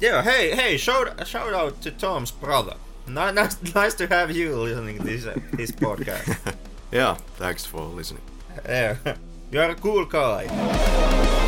Yeah, 0.00 0.22
hey, 0.22 0.56
hey, 0.56 0.76
shout, 0.76 1.26
shout 1.28 1.52
out 1.52 1.80
to 1.82 1.90
Tom's 1.90 2.30
brother. 2.30 2.74
Nice, 3.08 3.74
nice 3.74 3.94
to 3.94 4.06
have 4.06 4.30
you 4.30 4.56
listening 4.56 4.98
to 4.98 5.04
this, 5.04 5.26
uh, 5.26 5.36
this 5.54 5.72
podcast. 5.72 6.54
yeah, 6.92 7.14
thanks 7.36 7.64
for 7.64 7.82
listening. 7.82 8.22
Yeah, 8.64 8.96
you're 9.50 9.70
a 9.70 9.74
cool 9.74 10.04
guy. 10.04 11.40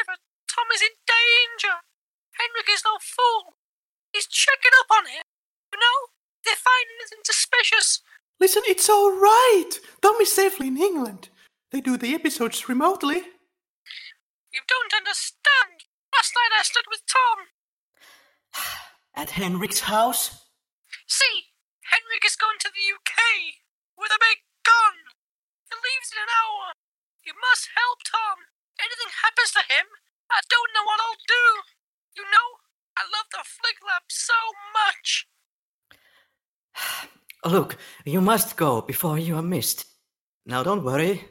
Speak 0.00 0.08
in 0.08 0.16
private. 0.16 0.20
Tom 0.48 0.66
is 0.74 0.82
in 0.82 0.94
danger. 1.06 1.76
Henrik 2.38 2.68
is 2.72 2.82
no 2.84 2.96
fool. 3.00 3.56
He's 4.12 4.26
checking 4.26 4.72
up 4.80 4.90
on 4.90 5.06
him. 5.06 5.22
You 5.72 5.78
know, 5.78 5.98
they're 6.44 6.56
finding 6.56 6.98
nothing 7.00 7.24
suspicious. 7.24 8.02
Listen, 8.40 8.62
it's 8.66 8.88
all 8.88 9.12
right. 9.12 9.70
Tom 10.02 10.16
is 10.20 10.32
safely 10.32 10.68
in 10.68 10.78
England. 10.78 11.28
They 11.70 11.80
do 11.80 11.96
the 11.96 12.14
episodes 12.14 12.68
remotely. 12.68 13.22
You 14.50 14.62
don't 14.66 14.94
understand. 14.96 15.86
Last 16.10 16.32
night 16.34 16.58
I 16.58 16.62
stood 16.64 16.88
with 16.90 17.02
Tom. 17.06 17.38
At 19.14 19.30
Henrik's 19.30 19.80
house? 19.80 20.46
See, 21.06 21.54
Henrik 21.86 22.24
is 22.26 22.34
going 22.34 22.58
to 22.60 22.70
the 22.72 22.86
UK 22.90 23.14
with 23.98 24.10
a 24.10 24.18
big 24.18 24.42
gun. 24.66 25.14
He 25.70 25.76
leaves 25.78 26.10
in 26.10 26.18
an 26.18 26.32
hour. 26.32 26.74
You 27.22 27.34
must 27.38 27.70
help 27.76 28.02
Tom. 28.02 28.50
Anything 28.80 29.12
happens 29.22 29.52
to 29.52 29.62
him, 29.68 29.86
I 30.30 30.40
don't 30.48 30.72
know 30.74 30.84
what 30.84 31.00
I'll 31.00 31.22
do. 31.26 31.44
You 32.16 32.24
know, 32.24 32.48
I 32.96 33.02
love 33.12 33.26
the 33.30 33.44
Flick 33.44 33.76
Lab 33.86 34.02
so 34.08 34.34
much. 34.74 35.26
Look, 37.44 37.76
you 38.04 38.20
must 38.20 38.56
go 38.56 38.80
before 38.80 39.18
you 39.18 39.36
are 39.36 39.42
missed. 39.42 39.86
Now 40.46 40.62
don't 40.62 40.84
worry. 40.84 41.24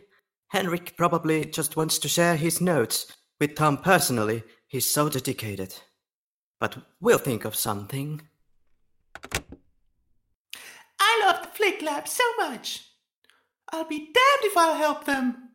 Henrik 0.49 0.97
probably 0.97 1.45
just 1.45 1.77
wants 1.77 1.99
to 1.99 2.09
share 2.09 2.35
his 2.35 2.59
notes 2.59 3.15
with 3.39 3.55
Tom 3.55 3.77
personally. 3.77 4.43
He's 4.67 4.91
so 4.91 5.09
dedicated. 5.09 5.75
But 6.59 6.77
we'll 6.99 7.19
think 7.19 7.45
of 7.45 7.55
something. 7.55 8.21
I 10.99 11.21
love 11.25 11.41
the 11.43 11.49
Flick 11.53 11.81
Lab 11.81 12.07
so 12.07 12.23
much. 12.37 12.85
I'll 13.71 13.85
be 13.85 13.99
damned 13.99 14.43
if 14.43 14.57
I'll 14.57 14.75
help 14.75 15.05
them. 15.05 15.48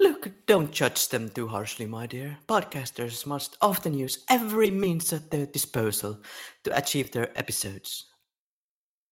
Look, 0.00 0.46
don't 0.46 0.72
judge 0.72 1.08
them 1.08 1.28
too 1.30 1.48
harshly, 1.48 1.86
my 1.86 2.06
dear. 2.06 2.38
Podcasters 2.48 3.26
must 3.26 3.56
often 3.60 3.94
use 3.94 4.24
every 4.28 4.70
means 4.70 5.12
at 5.12 5.30
their 5.30 5.46
disposal 5.46 6.20
to 6.64 6.76
achieve 6.76 7.12
their 7.12 7.36
episodes. 7.38 8.06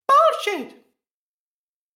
Bullshit! 0.08 0.79